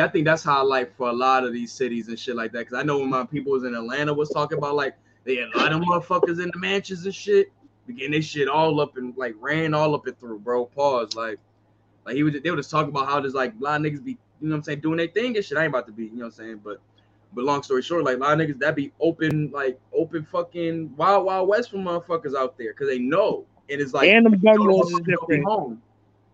I 0.00 0.08
think 0.08 0.24
that's 0.24 0.42
how 0.42 0.64
like 0.64 0.96
for 0.96 1.10
a 1.10 1.12
lot 1.12 1.44
of 1.44 1.52
these 1.52 1.70
cities 1.70 2.08
and 2.08 2.18
shit 2.18 2.34
like 2.34 2.52
that. 2.52 2.68
Cause 2.68 2.78
I 2.78 2.82
know 2.82 2.98
when 2.98 3.10
my 3.10 3.26
people 3.26 3.52
was 3.52 3.64
in 3.64 3.74
Atlanta 3.74 4.14
was 4.14 4.30
talking 4.30 4.56
about 4.56 4.74
like 4.74 4.96
they 5.24 5.36
had 5.36 5.50
a 5.54 5.58
lot 5.58 5.72
of 5.72 5.82
motherfuckers 5.82 6.42
in 6.42 6.50
the 6.52 6.58
mansions 6.58 7.04
and 7.04 7.14
shit, 7.14 7.52
getting 7.94 8.12
this 8.12 8.24
shit 8.24 8.48
all 8.48 8.80
up 8.80 8.96
and 8.96 9.14
like 9.16 9.34
ran 9.38 9.74
all 9.74 9.94
up 9.94 10.06
and 10.06 10.18
through, 10.18 10.38
bro. 10.38 10.64
Pause. 10.66 11.14
Like, 11.14 11.38
like 12.06 12.14
he 12.14 12.22
was 12.22 12.34
they 12.42 12.50
were 12.50 12.56
just 12.56 12.70
talking 12.70 12.88
about 12.88 13.06
how 13.06 13.20
just 13.20 13.34
like 13.34 13.52
a 13.60 13.62
lot 13.62 13.80
of 13.80 13.86
niggas 13.86 14.02
be, 14.02 14.12
you 14.40 14.48
know 14.48 14.52
what 14.52 14.58
I'm 14.58 14.62
saying, 14.62 14.80
doing 14.80 14.96
their 14.96 15.08
thing 15.08 15.36
and 15.36 15.44
shit. 15.44 15.58
I 15.58 15.64
ain't 15.64 15.68
about 15.68 15.86
to 15.86 15.92
be, 15.92 16.04
you 16.04 16.12
know 16.12 16.24
what 16.24 16.26
I'm 16.26 16.32
saying, 16.32 16.60
but 16.64 16.80
but 17.34 17.44
long 17.44 17.62
story 17.62 17.82
short, 17.82 18.04
like 18.04 18.16
a 18.16 18.18
lot 18.18 18.40
of 18.40 18.46
niggas 18.46 18.58
that 18.60 18.74
be 18.74 18.92
open, 19.00 19.50
like 19.52 19.78
open 19.94 20.24
fucking 20.24 20.96
wild 20.96 21.26
wild 21.26 21.48
west 21.48 21.70
for 21.70 21.76
motherfuckers 21.76 22.34
out 22.34 22.56
there 22.56 22.72
because 22.72 22.88
they 22.88 22.98
know. 22.98 23.44
And 23.68 23.80
it's 23.80 23.92
like 23.92 24.08
and 24.08 24.24
them 24.24 24.38
gun 24.38 24.58
laws 24.58 24.90
is 24.90 25.00
different. 25.00 25.78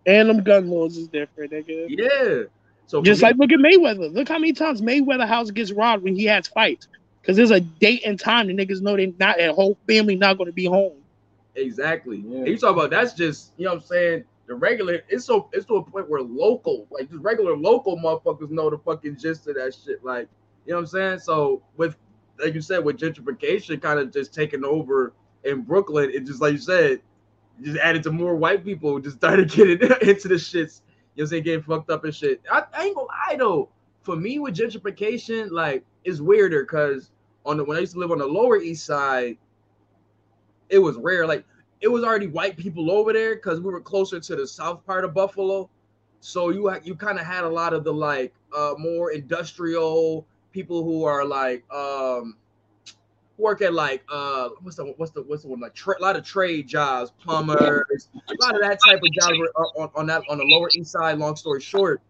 And 0.06 0.30
them 0.30 0.42
gun 0.42 0.68
laws 0.68 0.96
is 0.96 1.08
different, 1.08 1.52
nigga. 1.52 1.86
Yeah. 1.88 2.44
So 2.88 3.02
just 3.02 3.20
me, 3.22 3.28
like 3.28 3.36
look 3.36 3.52
at 3.52 3.58
Mayweather. 3.58 4.12
Look 4.12 4.28
how 4.28 4.38
many 4.38 4.54
times 4.54 4.80
Mayweather 4.80 5.28
house 5.28 5.50
gets 5.50 5.70
robbed 5.72 6.02
when 6.02 6.16
he 6.16 6.24
has 6.24 6.48
fights. 6.48 6.88
Cause 7.22 7.36
there's 7.36 7.50
a 7.50 7.60
date 7.60 8.02
and 8.06 8.18
time 8.18 8.46
the 8.46 8.54
niggas 8.54 8.80
know 8.80 8.96
they 8.96 9.12
not 9.18 9.38
a 9.38 9.52
whole 9.52 9.76
family 9.86 10.16
not 10.16 10.38
gonna 10.38 10.52
be 10.52 10.64
home. 10.64 10.96
Exactly. 11.54 12.24
Yeah. 12.26 12.44
You 12.44 12.56
talk 12.56 12.74
about 12.74 12.88
that's 12.88 13.12
just 13.12 13.52
you 13.58 13.66
know 13.66 13.74
what 13.74 13.82
I'm 13.82 13.86
saying. 13.86 14.24
The 14.46 14.54
regular 14.54 15.02
it's 15.10 15.26
so 15.26 15.50
it's 15.52 15.66
to 15.66 15.76
a 15.76 15.82
point 15.82 16.08
where 16.08 16.22
local, 16.22 16.86
like 16.90 17.10
just 17.10 17.22
regular 17.22 17.54
local 17.54 17.98
motherfuckers 17.98 18.50
know 18.50 18.70
the 18.70 18.78
fucking 18.78 19.18
gist 19.18 19.46
of 19.48 19.56
that 19.56 19.74
shit. 19.74 20.02
Like, 20.02 20.26
you 20.64 20.72
know 20.72 20.78
what 20.78 20.80
I'm 20.80 20.86
saying? 20.86 21.18
So 21.18 21.62
with 21.76 21.96
like 22.42 22.54
you 22.54 22.62
said, 22.62 22.82
with 22.82 22.98
gentrification 22.98 23.82
kind 23.82 23.98
of 23.98 24.10
just 24.10 24.32
taking 24.32 24.64
over 24.64 25.12
in 25.44 25.60
Brooklyn, 25.60 26.10
it 26.10 26.24
just 26.24 26.40
like 26.40 26.52
you 26.52 26.58
said, 26.58 27.02
just 27.62 27.78
added 27.80 28.02
to 28.04 28.10
more 28.10 28.34
white 28.34 28.64
people 28.64 28.98
just 28.98 29.16
started 29.18 29.50
getting 29.50 29.82
into 30.08 30.28
the 30.28 30.36
shits 30.36 30.80
you 31.18 31.24
know 31.24 31.40
getting 31.40 31.62
fucked 31.62 31.90
up 31.90 32.04
and 32.04 32.14
shit. 32.14 32.40
I, 32.50 32.64
I 32.72 32.84
ain't 32.86 32.94
gonna 32.94 33.08
lie 33.08 33.36
though. 33.36 33.68
For 34.02 34.16
me 34.16 34.38
with 34.38 34.56
gentrification, 34.56 35.50
like 35.50 35.84
it's 36.04 36.20
weirder 36.20 36.62
because 36.62 37.10
on 37.44 37.56
the 37.56 37.64
when 37.64 37.76
I 37.76 37.80
used 37.80 37.94
to 37.94 37.98
live 37.98 38.12
on 38.12 38.18
the 38.18 38.26
lower 38.26 38.58
east 38.58 38.86
side, 38.86 39.36
it 40.68 40.78
was 40.78 40.96
rare. 40.96 41.26
Like 41.26 41.44
it 41.80 41.88
was 41.88 42.04
already 42.04 42.28
white 42.28 42.56
people 42.56 42.90
over 42.90 43.12
there 43.12 43.34
because 43.34 43.60
we 43.60 43.70
were 43.70 43.80
closer 43.80 44.20
to 44.20 44.36
the 44.36 44.46
south 44.46 44.84
part 44.86 45.04
of 45.04 45.12
Buffalo. 45.12 45.68
So 46.20 46.50
you 46.50 46.72
you 46.84 46.94
kind 46.94 47.18
of 47.18 47.26
had 47.26 47.44
a 47.44 47.48
lot 47.48 47.74
of 47.74 47.84
the 47.84 47.92
like 47.92 48.32
uh 48.56 48.74
more 48.78 49.10
industrial 49.10 50.26
people 50.52 50.84
who 50.84 51.04
are 51.04 51.24
like 51.24 51.64
um 51.72 52.36
work 53.38 53.62
at 53.62 53.72
like 53.72 54.02
uh 54.10 54.48
what's 54.62 54.76
the 54.76 54.84
what's 54.96 55.12
the 55.12 55.22
what's 55.22 55.42
the 55.42 55.48
one 55.48 55.60
like 55.60 55.74
tra- 55.74 55.98
a 55.98 56.02
lot 56.02 56.16
of 56.16 56.24
trade 56.24 56.66
jobs, 56.66 57.12
plumbers, 57.22 58.08
a 58.14 58.34
lot 58.44 58.54
of 58.54 58.60
that 58.60 58.78
type 58.84 59.00
of 59.02 59.12
jobs 59.12 59.38
were 59.38 59.52
on, 59.56 59.90
on 59.94 60.06
that 60.06 60.22
on 60.28 60.38
the 60.38 60.44
lower 60.44 60.68
east 60.74 60.90
side. 60.90 61.18
Long 61.18 61.36
story 61.36 61.60
short, 61.60 62.02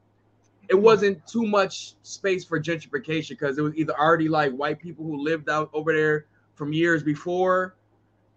it 0.68 0.74
wasn't 0.74 1.24
too 1.26 1.46
much 1.46 1.94
space 2.02 2.44
for 2.44 2.58
gentrification 2.58 3.30
because 3.30 3.58
it 3.58 3.62
was 3.62 3.76
either 3.76 3.98
already 3.98 4.28
like 4.28 4.52
white 4.52 4.78
people 4.78 5.04
who 5.04 5.22
lived 5.22 5.48
out 5.48 5.70
over 5.72 5.92
there 5.92 6.26
from 6.54 6.72
years 6.72 7.02
before, 7.02 7.76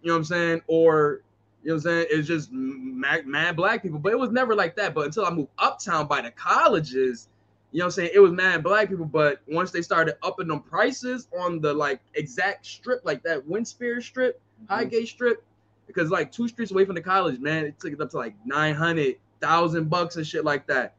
you 0.02 0.08
know 0.08 0.14
what 0.14 0.18
I'm 0.18 0.24
saying, 0.24 0.62
or 0.66 1.22
you 1.62 1.68
know 1.68 1.74
what 1.74 1.86
I'm 1.86 1.90
saying, 1.90 2.06
it's 2.10 2.28
just 2.28 2.50
mad, 2.52 3.26
mad 3.26 3.56
black 3.56 3.82
people. 3.82 3.98
But 3.98 4.12
it 4.12 4.18
was 4.18 4.30
never 4.30 4.54
like 4.54 4.76
that. 4.76 4.94
But 4.94 5.06
until 5.06 5.24
I 5.24 5.30
moved 5.30 5.50
uptown 5.58 6.06
by 6.06 6.20
the 6.20 6.30
colleges, 6.30 7.28
you 7.72 7.78
know 7.78 7.86
what 7.86 7.86
I'm 7.86 7.90
saying? 7.92 8.10
It 8.14 8.18
was 8.18 8.32
mad 8.32 8.62
black 8.62 8.90
people, 8.90 9.06
but 9.06 9.40
once 9.48 9.70
they 9.70 9.80
started 9.80 10.16
upping 10.22 10.46
them 10.46 10.60
prices 10.60 11.28
on 11.38 11.60
the 11.60 11.72
like 11.72 12.00
exact 12.14 12.66
strip, 12.66 13.00
like 13.04 13.22
that 13.22 13.48
Winspear 13.48 14.02
strip, 14.02 14.40
mm-hmm. 14.40 14.72
Highgate 14.74 15.08
strip, 15.08 15.42
because 15.86 16.10
like 16.10 16.30
two 16.30 16.48
streets 16.48 16.70
away 16.70 16.84
from 16.84 16.94
the 16.94 17.00
college, 17.00 17.40
man, 17.40 17.64
it 17.64 17.80
took 17.80 17.92
it 17.92 18.00
up 18.00 18.10
to 18.10 18.18
like 18.18 18.34
900,000 18.44 19.88
bucks 19.88 20.16
and 20.16 20.26
shit 20.26 20.44
like 20.44 20.66
that. 20.66 20.94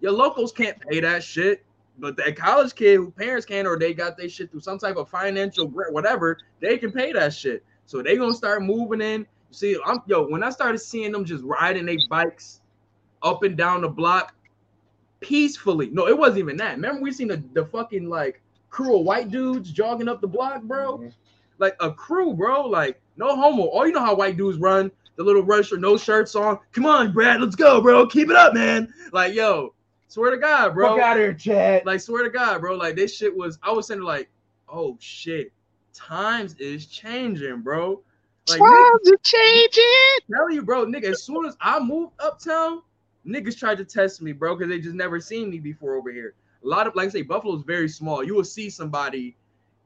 Your 0.00 0.12
locals 0.12 0.50
can't 0.50 0.80
pay 0.80 1.00
that 1.00 1.22
shit, 1.22 1.62
but 1.98 2.16
that 2.16 2.36
college 2.36 2.74
kid 2.74 2.96
who 2.96 3.10
parents 3.10 3.44
can, 3.44 3.66
or 3.66 3.78
they 3.78 3.92
got 3.92 4.16
their 4.16 4.28
shit 4.30 4.50
through 4.50 4.60
some 4.60 4.78
type 4.78 4.96
of 4.96 5.10
financial 5.10 5.66
grant, 5.66 5.92
whatever, 5.92 6.38
they 6.60 6.78
can 6.78 6.90
pay 6.90 7.12
that 7.12 7.34
shit. 7.34 7.62
So 7.84 8.02
they 8.02 8.16
gonna 8.16 8.32
start 8.32 8.62
moving 8.62 9.02
in. 9.02 9.26
See, 9.50 9.78
I'm 9.84 10.00
yo, 10.06 10.26
when 10.26 10.42
I 10.42 10.48
started 10.48 10.78
seeing 10.78 11.12
them 11.12 11.26
just 11.26 11.44
riding 11.44 11.84
their 11.84 11.98
bikes 12.08 12.62
up 13.22 13.42
and 13.42 13.58
down 13.58 13.82
the 13.82 13.88
block, 13.88 14.34
peacefully. 15.24 15.88
No, 15.90 16.06
it 16.06 16.16
wasn't 16.16 16.40
even 16.40 16.56
that. 16.58 16.76
Remember, 16.76 17.00
we 17.00 17.10
seen 17.10 17.28
the, 17.28 17.42
the 17.54 17.64
fucking 17.64 18.08
like 18.08 18.42
crew 18.68 18.98
of 18.98 19.06
white 19.06 19.30
dudes 19.30 19.72
jogging 19.72 20.08
up 20.08 20.20
the 20.20 20.28
block, 20.28 20.62
bro. 20.62 20.98
Mm-hmm. 20.98 21.08
Like 21.58 21.76
a 21.80 21.90
crew, 21.90 22.34
bro. 22.34 22.66
Like 22.66 23.00
no 23.16 23.34
homo. 23.34 23.70
Oh, 23.72 23.84
you 23.84 23.92
know 23.92 24.04
how 24.04 24.14
white 24.14 24.36
dudes 24.36 24.58
run 24.58 24.90
the 25.16 25.22
little 25.22 25.42
rush 25.42 25.72
or 25.72 25.78
no 25.78 25.96
shirts 25.96 26.34
on. 26.34 26.58
Come 26.72 26.86
on, 26.86 27.12
Brad, 27.12 27.40
let's 27.40 27.56
go, 27.56 27.80
bro. 27.80 28.06
Keep 28.06 28.30
it 28.30 28.36
up, 28.36 28.52
man. 28.52 28.92
Like 29.12 29.34
yo, 29.34 29.74
swear 30.08 30.30
to 30.30 30.36
God, 30.36 30.74
bro. 30.74 30.90
Fuck 30.90 31.00
out 31.00 31.16
here, 31.16 31.32
Chad. 31.32 31.86
Like 31.86 32.00
swear 32.00 32.24
to 32.24 32.30
God, 32.30 32.60
bro. 32.60 32.74
Like 32.74 32.96
this 32.96 33.16
shit 33.16 33.34
was. 33.34 33.58
I 33.62 33.72
was 33.72 33.86
saying 33.86 34.02
like, 34.02 34.28
oh 34.68 34.98
shit, 35.00 35.52
times 35.94 36.54
is 36.58 36.86
changing, 36.86 37.62
bro. 37.62 38.02
Like, 38.50 38.58
times 38.58 39.10
are 39.10 39.16
changing. 39.22 40.18
Tell 40.30 40.50
you, 40.50 40.62
bro, 40.62 40.84
nigga. 40.84 41.04
As 41.04 41.22
soon 41.22 41.46
as 41.46 41.56
I 41.62 41.78
moved 41.80 42.12
uptown 42.18 42.82
niggas 43.26 43.58
tried 43.58 43.78
to 43.78 43.84
test 43.84 44.22
me, 44.22 44.32
bro, 44.32 44.56
because 44.56 44.70
they 44.70 44.78
just 44.78 44.94
never 44.94 45.20
seen 45.20 45.50
me 45.50 45.58
before 45.58 45.94
over 45.94 46.12
here. 46.12 46.34
A 46.64 46.66
lot 46.66 46.86
of, 46.86 46.94
like 46.94 47.08
I 47.08 47.10
say, 47.10 47.22
Buffalo 47.22 47.56
is 47.56 47.62
very 47.62 47.88
small. 47.88 48.24
You 48.24 48.34
will 48.34 48.44
see 48.44 48.70
somebody, 48.70 49.36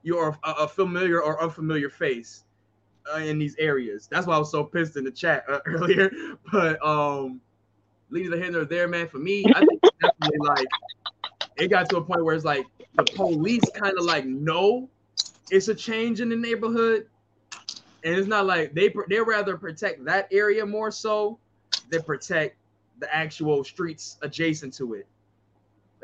you're 0.03 0.37
a, 0.45 0.51
a 0.51 0.69
familiar 0.69 1.23
or 1.23 1.43
unfamiliar 1.43 1.91
face 1.91 2.45
uh, 3.13 3.19
in 3.19 3.39
these 3.39 3.57
areas. 3.59 4.09
That's 4.11 4.27
why 4.27 4.37
I 4.37 4.39
was 4.39 4.51
so 4.51 4.65
pissed 4.65 4.97
in 4.97 5.05
the 5.05 5.11
chat 5.11 5.45
uh, 5.49 5.59
earlier. 5.67 6.11
But 6.53 6.85
um, 6.85 7.41
leading 8.11 8.31
the 8.31 8.39
hinder 8.39 8.65
there, 8.65 8.89
man. 8.89 9.09
For 9.09 9.19
me, 9.19 9.45
I 9.55 9.65
think 9.65 9.81
definitely 10.01 10.39
like 10.47 10.67
it 11.57 11.69
got 11.69 11.89
to 11.91 11.97
a 11.97 12.03
point 12.03 12.25
where 12.25 12.35
it's 12.35 12.45
like 12.45 12.67
the 12.97 13.05
police 13.05 13.65
kind 13.75 13.95
of 13.99 14.05
like 14.05 14.25
know 14.25 14.89
it's 15.51 15.69
a 15.69 15.75
change 15.75 16.21
in 16.21 16.29
the 16.29 16.37
neighborhood, 16.37 17.07
and 18.05 18.15
it's 18.15 18.29
not 18.29 18.47
like 18.47 18.75
they 18.75 18.93
they 19.09 19.21
rather 19.21 19.57
protect 19.57 20.05
that 20.05 20.29
area 20.31 20.65
more 20.65 20.91
so 20.91 21.39
than 21.91 22.03
protect 22.03 22.58
the 22.99 23.15
actual 23.15 23.65
streets 23.65 24.19
adjacent 24.23 24.75
to 24.75 24.95
it. 24.95 25.07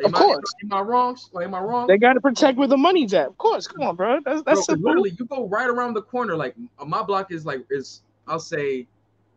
Am 0.01 0.07
of 0.07 0.13
course. 0.13 0.53
I, 0.61 0.67
am 0.67 0.73
I 0.73 0.81
wrong? 0.81 1.17
Like, 1.33 1.45
am 1.47 1.55
I 1.55 1.61
wrong? 1.61 1.87
They 1.87 1.99
got 1.99 2.15
to 2.15 2.21
protect 2.21 2.59
where 2.59 2.67
the 2.67 2.77
money's 2.77 3.15
at. 3.15 3.29
Of 3.29 3.39
course. 3.39 3.67
Come 3.69 3.87
on, 3.87 3.97
bro. 3.97 4.21
That's 4.25 4.43
that's 4.43 4.67
bro, 4.67 4.77
literally 4.77 5.15
you 5.19 5.25
go 5.27 5.47
right 5.47 5.69
around 5.69 5.95
the 5.95 6.03
corner. 6.03 6.37
Like 6.37 6.57
my 6.85 7.03
block 7.03 7.31
is 7.31 7.47
like 7.47 7.65
is 7.71 8.03
I'll 8.27 8.41
say 8.41 8.87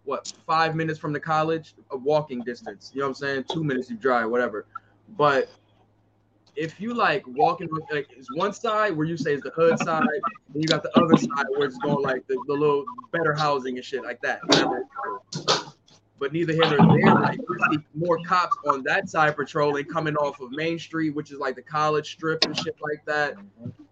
what 0.05 0.33
five 0.47 0.75
minutes 0.75 0.97
from 0.97 1.13
the 1.13 1.19
college, 1.19 1.75
a 1.91 1.97
walking 1.97 2.41
distance. 2.41 2.91
You 2.93 3.01
know 3.01 3.07
what 3.07 3.09
I'm 3.09 3.15
saying? 3.15 3.45
Two 3.51 3.63
minutes 3.63 3.89
you 3.89 3.97
drive, 3.97 4.29
whatever. 4.29 4.65
But 5.15 5.49
if 6.55 6.81
you 6.81 6.93
like 6.95 7.23
walking 7.27 7.69
like 7.91 8.07
it's 8.17 8.33
one 8.33 8.51
side 8.51 8.97
where 8.97 9.05
you 9.05 9.15
say 9.15 9.33
is 9.33 9.41
the 9.41 9.51
hood 9.51 9.77
side, 9.79 10.03
and 10.53 10.63
you 10.63 10.67
got 10.67 10.81
the 10.81 10.97
other 10.97 11.15
side 11.17 11.45
where 11.55 11.67
it's 11.67 11.77
going 11.77 12.01
like 12.01 12.25
the, 12.27 12.41
the 12.47 12.53
little 12.53 12.83
better 13.11 13.33
housing 13.33 13.77
and 13.77 13.85
shit 13.85 14.03
like 14.03 14.19
that 14.21 14.39
but 16.19 16.33
neither 16.33 16.53
here 16.53 16.77
nor 16.77 16.97
there. 16.97 17.13
Like 17.15 17.39
more 17.93 18.19
cops 18.25 18.57
on 18.67 18.83
that 18.83 19.09
side 19.09 19.35
patrolling 19.35 19.85
coming 19.85 20.15
off 20.15 20.39
of 20.39 20.51
Main 20.51 20.79
Street, 20.79 21.11
which 21.11 21.31
is 21.31 21.39
like 21.39 21.55
the 21.55 21.61
college 21.61 22.13
strip 22.13 22.43
and 22.45 22.57
shit 22.57 22.75
like 22.81 23.03
that. 23.05 23.35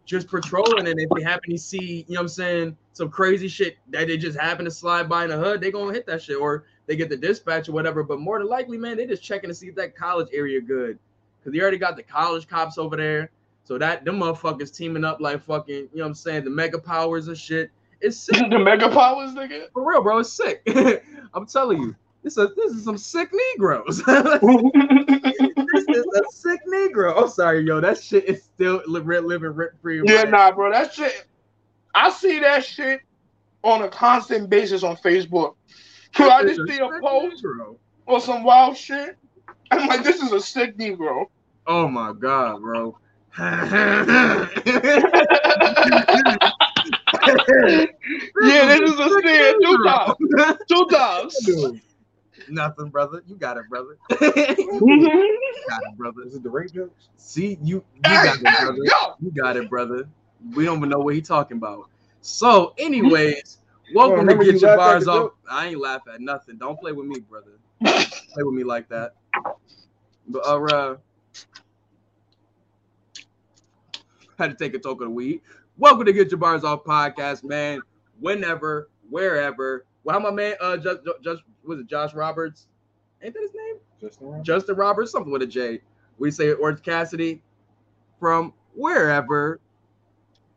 Just 0.05 0.27
patrolling, 0.27 0.87
and 0.87 0.99
if 0.99 1.09
they 1.15 1.23
happen 1.23 1.51
to 1.51 1.57
see, 1.57 2.05
you 2.07 2.13
know 2.13 2.19
what 2.19 2.21
I'm 2.21 2.27
saying, 2.27 2.77
some 2.93 3.09
crazy 3.09 3.47
shit 3.47 3.77
that 3.89 4.07
they 4.07 4.17
just 4.17 4.39
happen 4.39 4.65
to 4.65 4.71
slide 4.71 5.09
by 5.09 5.23
in 5.23 5.31
the 5.31 5.37
hood, 5.37 5.61
they 5.61 5.71
gonna 5.71 5.93
hit 5.93 6.05
that 6.05 6.21
shit, 6.21 6.37
or 6.37 6.65
they 6.85 6.95
get 6.95 7.09
the 7.09 7.17
dispatch 7.17 7.69
or 7.69 7.71
whatever. 7.71 8.03
But 8.03 8.19
more 8.19 8.37
than 8.37 8.47
likely, 8.47 8.77
man, 8.77 8.97
they 8.97 9.07
just 9.07 9.23
checking 9.23 9.49
to 9.49 9.53
see 9.55 9.67
if 9.67 9.75
that 9.75 9.95
college 9.95 10.27
area 10.31 10.61
good, 10.61 10.99
because 11.39 11.53
they 11.53 11.61
already 11.61 11.79
got 11.79 11.95
the 11.95 12.03
college 12.03 12.47
cops 12.47 12.77
over 12.77 12.95
there. 12.95 13.31
So 13.63 13.79
that 13.79 14.05
them 14.05 14.19
motherfuckers 14.19 14.75
teaming 14.75 15.03
up 15.03 15.19
like 15.19 15.43
fucking, 15.43 15.75
you 15.75 15.89
know 15.95 16.03
what 16.03 16.09
I'm 16.09 16.13
saying, 16.13 16.43
the 16.43 16.51
mega 16.51 16.77
powers 16.77 17.27
and 17.27 17.37
shit. 17.37 17.71
It's 17.99 18.17
sick. 18.17 18.35
the 18.49 18.59
mega 18.59 18.89
powers, 18.89 19.31
nigga. 19.31 19.71
For 19.73 19.89
real, 19.89 20.03
bro. 20.03 20.19
It's 20.19 20.31
sick. 20.31 20.61
I'm 21.33 21.47
telling 21.47 21.81
you. 21.81 21.95
This 22.25 22.37
is 22.39 22.49
this 22.55 22.71
is 22.71 22.83
some 22.83 22.97
sick 22.97 23.29
Negroes. 23.31 23.97
this 24.07 24.15
is 25.87 26.05
a 26.07 26.23
sick 26.31 26.59
Negro. 26.67 27.21
I'm 27.21 27.29
sorry, 27.29 27.61
yo. 27.61 27.79
That 27.79 28.01
shit 28.01 28.25
is 28.25 28.41
still 28.41 28.81
living 28.87 29.51
rent 29.51 29.73
free. 29.79 30.01
Yeah, 30.03 30.23
nah, 30.23 30.51
bro. 30.51 30.71
That 30.71 30.91
shit. 30.91 31.27
I 31.93 32.09
see 32.09 32.39
that 32.39 32.65
shit 32.65 33.01
on 33.63 33.83
a 33.83 33.89
constant 33.89 34.49
basis 34.49 34.81
on 34.81 34.97
Facebook. 34.97 35.53
So 36.15 36.27
I 36.31 36.41
just 36.41 36.61
see 36.67 36.79
a 36.79 36.89
post 36.99 37.43
Negro. 37.43 37.77
or 38.07 38.19
some 38.19 38.43
wild 38.43 38.75
shit. 38.75 39.17
I'm 39.69 39.87
like, 39.87 40.03
this 40.03 40.19
is 40.19 40.31
a 40.31 40.41
sick 40.41 40.75
Negro. 40.79 41.27
Oh 41.67 41.87
my 41.87 42.11
god, 42.11 42.59
bro. 42.59 42.97
yeah, 43.37 44.49
this 48.65 48.81
is 48.81 48.99
a 48.99 49.09
sin. 49.21 49.55
Two 49.61 49.77
times. 49.85 50.15
Two 50.67 50.87
times. 50.89 51.81
Nothing, 52.49 52.89
brother. 52.89 53.23
You 53.27 53.35
got 53.35 53.57
it, 53.57 53.67
brother. 53.69 53.97
you 54.21 55.39
got 55.69 55.81
it, 55.83 55.97
brother. 55.97 56.23
Is 56.25 56.35
it 56.35 56.43
the 56.43 56.49
rape 56.49 56.73
jokes? 56.73 57.09
See, 57.17 57.57
you 57.61 57.83
you 57.95 58.01
got 58.01 58.35
it, 58.35 58.41
brother. 58.41 59.15
You 59.21 59.31
got 59.31 59.57
it, 59.57 59.69
brother. 59.69 60.07
We 60.55 60.65
don't 60.65 60.77
even 60.77 60.89
know 60.89 60.99
what 60.99 61.15
he's 61.15 61.27
talking 61.27 61.57
about. 61.57 61.89
So, 62.21 62.73
anyways, 62.77 63.59
welcome 63.93 64.27
to 64.27 64.35
get 64.35 64.61
your 64.61 64.77
bars 64.77 65.07
off. 65.07 65.31
I 65.49 65.67
ain't 65.67 65.79
laugh 65.79 66.01
at 66.11 66.21
nothing. 66.21 66.57
Don't 66.57 66.79
play 66.79 66.91
with 66.91 67.05
me, 67.05 67.19
brother. 67.19 67.51
play 67.83 68.43
with 68.43 68.53
me 68.53 68.63
like 68.63 68.89
that. 68.89 69.13
But 70.27 70.39
uh, 70.39 70.95
Had 74.37 74.49
to 74.49 74.55
take 74.55 74.73
a 74.73 74.79
toke 74.79 75.01
of 75.01 75.07
the 75.07 75.13
weed. 75.13 75.41
Welcome 75.77 76.05
to 76.05 76.13
Get 76.13 76.31
Your 76.31 76.39
Bars 76.39 76.63
Off 76.63 76.83
podcast, 76.83 77.43
man. 77.43 77.81
Whenever, 78.19 78.89
wherever. 79.09 79.85
Well, 80.03 80.19
how 80.19 80.23
my 80.23 80.31
man, 80.31 80.55
uh, 80.61 80.77
just, 80.77 80.99
just 81.23 81.41
was 81.67 81.79
it 81.79 81.87
Josh 81.87 82.13
Roberts? 82.13 82.67
Ain't 83.21 83.33
that 83.33 83.41
his 83.41 83.53
name? 83.53 83.75
Justin 83.99 84.27
Roberts. 84.27 84.47
Justin 84.47 84.75
Roberts, 84.75 85.11
something 85.11 85.31
with 85.31 85.41
a 85.41 85.47
J. 85.47 85.81
We 86.17 86.31
say 86.31 86.53
Orange 86.53 86.81
Cassidy 86.81 87.41
from 88.19 88.53
wherever. 88.73 89.59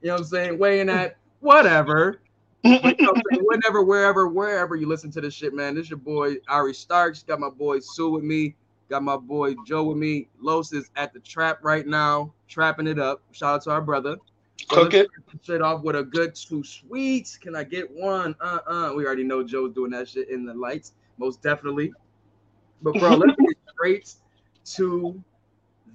You 0.01 0.09
know 0.09 0.15
what 0.15 0.21
I'm 0.21 0.27
saying? 0.27 0.59
Weighing 0.59 0.89
at 0.89 1.17
whatever. 1.41 2.21
But, 2.63 2.99
you 2.99 3.07
know 3.07 3.13
what 3.13 3.43
Whenever, 3.43 3.83
wherever, 3.83 4.29
wherever 4.29 4.77
you 4.77 4.89
listen 4.89 5.11
to 5.13 5.21
this 5.21 5.35
shit, 5.35 5.55
man. 5.55 5.75
This 5.75 5.89
your 5.89 5.99
boy 5.99 6.37
Ari 6.49 6.75
Starks. 6.75 7.23
Got 7.23 7.41
my 7.41 7.51
boy 7.51 7.79
Sue 7.79 8.11
with 8.11 8.25
me. 8.25 8.55
Got 8.91 9.03
my 9.03 9.17
boy 9.17 9.55
Joe 9.67 9.85
with 9.85 9.99
me. 9.99 10.29
Los 10.41 10.73
is 10.73 10.91
at 10.97 11.13
the 11.13 11.21
trap 11.21 11.59
right 11.63 11.87
now, 11.87 12.33
trapping 12.49 12.87
it 12.87 12.99
up. 12.99 13.23
Shout 13.33 13.57
out 13.57 13.63
to 13.63 13.71
our 13.71 13.83
brother. 13.83 14.17
Cook 14.69 14.93
let's 14.93 15.07
it. 15.07 15.11
start 15.11 15.45
Straight 15.45 15.61
off 15.61 15.83
with 15.83 15.97
a 15.97 16.03
good 16.03 16.35
two 16.35 16.65
sweets. 16.65 17.37
Can 17.37 17.55
I 17.55 17.65
get 17.65 17.91
one? 17.91 18.35
Uh 18.41 18.59
uh 18.67 18.93
We 18.95 19.07
already 19.07 19.25
know 19.25 19.43
Joe's 19.43 19.75
doing 19.75 19.91
that 19.93 20.09
shit 20.09 20.29
in 20.31 20.45
the 20.45 20.55
lights, 20.55 20.95
most 21.19 21.43
definitely. 21.43 21.93
But 22.83 22.95
bro, 22.95 23.11
let's 23.17 23.37
get 23.41 23.57
straight 23.75 24.15
to 24.77 25.23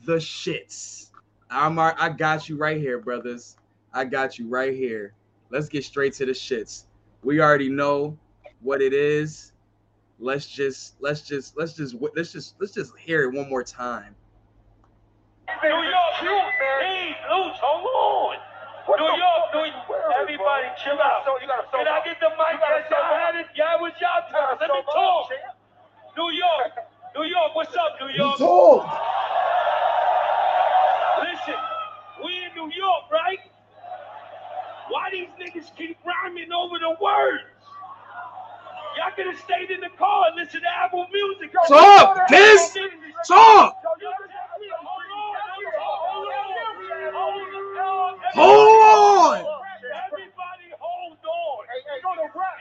the 0.06 0.16
shits. 0.16 1.10
I'm 1.50 1.78
I 1.80 2.10
got 2.10 2.50
you 2.50 2.58
right 2.58 2.78
here, 2.78 3.00
brothers. 3.00 3.58
I 3.94 4.06
got 4.06 4.40
you 4.40 4.48
right 4.48 4.74
here. 4.74 5.14
Let's 5.50 5.70
get 5.70 5.84
straight 5.84 6.14
to 6.14 6.25
the 6.25 6.31
shits. 6.31 6.86
We 7.24 7.42
already 7.42 7.70
know 7.70 8.18
what 8.62 8.81
it 8.81 8.94
is. 8.94 9.54
Let's 10.20 10.48
just 10.48 10.96
let's 11.00 11.22
just 11.22 11.58
let's 11.58 11.74
just 11.74 11.96
let's 12.16 12.31
just 12.31 12.56
let's 12.60 12.74
just 12.74 12.98
hear 12.98 13.24
it 13.24 13.34
one 13.34 13.50
more 13.50 13.64
time. 13.64 14.16
New 15.62 15.69
York, 15.69 16.24
you, 16.24 16.42
hey, 16.81 17.16
loose, 17.30 17.58
hold 17.62 17.86
on. 17.86 18.53
New 18.88 19.00
York, 19.00 19.44
New 19.53 19.63
York, 19.63 20.13
everybody 20.19 20.68
chill 20.83 21.00
out. 21.00 21.24
Can 21.24 21.88
I 21.88 22.01
get 22.03 22.19
the 22.19 22.30
mic? 22.35 22.59
Yes, 22.59 22.85
y'all 22.91 23.15
had 23.15 23.35
it. 23.35 23.47
Yeah, 23.56 23.75
it 23.75 23.81
was 23.81 23.94
y'all 24.01 24.27
time. 24.27 24.57
Let 24.59 24.69
me 24.69 24.83
talk. 24.91 25.30
New 26.18 26.30
York, 26.31 26.71
New 27.15 27.24
York, 27.24 27.56
what's 27.56 27.75
up, 27.75 27.95
New 28.01 28.09
York? 28.13 28.38
told. 28.38 28.83
Listen, 31.24 31.56
we 32.24 32.31
in 32.45 32.51
New 32.56 32.69
York, 32.75 33.03
right? 33.12 33.39
Why 34.89 35.09
these 35.12 35.30
niggas 35.39 35.74
keep 35.75 35.97
rhyming 36.06 36.51
over 36.51 36.77
the 36.77 36.95
words? 37.01 37.44
Y'all 38.97 39.12
could 39.15 39.25
have 39.25 39.39
stayed 39.39 39.71
in 39.71 39.80
the 39.80 39.89
car 39.97 40.25
and 40.27 40.35
listened 40.35 40.62
to 40.62 40.69
Apple 40.69 41.07
Music. 41.12 41.51
Talk, 41.68 42.27
Kiss. 42.27 42.77
Talk. 43.27 43.81
Hold 48.33 48.81
on. 48.81 49.45
Everybody 50.09 50.74
hold 50.80 51.18
on. 51.21 51.65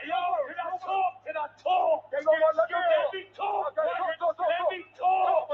Yo, 0.05 0.21
can 0.47 0.55
I 0.61 0.63
talk? 0.77 1.13
Can 1.25 1.35
I 1.37 1.47
talk? 1.63 2.03
Let 2.13 2.23
me 3.13 3.21
talk. 3.35 3.73
Let 3.77 3.85
me 4.71 4.79
talk. 4.99 5.49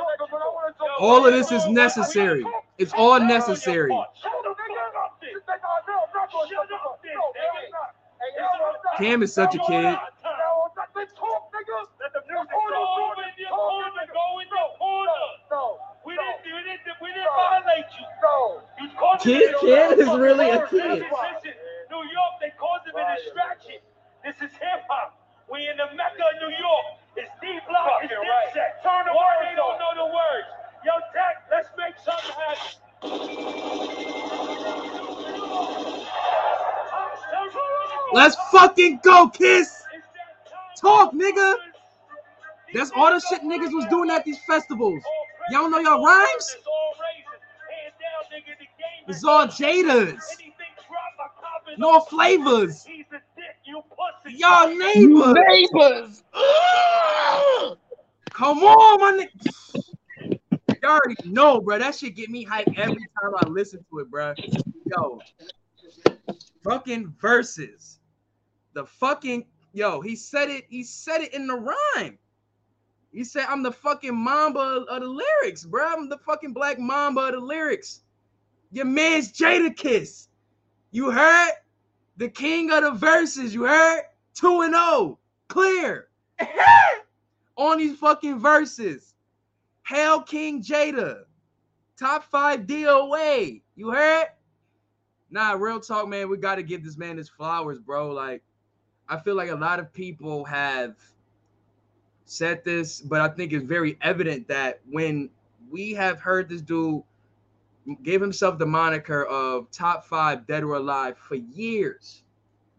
All 1.00 1.26
of 1.26 1.34
this 1.34 1.52
is 1.52 1.66
necessary. 1.68 2.46
It's 2.78 2.94
all 2.94 3.20
necessary. 3.20 3.90
Shut 3.92 4.46
up, 4.46 4.58
then. 5.22 5.32
Shut 5.48 5.64
up, 5.64 7.00
then, 7.04 7.16
nigga. 7.16 8.98
Cam 8.98 9.24
is 9.24 9.34
such 9.34 9.56
a 9.56 9.60
kid. 9.60 9.84
Let 9.84 10.00
the 12.14 12.22
music 12.28 12.50
go 12.52 12.60
in 12.60 12.66
your 13.40 13.50
corner. 13.50 14.06
Go 14.12 14.40
in 14.40 14.48
your 14.50 14.70
corner. 14.78 15.12
We 16.06 16.14
didn't, 16.16 16.44
we 16.44 16.50
didn't, 16.64 16.82
we 17.02 17.08
didn't 17.10 17.24
violate 17.24 17.24
you. 17.24 17.24
You 17.24 17.30
caused 17.32 17.69
Kid, 19.22 19.50
him 19.50 19.56
kid 19.60 20.00
is 20.00 20.08
really 20.08 20.50
a 20.50 20.66
kid. 20.68 21.04
New 21.92 22.04
York, 22.06 22.34
they 22.40 22.52
caused 22.58 22.88
him 22.88 22.96
a 22.96 23.16
distraction. 23.16 23.80
This 24.24 24.36
is 24.38 24.52
hip 24.58 24.84
hop. 24.88 25.16
We 25.52 25.68
in 25.68 25.78
the 25.78 25.86
Mecca 25.96 26.24
of 26.24 26.42
New 26.42 26.56
York. 26.56 26.86
It's 27.18 27.32
D 27.42 27.60
Block, 27.68 28.04
it's 28.04 28.14
Dipset. 28.14 28.84
Turn 28.84 29.06
the 29.06 29.12
Why 29.12 29.36
they 29.44 29.56
don't 29.56 29.78
know 29.80 29.94
the 29.96 30.06
words? 30.06 30.48
Yo, 30.86 30.92
Tech, 31.14 31.44
let's 31.52 31.70
make 31.78 31.98
something 32.00 32.36
happen. 32.38 32.80
Let's 38.14 38.36
fucking 38.52 39.00
go, 39.04 39.30
Kiss. 39.30 39.68
It's 39.94 40.06
that 40.14 40.50
time. 40.50 40.76
Talk, 40.80 41.14
nigga. 41.14 41.56
That's 42.74 42.92
all 42.96 43.12
the 43.12 43.20
shit 43.20 43.42
niggas 43.42 43.74
was 43.74 43.86
doing 43.88 44.10
at 44.12 44.24
these 44.24 44.40
festivals. 44.46 45.02
Y'all 45.52 45.70
know 45.70 45.80
y'all 45.80 46.04
rhymes? 46.04 46.56
It's 49.08 49.24
all. 49.24 49.48
Jadas. 49.48 49.90
Anything 49.90 50.74
drop, 50.88 51.16
I 51.20 51.28
cop 51.40 51.64
it 51.68 51.80
No 51.80 52.00
flavors. 52.02 52.84
He's 52.84 53.06
a 53.12 53.22
dick, 53.36 53.56
you 53.66 53.82
pussy. 53.90 54.38
Y'all 54.38 54.76
neighbors. 54.76 55.36
Neighbors. 55.48 56.24
Come 58.32 58.60
on, 58.60 59.00
my 59.00 59.12
nigga. 59.24 59.50
You 60.82 60.88
already 60.88 61.16
know, 61.26 61.60
bro. 61.60 61.80
That 61.80 61.96
shit 61.96 62.16
get 62.16 62.30
me 62.30 62.46
hyped 62.46 62.78
every 62.78 63.02
time 63.22 63.34
I 63.36 63.48
listen 63.50 63.84
to 63.92 64.00
it, 64.00 64.10
bro. 64.10 64.34
Yo, 64.86 65.20
fucking 66.64 67.14
verses. 67.20 68.00
The 68.74 68.86
fucking 68.86 69.46
yo, 69.74 70.00
he 70.00 70.16
said 70.16 70.50
it. 70.50 70.66
He 70.70 70.84
said 70.84 71.22
it 71.22 71.34
in 71.34 71.48
the 71.48 71.56
rhyme. 71.56 72.18
He 73.12 73.24
said, 73.24 73.46
"I'm 73.50 73.64
the 73.64 73.72
fucking 73.72 74.16
Mamba 74.16 74.86
of 74.88 75.02
the 75.02 75.08
lyrics, 75.08 75.66
bro. 75.66 75.86
I'm 75.86 76.08
the 76.08 76.20
fucking 76.20 76.54
Black 76.54 76.80
Mamba 76.80 77.22
of 77.22 77.34
the 77.34 77.40
lyrics." 77.40 78.02
Your 78.72 78.86
man's 78.86 79.32
Jadakiss. 79.32 80.28
You 80.92 81.12
heard 81.12 81.52
the 82.18 82.30
king 82.30 82.72
of 82.72 82.84
the 82.84 82.92
verses. 82.92 83.54
You 83.54 83.64
heard 83.64 84.04
two 84.34 84.62
and 84.62 84.74
zero, 84.74 85.20
clear 85.48 86.08
on 87.56 87.78
these 87.78 87.98
fucking 87.98 88.40
verses. 88.40 89.14
Hell 89.84 90.22
King 90.22 90.62
Jada. 90.62 91.24
Top 91.98 92.24
five 92.26 92.62
DOA. 92.62 93.62
You 93.76 93.92
heard? 93.92 94.28
Nah, 95.32 95.54
real 95.54 95.80
talk, 95.80 96.08
man. 96.08 96.30
We 96.30 96.38
got 96.38 96.56
to 96.56 96.64
give 96.64 96.84
this 96.84 96.98
man 96.98 97.18
his 97.18 97.30
flowers, 97.30 97.80
bro. 97.80 98.12
Like, 98.12 98.44
I 99.08 99.18
feel 99.18 99.36
like 99.36 99.50
a 99.50 99.56
lot 99.56 99.80
of 99.80 99.92
people 99.92 100.46
have 100.46 100.96
said 102.26 102.64
this, 102.64 103.02
but 103.02 103.22
I 103.22 103.30
think 103.30 103.52
it's 103.52 103.66
very 103.66 103.98
evident 104.02 104.48
that 104.48 104.80
when 104.90 105.30
we 105.70 105.94
have 105.94 106.20
heard 106.20 106.50
this 106.50 106.62
dude 106.62 107.04
give 108.04 108.22
himself 108.22 108.60
the 108.60 108.66
moniker 108.66 109.26
of 109.26 109.70
top 109.72 110.06
five 110.06 110.46
dead 110.48 110.64
or 110.64 110.76
alive 110.76 111.18
for 111.18 111.36
years, 111.36 112.24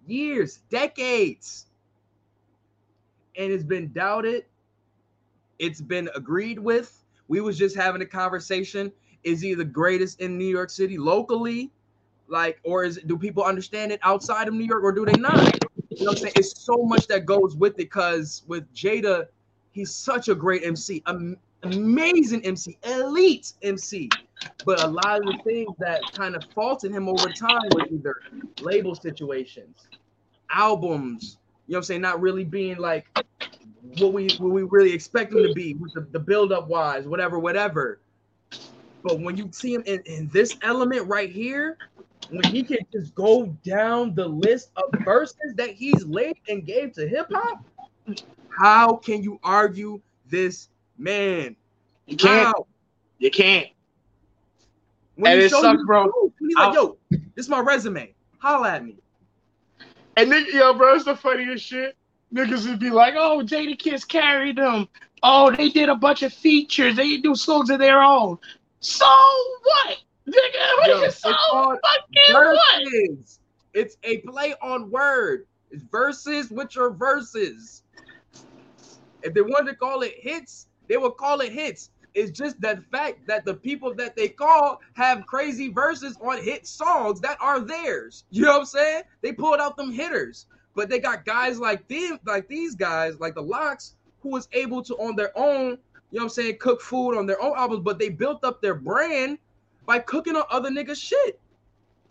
years, 0.06 0.58
decades, 0.70 1.66
and 3.36 3.52
it's 3.52 3.64
been 3.64 3.92
doubted 3.92 4.44
it's 5.60 5.80
been 5.80 6.08
agreed 6.16 6.58
with. 6.58 7.04
We 7.28 7.40
was 7.40 7.56
just 7.56 7.76
having 7.76 8.02
a 8.02 8.06
conversation. 8.06 8.90
Is 9.22 9.40
he 9.40 9.54
the 9.54 9.64
greatest 9.64 10.20
in 10.20 10.38
New 10.38 10.46
York 10.46 10.70
City 10.70 10.98
locally? 10.98 11.70
Like, 12.26 12.58
or 12.64 12.82
is 12.84 12.98
do 13.06 13.18
people 13.18 13.44
understand 13.44 13.92
it 13.92 14.00
outside 14.02 14.48
of 14.48 14.54
New 14.54 14.64
York 14.64 14.82
or 14.82 14.90
do 14.90 15.04
they 15.04 15.12
not? 15.12 15.38
You 15.90 16.06
know 16.06 16.12
what 16.12 16.12
I'm 16.12 16.16
saying? 16.16 16.32
It's 16.36 16.64
so 16.64 16.76
much 16.78 17.06
that 17.08 17.26
goes 17.26 17.54
with 17.56 17.72
it 17.72 17.76
because 17.76 18.42
with 18.46 18.72
Jada, 18.74 19.26
he's 19.70 19.94
such 19.94 20.28
a 20.28 20.34
great 20.34 20.64
MC, 20.64 21.02
am- 21.06 21.36
amazing 21.62 22.42
MC, 22.44 22.78
elite 22.84 23.52
MC. 23.62 24.08
But 24.64 24.80
a 24.80 24.86
lot 24.86 25.20
of 25.20 25.26
the 25.26 25.38
things 25.44 25.74
that 25.78 26.02
kind 26.12 26.36
of 26.36 26.44
faulted 26.54 26.92
him 26.92 27.08
over 27.08 27.28
time 27.28 27.62
were 27.74 27.86
either 27.90 28.16
label 28.60 28.94
situations, 28.94 29.88
albums, 30.50 31.38
you 31.66 31.72
know 31.72 31.78
what 31.78 31.78
I'm 31.78 31.84
saying, 31.84 32.00
not 32.00 32.20
really 32.20 32.44
being 32.44 32.78
like 32.78 33.06
what 33.98 34.12
we 34.12 34.28
what 34.38 34.50
we 34.50 34.62
really 34.62 34.92
expect 34.92 35.32
him 35.32 35.42
to 35.42 35.52
be 35.52 35.74
with 35.74 35.92
the, 35.94 36.00
the 36.12 36.18
build 36.18 36.52
up 36.52 36.68
wise, 36.68 37.06
whatever, 37.06 37.38
whatever. 37.38 38.00
But 39.02 39.20
when 39.20 39.36
you 39.36 39.48
see 39.52 39.74
him 39.74 39.82
in, 39.86 40.02
in 40.04 40.28
this 40.28 40.56
element 40.62 41.06
right 41.06 41.30
here, 41.30 41.78
when 42.30 42.44
he 42.44 42.62
can 42.62 42.78
just 42.92 43.14
go 43.14 43.46
down 43.64 44.14
the 44.14 44.26
list 44.26 44.70
of 44.76 44.84
verses 45.04 45.54
that 45.56 45.70
he's 45.70 46.04
laid 46.04 46.36
and 46.48 46.66
gave 46.66 46.92
to 46.94 47.08
hip 47.08 47.28
hop, 47.32 47.64
how 48.48 48.96
can 48.96 49.22
you 49.22 49.38
argue 49.42 50.00
this 50.28 50.68
man? 50.98 51.56
You 52.06 52.16
can't. 52.16 52.46
How? 52.46 52.66
You 53.18 53.30
can't. 53.30 53.68
When 55.20 55.32
And 55.32 55.40
he 55.40 55.46
it 55.46 55.50
sucks, 55.50 55.78
you 55.78 55.86
bro. 55.86 56.10
proof, 56.10 56.32
he's 56.40 56.56
like, 56.56 56.74
yo, 56.74 56.96
this 57.10 57.20
is 57.36 57.48
my 57.50 57.60
resume. 57.60 58.14
Holla 58.38 58.70
at 58.70 58.84
me. 58.86 58.96
And 60.16 60.32
then, 60.32 60.46
yo, 60.50 60.72
bro, 60.72 60.94
it's 60.94 61.04
the 61.04 61.14
funniest 61.14 61.62
shit. 61.64 61.94
Niggas 62.34 62.66
would 62.66 62.78
be 62.80 62.88
like, 62.88 63.14
oh, 63.18 63.42
Jadakiss 63.44 64.08
carried 64.08 64.56
them. 64.56 64.88
Oh, 65.22 65.54
they 65.54 65.68
did 65.68 65.90
a 65.90 65.94
bunch 65.94 66.22
of 66.22 66.32
features. 66.32 66.96
They 66.96 67.18
do 67.18 67.34
songs 67.34 67.68
of 67.68 67.78
their 67.78 68.00
own. 68.00 68.38
So 68.80 69.04
what? 69.62 69.98
Nigga, 70.26 70.86
Yo, 70.86 71.02
it's 71.02 71.18
so 71.18 71.30
fucking 71.32 72.34
what? 72.34 72.82
It's 73.74 73.98
a 74.04 74.18
play 74.18 74.54
on 74.62 74.90
word. 74.90 75.46
It's 75.70 75.82
verses 75.82 76.50
with 76.50 76.74
your 76.74 76.90
verses. 76.90 77.82
If 79.22 79.34
they 79.34 79.42
wanted 79.42 79.72
to 79.72 79.76
call 79.76 80.00
it 80.00 80.14
hits, 80.18 80.68
they 80.88 80.96
would 80.96 81.18
call 81.18 81.40
it 81.40 81.52
hits. 81.52 81.90
It's 82.14 82.30
just 82.30 82.60
that 82.60 82.84
fact 82.90 83.26
that 83.26 83.44
the 83.44 83.54
people 83.54 83.94
that 83.94 84.16
they 84.16 84.28
call 84.28 84.80
have 84.94 85.26
crazy 85.26 85.68
verses 85.68 86.16
on 86.20 86.42
hit 86.42 86.66
songs 86.66 87.20
that 87.20 87.38
are 87.40 87.60
theirs. 87.60 88.24
You 88.30 88.42
know 88.42 88.52
what 88.52 88.58
I'm 88.60 88.64
saying? 88.66 89.02
They 89.22 89.32
pulled 89.32 89.60
out 89.60 89.76
them 89.76 89.92
hitters, 89.92 90.46
but 90.74 90.88
they 90.88 90.98
got 90.98 91.24
guys 91.24 91.58
like 91.58 91.86
them, 91.88 92.18
like 92.26 92.48
these 92.48 92.74
guys, 92.74 93.18
like 93.20 93.34
the 93.34 93.42
LOX, 93.42 93.94
who 94.20 94.30
was 94.30 94.48
able 94.52 94.82
to 94.82 94.94
on 94.96 95.16
their 95.16 95.36
own, 95.36 95.70
you 95.70 95.72
know 95.72 95.78
what 96.10 96.22
I'm 96.24 96.28
saying, 96.30 96.58
cook 96.58 96.80
food 96.80 97.16
on 97.16 97.26
their 97.26 97.40
own 97.42 97.54
albums, 97.56 97.82
but 97.84 97.98
they 97.98 98.08
built 98.08 98.44
up 98.44 98.60
their 98.60 98.74
brand 98.74 99.38
by 99.86 99.98
cooking 99.98 100.36
on 100.36 100.44
other 100.50 100.70
niggas' 100.70 100.96
shit. 100.96 101.40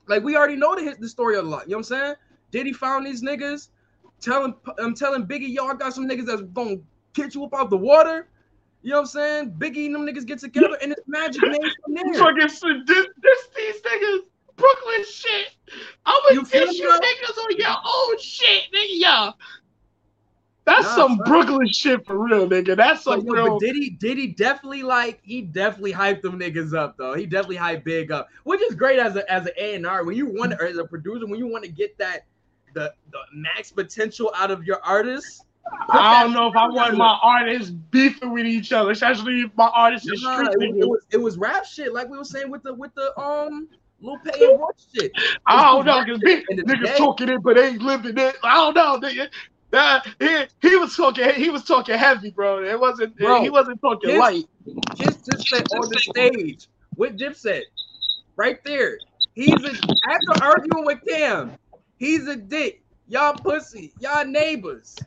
Like 0.07 0.23
we 0.23 0.35
already 0.35 0.55
know 0.55 0.75
the, 0.75 0.95
the 0.99 1.07
story 1.07 1.35
a 1.35 1.41
lot. 1.41 1.65
You 1.65 1.71
know 1.71 1.77
what 1.77 1.79
I'm 1.79 1.83
saying? 1.83 2.15
Diddy 2.51 2.73
found 2.73 3.05
these 3.05 3.21
niggas, 3.21 3.69
telling 4.19 4.53
I'm 4.77 4.95
telling 4.95 5.25
Biggie, 5.25 5.53
y'all 5.53 5.73
got 5.73 5.93
some 5.93 6.07
niggas 6.07 6.25
that's 6.25 6.41
gonna 6.41 6.77
get 7.13 7.35
you 7.35 7.45
up 7.45 7.53
out 7.53 7.69
the 7.69 7.77
water. 7.77 8.27
You 8.81 8.91
know 8.91 8.97
what 8.97 9.01
I'm 9.01 9.07
saying? 9.07 9.51
Biggie 9.57 9.87
and 9.87 9.95
them 9.95 10.05
niggas 10.05 10.25
get 10.25 10.39
together 10.39 10.77
and 10.81 10.91
it's 10.91 11.01
magic 11.07 11.41
made 11.41 11.59
from 11.83 11.95
there. 11.95 12.13
Fucking 12.13 12.85
this, 12.85 13.07
this 13.21 13.47
these 13.55 13.81
niggas 13.81 14.19
Brooklyn 14.55 15.05
shit. 15.09 15.47
I'm 16.05 16.21
gonna 16.29 16.43
dish 16.43 16.79
you 16.79 16.89
niggas 16.89 17.37
on 17.37 17.57
your 17.57 17.75
own 17.85 18.19
shit, 18.19 18.63
nigga. 18.73 18.87
Yeah. 18.89 19.31
That's 20.65 20.83
nah, 20.83 20.95
some 20.95 21.17
Brooklyn 21.17 21.67
shit 21.67 22.05
for 22.05 22.17
real, 22.17 22.47
nigga. 22.47 22.75
That's 22.77 23.03
some 23.03 23.25
but, 23.25 23.33
real. 23.33 23.49
But 23.57 23.59
Diddy, 23.59 23.89
Diddy 23.89 24.27
definitely 24.27 24.83
like 24.83 25.19
he 25.23 25.41
definitely 25.41 25.93
hyped 25.93 26.21
them 26.21 26.39
niggas 26.39 26.75
up 26.75 26.95
though. 26.97 27.15
He 27.15 27.25
definitely 27.25 27.57
hyped 27.57 27.83
big 27.83 28.11
up, 28.11 28.27
which 28.43 28.61
is 28.61 28.75
great 28.75 28.99
as 28.99 29.15
a 29.15 29.29
as 29.31 29.45
an 29.45 29.53
A 29.57 29.75
and 29.75 29.87
R. 29.87 30.03
When 30.03 30.15
you 30.15 30.27
want 30.27 30.53
or 30.53 30.65
as 30.65 30.77
a 30.77 30.85
producer, 30.85 31.25
when 31.25 31.39
you 31.39 31.47
want 31.47 31.63
to 31.63 31.71
get 31.71 31.97
that 31.97 32.25
the 32.73 32.93
the 33.11 33.19
max 33.33 33.71
potential 33.71 34.31
out 34.35 34.51
of 34.51 34.63
your 34.63 34.79
artists. 34.83 35.43
I 35.89 36.23
don't 36.23 36.33
know 36.33 36.47
if 36.47 36.55
I 36.55 36.67
want 36.67 36.97
my 36.97 37.17
artists 37.21 37.71
beefing 37.71 38.31
with 38.31 38.45
each 38.45 38.71
other, 38.71 38.91
especially 38.91 39.41
if 39.41 39.51
my 39.55 39.67
artists 39.67 40.07
is 40.09 40.21
nah, 40.21 40.41
it, 40.41 40.55
it, 40.61 40.87
was, 40.87 41.05
it 41.11 41.17
was 41.17 41.37
rap 41.37 41.65
shit, 41.65 41.93
like 41.93 42.09
we 42.09 42.17
were 42.17 42.23
saying 42.23 42.49
with 42.49 42.63
the 42.63 42.73
with 42.73 42.93
the 42.95 43.17
um 43.19 43.67
Lupe 44.01 44.25
and 44.25 44.59
Roy 44.59 44.67
shit. 44.93 45.11
I 45.45 45.63
don't 45.63 45.85
know 45.85 46.03
because 46.03 46.21
niggas 46.21 46.97
talking 46.97 47.29
it, 47.29 47.43
but 47.43 47.55
they 47.55 47.69
ain't 47.69 47.81
living 47.81 48.17
it. 48.17 48.35
I 48.43 48.55
don't 48.55 48.75
know, 48.75 49.07
nigga. 49.07 49.29
That 49.71 50.07
he, 50.19 50.69
he 50.69 50.75
was 50.77 50.95
talking 50.95 51.29
he 51.33 51.49
was 51.49 51.63
talking 51.63 51.97
heavy, 51.97 52.31
bro. 52.31 52.63
It 52.63 52.79
wasn't 52.79 53.15
bro, 53.17 53.41
he 53.41 53.49
wasn't 53.49 53.81
talking 53.81 54.09
just, 54.09 54.19
light. 54.19 54.45
Just 54.95 55.47
said 55.47 55.67
on 55.73 55.89
the 55.89 55.99
stage 55.99 56.67
with 56.95 57.19
Dipset, 57.19 57.63
right 58.35 58.57
there. 58.63 58.97
He's 59.33 59.63
a, 59.63 59.71
after 60.09 60.43
arguing 60.43 60.85
with 60.85 60.99
Cam. 61.07 61.57
He's 61.97 62.27
a 62.27 62.35
dick. 62.35 62.81
Y'all 63.07 63.33
pussy. 63.33 63.93
Y'all 63.99 64.25
neighbors. 64.25 64.97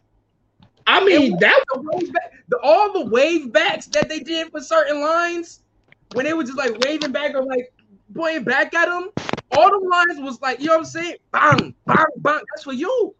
I 0.87 1.05
mean 1.05 1.39
that 1.39 1.63
the, 1.73 2.13
the, 2.49 2.59
all 2.63 2.93
the 2.93 3.07
wave 3.07 3.53
backs 3.53 3.87
that 3.87 4.09
they 4.09 4.21
did 4.21 4.51
for 4.51 4.61
certain 4.61 5.01
lines 5.01 5.63
when 6.11 6.27
they 6.27 6.33
were 6.35 6.45
just 6.45 6.59
like 6.59 6.79
waving 6.79 7.13
back 7.13 7.35
or 7.35 7.45
like 7.45 7.73
pointing 8.15 8.45
back 8.45 8.75
at 8.75 8.87
them. 8.87 9.11
All 9.51 9.71
the 9.71 9.87
lines 9.87 10.21
was 10.21 10.41
like, 10.41 10.61
you 10.61 10.67
know 10.67 10.75
what 10.75 10.79
I'm 10.81 10.85
saying? 10.87 11.17
Bang, 11.31 11.75
bang, 11.87 12.07
bang. 12.19 12.41
That's 12.55 12.65
for 12.65 12.73
you. 12.73 13.15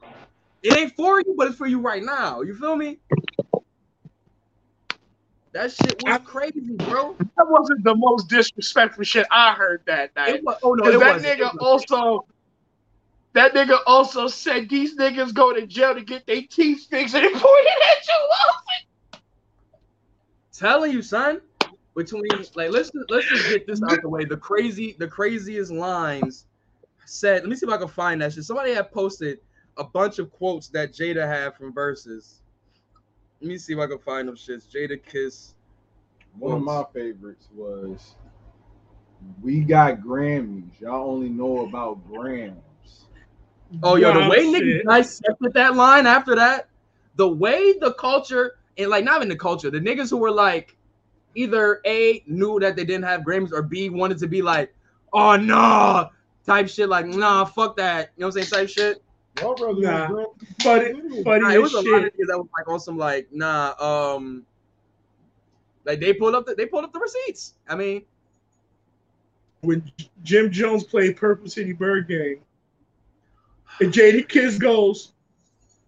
It 0.63 0.75
ain't 0.79 0.95
for 0.97 1.21
you, 1.21 1.35
but 1.37 1.49
it's 1.49 1.57
for 1.57 1.67
you 1.67 1.81
right 1.81 2.03
now. 2.03 2.41
You 2.41 2.55
feel 2.55 2.77
me? 2.77 2.99
That 5.53 5.71
shit 5.71 6.01
was 6.03 6.21
crazy, 6.25 6.77
bro. 6.79 7.15
That 7.19 7.47
wasn't 7.49 7.85
the 7.85 7.95
most 7.95 8.29
disrespectful 8.29 9.05
shit 9.05 9.27
I 9.31 9.53
heard 9.53 9.83
that 9.87 10.17
night. 10.17 10.37
It 10.37 10.45
was, 10.45 10.57
oh 10.63 10.73
no, 10.75 10.99
that 10.99 11.21
nigga 11.21 11.55
also 11.61 12.27
that 13.35 13.55
nigga 13.55 13.79
also 13.87 14.29
said 14.29 14.69
these 14.69 14.97
niggas 14.97 15.33
go 15.33 15.55
to 15.55 15.67
jail 15.67 15.95
to 15.95 16.03
get 16.03 16.27
their 16.27 16.43
teeth 16.43 16.87
fixed 16.91 17.15
and 17.15 17.25
he 17.25 17.31
pointed 17.33 17.73
at 17.91 18.07
you. 18.09 19.21
Telling 20.53 20.93
you, 20.93 21.03
son. 21.03 21.41
Between 21.95 22.25
like 22.55 22.71
let's 22.71 22.91
let's 23.11 23.29
just 23.29 23.49
get 23.51 23.67
this 23.67 23.83
out 23.83 24.01
the 24.01 24.09
way. 24.09 24.25
The 24.25 24.37
crazy, 24.39 24.97
the 24.99 25.07
craziest 25.07 25.71
lines 25.71 26.47
said. 27.05 27.43
Let 27.43 27.51
me 27.51 27.57
see 27.57 27.67
if 27.67 27.73
I 27.73 27.77
can 27.77 27.89
find 27.89 28.23
that 28.23 28.33
shit. 28.33 28.45
Somebody 28.45 28.73
had 28.73 28.91
posted 28.91 29.41
a 29.77 29.85
bunch 29.85 30.19
of 30.19 30.31
quotes 30.31 30.69
that 30.69 30.93
Jada 30.93 31.27
had 31.27 31.55
from 31.55 31.71
verses. 31.73 32.41
Let 33.43 33.49
me 33.49 33.59
see 33.59 33.75
if 33.75 33.79
I 33.79 33.87
can 33.87 33.99
find 33.99 34.27
them 34.27 34.37
shits. 34.37 34.71
Jadakiss. 34.75 35.53
One 36.39 36.57
of 36.57 36.63
my 36.63 36.85
favorites 36.95 37.49
was 37.55 38.15
we 39.43 39.61
got 39.61 40.01
Grammys. 40.01 40.81
Y'all 40.81 41.11
only 41.11 41.29
know 41.29 41.67
about 41.67 42.07
grams. 42.11 42.57
Oh, 43.83 43.97
yo, 43.97 44.13
the 44.13 44.29
way 44.29 44.45
niggas 44.47 44.85
dissected 44.85 45.55
that 45.55 45.77
line 45.77 46.07
after 46.07 46.35
that, 46.35 46.69
the 47.17 47.29
way 47.29 47.79
the 47.79 47.93
culture 47.95 48.57
and 48.79 48.91
like 48.91 49.05
not 49.05 49.17
even 49.17 49.29
the 49.29 49.37
culture, 49.37 49.71
the 49.71 49.81
niggas 49.81 50.11
who 50.11 50.17
were 50.17 50.31
like 50.31 50.77
either 51.35 51.81
A 51.87 52.23
knew 52.27 52.61
that 52.61 52.77
they 52.77 52.85
didn't 52.85 53.05
have 53.05 53.23
Grammys 53.23 53.53
or 53.53 53.63
B 53.63 53.89
wanted 53.89 54.19
to 54.19 54.27
be 54.27 54.43
like, 54.43 54.75
oh 55.13 55.37
no, 55.37 55.55
nah, 55.55 56.09
type 56.47 56.69
shit, 56.69 56.89
like 56.89 57.07
nah, 57.07 57.45
fuck 57.45 57.77
that. 57.77 58.11
You 58.17 58.23
know 58.23 58.29
what 58.29 58.37
I'm 58.37 58.43
saying? 58.43 58.67
Type 58.67 58.69
shit. 58.69 59.03
Y'all 59.41 59.55
brother 59.55 59.81
nah, 59.81 60.25
but 60.63 60.83
it, 60.83 61.25
but 61.25 61.41
nah, 61.41 61.51
it 61.51 61.63
was 61.63 61.73
a 61.73 61.81
lot 61.81 62.05
of 62.05 62.13
niggas 62.13 62.27
that 62.29 62.39
was 62.39 62.49
like 62.57 62.69
on 62.69 62.81
some 62.81 62.99
like 62.99 63.29
nah, 63.33 63.75
um, 63.79 64.45
like 65.85 66.01
they 66.01 66.13
pulled 66.13 66.35
up 66.35 66.45
the 66.45 66.55
they 66.55 66.67
pulled 66.67 66.85
up 66.85 66.93
the 66.93 67.01
receipts. 67.01 67.55
I 67.67 67.75
mean, 67.75 68.03
when 69.63 69.91
Jim 70.23 70.51
Jones 70.51 70.85
played 70.85 71.17
Purple 71.17 71.49
City 71.49 71.73
Byrd 71.73 72.09
Gang, 72.09 72.41
and 73.81 73.93
JD 73.93 74.29
Kiss 74.29 74.59
goes, 74.59 75.13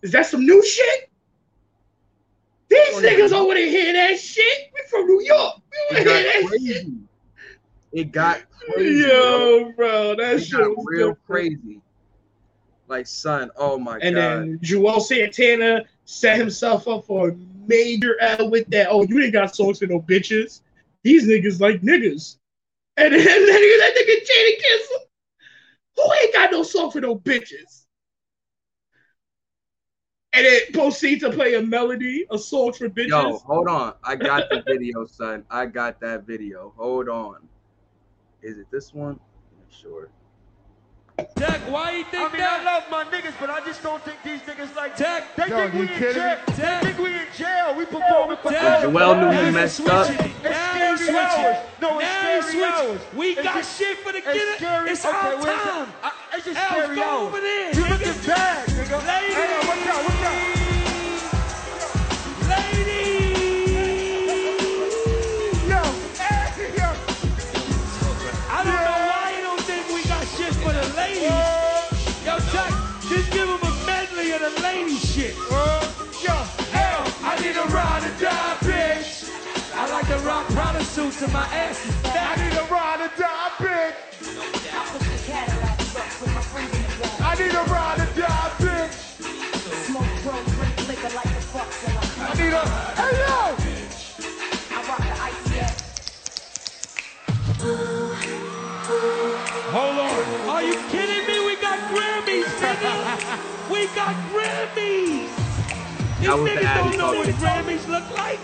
"Is 0.02 0.12
that 0.12 0.26
some 0.26 0.44
new 0.44 0.64
shit?" 0.64 1.10
These 2.68 2.78
oh, 2.94 3.02
niggas 3.02 3.32
over 3.32 3.54
there 3.54 3.68
hear 3.68 3.92
that 3.92 4.18
shit. 4.18 4.70
We 4.72 4.80
from 4.90 5.06
New 5.06 5.22
York. 5.22 5.56
We 5.90 5.96
want 5.96 6.06
to 6.06 6.12
hear 6.12 6.22
that 6.22 6.48
crazy. 6.48 6.72
shit. 6.72 6.86
It 7.92 8.12
got 8.12 8.42
crazy. 8.50 9.06
Yo, 9.06 9.72
bro, 9.76 10.16
that 10.16 10.36
it 10.36 10.40
shit 10.40 10.58
was 10.58 10.84
real 10.88 11.10
different. 11.10 11.26
crazy. 11.26 11.80
Like, 12.88 13.06
son, 13.06 13.50
oh 13.56 13.78
my 13.78 13.98
and 13.98 14.16
god. 14.16 14.24
And 14.24 14.52
then 14.52 14.58
Juelz 14.58 15.02
Santana 15.02 15.84
set 16.04 16.38
himself 16.38 16.88
up 16.88 17.04
for 17.04 17.30
a 17.30 17.36
major 17.66 18.20
L 18.20 18.50
with 18.50 18.66
that. 18.70 18.88
Oh, 18.90 19.04
you 19.04 19.22
ain't 19.22 19.32
got 19.32 19.54
songs 19.54 19.78
for 19.78 19.86
no 19.86 20.00
bitches. 20.00 20.60
These 21.02 21.26
niggas 21.26 21.60
like 21.60 21.80
niggas. 21.82 22.38
And 22.96 23.14
then 23.14 23.24
that 23.24 23.94
nigga 23.96 24.16
Jadakiss, 24.26 25.04
who 25.96 26.12
ain't 26.22 26.34
got 26.34 26.50
no 26.50 26.62
song 26.62 26.90
for 26.90 27.00
no 27.00 27.16
bitches? 27.16 27.84
And 30.32 30.44
it 30.44 30.72
proceeds 30.72 31.22
to 31.22 31.30
play 31.30 31.54
a 31.54 31.62
melody, 31.62 32.26
a 32.30 32.38
song 32.38 32.72
for 32.72 32.88
bitches. 32.88 33.08
Yo, 33.08 33.38
hold 33.38 33.68
on. 33.68 33.94
I 34.02 34.16
got 34.16 34.50
the 34.50 34.62
video, 34.66 35.06
son. 35.06 35.44
I 35.48 35.66
got 35.66 36.00
that 36.00 36.24
video. 36.24 36.72
Hold 36.76 37.08
on. 37.08 37.48
Is 38.42 38.58
it 38.58 38.66
this 38.70 38.92
one? 38.92 39.12
I'm 39.14 39.70
Sure. 39.70 40.10
Tech, 41.16 41.60
why 41.70 41.92
you 41.92 42.04
think 42.10 42.28
I 42.28 42.32
mean, 42.32 42.42
that? 42.42 42.60
I 42.60 42.64
love 42.64 42.84
my 42.90 43.04
niggas, 43.04 43.34
but 43.38 43.48
I 43.48 43.64
just 43.64 43.82
don't 43.84 44.02
think 44.02 44.18
these 44.24 44.40
niggas 44.40 44.74
like 44.74 44.96
Tech. 44.96 45.36
They 45.36 45.48
think 45.48 45.74
we 45.74 45.82
in 45.82 45.98
jail. 45.98 46.12
Tech. 46.12 46.46
They 46.82 46.88
think 46.90 46.98
we 46.98 47.14
in 47.14 47.26
jail. 47.36 47.74
We 47.76 47.84
performing 47.84 48.36
for 48.38 48.50
Tech. 48.50 48.82
Juelz 48.82 49.20
knew 49.20 49.46
he 49.46 49.50
messed 49.52 49.80
up. 49.86 50.10
Now 50.42 50.96
he's 50.96 51.06
switching. 51.06 51.56
No, 51.80 52.00
it's 52.00 52.10
now 52.10 52.34
he's 52.34 52.50
switching. 52.50 53.16
We 53.16 53.26
it's 53.30 53.42
got 53.42 53.54
just, 53.54 53.78
shit 53.78 53.98
for 53.98 54.10
the 54.10 54.22
get 54.22 54.36
it. 54.36 54.90
It's 54.90 55.04
okay, 55.04 55.16
our 55.16 55.36
time. 55.38 55.92
I, 56.02 56.12
it's 56.34 56.46
just 56.46 56.60
scary 56.60 57.00
hours. 57.00 57.28
over 57.28 57.40
there. 57.40 57.74
You 57.74 57.82
looking 57.82 58.26
bad, 58.26 58.68
nigga. 58.68 59.06
Ladies. 59.06 59.34
Hey, 59.34 59.54
what's 59.68 59.86
up? 59.86 60.04
What's 60.04 60.18
up? 60.18 60.23
Rock 80.34 80.46
Prada 80.48 80.82
suits 80.84 81.22
in 81.22 81.32
my 81.32 81.46
ass. 81.62 81.78
I 82.04 82.34
need 82.42 82.56
a 82.58 82.64
ride 82.66 83.00
or 83.06 83.10
die, 83.16 83.50
bitch. 83.62 83.94
I 87.20 87.34
need 87.40 87.54
a 87.54 87.64
ride 87.70 88.00
or 88.02 88.10
die, 88.18 88.50
bitch. 88.64 88.94
Smoke, 89.86 90.14
drink, 90.22 90.46
drink 90.56 90.74
liquor 90.88 91.12
like 91.14 91.30
the 91.36 91.42
fuck. 91.52 91.70
I 92.18 92.32
need 92.40 92.52
a, 92.52 92.62
hey 93.00 93.14
yo. 93.22 93.36
I 94.74 94.78
rock 94.88 95.02
the 95.10 95.16
ICS. 95.30 95.76
Hold 99.76 99.96
on. 100.06 100.14
Are 100.50 100.62
you 100.62 100.76
kidding 100.90 101.24
me? 101.28 101.36
We 101.46 101.54
got 101.62 101.78
Grammys, 101.92 102.50
nigga. 102.62 102.94
We 103.72 103.86
got 103.94 104.14
Grammys. 104.30 105.32
These 106.20 106.28
niggas 106.28 106.74
don't 106.74 106.96
know 106.98 107.12
what 107.14 107.28
Grammys 107.40 107.88
look 107.88 108.08
like. 108.18 108.40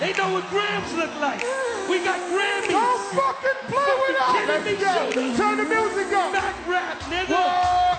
They 0.00 0.12
know 0.12 0.32
what 0.32 0.48
grams 0.48 0.94
look 0.94 1.10
like. 1.20 1.42
We 1.90 1.98
got 2.04 2.20
Grammys. 2.30 2.70
Don't 2.70 3.00
fucking 3.18 3.58
play 3.66 3.94
with 4.06 4.16
us. 4.20 4.46
Let's 4.46 5.14
go. 5.14 5.36
Turn 5.36 5.56
the 5.58 5.64
music 5.64 6.12
up. 6.14 6.32
Back 6.32 6.54
rap, 6.68 7.00
nigga. 7.10 7.30
What? 7.30 7.98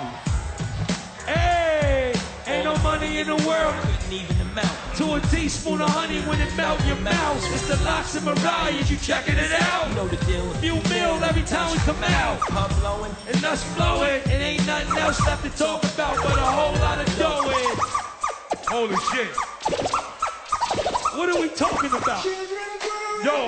Hey, 1.28 2.14
ain't 2.48 2.64
no 2.64 2.78
money 2.78 3.20
in 3.20 3.28
the 3.28 3.36
world. 3.46 3.76
Even 4.10 4.40
amount 4.40 4.96
to 4.96 5.16
a 5.16 5.20
teaspoon 5.28 5.82
of 5.82 5.90
honey 5.90 6.22
when 6.22 6.40
it 6.40 6.56
melt 6.56 6.80
your 6.86 6.96
mouth. 6.98 7.36
It's 7.54 7.68
the 7.68 7.76
LOX 7.84 8.16
and 8.16 8.26
Mariah's, 8.26 8.90
you 8.90 8.96
checking 8.96 9.36
it 9.36 9.52
out? 9.62 9.90
You 9.90 9.96
know 9.96 10.08
the 10.08 10.24
deal. 10.26 10.50
Few 10.64 10.76
mil 10.90 11.22
every 11.22 11.44
time 11.44 11.70
we 11.70 11.80
come 11.80 12.02
out. 12.04 12.40
Pump 12.40 12.80
blowing 12.80 13.14
and 13.28 13.44
us 13.44 13.62
flowing. 13.76 14.22
It 14.24 14.40
ain't 14.40 14.66
nothing 14.66 14.98
else 15.00 15.20
left 15.28 15.44
to 15.44 15.50
talk 15.50 15.84
about 15.84 16.16
but 16.16 16.38
a 16.38 16.42
whole 16.42 16.76
lot 16.76 16.98
of 16.98 17.18
dough. 17.18 17.52
Holy 18.70 18.96
shit. 19.12 19.59
What 21.20 21.28
are 21.36 21.42
we 21.42 21.50
talking 21.50 21.92
about? 21.92 22.24
Yo, 22.24 22.32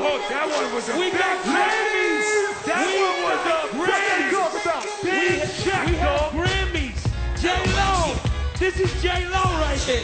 hold, 0.03 0.19
that 0.27 0.43
one 0.43 0.75
was 0.75 0.91
a 0.91 0.99
we 0.99 1.07
got 1.07 1.39
Grammys. 1.47 2.27
That 2.67 2.83
we 2.83 2.99
one 2.99 3.19
was 3.23 3.43
a 3.47 3.57
Grammys. 3.79 4.27
Talk 4.35 4.53
about 4.59 4.83
big 4.99 5.39
check, 5.63 5.87
we 5.87 5.95
have 5.95 6.35
Grammys. 6.35 6.99
J 7.39 7.47
Lo. 7.71 8.11
This 8.59 8.75
is 8.75 8.91
J 8.99 9.23
Lo 9.31 9.39
right 9.63 9.79
here. 9.87 10.03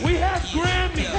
We 0.00 0.16
have 0.24 0.40
Grammys. 0.56 1.12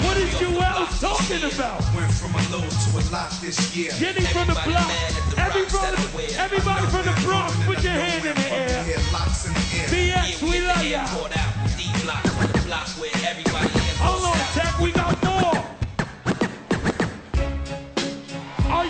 what 0.00 0.16
is 0.16 0.32
Juelz 0.40 0.96
talking 0.96 1.44
about? 1.44 1.84
Went 1.92 2.08
from 2.16 2.32
a 2.32 2.40
low 2.48 2.64
to 2.64 2.88
a 2.96 3.04
lot 3.12 3.28
this 3.44 3.60
year. 3.76 3.92
Jenny 4.00 4.24
from 4.32 4.48
the 4.48 4.56
block. 4.64 4.88
Everybody, 5.36 6.32
everybody 6.40 6.86
from 6.88 7.04
the 7.04 7.12
Bronx, 7.20 7.52
put 7.68 7.84
your 7.84 7.92
hand 7.92 8.24
in 8.24 8.32
the 8.32 8.48
air. 8.48 8.80
Head 8.80 9.12
locks 9.12 9.44
in 9.44 9.52
the 9.52 9.60
air. 9.76 10.24
BX, 10.24 10.40
we 10.40 10.64
love 10.64 10.88
ya. 10.88 11.04
Hold 11.12 11.36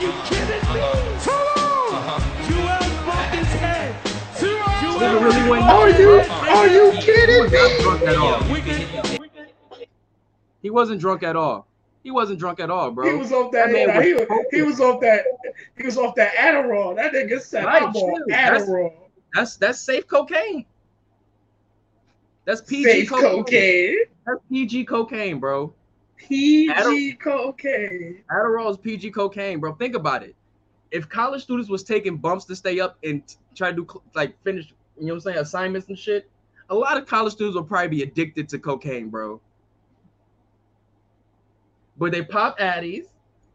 you 0.08 0.14
kidding 0.24 0.74
me? 0.74 0.80
Juelz 2.46 3.06
bumped 3.06 3.34
his 3.34 3.46
head. 3.60 3.94
Juelz 4.04 4.98
Nigga 4.98 5.22
really 5.24 5.50
went 5.50 5.64
Are 5.64 5.86
nuts, 5.86 5.98
you 5.98 6.06
bro. 6.06 6.18
are 6.20 6.66
you 6.68 6.92
kidding 7.00 7.42
Not 7.44 7.52
me? 7.52 7.82
drunk 7.82 8.02
at 8.02 8.16
all. 8.16 8.40
We 8.52 8.60
can, 8.60 9.20
we 9.20 9.28
can, 9.28 9.46
He 10.62 10.70
wasn't 10.70 11.00
drunk 11.00 11.22
at 11.22 11.36
all. 11.36 11.66
He 12.02 12.10
wasn't 12.10 12.38
drunk 12.38 12.60
at 12.60 12.70
all, 12.70 12.90
bro. 12.90 13.10
He 13.10 13.16
was 13.18 13.32
off 13.32 13.52
that. 13.52 13.66
That 13.72 13.86
man 13.88 14.02
he, 14.02 14.14
was 14.14 14.26
was, 14.28 14.46
he 14.50 14.62
was 14.62 14.80
off 14.80 15.00
that. 15.02 15.24
He 15.76 15.84
was 15.84 15.98
off 15.98 16.14
that 16.14 16.32
Adderall. 16.36 16.96
That 16.96 17.12
nigga 17.12 17.40
said, 17.40 17.64
Right, 17.64 17.82
"I'm 17.82 17.88
on 17.88 17.92
chill. 17.94 18.14
That's- 18.28 18.62
Adderall." 18.68 18.92
That's 19.34 19.56
that's 19.56 19.78
safe 19.80 20.06
cocaine. 20.06 20.64
That's 22.46 22.62
PG 22.62 22.84
Safe 22.84 23.08
cocaine. 23.10 23.44
cocaine. 23.44 23.96
That's 24.26 24.40
PG 24.50 24.84
cocaine, 24.86 25.38
bro. 25.38 25.74
PG 26.18 26.70
Adder- 26.70 27.16
cocaine. 27.16 28.22
Adderall 28.30 28.70
is 28.70 28.76
PG 28.76 29.10
cocaine, 29.12 29.60
bro. 29.60 29.74
Think 29.74 29.94
about 29.94 30.22
it. 30.22 30.34
If 30.90 31.08
college 31.08 31.42
students 31.42 31.68
was 31.70 31.82
taking 31.82 32.16
bumps 32.16 32.44
to 32.46 32.56
stay 32.56 32.80
up 32.80 32.96
and 33.04 33.22
try 33.54 33.70
to 33.70 33.76
do 33.76 34.02
like 34.14 34.42
finish, 34.42 34.72
you 34.98 35.06
know 35.06 35.14
what 35.14 35.16
I'm 35.16 35.20
saying, 35.20 35.38
assignments 35.38 35.88
and 35.88 35.98
shit, 35.98 36.30
a 36.70 36.74
lot 36.74 36.96
of 36.96 37.06
college 37.06 37.34
students 37.34 37.54
will 37.56 37.64
probably 37.64 37.88
be 37.88 38.02
addicted 38.02 38.48
to 38.50 38.58
cocaine, 38.58 39.08
bro. 39.08 39.40
But 41.98 42.12
they 42.12 42.22
pop 42.22 42.58
addies 42.58 43.06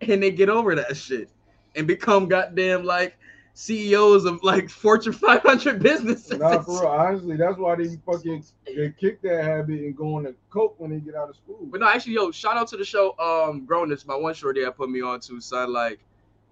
and 0.01 0.21
they 0.21 0.31
get 0.31 0.49
over 0.49 0.75
that 0.75 0.95
shit 0.97 1.29
and 1.75 1.87
become 1.87 2.27
goddamn 2.27 2.83
like 2.83 3.17
CEOs 3.55 4.25
of 4.25 4.43
like 4.43 4.69
Fortune 4.69 5.13
500 5.13 5.81
businesses. 5.81 6.39
Nah, 6.39 6.61
for 6.61 6.81
real. 6.81 6.89
Honestly, 6.89 7.37
that's 7.37 7.57
why 7.57 7.75
they 7.75 7.97
fucking 8.05 8.43
they 8.65 8.93
kick 8.99 9.21
that 9.21 9.43
habit 9.43 9.81
and 9.81 9.95
go 9.95 10.15
on 10.15 10.23
to 10.23 10.35
coke 10.49 10.75
when 10.79 10.91
they 10.91 10.99
get 10.99 11.15
out 11.15 11.29
of 11.29 11.35
school. 11.35 11.59
But 11.61 11.79
no, 11.79 11.87
actually, 11.87 12.13
yo, 12.13 12.31
shout 12.31 12.57
out 12.57 12.67
to 12.69 12.77
the 12.77 12.85
show, 12.85 13.15
um, 13.19 13.65
grown-ish, 13.65 14.05
my 14.05 14.15
one 14.15 14.33
shorty 14.33 14.63
that 14.63 14.75
put 14.75 14.89
me 14.89 15.01
on 15.01 15.19
to, 15.21 15.39
son. 15.39 15.71
Like, 15.71 15.99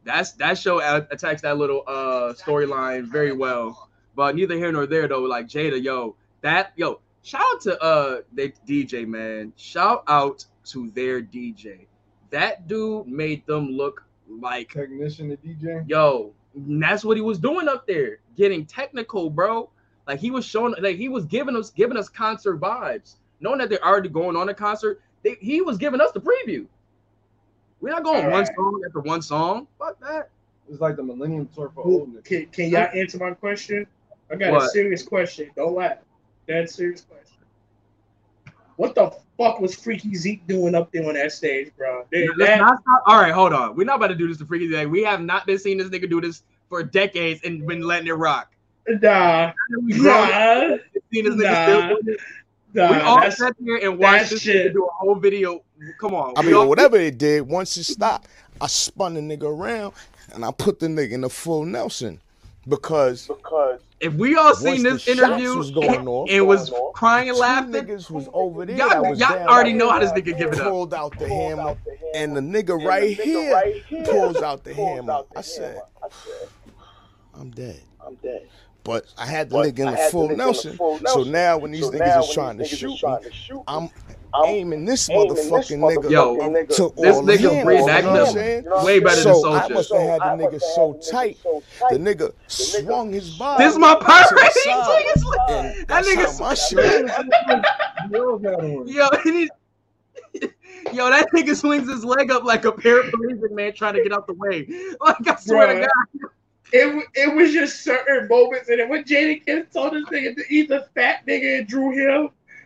that's 0.04 0.32
that 0.34 0.58
show 0.58 0.80
attacks 1.12 1.42
that 1.42 1.58
little 1.58 1.84
uh 1.88 2.34
storyline 2.34 3.06
very 3.06 3.34
well. 3.34 3.90
But 4.16 4.36
neither 4.36 4.56
here 4.56 4.72
nor 4.72 4.86
there 4.86 5.08
though. 5.08 5.22
Like 5.22 5.48
Jada, 5.48 5.82
yo, 5.82 6.16
that 6.42 6.74
yo, 6.76 7.00
shout 7.24 7.42
out 7.42 7.62
to 7.62 7.82
uh 7.82 8.22
they 8.34 8.50
DJ 8.68 9.08
man. 9.08 9.54
Shout 9.56 10.04
out 10.08 10.46
to 10.66 10.90
their 10.92 11.22
DJ. 11.22 11.88
That 12.30 12.68
dude 12.68 13.08
made 13.08 13.46
them 13.46 13.72
look 13.72 14.04
like 14.28 14.72
Technician, 14.72 15.30
the 15.30 15.38
DJ. 15.38 15.88
yo, 15.88 16.34
and 16.56 16.82
that's 16.82 17.04
what 17.04 17.18
he 17.18 17.22
was 17.22 17.40
doing 17.40 17.68
up 17.68 17.88
there, 17.88 18.20
getting 18.38 18.66
technical, 18.66 19.30
bro. 19.30 19.70
Like 20.08 20.20
he 20.20 20.32
was 20.32 20.46
showing, 20.46 20.76
like 20.80 20.98
he 20.98 21.10
was 21.10 21.26
giving 21.26 21.56
us, 21.56 21.70
giving 21.70 21.98
us 21.98 22.10
concert 22.10 22.60
vibes, 22.60 23.16
knowing 23.40 23.60
that 23.60 23.70
they're 23.70 23.86
already 23.86 24.10
going 24.10 24.36
on 24.36 24.50
a 24.50 24.54
concert. 24.54 25.02
They, 25.24 25.36
he 25.40 25.62
was 25.62 25.78
giving 25.78 26.02
us 26.02 26.12
the 26.12 26.20
preview. 26.22 26.66
We're 27.80 27.92
not 27.92 28.04
going 28.04 28.24
one 28.26 28.34
Alright. 28.34 28.48
song 28.56 28.82
after 28.86 29.00
one 29.00 29.22
song. 29.22 29.68
Fuck 29.80 30.00
that. 30.02 30.30
It's 30.70 30.82
like 30.82 30.96
the 30.96 31.04
Millennium 31.04 31.50
Tour 31.54 31.72
for 31.74 31.84
Who- 31.84 32.02
oldness. 32.02 32.24
Can, 32.24 32.46
can 32.48 32.70
y'all 32.70 32.88
answer 32.94 33.18
my 33.18 33.32
question? 33.32 33.86
I 34.32 34.36
got 34.36 34.62
a 34.62 34.70
serious 34.70 35.04
question. 35.04 35.50
Don't 35.56 35.76
laugh. 35.76 35.98
Dead 36.48 36.70
serious 36.70 37.02
question. 37.02 37.21
What 38.78 38.96
the 38.96 39.12
fuck 39.38 39.60
was 39.60 39.76
Freaky 39.76 40.16
Zeke 40.16 40.46
doing 40.48 40.76
up 40.76 40.92
there 40.92 41.08
on 41.08 41.14
that 41.16 41.32
stage, 41.32 41.72
bro? 41.78 42.06
That- 42.12 42.34
Let's 42.38 42.50
that- 42.52 42.60
not. 42.60 42.80
All 43.06 43.22
right, 43.22 43.34
hold 43.34 43.54
on. 43.54 43.76
We're 43.76 43.84
not 43.86 43.98
about 43.98 44.08
to 44.08 44.16
do 44.16 44.28
this 44.28 44.38
to 44.38 44.46
freaky. 44.46 44.68
Like, 44.70 44.90
we 44.90 45.04
have 45.04 45.22
not 45.22 45.46
been 45.46 45.58
seeing 45.60 45.78
this 45.78 45.90
nigga 45.90 46.10
do 46.10 46.22
this 46.22 46.44
for 46.70 46.84
decades 46.84 47.42
and 47.44 47.66
been 47.68 47.82
letting 47.82 48.08
it 48.08 48.14
rock. 48.14 48.52
nah, 48.88 49.52
We 49.84 49.94
nah, 49.94 50.78
seen 51.12 51.26
this 51.26 51.36
nigga 51.36 51.44
Nah. 51.44 51.66
still 51.66 51.82
doing 51.90 52.16
it. 52.16 52.20
nah. 52.74 52.92
we 52.92 52.98
all 53.02 53.16
that's- 53.18 53.38
sat 53.38 53.56
here 53.64 53.78
and 53.78 54.00
watched 54.00 54.24
that 54.24 54.30
this 54.32 54.42
shit. 54.42 54.68
nigga 54.68 54.74
do 54.74 54.86
a 54.86 54.92
whole 54.94 55.16
video. 55.16 55.64
Come 56.00 56.14
on. 56.14 56.34
I 56.38 56.42
mean, 56.44 56.54
all- 56.56 56.68
whatever 56.68 56.98
they 56.98 57.12
did, 57.12 57.42
once 57.48 57.76
it 57.78 57.84
stopped, 57.84 58.28
I 58.60 58.68
spun 58.68 59.14
the 59.16 59.22
nigga 59.22 59.44
around 59.44 59.94
and 60.34 60.46
I 60.46 60.52
put 60.52 60.80
the 60.80 60.88
nigga 60.88 61.12
in 61.12 61.22
the 61.22 61.30
full 61.30 61.66
Nelson 61.66 62.20
because 62.68 63.28
because 63.28 63.80
If 64.02 64.16
we 64.16 64.36
all 64.36 64.56
seen 64.56 64.84
Once 64.84 65.06
this 65.06 65.08
interview 65.08 65.58
was 65.58 65.70
going 65.70 66.08
off, 66.08 66.28
and 66.32 66.48
was 66.48 66.74
crying 66.94 67.30
and 67.30 67.36
two 67.36 67.42
laughing, 67.42 67.72
niggas 67.74 68.10
was 68.10 68.28
over 68.34 68.66
there. 68.66 68.76
Y'all- 68.76 69.10
was 69.10 69.20
y'all 69.20 69.48
already 69.48 69.74
know 69.74 69.90
how 69.92 70.00
this 70.00 70.12
nigga 70.12 70.36
give 70.38 70.54
it 70.54 70.60
up. 70.60 70.68
Pulled 70.68 70.94
out 70.94 71.18
the 71.20 71.28
hammer, 71.28 71.76
and 72.16 72.36
the 72.36 72.42
nigga 72.42 72.84
right 72.84 73.16
here 73.16 73.62
pulls 74.06 74.38
out 74.38 74.64
the 74.64 74.74
hammer. 74.74 75.22
I 75.36 75.42
said, 75.42 75.82
I'm 77.36 77.52
dead. 77.52 77.82
I'm 78.06 78.16
dead. 78.16 78.48
But 78.84 79.06
I 79.16 79.28
had 79.28 79.50
the 79.52 79.56
nigga 79.58 79.80
in 79.80 79.92
the 79.92 79.98
full 80.10 80.30
Nelson. 80.30 80.78
So 81.06 81.24
now 81.24 81.60
when 81.60 81.72
these 81.72 81.86
niggas 81.86 82.24
is 82.26 82.34
trying 82.34 82.58
to 82.58 82.66
shoot 82.66 82.98
me, 82.98 83.64
I'm 83.68 83.90
aiming 84.46 84.86
this 84.86 85.10
motherfucking 85.10 85.80
nigga 85.80 86.10
Yo, 86.10 86.38
up 86.40 86.68
to 86.70 86.94
this 87.02 87.16
all 87.16 87.24
nigga 87.24 87.52
hands, 87.52 87.66
Bree 87.66 87.76
you 87.80 87.86
know 87.86 87.94
I'm 87.94 88.06
up 88.18 88.28
saying? 88.30 88.64
way 88.84 89.00
better 89.00 89.16
so 89.22 89.42
than 89.42 89.54
I 89.54 89.68
must 89.70 89.92
have 89.94 90.02
had 90.02 90.22
the 90.22 90.44
nigga 90.44 90.62
so 90.62 91.00
tight, 91.12 91.38
the 91.90 91.98
nigga 91.98 92.34
swung 92.48 93.12
his 93.12 93.38
body. 93.38 93.64
This 93.64 93.74
is 93.74 93.80
my 93.80 93.96
to 93.96 94.00
pirate. 94.04 94.28
side, 94.54 94.78
like, 94.88 95.06
it's 95.08 95.24
like- 95.24 95.40
and 95.50 95.68
that 95.68 95.88
that's 95.88 96.10
nigga. 96.10 96.40
how 96.40 96.46
my 96.46 96.54
shit. 96.54 98.12
Girls 98.12 98.42
had 98.44 98.54
on. 98.56 98.88
Yo, 98.88 99.08
and 99.10 99.36
he, 99.36 99.50
yo, 100.94 101.10
that 101.10 101.28
nigga 101.34 101.56
swings 101.56 101.90
his 101.90 102.04
leg 102.06 102.32
up 102.32 102.44
like 102.44 102.66
a 102.66 102.72
paraplegic 102.72 103.52
man 103.52 103.74
trying 103.74 103.94
to 103.96 104.04
get 104.04 104.12
out 104.14 104.28
the 104.28 104.34
way. 104.34 104.68
Like 105.02 105.28
I 105.28 105.36
swear 105.36 105.68
to 105.74 105.80
God. 105.82 106.30
It, 106.74 107.06
it 107.16 107.36
was 107.36 107.52
just 107.52 107.84
certain 107.84 108.30
moments, 108.30 108.70
and 108.70 108.80
then 108.80 108.88
when 108.88 109.04
Jadakiss 109.04 109.74
told 109.74 109.94
this 109.94 110.06
nigga 110.06 110.34
to 110.36 110.44
eat 110.50 110.70
the 110.70 110.88
fat 110.96 111.26
nigga 111.28 111.60
and 111.60 111.68
Dru 111.68 111.92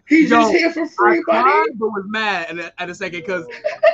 Hill, 0.05 0.19
he 0.19 0.27
just 0.27 0.51
here 0.51 0.71
for 0.71 0.83
I 0.83 0.87
free, 0.87 1.23
buddy. 1.25 1.43
cried, 1.43 1.67
but 1.75 1.87
was 1.87 2.05
mad 2.07 2.49
at 2.49 2.59
a, 2.59 2.81
at 2.81 2.89
a 2.89 2.95
second 2.95 3.21
because 3.21 3.45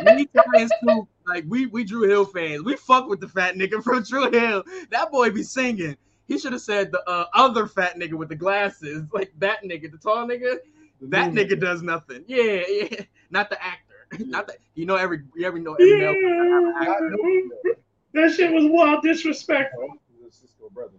we 0.06 0.28
Giants 0.28 0.74
too, 0.84 1.08
like 1.26 1.46
we 1.48 1.68
we 1.68 1.84
Dru 1.84 2.04
Hill 2.04 2.26
fans. 2.26 2.64
We 2.64 2.76
fuck 2.76 3.08
with 3.08 3.20
the 3.20 3.28
fat 3.28 3.56
nigga 3.56 3.84
from 3.84 4.04
Dru 4.04 4.30
Hill. 4.30 4.64
That 4.90 5.12
boy 5.12 5.32
be 5.32 5.44
singing. 5.44 5.96
He 6.28 6.38
should 6.38 6.54
have 6.54 6.62
said 6.62 6.92
the 6.92 7.02
uh, 7.10 7.26
other 7.34 7.68
fat 7.68 7.98
nigga 7.98 8.14
with 8.14 8.30
the 8.30 8.36
glasses, 8.36 9.04
like 9.14 9.34
that 9.40 9.64
nigga, 9.64 9.92
the 9.92 9.98
tall 9.98 10.28
nigga. 10.28 10.58
That 11.02 11.32
nigga 11.32 11.60
does 11.60 11.82
nothing. 11.82 12.24
Yeah, 12.28 12.62
yeah. 12.68 13.04
Not 13.32 13.50
the 13.50 13.62
actor. 13.64 13.96
Not 14.20 14.48
that 14.48 14.58
you 14.76 14.86
know 14.86 14.96
every 14.96 15.24
you 15.36 15.46
ever 15.48 15.60
know 15.60 15.74
every 15.74 15.98
male. 15.98 16.14
Yeah. 16.14 17.74
That 18.14 18.34
shit 18.34 18.52
was 18.52 18.66
wild 18.68 19.04
disrespectful. 19.04 19.96
The 20.22 20.30
Sisqo 20.30 20.72
brother. 20.72 20.98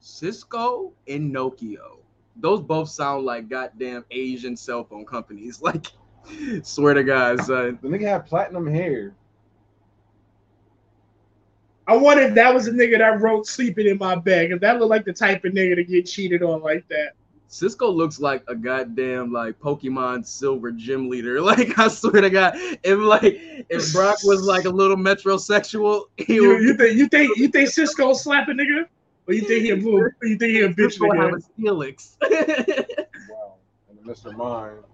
Sisqo 0.00 0.92
and 1.08 1.34
Nokio. 1.34 2.03
Those 2.36 2.60
both 2.60 2.88
sound 2.88 3.24
like 3.24 3.48
goddamn 3.48 4.04
Asian 4.10 4.56
cell 4.56 4.84
phone 4.84 5.06
companies. 5.06 5.62
Like, 5.62 5.86
swear 6.62 6.94
to 6.94 7.04
God, 7.04 7.40
son. 7.42 7.78
The 7.82 7.88
nigga 7.88 8.08
had 8.08 8.26
platinum 8.26 8.66
hair. 8.66 9.14
I 11.86 11.96
wonder 11.96 12.22
if 12.24 12.34
that 12.34 12.54
was 12.54 12.66
a 12.66 12.72
nigga 12.72 12.98
that 12.98 13.20
wrote 13.20 13.46
"Sleeping 13.46 13.86
in 13.86 13.98
My 13.98 14.14
Bed," 14.14 14.48
because 14.48 14.60
that 14.60 14.78
looked 14.78 14.90
like 14.90 15.04
the 15.04 15.12
type 15.12 15.44
of 15.44 15.52
nigga 15.52 15.74
to 15.76 15.84
get 15.84 16.06
cheated 16.06 16.42
on 16.42 16.62
like 16.62 16.88
that. 16.88 17.12
Sisqo 17.50 17.94
looks 17.94 18.18
like 18.18 18.42
a 18.48 18.54
goddamn 18.54 19.30
like 19.30 19.60
Pokemon 19.60 20.26
Silver 20.26 20.72
gym 20.72 21.08
leader. 21.08 21.40
Like 21.44 21.78
I 21.78 21.88
swear 21.88 22.22
to 22.22 22.30
God, 22.30 22.54
if 22.56 22.98
like 22.98 23.38
if 23.68 23.92
Brock 23.92 24.16
was 24.24 24.42
like 24.46 24.64
a 24.64 24.70
little 24.70 24.96
metrosexual, 24.96 26.04
he 26.16 26.36
You, 26.36 26.48
would 26.48 26.62
you 26.62 26.74
think 26.74 26.96
you 26.96 27.08
think 27.08 27.36
you 27.36 27.48
think 27.48 27.68
Sisqo 27.68 28.16
slap 28.16 28.48
a 28.48 28.52
nigga, 28.52 28.86
or 29.26 29.34
you 29.34 29.40
think 29.42 29.62
he 29.62 29.70
a 29.70 29.76
little, 29.76 30.08
you 30.22 30.36
think 30.36 30.52
he 30.52 30.60
a 30.62 30.68
bitch 30.68 30.98
Sisqo 30.98 31.08
would 31.08 31.18
have 31.18 31.30
nigga? 31.30 31.42
a 31.48 31.62
Steelix. 31.62 32.16
Wow. 33.30 33.54
And 33.88 33.98
Mr. 34.06 34.36
Mime. 34.36 34.84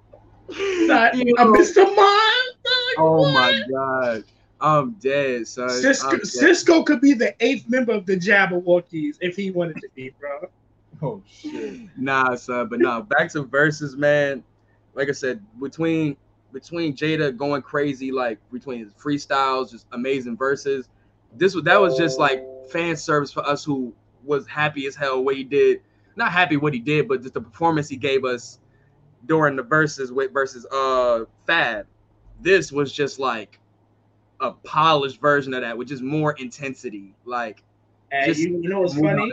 Not 0.86 1.14
You 1.16 1.34
a 1.38 1.44
know- 1.44 1.52
Mr. 1.52 1.84
Mime. 1.84 2.96
oh 2.98 3.30
my 3.32 3.60
God, 3.70 4.24
I'm 4.60 4.92
dead, 4.92 5.46
son. 5.48 5.68
Sisqo, 5.68 6.04
I'm 6.12 6.18
dead. 6.18 6.22
Sisqo 6.26 6.84
could 6.86 7.00
be 7.00 7.12
the 7.14 7.34
eighth 7.40 7.68
member 7.68 7.92
of 7.92 8.06
the 8.06 8.16
Jabbawockeez 8.16 9.16
if 9.20 9.36
he 9.36 9.50
wanted 9.50 9.76
to 9.76 9.88
be, 9.94 10.14
bro. 10.20 10.48
Oh 11.02 11.22
shit. 11.26 11.80
Nah, 11.96 12.34
son, 12.34 12.68
but 12.68 12.78
nah, 12.78 13.00
back 13.00 13.32
to 13.32 13.44
Verzuz, 13.44 13.96
man. 13.96 14.44
Like 14.94 15.08
I 15.08 15.12
said, 15.12 15.40
between 15.58 16.14
between 16.52 16.94
Jada 16.94 17.34
going 17.34 17.62
crazy, 17.62 18.12
like 18.12 18.38
between 18.52 18.80
his 18.80 18.92
freestyles, 18.92 19.70
just 19.70 19.86
amazing 19.92 20.36
verses. 20.36 20.90
This 21.38 21.54
was 21.54 21.64
that 21.64 21.80
was 21.80 21.96
just 21.96 22.18
like 22.18 22.44
fan 22.70 22.96
service 22.96 23.32
for 23.32 23.46
us 23.46 23.64
who 23.64 23.94
was 24.24 24.46
happy 24.46 24.86
as 24.86 24.94
hell 24.94 25.22
what 25.24 25.36
he 25.36 25.44
did. 25.44 25.80
Not 26.16 26.32
happy 26.32 26.56
what 26.56 26.74
he 26.74 26.80
did, 26.80 27.08
but 27.08 27.22
just 27.22 27.34
the 27.34 27.40
performance 27.40 27.88
he 27.88 27.96
gave 27.96 28.24
us 28.24 28.58
during 29.26 29.56
the 29.56 29.62
Verzuz 29.62 30.10
with 30.10 30.32
versus 30.32 30.66
uh 30.66 31.24
Fab. 31.46 31.86
This 32.40 32.72
was 32.72 32.92
just 32.92 33.18
like 33.18 33.58
a 34.40 34.52
polished 34.52 35.20
version 35.20 35.54
of 35.54 35.62
that, 35.62 35.76
which 35.76 35.90
is 35.90 36.02
more 36.02 36.32
intensity. 36.32 37.14
Like 37.24 37.62
And 38.10 38.26
just 38.26 38.40
you, 38.40 38.60
you 38.62 38.68
know 38.68 38.80
what's 38.80 38.94
funny? 38.94 39.32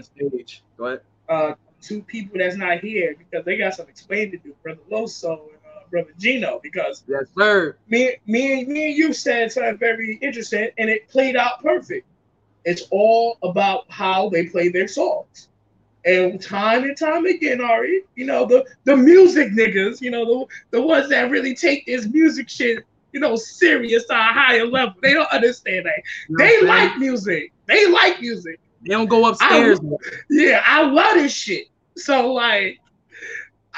Go 0.78 0.86
ahead. 0.86 1.02
Uh, 1.30 1.54
two 1.82 2.02
people 2.02 2.38
that's 2.40 2.56
not 2.56 2.80
here 2.80 3.16
because 3.18 3.46
they 3.46 3.58
got 3.58 3.74
some 3.74 3.88
explaining 3.88 4.32
to 4.32 4.38
do, 4.38 4.56
brother 4.64 4.80
Loso 4.92 5.50
and 5.50 5.58
uh, 5.66 5.82
brother 5.90 6.12
Gino. 6.18 6.60
Because 6.62 7.04
Yes, 7.08 7.26
sir. 7.38 7.76
me, 7.88 8.16
me, 8.26 8.66
me, 8.66 8.90
and 8.90 8.98
you 8.98 9.14
said 9.14 9.52
something 9.52 9.78
very 9.78 10.18
interesting, 10.22 10.70
and 10.78 10.90
it 10.90 11.08
played 11.10 11.36
out 11.36 11.62
perfect. 11.62 12.06
It's 12.68 12.84
all 12.92 13.38
about 13.44 13.90
how 13.90 14.28
they 14.28 14.48
play 14.48 14.68
their 14.68 14.90
songs. 14.90 15.48
And 16.04 16.42
time 16.42 16.84
and 16.84 16.98
time 16.98 17.26
again, 17.26 17.62
Ari, 17.62 18.04
you 18.16 18.26
know, 18.26 18.46
the, 18.46 18.66
the 18.84 18.96
music 18.96 19.54
niggas, 19.54 20.02
you 20.02 20.12
know, 20.12 20.26
the, 20.26 20.46
the 20.72 20.82
ones 20.82 21.08
that 21.10 21.32
really 21.32 21.56
take 21.56 21.86
this 21.86 22.08
music 22.08 22.50
shit, 22.50 22.84
you 23.14 23.22
know, 23.22 23.38
serious 23.38 24.06
to 24.08 24.14
a 24.14 24.18
higher 24.18 24.66
level. 24.66 24.96
They 25.02 25.14
don't 25.14 25.32
understand 25.32 25.86
that. 25.86 26.04
You 26.28 26.38
know 26.38 26.44
They 26.44 26.52
saying? 26.56 26.68
like 26.68 26.98
music. 26.98 27.54
They 27.68 27.90
like 27.90 28.20
music. 28.20 28.60
They 28.82 28.90
don't 28.90 29.08
go 29.08 29.30
upstairs. 29.30 29.80
Yeah, 30.30 30.62
I 30.66 30.82
love 30.84 31.16
this 31.16 31.32
shit. 31.32 31.68
So 31.96 32.34
like, 32.34 32.80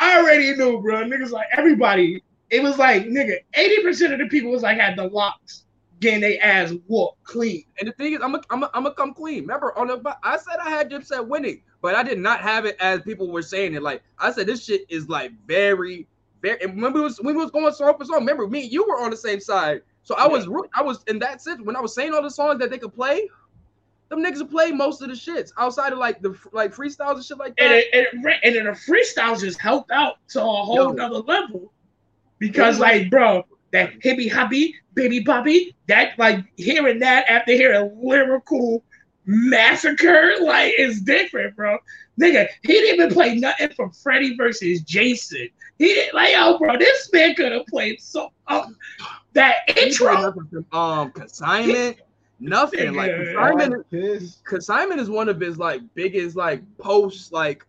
I 0.02 0.18
already 0.20 0.56
knew, 0.56 0.82
bro. 0.82 1.04
Niggas 1.04 1.30
like 1.30 1.48
everybody. 1.56 2.24
It 2.50 2.64
was 2.64 2.80
like, 2.80 3.06
nigga, 3.06 3.38
eighty 3.54 3.84
percent 3.84 4.14
of 4.14 4.20
the 4.20 4.28
people 4.30 4.50
was 4.50 4.64
like 4.64 4.80
had 4.80 4.98
the 4.98 5.04
LOX 5.04 5.66
getting 6.00 6.22
their 6.22 6.44
ass 6.44 6.74
whooped 6.88 7.24
clean. 7.24 7.66
And 7.80 7.88
the 7.88 7.94
thing 7.94 8.14
is, 8.14 8.22
I'm 8.22 8.36
a, 8.36 8.42
I'm 8.50 8.64
a, 8.64 8.72
I'm 8.74 8.84
gonna 8.84 8.96
come 8.96 9.14
clean. 9.14 9.42
Remember, 9.42 9.78
on 9.78 9.88
the 9.88 10.18
I 10.24 10.38
said 10.38 10.58
I 10.62 10.70
had 10.70 10.90
Dipset 10.90 11.28
winning, 11.28 11.62
but 11.82 11.96
I 11.96 12.04
did 12.04 12.20
not 12.20 12.42
have 12.42 12.66
it 12.66 12.78
as 12.80 13.02
people 13.02 13.32
were 13.32 13.42
saying 13.42 13.74
it. 13.76 13.84
Like 13.84 14.04
I 14.18 14.32
said, 14.32 14.48
this 14.48 14.64
shit 14.66 14.82
is 14.90 15.10
like 15.10 15.32
very, 15.46 16.08
very. 16.42 16.62
And 16.64 16.82
when 16.82 16.94
we 16.94 17.02
was 17.02 17.18
when 17.22 17.36
we 17.36 17.42
was 17.42 17.52
going 17.52 17.74
song 17.74 17.98
for 17.98 18.06
song, 18.06 18.20
remember 18.20 18.48
me, 18.48 18.64
and 18.64 18.72
you 18.72 18.86
were 18.88 19.00
on 19.02 19.12
the 19.12 19.18
same 19.18 19.40
side. 19.40 19.82
So 20.04 20.16
I 20.16 20.28
was 20.28 20.48
I 20.74 20.82
was 20.82 21.04
in 21.08 21.20
that 21.20 21.42
sense 21.42 21.62
when 21.64 21.76
I 21.76 21.82
was 21.82 21.94
saying 21.94 22.14
all 22.14 22.24
the 22.24 22.32
songs 22.32 22.60
that 22.60 22.70
they 22.72 22.78
could 22.78 22.94
play. 22.94 23.28
Them 24.10 24.24
niggas 24.24 24.40
would 24.40 24.50
play 24.50 24.72
most 24.72 25.04
of 25.04 25.10
the 25.10 25.14
shits 25.14 25.52
outside 25.60 25.94
of 25.94 26.00
like 26.00 26.20
the 26.22 26.36
like 26.52 26.74
freestyles 26.74 27.16
and 27.16 27.24
shit 27.24 27.38
like 27.38 27.54
And 27.60 27.72
that. 27.72 27.78
it, 27.78 28.08
and, 28.12 28.26
it, 28.26 28.40
and 28.44 28.56
then 28.56 28.66
the 28.66 28.72
freestyles 28.72 29.42
just 29.42 29.62
helped 29.62 29.92
out 29.92 30.16
to 30.30 30.42
a 30.42 30.44
whole 30.44 30.76
Yo. 30.78 30.92
nother 30.94 31.20
level. 31.20 31.72
Because 32.40 32.78
Yeah. 32.80 32.86
like, 32.86 33.10
bro, 33.12 33.44
that 33.72 34.00
hippie 34.00 34.32
hoppy, 34.32 34.76
baby 34.94 35.20
Bobby, 35.20 35.76
that 35.88 36.18
like 36.18 36.44
hearing 36.56 37.00
that 37.00 37.30
after 37.30 37.54
hearing 37.54 37.92
lyrical 38.02 38.84
massacre, 39.26 40.34
like 40.42 40.74
is 40.78 41.02
different, 41.02 41.56
bro. 41.56 41.78
Nigga, 42.20 42.48
he 42.64 42.74
didn't 42.74 42.96
even 42.96 43.14
play 43.14 43.36
nothing 43.36 43.70
from 43.70 43.92
Freddie 43.92 44.36
versus 44.36 44.82
Jason. 44.82 45.48
He 45.78 45.86
didn't 45.86 46.14
like, 46.14 46.34
oh, 46.36 46.58
bro, 46.58 46.78
this 46.78 47.10
man 47.14 47.36
could 47.36 47.52
have 47.52 47.66
played 47.68 48.02
so 48.02 48.30
um, 48.48 48.76
that 49.34 49.56
intro. 49.78 50.34
from, 50.34 50.66
um 50.74 51.12
consignment, 51.12 51.98
nothing 52.40 52.94
like 52.94 53.12
Nigga. 53.12 53.86
consignment. 53.92 54.44
Consignment 54.44 55.00
is 55.00 55.10
one 55.10 55.30
of 55.30 55.40
his 55.40 55.58
like 55.58 55.82
biggest 55.94 56.36
like 56.36 56.62
posts 56.78 57.32
like 57.32 57.66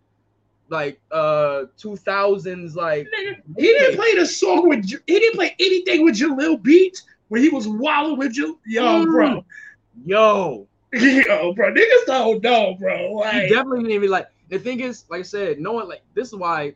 like 0.71 1.01
uh 1.11 1.65
2000s 1.79 2.75
like 2.77 3.07
he 3.57 3.63
didn't 3.67 3.97
play 3.97 4.15
the 4.15 4.27
song 4.27 4.69
with. 4.69 4.85
He 4.89 4.97
didn't 5.21 5.35
play 5.35 5.55
anything 5.59 6.05
with 6.05 6.17
Jalil 6.17 6.63
Beats 6.63 7.03
when 7.29 7.43
he 7.43 7.49
was 7.49 7.67
wilding 7.69 8.19
with 8.19 8.35
Jalil. 8.37 8.57
Yo, 8.67 8.83
Mm. 9.05 9.11
bro. 9.11 9.45
yo 10.05 10.67
Yo, 10.93 11.53
bro, 11.55 11.73
niggas 11.73 12.07
don't 12.07 12.43
know, 12.43 12.75
bro. 12.79 13.23
he 13.31 13.49
definitely 13.49 13.81
didn't 13.81 13.93
even 13.93 14.11
like 14.11 14.29
the 14.49 14.59
thing 14.59 14.81
is 14.81 15.05
like 15.09 15.21
i 15.21 15.23
said 15.23 15.61
knowing 15.61 15.89
like 15.89 16.03
this 16.15 16.29
is 16.29 16.35
why 16.35 16.75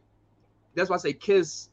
that's 0.77 0.89
why 0.91 0.95
i 0.95 0.99
say 0.99 1.13
kiss 1.13 1.71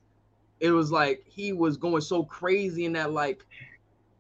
it 0.60 0.72
was 0.72 0.92
like 0.92 1.24
he 1.28 1.54
was 1.54 1.78
going 1.78 2.02
so 2.02 2.24
crazy 2.24 2.86
in 2.86 2.94
that 2.94 3.12
like 3.12 3.46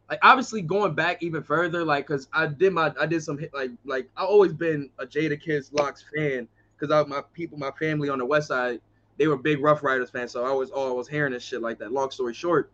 like 0.09 0.19
obviously 0.21 0.61
going 0.61 0.93
back 0.93 1.23
even 1.23 1.41
further 1.41 1.83
like 1.83 2.05
because 2.05 2.27
i 2.33 2.45
did 2.45 2.71
my 2.73 2.93
i 2.99 3.07
did 3.07 3.23
some 3.23 3.37
hit 3.39 3.51
like 3.55 3.71
like 3.85 4.07
i 4.15 4.23
always 4.23 4.53
been 4.53 4.87
a 4.99 5.05
jada 5.07 5.39
kiss 5.41 5.71
LOX 5.73 6.03
fan 6.15 6.47
because 6.81 7.07
my 7.07 7.21
people 7.33 7.57
my 7.57 7.71
family 7.71 8.09
on 8.09 8.17
the 8.17 8.25
west 8.25 8.47
side 8.47 8.81
they 9.17 9.27
were 9.27 9.37
big 9.37 9.61
rough 9.61 9.83
riders 9.83 10.09
fans 10.09 10.31
so 10.31 10.43
i 10.43 10.49
oh, 10.73 10.89
i 10.89 10.93
was 10.93 11.07
hearing 11.07 11.33
this 11.33 11.43
shit 11.43 11.61
like 11.61 11.77
that 11.77 11.91
long 11.91 12.09
story 12.09 12.33
short 12.33 12.71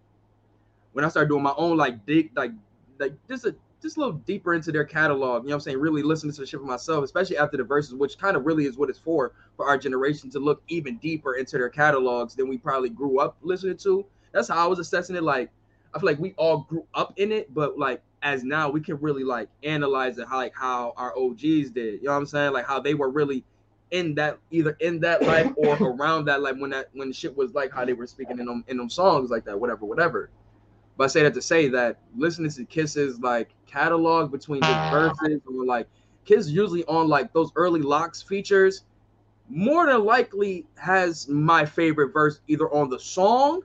when 0.94 1.04
i 1.04 1.10
started 1.10 1.30
doing 1.30 1.44
my 1.44 1.54
own 1.58 1.78
like 1.78 2.06
dig 2.06 2.32
like 2.36 2.52
like 3.00 3.14
just 3.28 3.46
a 3.46 3.56
just 3.82 3.98
a 3.98 4.00
little 4.00 4.16
deeper 4.16 4.54
into 4.54 4.72
their 4.72 4.84
catalog, 4.84 5.44
you 5.44 5.50
know 5.50 5.56
what 5.56 5.58
I'm 5.58 5.62
saying? 5.62 5.80
Really 5.80 6.02
listening 6.02 6.34
to 6.34 6.42
the 6.42 6.48
shit 6.48 6.60
for 6.60 6.66
myself, 6.66 7.04
especially 7.04 7.38
after 7.38 7.58
the 7.58 7.64
Verzuz, 7.64 7.94
which 7.98 8.18
kind 8.18 8.36
of 8.36 8.46
really 8.46 8.66
is 8.66 8.78
what 8.78 8.90
it's 8.90 9.00
for 9.00 9.34
for 9.56 9.68
our 9.68 9.78
generation 9.78 10.30
to 10.32 10.40
look 10.40 10.62
even 10.68 10.98
deeper 10.98 11.36
into 11.36 11.58
their 11.58 11.70
catalogs 11.70 12.36
than 12.36 12.48
we 12.48 12.58
probably 12.58 12.90
grew 12.90 13.20
up 13.20 13.38
listening 13.42 13.78
to. 13.78 14.06
That's 14.32 14.48
how 14.48 14.64
I 14.64 14.68
was 14.68 14.80
assessing 14.80 15.16
it. 15.16 15.24
Like, 15.24 15.52
I 15.94 16.00
feel 16.00 16.08
like 16.08 16.20
we 16.20 16.34
all 16.38 16.60
grew 16.70 16.86
up 16.94 17.14
in 17.18 17.32
it, 17.32 17.54
but 17.54 17.78
like 17.78 18.02
as 18.24 18.44
now 18.44 18.70
we 18.70 18.82
can 18.82 18.98
really 18.98 19.24
like 19.24 19.48
analyze 19.64 20.18
it 20.18 20.28
how 20.28 20.38
like 20.38 20.54
how 20.56 20.94
our 20.98 21.18
OGs 21.18 21.70
did. 21.72 21.76
You 21.76 22.06
know 22.06 22.12
what 22.12 22.18
I'm 22.18 22.26
saying? 22.26 22.54
Like 22.54 22.66
how 22.66 22.80
they 22.80 22.94
were 22.94 23.10
really 23.10 23.44
in 23.92 24.16
that 24.16 24.38
either 24.52 24.76
in 24.80 25.00
that 25.00 25.24
life 25.24 25.52
or 25.56 25.76
around 25.82 26.26
that 26.26 26.42
life 26.42 26.58
when 26.58 26.72
that 26.72 26.90
when 26.94 27.12
shit 27.12 27.36
was 27.36 27.54
like 27.54 27.72
how 27.72 27.86
they 27.86 27.94
were 27.94 28.08
speaking 28.08 28.40
in 28.40 28.46
them 28.46 28.64
in 28.68 28.78
them 28.78 28.90
songs 28.90 29.30
like 29.30 29.46
that, 29.46 29.60
whatever, 29.60 29.86
whatever. 29.86 30.30
But 30.98 31.06
I 31.06 31.08
say 31.08 31.24
that 31.24 31.34
to 31.36 31.42
say 31.42 31.68
that 31.70 32.00
listening 32.16 32.52
to 32.52 32.66
Kisses 32.66 33.20
like 33.20 33.50
catalog 33.68 34.32
between 34.32 34.62
the 34.62 34.68
Verzuz 34.68 35.42
or 35.46 35.66
like 35.66 35.88
Kiss 36.26 36.50
usually 36.50 36.84
on 36.86 37.08
like 37.08 37.32
those 37.34 37.52
early 37.56 37.82
LOX 37.82 38.22
features, 38.22 38.84
more 39.48 39.86
than 39.86 40.04
likely 40.04 40.66
has 40.76 41.28
my 41.30 41.66
favorite 41.66 42.12
verse 42.12 42.42
either 42.48 42.70
on 42.74 42.90
the 42.90 43.00
song 43.00 43.62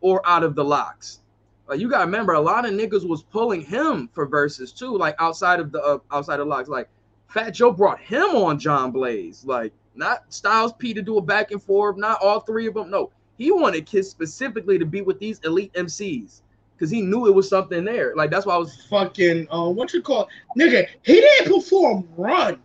or 0.00 0.26
out 0.26 0.44
of 0.44 0.54
the 0.54 0.62
LOX. 0.62 1.20
Like 1.66 1.80
you 1.80 1.90
gotta 1.90 2.04
remember, 2.04 2.34
a 2.34 2.40
lot 2.40 2.64
of 2.64 2.72
niggas 2.72 3.08
was 3.08 3.22
pulling 3.24 3.62
him 3.62 4.08
for 4.12 4.26
verses 4.26 4.70
too, 4.72 4.96
like 4.96 5.16
outside 5.18 5.58
of 5.58 5.72
the 5.72 5.82
uh, 5.82 5.98
outside 6.12 6.38
of 6.38 6.46
LOX. 6.46 6.68
Like 6.68 6.88
Fat 7.28 7.50
Joe 7.50 7.72
brought 7.72 8.00
him 8.00 8.34
on 8.36 8.58
John 8.58 8.90
Blaze, 8.90 9.44
like 9.44 9.72
not 9.94 10.24
Styles 10.32 10.72
P 10.74 10.94
to 10.94 11.02
do 11.02 11.18
a 11.18 11.22
back 11.22 11.50
and 11.50 11.62
forth, 11.62 11.96
not 11.96 12.20
all 12.22 12.40
three 12.40 12.66
of 12.66 12.74
them. 12.74 12.90
No, 12.90 13.10
he 13.36 13.50
wanted 13.50 13.86
Kiss 13.86 14.10
specifically 14.10 14.78
to 14.78 14.86
be 14.86 15.00
with 15.02 15.18
these 15.18 15.40
elite 15.40 15.72
MCs 15.74 16.42
because 16.74 16.90
he 16.90 17.00
knew 17.00 17.26
it 17.26 17.34
was 17.34 17.48
something 17.48 17.84
there. 17.84 18.14
Like 18.14 18.30
that's 18.30 18.46
why 18.46 18.54
I 18.54 18.58
was 18.58 18.86
fucking, 18.88 19.48
uh, 19.50 19.68
what 19.70 19.92
you 19.92 20.02
call, 20.02 20.28
nigga, 20.58 20.86
he 21.02 21.14
didn't 21.14 21.52
perform 21.52 22.08
Run. 22.16 22.60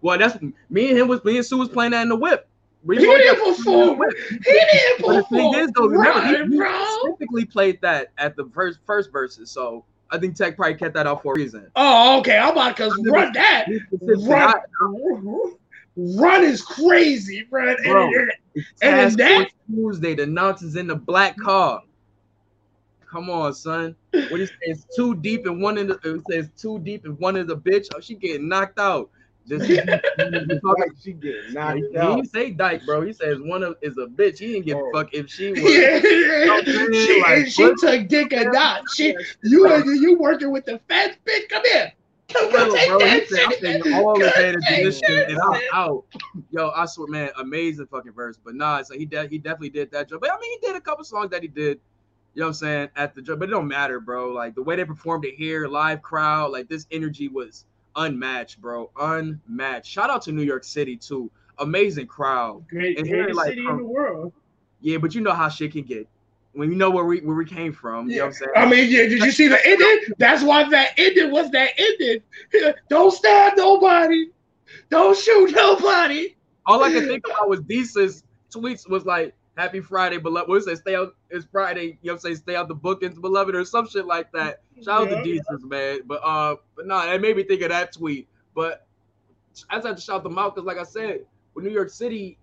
well. 0.00 0.18
That's 0.18 0.38
me 0.68 0.90
and 0.90 0.98
him 0.98 1.08
was 1.08 1.24
me 1.24 1.36
and 1.36 1.46
Sue 1.46 1.58
was 1.58 1.68
playing 1.68 1.92
that 1.92 2.02
in 2.02 2.08
the 2.08 2.16
whip. 2.16 2.46
We 2.82 2.96
He 2.96 3.04
didn't 3.04 3.44
perform. 3.44 4.00
He 4.30 4.38
didn't 4.38 5.02
But 5.06 5.16
the 5.16 5.22
thing 5.24 5.52
perform 5.52 5.54
is, 5.56 5.70
though, 5.72 5.86
remember 5.86 6.26
he, 6.26 6.56
he 6.56 6.84
specifically 7.02 7.44
played 7.44 7.78
that 7.82 8.08
at 8.16 8.36
the 8.36 8.46
first 8.54 8.78
first 8.86 9.12
Verzuz. 9.12 9.48
So 9.48 9.84
I 10.12 10.18
think 10.18 10.34
Tech 10.36 10.56
probably 10.56 10.74
kept 10.74 10.94
that 10.94 11.06
out 11.06 11.22
for 11.22 11.34
a 11.34 11.36
reason. 11.36 11.70
Oh, 11.76 12.18
okay. 12.20 12.36
I'm 12.38 12.52
about 12.52 12.76
to 12.78 12.88
run 13.04 13.32
that. 13.32 13.66
Run, 14.00 14.54
run 15.96 16.42
is 16.44 16.62
crazy, 16.62 17.46
bro. 17.50 17.68
And- 17.70 17.78
Bro. 17.84 18.06
and- 18.08 18.30
And 18.82 19.16
that- 19.18 19.48
Tuesday, 19.72 20.14
the 20.16 20.26
nonsense 20.26 20.74
in 20.76 20.88
the 20.88 20.96
black 20.96 21.36
car. 21.38 21.82
Come 23.08 23.30
on, 23.30 23.54
son. 23.54 23.94
What 24.12 24.40
he 24.40 24.46
says 24.66 24.86
too 24.94 25.14
deep 25.16 25.46
and 25.46 25.60
one 25.62 25.78
in 25.78 25.88
the 25.88 25.98
it 26.04 26.22
says 26.30 26.50
too 26.56 26.78
deep 26.80 27.04
and 27.04 27.18
one 27.18 27.36
in 27.36 27.46
the 27.46 27.56
bitch. 27.56 27.86
Oh, 27.94 28.00
she 28.00 28.14
getting 28.14 28.48
knocked 28.48 28.78
out. 28.78 29.10
This 29.46 29.62
Like 30.62 30.90
she 31.02 31.12
get 31.14 31.34
knocked 31.52 31.78
he 31.90 31.96
out. 31.96 32.26
say 32.26 32.50
dyke, 32.50 32.84
bro. 32.86 33.00
He 33.02 33.12
says 33.12 33.38
one 33.40 33.62
of 33.62 33.76
is 33.82 33.96
a 33.98 34.06
bitch. 34.06 34.38
He 34.38 34.52
didn't 34.52 34.66
give 34.66 34.76
a 34.78 34.80
Oh. 34.80 34.90
fuck 34.92 35.12
if 35.12 35.28
she 35.28 35.50
was. 35.52 35.62
Yeah, 35.62 36.00
she, 36.92 37.20
like, 37.22 37.46
she 37.46 37.74
took 37.80 38.08
dick 38.08 38.32
or 38.32 38.50
not. 38.50 38.82
She, 38.94 39.14
you, 39.42 39.66
you 39.94 40.18
working 40.18 40.50
with 40.52 40.66
the 40.66 40.78
fat 40.88 41.16
bitch? 41.24 41.48
Come 41.48 41.62
here. 41.64 41.92
Come 42.32 42.50
Bro, 42.52 42.60
on, 42.60 42.76
take 42.76 42.88
bro, 42.88 42.98
he 43.00 43.04
that 43.06 43.28
said, 43.28 43.40
I'm 43.44 43.50
shit. 43.50 43.60
taking 43.60 43.92
all 43.94 44.14
Come 44.14 44.28
advantage 44.28 44.54
of 44.56 44.62
take 44.68 44.84
this 44.84 45.00
shit, 45.00 45.28
and 45.30 45.38
I'm 45.40 45.60
out. 45.72 46.04
Yo, 46.50 46.70
I 46.70 46.86
swear, 46.86 47.08
man, 47.08 47.30
amazing 47.38 47.86
fucking 47.86 48.12
verse. 48.12 48.38
But 48.44 48.54
nah, 48.54 48.82
so 48.82 48.94
he 48.94 49.04
de- 49.04 49.26
he 49.26 49.38
definitely 49.38 49.70
did 49.70 49.90
that 49.90 50.08
job. 50.08 50.20
But 50.20 50.30
I 50.30 50.38
mean, 50.38 50.60
he 50.60 50.66
did 50.68 50.76
a 50.76 50.80
couple 50.80 51.02
songs 51.04 51.30
that 51.30 51.42
he 51.42 51.48
did. 51.48 51.80
You 52.34 52.42
know 52.42 52.46
what 52.46 52.48
I'm 52.50 52.54
saying 52.54 52.88
at 52.94 53.16
the 53.16 53.22
job, 53.22 53.40
but 53.40 53.48
it 53.48 53.50
don't 53.50 53.66
matter, 53.66 53.98
bro. 53.98 54.28
Like 54.32 54.54
the 54.54 54.62
way 54.62 54.76
they 54.76 54.84
performed 54.84 55.24
it 55.24 55.34
here, 55.34 55.66
live 55.66 56.02
crowd, 56.02 56.52
like 56.52 56.68
this 56.68 56.86
energy 56.92 57.26
was 57.26 57.64
unmatched, 57.96 58.60
bro. 58.60 58.90
Unmatched. 58.98 59.86
Shout 59.86 60.10
out 60.10 60.22
to 60.22 60.32
New 60.32 60.42
York 60.42 60.64
City 60.64 60.96
too. 60.96 61.30
Amazing 61.58 62.06
crowd. 62.06 62.66
Great, 62.68 62.98
And 62.98 63.08
greatest 63.08 63.36
like, 63.36 63.48
city 63.48 63.64
from- 63.64 63.78
in 63.78 63.82
the 63.82 63.84
world. 63.88 64.32
Yeah, 64.80 64.96
but 64.98 65.14
you 65.14 65.20
know 65.20 65.32
how 65.32 65.48
shit 65.48 65.72
can 65.72 65.82
get 65.82 66.08
when 66.52 66.70
you 66.70 66.76
know 66.76 66.90
where 66.90 67.04
we 67.04 67.20
where 67.20 67.36
we 67.36 67.44
came 67.44 67.72
from. 67.72 68.08
You 68.08 68.16
know 68.16 68.22
what 68.22 68.26
I'm 68.28 68.32
saying? 68.34 68.50
I 68.56 68.66
mean, 68.66 68.90
yeah, 68.90 69.02
did 69.06 69.22
you 69.22 69.30
see 69.30 69.46
the 69.48 69.58
ending? 69.66 70.14
That's 70.18 70.42
why 70.42 70.68
that 70.70 70.92
ending 70.96 71.30
was 71.30 71.50
that 71.50 71.70
ending. 71.76 72.22
Don't 72.88 73.12
stab 73.12 73.54
nobody. 73.58 74.30
Don't 74.88 75.16
shoot 75.18 75.52
nobody. 75.52 76.34
All 76.66 76.82
I 76.82 76.90
can 76.92 77.06
think 77.06 77.24
about 77.26 77.48
was 77.48 77.60
Desus's 77.60 78.24
tweets 78.54 78.88
was 78.88 79.04
like 79.04 79.34
Happy 79.60 79.82
Friday, 79.82 80.16
beloved. 80.16 80.48
What 80.48 80.56
is 80.56 80.66
it? 80.66 80.78
Stay 80.78 80.94
out. 80.94 81.14
It's 81.28 81.44
Friday. 81.44 81.82
You 81.82 81.90
know 81.90 81.98
what 82.00 82.12
I'm 82.12 82.18
saying? 82.20 82.36
Stay 82.36 82.56
out 82.56 82.68
the 82.68 82.74
bookings, 82.74 83.18
beloved, 83.18 83.54
or 83.54 83.62
some 83.66 83.86
shit 83.86 84.06
like 84.06 84.32
that. 84.32 84.62
Shout 84.82 85.02
out 85.02 85.10
to 85.10 85.22
Jesus, 85.22 85.62
man. 85.64 86.00
But 86.06 86.22
uh, 86.24 86.56
but 86.74 86.86
no, 86.86 86.94
nah, 86.96 87.12
it 87.12 87.20
made 87.20 87.36
me 87.36 87.42
think 87.42 87.60
of 87.60 87.68
that 87.68 87.92
tweet. 87.92 88.26
But 88.54 88.86
I 89.68 89.74
just 89.74 89.86
have 89.86 89.96
to 89.96 90.00
shout 90.00 90.22
them 90.22 90.38
out 90.38 90.54
because, 90.54 90.66
like 90.66 90.78
I 90.78 90.84
said, 90.84 91.26
with 91.52 91.66
New 91.66 91.70
York 91.70 91.90
City, 91.90 92.38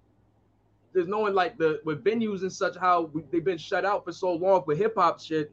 there's 0.93 1.08
no 1.08 1.17
one 1.17 1.34
like 1.34 1.58
the 1.58 1.82
with 1.86 2.03
venues 2.03 2.43
and 2.43 2.53
such 2.53 2.77
how 2.77 3.06
we, 3.06 3.23
they've 3.32 3.43
been 3.43 3.58
shut 3.58 3.84
out 3.84 4.06
for 4.06 4.12
so 4.12 4.34
long 4.34 4.63
for 4.63 4.75
hip 4.75 4.93
hop 4.95 5.19
shit. 5.19 5.51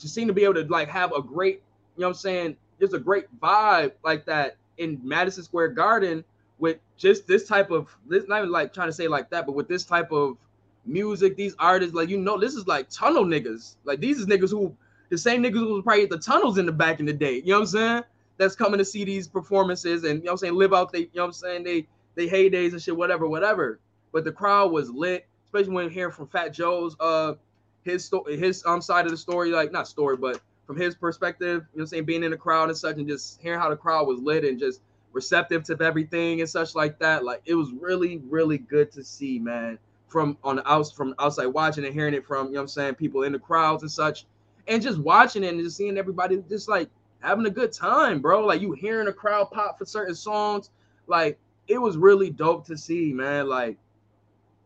To 0.00 0.08
seem 0.08 0.26
to 0.26 0.34
be 0.34 0.42
able 0.42 0.54
to 0.54 0.64
like 0.64 0.88
have 0.88 1.12
a 1.12 1.22
great, 1.22 1.62
you 1.96 2.00
know 2.00 2.08
what 2.08 2.14
I'm 2.14 2.14
saying? 2.14 2.56
There's 2.80 2.94
a 2.94 2.98
great 2.98 3.26
vibe 3.38 3.92
like 4.02 4.26
that 4.26 4.56
in 4.78 4.98
Madison 5.04 5.44
Square 5.44 5.68
Garden 5.68 6.24
with 6.58 6.78
just 6.96 7.28
this 7.28 7.46
type 7.46 7.70
of 7.70 7.96
this 8.08 8.24
not 8.26 8.38
even 8.38 8.50
like 8.50 8.74
trying 8.74 8.88
to 8.88 8.92
say 8.92 9.06
like 9.06 9.30
that, 9.30 9.46
but 9.46 9.54
with 9.54 9.68
this 9.68 9.84
type 9.84 10.10
of 10.10 10.38
music, 10.86 11.36
these 11.36 11.54
artists, 11.58 11.94
like 11.94 12.08
you 12.08 12.18
know, 12.18 12.38
this 12.38 12.54
is 12.54 12.66
like 12.66 12.88
tunnel 12.90 13.24
niggas. 13.24 13.76
Like 13.84 14.00
these 14.00 14.18
is 14.18 14.26
niggas 14.26 14.50
who 14.50 14.74
the 15.10 15.18
same 15.18 15.42
niggas 15.42 15.54
who 15.54 15.74
was 15.74 15.82
probably 15.84 16.04
at 16.04 16.10
the 16.10 16.18
tunnels 16.18 16.58
in 16.58 16.66
the 16.66 16.72
back 16.72 17.00
in 17.00 17.06
the 17.06 17.12
day. 17.12 17.36
You 17.36 17.46
know 17.46 17.54
what 17.54 17.60
I'm 17.60 17.66
saying? 17.66 18.02
That's 18.36 18.54
coming 18.54 18.78
to 18.78 18.84
see 18.84 19.04
these 19.04 19.26
performances 19.26 20.04
and 20.04 20.20
you 20.20 20.24
know 20.24 20.32
what 20.32 20.32
I'm 20.32 20.38
saying, 20.38 20.54
live 20.54 20.74
out 20.74 20.92
they, 20.92 21.00
you 21.00 21.10
know 21.14 21.22
what 21.22 21.26
I'm 21.26 21.32
saying, 21.32 21.64
they 21.64 21.86
they 22.14 22.28
heydays 22.28 22.72
and 22.72 22.82
shit, 22.82 22.96
whatever, 22.96 23.28
whatever. 23.28 23.80
But 24.12 24.24
the 24.24 24.32
crowd 24.32 24.72
was 24.72 24.90
lit, 24.90 25.26
especially 25.44 25.72
when 25.72 25.90
hearing 25.90 26.12
from 26.12 26.28
Fat 26.28 26.48
Joe's 26.52 26.96
uh 27.00 27.34
his 27.82 28.04
story 28.04 28.36
his 28.36 28.64
um 28.66 28.80
side 28.80 29.04
of 29.04 29.10
the 29.10 29.16
story, 29.16 29.50
like 29.50 29.72
not 29.72 29.88
story, 29.88 30.16
but 30.16 30.40
from 30.66 30.76
his 30.76 30.94
perspective, 30.94 31.48
you 31.48 31.54
know 31.56 31.64
what 31.72 31.82
I'm 31.82 31.86
saying, 31.86 32.04
being 32.04 32.22
in 32.22 32.30
the 32.30 32.36
crowd 32.36 32.68
and 32.68 32.76
such, 32.76 32.96
and 32.96 33.08
just 33.08 33.40
hearing 33.40 33.58
how 33.58 33.70
the 33.70 33.76
crowd 33.76 34.06
was 34.06 34.20
lit 34.20 34.44
and 34.44 34.58
just 34.58 34.82
receptive 35.12 35.64
to 35.64 35.76
everything 35.80 36.40
and 36.40 36.48
such 36.48 36.74
like 36.74 36.98
that. 36.98 37.24
Like 37.24 37.42
it 37.46 37.54
was 37.54 37.72
really, 37.72 38.18
really 38.28 38.58
good 38.58 38.92
to 38.92 39.02
see, 39.02 39.38
man. 39.38 39.78
From 40.08 40.38
on 40.42 40.56
the 40.56 40.70
outs 40.70 40.90
from 40.90 41.14
outside 41.18 41.46
watching 41.46 41.84
and 41.84 41.92
hearing 41.92 42.14
it 42.14 42.26
from, 42.26 42.46
you 42.46 42.52
know 42.54 42.60
what 42.60 42.62
I'm 42.62 42.68
saying, 42.68 42.94
people 42.94 43.24
in 43.24 43.32
the 43.32 43.38
crowds 43.38 43.82
and 43.82 43.90
such, 43.90 44.24
and 44.66 44.82
just 44.82 44.98
watching 44.98 45.44
it 45.44 45.52
and 45.52 45.62
just 45.62 45.76
seeing 45.76 45.98
everybody 45.98 46.42
just 46.48 46.68
like 46.68 46.88
having 47.20 47.46
a 47.46 47.50
good 47.50 47.72
time, 47.72 48.20
bro. 48.20 48.44
Like 48.44 48.62
you 48.62 48.72
hearing 48.72 49.08
a 49.08 49.12
crowd 49.12 49.50
pop 49.50 49.78
for 49.78 49.84
certain 49.84 50.14
songs. 50.14 50.70
Like 51.06 51.38
it 51.66 51.78
was 51.78 51.96
really 51.96 52.30
dope 52.30 52.66
to 52.66 52.76
see, 52.76 53.12
man. 53.12 53.48
Like, 53.48 53.76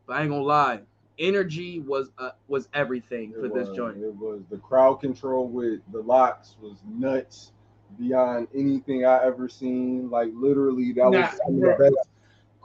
but 0.07 0.17
I 0.17 0.23
ain't 0.23 0.31
gonna 0.31 0.43
lie, 0.43 0.81
energy 1.19 1.81
was 1.81 2.11
uh, 2.19 2.31
was 2.49 2.69
everything 2.75 3.33
for 3.33 3.47
It 3.47 3.55
this 3.55 3.69
joint. 3.71 3.97
It 3.99 4.15
was 4.15 4.43
the 4.51 4.59
crowd 4.59 5.01
control 5.01 5.49
with 5.49 5.81
the 5.93 6.01
LOX 6.01 6.57
was 6.61 6.77
nuts 6.89 7.53
beyond 7.99 8.49
anything 8.55 9.05
I 9.05 9.25
ever 9.25 9.49
seen. 9.49 10.11
Like 10.11 10.31
literally, 10.35 10.93
that 10.95 11.11
Nah, 11.11 11.21
was 11.23 11.41
some 11.45 11.57
of 11.57 11.63
the 11.63 11.77
best. 11.79 12.09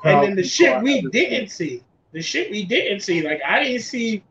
And 0.03 0.23
then 0.23 0.35
the 0.35 0.43
shit 0.43 0.81
we 0.81 1.01
didn't 1.01 1.49
seen. 1.49 1.79
see, 1.79 1.83
the 2.11 2.21
shit 2.21 2.51
we 2.51 2.63
didn't 2.63 3.01
see, 3.01 3.21
like 3.21 3.41
I 3.45 3.63
didn't 3.63 3.81
see 3.83 4.23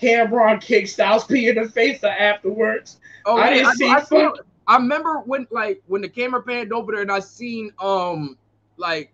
Cam'ron 0.00 0.60
kick 0.60 0.88
Styles 0.88 1.24
P 1.24 1.48
in 1.48 1.56
the 1.56 1.68
face 1.68 2.02
afterwards. 2.04 2.98
Oh, 3.24 3.36
I 3.36 3.50
didn't 3.50 3.66
I, 3.66 3.72
see 3.74 3.90
I, 3.90 4.00
feel- 4.04 4.34
fuck- 4.36 4.46
I 4.66 4.76
remember 4.76 5.20
when 5.20 5.46
like 5.50 5.82
when 5.86 6.02
the 6.02 6.08
camera 6.08 6.42
panned 6.42 6.72
over 6.72 6.92
there 6.92 7.02
and 7.02 7.10
I 7.12 7.20
seen 7.20 7.72
um 7.78 8.36
like 8.76 9.12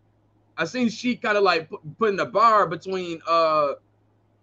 I 0.59 0.65
seen 0.65 0.89
Sheek 0.89 1.23
kind 1.23 1.37
of 1.37 1.43
like 1.43 1.69
put, 1.71 1.81
putting 1.99 2.17
the 2.17 2.27
bar 2.27 2.67
between 2.67 3.21
uh 3.29 3.73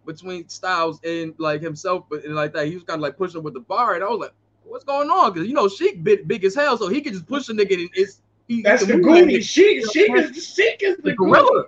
between 0.05 0.47
Styles 0.49 0.99
and 1.03 1.34
like 1.38 1.62
himself, 1.62 2.05
but 2.10 2.23
and 2.25 2.36
like 2.36 2.53
that 2.53 2.67
he 2.67 2.73
was 2.75 2.84
kind 2.84 2.97
of 2.97 3.01
like 3.01 3.17
pushing 3.17 3.43
with 3.43 3.53
the 3.53 3.60
bar, 3.60 3.95
and 3.95 4.03
I 4.03 4.08
was 4.08 4.19
like, 4.19 4.34
what's 4.63 4.84
going 4.84 5.10
on? 5.10 5.34
Because 5.34 5.47
you 5.47 5.53
know 5.53 5.67
Sheek 5.67 6.03
big 6.03 6.27
big 6.27 6.43
as 6.45 6.55
hell, 6.55 6.77
so 6.77 6.88
he 6.88 7.01
could 7.01 7.13
just 7.13 7.27
push 7.27 7.49
a 7.49 7.53
nigga 7.53 7.73
and 7.73 7.89
it's 7.93 8.21
he, 8.47 8.63
That's 8.63 8.84
he 8.86 8.91
the 8.93 8.97
Goonie. 8.99 9.43
She, 9.43 9.84
she 9.84 10.12
is, 10.12 10.53
she 10.55 10.63
is 10.63 10.97
the 11.03 11.13
gorilla. 11.13 11.47
gorilla. 11.49 11.65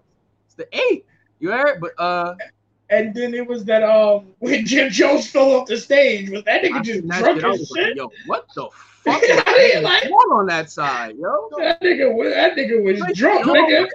It's 0.48 0.56
the 0.56 0.68
eight. 0.76 1.06
You 1.42 1.52
heard? 1.52 1.82
But 1.82 1.92
uh, 2.00 2.36
And 2.90 3.14
then 3.14 3.34
it 3.34 3.46
was 3.48 3.66
that 3.66 3.84
um 3.84 4.28
when 4.40 4.66
Jim 4.66 4.90
Jones 4.90 5.30
fell 5.30 5.52
off 5.52 5.68
the 5.68 5.78
stage, 5.78 6.30
was 6.30 6.44
that 6.46 6.64
nigga 6.64 6.76
I 6.78 6.82
just 6.82 7.08
drunk 7.08 7.42
shit, 7.42 7.46
as 7.52 7.60
was 7.60 7.72
like, 7.72 7.86
shit? 7.88 7.98
yo, 7.98 8.12
what 8.28 8.48
the 8.56 8.70
fuck 9.04 9.22
I 9.28 9.80
like- 9.82 10.04
going 10.04 10.14
on 10.14 10.46
that 10.46 10.70
side, 10.70 11.16
yo? 11.18 11.50
That 11.58 11.82
nigga 11.82 12.14
was 12.16 12.32
that 12.34 12.56
nigga 12.56 12.84
was 12.84 13.00
Like, 13.00 13.16
drunk, 13.16 13.46
yo, 13.48 13.54
nigga. 13.54 13.88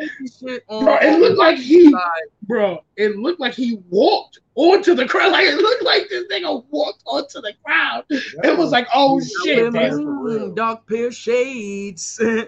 Bro, 0.68 0.98
it 1.00 1.20
looked 1.20 1.38
like 1.38 1.59
he, 1.59 1.92
side. 1.92 2.00
bro, 2.42 2.85
it 2.96 3.16
looked 3.16 3.38
like 3.38 3.54
he 3.54 3.78
walked 3.88 4.40
onto 4.56 4.94
the 4.94 5.06
crowd. 5.06 5.30
Like 5.37 5.44
it 5.46 5.56
looked 5.56 5.85
like 5.85 6.09
this 6.09 6.24
nigga 6.32 6.64
walked 6.70 7.02
onto 7.06 7.40
the 7.40 7.52
crowd. 7.64 8.04
It 8.11 8.56
was 8.59 8.70
like, 8.72 8.88
oh 8.94 9.20
shit, 9.44 9.72
that's 9.72 9.96
man. 9.96 10.04
for 10.04 10.24
real. 10.24 10.50
Mm, 10.50 10.56
dark 10.56 10.88
pair 10.88 11.06
of 11.09 11.14
shades. 11.14 12.02
See 12.02 12.46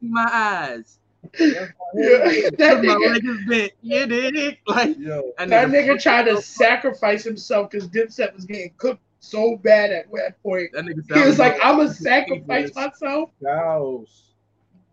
my 0.00 0.28
eyes. 0.32 0.98
that 1.38 1.72
My 1.96 2.00
nigga, 2.00 3.12
leg 3.12 3.24
is 3.24 3.46
bent. 3.48 3.72
You 3.82 4.06
did 4.06 4.36
it. 4.36 4.58
Like 4.66 4.98
Yo, 4.98 5.32
that 5.38 5.48
that 5.48 5.68
nigga 5.68 6.00
tried 6.00 6.24
to 6.24 6.40
sacrifice 6.42 7.24
himself 7.24 7.70
because 7.70 7.88
Dipset 7.88 8.34
was 8.34 8.44
getting 8.44 8.72
cooked 8.76 9.00
so 9.20 9.56
bad 9.56 9.90
at 9.90 10.06
that 10.12 10.42
point. 10.42 10.70
That 10.72 10.84
nigga 10.84 11.14
He 11.16 11.24
was 11.24 11.38
like, 11.38 11.58
I'm 11.62 11.76
gonna 11.78 11.92
sacrifice 11.94 12.74
myself. 12.74 13.30
Styles 13.40 14.32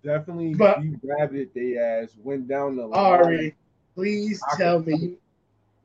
definitely 0.04 0.56
But- 0.56 0.80
grabbed 1.02 1.36
it. 1.36 1.54
they 1.54 1.78
ass, 1.78 2.16
went 2.24 2.48
down 2.48 2.76
the 2.76 2.86
line. 2.88 3.00
Ari, 3.00 3.56
please 3.96 4.42
tell 4.58 4.80
me 4.82 4.96
you, 4.96 5.18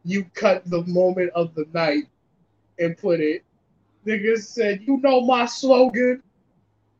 you 0.04 0.24
cut 0.34 0.62
the 0.70 0.82
moment 0.84 1.30
of 1.34 1.54
the 1.54 1.66
night 1.74 2.04
and 2.78 2.96
put 2.96 3.20
it. 3.20 3.42
Nigga 4.06 4.38
said, 4.38 4.82
you 4.82 4.98
know 4.98 5.20
my 5.22 5.46
slogan. 5.46 6.22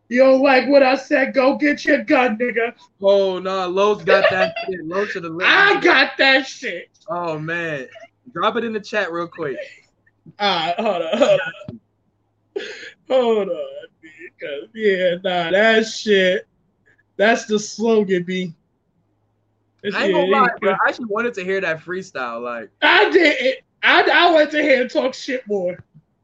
You 0.08 0.20
don't 0.20 0.42
like 0.42 0.68
what 0.68 0.82
I 0.82 0.96
said? 0.96 1.34
Go 1.34 1.56
get 1.56 1.84
your 1.84 2.04
gun, 2.04 2.38
nigga. 2.38 2.74
Oh 3.02 3.38
no, 3.38 3.68
Los 3.68 4.04
got 4.04 4.30
that 4.30 4.54
shit. 4.66 4.84
Los 4.84 5.10
should 5.10 5.24
have 5.24 5.32
I 5.42 5.80
got 5.80 6.16
that 6.18 6.46
shit. 6.46 6.90
Oh 7.08 7.38
man. 7.38 7.88
Drop 8.32 8.56
it 8.56 8.64
in 8.64 8.72
the 8.72 8.80
chat 8.80 9.12
real 9.12 9.26
quick. 9.26 9.56
All 10.38 10.66
right, 10.66 10.74
hold 10.78 11.02
on, 11.02 11.18
hold 11.18 11.40
on, 11.40 12.66
hold 13.08 13.48
on, 13.48 13.86
because 14.02 14.68
yeah, 14.74 15.14
nah, 15.22 15.50
that 15.52 15.86
shit. 15.86 16.46
That's 17.16 17.46
the 17.46 17.58
slogan, 17.58 18.24
B. 18.24 18.52
That 19.82 19.94
I 19.94 20.04
ain't 20.04 20.14
gonna 20.14 20.26
lie, 20.26 20.48
bro. 20.60 20.72
I 20.72 20.88
actually 20.88 21.06
wanted 21.06 21.34
to 21.34 21.44
hear 21.44 21.60
that 21.60 21.80
freestyle. 21.80 22.42
Like 22.42 22.70
I 22.82 23.08
did 23.10 23.36
it. 23.40 23.64
I, 23.82 24.02
I 24.12 24.34
went 24.34 24.50
to 24.50 24.62
hear 24.62 24.82
him 24.82 24.88
talk 24.88 25.14
shit 25.14 25.46
more. 25.46 25.78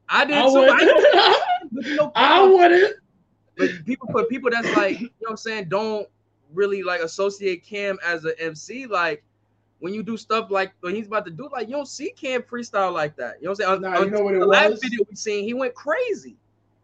I 0.09 0.25
did 0.25 0.35
I 0.35 0.49
too. 0.49 0.53
went. 0.53 0.71
I 0.73 2.09
I 2.15 2.47
wanted. 2.47 2.95
but 3.57 3.69
people 3.85 4.09
but 4.11 4.29
people 4.29 4.49
that's 4.49 4.75
like, 4.75 4.99
you 4.99 5.07
know 5.07 5.13
what 5.19 5.29
I'm 5.31 5.37
saying, 5.37 5.69
don't 5.69 6.07
really 6.53 6.83
like 6.83 7.01
associate 7.01 7.63
Cam 7.63 7.97
as 8.05 8.25
an 8.25 8.33
MC. 8.39 8.85
Like 8.85 9.23
when 9.79 9.93
you 9.93 10.03
do 10.03 10.17
stuff 10.17 10.49
like 10.49 10.73
when 10.81 10.95
he's 10.95 11.07
about 11.07 11.25
to 11.25 11.31
do, 11.31 11.49
like 11.51 11.67
you 11.67 11.73
don't 11.75 11.87
see 11.87 12.11
Cam 12.11 12.41
freestyle 12.43 12.93
like 12.93 13.15
that. 13.17 13.37
You 13.41 13.45
know 13.47 13.51
what 13.51 13.67
I'm 13.67 13.81
saying? 13.81 13.81
Nah, 13.81 13.99
On- 13.99 14.05
you 14.05 14.11
know 14.11 14.23
what 14.23 14.39
the 14.39 14.45
last 14.45 14.71
was? 14.71 14.79
video 14.81 15.05
we 15.09 15.15
seen, 15.15 15.43
he 15.43 15.53
went 15.53 15.73
crazy. 15.75 16.37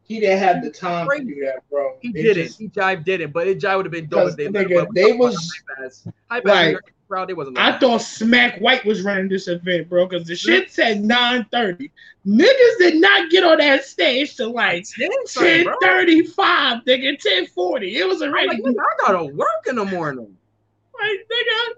He 0.10 0.20
didn't 0.20 0.40
have 0.40 0.64
the 0.64 0.72
time 0.72 1.08
to 1.08 1.24
do 1.24 1.36
that, 1.46 1.62
bro. 1.70 1.96
He 2.02 2.10
It 2.10 2.14
didn't. 2.14 2.44
just- 2.48 2.60
he 2.60 2.68
jive 2.68 3.06
didn't, 3.06 3.32
but 3.32 3.48
it 3.48 3.60
jive 3.60 3.78
would 3.78 3.86
have 3.86 3.92
been 3.94 4.08
dope 4.08 4.36
they 4.36 4.48
nigga, 4.48 4.88
they 4.94 5.14
was- 5.14 5.36
hype 5.78 5.86
ass, 5.86 6.08
hype 6.32 6.46
Right. 6.46 6.76
ass 6.76 6.82
crowd. 7.08 7.30
They 7.30 7.34
wasn't. 7.36 7.60
I 7.60 7.78
thought 7.78 8.02
Smack 8.02 8.60
White 8.60 8.84
was 8.86 9.04
running 9.04 9.30
this 9.30 9.48
event, 9.48 9.88
bro, 9.88 10.08
because 10.08 10.28
the 10.28 10.36
shit 10.36 10.72
said 10.72 11.04
9:30. 11.04 11.92
Niggas 12.28 12.78
did 12.80 12.96
not 13.00 13.30
get 13.30 13.44
on 13.44 13.60
that 13.60 13.86
stage 13.86 14.36
till 14.36 14.52
like. 14.52 14.86
Son, 14.88 15.64
bro. 15.64 15.76
10:35, 15.80 16.84
nigga, 16.86 17.16
10:40. 17.20 17.96
It 17.98 18.08
was 18.08 18.24
already 18.24 18.48
like, 18.48 18.76
I 18.80 19.06
gotta 19.06 19.26
work 19.26 19.48
in 19.68 19.76
the 19.76 19.86
morning. 19.86 20.36
like, 21.00 21.28
nigga. 21.32 21.76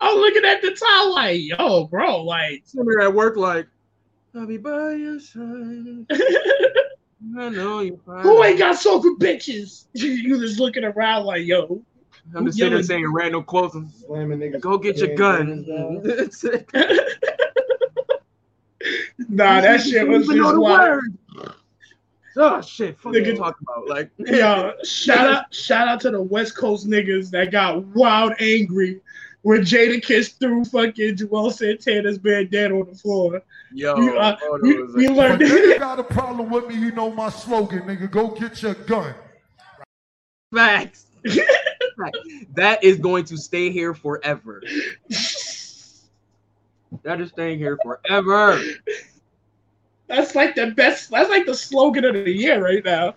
I'm 0.00 0.16
looking 0.16 0.44
at 0.46 0.60
the 0.62 0.70
time 0.72 1.10
like, 1.10 1.40
yo, 1.42 1.84
bro, 1.84 2.22
like, 2.22 2.64
there 2.74 3.00
at 3.02 3.14
work, 3.14 3.36
like, 3.36 3.66
I'll 4.34 4.46
be 4.46 4.56
by 4.56 4.92
your 4.94 5.20
side. 5.20 6.06
I 7.38 7.48
know 7.48 7.80
you. 7.80 8.00
who 8.06 8.44
ain't 8.44 8.58
got 8.58 8.78
soaking 8.78 9.16
bitches? 9.18 9.84
You 9.94 10.38
just 10.38 10.60
looking 10.60 10.84
around 10.84 11.24
like, 11.24 11.46
yo. 11.46 11.82
I'm 12.34 12.44
just 12.46 12.58
sitting 12.58 12.74
there 12.74 12.82
saying 12.82 13.12
random 13.12 13.44
quotes. 13.44 13.74
and, 13.74 13.90
Slamming 13.90 14.38
niggas. 14.38 14.60
Go 14.60 14.78
get 14.78 14.98
your 14.98 15.14
gun. 15.14 15.64
Nah, 19.28 19.60
that 19.60 19.80
shit 19.80 20.06
was 20.06 20.28
You 20.28 20.42
just 20.44 20.58
wild. 20.58 21.02
Oh 22.36 22.60
shit! 22.60 22.98
Fuck 23.00 23.14
Nigga- 23.14 23.26
you 23.28 23.36
talking 23.36 23.66
about? 23.66 23.88
Like, 23.88 24.10
Yo, 24.18 24.74
shout 24.84 25.26
out, 25.26 25.54
shout 25.54 25.88
out 25.88 26.00
to 26.00 26.10
the 26.10 26.20
West 26.20 26.54
Coast 26.54 26.86
niggas 26.86 27.30
that 27.30 27.50
got 27.50 27.82
wild 27.86 28.34
angry 28.38 29.00
when 29.46 29.60
Jadakiss 29.60 30.40
threw 30.40 30.64
fucking 30.64 31.14
Juelz 31.14 31.58
Santana's 31.58 32.20
man 32.20 32.48
dead 32.48 32.72
on 32.72 32.84
the 32.90 32.96
floor. 32.96 33.40
yo, 33.72 33.96
You, 33.96 34.18
uh, 34.18 34.36
hold 34.40 34.62
we, 34.62 34.74
on 34.74 34.90
a 34.90 34.92
we 34.92 35.08
learned 35.08 35.38
But 35.38 35.42
if 35.42 35.52
you 35.52 35.78
got 35.78 36.00
a 36.00 36.02
problem 36.02 36.50
with 36.50 36.66
me, 36.66 36.74
you 36.74 36.90
know 36.90 37.12
my 37.12 37.28
slogan, 37.28 37.82
nigga. 37.82 38.10
Go 38.10 38.30
get 38.30 38.60
your 38.60 38.74
gun. 38.74 39.14
facts. 40.52 41.06
that 42.54 42.82
is 42.82 42.98
going 42.98 43.24
to 43.26 43.36
stay 43.36 43.70
here 43.70 43.94
forever. 43.94 44.64
That 47.04 47.20
is 47.20 47.28
staying 47.28 47.60
here 47.60 47.78
forever. 47.84 48.60
That's 50.08 50.34
like 50.34 50.56
the 50.56 50.72
best. 50.72 51.10
That's 51.12 51.30
like 51.30 51.46
the 51.46 51.54
slogan 51.54 52.04
of 52.04 52.14
the 52.14 52.32
year 52.32 52.60
right 52.60 52.84
now. 52.84 53.14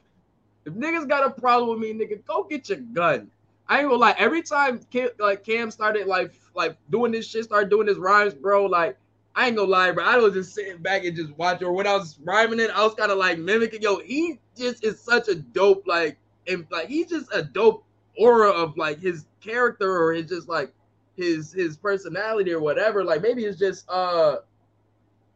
If 0.66 0.74
niggas 0.74 1.10
got 1.10 1.26
a 1.26 1.32
problem 1.32 1.80
with 1.80 1.80
me, 1.80 1.92
nigga, 1.92 2.24
go 2.28 2.44
get 2.44 2.70
your 2.70 2.78
gun. 2.78 3.32
I 3.70 3.80
ain't 3.80 3.88
gonna 3.88 4.02
lie. 4.02 4.16
Every 4.18 4.42
time 4.42 4.82
Cam, 4.92 5.10
like 5.20 5.44
Cam 5.46 5.70
started 5.70 6.08
like 6.08 6.34
like 6.56 6.76
doing 6.90 7.12
this 7.12 7.28
shit, 7.28 7.44
started 7.46 7.70
doing 7.70 7.88
his 7.88 7.98
rhymes, 7.98 8.34
bro. 8.34 8.66
Like 8.66 8.98
I 9.36 9.48
ain't 9.48 9.56
gonna 9.56 9.70
lie, 9.70 9.92
bro. 9.92 10.04
I 10.04 10.18
was 10.18 10.34
just 10.34 10.56
sitting 10.56 10.82
back 10.82 11.06
and 11.06 11.16
just 11.16 11.32
watching. 11.38 11.68
Or 11.68 11.74
when 11.74 11.86
I 11.86 11.94
was 11.94 12.18
rhyming 12.24 12.60
it, 12.60 12.72
I 12.72 12.84
was 12.84 12.96
kind 12.96 13.12
of 13.12 13.20
like 13.20 13.38
mimicking. 13.38 13.84
Yo, 13.84 14.00
he 14.00 14.40
just 14.58 14.84
is 14.84 15.00
such 15.00 15.30
a 15.30 15.36
dope, 15.36 15.86
like, 15.86 16.18
and 16.48 16.66
like 16.72 16.88
he's 16.88 17.08
just 17.08 17.32
a 17.32 17.44
dope 17.44 17.86
aura 18.18 18.50
of 18.50 18.76
like 18.76 19.00
his 19.00 19.26
character 19.40 19.96
or 20.02 20.14
his 20.14 20.26
just 20.26 20.50
like 20.50 20.74
his 21.16 21.54
his 21.54 21.78
personality 21.78 22.52
or 22.52 22.60
whatever. 22.60 23.04
Like 23.04 23.22
maybe 23.22 23.46
it's 23.46 23.60
just 23.60 23.88
uh 23.88 24.38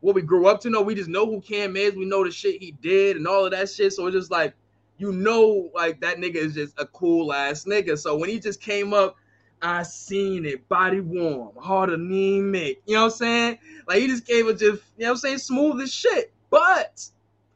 what 0.01 0.15
we 0.15 0.23
grew 0.23 0.47
up 0.47 0.59
to 0.61 0.71
know. 0.71 0.81
We 0.81 0.95
just 0.95 1.07
know 1.07 1.27
who 1.27 1.39
Cam 1.39 1.77
is. 1.77 1.93
We 1.93 2.05
know 2.05 2.23
the 2.23 2.31
shit 2.31 2.59
he 2.59 2.71
did 2.81 3.15
and 3.15 3.27
all 3.27 3.45
of 3.45 3.51
that 3.51 3.69
shit. 3.69 3.93
So 3.93 4.07
it's 4.07 4.15
just 4.15 4.31
like 4.31 4.55
you 4.97 5.11
know, 5.11 5.69
like 5.73 6.01
that 6.01 6.17
nigga 6.17 6.35
is 6.35 6.53
just 6.53 6.79
a 6.79 6.85
cool 6.87 7.33
ass 7.33 7.65
nigga. 7.65 7.97
So 7.97 8.15
when 8.17 8.29
he 8.29 8.39
just 8.39 8.61
came 8.61 8.93
up, 8.93 9.15
I 9.61 9.83
seen 9.83 10.45
it, 10.45 10.67
body 10.67 10.99
warm, 10.99 11.51
hard 11.57 11.89
anemic. 11.89 12.81
You 12.85 12.95
know 12.95 13.01
what 13.03 13.13
I'm 13.13 13.17
saying? 13.17 13.57
Like 13.87 13.99
he 13.99 14.07
just 14.07 14.25
gave 14.25 14.47
it 14.47 14.53
just, 14.53 14.83
you 14.97 15.05
know 15.05 15.07
what 15.07 15.09
I'm 15.11 15.17
saying, 15.17 15.37
smooth 15.39 15.81
as 15.81 15.93
shit. 15.93 16.33
But 16.49 17.07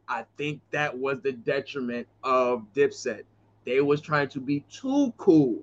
I 0.07 0.25
think 0.37 0.61
that 0.71 0.97
was 0.97 1.19
the 1.21 1.33
detriment 1.33 2.07
of 2.23 2.65
Dipset. 2.73 3.23
They 3.65 3.81
was 3.81 3.99
trying 3.99 4.29
to 4.29 4.39
be 4.39 4.63
too 4.71 5.13
cool 5.17 5.59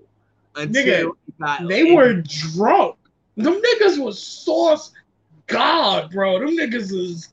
until 0.54 1.14
Nigga, 1.38 1.68
they 1.68 1.88
in. 1.88 1.94
were 1.94 2.22
drunk. 2.22 2.96
Them 3.36 3.60
niggas 3.60 3.98
was 3.98 4.22
sauce 4.22 4.92
god, 5.46 6.10
bro. 6.10 6.38
Them 6.38 6.56
niggas 6.56 6.92
was 6.92 7.28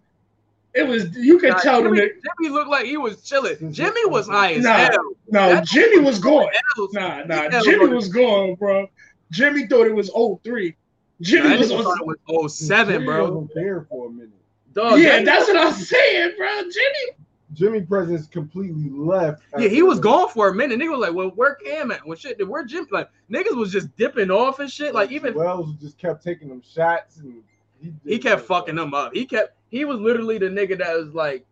it 0.73 0.87
was 0.87 1.15
you 1.17 1.37
could 1.37 1.51
nah, 1.51 1.57
tell 1.57 1.81
Jimmy, 1.81 1.99
them 1.99 2.09
Jimmy 2.39 2.53
looked 2.53 2.69
like 2.69 2.85
he 2.85 2.97
was 2.97 3.21
chilling. 3.21 3.73
Jimmy 3.73 4.05
was 4.05 4.27
high 4.27 4.53
as 4.53 4.63
nah, 4.63 4.77
hell. 4.77 5.13
No, 5.29 5.49
That's 5.49 5.71
Jimmy 5.71 5.99
was 5.99 6.19
going. 6.19 6.49
Nah, 6.93 7.23
nah, 7.23 7.49
Jimmy 7.61 7.87
was 7.87 8.09
going, 8.09 8.55
bro. 8.55 8.87
Jimmy 9.31 9.67
thought 9.67 9.87
it 9.87 9.95
was 9.95 10.09
03. 10.43 10.75
Jimmy 11.21 11.49
nah, 11.49 11.57
was, 11.57 11.71
on, 11.71 12.09
it 12.09 12.19
was 12.27 12.57
07, 12.57 13.05
bro. 13.05 13.47
there 13.53 13.81
for 13.89 14.07
a 14.07 14.11
minute. 14.11 14.29
Dog, 14.73 14.99
yeah, 14.99 15.21
that's 15.23 15.47
what 15.47 15.57
I'm 15.57 15.73
saying, 15.73 16.33
bro. 16.37 16.61
Jimmy 16.61 17.21
Jimmy 17.53 17.81
Presence 17.81 18.27
completely 18.27 18.89
left. 18.89 19.43
Yeah, 19.57 19.67
he 19.67 19.81
was 19.81 19.99
gone 19.99 20.29
for 20.29 20.49
a 20.49 20.55
minute. 20.55 20.79
Nigga 20.79 20.91
was 20.91 20.99
like, 20.99 21.13
"Well, 21.13 21.29
where 21.31 21.55
Cam 21.55 21.91
at? 21.91 22.05
Well, 22.05 22.17
shit, 22.17 22.47
where 22.47 22.63
Jimmy? 22.63 22.87
Like, 22.91 23.09
niggas 23.29 23.55
was 23.55 23.71
just 23.71 23.95
dipping 23.97 24.31
off 24.31 24.59
and 24.59 24.71
shit. 24.71 24.93
Like, 24.93 25.11
even 25.11 25.33
Wells 25.33 25.73
just 25.81 25.97
kept 25.97 26.23
taking 26.23 26.47
them 26.47 26.61
shots 26.61 27.17
and 27.17 27.43
he, 27.81 27.93
he 28.05 28.19
kept 28.19 28.43
fucking 28.43 28.75
them 28.75 28.93
up. 28.93 29.13
He 29.13 29.25
kept. 29.25 29.57
He 29.71 29.85
was 29.85 29.99
literally 29.99 30.37
the 30.37 30.45
nigga 30.45 30.77
that 30.77 30.95
was 30.95 31.13
like, 31.15 31.45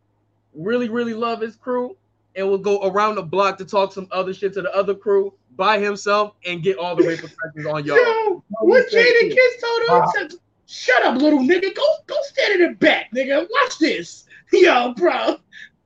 really, 0.54 0.90
really 0.90 1.16
love 1.16 1.42
his 1.42 1.56
crew 1.56 1.98
and 2.36 2.50
would 2.52 2.64
go 2.64 2.88
around 2.88 3.16
the 3.16 3.24
block 3.24 3.58
to 3.58 3.66
talk 3.66 3.92
some 3.92 4.08
other 4.12 4.34
shit 4.34 4.54
to 4.54 4.62
the 4.62 4.72
other 4.76 4.94
crew 4.94 5.34
by 5.56 5.80
himself 5.80 6.36
and 6.46 6.62
get 6.62 6.78
all 6.78 6.96
the 6.96 7.04
repercussions 7.04 7.66
on 7.70 7.84
y'all. 7.86 7.98
Yo, 7.98 8.44
what 8.62 8.90
Jadakiss 8.92 9.60
told 9.60 10.04
him? 10.04 10.10
Said, 10.16 10.40
Shut 10.68 11.02
up, 11.02 11.20
little 11.20 11.40
nigga. 11.40 11.74
Go, 11.74 11.84
go 12.06 12.16
stand 12.22 12.62
in 12.62 12.70
the 12.70 12.76
back, 12.76 13.12
nigga. 13.12 13.48
Watch 13.50 13.80
this. 13.80 14.26
Yo, 14.54 14.94
bro 14.94 15.40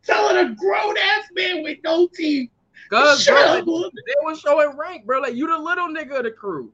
telling 0.04 0.38
a 0.38 0.56
grown 0.56 0.98
ass 0.98 1.26
man 1.34 1.64
with 1.64 1.80
no 1.84 2.08
teeth. 2.08 2.50
Cause 2.90 3.24
Shut 3.24 3.66
bro, 3.66 3.84
up, 3.84 3.92
they 3.94 4.14
was 4.22 4.40
showing 4.40 4.78
rank, 4.78 5.06
bro. 5.06 5.20
Like 5.20 5.34
you 5.34 5.48
the 5.48 5.58
little 5.58 5.88
nigga 5.88 6.18
of 6.18 6.24
the 6.24 6.32
crew. 6.32 6.72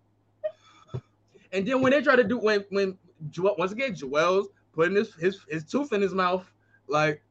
And 1.51 1.67
then 1.67 1.81
when 1.81 1.91
they 1.91 2.01
try 2.01 2.15
to 2.15 2.23
do 2.23 2.37
when 2.37 2.65
when 2.69 2.97
once 3.37 3.71
again 3.71 3.93
Juelz 3.93 4.47
putting 4.79 4.95
his 4.95 5.13
his 5.15 5.41
his 5.49 5.65
tooth 5.65 5.91
in 5.91 6.01
his 6.01 6.13
mouth, 6.13 6.49
like 6.87 7.21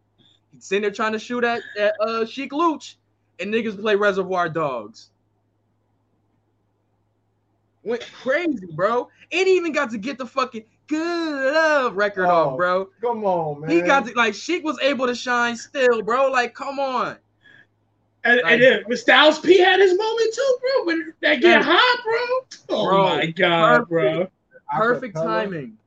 sitting 0.58 0.82
there 0.82 0.90
trying 0.90 1.12
to 1.12 1.18
shoot 1.18 1.44
at, 1.44 1.62
at 1.78 1.94
uh 1.98 2.26
Sheek 2.26 2.52
Louch, 2.52 2.98
and 3.40 3.52
niggas 3.52 3.80
play 3.80 3.96
Reservoir 3.96 4.50
Dogs. 4.50 5.08
Went 7.84 8.06
crazy, 8.22 8.66
bro. 8.72 9.08
It 9.30 9.48
even 9.48 9.72
got 9.72 9.90
to 9.92 9.98
get 9.98 10.18
the 10.18 10.26
fucking 10.26 10.64
good 10.88 11.54
love 11.54 11.96
record 11.96 12.26
oh, 12.26 12.50
off, 12.50 12.56
bro. 12.58 12.90
Come 13.00 13.24
on, 13.24 13.62
man. 13.62 13.70
He 13.70 13.80
got 13.80 14.06
to, 14.06 14.12
like 14.12 14.34
Sheek 14.34 14.62
was 14.62 14.78
able 14.82 15.06
to 15.06 15.14
shine 15.14 15.56
still, 15.56 16.02
bro. 16.02 16.30
Like, 16.30 16.54
come 16.54 16.78
on. 16.78 17.16
And, 18.24 18.42
like, 18.42 18.60
and 18.60 18.62
then 18.62 18.96
Styles 18.96 19.38
P 19.38 19.58
had 19.58 19.80
his 19.80 19.96
moment 19.96 20.34
too, 20.34 20.58
bro. 20.60 20.84
When 20.84 21.14
that 21.22 21.40
get 21.40 21.62
hot, 21.64 22.04
bro. 22.04 22.76
Oh 22.76 22.88
bro, 22.90 23.04
my 23.04 23.26
god, 23.26 23.88
perfect, 23.88 23.88
bro. 23.88 24.28
Perfect 24.70 25.16
timing. 25.16 25.78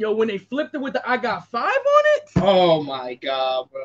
Yo, 0.00 0.12
when 0.12 0.28
they 0.28 0.38
flipped 0.38 0.74
it 0.74 0.80
with 0.80 0.94
the 0.94 1.06
I 1.06 1.18
got 1.18 1.46
five 1.50 1.62
on 1.64 2.04
it. 2.16 2.30
Oh 2.36 2.82
my 2.82 3.16
god, 3.16 3.68
bro. 3.70 3.84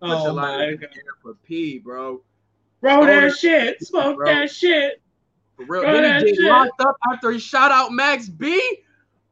Oh 0.00 0.34
my 0.34 0.72
god. 0.76 0.88
For 1.20 1.34
P, 1.46 1.78
bro. 1.78 2.22
Bro, 2.80 3.04
that, 3.04 3.20
that 3.20 3.36
shit. 3.36 3.82
Smoke 3.82 4.16
bro. 4.16 4.32
that 4.32 4.50
shit. 4.50 5.02
For 5.56 5.66
real. 5.66 5.82
Bro, 5.82 5.92
then 5.92 6.24
he 6.24 6.36
get 6.36 6.44
locked 6.44 6.80
up 6.80 6.96
after 7.12 7.30
he 7.32 7.38
shot 7.38 7.70
out 7.70 7.92
Max 7.92 8.30
B. 8.30 8.78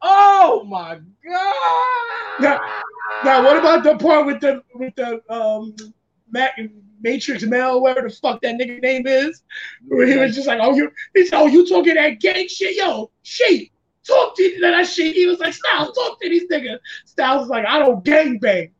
Oh 0.02 0.64
my 0.64 1.00
god! 1.26 2.38
Now, 2.38 2.82
now 3.24 3.42
what 3.42 3.56
about 3.56 3.82
the 3.82 3.96
part 3.96 4.26
with 4.26 4.40
the 4.42 4.62
with 4.74 4.94
the 4.96 5.22
um 5.32 5.74
Mac, 6.30 6.60
Matrix 7.00 7.44
Mel, 7.44 7.80
whatever 7.80 8.10
the 8.10 8.14
fuck 8.14 8.42
that 8.42 8.56
nigga 8.56 8.78
name 8.82 9.06
is, 9.06 9.42
where 9.88 10.06
he 10.06 10.18
was 10.18 10.34
just 10.34 10.48
like, 10.48 10.58
"Oh, 10.60 10.74
you," 10.74 10.92
he 11.14 11.24
said, 11.24 11.40
"Oh, 11.40 11.46
you 11.46 11.66
talking 11.66 11.94
that 11.94 12.20
gang 12.20 12.46
shit, 12.46 12.76
yo, 12.76 13.10
shit." 13.22 13.70
Talk 14.06 14.36
to 14.36 14.58
that 14.60 14.86
shit. 14.86 15.14
He 15.14 15.26
was 15.26 15.38
like, 15.38 15.54
Styles, 15.54 15.94
talk 15.96 16.20
to 16.20 16.28
these 16.28 16.48
niggas. 16.48 16.78
Styles 17.06 17.40
was 17.40 17.48
like, 17.48 17.66
I 17.66 17.78
don't 17.78 18.04
gang 18.04 18.38
bang. 18.38 18.70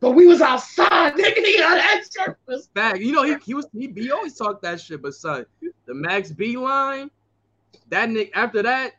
But 0.00 0.10
we 0.12 0.26
was 0.26 0.40
outside, 0.42 1.14
nigga. 1.16 1.36
He 1.36 1.58
got 1.58 1.76
that 1.76 2.04
surface. 2.10 2.68
Back. 2.74 3.00
You 3.00 3.12
know, 3.12 3.22
he, 3.22 3.36
he 3.44 3.54
was 3.54 3.66
he, 3.72 3.90
he 3.94 4.10
always 4.10 4.34
talked 4.34 4.62
that 4.62 4.80
shit, 4.80 5.02
but 5.02 5.14
son, 5.14 5.46
the 5.86 5.94
Max 5.94 6.30
B 6.30 6.56
line, 6.56 7.10
that 7.88 8.10
nigga 8.10 8.30
after 8.34 8.62
that, 8.62 8.92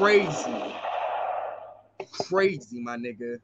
Crazy. 0.00 0.50
Crazy, 2.10 2.80
my 2.80 2.96
nigga. 2.96 3.38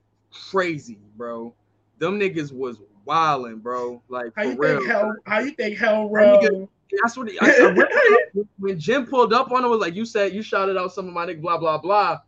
Crazy, 0.51 0.99
bro. 1.15 1.53
Them 1.99 2.19
niggas 2.19 2.51
was 2.51 2.79
wilding, 3.07 3.59
bro. 3.59 4.03
Like 4.09 4.33
how 4.37 4.43
you 4.43 4.57
real. 4.57 4.79
think 4.79 4.91
hell? 4.91 5.17
How 5.27 5.39
you 5.41 5.53
think 5.53 5.79
hell 5.79 6.11
roll? 6.11 6.69
That's 7.03 7.17
what 7.17 7.31
he, 7.31 7.39
I, 7.41 7.47
I 7.47 8.43
when 8.59 8.79
Jim 8.79 9.07
pulled 9.07 9.33
up 9.33 9.51
on 9.51 9.65
him 9.65 9.71
was 9.71 9.81
like 9.81 9.95
you 9.95 10.05
said 10.05 10.35
you 10.35 10.43
shouted 10.43 10.77
out 10.77 10.93
some 10.93 11.09
of 11.09 11.15
my 11.15 11.27
niggas 11.27 11.41
blah 11.41 11.59
blah 11.59 11.79
blah. 11.79 12.21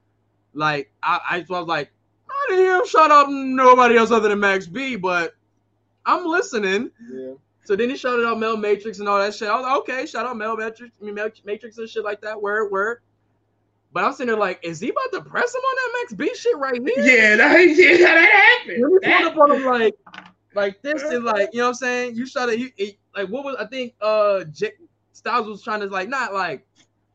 Like 0.55 0.91
I, 1.03 1.21
I 1.31 1.45
was 1.49 1.69
like 1.69 1.91
I 2.31 2.47
didn't 2.49 2.65
hear 2.65 2.77
him 2.79 2.87
shout 2.87 3.11
out 3.11 3.27
nobody 3.31 3.97
else 3.97 4.11
other 4.11 4.29
than 4.29 4.41
Max 4.41 4.67
B, 4.67 4.97
but 4.97 5.35
I'm 6.07 6.25
listening. 6.25 6.91
Yeah. 7.13 7.35
So 7.65 7.77
then 7.77 7.91
he 7.91 7.97
shouted 7.99 8.27
out 8.27 8.39
Mel 8.39 8.57
Matrix 8.57 8.99
and 8.99 9.09
all 9.09 9.19
that 9.19 9.35
shit. 9.35 9.47
I 9.47 9.55
was 9.55 9.65
like, 9.65 9.77
okay, 9.81 10.07
shout 10.07 10.25
out 10.25 10.39
Mel 10.39 10.57
Matrix, 10.57 10.95
I 11.03 11.05
mean, 11.05 11.15
Matrix 11.45 11.77
and 11.77 11.87
shit 11.87 12.03
like 12.03 12.23
that. 12.23 12.41
Word, 12.41 12.71
word. 12.73 13.03
But 13.93 14.05
I'm 14.05 14.13
sitting 14.13 14.29
there 14.29 14.39
like, 14.39 14.59
is 14.63 14.81
he 14.81 14.89
about 14.89 15.13
to 15.13 15.21
press 15.23 15.55
him 15.55 15.61
on 15.61 15.77
that 15.77 15.99
Max 16.01 16.13
B 16.15 16.35
shit 16.35 16.57
right 16.57 16.81
here? 16.81 17.05
Yeah, 17.05 17.37
that, 17.37 17.59
yeah, 17.77 18.15
that 18.15 18.59
happened. 18.61 18.83
Let 18.83 18.93
me 18.93 18.99
that 19.03 19.25
up 19.27 19.37
on 19.37 19.53
him 19.53 19.65
like, 19.67 19.95
like 20.59 20.83
this 20.83 21.03
is 21.03 21.23
like, 21.23 21.51
you 21.53 21.59
know 21.59 21.67
what 21.67 21.69
I'm 21.69 21.75
saying? 21.75 22.17
You 22.17 22.25
it. 22.25 22.59
He, 22.59 22.73
he, 22.77 22.99
like, 23.15 23.29
what 23.29 23.45
was 23.45 23.57
I 23.59 23.67
think? 23.67 23.95
Uh, 24.01 24.45
J- 24.45 24.73
Styles 25.13 25.47
was 25.47 25.63
trying 25.63 25.81
to 25.81 25.87
like 25.87 26.09
not 26.09 26.35
like 26.35 26.67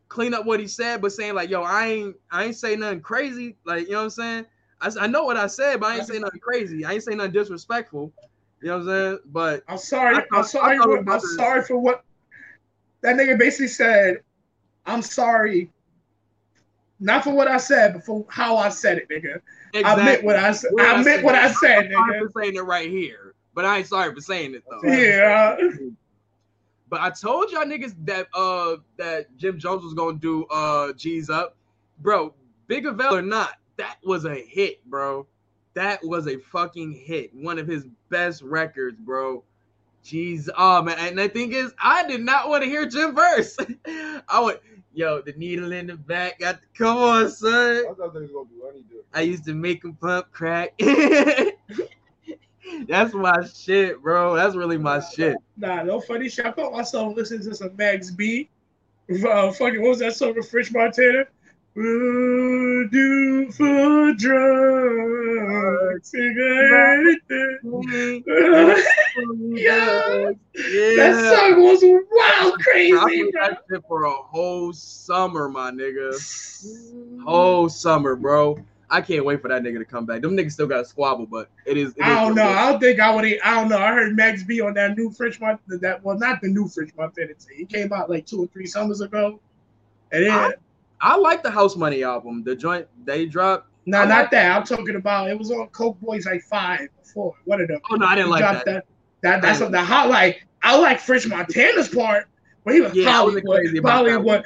clean 0.07 0.33
up 0.33 0.45
what 0.45 0.59
he 0.59 0.67
said, 0.67 1.01
but 1.01 1.11
saying 1.11 1.33
like, 1.33 1.49
yo, 1.49 1.63
I 1.63 1.87
ain't, 1.87 2.15
I 2.31 2.45
ain't 2.45 2.55
say 2.55 2.75
nothing 2.75 3.01
crazy. 3.01 3.55
Like, 3.65 3.85
you 3.85 3.91
know 3.91 3.99
what 3.99 4.03
I'm 4.03 4.09
saying? 4.11 4.45
I, 4.81 4.89
I 5.01 5.07
know 5.07 5.23
what 5.23 5.37
I 5.37 5.47
said, 5.47 5.79
but 5.79 5.91
I 5.91 5.97
ain't 5.97 6.07
say 6.07 6.19
nothing 6.19 6.39
crazy. 6.39 6.85
I 6.85 6.93
ain't 6.93 7.03
say 7.03 7.15
nothing 7.15 7.31
disrespectful. 7.31 8.11
You 8.61 8.67
know 8.67 8.77
what 8.77 8.81
I'm 8.81 8.87
saying? 8.87 9.19
But 9.25 9.63
I'm 9.67 9.77
sorry. 9.77 10.15
I, 10.15 10.37
am 10.37 10.43
sorry. 10.43 10.77
For, 10.77 11.09
I'm 11.09 11.19
sorry 11.19 11.63
for 11.63 11.77
what 11.77 12.03
that 13.01 13.15
nigga 13.15 13.37
basically 13.37 13.67
said. 13.67 14.21
I'm 14.85 15.01
sorry, 15.01 15.69
not 16.99 17.23
for 17.23 17.33
what 17.33 17.47
I 17.47 17.57
said, 17.57 17.93
but 17.93 18.05
for 18.05 18.25
how 18.29 18.57
I 18.57 18.69
said 18.69 18.97
it, 18.97 19.09
nigga. 19.09 19.39
Exactly. 19.73 19.83
I 19.83 20.05
meant 20.05 20.23
what 20.23 20.35
I 20.35 20.51
said. 20.51 20.71
I, 20.79 20.93
I 20.93 21.03
meant 21.03 21.23
what 21.23 21.35
I 21.35 21.51
said, 21.51 21.89
nigga. 21.89 22.21
I'm 22.21 22.29
saying 22.37 22.55
it 22.55 22.61
right 22.61 22.89
here, 22.89 23.22
but 23.53 23.65
I 23.65 23.79
ain't 23.79 23.87
sorry 23.87 24.13
for 24.13 24.21
saying 24.21 24.55
it 24.55 24.63
though. 24.69 24.87
Yeah. 24.89 25.57
But 26.89 27.01
I 27.01 27.09
told 27.09 27.49
y'all 27.49 27.63
niggas 27.63 27.95
that 28.05 28.27
uh 28.35 28.75
that 28.97 29.35
Jim 29.35 29.57
Jones 29.57 29.83
was 29.83 29.95
gonna 29.95 30.19
do 30.19 30.45
uh 30.51 30.93
G's 30.93 31.27
up, 31.27 31.57
bro. 32.01 32.35
Big 32.67 32.83
Veil 32.83 33.15
or 33.15 33.23
not, 33.23 33.55
that 33.77 33.97
was 34.03 34.25
a 34.25 34.35
hit, 34.35 34.85
bro. 34.85 35.25
That 35.73 36.05
was 36.05 36.27
a 36.27 36.37
fucking 36.37 36.93
hit. 36.93 37.33
One 37.33 37.57
of 37.57 37.65
his 37.65 37.87
best 38.09 38.43
records, 38.43 38.99
bro. 38.99 39.43
Jeez, 40.05 40.49
oh 40.55 40.83
man. 40.83 40.97
And 40.99 41.17
the 41.17 41.29
thing 41.29 41.53
is, 41.53 41.73
I 41.81 42.05
did 42.07 42.21
not 42.21 42.47
want 42.47 42.63
to 42.63 42.69
hear 42.69 42.85
Jim 42.85 43.15
verse. 43.15 43.57
I 44.27 44.39
went, 44.39 44.59
yo, 44.93 45.19
the 45.21 45.33
needle 45.33 45.71
in 45.71 45.87
the 45.87 45.95
back. 45.95 46.37
Got 46.37 46.61
the, 46.61 46.67
come 46.77 46.97
on, 46.97 47.31
son. 47.31 47.85
I 47.89 47.93
thought 47.95 48.13
they 48.13 48.19
was 48.19 48.31
gonna 48.31 48.49
do 48.49 48.67
any 48.69 48.83
I 49.15 49.21
used 49.21 49.45
to 49.45 49.55
make 49.55 49.83
him 49.83 49.95
pump 49.95 50.31
crack. 50.31 50.79
That's 52.87 53.13
my 53.13 53.45
shit, 53.45 54.01
bro. 54.01 54.35
That's 54.35 54.55
really 54.55 54.77
my 54.77 54.97
nah, 54.97 55.03
shit. 55.03 55.37
Nah, 55.57 55.83
no 55.83 55.99
funny 55.99 56.29
shit. 56.29 56.45
I 56.45 56.51
caught 56.51 56.73
myself 56.73 57.15
listening 57.15 57.43
to 57.49 57.55
some 57.55 57.75
Max 57.75 58.11
B. 58.11 58.49
Uh, 59.09 59.51
fucking, 59.51 59.81
what 59.81 59.89
was 59.89 59.99
that 59.99 60.15
song 60.15 60.35
with 60.35 60.49
French 60.49 60.71
Montana? 60.71 61.25
We'll 61.75 62.87
do 62.89 63.51
for 63.51 64.13
drugs. 64.13 66.11
yeah. 66.13 66.29
Yeah. 70.53 70.95
That 70.95 71.15
song 71.35 71.63
was 71.63 71.81
wild 71.83 72.53
I 72.53 72.57
crazy, 72.61 72.97
played 72.97 73.33
that 73.33 73.63
shit 73.69 73.83
for 73.87 74.03
a 74.03 74.11
whole 74.11 74.71
summer, 74.71 75.49
my 75.49 75.71
nigga. 75.71 76.13
Whole 77.25 77.69
summer, 77.69 78.15
bro. 78.15 78.57
I 78.93 79.01
can't 79.01 79.25
wait 79.25 79.41
for 79.41 79.47
that 79.47 79.63
nigga 79.63 79.79
to 79.79 79.85
come 79.85 80.05
back. 80.05 80.21
Them 80.21 80.37
niggas 80.37 80.51
still 80.51 80.67
got 80.67 80.81
a 80.81 80.85
squabble, 80.85 81.25
but 81.25 81.49
it 81.65 81.77
is. 81.77 81.93
it 81.97 82.03
I 82.03 82.15
don't 82.15 82.25
what 82.27 82.35
know. 82.35 82.49
is. 82.49 82.55
I 82.57 82.71
don't 82.71 82.79
think 82.79 82.99
I 82.99 83.15
would. 83.15 83.25
I 83.43 83.59
don't 83.59 83.69
know. 83.69 83.77
I 83.79 83.91
heard 83.91 84.15
Max 84.15 84.43
B 84.43 84.61
on 84.61 84.75
that 84.75 84.95
new 84.95 85.09
French 85.11 85.41
Mont. 85.41 85.59
That 85.67 86.03
well, 86.03 86.17
not 86.17 86.41
the 86.41 86.47
new 86.47 86.67
French 86.67 86.91
Montana. 86.95 87.33
He 87.57 87.65
came 87.65 87.91
out 87.91 88.09
like 88.09 88.25
two 88.27 88.43
or 88.43 88.47
three 88.47 88.67
summers 88.67 89.01
ago, 89.01 89.39
and 90.11 90.25
then 90.25 90.31
I- 90.31 90.53
I 91.01 91.17
like 91.17 91.43
the 91.43 91.51
House 91.51 91.75
Money 91.75 92.03
album. 92.03 92.43
The 92.43 92.55
joint 92.55 92.87
they 93.03 93.25
dropped. 93.25 93.67
no, 93.85 93.99
I 94.01 94.05
not 94.05 94.31
that. 94.31 94.55
I'm 94.55 94.63
talking 94.63 94.95
about. 94.95 95.29
It 95.29 95.37
was 95.37 95.51
on 95.51 95.67
Coke 95.69 95.99
Boys 95.99 96.25
like 96.25 96.43
five 96.43 96.87
before. 97.01 97.33
One 97.45 97.59
of 97.61 97.67
them. 97.67 97.79
Oh 97.91 97.95
no, 97.95 98.05
I 98.05 98.15
didn't 98.15 98.27
He 98.27 98.31
like 98.31 98.41
dropped 98.41 98.65
that. 98.67 98.85
That, 99.21 99.41
that's 99.41 99.59
what 99.59 99.71
the 99.71 99.81
hot 99.81 100.09
like. 100.09 100.45
I 100.61 100.77
like 100.77 100.99
French 100.99 101.27
Montana's 101.27 101.89
part, 101.89 102.27
but 102.63 102.73
he 102.73 102.81
was 102.81 102.93
Yeah, 102.93 103.11
Hollywood, 103.11 103.43
crazy 103.45 103.79
about 103.79 104.07
Hollywood, 104.07 104.43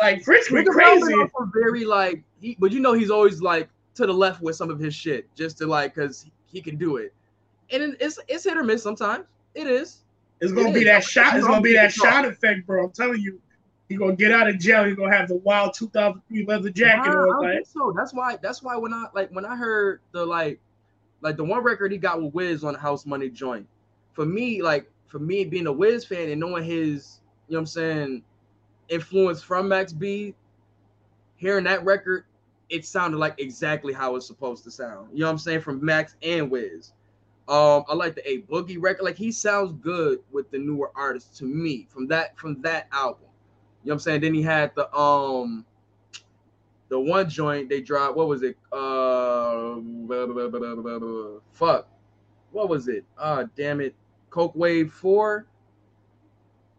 like 0.00 0.22
French 0.22 0.50
went 0.50 0.68
crazy. 0.68 1.14
Very 1.54 1.84
like, 1.84 2.22
he, 2.40 2.56
but 2.58 2.72
you 2.72 2.80
know 2.80 2.92
he's 2.92 3.10
always 3.10 3.40
like 3.42 3.68
to 3.94 4.06
the 4.06 4.12
left 4.12 4.40
with 4.42 4.56
some 4.56 4.70
of 4.70 4.78
his 4.78 4.94
shit, 4.94 5.26
just 5.34 5.58
to 5.58 5.66
like, 5.66 5.94
cause 5.94 6.26
he 6.46 6.60
can 6.60 6.76
do 6.76 6.96
it, 6.96 7.12
and 7.70 7.96
it's 8.00 8.18
it's 8.28 8.44
hit 8.44 8.56
or 8.56 8.62
miss 8.64 8.82
sometimes. 8.82 9.24
It 9.54 9.66
is. 9.66 10.04
It's 10.40 10.52
gonna 10.52 10.68
It 10.70 10.74
be 10.74 10.80
is. 10.80 10.86
that 10.86 11.04
shot. 11.04 11.36
It's 11.36 11.46
gonna 11.46 11.60
be 11.60 11.74
that 11.74 11.86
It's 11.86 12.02
wrong. 12.04 12.12
shot 12.12 12.24
effect, 12.26 12.66
bro. 12.66 12.84
I'm 12.84 12.90
telling 12.92 13.20
you. 13.20 13.40
He 13.88 13.96
gonna 13.96 14.14
get 14.14 14.32
out 14.32 14.46
of 14.46 14.58
jail. 14.58 14.84
He's 14.84 14.96
gonna 14.96 15.16
have 15.16 15.28
the 15.28 15.36
wild 15.36 15.72
2003 15.72 16.44
leather 16.44 16.68
jacket 16.68 17.08
Nah, 17.08 17.14
I 17.14 17.16
on. 17.20 17.26
don't 17.26 17.40
Like, 17.42 17.54
think 17.54 17.66
so. 17.66 17.90
That's 17.96 18.12
why. 18.12 18.36
That's 18.42 18.62
why 18.62 18.76
when 18.76 18.92
I 18.92 19.06
like 19.14 19.30
when 19.30 19.46
I 19.46 19.56
heard 19.56 20.00
the 20.12 20.26
like, 20.26 20.60
like 21.22 21.38
the 21.38 21.44
one 21.44 21.62
record 21.64 21.90
he 21.90 21.96
got 21.96 22.22
with 22.22 22.34
Wiz 22.34 22.64
on 22.64 22.74
the 22.74 22.78
House 22.78 23.06
Money 23.06 23.30
joint, 23.30 23.66
for 24.12 24.26
me 24.26 24.60
like 24.60 24.90
for 25.06 25.18
me 25.18 25.44
being 25.46 25.66
a 25.68 25.72
Wiz 25.72 26.04
fan 26.04 26.28
and 26.28 26.38
knowing 26.38 26.64
his, 26.64 27.20
you 27.48 27.54
know 27.54 27.56
what 27.56 27.60
I'm 27.60 27.66
saying, 27.66 28.22
influence 28.90 29.42
from 29.42 29.68
Max 29.68 29.90
B, 29.90 30.34
hearing 31.36 31.64
that 31.64 31.82
record, 31.82 32.24
it 32.70 32.84
sounded 32.84 33.18
like 33.18 33.34
exactly 33.38 33.92
how 33.92 34.16
it's 34.16 34.26
supposed 34.26 34.64
to 34.64 34.70
sound. 34.70 35.08
You 35.12 35.20
know 35.20 35.26
what 35.26 35.32
I'm 35.32 35.38
saying 35.38 35.60
from 35.60 35.84
Max 35.84 36.16
and 36.22 36.50
Wiz. 36.50 36.92
Um, 37.48 37.84
I 37.88 37.94
like 37.94 38.14
the 38.14 38.28
A 38.30 38.42
Boogie 38.42 38.76
record. 38.78 39.04
Like 39.04 39.16
he 39.16 39.32
sounds 39.32 39.72
good 39.80 40.20
with 40.30 40.50
the 40.50 40.58
newer 40.58 40.90
artists 40.94 41.38
to 41.38 41.44
me 41.44 41.86
from 41.88 42.06
that 42.08 42.36
from 42.38 42.60
that 42.62 42.88
album. 42.92 43.22
You 43.84 43.88
know 43.88 43.92
what 43.92 43.94
I'm 43.94 43.98
saying? 44.00 44.20
Then 44.20 44.34
he 44.34 44.42
had 44.42 44.74
the 44.74 44.94
um 44.94 45.64
the 46.88 46.98
one 46.98 47.28
joint 47.28 47.68
they 47.68 47.80
dropped. 47.80 48.16
What 48.16 48.28
was 48.28 48.42
it? 48.42 48.56
Uh, 48.72 49.76
blah, 49.76 50.26
blah, 50.26 50.48
blah, 50.48 51.40
fuck. 51.52 51.88
What 52.50 52.68
was 52.68 52.88
it? 52.88 53.04
Ah, 53.18 53.44
damn 53.56 53.80
it. 53.80 53.94
Coke 54.30 54.54
Wave 54.54 54.92
Four. 54.92 55.46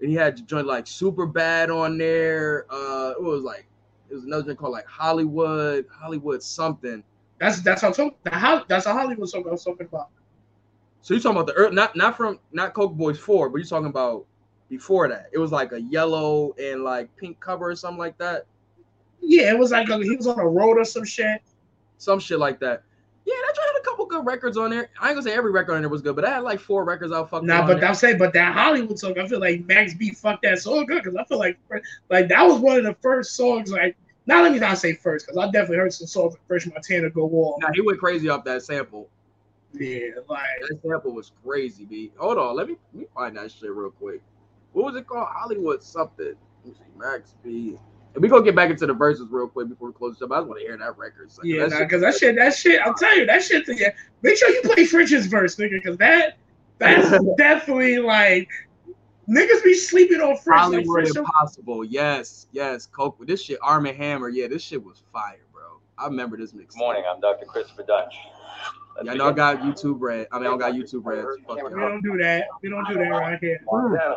And 0.01 0.09
he 0.09 0.15
had 0.15 0.37
the 0.37 0.41
joint 0.43 0.65
like 0.65 0.87
Super 0.87 1.25
Bad 1.25 1.69
on 1.69 1.97
there. 1.97 2.65
Uh, 2.69 3.11
it 3.11 3.21
was 3.21 3.43
like 3.43 3.65
it 4.09 4.15
was 4.15 4.23
another 4.23 4.43
joint 4.43 4.57
called 4.59 4.73
like 4.73 4.87
Hollywood, 4.87 5.85
Hollywood 5.91 6.41
something. 6.41 7.03
that's 7.39 7.61
that's 7.61 7.83
what 7.83 7.99
I'm 7.99 8.11
talking. 8.23 8.65
That's 8.67 8.85
a 8.85 8.93
Hollywood 8.93 9.29
song 9.29 9.45
I 9.47 9.51
was 9.51 9.63
talking 9.63 9.85
about. 9.87 10.09
So 11.01 11.13
you're 11.13 11.21
talking 11.21 11.39
about 11.39 11.55
the 11.55 11.69
not 11.71 11.95
not 11.95 12.17
from 12.17 12.39
not 12.51 12.73
Coke 12.73 12.95
Boys 12.95 13.17
Four, 13.19 13.49
but 13.49 13.57
you're 13.57 13.67
talking 13.67 13.87
about 13.87 14.25
before 14.69 15.07
that. 15.07 15.29
It 15.31 15.37
was 15.37 15.51
like 15.51 15.71
a 15.71 15.81
yellow 15.81 16.53
and 16.61 16.83
like 16.83 17.15
pink 17.17 17.39
cover 17.39 17.69
or 17.69 17.75
something 17.75 17.99
like 17.99 18.17
that. 18.17 18.45
Yeah, 19.21 19.51
it 19.51 19.59
was 19.59 19.71
like 19.71 19.89
a, 19.89 19.97
he 19.97 20.15
was 20.15 20.27
on 20.27 20.39
a 20.39 20.47
road 20.47 20.77
or 20.77 20.85
some 20.85 21.03
shit. 21.03 21.41
some 21.97 22.19
shit 22.19 22.39
like 22.39 22.59
that. 22.61 22.83
Yeah, 23.25 23.35
that 23.45 23.55
joint 23.55 23.57
had 23.57 23.58
a 23.79 23.83
couple 23.83 24.05
good 24.05 24.25
records 24.25 24.57
on 24.57 24.69
there. 24.69 24.89
I 24.99 25.07
ain't 25.07 25.15
gonna 25.15 25.23
say 25.23 25.35
every 25.35 25.51
record 25.51 25.75
on 25.75 25.81
there 25.81 25.89
was 25.89 26.01
good, 26.01 26.15
but 26.15 26.25
I 26.25 26.31
had 26.31 26.43
like 26.43 26.59
four 26.59 26.83
records 26.83 27.11
I 27.11 27.23
fucked 27.25 27.45
Nah, 27.45 27.65
but. 27.65 27.83
I'm 27.83 27.95
saying, 27.95 28.17
but 28.17 28.33
that 28.33 28.53
Hollywood 28.53 28.99
song, 28.99 29.17
I 29.19 29.27
feel 29.27 29.39
like 29.39 29.65
Max 29.65 29.93
B 29.93 30.11
fucked 30.11 30.43
that 30.43 30.59
song 30.59 30.85
good 30.85 31.03
because 31.03 31.15
I 31.15 31.23
feel 31.25 31.39
like 31.39 31.57
like 32.09 32.27
that 32.29 32.43
was 32.43 32.59
one 32.59 32.77
of 32.77 32.83
the 32.83 32.95
first 33.01 33.35
songs. 33.35 33.71
Like, 33.71 33.95
not 34.25 34.43
let 34.43 34.51
me 34.51 34.59
not 34.59 34.77
say 34.77 34.93
first 34.93 35.25
because 35.25 35.37
I 35.37 35.45
definitely 35.51 35.77
heard 35.77 35.93
some 35.93 36.07
songs 36.07 36.33
with 36.33 36.41
French 36.47 36.67
Montana 36.67 37.09
go 37.09 37.23
off. 37.23 37.61
Nah, 37.61 37.69
he 37.73 37.81
went 37.81 37.99
crazy 37.99 38.29
off 38.29 38.43
that 38.45 38.63
sample. 38.63 39.09
Yeah, 39.73 40.09
like 40.27 40.41
That 40.67 40.79
sample 40.81 41.13
was 41.13 41.31
crazy, 41.43 41.85
B. 41.85 42.11
Hold 42.17 42.37
on, 42.37 42.55
let 42.55 42.67
me 42.67 42.75
let 42.93 43.01
me 43.01 43.07
find 43.13 43.37
that 43.37 43.51
shit 43.51 43.71
real 43.71 43.91
quick. 43.91 44.21
What 44.73 44.85
was 44.85 44.95
it 44.95 45.07
called? 45.07 45.27
Hollywood 45.31 45.83
something. 45.83 46.35
Let 46.63 46.65
me 46.65 46.73
see, 46.73 46.97
Max 46.97 47.35
B. 47.43 47.77
And 48.13 48.23
we 48.23 48.29
gonna 48.29 48.43
get 48.43 48.55
back 48.55 48.69
into 48.69 48.87
the 48.87 48.93
verses 48.93 49.27
real 49.29 49.47
quick 49.47 49.69
before 49.69 49.89
we 49.89 49.93
close 49.93 50.15
the 50.15 50.25
show. 50.25 50.27
but 50.27 50.35
I 50.35 50.39
just 50.39 50.49
want 50.49 50.61
to 50.61 50.65
hear 50.65 50.77
that 50.77 50.97
record. 50.97 51.31
So, 51.31 51.41
yeah, 51.43 51.63
that 51.63 51.69
nah, 51.69 51.77
shit- 51.77 51.87
because 51.87 52.01
that 52.01 52.15
shit, 52.15 52.35
that 52.35 52.55
shit, 52.55 52.81
I'm 52.83 52.95
telling 52.95 53.19
you, 53.19 53.25
that 53.27 53.43
shit. 53.43 53.65
Yeah, 53.67 53.89
make 54.21 54.37
sure 54.37 54.49
you 54.49 54.61
play 54.63 54.85
French's 54.85 55.27
verse, 55.27 55.55
nigga, 55.57 55.71
because 55.71 55.97
that 55.97 56.37
that's 56.79 57.23
definitely 57.37 57.99
like 57.99 58.49
niggas 59.29 59.63
be 59.63 59.75
sleeping 59.75 60.21
on 60.21 60.37
French. 60.37 60.45
Like, 60.45 60.59
Hollywood 60.59 60.85
French 60.87 61.15
Impossible. 61.15 61.83
Yes, 61.83 62.47
yes. 62.51 62.87
Coke. 62.87 63.25
This 63.27 63.43
shit, 63.43 63.59
Arm 63.61 63.85
and 63.85 63.95
Hammer. 63.95 64.29
Yeah, 64.29 64.47
this 64.47 64.63
shit 64.63 64.83
was 64.83 65.03
fire, 65.13 65.45
bro. 65.53 65.79
I 65.97 66.07
remember 66.07 66.37
this 66.37 66.53
mix. 66.53 66.75
Good 66.75 66.79
morning, 66.79 67.03
I'm 67.07 67.21
Dr. 67.21 67.45
Christopher 67.45 67.83
Dutch. 67.83 68.15
Let's 68.95 69.05
Yeah, 69.05 69.11
I 69.11 69.15
know 69.15 69.29
I 69.29 69.33
got 69.33 69.59
YouTube 69.59 69.97
red. 69.99 70.27
I 70.31 70.39
mean, 70.39 70.47
I 70.47 70.49
don't 70.49 70.59
got 70.59 70.73
YouTube 70.73 71.05
red. 71.05 71.23
Fuck 71.47 71.57
we 71.57 71.79
don't 71.79 72.01
do 72.01 72.17
that. 72.17 72.47
We 72.61 72.69
don't 72.69 72.87
do 72.87 72.95
that 72.95 73.09
right 73.09 73.39
here. 73.39 73.59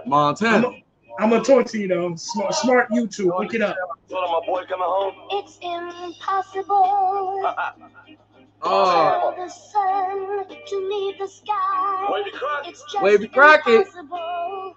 Montana. 0.06 0.70
I'm 1.18 1.30
gonna 1.30 1.44
talk 1.44 1.66
to 1.66 1.78
you 1.78 1.88
though. 1.88 2.14
Smart, 2.16 2.54
smart 2.54 2.90
YouTube. 2.90 3.38
Look 3.38 3.54
it 3.54 3.62
up. 3.62 3.76
Told 4.08 4.30
my 4.30 4.46
boy 4.46 4.64
coming 4.64 4.86
home. 4.86 5.14
It's 5.30 5.58
impossible 5.62 7.42
Oh, 8.64 9.34
the 9.36 9.48
sun 9.48 10.46
to 10.66 10.76
leave 10.88 11.18
the 11.18 11.26
sky. 11.26 12.08
Wavy 12.12 12.30
Crockett. 12.30 12.70
It's 12.70 12.82
just 12.84 13.02
Wavy 13.02 13.26
Crockett. 13.26 13.86
impossible. 13.88 14.76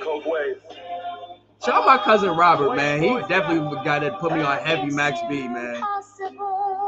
Coke 0.00 0.24
Wave. 0.24 0.62
shout 1.64 1.74
out 1.74 1.86
my 1.86 1.98
cousin 1.98 2.30
Robert, 2.30 2.76
man. 2.76 3.02
He 3.02 3.08
definitely 3.28 3.58
the 3.76 3.82
guy 3.84 3.98
that 3.98 4.20
put 4.20 4.32
me 4.32 4.40
on 4.40 4.58
heavy 4.58 4.90
Max 4.92 5.18
B, 5.28 5.48
man. 5.48 5.74
Impossible. 5.74 6.83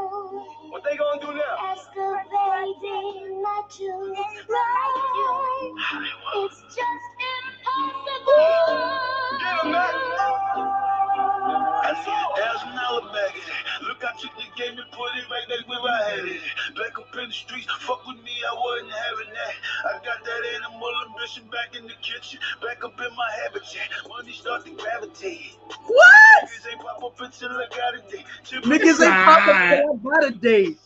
What 0.77 0.85
they 0.85 0.95
gonna 0.99 1.19
do 1.19 1.33
now? 1.33 1.57
Ask 1.59 1.89
a 1.97 2.23
baby 2.29 3.41
not 3.41 3.71
to 3.71 4.15
cry. 4.47 5.73
It's 6.35 6.61
just 6.65 7.09
impossible. 7.33 8.45
Get 9.41 9.65
him 9.65 9.73
back. 9.73 10.86
I 11.87 11.95
said, 12.03 12.27
there's 12.35 12.63
another 12.67 13.07
bag 13.15 13.31
of. 13.39 13.87
Look, 13.87 14.03
I 14.03 14.11
took 14.19 14.35
the 14.35 14.49
game 14.59 14.75
and 14.75 14.91
put 14.91 15.15
it 15.15 15.31
right 15.31 15.47
there 15.47 15.63
where 15.71 15.87
I 15.87 16.03
had 16.11 16.27
it. 16.27 16.43
Back 16.75 16.99
up 16.99 17.15
in 17.15 17.31
the 17.31 17.33
streets, 17.33 17.71
fuck 17.87 18.03
with 18.07 18.19
me, 18.27 18.35
I 18.43 18.55
wasn't 18.59 18.91
having 18.91 19.31
that. 19.31 19.55
I 19.87 19.93
got 20.03 20.19
that 20.19 20.43
animal 20.59 20.91
ambition 21.07 21.47
back 21.47 21.79
in 21.79 21.87
the 21.87 21.95
kitchen, 22.03 22.41
back 22.59 22.83
up 22.83 22.99
in 22.99 23.15
my 23.15 23.31
habitat. 23.47 23.87
Money 24.09 24.33
start 24.33 24.65
to 24.67 24.73
gravitate. 24.75 25.55
What? 25.87 26.43
Niggas 26.43 26.67
ain't 26.75 26.81
pop 26.83 27.05
up 27.05 27.21
until 27.21 27.51
I 27.55 27.67
got 27.71 27.95
a 27.95 28.03
date. 28.11 28.27
Niggas 28.67 28.99
ain't 29.07 29.23
popping 29.23 29.55
until 29.55 29.87
I 29.95 29.97
got 30.03 30.25
a 30.27 30.31
date. 30.35 30.79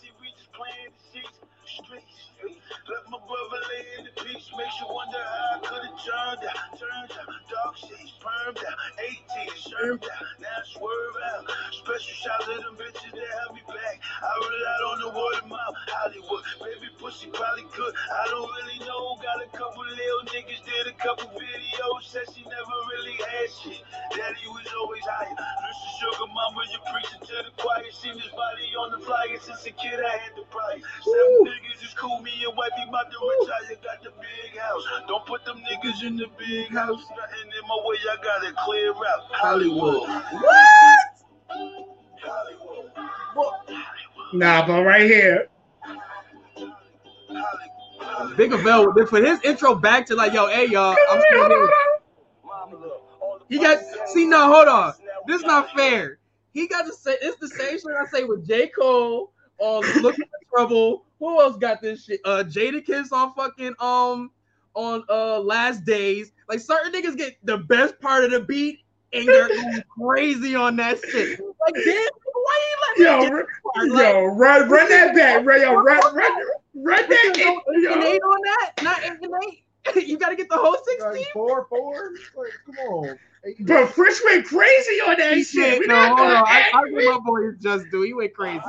Let 2.90 3.06
my 3.06 3.22
brother 3.22 3.62
lay 3.70 3.86
in 3.98 4.02
the 4.02 4.14
peace. 4.18 4.50
Makes 4.50 4.82
you 4.82 4.90
wonder 4.90 5.22
how 5.22 5.54
I 5.54 5.58
could 5.62 5.78
have 5.78 5.94
turned 6.02 6.42
out. 6.42 6.74
Turned 6.74 7.14
out, 7.22 7.30
dog 7.46 7.78
shades, 7.78 8.18
permed 8.18 8.58
out. 8.66 8.78
18, 8.98 9.46
shermed 9.62 10.02
out. 10.10 10.26
Now 10.42 10.58
swerve 10.74 11.18
out. 11.30 11.46
Special 11.70 12.16
shout 12.18 12.42
to 12.50 12.58
them 12.58 12.74
bitches 12.74 13.14
that 13.14 13.30
held 13.30 13.54
me 13.54 13.62
back. 13.70 13.94
I 14.02 14.30
relied 14.42 14.82
on 14.90 14.98
the 15.06 15.10
word 15.14 15.38
of 15.38 15.46
mouth. 15.46 15.78
Hollywood, 15.86 16.42
baby 16.58 16.90
pussy 16.98 17.30
probably 17.30 17.62
good. 17.78 17.94
I 17.94 18.26
don't 18.26 18.50
really 18.58 18.82
know. 18.82 19.14
Got 19.22 19.38
a 19.38 19.48
couple 19.54 19.86
little 19.86 20.24
niggas, 20.34 20.58
did 20.66 20.90
a 20.90 20.96
couple 20.98 21.30
videos. 21.38 22.02
Said 22.10 22.26
she 22.34 22.42
never 22.42 22.76
really 22.90 23.14
had 23.22 23.46
shit. 23.54 23.86
Daddy 24.18 24.50
was 24.50 24.66
always 24.82 25.06
higher. 25.06 25.30
Listen, 25.30 25.90
sugar 26.02 26.26
mama, 26.26 26.66
you 26.74 26.82
preaching 26.90 27.22
to 27.22 27.36
the 27.46 27.54
choir. 27.54 27.69
Seen 27.92 28.14
his 28.14 28.30
body 28.30 28.70
on 28.78 28.92
the 28.92 29.04
flyer 29.04 29.36
since 29.40 29.66
a 29.66 29.72
kid. 29.72 30.00
I 30.00 30.16
had 30.16 30.36
to 30.36 30.42
pry. 30.48 30.80
Seven 31.02 31.44
niggas 31.44 31.84
is 31.84 31.92
cool. 31.94 32.20
Me 32.20 32.30
and 32.46 32.56
wifey 32.56 32.88
about 32.88 33.10
to 33.10 33.18
retire. 33.18 33.76
Got 33.82 34.02
the 34.04 34.10
big 34.20 34.58
house. 34.58 34.84
Don't 35.08 35.26
put 35.26 35.44
them 35.44 35.58
niggas 35.58 36.04
in 36.04 36.16
the 36.16 36.26
big 36.38 36.68
house. 36.68 37.02
Nothing 37.16 37.50
in 37.50 37.68
my 37.68 37.78
way. 37.84 37.96
I 38.08 38.16
got 38.22 38.46
to 38.46 38.54
clear 38.64 38.90
out. 38.92 39.20
Hollywood. 39.32 40.08
What? 40.08 40.56
Hollywood. 42.22 42.90
Nah, 44.34 44.66
but 44.66 44.84
right 44.84 45.02
here, 45.02 45.48
Big 48.36 48.52
Avell 48.52 49.08
for 49.08 49.22
his 49.22 49.40
intro 49.42 49.74
back 49.74 50.06
to 50.06 50.14
like, 50.14 50.32
yo, 50.32 50.46
hey 50.46 50.66
y'all, 50.68 50.96
I'm 51.10 51.20
still 51.28 51.48
here. 51.48 51.70
He 53.48 53.58
got 53.58 53.80
see 54.06 54.26
now. 54.26 54.52
hold 54.52 54.68
on. 54.68 54.94
This 55.26 55.40
is 55.40 55.46
not 55.46 55.70
fair. 55.76 56.19
He 56.52 56.66
got 56.66 56.86
to 56.86 56.92
say 56.92 57.16
it's 57.22 57.38
the 57.38 57.48
same 57.48 57.78
shit 57.78 57.86
I 57.98 58.06
say 58.06 58.24
with 58.24 58.46
J. 58.46 58.68
Cole 58.68 59.32
on 59.58 59.82
Looking 60.02 60.24
for 60.26 60.38
Trouble. 60.56 61.04
Who 61.18 61.40
else 61.40 61.56
got 61.56 61.80
this 61.80 62.04
shit? 62.04 62.20
Uh 62.24 62.42
Jadakiss 62.44 63.12
on 63.12 63.34
fucking 63.34 63.74
um 63.78 64.30
on 64.74 65.04
uh 65.08 65.38
last 65.40 65.84
days. 65.84 66.32
Like 66.48 66.60
certain 66.60 66.92
niggas 66.92 67.16
get 67.16 67.36
the 67.44 67.58
best 67.58 68.00
part 68.00 68.24
of 68.24 68.30
the 68.30 68.40
beat 68.40 68.80
and 69.12 69.28
they're 69.28 69.48
going 69.54 69.82
crazy 69.98 70.54
on 70.54 70.76
that 70.76 70.98
shit. 70.98 71.38
Like 71.38 71.74
damn, 71.84 72.08
why 72.32 72.60
you 72.96 73.04
let 73.04 73.22
yo, 73.22 73.84
yo, 73.84 73.94
like, 73.94 74.38
run 74.38 74.68
run 74.68 74.88
that 74.88 75.14
back, 75.14 75.44
yo, 75.44 75.74
run 75.74 75.84
run 75.84 75.84
run 75.84 76.14
that. 76.16 76.44
Run 76.74 77.08
that. 77.08 77.36
Yo. 77.36 77.90
on 77.90 78.40
that, 78.44 78.82
not 78.82 79.04
8 79.04 79.62
you 79.96 80.18
got 80.18 80.30
to 80.30 80.36
get 80.36 80.48
the 80.48 80.56
whole 80.56 80.76
16. 80.84 81.12
Like 81.12 81.26
four, 81.32 81.66
four. 81.68 82.12
Like, 82.36 82.52
come 82.66 82.76
on. 82.86 83.18
Bro, 83.60 83.86
French 83.86 84.18
went 84.24 84.46
crazy 84.46 85.00
on 85.00 85.16
that 85.18 85.36
he 85.36 85.42
shit. 85.42 85.86
No, 85.86 85.94
not 85.94 86.18
hold 86.18 86.30
on. 86.30 86.44
I, 86.46 86.70
I 86.74 87.52
just 87.58 87.90
do. 87.90 88.02
He 88.02 88.12
went 88.12 88.34
crazy. 88.34 88.60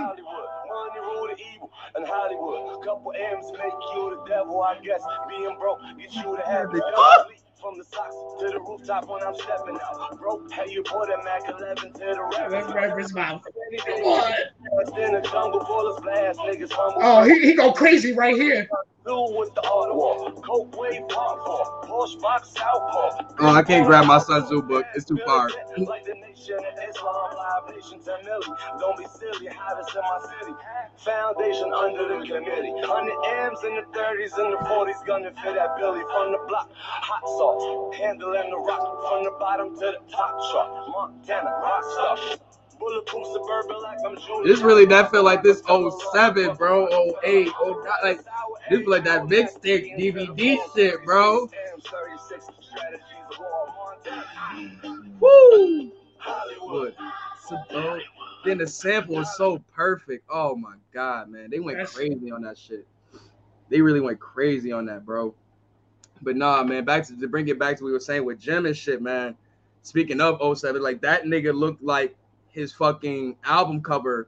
And 1.93 2.05
Hollywood, 2.07 2.81
a 2.81 2.85
couple 2.85 3.11
M's 3.11 3.51
make 3.51 3.73
you 3.93 4.15
the 4.15 4.23
devil, 4.29 4.61
I 4.61 4.79
guess. 4.79 5.03
Being 5.27 5.57
broke, 5.59 5.79
you 5.99 6.37
to 6.37 6.43
have 6.45 6.71
the 6.71 6.81
from 7.61 7.77
the 7.77 7.83
socks 7.83 8.15
to 8.39 8.47
the 8.47 8.59
rooftop 8.59 9.07
when 9.07 9.21
I'm 9.23 9.35
stepping 9.35 9.77
out. 9.77 10.17
Broke, 10.17 10.51
hey, 10.51 10.71
you 10.71 10.83
put 10.83 11.09
a 11.09 11.23
Mac 11.23 11.47
11 11.47 11.93
to 11.93 11.99
the 11.99 12.29
rap. 12.37 12.49
That's 12.49 13.13
mouth. 13.13 13.43
Come 13.85 14.03
on. 14.03 14.33
Oh, 17.03 17.23
he, 17.23 17.39
he 17.41 17.53
go 17.53 17.71
crazy 17.71 18.13
right 18.13 18.35
here. 18.35 18.67
Blue 19.03 19.37
with 19.39 19.53
the 19.55 19.61
Ottawa, 19.65 20.29
Coke 20.41 20.77
wave 20.79 21.01
pop 21.09 21.39
Porsche 21.89 22.21
box 22.21 22.49
southpaw. 22.49 23.33
Oh, 23.39 23.49
I 23.55 23.63
can't 23.63 23.87
grab 23.87 24.05
my 24.05 24.19
Sun 24.19 24.45
Tzu 24.45 24.61
book. 24.61 24.85
It's 24.95 25.05
too 25.05 25.17
far. 25.25 25.49
Like 25.77 26.05
the 26.05 26.13
nation 26.13 26.55
of 26.61 26.77
Islam, 26.87 27.33
live 27.35 27.75
nation 27.75 27.99
to 28.05 28.17
Millie. 28.23 28.57
Don't 28.79 28.97
be 28.97 29.05
silly, 29.17 29.47
hottest 29.49 29.95
in 29.95 30.01
my 30.01 30.19
city. 30.39 30.53
Foundation 30.97 31.73
under 31.73 32.07
the 32.09 32.25
committee. 32.27 32.73
Hundred 32.85 33.17
M's 33.49 33.63
in 33.65 33.75
the 33.75 33.85
30s 33.97 34.37
and 34.37 34.53
the 34.53 34.57
40s, 34.69 35.05
gonna 35.07 35.31
fit 35.41 35.55
that 35.55 35.77
Billy 35.79 36.01
from 36.13 36.33
the 36.33 36.39
block. 36.47 36.69
Hot 36.77 37.23
sauce, 37.25 37.95
handling 37.97 38.51
the 38.51 38.57
rock 38.57 38.85
from 39.09 39.23
the 39.23 39.31
bottom 39.39 39.73
to 39.81 39.97
the 39.97 39.99
top 40.13 40.37
truck. 40.53 40.89
Montana, 40.93 41.49
rock 41.63 41.83
stuff. 41.89 42.50
Bulletproof 42.81 43.27
suburban 43.27 43.81
like 43.83 43.97
I'm 44.03 44.17
Junior. 44.17 44.43
This 44.43 44.61
really 44.61 44.85
that 44.85 45.11
feel 45.11 45.23
like 45.23 45.43
this 45.43 45.61
07, 45.67 46.55
bro. 46.55 46.87
08, 47.23 47.45
09, 47.45 47.85
like 48.03 48.19
this 48.69 48.79
feel 48.79 48.89
like 48.89 49.03
that 49.03 49.29
big 49.29 49.49
stick 49.49 49.95
DVD 49.97 50.57
shit, 50.75 51.05
bro. 51.05 51.47
Woo! 55.19 55.91
Look, 56.67 56.95
so, 57.47 57.99
then 58.45 58.57
the 58.57 58.67
sample 58.67 59.19
is 59.19 59.35
so 59.35 59.59
perfect. 59.75 60.25
Oh 60.27 60.55
my 60.55 60.75
god, 60.91 61.29
man, 61.29 61.51
they 61.51 61.59
went 61.59 61.87
crazy 61.87 62.31
on 62.31 62.41
that 62.41 62.57
shit. 62.57 62.87
They 63.69 63.81
really 63.81 64.01
went 64.01 64.19
crazy 64.19 64.71
on 64.71 64.85
that, 64.87 65.05
bro. 65.05 65.35
But 66.23 66.35
nah, 66.35 66.63
man, 66.63 66.83
back 66.83 67.05
to, 67.07 67.19
to 67.19 67.27
bring 67.27 67.47
it 67.47 67.59
back 67.59 67.77
to 67.77 67.83
what 67.83 67.89
we 67.89 67.93
were 67.93 67.99
saying 67.99 68.25
with 68.25 68.39
Jim 68.39 68.65
and 68.65 68.75
shit, 68.75 69.03
man. 69.03 69.35
Speaking 69.83 70.19
of 70.19 70.57
07, 70.57 70.81
like 70.81 71.01
that 71.01 71.25
nigga 71.25 71.53
looked 71.53 71.83
like 71.83 72.15
his 72.51 72.73
fucking 72.73 73.37
album 73.43 73.81
cover 73.81 74.27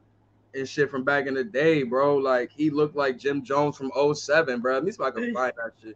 and 0.56 0.68
shit 0.68 0.90
from 0.90 1.04
back 1.04 1.28
in 1.28 1.34
the 1.34 1.44
day, 1.44 1.84
bro. 1.84 2.18
Like 2.18 2.52
he 2.52 2.70
looked 2.70 2.96
like 2.96 3.18
Jim 3.18 3.44
Jones 3.44 3.78
from 3.78 3.92
07, 4.14 4.62
bro. 4.62 4.74
Let 4.76 4.84
me 4.84 4.92
see 4.92 4.96
if 4.96 5.02
I 5.02 5.12
can 5.12 5.34
find 5.34 5.54
that 5.58 5.72
shit. 5.82 5.96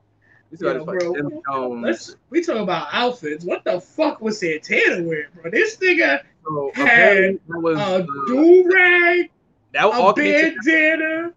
Let 0.52 0.52
me 0.52 0.58
see 0.58 0.66
if 0.68 0.76
I 0.76 0.78
Yo, 0.78 0.86
bro, 0.86 1.14
Jim 1.16 1.42
Jones. 1.50 1.84
Let's 1.84 2.16
we 2.30 2.44
talk 2.44 2.58
about 2.58 2.88
outfits. 2.92 3.46
What 3.46 3.64
the 3.64 3.80
fuck 3.80 4.22
was 4.22 4.40
Santana 4.40 5.04
wearing, 5.04 5.28
bro? 5.42 5.52
This 5.52 5.78
nigga 5.78 6.22
So 6.46 6.72
had 6.76 7.40
that 7.48 7.62
was 7.62 7.78
a 7.78 7.82
uh, 7.82 8.06
do 8.28 8.70
rag, 8.74 9.30
that 9.74 9.86
a 9.86 9.90
all 9.90 10.14
came 10.14 10.56
to- 10.56 10.58
bandana, 10.66 11.34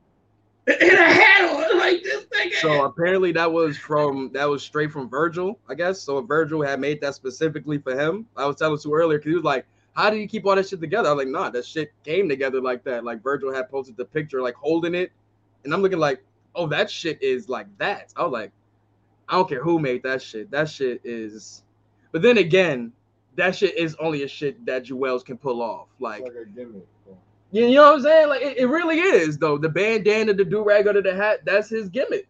and 0.66 0.93
a 0.99 1.05
hat 1.05 1.51
on. 1.51 1.78
Like 1.78 2.03
this 2.03 2.24
nigga. 2.26 2.55
So 2.61 2.84
apparently 2.84 3.32
that 3.32 3.51
was 3.51 3.76
from 3.76 4.30
that 4.32 4.49
was 4.49 4.62
straight 4.62 4.93
from 4.93 5.09
Virgil, 5.09 5.59
I 5.68 5.74
guess. 5.74 6.01
So 6.01 6.20
Virgil 6.20 6.62
had 6.62 6.78
made 6.80 7.01
that 7.01 7.14
specifically 7.14 7.78
for 7.78 7.99
him. 7.99 8.26
I 8.36 8.47
was 8.47 8.57
telling 8.57 8.78
you 8.84 8.95
earlier 8.95 9.18
because 9.18 9.30
he 9.30 9.34
was 9.34 9.45
like, 9.45 9.66
"How 9.95 10.11
do 10.11 10.16
you 10.16 10.28
keep 10.28 10.47
all 10.47 10.57
that 10.57 10.68
shit 10.68 10.80
together?" 10.80 11.09
I 11.09 11.12
was 11.12 11.24
like, 11.24 11.32
"Nah, 11.32 11.51
that 11.51 11.64
shit 11.66 11.93
came 12.05 12.28
together 12.28 12.61
like 12.61 12.84
that." 12.84 13.05
Like 13.05 13.22
Virgil 13.22 13.53
had 13.53 13.70
posted 13.70 13.97
the 13.97 14.05
picture, 14.05 14.41
like 14.43 14.55
holding 14.55 14.95
it, 14.95 15.12
and 15.64 15.74
I'm 15.74 15.82
looking 15.82 15.99
like, 15.99 16.22
"Oh, 16.55 16.66
that 16.68 16.91
shit 16.91 17.22
is 17.22 17.49
like 17.49 17.66
that." 17.78 18.12
I 18.16 18.22
was 18.22 18.32
like, 18.32 18.53
"I 19.28 19.34
don't 19.34 19.49
care 19.49 19.62
who 19.62 19.78
made 19.78 20.03
that 20.05 20.22
shit. 20.22 20.51
That 20.51 20.68
shit 20.68 21.01
is." 21.05 21.62
But 22.12 22.22
then 22.22 22.38
again, 22.38 22.93
that 23.36 23.57
shit 23.57 23.76
is 23.76 23.95
only 24.01 24.22
a 24.22 24.28
shit 24.28 24.64
that 24.66 24.84
Juelz 24.84 25.24
can 25.24 25.38
pull 25.38 25.62
off. 25.62 25.88
Like 25.99 26.22
It's 26.22 26.36
like 26.36 26.47
a 26.47 26.49
gimmick. 26.49 26.86
you 27.53 27.66
you 27.66 27.74
know 27.74 27.84
what 27.84 27.95
I'm 27.97 28.03
saying? 28.03 28.28
Like 28.28 28.43
it, 28.43 28.59
it 28.59 28.66
really 28.66 29.01
is 29.01 29.38
though. 29.38 29.59
The 29.59 29.68
bandana, 29.68 30.34
the 30.34 30.45
do 30.45 30.62
rag 30.62 30.86
under 30.86 31.03
the 31.03 31.14
hat, 31.14 31.45
that's 31.45 31.68
his 31.68 31.88
gimmick. 31.88 32.28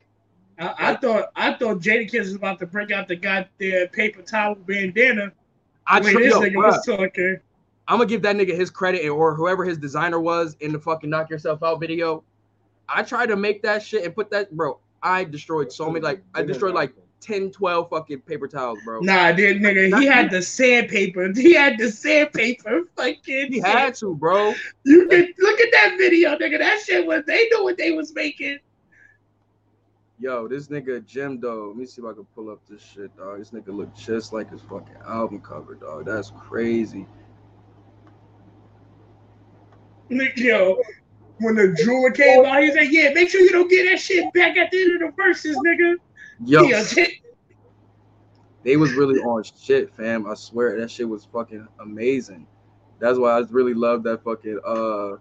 I, 0.58 0.74
I 0.78 0.96
thought 0.96 1.30
I 1.36 1.54
thought 1.54 1.78
Jadakiss 1.78 2.20
was 2.20 2.34
about 2.34 2.58
to 2.58 2.66
break 2.66 2.90
out 2.90 3.08
the 3.08 3.16
goddamn 3.16 3.88
paper 3.88 4.22
towel 4.22 4.54
bandana. 4.54 5.32
I 5.86 6.00
when 6.00 6.12
tr- 6.12 6.18
this 6.18 6.32
yo, 6.32 6.40
nigga 6.40 6.56
was 6.56 6.84
talking. 6.84 7.40
I'm 7.90 7.96
gonna 7.96 8.08
give 8.08 8.22
that 8.22 8.36
nigga 8.36 8.56
his 8.56 8.70
credit 8.70 9.08
or 9.08 9.34
whoever 9.34 9.64
his 9.64 9.76
designer 9.76 10.20
was 10.20 10.56
in 10.60 10.70
the 10.70 10.78
fucking 10.78 11.10
knock 11.10 11.28
yourself 11.28 11.60
out 11.64 11.80
video. 11.80 12.22
I 12.88 13.02
tried 13.02 13.26
to 13.26 13.36
make 13.36 13.62
that 13.64 13.82
shit 13.82 14.04
and 14.04 14.14
put 14.14 14.30
that, 14.30 14.56
bro. 14.56 14.78
I 15.02 15.24
destroyed 15.24 15.72
so 15.72 15.90
many, 15.90 16.04
like 16.04 16.22
I 16.32 16.42
destroyed 16.42 16.72
like 16.72 16.94
10, 17.20 17.50
12 17.50 17.90
fucking 17.90 18.20
paper 18.20 18.46
towels, 18.46 18.78
bro. 18.84 19.00
Nah, 19.00 19.32
dude, 19.32 19.60
nigga, 19.60 19.98
he 19.98 20.06
had 20.06 20.30
the 20.30 20.40
sandpaper. 20.40 21.32
He 21.34 21.52
had 21.52 21.78
the 21.78 21.90
sandpaper. 21.90 22.82
Fucking. 22.96 23.52
He 23.52 23.58
had 23.58 23.96
to, 23.96 24.14
bro. 24.14 24.54
You 24.84 25.08
can 25.08 25.34
look 25.40 25.58
at 25.58 25.72
that 25.72 25.96
video, 25.98 26.36
nigga. 26.38 26.60
That 26.60 26.80
shit 26.86 27.04
was. 27.04 27.24
They 27.26 27.48
knew 27.48 27.64
what 27.64 27.76
they 27.76 27.90
was 27.90 28.14
making. 28.14 28.58
Yo, 30.20 30.46
this 30.46 30.68
nigga 30.68 31.04
Jim 31.04 31.40
though. 31.40 31.68
Let 31.68 31.76
me 31.76 31.86
see 31.86 32.02
if 32.02 32.06
I 32.06 32.12
can 32.12 32.26
pull 32.36 32.50
up 32.50 32.60
this 32.68 32.82
shit, 32.82 33.16
dog. 33.16 33.40
This 33.40 33.50
nigga 33.50 33.74
look 33.74 33.92
just 33.96 34.32
like 34.32 34.48
his 34.48 34.60
fucking 34.60 34.98
album 35.04 35.40
cover, 35.40 35.74
dog. 35.74 36.04
That's 36.04 36.30
crazy. 36.30 37.08
Nigga, 40.10 40.36
Yo, 40.36 40.76
when 41.38 41.54
the 41.54 41.74
jeweler 41.82 42.10
came 42.10 42.44
out, 42.44 42.62
he 42.62 42.72
said, 42.72 42.88
"Yeah, 42.90 43.12
make 43.12 43.28
sure 43.28 43.40
you 43.40 43.50
don't 43.50 43.68
get 43.68 43.90
that 43.90 44.00
shit 44.00 44.32
back 44.34 44.56
at 44.56 44.70
the 44.70 44.82
end 44.82 45.02
of 45.02 45.10
the 45.10 45.22
verses, 45.22 45.56
nigga." 45.58 45.96
Yo, 46.44 46.62
Yeah, 46.62 46.84
they 48.62 48.76
was 48.76 48.92
really 48.92 49.18
on 49.20 49.42
shit, 49.42 49.92
fam. 49.94 50.26
I 50.26 50.34
swear 50.34 50.78
that 50.80 50.90
shit 50.90 51.08
was 51.08 51.24
fucking 51.24 51.66
amazing. 51.80 52.46
That's 52.98 53.18
why 53.18 53.38
I 53.38 53.42
really 53.50 53.74
love 53.74 54.02
that 54.02 54.22
fucking 54.22 54.60
uh 54.64 55.16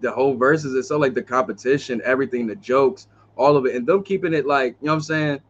the 0.00 0.10
whole 0.10 0.34
verses 0.34 0.74
itself, 0.74 1.00
like 1.00 1.14
the 1.14 1.22
competition, 1.22 2.00
everything, 2.04 2.46
the 2.46 2.56
jokes, 2.56 3.06
all 3.36 3.56
of 3.56 3.66
it, 3.66 3.74
and 3.74 3.86
them 3.86 4.02
keeping 4.02 4.32
it 4.32 4.46
like, 4.46 4.76
you 4.80 4.86
know 4.86 4.92
what 4.92 4.96
I'm 4.96 5.02
saying, 5.02 5.40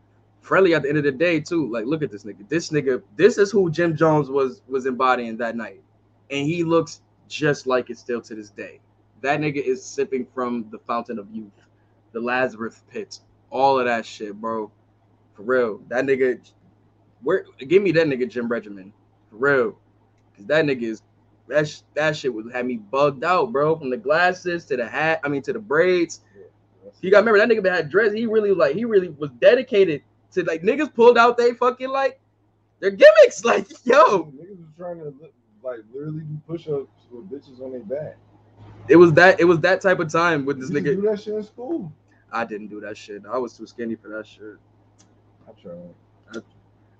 friendly 0.40 0.74
at 0.74 0.82
the 0.82 0.88
end 0.88 0.98
of 0.98 1.04
the 1.04 1.12
day, 1.12 1.38
too. 1.38 1.70
Like, 1.70 1.86
look 1.86 2.02
at 2.02 2.10
this 2.10 2.24
nigga. 2.24 2.48
This 2.48 2.70
nigga, 2.70 3.00
this 3.16 3.38
is 3.38 3.52
who 3.52 3.70
Jim 3.70 3.96
Jones 3.96 4.28
was 4.28 4.62
was 4.68 4.86
embodying 4.86 5.36
that 5.38 5.56
night. 5.56 5.82
And 6.30 6.46
he 6.46 6.64
looks 6.64 7.00
just 7.30 7.66
like 7.66 7.88
it 7.88 7.98
still 7.98 8.20
to 8.20 8.34
this 8.34 8.50
day. 8.50 8.80
That 9.22 9.40
nigga 9.40 9.64
is 9.64 9.84
sipping 9.84 10.26
from 10.34 10.66
the 10.70 10.78
fountain 10.78 11.18
of 11.18 11.30
youth, 11.30 11.52
the 12.12 12.20
Lazarus 12.20 12.82
pit, 12.90 13.20
all 13.50 13.78
of 13.78 13.86
that 13.86 14.04
shit, 14.04 14.34
bro. 14.34 14.70
For 15.34 15.42
real. 15.42 15.80
That 15.88 16.04
nigga, 16.04 16.40
where 17.22 17.44
give 17.66 17.82
me 17.82 17.92
that 17.92 18.06
nigga 18.06 18.28
Jim 18.28 18.48
Regimen. 18.48 18.92
For 19.30 19.36
real. 19.36 19.78
Cause 20.36 20.46
that 20.46 20.64
nigga 20.64 20.82
is 20.82 21.02
that 21.48 21.68
sh- 21.68 21.80
that 21.94 22.16
shit 22.16 22.32
would 22.32 22.52
have 22.52 22.66
me 22.66 22.76
bugged 22.76 23.24
out, 23.24 23.52
bro. 23.52 23.76
From 23.76 23.90
the 23.90 23.96
glasses 23.96 24.64
to 24.66 24.76
the 24.76 24.86
hat, 24.86 25.20
I 25.24 25.28
mean 25.28 25.42
to 25.42 25.52
the 25.52 25.58
braids. 25.58 26.20
You 27.00 27.10
got 27.10 27.24
remember 27.24 27.38
that 27.38 27.48
nigga 27.48 27.74
had 27.74 27.90
dreads. 27.90 28.14
He 28.14 28.26
really 28.26 28.52
like 28.52 28.74
he 28.74 28.84
really 28.84 29.08
was 29.08 29.30
dedicated 29.40 30.02
to 30.32 30.42
like 30.44 30.62
niggas 30.62 30.92
pulled 30.92 31.18
out 31.18 31.36
they 31.36 31.52
fucking 31.54 31.90
like 31.90 32.20
their 32.80 32.90
gimmicks. 32.90 33.44
Like, 33.44 33.68
yo, 33.84 34.24
Niggas 34.24 34.58
was 34.58 34.68
trying 34.76 34.98
to 34.98 35.14
like 35.62 35.80
literally 35.92 36.20
do 36.20 36.40
push-ups 36.46 37.06
with 37.10 37.30
bitches 37.30 37.60
on 37.60 37.72
their 37.72 37.80
back. 37.80 38.16
it 38.88 38.96
was 38.96 39.12
that 39.14 39.40
it 39.40 39.44
was 39.44 39.60
that 39.60 39.80
type 39.80 40.00
of 40.00 40.10
time 40.10 40.44
with 40.44 40.60
this 40.60 40.70
You 40.70 40.76
used 40.76 40.86
nigga. 40.86 41.02
do 41.02 41.08
that 41.10 41.20
shit 41.20 41.34
in 41.34 41.42
school. 41.42 41.92
I 42.32 42.44
didn't 42.44 42.68
do 42.68 42.80
that 42.80 42.96
shit. 42.96 43.22
I 43.30 43.38
was 43.38 43.56
too 43.56 43.66
skinny 43.66 43.94
for 43.96 44.08
that 44.08 44.26
shit. 44.26 44.56
I 45.48 45.52
tried. 45.60 46.42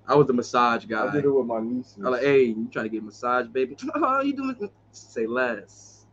I 0.09 0.15
was 0.17 0.27
the 0.27 0.33
massage 0.33 0.87
guy. 0.87 1.07
I 1.07 1.13
did 1.13 1.25
it 1.25 1.31
with 1.31 1.47
my 1.47 1.61
nieces. 1.61 1.97
I'm 1.99 2.11
like, 2.11 2.23
hey, 2.23 2.43
you 2.45 2.69
trying 2.73 2.87
to 2.87 2.89
get 2.89 3.05
massage, 3.05 3.47
baby? 3.47 3.77
Oh, 3.95 4.21
you 4.23 4.33
doing? 4.33 4.57
Say 4.91 5.27
less. 5.27 6.05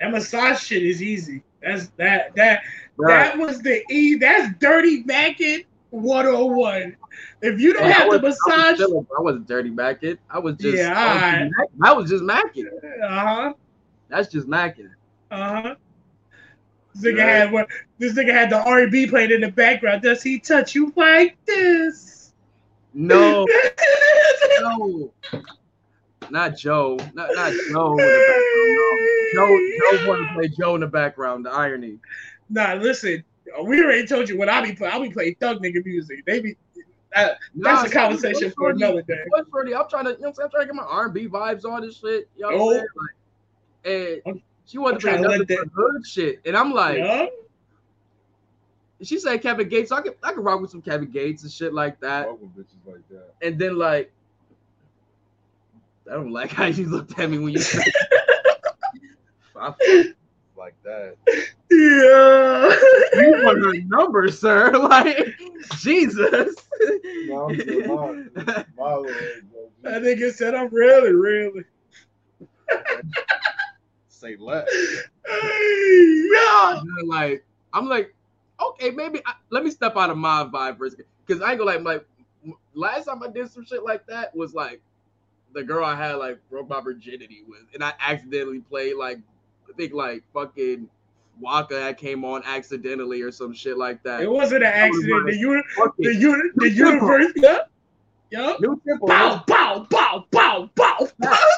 That 0.00 0.10
massage 0.10 0.60
shit 0.62 0.82
is 0.82 1.02
easy. 1.02 1.42
That's 1.62 1.88
that 1.96 2.34
that 2.36 2.62
Right. 2.98 3.34
that 3.34 3.38
was 3.38 3.60
the 3.62 3.82
E. 3.90 4.16
That's 4.16 4.52
dirty 4.58 5.02
macking 5.04 5.64
101. 5.92 6.96
If 7.42 7.60
you 7.60 7.72
don't 7.74 7.90
have 7.90 8.10
the 8.10 8.18
was- 8.18 8.38
I 8.50 8.70
was 8.72 8.78
massage. 8.78 9.08
I 9.16 9.20
wasn't 9.20 9.46
dirty 9.46 9.70
macking. 9.70 10.18
I 10.30 10.38
was 10.38 10.56
just. 10.56 10.76
Yeah, 10.76 10.92
I, 10.96 11.04
was 11.04 11.22
alright. 11.22 11.50
just 11.50 11.82
I 11.82 11.92
was 11.92 12.10
just 12.10 12.24
macking. 12.24 12.66
uh 13.02 13.08
huh, 13.08 13.52
That's 14.08 14.28
just 14.28 14.46
macking. 14.48 14.90
uh 15.30 15.62
huh. 15.62 15.74
This 16.94 17.04
nigga 17.12 17.18
Right. 17.18 17.28
had 17.28 17.52
what? 17.52 17.68
This 17.98 18.12
nigga 18.14 18.32
had 18.32 18.50
the 18.50 18.62
R&B 18.62 19.06
playing 19.06 19.30
in 19.30 19.40
the 19.40 19.50
background. 19.50 20.02
Does 20.02 20.22
he 20.22 20.38
touch 20.38 20.74
you 20.74 20.92
like 20.96 21.36
this? 21.46 22.32
No, 22.94 23.46
no, 24.60 25.12
not 26.30 26.56
Joe. 26.56 26.98
Not 27.14 27.30
not 27.34 27.52
Joe. 27.70 27.92
In 27.92 27.96
the 27.96 29.32
no. 29.34 29.46
Joe 29.46 29.96
Joe 29.96 30.08
wanted 30.08 30.28
to 30.28 30.34
play 30.34 30.48
Joe 30.48 30.74
in 30.74 30.80
the 30.82 30.86
background. 30.86 31.46
The 31.46 31.50
irony. 31.50 31.98
Nah, 32.50 32.74
listen. 32.74 33.24
Oh, 33.56 33.64
we 33.64 33.82
already 33.82 34.06
told 34.06 34.28
you 34.28 34.36
what 34.38 34.48
I 34.48 34.64
be 34.64 34.72
playing. 34.74 34.94
I 34.94 34.98
be 35.00 35.10
playing 35.12 35.36
thug 35.40 35.62
nigga 35.62 35.84
music. 35.84 36.24
They 36.26 36.40
be 36.40 36.56
That, 37.14 37.38
Nah, 37.54 37.76
that's 37.82 37.90
a 37.90 37.94
conversation 37.94 38.50
for 38.50 38.70
Shorty- 38.70 38.84
another 38.84 39.02
day. 39.02 39.24
What's 39.28 39.50
Shorty? 39.50 39.74
I'm 39.74 39.88
trying 39.88 40.04
to, 40.06 40.12
you 40.12 40.20
know 40.20 40.28
I'm 40.28 40.50
trying 40.50 40.62
to 40.62 40.66
get 40.66 40.74
my 40.74 40.82
R&B 40.84 41.28
vibes 41.28 41.64
on 41.64 41.82
this 41.82 41.98
shit. 41.98 42.28
You 42.36 42.50
know 42.50 42.56
what 42.56 42.60
Oh. 42.60 42.70
I'm 42.70 42.74
saying? 42.76 42.86
Like, 44.24 44.26
and 44.26 44.42
she 44.64 44.78
wanted 44.78 44.94
I'm 44.94 45.00
to 45.00 45.06
play 45.06 45.10
trying 45.18 45.22
to 45.22 45.38
nothing 45.38 45.56
but 45.74 45.82
hood 45.82 46.06
shit. 46.06 46.40
And 46.46 46.56
I'm 46.56 46.72
like, 46.72 46.98
Yeah. 46.98 47.26
she 49.02 49.18
said 49.18 49.42
Kevin 49.42 49.68
Gates. 49.68 49.90
So 49.90 49.96
I 49.96 50.00
could 50.02 50.14
I 50.22 50.32
could 50.32 50.44
rock 50.44 50.60
with 50.60 50.70
some 50.70 50.80
Kevin 50.82 51.10
Gates 51.10 51.42
and 51.42 51.52
shit 51.52 51.74
like 51.74 52.00
that. 52.00 52.26
Fuck 52.28 52.40
with 52.40 52.56
bitches 52.56 52.86
like 52.92 53.08
that. 53.10 53.34
And 53.42 53.58
then 53.58 53.76
like, 53.76 54.10
I 56.10 56.14
don't 56.14 56.32
like 56.32 56.50
how 56.50 56.66
you 56.66 56.86
looked 56.88 57.18
at 57.18 57.28
me 57.30 57.38
when 57.38 57.52
you 57.52 57.58
said. 57.60 57.84
I 59.56 60.12
Like 60.62 60.80
that. 60.84 61.16
Yeah. 61.72 63.20
you 63.20 63.42
want 63.42 63.64
her 63.64 63.72
number, 63.86 64.30
sir? 64.30 64.70
Like, 64.78 65.34
Jesus. 65.78 66.54
No, 67.26 67.48
I'm 67.48 67.56
just 67.56 67.88
lying. 67.88 68.30
My 68.78 68.94
little 68.94 69.12
head. 69.12 69.42
That 69.82 70.02
nigga 70.02 70.32
said, 70.32 70.54
I'm 70.54 70.68
really, 70.68 71.12
really. 71.14 71.64
Say 74.06 74.36
less. 74.36 74.68
yeah. 75.28 76.80
Like, 77.06 77.44
I'm 77.72 77.88
like, 77.88 78.14
okay, 78.60 78.90
maybe 78.90 79.20
I, 79.26 79.34
let 79.50 79.64
me 79.64 79.70
step 79.70 79.96
out 79.96 80.10
of 80.10 80.16
my 80.16 80.44
vibe 80.44 80.78
for 80.78 80.86
a 80.86 80.90
second. 80.90 81.06
Because 81.26 81.42
I 81.42 81.50
ain't 81.50 81.58
gonna 81.58 81.72
like, 81.72 81.84
like, 81.84 82.06
last 82.74 83.06
time 83.06 83.20
I 83.24 83.28
did 83.28 83.50
some 83.50 83.64
shit 83.64 83.82
like 83.82 84.06
that 84.06 84.32
was 84.36 84.54
like 84.54 84.80
the 85.54 85.64
girl 85.64 85.84
I 85.84 85.96
had 85.96 86.14
like 86.14 86.38
broke 86.48 86.68
my 86.68 86.80
virginity 86.80 87.42
with, 87.48 87.62
and 87.74 87.82
I 87.82 87.94
accidentally 87.98 88.60
played 88.60 88.94
like, 88.94 89.18
I 89.72 89.76
think 89.76 89.92
like 89.94 90.22
fucking 90.34 90.88
Waka 91.40 91.74
that 91.74 91.96
came 91.98 92.24
on 92.24 92.42
accidentally 92.44 93.22
or 93.22 93.32
some 93.32 93.52
shit 93.54 93.78
like 93.78 94.02
that. 94.02 94.20
It 94.20 94.30
wasn't 94.30 94.64
an 94.64 94.72
accident. 94.72 95.26
The, 95.26 95.36
uni- 95.36 95.62
Fuck 95.76 95.96
the, 95.98 96.10
it. 96.10 96.16
uni- 96.20 96.50
the 96.56 96.68
New 96.68 96.74
tempo. 96.74 97.06
universe, 97.06 97.32
yeah. 97.36 97.58
Yeah. 98.30 98.54
New 98.60 98.80
tempo. 98.86 99.06
Bow, 99.06 99.42
bow, 99.46 99.86
bow, 99.88 100.26
bow, 100.30 100.68
bow. 100.74 101.08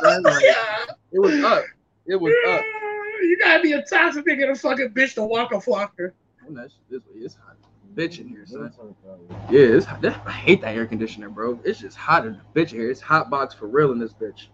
man, 0.02 0.22
like- 0.22 0.42
yeah. 0.44 0.84
It 1.12 1.18
was 1.18 1.42
up. 1.44 1.64
It 2.06 2.20
was 2.20 2.32
up. 2.48 2.62
You 3.22 3.38
gotta 3.40 3.62
be 3.62 3.72
a 3.72 3.82
toxic 3.82 4.26
nigga 4.26 4.52
to 4.52 4.54
fucking 4.54 4.90
bitch 4.90 5.14
to 5.14 5.24
Waka 5.24 5.56
Flocka. 5.56 6.12
And 6.46 6.56
oh, 6.58 6.60
that's 6.60 6.74
this 6.90 7.00
it's 7.14 7.34
hot. 7.36 7.56
Bitch 7.94 8.18
in 8.18 8.28
here, 8.28 8.44
son. 8.44 8.72
Yeah, 9.50 9.60
it's 9.60 9.86
hot. 9.86 10.04
I 10.04 10.32
hate 10.32 10.60
that 10.62 10.74
air 10.76 10.86
conditioner, 10.86 11.30
bro. 11.30 11.58
It's 11.64 11.78
just 11.80 11.96
hot 11.96 12.26
in 12.26 12.32
the 12.54 12.60
bitch 12.60 12.70
here. 12.70 12.90
It's 12.90 13.00
hot 13.00 13.30
box 13.30 13.54
for 13.54 13.66
real 13.66 13.92
in 13.92 13.98
this 13.98 14.12
bitch. 14.12 14.48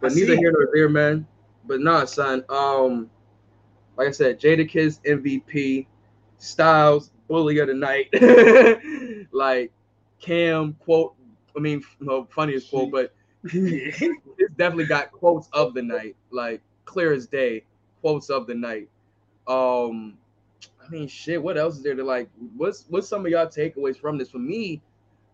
But 0.00 0.12
I 0.12 0.14
neither 0.14 0.36
here 0.36 0.52
nor 0.52 0.68
there, 0.72 0.88
man. 0.88 1.26
But 1.68 1.80
nah, 1.80 2.06
son. 2.06 2.44
Um, 2.48 3.10
like 3.96 4.08
I 4.08 4.12
said, 4.12 4.40
Jadakiss 4.40 5.00
MVP, 5.04 5.86
Styles 6.38 7.10
bully 7.28 7.58
of 7.58 7.68
the 7.68 7.74
night. 7.74 8.08
like 9.32 9.70
Cam 10.20 10.74
quote. 10.80 11.14
I 11.56 11.60
mean, 11.60 11.82
no 12.00 12.24
funniest 12.24 12.70
quote, 12.70 12.90
but 12.90 13.12
it's 13.44 14.54
definitely 14.56 14.86
got 14.86 15.12
quotes 15.12 15.48
of 15.52 15.74
the 15.74 15.82
night, 15.82 16.16
like 16.30 16.60
clear 16.84 17.12
as 17.12 17.26
day, 17.26 17.64
quotes 18.00 18.30
of 18.30 18.46
the 18.46 18.54
night. 18.54 18.88
Um, 19.46 20.16
I 20.84 20.88
mean, 20.88 21.08
shit. 21.08 21.42
What 21.42 21.58
else 21.58 21.76
is 21.76 21.82
there 21.82 21.94
to 21.94 22.04
like? 22.04 22.28
What's 22.56 22.84
what's 22.88 23.08
some 23.08 23.26
of 23.26 23.30
y'all 23.30 23.46
takeaways 23.46 23.98
from 23.98 24.16
this? 24.18 24.30
For 24.30 24.38
me, 24.38 24.80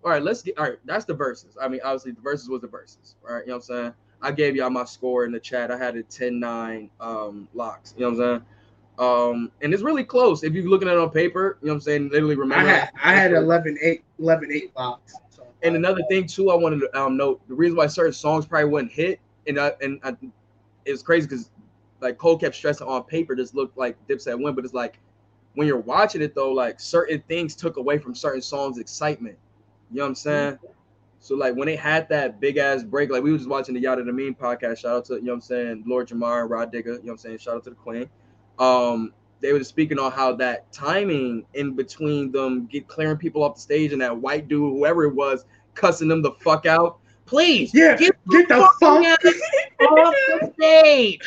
all 0.02 0.10
right, 0.10 0.22
let's 0.22 0.42
get 0.42 0.58
all 0.58 0.64
right. 0.64 0.78
That's 0.84 1.04
the 1.04 1.14
verses. 1.14 1.56
I 1.60 1.68
mean, 1.68 1.80
obviously 1.84 2.12
the 2.12 2.20
verses 2.20 2.48
was 2.48 2.60
the 2.62 2.68
verses. 2.68 3.16
All 3.26 3.34
right, 3.34 3.42
you 3.44 3.48
know 3.48 3.56
what 3.56 3.70
I'm 3.70 3.82
saying. 3.82 3.94
I 4.24 4.32
gave 4.32 4.56
y'all 4.56 4.70
my 4.70 4.84
score 4.84 5.24
in 5.24 5.32
the 5.32 5.40
chat. 5.40 5.70
I 5.70 5.76
had 5.76 5.96
a 5.96 6.02
10-9 6.02 6.88
um 7.00 7.48
LOX. 7.54 7.94
You 7.96 8.04
know 8.04 8.10
what 8.10 8.26
I'm 8.26 8.38
saying. 8.38 8.46
Um, 8.96 9.52
and 9.60 9.74
it's 9.74 9.82
really 9.82 10.04
close 10.04 10.44
if 10.44 10.54
you're 10.54 10.64
looking 10.64 10.88
at 10.88 10.94
it 10.94 11.00
on 11.00 11.10
paper. 11.10 11.58
You 11.60 11.66
know 11.66 11.72
what 11.72 11.76
I'm 11.76 11.80
saying. 11.82 12.08
Literally 12.10 12.34
I 12.34 12.38
remember. 12.38 12.68
had 12.68 12.90
I 13.02 13.14
had 13.14 13.32
11 13.32 13.78
8 13.82 14.04
11 14.18 14.52
8 14.52 14.72
LOX. 14.76 15.14
So, 15.30 15.46
And 15.62 15.76
another 15.76 16.02
thing 16.08 16.26
too, 16.26 16.50
I 16.50 16.54
wanted 16.54 16.80
to 16.80 17.00
um, 17.00 17.16
note 17.16 17.40
the 17.48 17.54
reason 17.54 17.76
why 17.76 17.86
certain 17.86 18.12
songs 18.12 18.46
probably 18.46 18.70
wouldn't 18.70 18.92
hit, 18.92 19.20
and 19.46 19.60
I, 19.60 19.72
and 19.82 20.00
I, 20.02 20.16
it 20.84 20.92
was 20.92 21.02
crazy 21.02 21.26
because 21.26 21.50
like 22.00 22.18
Cole 22.18 22.38
kept 22.38 22.54
stressing 22.54 22.86
on 22.86 23.02
paper, 23.04 23.34
just 23.34 23.54
looked 23.54 23.76
like 23.76 23.96
Dipset 24.08 24.40
win, 24.42 24.54
but 24.54 24.64
it's 24.64 24.74
like 24.74 24.98
when 25.54 25.66
you're 25.66 25.78
watching 25.78 26.22
it 26.22 26.34
though, 26.34 26.52
like 26.52 26.80
certain 26.80 27.22
things 27.28 27.54
took 27.56 27.76
away 27.76 27.98
from 27.98 28.14
certain 28.14 28.42
songs' 28.42 28.78
excitement. 28.78 29.36
You 29.90 29.98
know 29.98 30.04
what 30.04 30.08
I'm 30.08 30.14
saying? 30.14 30.58
So 31.24 31.34
like 31.34 31.56
when 31.56 31.64
they 31.64 31.74
had 31.74 32.06
that 32.10 32.38
big 32.38 32.58
ass 32.58 32.82
break, 32.82 33.10
like 33.10 33.22
we 33.22 33.32
was 33.32 33.40
just 33.40 33.50
watching 33.50 33.74
the 33.74 33.82
Yanadameen 33.82 34.36
podcast. 34.36 34.80
Shout 34.80 34.94
out 34.94 35.04
to 35.06 35.14
you 35.14 35.22
know 35.22 35.32
what 35.32 35.36
I'm 35.36 35.40
saying, 35.40 35.84
Lord 35.86 36.06
Jamar 36.06 36.42
and 36.42 36.50
Rah 36.50 36.66
Digga. 36.66 36.84
You 36.84 36.92
know 36.92 36.98
what 36.98 37.10
I'm 37.12 37.16
saying? 37.16 37.38
Shout 37.38 37.56
out 37.56 37.64
to 37.64 37.70
the 37.70 37.76
Queen. 37.76 38.10
Um, 38.58 39.14
they 39.40 39.54
were 39.54 39.64
speaking 39.64 39.98
on 39.98 40.12
how 40.12 40.34
that 40.36 40.70
timing 40.70 41.46
in 41.54 41.74
between 41.74 42.30
them 42.30 42.66
get 42.66 42.88
clearing 42.88 43.16
people 43.16 43.42
off 43.42 43.54
the 43.54 43.62
stage 43.62 43.94
and 43.94 44.02
that 44.02 44.14
white 44.14 44.48
dude, 44.48 44.70
whoever 44.70 45.04
it 45.04 45.14
was, 45.14 45.46
cussing 45.74 46.08
them 46.08 46.20
the 46.20 46.32
fuck 46.42 46.66
out. 46.66 46.98
Please, 47.24 47.72
Yeah, 47.72 47.96
get, 47.96 48.14
get 48.30 48.46
the 48.48 48.68
fuck 48.78 48.82
off 48.82 49.18
the 49.22 50.52
stage. 50.58 51.22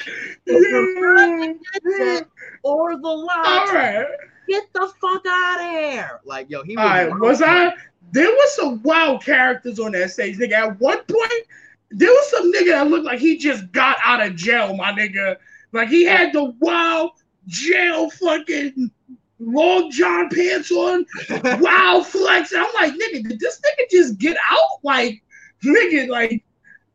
If 0.46 0.70
you're 0.70 1.16
not 1.16 1.56
the 1.84 1.98
headset 1.98 2.28
or 2.62 2.98
the 2.98 3.08
All 3.08 3.26
loud, 3.26 4.06
get 4.48 4.72
the 4.74 4.94
fuck 5.02 5.26
out 5.28 5.60
of 5.60 5.72
here. 5.72 6.22
Like, 6.24 6.52
yo, 6.52 6.64
he 6.64 6.76
was. 6.76 6.84
All 6.84 6.92
right, 6.92 7.20
was 7.20 7.42
I? 7.42 7.74
There 8.12 8.30
was 8.30 8.56
some 8.56 8.82
wild 8.84 9.24
characters 9.24 9.80
on 9.80 9.92
that 9.94 10.12
stage, 10.12 10.38
nigga. 10.38 10.54
At 10.54 10.80
one 10.80 11.00
point, 11.00 11.44
there 11.90 12.10
was 12.10 12.30
some 12.30 12.52
nigga 12.52 12.68
that 12.68 12.88
looked 12.88 13.06
like 13.06 13.20
he 13.20 13.38
just 13.38 13.72
got 13.72 13.98
out 14.04 14.26
of 14.26 14.36
jail, 14.36 14.76
my 14.76 14.92
nigga. 14.92 15.38
Like 15.74 15.90
he 15.90 16.06
had 16.06 16.34
the 16.34 16.46
wild 16.60 17.12
jail 17.48 18.10
fucking 18.10 18.92
long 19.40 19.92
john 19.92 20.30
pants 20.30 20.72
on, 20.72 21.06
wild 21.62 22.08
flex. 22.08 22.52
And 22.52 22.62
I'm 22.62 22.74
like, 22.74 22.94
nigga, 22.94 23.28
did 23.28 23.40
this 23.40 23.60
nigga 23.60 23.90
just 23.90 24.18
get 24.18 24.38
out? 24.50 24.80
Like, 24.84 25.22
nigga, 25.64 26.08
like, 26.08 26.44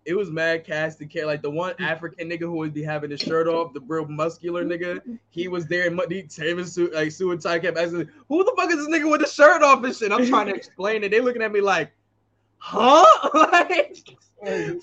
It 0.04 0.14
was 0.14 0.30
mad 0.30 0.64
cast 0.64 1.00
and 1.00 1.10
care 1.10 1.26
like 1.26 1.42
the 1.42 1.50
one 1.50 1.74
mm-hmm. 1.74 1.84
African 1.84 2.28
nigga 2.28 2.40
who 2.40 2.56
would 2.56 2.74
be 2.74 2.82
having 2.82 3.10
his 3.10 3.20
shirt 3.20 3.46
off, 3.46 3.72
the 3.72 3.80
real 3.80 4.06
muscular 4.06 4.64
nigga. 4.64 4.96
Mm-hmm. 4.96 5.14
He 5.30 5.48
was 5.48 5.66
there 5.66 5.86
and 5.86 6.00
he 6.10 6.22
Taven 6.22 6.66
suit 6.66 6.92
like 6.92 7.12
suit 7.12 7.32
and 7.32 7.40
tie 7.40 7.58
kept 7.58 7.78
asking, 7.78 8.08
who 8.28 8.44
the 8.44 8.52
fuck 8.56 8.70
is 8.70 8.76
this 8.76 8.88
nigga 8.88 9.10
with 9.10 9.20
the 9.20 9.28
shirt 9.28 9.62
off 9.62 9.84
and 9.84 9.94
shit? 9.94 10.12
I'm 10.12 10.26
trying 10.26 10.46
to 10.48 10.54
explain 10.56 11.04
it. 11.04 11.10
They 11.10 11.20
looking 11.20 11.42
at 11.42 11.52
me 11.52 11.60
like, 11.60 11.92
huh? 12.58 13.04
like, 13.34 13.96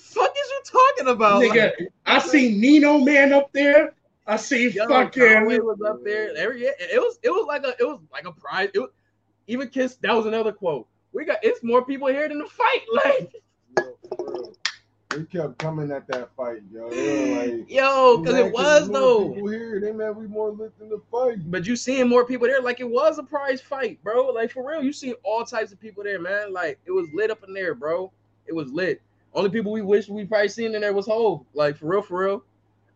fuck 0.00 0.32
is 0.36 0.50
you 0.50 0.62
talking 0.64 1.08
about? 1.08 1.42
nigga, 1.42 1.72
Like, 1.78 1.92
I 2.06 2.18
see 2.18 2.58
Nino 2.58 2.98
man 2.98 3.32
up 3.32 3.52
there. 3.52 3.94
I 4.26 4.36
see 4.36 4.70
Yo, 4.70 4.86
fucking. 4.86 5.22
Conway 5.22 5.58
was 5.58 5.80
up 5.82 6.04
there. 6.04 6.34
Every 6.36 6.62
it 6.62 7.00
was 7.00 7.18
it 7.22 7.30
was 7.30 7.46
like 7.46 7.64
a 7.64 7.70
it 7.80 7.84
was 7.84 8.00
like 8.12 8.26
a 8.26 8.32
prize. 8.32 8.70
It 8.74 8.78
was, 8.78 8.90
even 9.48 9.68
Kiss. 9.68 9.96
That 9.96 10.14
was 10.14 10.26
another 10.26 10.52
quote. 10.52 10.86
We 11.12 11.24
got 11.24 11.38
it's 11.42 11.64
more 11.64 11.84
people 11.84 12.08
here 12.08 12.28
than 12.28 12.38
the 12.38 12.46
fight. 12.46 12.82
Like 12.92 13.32
Yo, 13.76 13.96
for 14.16 14.24
real. 14.24 14.29
They 15.10 15.24
kept 15.24 15.58
coming 15.58 15.90
at 15.90 16.06
that 16.06 16.30
fight, 16.36 16.62
yo. 16.72 16.88
Mm, 16.88 17.36
like, 17.36 17.70
yo, 17.70 18.18
because 18.18 18.38
it 18.38 18.52
was 18.52 18.88
though. 18.90 19.30
People 19.30 19.48
here, 19.48 19.80
they 19.80 19.90
man, 19.90 20.14
we 20.14 20.28
more 20.28 20.50
lit 20.50 20.78
than 20.78 20.88
the 20.88 21.00
fight. 21.10 21.38
But 21.50 21.66
you 21.66 21.74
seeing 21.74 22.08
more 22.08 22.24
people 22.24 22.46
there, 22.46 22.62
like 22.62 22.78
it 22.78 22.88
was 22.88 23.18
a 23.18 23.24
prize 23.24 23.60
fight, 23.60 24.02
bro. 24.04 24.26
Like 24.28 24.52
for 24.52 24.66
real, 24.68 24.84
you 24.84 24.92
see 24.92 25.14
all 25.24 25.44
types 25.44 25.72
of 25.72 25.80
people 25.80 26.04
there, 26.04 26.20
man. 26.20 26.52
Like 26.52 26.78
it 26.86 26.92
was 26.92 27.08
lit 27.12 27.32
up 27.32 27.42
in 27.46 27.52
there, 27.52 27.74
bro. 27.74 28.12
It 28.46 28.54
was 28.54 28.70
lit. 28.70 29.02
Only 29.34 29.50
people 29.50 29.72
we 29.72 29.82
wish 29.82 30.08
we 30.08 30.24
probably 30.24 30.48
seen 30.48 30.74
in 30.74 30.80
there 30.80 30.92
was 30.92 31.06
Hove. 31.06 31.44
Like 31.54 31.76
for 31.76 31.86
real, 31.86 32.02
for 32.02 32.24
real. 32.24 32.44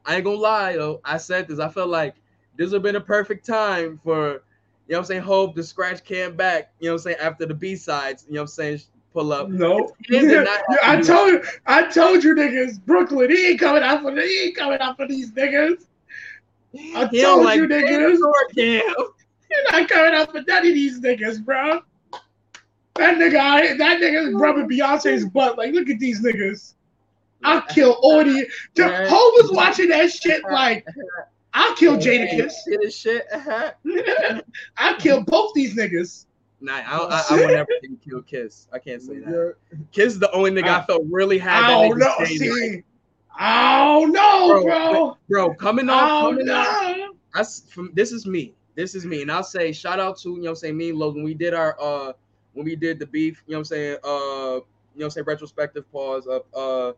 I 0.06 0.16
ain't 0.16 0.24
gonna 0.24 0.36
lie 0.36 0.76
though. 0.76 1.00
I 1.04 1.16
said 1.16 1.48
this. 1.48 1.58
I 1.58 1.68
felt 1.68 1.88
like 1.88 2.14
this 2.56 2.70
would 2.70 2.76
have 2.76 2.82
been 2.82 2.96
a 2.96 3.00
perfect 3.00 3.44
time 3.44 4.00
for, 4.04 4.28
you 4.28 4.32
know 4.32 4.40
what 4.86 4.98
I'm 4.98 5.04
saying, 5.04 5.22
Hove 5.22 5.54
to 5.56 5.64
scratch 5.64 6.04
Cam 6.04 6.36
back. 6.36 6.72
You 6.78 6.88
know 6.88 6.94
what 6.94 7.00
I'm 7.00 7.02
saying 7.02 7.16
after 7.20 7.46
the 7.46 7.54
B 7.54 7.74
sides. 7.74 8.24
You 8.28 8.34
know 8.34 8.42
what 8.42 8.44
I'm 8.44 8.48
saying, 8.48 8.80
pull 9.14 9.32
up. 9.32 9.48
No, 9.48 9.92
Cam 10.10 10.28
did 10.28 10.44
not 10.44 10.60
have 10.68 10.78
I 10.82 11.00
told 11.00 11.30
you, 11.30 11.42
I 11.66 11.86
told 11.90 12.22
you 12.22 12.34
niggas, 12.34 12.84
Brooklyn, 12.84 13.30
he 13.30 13.48
ain't 13.48 13.60
coming 13.60 13.82
out 13.82 14.02
for 14.02 14.14
the, 14.14 14.20
he 14.20 14.46
ain't 14.46 14.56
coming 14.56 14.80
out 14.80 14.96
for 14.96 15.06
these 15.06 15.32
niggas. 15.32 15.86
I 16.94 17.06
He 17.06 17.22
told 17.22 17.44
like 17.44 17.56
you 17.56 17.68
niggas, 17.68 18.18
you're 18.58 18.92
not 19.72 19.88
coming 19.88 20.14
out 20.14 20.32
for 20.32 20.42
none 20.42 20.58
of 20.58 20.74
these 20.74 21.00
niggas, 21.00 21.42
bro. 21.42 21.80
That 22.96 23.16
nigga, 23.16 23.78
that 23.78 24.00
nigga 24.00 24.38
rubbing 24.38 24.68
Beyonce's 24.68 25.24
butt. 25.24 25.56
Like, 25.56 25.72
look 25.72 25.88
at 25.88 25.98
these 25.98 26.20
niggas. 26.22 26.74
I'll 27.42 27.62
kill 27.62 27.98
all 28.02 28.24
the. 28.24 28.46
Ho 28.78 29.32
was 29.36 29.50
watching 29.52 29.88
that 29.88 30.10
shit 30.12 30.42
like, 30.50 30.86
I'll 31.52 31.74
kill 31.76 31.96
Jadakiss. 31.96 32.52
Shit 32.66 32.84
is 32.84 32.96
shit. 32.98 33.26
I'll 34.76 34.96
kill 34.96 35.22
both 35.22 35.52
these 35.54 35.76
niggas. 35.76 36.26
Nah, 36.64 36.76
I, 36.76 36.96
I, 36.96 37.24
I 37.30 37.36
would 37.36 37.50
never 37.54 37.68
think 37.80 38.02
kill 38.02 38.22
Kiss. 38.22 38.68
I 38.72 38.78
can't 38.78 39.02
say 39.02 39.18
that. 39.20 39.54
Kiss 39.92 40.14
is 40.14 40.18
the 40.18 40.30
only 40.32 40.50
nigga 40.50 40.68
I, 40.68 40.78
I- 40.78 40.86
felt 40.86 41.02
really 41.10 41.38
had. 41.38 41.64
I 41.64 41.68
that 41.68 41.88
don't 41.88 41.98
know. 41.98 42.24
See, 42.24 42.82
I 43.36 43.84
don't 43.84 44.12
know, 44.12 44.62
bro. 44.62 45.16
bro, 45.28 45.54
coming 45.54 45.88
off, 45.90 46.10
I 46.10 46.20
coming 46.20 46.48
off. 46.48 46.96
know. 46.96 47.08
I 47.34 47.40
s- 47.40 47.64
from 47.68 47.90
this 47.94 48.12
is 48.12 48.26
me. 48.26 48.54
This 48.76 48.94
is 48.94 49.04
me, 49.04 49.22
and 49.22 49.30
I'll 49.30 49.42
say 49.44 49.72
shout 49.72 50.00
out 50.00 50.16
to 50.18 50.30
you 50.30 50.36
know 50.36 50.42
what 50.42 50.48
I'm 50.50 50.56
saying 50.56 50.76
me 50.76 50.90
and 50.90 50.98
Logan. 50.98 51.22
We 51.22 51.34
did 51.34 51.52
our 51.54 51.76
uh 51.80 52.12
when 52.54 52.64
we 52.64 52.76
did 52.76 52.98
the 52.98 53.06
beef. 53.06 53.42
You 53.46 53.52
know 53.52 53.58
what 53.58 53.60
I'm 53.60 53.64
saying 53.66 53.96
uh 54.04 54.08
you 54.08 54.10
know 54.10 54.62
what 54.94 55.04
I'm 55.04 55.10
saying 55.10 55.24
retrospective 55.26 55.90
pause 55.92 56.26
of 56.26 56.42
uh 56.54 56.92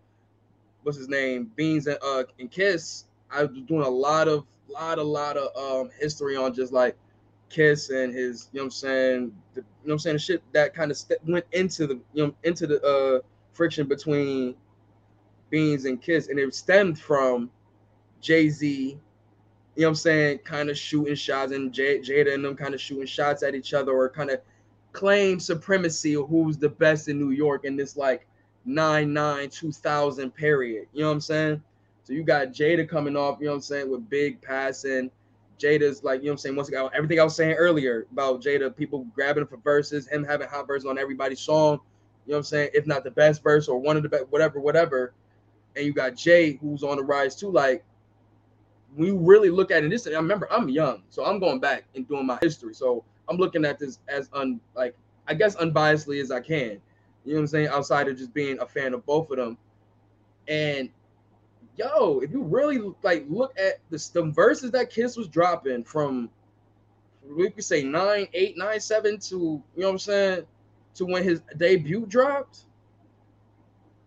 what's 0.82 0.96
his 0.98 1.08
name 1.08 1.50
Beans 1.56 1.86
and 1.86 1.98
uh 2.02 2.24
and 2.38 2.50
Kiss. 2.50 3.04
I 3.30 3.44
was 3.44 3.50
doing 3.62 3.82
a 3.82 3.88
lot 3.88 4.28
of 4.28 4.44
lot 4.68 4.98
a 4.98 5.02
lot 5.02 5.36
of 5.36 5.56
um 5.56 5.90
history 5.98 6.36
on 6.36 6.54
just 6.54 6.72
like 6.72 6.96
Kiss 7.48 7.90
and 7.90 8.12
his, 8.12 8.48
you 8.52 8.58
know 8.58 8.64
what 8.64 8.66
I'm 8.66 8.70
saying, 8.72 9.32
the, 9.54 9.60
you 9.60 9.62
know 9.62 9.66
what 9.84 9.92
I'm 9.94 9.98
saying, 10.00 10.16
the 10.16 10.20
shit 10.20 10.42
that 10.52 10.74
kind 10.74 10.90
of 10.90 10.96
st- 10.96 11.20
went 11.26 11.46
into 11.52 11.86
the, 11.86 12.00
you 12.12 12.26
know, 12.26 12.34
into 12.44 12.66
the 12.66 12.82
uh 12.82 13.20
friction 13.52 13.86
between 13.86 14.54
Beans 15.50 15.84
and 15.84 16.00
Kiss, 16.00 16.28
and 16.28 16.38
it 16.38 16.54
stemmed 16.54 16.98
from 16.98 17.50
Jay 18.20 18.48
Z, 18.48 18.68
you 18.76 19.82
know 19.82 19.88
what 19.88 19.88
I'm 19.90 19.94
saying, 19.94 20.38
kind 20.38 20.70
of 20.70 20.76
shooting 20.78 21.14
shots, 21.14 21.52
and 21.52 21.72
J- 21.72 22.00
Jada 22.00 22.34
and 22.34 22.44
them 22.44 22.56
kind 22.56 22.74
of 22.74 22.80
shooting 22.80 23.06
shots 23.06 23.42
at 23.42 23.54
each 23.54 23.74
other, 23.74 23.92
or 23.92 24.08
kind 24.08 24.30
of 24.30 24.40
claim 24.92 25.38
supremacy 25.38 26.16
of 26.16 26.28
who's 26.28 26.56
the 26.56 26.68
best 26.68 27.08
in 27.08 27.18
New 27.18 27.30
York 27.30 27.64
in 27.64 27.76
this 27.76 27.96
like 27.96 28.26
99 28.64 29.50
2000 29.50 30.30
period. 30.34 30.88
You 30.92 31.02
know 31.02 31.08
what 31.08 31.14
I'm 31.14 31.20
saying? 31.20 31.62
So 32.04 32.12
you 32.12 32.22
got 32.22 32.48
Jada 32.48 32.88
coming 32.88 33.16
off, 33.16 33.38
you 33.40 33.46
know 33.46 33.52
what 33.52 33.56
I'm 33.56 33.62
saying, 33.62 33.90
with 33.90 34.08
big 34.08 34.40
passing. 34.40 35.10
Jada's 35.58 36.04
like, 36.04 36.20
you 36.20 36.26
know 36.26 36.32
what 36.32 36.34
I'm 36.34 36.38
saying, 36.38 36.56
once 36.56 36.68
again, 36.68 36.88
everything 36.94 37.20
I 37.20 37.24
was 37.24 37.34
saying 37.34 37.54
earlier 37.54 38.06
about 38.12 38.42
Jada, 38.42 38.74
people 38.74 39.06
grabbing 39.14 39.46
for 39.46 39.56
verses, 39.58 40.06
him 40.08 40.24
having 40.24 40.48
hot 40.48 40.66
verses 40.66 40.86
on 40.86 40.98
everybody's 40.98 41.40
song, 41.40 41.80
you 42.26 42.32
know 42.32 42.36
what 42.36 42.38
I'm 42.38 42.44
saying, 42.44 42.70
if 42.74 42.86
not 42.86 43.04
the 43.04 43.10
best 43.10 43.42
verse 43.42 43.68
or 43.68 43.78
one 43.78 43.96
of 43.96 44.02
the 44.02 44.08
best, 44.08 44.24
whatever, 44.30 44.60
whatever. 44.60 45.14
And 45.76 45.86
you 45.86 45.92
got 45.92 46.16
Jay 46.16 46.54
who's 46.54 46.82
on 46.82 46.96
the 46.96 47.02
rise 47.02 47.36
too. 47.36 47.50
Like, 47.50 47.84
when 48.94 49.06
you 49.08 49.18
really 49.18 49.50
look 49.50 49.70
at 49.70 49.84
it, 49.84 49.90
this, 49.90 50.06
I 50.06 50.10
remember 50.10 50.48
I'm 50.50 50.68
young, 50.68 51.02
so 51.10 51.24
I'm 51.24 51.38
going 51.38 51.60
back 51.60 51.84
and 51.94 52.08
doing 52.08 52.26
my 52.26 52.38
history. 52.40 52.74
So 52.74 53.04
I'm 53.28 53.36
looking 53.36 53.64
at 53.64 53.78
this 53.78 53.98
as 54.08 54.30
un 54.32 54.60
like 54.74 54.96
I 55.28 55.34
guess 55.34 55.56
unbiasedly 55.56 56.20
as 56.20 56.30
I 56.30 56.40
can. 56.40 56.80
You 57.24 57.32
know 57.32 57.34
what 57.34 57.40
I'm 57.40 57.46
saying? 57.48 57.68
Outside 57.68 58.08
of 58.08 58.16
just 58.16 58.32
being 58.32 58.58
a 58.60 58.66
fan 58.66 58.94
of 58.94 59.04
both 59.04 59.30
of 59.30 59.36
them. 59.36 59.58
And 60.48 60.90
yo, 61.76 62.20
if 62.20 62.30
you 62.32 62.42
really 62.42 62.80
like 63.02 63.24
look 63.28 63.58
at 63.58 63.78
the, 63.90 64.10
the 64.12 64.30
verses 64.30 64.70
that 64.72 64.90
Kiss 64.90 65.16
was 65.16 65.28
dropping 65.28 65.84
from 65.84 66.30
we 67.28 67.50
could 67.50 67.64
say 67.64 67.82
nine, 67.82 68.28
eight, 68.34 68.56
nine, 68.56 68.80
seven 68.80 69.18
to 69.18 69.36
you 69.36 69.62
know 69.76 69.86
what 69.86 69.92
I'm 69.92 69.98
saying, 69.98 70.46
to 70.94 71.04
when 71.04 71.22
his 71.22 71.40
debut 71.56 72.06
dropped. 72.06 72.60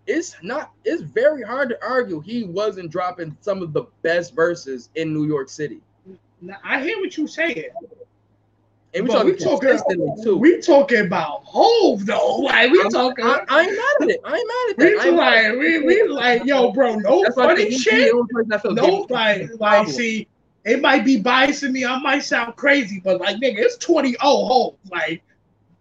It's 0.08 0.36
not, 0.42 0.72
it's 0.84 1.04
very 1.04 1.44
hard 1.44 1.70
to 1.70 1.86
argue 1.86 2.20
he 2.20 2.44
wasn't 2.44 2.90
dropping 2.90 3.38
some 3.42 3.62
of 3.62 3.74
the 3.74 3.84
best 4.02 4.34
verses 4.34 4.90
in 4.96 5.14
New 5.14 5.28
York 5.28 5.50
City. 5.50 5.82
Now, 6.42 6.58
I 6.64 6.82
hear 6.82 6.98
what 6.98 7.16
you're 7.16 7.28
saying. 7.28 7.66
And 8.96 9.04
we 9.04 9.10
But 9.10 9.14
talking 9.18 9.32
we 9.34 9.38
talking, 9.38 9.70
consistently 9.70 10.24
too. 10.24 10.38
we 10.38 10.62
talking 10.62 11.06
about 11.06 11.44
Hove 11.46 12.06
though. 12.08 12.38
Like 12.44 12.72
we 12.72 12.80
I'm- 12.82 12.90
talking. 12.90 13.24
I, 13.26 13.44
I 13.48 13.62
ain't 13.62 13.76
mad 13.76 13.96
at 14.02 14.10
it. 14.10 14.22
I 14.26 14.36
ain't 14.36 14.48
mad 14.48 14.70
at 14.72 14.78
we 14.78 14.84
that. 14.96 15.00
I 15.00 15.08
ain't 15.08 15.16
like 15.16 15.60
we, 15.60 15.80
we 15.82 16.08
like 16.08 16.46
yo, 16.46 16.72
bro. 16.72 16.96
No 16.96 17.22
That's 17.24 17.36
funny 17.36 17.56
think 17.56 17.70
he- 17.70 17.76
he 17.76 17.82
shit. 17.84 18.12
the 18.12 18.18
only 18.18 18.34
person 18.34 18.54
I 18.54 18.58
feel 18.58 18.74
No, 18.74 19.06
like 19.10 19.50
like 19.60 19.88
see, 19.90 20.28
it 20.66 20.82
might 20.82 21.06
be 21.06 21.22
biasing 21.22 21.72
me. 21.72 21.86
I 21.86 22.00
might 22.00 22.24
sound 22.24 22.56
crazy, 22.56 23.00
but 23.04 23.20
like 23.22 23.36
nigga, 23.38 23.60
it's 23.60 23.78
20 23.78 24.16
oh 24.22 24.48
Hove. 24.48 24.76
Like 24.92 25.22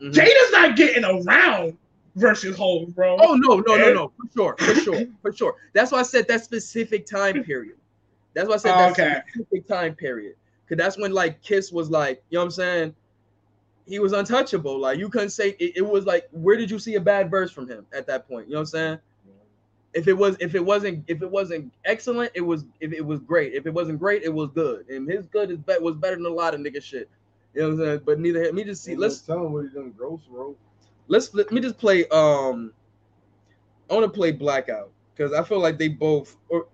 Mhm. 0.03 0.13
Jada's 0.13 0.53
not 0.53 0.77
getting 0.77 1.05
around 1.05 1.77
versus 2.15 2.57
Hove, 2.59 2.95
bro. 2.95 3.17
Oh 3.21 3.35
no, 3.37 3.61
no, 3.61 3.77
no, 3.77 3.93
no, 3.95 4.13
for 4.19 4.33
sure, 4.37 4.57
for 4.59 4.75
sure, 4.81 5.07
for 5.23 5.33
sure. 5.33 5.55
That's 5.73 5.93
why 5.93 6.01
I 6.01 6.03
said 6.03 6.29
that 6.29 6.45
specific 6.45 7.07
time 7.07 7.43
period. 7.43 7.77
That's 8.35 8.49
why 8.49 8.55
I 8.57 8.59
said 8.59 8.73
that 8.75 8.93
Okay. 8.93 9.17
specific 9.33 9.67
time 9.67 9.95
period. 9.95 10.35
Cause 10.69 10.77
that's 10.77 10.99
when 10.99 11.13
like 11.13 11.43
Kiss 11.43 11.73
was 11.73 11.91
like, 11.91 12.23
you 12.31 12.37
know 12.37 12.43
what 12.43 12.47
I'm 12.47 12.51
saying? 12.51 12.95
He 13.87 13.99
was 13.99 14.13
untouchable. 14.13 14.79
Like 14.79 14.99
you 14.99 15.09
couldn't 15.09 15.31
say 15.31 15.57
it, 15.59 15.79
it 15.79 15.87
was 15.87 16.05
like, 16.05 16.29
where 16.31 16.57
did 16.57 16.71
you 16.71 16.79
see 16.79 16.97
a 16.97 17.01
bad 17.01 17.31
verse 17.31 17.51
from 17.51 17.69
him 17.69 17.87
at 17.93 18.07
that 18.07 18.29
point? 18.29 18.49
You 18.49 18.53
know 18.53 18.59
what 18.59 18.63
I'm 18.63 18.67
saying? 18.67 18.99
If 19.95 20.07
it 20.07 20.13
was, 20.13 20.37
if 20.39 20.55
it 20.55 20.65
wasn't, 20.65 21.05
if 21.09 21.23
it 21.23 21.31
wasn't 21.31 21.73
excellent, 21.87 22.31
it 22.35 22.43
was. 22.43 22.67
If 22.81 22.93
it 22.93 23.05
was 23.05 23.21
great, 23.21 23.55
if 23.55 23.67
it 23.67 23.73
wasn't 23.73 23.99
great, 23.99 24.23
it 24.23 24.33
was 24.33 24.51
good. 24.51 24.87
And 24.91 25.11
his 25.11 25.27
good 25.27 25.51
is 25.51 25.59
bet 25.59 25.83
was 25.83 25.97
better 25.97 26.17
than 26.17 26.27
a 26.27 26.29
lot 26.29 26.55
of 26.55 26.61
nigga 26.61 26.83
shit. 26.83 27.09
You 27.55 27.63
know 27.63 27.69
what 27.69 27.73
I'm 27.73 27.79
saying? 27.79 28.01
But 28.05 28.21
neither 28.21 28.45
let 28.45 28.55
me 28.55 28.65
just 28.65 28.85
see. 28.85 28.95
Let's 28.95 29.21
tell 29.21 29.47
him 29.47 29.53
what 29.55 29.65
he 29.65 29.71
done 29.71 29.93
gross 29.97 30.21
wrote. 30.29 30.59
let's 31.09 31.33
let 31.35 31.51
me 31.51 31.61
just 31.61 31.79
play 31.79 32.07
um 32.09 32.73
I 33.91 33.95
want 33.95 34.05
to 34.05 34.11
play 34.11 34.31
Blackout 34.31 34.91
because 35.15 35.33
I 35.33 35.43
feel 35.43 35.59
like 35.59 35.79
they 35.79 35.89
both 35.89 36.37
or 36.51 36.67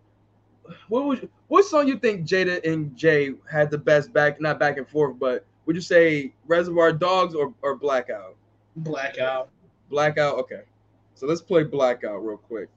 what 0.89 1.05
would 1.07 1.29
what 1.55 1.65
song 1.65 1.87
you 1.87 1.97
think 1.97 2.27
Jada 2.27 2.61
and 2.69 2.97
Jay 2.97 3.33
had 3.49 3.71
the 3.71 3.79
best 3.79 4.13
back 4.13 4.41
not 4.41 4.59
back 4.59 4.77
and 4.77 4.89
forth 4.89 5.21
but 5.21 5.47
would 5.67 5.77
you 5.77 5.83
say 5.83 6.35
Reservoir 6.49 6.93
Dogs 6.93 7.33
or, 7.33 7.55
or 7.63 7.77
Blackout? 7.77 8.35
Blackout. 8.75 9.51
Blackout, 9.89 10.37
okay. 10.41 10.63
So 11.15 11.29
let's 11.29 11.41
play 11.41 11.63
Blackout 11.63 12.25
real 12.25 12.39
quick. 12.39 12.69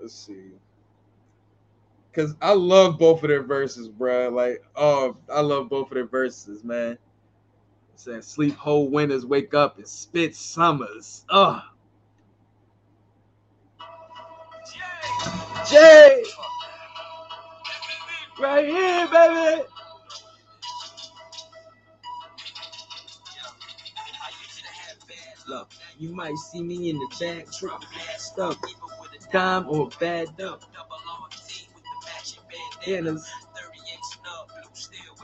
Let's 0.00 0.14
see. 0.14 0.52
Cause 2.12 2.36
I 2.40 2.52
love 2.52 2.96
both 2.96 3.24
of 3.24 3.28
their 3.28 3.42
verses, 3.42 3.88
bruh. 3.88 4.32
Like, 4.32 4.62
oh, 4.76 5.16
I 5.28 5.40
love 5.40 5.68
both 5.68 5.88
of 5.88 5.94
their 5.94 6.06
verses, 6.06 6.62
man. 6.62 6.96
Saying 7.96 8.22
sleep 8.22 8.54
whole 8.54 8.88
winters, 8.88 9.26
wake 9.26 9.52
up 9.52 9.78
and 9.78 9.88
spit 9.88 10.36
summers. 10.36 11.24
Ugh. 11.28 11.60
Jay. 15.68 16.22
Jay, 16.22 16.22
right 18.40 18.66
here, 18.66 19.08
baby. 19.08 19.62
Look, 25.46 25.70
you 25.98 26.14
might 26.14 26.36
see 26.36 26.62
me 26.62 26.90
in 26.90 26.98
the 26.98 27.08
back 27.20 27.52
truck, 27.52 27.84
up, 28.40 28.56
dime 29.32 29.68
or 29.68 29.88
bad 30.00 30.40
up. 30.40 30.62
Bandanas, 32.86 33.28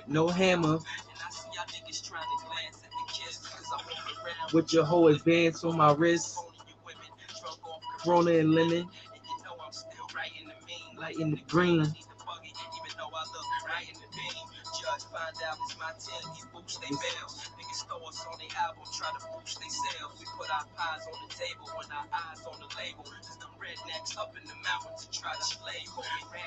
no 0.07 0.29
hammer. 0.29 0.79
With 4.53 4.73
your 4.73 4.85
whole 4.85 5.09
advance 5.09 5.63
on 5.65 5.77
my 5.77 5.93
wrist, 5.93 6.37
Corona 8.03 8.33
and 8.33 8.53
lemon, 8.53 8.73
And 8.73 8.81
you 8.81 9.45
know 9.45 9.53
I'm 9.65 9.73
still 9.73 9.91
right 10.15 10.31
in 10.41 10.49
the 10.49 10.55
main. 10.67 10.99
light 11.01 11.17
in 11.19 11.31
the 11.31 11.41
green. 11.49 11.95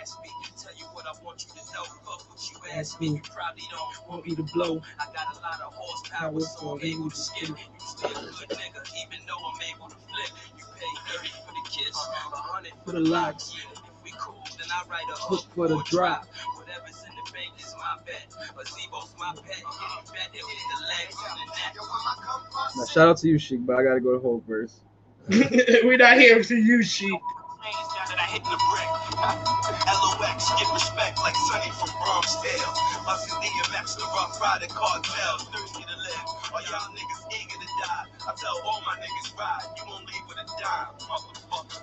Ask 0.03 0.19
me, 0.21 0.29
tell 0.61 0.75
you 0.75 0.85
what 0.91 1.05
I 1.05 1.23
want 1.23 1.45
you 1.45 1.53
to 1.53 1.73
know. 1.73 1.83
Fuck 1.83 2.29
what 2.29 2.51
you 2.51 2.57
ask 2.73 2.99
me, 2.99 3.07
you 3.09 3.21
probably 3.23 3.63
don't 3.71 4.09
want 4.09 4.27
me 4.27 4.35
to 4.35 4.43
blow. 4.43 4.81
I 4.99 5.05
got 5.13 5.31
a 5.31 5.39
lot 5.39 5.61
of 5.61 5.73
horsepower, 5.73 6.39
so 6.41 6.71
I'm 6.71 6.81
able 6.81 7.09
to 7.09 7.15
skip. 7.15 7.49
You 7.49 7.55
still 7.79 8.09
good 8.09 8.49
nigga, 8.49 8.83
even 8.99 9.25
though 9.27 9.39
I'm 9.39 9.61
able 9.73 9.89
to 9.89 9.95
flip. 9.95 10.31
You 10.57 10.65
pay 10.75 11.17
30 11.17 11.29
for 11.29 11.53
the 11.53 11.69
kiss, 11.69 11.95
a 11.95 12.35
hundred 12.35 12.73
for 12.83 12.91
the 12.91 12.99
locks. 12.99 13.55
If 13.55 14.03
we 14.03 14.11
cool, 14.19 14.43
then 14.57 14.67
I 14.69 14.83
write 14.89 15.07
a 15.09 15.15
hook 15.15 15.45
for 15.55 15.67
the 15.69 15.81
drop. 15.85 16.27
Whatever's 17.33 17.49
bank 17.49 17.53
is 17.59 17.75
my 17.77 17.97
bet. 18.05 18.29
A 18.29 18.63
Zebo's 18.63 19.13
my 19.17 19.33
pet. 19.33 19.57
Any 19.57 19.65
bet, 20.13 20.29
he'll 20.33 20.45
the 20.45 20.77
legs 20.85 21.17
on 21.17 21.37
the 21.37 21.45
net. 21.49 21.73
Now, 22.77 22.85
shout 22.85 23.07
out 23.09 23.17
to 23.17 23.27
you, 23.27 23.39
Sheek, 23.39 23.65
but 23.65 23.75
I 23.77 23.83
gotta 23.83 23.99
go 23.99 24.13
to 24.13 24.19
whole 24.19 24.43
verse. 24.47 24.81
We're 25.29 25.97
not 25.97 26.17
here 26.17 26.43
to 26.43 26.55
you, 26.55 26.83
sheep. 26.83 27.19
LOX, 29.87 30.49
get 30.59 30.73
respect 30.73 31.17
like 31.19 31.35
Sonny 31.49 31.71
from 31.71 31.89
Bronxville. 32.03 32.73
Bustin' 33.05 33.39
DMX, 33.39 33.95
the 33.97 34.03
rough 34.13 34.39
rider 34.41 34.67
cartel, 34.67 35.37
thirsty 35.49 35.83
to 35.83 35.97
live. 35.97 36.27
All 36.53 36.61
y'all 36.61 36.91
niggas 36.91 37.23
eager 37.33 37.57
to 37.57 37.67
die. 37.81 38.05
I 38.27 38.33
tell 38.35 38.59
all 38.65 38.81
my 38.85 38.97
niggas 38.99 39.37
ride, 39.39 39.63
you 39.77 39.83
won't 39.87 40.05
leave 40.07 40.27
with 40.27 40.37
a 40.37 40.45
dime, 40.59 40.93
motherfucker. 40.99 41.82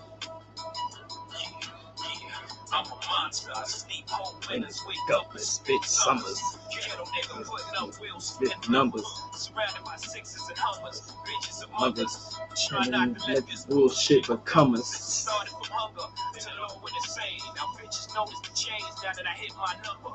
I'm 2.72 2.86
a 2.86 2.98
monster. 3.08 3.50
I 3.54 3.64
sleep 3.64 4.08
home 4.08 4.36
winners, 4.48 4.82
wake 4.86 5.16
up 5.16 5.32
and 5.32 5.40
spit 5.40 5.82
summers. 5.84 6.40
Ghetto 6.70 7.04
nigga 7.04 7.44
putting 7.46 7.76
up 7.76 8.00
wheels, 8.00 8.34
spit 8.34 8.70
numbers. 8.70 9.06
Surrounded 9.34 9.84
by 9.84 9.96
sixes 9.96 10.48
and 10.48 10.58
hummers, 10.58 11.12
bitches 11.26 11.62
and 11.64 11.72
mothers. 11.72 12.36
Try 12.68 12.86
not 12.86 13.18
to 13.18 13.32
let 13.32 13.46
this 13.46 13.66
bullshit 13.66 14.26
become 14.26 14.74
us. 14.74 14.88
Started 14.88 15.50
from 15.50 15.66
hunger 15.70 16.06
to 16.38 16.76
what 16.80 16.92
it's 16.96 17.14
saying. 17.14 17.40
Now 17.56 17.66
bitches 17.74 18.14
notice 18.14 18.38
the 18.46 18.54
change 18.54 18.86
now 19.02 19.12
that 19.12 19.26
I 19.26 19.34
hit 19.34 19.52
my 19.58 19.74
number. 19.82 20.14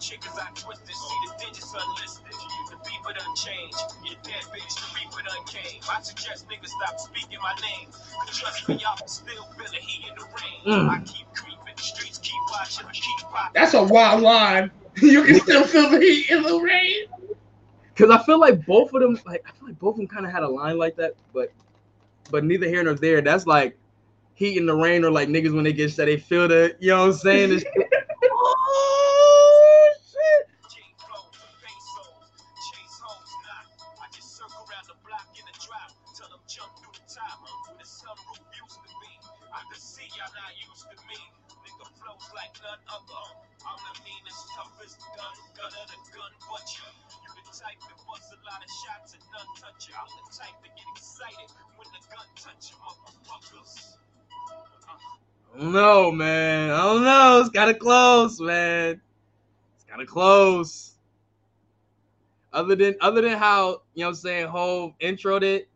Chickens 0.00 0.34
I 0.34 0.50
twisted, 0.58 0.90
see 0.90 1.18
the 1.30 1.32
digits 1.38 1.70
unlisted. 1.70 2.34
The 2.70 2.76
people 2.82 3.12
done 3.14 3.34
changed. 3.38 3.78
Your 4.02 4.18
dead 4.26 4.42
bitch, 4.50 4.74
the 4.74 4.86
reaper 4.98 5.22
done 5.22 5.44
came. 5.46 5.80
I 5.86 6.02
suggest 6.02 6.48
niggas 6.50 6.74
stop 6.74 6.98
speaking 6.98 7.38
my 7.42 7.54
name. 7.62 7.88
Trust 8.34 8.68
me, 8.68 8.76
y'all 8.82 8.96
can 8.98 9.06
still 9.06 9.44
feel 9.54 9.70
the 9.70 9.78
heat 9.78 10.08
in 10.10 10.14
the 10.18 10.26
rain. 10.26 10.60
Mm. 10.66 10.90
I 10.90 10.98
keep 11.06 11.26
creeping, 11.34 11.61
the 11.76 11.82
streets 11.82 12.18
keep 12.18 12.40
watching, 12.50 12.86
I 12.86 12.92
keep 12.92 13.18
popping. 13.28 13.52
That's 13.54 13.74
a 13.74 13.82
wild 13.82 14.22
line. 14.22 14.70
You 15.00 15.24
can 15.24 15.40
still 15.40 15.64
feel 15.66 15.88
the 15.88 15.98
heat 16.00 16.28
in 16.28 16.42
the 16.42 16.60
rain. 16.60 17.06
Cause 17.96 18.10
I 18.10 18.22
feel 18.24 18.38
like 18.38 18.66
both 18.66 18.92
of 18.92 19.00
them, 19.00 19.18
like 19.24 19.42
I 19.48 19.52
feel 19.52 19.68
like 19.68 19.78
both 19.78 19.94
of 19.94 19.98
them 20.00 20.06
kind 20.06 20.26
of 20.26 20.32
had 20.32 20.42
a 20.42 20.48
line 20.48 20.76
like 20.76 20.96
that, 20.96 21.14
but 21.32 21.50
but 22.30 22.44
neither 22.44 22.66
here 22.66 22.84
nor 22.84 22.92
there. 22.94 23.22
That's 23.22 23.46
like 23.46 23.78
heat 24.34 24.58
in 24.58 24.66
the 24.66 24.74
rain 24.74 25.04
or 25.04 25.10
like 25.10 25.28
niggas 25.28 25.54
when 25.54 25.64
they 25.64 25.72
get 25.72 25.92
shot, 25.92 26.06
they 26.06 26.18
feel 26.18 26.48
the, 26.48 26.76
you 26.78 26.88
know 26.88 27.06
what 27.06 27.06
I'm 27.06 27.12
saying? 27.14 27.62
don't 55.58 55.72
know, 55.72 56.10
man. 56.10 56.70
I 56.70 56.82
don't 56.82 57.04
know. 57.04 57.40
It's 57.40 57.50
kind 57.50 57.70
of 57.70 57.78
close, 57.78 58.40
man. 58.40 59.00
It's 59.76 59.84
kind 59.84 60.00
of 60.00 60.08
close. 60.08 60.92
Other 62.52 62.76
than 62.76 62.96
other 63.00 63.22
than 63.22 63.38
how 63.38 63.82
you 63.94 64.02
know, 64.02 64.08
what 64.08 64.08
I'm 64.08 64.14
saying 64.14 64.46
Hove 64.48 64.92
introed 65.00 65.42
it, 65.42 65.68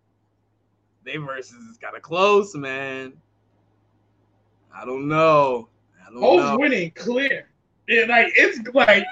they 1.04 1.16
versus 1.16 1.54
is 1.54 1.78
kind 1.78 1.96
of 1.96 2.02
close, 2.02 2.54
man. 2.54 3.14
I 4.74 4.84
don't 4.84 5.08
know. 5.08 5.68
I 6.06 6.12
don't 6.12 6.20
Hove's 6.20 6.44
know. 6.44 6.58
winning 6.58 6.90
clear. 6.92 7.48
It, 7.88 8.08
like 8.08 8.32
it's 8.36 8.60
like 8.74 9.04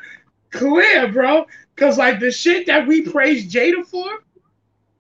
clear, 0.51 1.11
bro. 1.11 1.47
Cause 1.77 1.99
like 1.99 2.21
the 2.21 2.31
shit 2.31 2.67
that 2.67 2.87
we 2.87 3.03
praise 3.03 3.53
Jada 3.53 3.85
for, 3.87 4.09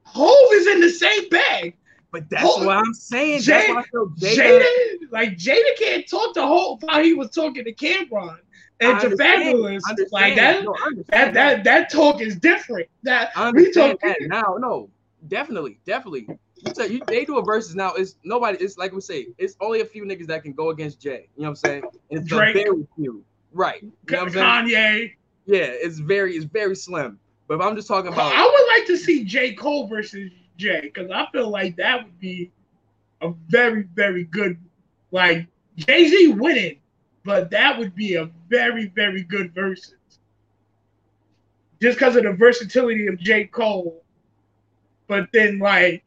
Hove 0.05 0.53
is 0.53 0.67
in 0.67 0.81
the 0.81 0.91
same 0.91 1.29
bag. 1.29 1.77
But 2.15 2.31
that's 2.31 2.45
Hov- 2.45 2.65
what 2.65 2.77
I'm 2.77 2.95
saying. 2.95 3.43
That's 3.45 3.67
Jada, 3.67 3.85
Jada. 4.21 4.37
Jada, 4.37 4.97
like 5.11 5.37
Jada 5.37 5.77
can't 5.77 6.09
talk 6.09 6.33
to 6.35 6.43
Hove 6.47 6.85
how 6.89 7.03
he 7.03 7.12
was 7.12 7.31
talking 7.31 7.65
to 7.65 7.75
Cam'ron 7.75 8.39
and 8.79 9.01
to. 9.01 9.09
Fabolous. 9.11 9.81
Like 10.12 10.37
that, 10.37 10.62
No, 10.62 10.77
that 11.09 11.35
that 11.35 11.65
that 11.65 11.91
talk 11.91 12.21
is 12.21 12.37
different. 12.37 12.89
That 13.03 13.33
we 13.53 13.73
talk. 13.73 13.99
that 14.03 14.19
now. 14.21 14.57
No, 14.61 14.91
definitely, 15.27 15.81
definitely. 15.85 16.29
You 16.65 16.73
tell 16.73 16.89
you 16.89 17.01
they 17.09 17.25
do 17.25 17.39
a 17.39 17.43
versus 17.43 17.75
now. 17.75 17.95
It's 17.95 18.15
nobody. 18.23 18.59
It's 18.59 18.79
like 18.79 18.93
we 18.93 19.01
say. 19.01 19.27
It's 19.37 19.57
only 19.61 19.81
a 19.81 19.85
few 19.85 20.05
niggas 20.05 20.29
that 20.29 20.45
can 20.45 20.53
go 20.53 20.71
against 20.71 21.01
Jay. 21.01 21.29
You 21.37 21.43
know 21.43 21.49
what 21.49 21.49
I'm 21.49 21.57
saying? 21.57 21.83
And 22.12 22.21
it's 22.21 22.29
Drake. 22.29 22.55
very 22.55 22.87
few. 22.95 23.25
Right. 23.53 23.83
You 23.83 23.93
know 24.09 24.27
Kanye. 24.27 25.15
Yeah, 25.47 25.67
it's 25.67 25.99
very, 25.99 26.37
it's 26.37 26.45
very 26.47 26.77
slim. 26.77 27.19
But 27.49 27.57
if 27.57 27.61
I'm 27.61 27.77
just 27.77 27.89
talking 27.89 28.12
about, 28.12 28.33
I 28.33 28.45
would 28.45 28.79
like 28.79 28.87
to 28.87 28.97
see 28.97 29.25
J. 29.25 29.53
Cole 29.53 29.87
versus 29.89 30.31
Jay 30.57 30.81
because 30.83 31.11
I 31.11 31.27
feel 31.33 31.49
like 31.51 31.77
that 31.77 32.05
would 32.05 32.21
be 32.21 32.51
a 33.21 33.33
very, 33.49 33.83
very 33.95 34.25
good. 34.25 34.59
Like 35.11 35.47
Jay 35.77 36.09
Z 36.09 36.29
winning, 36.33 36.79
but 37.25 37.51
that 37.51 37.79
would 37.79 37.95
be 37.95 38.15
a 38.15 38.31
very, 38.49 38.89
very 38.89 39.23
good 39.23 39.55
versus. 39.55 39.95
Just 41.81 41.99
because 41.99 42.17
of 42.17 42.25
the 42.25 42.33
versatility 42.33 43.09
of 43.09 43.19
J. 43.19 43.45
Cole, 43.45 44.03
but 45.07 45.29
then 45.33 45.59
like 45.59 46.03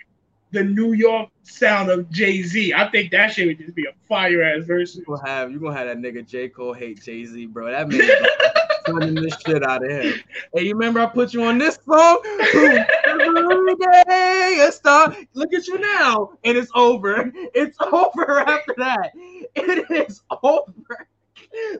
the 0.52 0.64
New 0.64 0.93
York 0.93 1.30
sound 1.43 1.89
of 1.89 2.10
Jay 2.10 2.41
Z, 2.41 2.74
I 2.74 2.89
think 2.89 3.12
that 3.12 3.34
shit 3.34 3.48
would 3.48 3.60
just 3.60 3.76
be 3.76 3.86
a 3.86 3.93
fire 4.08 4.41
ass 4.41 4.66
versus. 4.66 4.98
you 4.98 5.06
gonna 5.06 5.28
have 5.28 5.52
you 5.52 5.60
gonna 5.60 5.78
have 5.78 5.88
that 5.88 5.98
nigga 5.98 6.28
J 6.28 6.50
Cole 6.50 6.74
hate 6.74 7.02
Jay 7.04 7.26
Z, 7.26 7.45
bro. 7.48 7.72
That 7.72 7.89
man 7.89 8.10
funning 8.88 9.16
this 9.16 9.40
shit 9.42 9.64
out 9.64 9.84
of 9.86 9.92
him. 9.92 10.24
Hey, 10.54 10.64
you 10.64 10.74
remember 10.74 11.00
I 11.00 11.06
put 11.08 11.34
you 11.34 11.44
on 11.44 11.58
this 11.58 11.78
song? 11.86 12.20
Every 12.56 13.76
day 13.76 14.66
a 14.68 14.72
star. 14.72 15.16
Look 15.34 15.54
at 15.54 15.68
you 15.68 15.78
now, 15.80 16.32
and 16.44 16.58
it's 16.58 16.72
over. 16.76 17.32
It's 17.54 17.78
over 17.82 18.40
after 18.40 18.74
that. 18.78 19.12
It 19.56 20.08
is 20.10 20.22
over. 20.44 20.72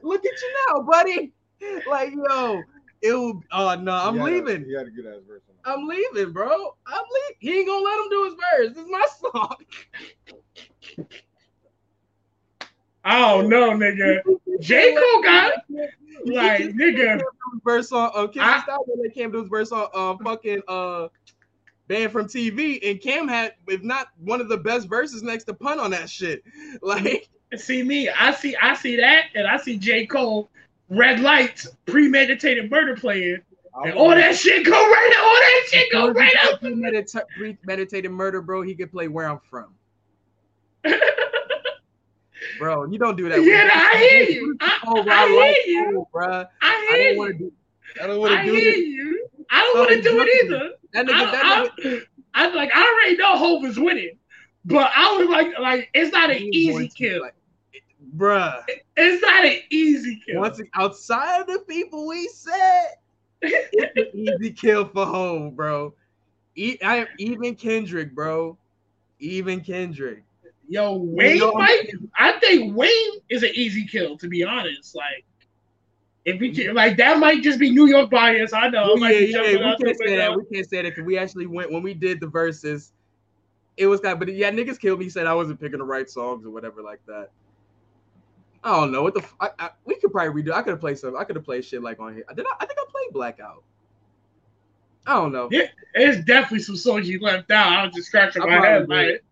Look 0.02 0.24
at 0.24 0.32
you 0.42 0.54
now, 0.68 0.82
buddy. 0.82 1.32
Like 1.88 2.12
yo, 2.12 2.62
it 3.02 3.12
will. 3.12 3.42
Oh 3.52 3.74
no, 3.74 3.92
I'm 3.92 4.14
He 4.14 4.20
a- 4.20 4.24
leaving. 4.24 4.64
He 4.64 4.74
had 4.74 4.86
a 4.86 4.90
good 4.90 5.06
ass 5.06 5.20
verse. 5.26 5.42
I'm 5.64 5.86
leaving, 5.86 6.32
bro. 6.32 6.48
I'm 6.86 7.02
leaving. 7.12 7.36
He 7.40 7.58
ain't 7.58 7.66
gonna 7.68 7.84
let 7.84 7.98
him 8.00 8.08
do 8.10 8.24
his 8.24 8.34
verse. 8.34 8.74
This 8.74 8.84
is 8.84 8.90
my 8.90 9.06
song. 9.32 9.56
I 13.08 13.18
don't 13.20 13.48
know, 13.48 13.70
nigga. 13.70 14.20
J. 14.60 14.94
Cole 14.94 15.22
got 15.22 15.52
like 16.26 16.60
nigga. 16.74 17.20
verse 17.64 17.90
on 17.92 18.10
uh, 18.14 18.26
Kiss 18.26 18.42
I- 18.42 18.60
Style 18.62 18.84
when 18.86 19.02
they 19.02 19.12
came 19.14 19.32
to 19.32 19.38
his 19.40 19.48
verse 19.48 19.72
on 19.72 19.88
um 19.94 20.18
fucking 20.18 20.62
uh 20.68 21.08
banned 21.86 22.12
from 22.12 22.26
TV 22.26 22.78
and 22.88 23.00
Cam 23.00 23.26
had 23.28 23.54
if 23.66 23.82
not 23.82 24.08
one 24.18 24.40
of 24.42 24.48
the 24.48 24.58
best 24.58 24.88
verses 24.88 25.22
next 25.22 25.44
to 25.44 25.54
pun 25.54 25.80
on 25.80 25.90
that 25.92 26.10
shit. 26.10 26.42
Like 26.82 27.28
See 27.56 27.82
me, 27.82 28.10
I 28.10 28.32
see, 28.34 28.54
I 28.56 28.74
see 28.74 28.96
that, 28.96 29.22
and 29.34 29.46
I 29.46 29.56
see 29.56 29.78
J. 29.78 30.04
Cole, 30.04 30.50
red 30.90 31.20
lights, 31.20 31.66
premeditated 31.86 32.70
murder 32.70 32.94
playing, 32.94 33.38
and 33.84 33.94
all 33.94 34.10
that 34.10 34.36
shit 34.36 34.66
go 34.66 34.72
right, 34.72 35.14
up. 35.16 35.24
all 35.24 35.34
that 35.34 35.66
shit 35.70 35.90
go 35.92 36.10
right 36.12 36.36
up. 36.42 36.60
premedita- 36.60 37.24
premeditated 37.38 38.10
murder, 38.10 38.42
bro. 38.42 38.60
He 38.60 38.74
could 38.74 38.92
play 38.92 39.08
where 39.08 39.30
I'm 39.30 39.40
from. 39.48 39.72
Bro, 42.58 42.86
you 42.90 42.98
don't 42.98 43.16
do 43.16 43.28
that. 43.28 43.42
Yeah, 43.42 43.64
with- 43.64 43.72
I 43.74 43.96
hear 43.98 44.24
you. 44.30 44.56
I, 44.60 44.78
Oh, 44.86 45.02
bro, 45.02 45.12
I 45.12 45.16
I 45.18 45.36
like 45.36 45.56
hear 45.64 45.74
you. 45.88 45.92
Cole, 45.94 46.08
bro. 46.12 46.26
I 46.26 46.46
I 46.62 46.96
hear 46.96 47.04
don't 47.04 47.12
you. 47.12 47.18
want 47.18 47.32
to 47.32 47.38
do. 47.38 47.52
I 48.02 48.06
don't 48.06 48.20
want 48.20 48.32
I 48.32 48.36
to 48.44 48.50
do 48.50 48.54
hear 48.54 48.72
this. 48.72 48.78
you. 48.78 49.28
I 49.50 49.60
don't 49.62 49.78
want 49.78 49.90
to 49.90 50.02
do 50.02 50.20
it 50.20 50.44
either. 50.44 50.70
That 50.92 51.06
nigga, 51.06 51.12
I, 51.14 51.30
that 51.32 51.44
I, 51.44 51.80
nigga, 51.82 52.02
I 52.34 52.48
like. 52.54 52.70
I 52.74 52.82
already 52.82 53.16
know 53.16 53.36
Hove 53.36 53.64
is 53.64 53.78
winning, 53.78 54.18
but 54.64 54.90
I 54.94 55.16
was 55.16 55.28
like, 55.28 55.58
like 55.58 55.90
it's 55.94 56.12
not 56.12 56.30
an 56.30 56.38
easy 56.42 56.88
kill. 56.88 57.22
like, 57.22 57.34
bruh. 58.16 58.62
It's 58.96 59.22
not 59.22 59.44
an 59.44 59.58
easy 59.70 60.20
kill. 60.26 60.40
Once 60.40 60.60
outside 60.74 61.40
of 61.42 61.46
the 61.46 61.60
people 61.68 62.06
we 62.06 62.28
said, 62.28 62.94
it's 63.42 63.96
an 63.96 64.06
easy 64.14 64.52
kill 64.52 64.86
for 64.88 65.06
home, 65.06 65.50
bro. 65.54 65.94
E- 66.54 66.78
I, 66.82 67.06
even 67.18 67.54
Kendrick, 67.54 68.14
bro. 68.14 68.56
Even 69.20 69.60
Kendrick. 69.60 70.22
Yo, 70.68 70.96
Wayne 70.96 71.40
might. 71.54 71.90
I 72.18 72.38
think 72.40 72.76
Wayne 72.76 73.10
is 73.30 73.42
an 73.42 73.50
easy 73.54 73.86
kill, 73.86 74.18
to 74.18 74.28
be 74.28 74.44
honest. 74.44 74.94
Like, 74.94 75.24
if 76.26 76.38
we 76.38 76.54
can, 76.54 76.74
like 76.74 76.98
that 76.98 77.18
might 77.18 77.42
just 77.42 77.58
be 77.58 77.70
New 77.70 77.86
York 77.86 78.10
bias. 78.10 78.52
I 78.52 78.68
know. 78.68 78.92
It 78.96 79.30
yeah, 79.30 79.42
yeah, 79.42 79.76
we 79.78 79.84
can't 79.84 79.98
say 79.98 80.16
that. 80.16 80.36
We 80.36 80.44
can't 80.52 80.68
say 80.68 80.82
that 80.82 80.90
because 80.90 81.04
we 81.04 81.16
actually 81.16 81.46
went 81.46 81.72
when 81.72 81.82
we 81.82 81.94
did 81.94 82.20
the 82.20 82.26
verses. 82.26 82.92
It 83.78 83.86
was 83.86 84.00
kind 84.00 84.12
of, 84.12 84.18
but 84.18 84.34
yeah, 84.34 84.50
niggas 84.50 84.78
killed 84.78 84.98
me. 84.98 85.06
He 85.06 85.10
said 85.10 85.26
I 85.26 85.32
wasn't 85.32 85.58
picking 85.58 85.78
the 85.78 85.84
right 85.84 86.10
songs 86.10 86.44
or 86.44 86.50
whatever 86.50 86.82
like 86.82 87.00
that. 87.06 87.30
I 88.62 88.78
don't 88.78 88.92
know 88.92 89.02
what 89.02 89.14
the. 89.14 89.22
f- 89.22 89.36
I, 89.40 89.50
I, 89.58 89.70
we 89.86 89.98
could 89.98 90.12
probably 90.12 90.42
redo. 90.42 90.52
I 90.52 90.60
could 90.60 90.72
have 90.72 90.80
played 90.80 90.98
some. 90.98 91.16
I 91.16 91.24
could 91.24 91.36
have 91.36 91.46
played 91.46 91.64
shit 91.64 91.82
like 91.82 91.98
on 91.98 92.12
here. 92.12 92.24
Did 92.36 92.44
I? 92.44 92.56
I 92.60 92.66
think 92.66 92.78
I 92.78 92.84
played 92.90 93.12
Blackout. 93.14 93.62
I 95.06 95.14
don't 95.14 95.32
know. 95.32 95.48
Yeah, 95.50 95.68
It's 95.94 96.22
definitely 96.26 96.60
some 96.60 96.76
songs 96.76 97.08
you 97.08 97.18
left 97.20 97.50
out. 97.50 97.72
I 97.72 97.86
was 97.86 97.94
just 97.94 98.08
scratching 98.08 98.42
I 98.42 98.46
my 98.46 98.66
head 98.66 98.88
like, 98.90 99.24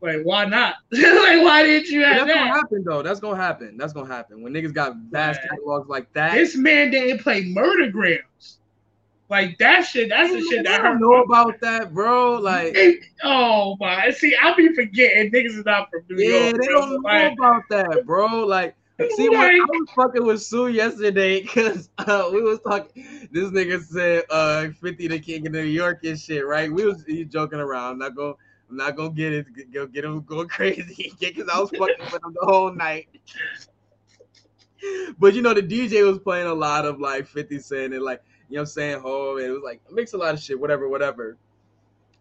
like 0.00 0.20
why 0.22 0.44
not? 0.44 0.76
like 0.92 1.42
why 1.42 1.62
didn't 1.64 1.88
you 1.88 2.04
have 2.04 2.26
that's 2.26 2.32
gonna 2.38 2.50
happen 2.52 2.84
though. 2.84 3.02
That's 3.02 3.20
gonna 3.20 3.36
happen. 3.36 3.76
That's 3.76 3.92
gonna 3.92 4.12
happen 4.12 4.42
when 4.42 4.52
niggas 4.52 4.72
got 4.72 4.94
vast 5.10 5.40
Right. 5.40 5.50
catalogs 5.50 5.88
like 5.88 6.12
that. 6.12 6.34
This 6.34 6.56
man 6.56 6.90
didn't 6.90 7.22
play 7.22 7.44
Murdergrams. 7.44 8.56
Like 9.30 9.58
that 9.58 9.82
shit. 9.82 10.08
That's 10.08 10.32
the 10.32 10.40
shit 10.40 10.64
that 10.64 10.80
I 10.80 10.84
don't 10.84 10.92
hurt. 10.94 11.00
know 11.00 11.22
about 11.22 11.60
that, 11.60 11.92
bro. 11.92 12.36
Like, 12.38 12.74
oh 13.24 13.76
my! 13.78 14.10
See, 14.10 14.34
I 14.40 14.54
be 14.54 14.74
forgetting 14.74 15.30
niggas 15.30 15.58
is 15.58 15.64
not 15.66 15.90
from 15.90 16.02
New 16.08 16.22
yeah, 16.24 16.48
York. 16.48 16.56
they 16.60 16.66
bro. 16.66 16.80
don't 16.80 16.90
know 16.92 17.00
Like, 17.04 17.32
about 17.34 17.62
that, 17.68 18.06
bro. 18.06 18.46
Like, 18.46 18.74
see, 19.16 19.28
when 19.28 19.38
I 19.40 19.50
was 19.58 19.90
fucking 19.94 20.24
with 20.24 20.40
Sue 20.40 20.68
yesterday, 20.68 21.42
cause 21.44 21.90
uh, 21.98 22.30
we 22.32 22.40
was 22.40 22.58
talking. 22.60 23.28
This 23.30 23.50
nigga 23.50 23.82
said, 23.82 24.24
uh, 24.30 24.68
50 24.80 25.08
the 25.08 25.18
king 25.18 25.46
of 25.46 25.52
New 25.52 25.60
York 25.60 26.04
and 26.04 26.18
shit, 26.18 26.46
right? 26.46 26.72
We 26.72 26.86
was 26.86 27.04
he 27.06 27.26
joking 27.26 27.60
around. 27.60 27.92
I'm 27.92 27.98
not 27.98 28.16
gonna, 28.16 28.32
I'm 28.70 28.76
not 28.76 28.96
gonna 28.96 29.10
get 29.10 29.32
it, 29.32 29.72
go 29.72 29.86
get 29.86 30.04
him 30.04 30.22
going 30.22 30.48
crazy, 30.48 31.12
cause 31.20 31.48
I 31.52 31.58
was 31.60 31.70
fucking 31.70 32.04
with 32.12 32.22
him 32.22 32.36
the 32.40 32.46
whole 32.46 32.72
night. 32.72 33.08
But 35.18 35.34
you 35.34 35.42
know, 35.42 35.54
the 35.54 35.62
DJ 35.62 36.06
was 36.06 36.18
playing 36.18 36.46
a 36.46 36.54
lot 36.54 36.84
of 36.84 37.00
like 37.00 37.26
50 37.26 37.58
Cent 37.58 37.94
and 37.94 38.02
like, 38.02 38.22
you 38.48 38.56
know 38.56 38.60
what 38.60 38.62
I'm 38.62 38.66
saying, 38.66 39.00
home, 39.00 39.38
and 39.38 39.46
it 39.46 39.50
was 39.50 39.62
like 39.64 39.80
mix 39.90 40.12
a 40.12 40.18
lot 40.18 40.34
of 40.34 40.40
shit, 40.40 40.58
whatever, 40.58 40.88
whatever. 40.88 41.36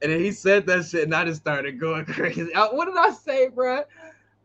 And 0.02 0.12
then 0.12 0.20
he 0.20 0.32
said 0.32 0.66
that 0.68 0.86
shit, 0.86 1.04
and 1.04 1.14
I 1.14 1.26
just 1.26 1.42
started 1.42 1.80
going 1.80 2.06
crazy. 2.08 2.54
I- 2.54 2.68
what 2.68 2.86
did 2.86 2.98
I 2.98 3.12
say, 3.12 3.50
bruh? 3.50 3.84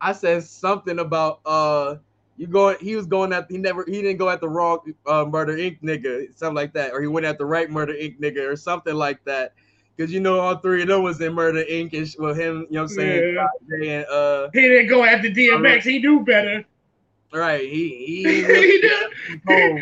I 0.01 0.11
said 0.11 0.43
something 0.43 0.99
about 0.99 1.39
uh 1.45 1.95
you 2.35 2.47
going 2.47 2.77
he 2.81 2.95
was 2.95 3.05
going 3.05 3.31
at 3.31 3.49
he 3.49 3.57
never 3.57 3.85
he 3.87 4.01
didn't 4.01 4.17
go 4.17 4.29
at 4.29 4.41
the 4.41 4.49
wrong 4.49 4.79
uh 5.05 5.23
murder 5.25 5.55
inc 5.55 5.81
nigga, 5.81 6.37
something 6.37 6.55
like 6.55 6.73
that, 6.73 6.91
or 6.91 7.01
he 7.01 7.07
went 7.07 7.25
at 7.25 7.37
the 7.37 7.45
right 7.45 7.69
murder 7.69 7.93
inc 7.93 8.19
nigga 8.19 8.45
or 8.47 8.55
something 8.57 8.95
like 8.95 9.23
that. 9.25 9.53
Cause 9.97 10.09
you 10.09 10.19
know 10.19 10.39
all 10.39 10.57
three 10.57 10.81
of 10.81 10.87
them 10.87 11.03
was 11.03 11.21
in 11.21 11.33
Murder 11.33 11.63
Inc. 11.69 11.93
and 11.93 12.15
with 12.17 12.35
him, 12.35 12.65
you 12.69 12.75
know 12.75 12.81
what 12.83 12.89
I'm 12.91 12.95
saying? 12.95 13.35
Yeah. 13.35 13.87
And 13.89 14.05
uh 14.07 14.49
He 14.51 14.61
didn't 14.61 14.87
go 14.87 15.03
after 15.03 15.29
DMX. 15.29 15.81
He 15.83 15.99
knew 15.99 16.21
better. 16.25 16.65
right, 17.31 17.61
he 17.61 17.89
he 18.05 18.23
he 18.43 18.81
did. 18.81 19.11
oh, 19.49 19.77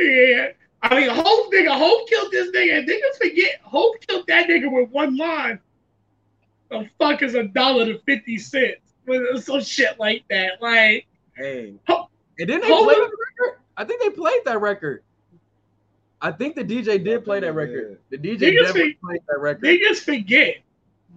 Yeah. 0.00 0.48
I 0.82 0.98
mean, 0.98 1.10
Hove 1.10 1.50
nigga, 1.52 1.76
Hove 1.76 2.08
killed 2.08 2.32
this 2.32 2.50
nigga. 2.52 2.86
Niggas 2.88 3.18
forget 3.18 3.60
Hove 3.62 3.96
killed 4.08 4.26
that 4.28 4.48
nigga 4.48 4.72
with 4.72 4.88
one 4.90 5.16
line. 5.18 5.58
The 6.70 6.88
fuck 6.98 7.22
is 7.22 7.34
a 7.34 7.42
dollar 7.44 7.84
to 7.84 7.98
fifty 8.06 8.38
cents? 8.38 8.80
With 9.06 9.44
some 9.44 9.60
shit 9.62 9.98
like 10.00 10.24
that. 10.30 10.62
Like 10.62 11.06
hey. 11.36 11.74
Ho- 11.86 12.08
And 12.38 12.48
then 12.48 12.62
they 12.62 12.68
Hold 12.68 12.84
played 12.86 12.96
the 12.96 13.02
record. 13.02 13.58
I 13.76 13.84
think 13.84 14.00
they 14.00 14.08
played 14.10 14.40
that 14.46 14.60
record. 14.62 15.02
I 16.22 16.30
think 16.32 16.54
the 16.54 16.64
DJ 16.64 17.02
did 17.02 17.24
play 17.24 17.40
that 17.40 17.52
record. 17.54 17.98
The 18.10 18.18
DJ 18.18 18.38
Niggas 18.38 18.58
definitely 18.66 18.82
think- 18.82 19.00
played 19.00 19.20
that 19.28 19.40
record. 19.40 19.62
They 19.62 19.78
just 19.78 20.04
forget 20.04 20.56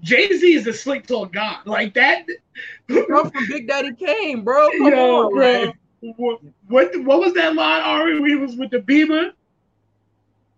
Jay 0.02 0.28
Z 0.38 0.54
is 0.54 0.66
a 0.68 0.74
slick 0.74 1.06
talk 1.08 1.32
god. 1.34 1.66
Like 1.66 1.94
that. 1.96 2.26
I'm 2.90 3.06
from 3.32 3.48
Big 3.48 3.68
Daddy 3.68 3.94
Kane, 3.94 4.44
bro. 4.44 4.70
Come 4.78 4.88
Yo, 4.88 5.26
on, 5.26 5.32
bro. 5.34 5.40
man. 5.40 5.74
What, 6.18 6.42
what 6.68 7.04
what 7.04 7.20
was 7.20 7.34
that 7.34 7.56
line, 7.56 7.82
Ari? 7.82 8.20
When 8.20 8.30
he 8.30 8.36
was 8.36 8.56
with 8.56 8.72
the 8.72 8.80
Beamer. 8.80 9.32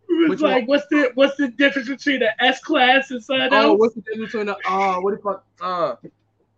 It 0.07 0.29
was 0.29 0.29
Which 0.29 0.41
like, 0.41 0.61
one? 0.61 0.65
what's 0.67 0.87
the 0.89 1.11
what's 1.15 1.35
the 1.37 1.49
difference 1.49 1.87
between 1.89 2.19
the 2.21 2.43
S 2.43 2.61
class 2.61 3.11
and 3.11 3.23
something 3.23 3.49
Oh, 3.51 3.71
else? 3.71 3.79
what's 3.79 3.95
the 3.95 4.01
difference 4.01 4.31
between 4.31 4.45
the 4.47 4.57
uh 4.67 4.99
what 5.01 5.11
the 5.11 5.17
fuck 5.21 5.43
uh 5.61 5.95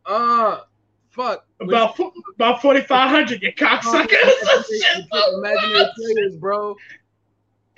uh 0.06 0.60
fuck 1.10 1.46
About 1.60 1.98
fo- 1.98 2.14
about 2.36 2.62
forty 2.62 2.82
five 2.82 3.10
hundred, 3.10 3.42
you 3.42 3.52
cocksucker. 3.54 4.16
imaginary 5.34 5.86
players, 5.96 6.36
bro. 6.36 6.76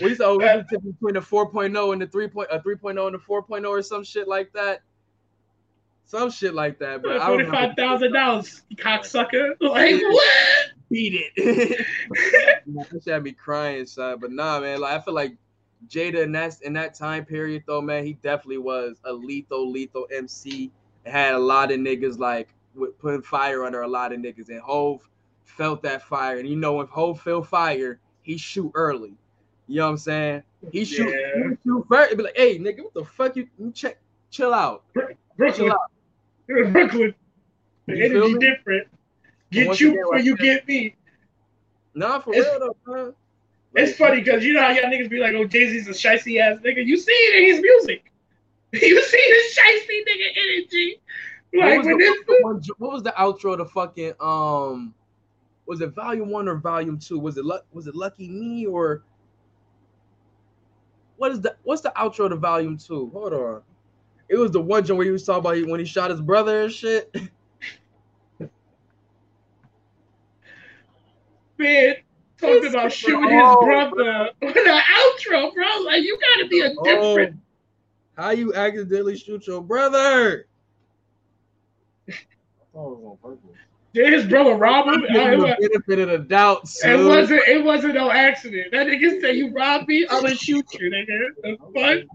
We 0.01 0.15
said, 0.15 0.25
oh, 0.25 0.37
what's 0.37 0.69
the 0.69 0.77
difference 0.77 0.95
between 0.97 1.13
the 1.15 1.19
4.0 1.19 1.93
and 1.93 2.01
the 2.01 2.07
3. 2.07 2.27
Point, 2.27 2.49
uh, 2.51 2.59
3.0 2.59 3.05
and 3.07 3.15
the 3.15 3.19
4.0 3.19 3.67
or 3.67 3.81
some 3.81 4.03
shit 4.03 4.27
like 4.27 4.51
that. 4.53 4.81
Some 6.05 6.31
shit 6.31 6.55
like 6.55 6.79
that, 6.79 7.03
bro. 7.03 7.17
I 7.17 7.27
Forty 7.27 7.43
remember- 7.43 7.55
five 7.67 7.75
thousand 7.75 8.13
dollars, 8.13 8.63
cocksucker. 8.75 9.51
Like 9.61 10.01
what? 10.01 10.33
beat 10.89 11.21
it. 11.35 11.85
Nah, 12.65 12.83
that 12.91 13.03
shit 13.03 13.13
had 13.13 13.23
me 13.23 13.31
crying, 13.31 13.85
son. 13.85 14.17
But 14.19 14.31
nah, 14.31 14.59
man, 14.59 14.79
like 14.81 14.93
I 14.99 14.99
feel 15.03 15.13
like 15.13 15.37
Jada 15.87 16.23
in 16.23 16.31
that 16.31 16.55
in 16.63 16.73
that 16.73 16.95
time 16.95 17.25
period 17.25 17.63
though, 17.67 17.81
man, 17.81 18.05
he 18.05 18.13
definitely 18.13 18.57
was 18.57 18.97
a 19.05 19.13
lethal, 19.13 19.69
lethal 19.71 20.07
MC. 20.11 20.71
Had 21.05 21.35
a 21.35 21.39
lot 21.39 21.71
of 21.71 21.79
niggas 21.79 22.17
like 22.17 22.49
with 22.73 22.97
putting 22.99 23.21
fire 23.21 23.63
under 23.63 23.81
a 23.81 23.87
lot 23.87 24.11
of 24.11 24.19
niggas, 24.19 24.49
and 24.49 24.61
Hove 24.61 25.07
felt 25.45 25.83
that 25.83 26.01
fire. 26.01 26.39
And 26.39 26.49
you 26.49 26.55
know, 26.55 26.81
if 26.81 26.89
Hove 26.89 27.21
feel 27.21 27.43
fire, 27.43 27.99
he 28.23 28.37
shoot 28.37 28.71
early. 28.73 29.13
You 29.69 29.75
know 29.77 29.85
what 29.85 29.91
I'm 29.91 29.97
saying? 29.97 30.43
He 30.71 30.83
shoot, 30.83 31.07
Yeah. 31.09 31.49
he 31.51 31.57
shoot 31.63 31.85
first. 31.87 32.17
Be 32.17 32.23
like, 32.23 32.35
hey, 32.35 32.57
nigga, 32.57 32.83
what 32.83 32.93
the 32.95 33.05
fuck 33.05 33.35
you, 33.35 33.47
you 33.59 33.71
check, 33.71 33.99
chill 34.31 34.51
out, 34.51 34.83
Brooklyn, 34.93 35.53
chill 35.53 35.71
out. 35.71 35.91
Brooklyn. 36.47 37.13
The 37.85 37.95
You 37.95 38.03
energy 38.05 38.33
different. 38.39 38.87
Get 39.51 39.79
you 39.79 39.89
again, 39.91 40.01
before 40.01 40.19
you 40.19 40.35
get 40.37 40.67
me. 40.67 40.95
Nah, 41.93 42.19
for 42.19 42.33
It's- 42.33 42.45
real 42.59 42.73
though, 42.85 42.93
man. 42.93 43.13
It's 43.75 43.95
funny 43.95 44.21
because 44.21 44.43
you 44.43 44.53
know 44.53 44.61
how 44.63 44.69
y'all 44.71 44.85
niggas 44.89 45.11
be 45.11 45.19
like, 45.19 45.35
"Oh, 45.35 45.45
Jay 45.45 45.69
Z's 45.69 45.87
a 45.87 45.91
shicey 45.91 46.39
ass 46.41 46.57
nigga." 46.65 46.83
You 46.83 46.97
see 46.97 47.11
it 47.11 47.35
in 47.43 47.53
his 47.55 47.61
music. 47.61 48.11
You 48.73 49.03
see 49.03 49.21
his 49.21 49.55
shicey 49.57 49.99
nigga 50.07 50.27
energy. 50.37 51.01
What 51.53 51.65
Like 51.67 51.77
was, 51.79 51.85
when 51.87 51.97
the, 51.97 52.03
this, 52.03 52.17
what, 52.17 52.27
the 52.27 52.43
one- 52.43 52.61
what 52.79 52.91
was 52.93 53.03
the 53.03 53.11
outro 53.11 53.57
to 53.57 53.65
fucking 53.65 54.13
um 54.19 54.93
was 55.67 55.81
it 55.81 55.89
volume 55.93 56.29
one 56.31 56.47
or 56.47 56.55
volume 56.55 56.97
two? 56.97 57.19
Was 57.19 57.37
it 57.37 57.45
luck 57.45 57.65
was 57.71 57.85
it 57.85 57.95
lucky 57.95 58.27
me 58.27 58.65
or 58.65 59.03
what 61.19 61.31
is 61.33 61.41
the 61.41 61.55
what's 61.63 61.81
the 61.81 61.91
outro 61.97 62.29
to 62.29 62.35
volume 62.37 62.77
two? 62.77 63.11
Hold 63.13 63.33
on. 63.33 63.61
It 64.29 64.37
was 64.37 64.51
the 64.51 64.61
one 64.61 64.85
joint 64.85 64.97
where 64.97 65.05
he 65.05 65.11
was 65.11 65.25
talking 65.25 65.39
about 65.39 65.57
he, 65.57 65.63
when 65.63 65.79
he 65.79 65.85
shot 65.85 66.09
his 66.11 66.21
brother 66.21 66.63
and 66.63 66.71
shit. 66.71 67.13
man 71.57 71.95
talking 72.39 72.69
about 72.69 72.91
shooting 72.93 73.29
his 73.29 73.55
brother 73.57 74.29
on 74.41 74.53
the 74.53 74.81
outro, 74.95 75.53
bro. 75.53 75.67
Like 75.83 76.03
you 76.03 76.17
gotta 76.17 76.47
be 76.47 76.61
a 76.61 76.73
different. 76.83 77.35
Oh, 77.35 78.21
how 78.21 78.29
you 78.31 78.53
accidentally 78.53 79.17
shoot 79.17 79.45
your 79.45 79.61
brother? 79.61 80.47
Did 83.99 84.13
his 84.13 84.25
brother 84.27 84.55
rob 84.55 84.87
him? 84.87 85.01
Give 85.11 85.21
him 85.27 85.41
Uh, 85.41 85.47
the 85.47 85.57
it, 85.59 85.71
benefit 85.85 85.99
of 85.99 86.21
the 86.21 86.25
doubt. 86.29 86.61
it 86.85 87.05
wasn't. 87.05 87.41
It 87.49 87.61
wasn't 87.65 87.95
no 87.95 88.09
accident. 88.09 88.71
That 88.71 88.87
nigga 88.87 89.19
said 89.19 89.35
you 89.35 89.51
robbed 89.51 89.89
me. 89.89 90.07
I'm 90.09 90.21
gonna 90.21 90.35
shoot 90.35 90.65
you, 90.79 90.89
nigga. 90.89 91.35
The 91.43 91.57
fuck? 91.75 92.05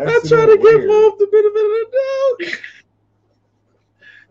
I'm 0.00 0.28
trying 0.28 0.48
to 0.48 0.56
give 0.60 0.80
Hov 0.88 1.18
the 1.18 1.26
benefit 1.30 1.64
of 1.66 2.50
the 2.50 2.50
doubt. 2.50 2.60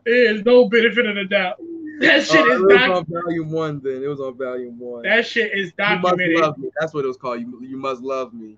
There 0.06 0.36
is 0.36 0.44
no 0.46 0.68
benefit 0.68 1.06
of 1.06 1.16
the 1.16 1.26
doubt. 1.26 1.56
That 2.00 2.24
shit 2.26 2.36
Oh, 2.42 2.52
is 2.52 2.60
it 2.62 2.90
was 2.90 2.90
on 2.90 3.06
volume 3.24 3.52
one. 3.52 3.80
Then 3.82 4.04
it 4.04 4.08
was 4.08 4.20
on 4.20 4.38
volume 4.38 4.78
one. 4.78 5.04
That 5.04 5.26
shit 5.26 5.52
is 5.54 5.72
You 5.78 5.86
must 5.86 6.02
documented. 6.04 6.40
love 6.40 6.58
me. 6.58 6.70
That's 6.80 6.94
what 6.94 7.06
it 7.06 7.08
was 7.08 7.18
called. 7.18 7.40
You, 7.42 7.60
you 7.62 7.78
must 7.78 8.02
love 8.02 8.34
me. 8.34 8.58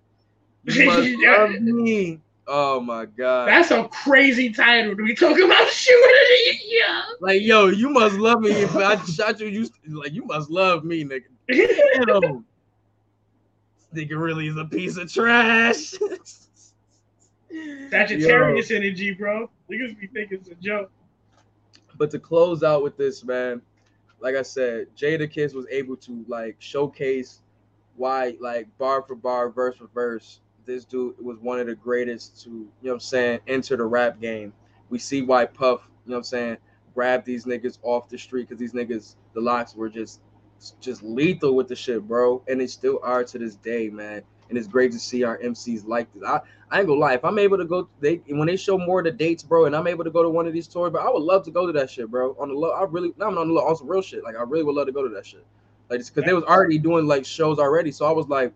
You 0.65 0.85
must 0.87 1.09
love 1.09 1.51
me. 1.61 2.19
Oh 2.51 2.79
my 2.79 3.05
god. 3.05 3.47
That's 3.47 3.69
a 3.69 3.87
crazy 3.89 4.51
title 4.51 4.95
to 4.95 5.05
be 5.05 5.13
talking 5.13 5.45
about 5.45 5.67
shooting. 5.69 6.59
Yeah. 6.65 7.03
like 7.19 7.43
yo, 7.43 7.67
you 7.67 7.91
must 7.91 8.15
love 8.15 8.41
me. 8.41 8.49
If 8.49 8.75
I 8.75 8.95
shot 9.05 9.39
you, 9.39 9.47
you 9.47 9.69
like 10.01 10.13
you 10.13 10.25
must 10.25 10.49
love 10.49 10.83
me, 10.83 11.03
nigga. 11.03 11.25
Damn. 11.47 12.43
This 13.91 14.05
nigga 14.05 14.19
really 14.19 14.47
is 14.47 14.57
a 14.57 14.65
piece 14.65 14.97
of 14.97 15.13
trash. 15.13 15.93
Sagittarius 17.91 18.71
energy, 18.71 19.11
bro. 19.11 19.47
Niggas 19.69 19.99
be 19.99 20.07
thinking 20.07 20.39
it's 20.39 20.49
a 20.49 20.55
joke. 20.55 20.91
But 21.99 22.09
to 22.11 22.19
close 22.19 22.63
out 22.63 22.81
with 22.81 22.97
this, 22.97 23.23
man, 23.23 23.61
like 24.21 24.35
I 24.35 24.41
said, 24.41 24.87
Jadakiss 24.97 25.53
was 25.53 25.67
able 25.69 25.97
to 25.97 26.25
like 26.27 26.55
showcase 26.57 27.41
why, 27.95 28.37
like 28.39 28.75
bar 28.79 29.03
for 29.03 29.13
bar, 29.13 29.49
verse 29.49 29.75
for 29.77 29.87
verse, 29.93 30.39
this 30.69 30.85
dude 30.85 31.15
was 31.19 31.37
one 31.39 31.59
of 31.59 31.67
the 31.67 31.75
greatest 31.75 32.43
to, 32.43 32.49
you 32.49 32.55
know 32.55 32.67
what 32.81 32.93
I'm 32.93 32.99
saying, 32.99 33.39
enter 33.47 33.75
the 33.75 33.85
rap 33.85 34.21
game. 34.21 34.53
We 34.89 34.99
see 34.99 35.21
why 35.21 35.45
Puff, 35.45 35.81
you 36.05 36.11
know 36.11 36.15
what 36.15 36.17
I'm 36.17 36.23
saying, 36.23 36.57
grabbed 36.93 37.25
these 37.25 37.45
niggas 37.45 37.79
off 37.81 38.09
the 38.09 38.17
street 38.17 38.47
because 38.47 38.59
these 38.59 38.73
niggas, 38.73 39.15
the 39.33 39.41
LOX 39.41 39.75
were 39.75 39.89
just 39.89 40.21
just 40.81 41.01
lethal 41.03 41.55
with 41.55 41.67
the 41.67 41.75
shit, 41.75 42.07
bro. 42.07 42.43
And 42.47 42.59
they 42.59 42.67
still 42.67 42.99
are 43.01 43.23
to 43.23 43.39
this 43.39 43.55
day, 43.55 43.89
man. 43.89 44.21
And 44.49 44.57
it's 44.57 44.67
great 44.67 44.91
to 44.91 44.99
see 44.99 45.23
our 45.23 45.37
MCs 45.37 45.87
like 45.87 46.11
this. 46.13 46.23
I, 46.23 46.41
I 46.71 46.79
ain't 46.79 46.87
gonna 46.87 46.99
lie, 46.99 47.13
if 47.13 47.23
I'm 47.23 47.39
able 47.39 47.57
to 47.57 47.65
go, 47.65 47.87
they 47.99 48.21
when 48.27 48.47
they 48.47 48.57
show 48.57 48.77
more 48.77 48.99
of 48.99 49.05
the 49.05 49.11
dates, 49.11 49.43
bro, 49.43 49.65
and 49.65 49.75
I'm 49.75 49.87
able 49.87 50.03
to 50.03 50.09
go 50.09 50.23
to 50.23 50.29
one 50.29 50.47
of 50.47 50.53
these 50.53 50.67
tours, 50.67 50.91
but 50.91 51.01
I 51.01 51.09
would 51.09 51.23
love 51.23 51.43
to 51.45 51.51
go 51.51 51.65
to 51.65 51.73
that 51.73 51.89
shit, 51.89 52.09
bro. 52.09 52.35
On 52.39 52.49
the 52.49 52.55
low, 52.55 52.71
I 52.71 52.83
really, 52.83 53.13
no, 53.17 53.27
I'm 53.27 53.37
on 53.37 53.47
the 53.47 53.53
low, 53.53 53.67
on 53.67 53.75
some 53.75 53.87
real 53.87 54.01
shit. 54.01 54.23
Like 54.23 54.35
I 54.35 54.41
really 54.41 54.63
would 54.63 54.75
love 54.75 54.87
to 54.87 54.91
go 54.91 55.07
to 55.07 55.13
that 55.13 55.25
shit, 55.25 55.45
like 55.89 55.99
because 56.05 56.25
they 56.25 56.33
was 56.33 56.43
already 56.43 56.79
doing 56.79 57.07
like 57.07 57.25
shows 57.25 57.59
already, 57.59 57.91
so 57.91 58.05
I 58.05 58.11
was 58.11 58.27
like, 58.27 58.51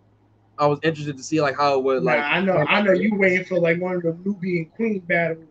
I 0.58 0.68
was 0.68 0.80
interested 0.84 1.18
to 1.18 1.24
see 1.24 1.42
like 1.42 1.56
how 1.56 1.78
it 1.78 1.84
would 1.84 2.04
Nah, 2.04 2.12
like. 2.12 2.24
I 2.24 2.40
know, 2.42 2.58
I 2.58 2.82
know 2.82 2.94
you 2.94 3.16
waiting 3.16 3.46
for 3.46 3.60
like 3.60 3.82
one 3.82 3.96
of 3.96 4.04
the 4.04 4.18
Nubian 4.24 4.66
Queen 4.76 5.00
battles. 5.00 5.46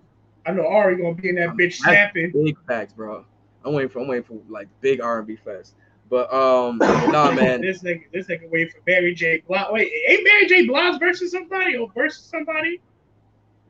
I 0.47 0.53
know 0.53 0.67
Ari 0.67 0.97
gonna 0.97 1.15
be 1.15 1.29
in 1.29 1.37
that 1.37 1.51
bitch 1.51 1.75
snapping. 1.75 2.33
Big 2.33 2.57
facts, 2.67 2.93
bro. 2.93 3.25
I'm 3.65 3.75
waiting 3.75 3.89
for, 3.91 4.01
I'm 4.01 4.09
waiting 4.09 4.25
for 4.25 4.39
like 4.53 4.69
big 4.81 5.01
R&B 5.01 5.37
fest. 5.37 5.75
But 6.09 6.33
um, 6.33 6.79
nah, 6.79 7.31
man. 7.35 7.61
this 7.63 7.83
nigga, 7.83 8.03
this 8.13 8.27
nigga 8.27 8.51
waiting 8.51 8.71
for 8.71 8.81
Mary 8.87 9.15
J. 9.15 9.43
Blige. 9.47 9.67
Wait, 9.71 9.91
ain't 10.09 10.25
Mary 10.25 10.47
J. 10.47 10.67
Blige 10.67 10.99
versus 10.99 11.31
somebody 11.31 11.77
or 11.77 11.91
versus 11.95 12.25
somebody? 12.25 12.81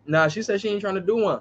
Nah, 0.07 0.29
she 0.29 0.43
said 0.43 0.61
she 0.61 0.69
ain't 0.69 0.81
trying 0.81 0.97
to 0.97 1.01
do 1.01 1.19
one. 1.19 1.41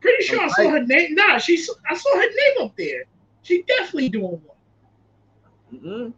Pretty 0.00 0.24
sure 0.24 0.40
I 0.40 0.44
I'm 0.44 0.50
saw 0.50 0.62
right. 0.62 0.70
her 0.72 0.86
name. 0.86 1.14
Nah, 1.14 1.38
she, 1.38 1.64
I 1.88 1.96
saw 1.96 2.14
her 2.16 2.20
name 2.20 2.66
up 2.66 2.76
there. 2.76 3.04
She 3.42 3.62
definitely 3.62 4.10
doing 4.10 4.40
one. 4.44 4.56
Mm-mm. 5.72 6.12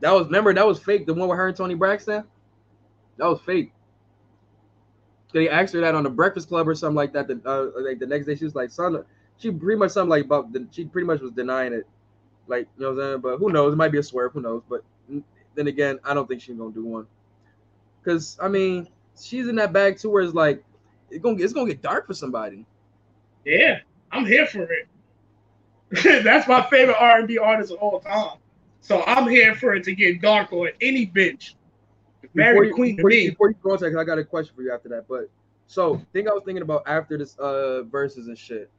That 0.00 0.12
was 0.12 0.26
remember 0.26 0.52
that 0.54 0.66
was 0.66 0.78
fake. 0.78 1.06
The 1.06 1.14
one 1.14 1.28
with 1.28 1.36
her 1.38 1.48
and 1.48 1.56
Toni 1.56 1.74
Braxton. 1.74 2.24
That 3.18 3.26
was 3.26 3.40
fake. 3.40 3.72
They 5.32 5.48
asked 5.48 5.74
her 5.74 5.80
that 5.80 5.94
on 5.94 6.02
the 6.02 6.10
Breakfast 6.10 6.48
Club 6.48 6.66
or 6.68 6.74
something 6.74 6.96
like 6.96 7.12
that. 7.12 7.28
The 7.28 7.40
uh, 7.44 7.80
like 7.80 7.98
the 7.98 8.06
next 8.06 8.26
day 8.26 8.34
she 8.34 8.44
was 8.44 8.54
like, 8.54 8.70
"Son," 8.70 9.04
she 9.38 9.50
pretty 9.50 9.78
much 9.78 9.92
something 9.92 10.10
like 10.10 10.24
about. 10.24 10.52
The, 10.52 10.66
she 10.70 10.84
pretty 10.84 11.06
much 11.06 11.20
was 11.20 11.32
denying 11.32 11.72
it. 11.72 11.86
Like 12.46 12.66
you 12.76 12.84
know 12.84 12.92
what 12.94 13.02
I'm 13.02 13.10
saying. 13.10 13.20
But 13.20 13.38
who 13.38 13.52
knows? 13.52 13.72
It 13.72 13.76
might 13.76 13.92
be 13.92 13.98
a 13.98 14.02
swerve. 14.02 14.32
Who 14.32 14.40
knows? 14.40 14.62
But 14.68 14.82
then 15.54 15.66
again, 15.66 15.98
I 16.04 16.14
don't 16.14 16.26
think 16.26 16.40
she's 16.40 16.56
gonna 16.56 16.72
do 16.72 16.84
one. 16.84 17.06
Cause 18.04 18.38
I 18.42 18.48
mean, 18.48 18.88
she's 19.20 19.46
in 19.48 19.56
that 19.56 19.72
bag 19.72 19.98
too, 19.98 20.10
where 20.10 20.22
it's 20.22 20.34
like 20.34 20.64
it's 21.10 21.22
gonna 21.22 21.42
it's 21.42 21.52
gonna 21.52 21.68
get 21.68 21.82
dark 21.82 22.06
for 22.06 22.14
somebody. 22.14 22.64
Yeah, 23.44 23.80
I'm 24.10 24.26
here 24.26 24.46
for 24.46 24.62
it. 24.62 24.88
That's 26.24 26.46
my 26.46 26.62
favorite 26.70 26.96
R&B 26.98 27.38
artist 27.38 27.72
of 27.72 27.78
all 27.78 28.00
time. 28.00 28.38
So 28.80 29.02
I'm 29.06 29.28
here 29.28 29.54
for 29.54 29.74
it 29.74 29.84
to 29.84 29.94
get 29.94 30.20
dark 30.20 30.52
on 30.52 30.70
any 30.80 31.06
bitch. 31.06 31.54
Before 32.22 32.32
Mary 32.34 32.68
you, 32.68 32.74
Queen 32.74 32.96
before, 32.96 33.10
you, 33.10 33.30
before 33.30 33.48
you 33.50 33.56
go 33.62 33.72
on, 33.72 33.78
to 33.78 33.98
I 33.98 34.04
got 34.04 34.18
a 34.18 34.24
question 34.24 34.54
for 34.54 34.62
you 34.62 34.72
after 34.72 34.88
that. 34.90 35.06
But 35.08 35.30
so, 35.66 36.00
thing 36.12 36.28
I 36.28 36.32
was 36.32 36.42
thinking 36.44 36.62
about 36.62 36.82
after 36.86 37.16
this 37.16 37.36
uh 37.38 37.82
verses 37.84 38.28
and 38.28 38.36
shit. 38.36 38.70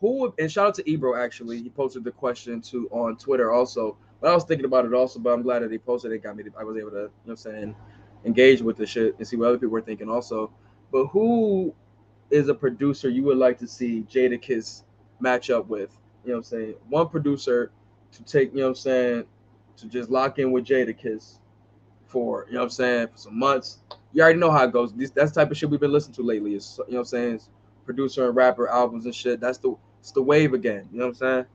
Who 0.00 0.18
would, 0.18 0.32
and 0.38 0.50
shout 0.50 0.66
out 0.66 0.74
to 0.74 0.90
Ebro 0.90 1.14
actually, 1.14 1.62
he 1.62 1.70
posted 1.70 2.04
the 2.04 2.10
question 2.10 2.60
to 2.62 2.88
on 2.90 3.16
Twitter 3.16 3.52
also. 3.52 3.96
But 4.20 4.30
I 4.30 4.34
was 4.34 4.44
thinking 4.44 4.66
about 4.66 4.84
it 4.84 4.92
also, 4.92 5.18
but 5.18 5.32
I'm 5.32 5.42
glad 5.42 5.60
that 5.60 5.70
he 5.72 5.78
posted 5.78 6.12
it. 6.12 6.22
Got 6.22 6.36
me. 6.36 6.44
To, 6.44 6.50
I 6.58 6.64
was 6.64 6.76
able 6.76 6.90
to, 6.90 6.96
you 6.96 7.02
know, 7.02 7.10
what 7.24 7.32
I'm 7.32 7.36
saying, 7.36 7.76
engage 8.24 8.60
with 8.60 8.76
the 8.76 8.86
shit 8.86 9.14
and 9.18 9.26
see 9.26 9.36
what 9.36 9.48
other 9.48 9.58
people 9.58 9.70
were 9.70 9.80
thinking 9.80 10.08
also. 10.10 10.50
But 10.92 11.06
who 11.06 11.74
is 12.30 12.48
a 12.48 12.54
producer 12.54 13.08
you 13.08 13.22
would 13.24 13.38
like 13.38 13.58
to 13.58 13.66
see 13.66 14.04
Jadakiss 14.10 14.82
match 15.20 15.50
up 15.50 15.68
with? 15.68 15.90
You 16.24 16.30
know 16.30 16.34
what 16.34 16.38
I'm 16.38 16.44
saying? 16.44 16.74
One 16.88 17.08
producer 17.08 17.70
to 18.14 18.22
take, 18.24 18.52
you 18.52 18.58
know 18.58 18.64
what 18.64 18.68
I'm 18.70 18.74
saying, 18.76 19.24
to 19.76 19.86
just 19.86 20.10
lock 20.10 20.38
in 20.38 20.52
with 20.52 20.64
Jadakiss 20.64 21.38
for, 22.06 22.46
you 22.48 22.54
know 22.54 22.60
what 22.60 22.64
I'm 22.64 22.70
saying, 22.70 23.08
for 23.08 23.18
some 23.18 23.38
months. 23.38 23.78
You 24.12 24.22
already 24.22 24.38
know 24.38 24.50
how 24.50 24.64
it 24.64 24.72
goes. 24.72 24.92
This 24.92 25.10
that's 25.10 25.32
the 25.32 25.40
type 25.40 25.50
of 25.50 25.56
shit 25.56 25.68
we've 25.68 25.80
been 25.80 25.92
listening 25.92 26.14
to 26.14 26.22
lately. 26.22 26.54
Is 26.54 26.78
you 26.86 26.92
know 26.92 26.98
what 26.98 27.00
I'm 27.00 27.06
saying? 27.06 27.34
It's 27.34 27.48
producer 27.84 28.26
and 28.28 28.36
rapper 28.36 28.68
albums 28.68 29.06
and 29.06 29.14
shit. 29.14 29.40
That's 29.40 29.58
the 29.58 29.76
it's 29.98 30.12
the 30.12 30.22
wave 30.22 30.54
again. 30.54 30.88
You 30.92 30.98
know 30.98 31.06
what 31.06 31.10
I'm 31.10 31.14
saying? 31.14 31.46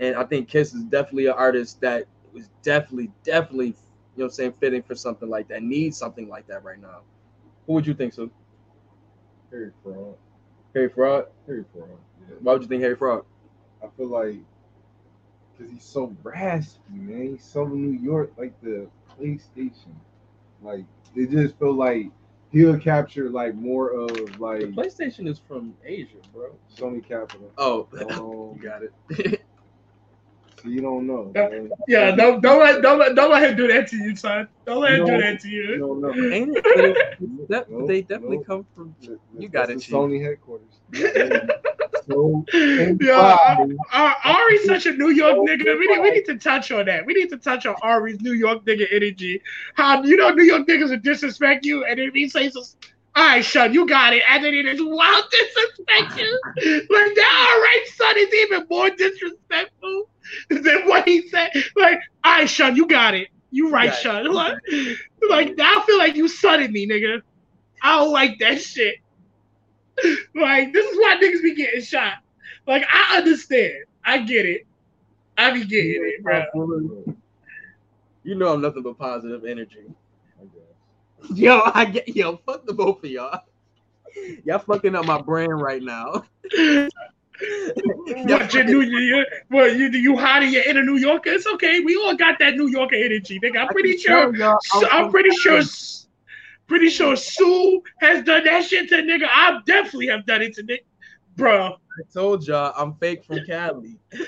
And 0.00 0.16
I 0.16 0.24
think 0.24 0.48
Kiss 0.48 0.74
is 0.74 0.84
definitely 0.84 1.26
an 1.26 1.34
artist 1.34 1.80
that 1.80 2.06
was 2.32 2.48
definitely, 2.62 3.10
definitely, 3.22 3.66
you 3.66 3.72
know 4.16 4.24
what 4.24 4.24
I'm 4.26 4.30
saying, 4.30 4.54
fitting 4.60 4.82
for 4.82 4.94
something 4.94 5.28
like 5.28 5.48
that. 5.48 5.62
Needs 5.62 5.96
something 5.96 6.28
like 6.28 6.46
that 6.48 6.64
right 6.64 6.80
now. 6.80 7.00
Who 7.66 7.74
would 7.74 7.86
you 7.86 7.94
think 7.94 8.12
so? 8.12 8.30
Harry 9.50 9.72
Fraud. 9.82 10.16
Harry 10.74 10.88
Fraud. 10.88 11.26
Harry 11.46 11.64
Fraud. 11.72 11.88
Yeah. 12.28 12.36
Why 12.40 12.52
would 12.52 12.62
you 12.62 12.68
think 12.68 12.82
Harry 12.82 12.96
Fraud? 12.96 13.24
I 13.82 13.88
feel 13.96 14.08
like 14.08 14.36
because 15.60 15.72
he's 15.72 15.84
so 15.84 16.14
raspy, 16.22 16.80
man. 16.90 17.32
He's 17.32 17.44
so 17.44 17.66
New 17.66 17.98
York, 17.98 18.32
like 18.38 18.58
the 18.62 18.86
PlayStation. 19.18 19.94
Like 20.62 20.84
it 21.14 21.30
just 21.30 21.58
feel 21.58 21.74
like 21.74 22.06
he'll 22.52 22.78
capture 22.78 23.28
like 23.28 23.54
more 23.54 23.90
of 23.90 24.40
like 24.40 24.60
The 24.60 24.66
PlayStation 24.66 25.28
is 25.28 25.38
from 25.38 25.74
Asia, 25.84 26.16
bro. 26.32 26.50
Sony 26.74 27.06
Capital. 27.06 27.50
Oh, 27.58 27.88
Um, 28.10 28.56
you 28.56 28.62
got 28.62 28.82
it. 28.82 29.42
so 30.62 30.68
you 30.68 30.80
don't 30.80 31.06
know. 31.06 31.30
Man. 31.34 31.70
Yeah, 31.88 32.10
don't 32.12 32.40
don't 32.42 32.60
let 32.60 32.82
don't 32.82 32.98
let 32.98 33.14
don't 33.14 33.30
let 33.30 33.50
him 33.50 33.56
do 33.56 33.68
that 33.68 33.88
to 33.88 33.96
you, 33.96 34.14
son. 34.16 34.48
Don't 34.66 34.80
let 34.82 34.92
him 34.94 35.00
No. 35.00 35.06
do 35.06 35.18
that 35.22 35.40
to 35.40 35.48
You 35.48 35.62
you. 35.62 35.78
don't 35.78 36.00
know. 36.00 36.14
Ain't 36.34 36.56
it? 36.56 36.64
They, 37.20 37.46
that, 37.48 37.70
Nope, 37.70 37.88
they 37.88 38.02
definitely 38.02 38.36
nope. 38.38 38.46
come 38.46 38.66
from. 38.74 38.94
That- 39.02 39.18
You 39.38 39.48
got 39.48 39.66
the 39.68 39.74
it, 39.74 39.80
Chief. 39.80 39.94
Sony 39.94 40.22
headquarters. 40.22 40.80
so, 42.06 42.44
Yeah, 42.52 43.56
uh, 43.92 44.12
Ari's 44.24 44.64
such 44.66 44.86
a 44.86 44.92
New 44.92 45.10
York 45.10 45.36
nigga. 45.38 45.78
We 45.78 45.86
need, 45.86 46.00
we 46.00 46.10
need 46.10 46.24
to 46.26 46.38
touch 46.38 46.70
on 46.70 46.86
that. 46.86 47.04
We 47.06 47.14
need 47.14 47.30
to 47.30 47.38
touch 47.38 47.66
on 47.66 47.74
Ari's 47.82 48.20
New 48.20 48.32
York 48.32 48.64
nigga 48.64 48.86
energy. 48.92 49.42
How 49.74 50.02
you 50.02 50.16
know 50.16 50.30
New 50.30 50.44
York 50.44 50.66
niggas 50.66 50.90
will 50.90 50.98
disrespect 50.98 51.64
you, 51.64 51.84
and 51.84 51.98
then 51.98 52.10
he 52.14 52.28
says, 52.28 52.56
"All 53.14 53.24
right, 53.26 53.44
son, 53.44 53.72
you 53.74 53.86
got 53.86 54.12
it," 54.14 54.22
and 54.28 54.44
then 54.44 54.52
he 54.54 54.62
just 54.62 54.82
wild 54.84 55.24
disrespect 55.32 56.20
you. 56.20 56.40
Like 56.90 57.14
that, 57.16 57.48
all 57.52 57.60
right, 57.60 57.84
son, 57.94 58.14
is 58.18 58.34
even 58.34 58.66
more 58.70 58.90
disrespectful 58.90 60.08
than 60.50 60.88
what 60.88 61.06
he 61.08 61.28
said. 61.28 61.50
Like, 61.76 62.00
all 62.24 62.32
right, 62.38 62.48
son, 62.48 62.76
you 62.76 62.86
got 62.86 63.14
it. 63.14 63.28
You 63.50 63.70
right, 63.70 63.90
Right. 63.90 63.98
son. 63.98 64.32
Like, 64.32 64.58
like 65.28 65.56
now 65.56 65.72
I 65.78 65.84
feel 65.86 65.98
like 65.98 66.16
you 66.16 66.28
sunning 66.28 66.72
me, 66.72 66.86
nigga. 66.88 67.22
I 67.82 67.98
don't 67.98 68.12
like 68.12 68.38
that 68.40 68.60
shit. 68.60 68.96
Like, 70.34 70.72
this 70.72 70.86
is 70.90 70.96
why 70.96 71.16
niggas 71.22 71.42
be 71.42 71.54
getting 71.54 71.82
shot. 71.82 72.14
Like, 72.66 72.84
I 72.90 73.18
understand. 73.18 73.84
I 74.04 74.18
get 74.18 74.46
it. 74.46 74.62
I 75.36 75.50
be 75.52 75.64
getting 75.64 76.02
it, 76.04 76.22
bro. 76.22 76.44
You 78.22 78.34
know 78.34 78.52
I'm 78.54 78.60
nothing 78.62 78.82
but 78.82 78.98
positive 78.98 79.44
energy. 79.44 79.86
I. 80.40 80.46
Yo, 81.34 81.60
I 81.74 81.84
get 81.84 82.08
yo, 82.08 82.38
fuck 82.46 82.66
the 82.66 82.72
both 82.72 83.04
of 83.04 83.10
y'all. 83.10 83.40
Y'all 84.44 84.58
fucking 84.58 84.94
up 84.94 85.04
my 85.06 85.20
brain 85.20 85.50
right 85.50 85.82
now. 85.82 86.24
What 88.26 88.52
your 88.54 88.64
New 88.64 88.80
Year? 88.80 89.26
Well, 89.50 89.74
you 89.74 89.88
you 89.88 90.16
hiding 90.16 90.52
your 90.52 90.62
inner 90.64 90.84
New 90.84 90.96
Yorker? 90.96 91.30
It's 91.30 91.46
okay. 91.46 91.80
We 91.80 91.96
all 91.96 92.14
got 92.14 92.38
that 92.38 92.56
New 92.56 92.68
Yorker 92.68 92.96
energy, 92.96 93.40
nigga. 93.40 93.58
I'm 93.58 93.68
pretty 93.68 93.96
sure. 93.96 94.32
I'm 94.90 95.10
pretty 95.10 95.30
sure. 95.30 95.62
Pretty 96.66 96.88
sure 96.88 97.16
Sue 97.16 97.82
has 98.00 98.22
done 98.24 98.44
that 98.44 98.64
shit 98.64 98.88
to 98.90 98.96
nigga. 98.96 99.26
I 99.28 99.58
definitely 99.66 100.06
have 100.06 100.24
done 100.24 100.42
it 100.42 100.54
to 100.54 100.62
nigga, 100.62 100.84
bro. 101.36 101.66
I 101.66 102.12
told 102.12 102.46
y'all 102.46 102.72
I'm 102.76 102.94
fake 102.94 103.24
from 103.24 103.40
Cali. 103.44 103.98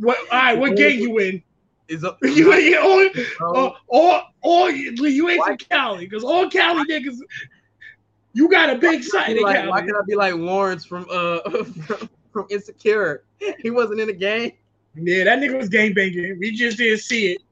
What? 0.00 0.18
All 0.32 0.38
right, 0.38 0.58
what 0.58 0.76
gang 0.76 0.98
you 0.98 1.18
in? 1.18 1.42
Is 1.88 2.04
a, 2.04 2.16
You 2.22 2.54
ain't 2.54 2.76
all, 2.78 3.54
all, 3.54 3.76
all, 3.88 4.22
all 4.40 4.70
you 4.70 5.28
ain't 5.28 5.44
from 5.44 5.56
Cali 5.58 6.06
because 6.06 6.24
all 6.24 6.48
Cali 6.48 6.84
niggas. 6.86 7.18
You 8.32 8.48
got 8.48 8.70
a 8.70 8.76
big 8.78 9.02
side 9.02 9.36
like, 9.38 9.68
why 9.68 9.80
can 9.80 9.94
I 9.96 10.00
be 10.06 10.14
like 10.14 10.34
Lawrence 10.34 10.84
from 10.84 11.06
uh 11.10 11.40
from, 11.64 12.08
from 12.32 12.46
Insecure? 12.50 13.24
He 13.62 13.70
wasn't 13.70 14.00
in 14.00 14.06
the 14.08 14.12
game. 14.12 14.52
Yeah, 14.94 15.24
that 15.24 15.38
nigga 15.38 15.56
was 15.56 15.68
game 15.68 15.94
banging. 15.94 16.38
We 16.38 16.52
just 16.52 16.78
didn't 16.78 16.98
see 17.00 17.32
it. 17.32 17.42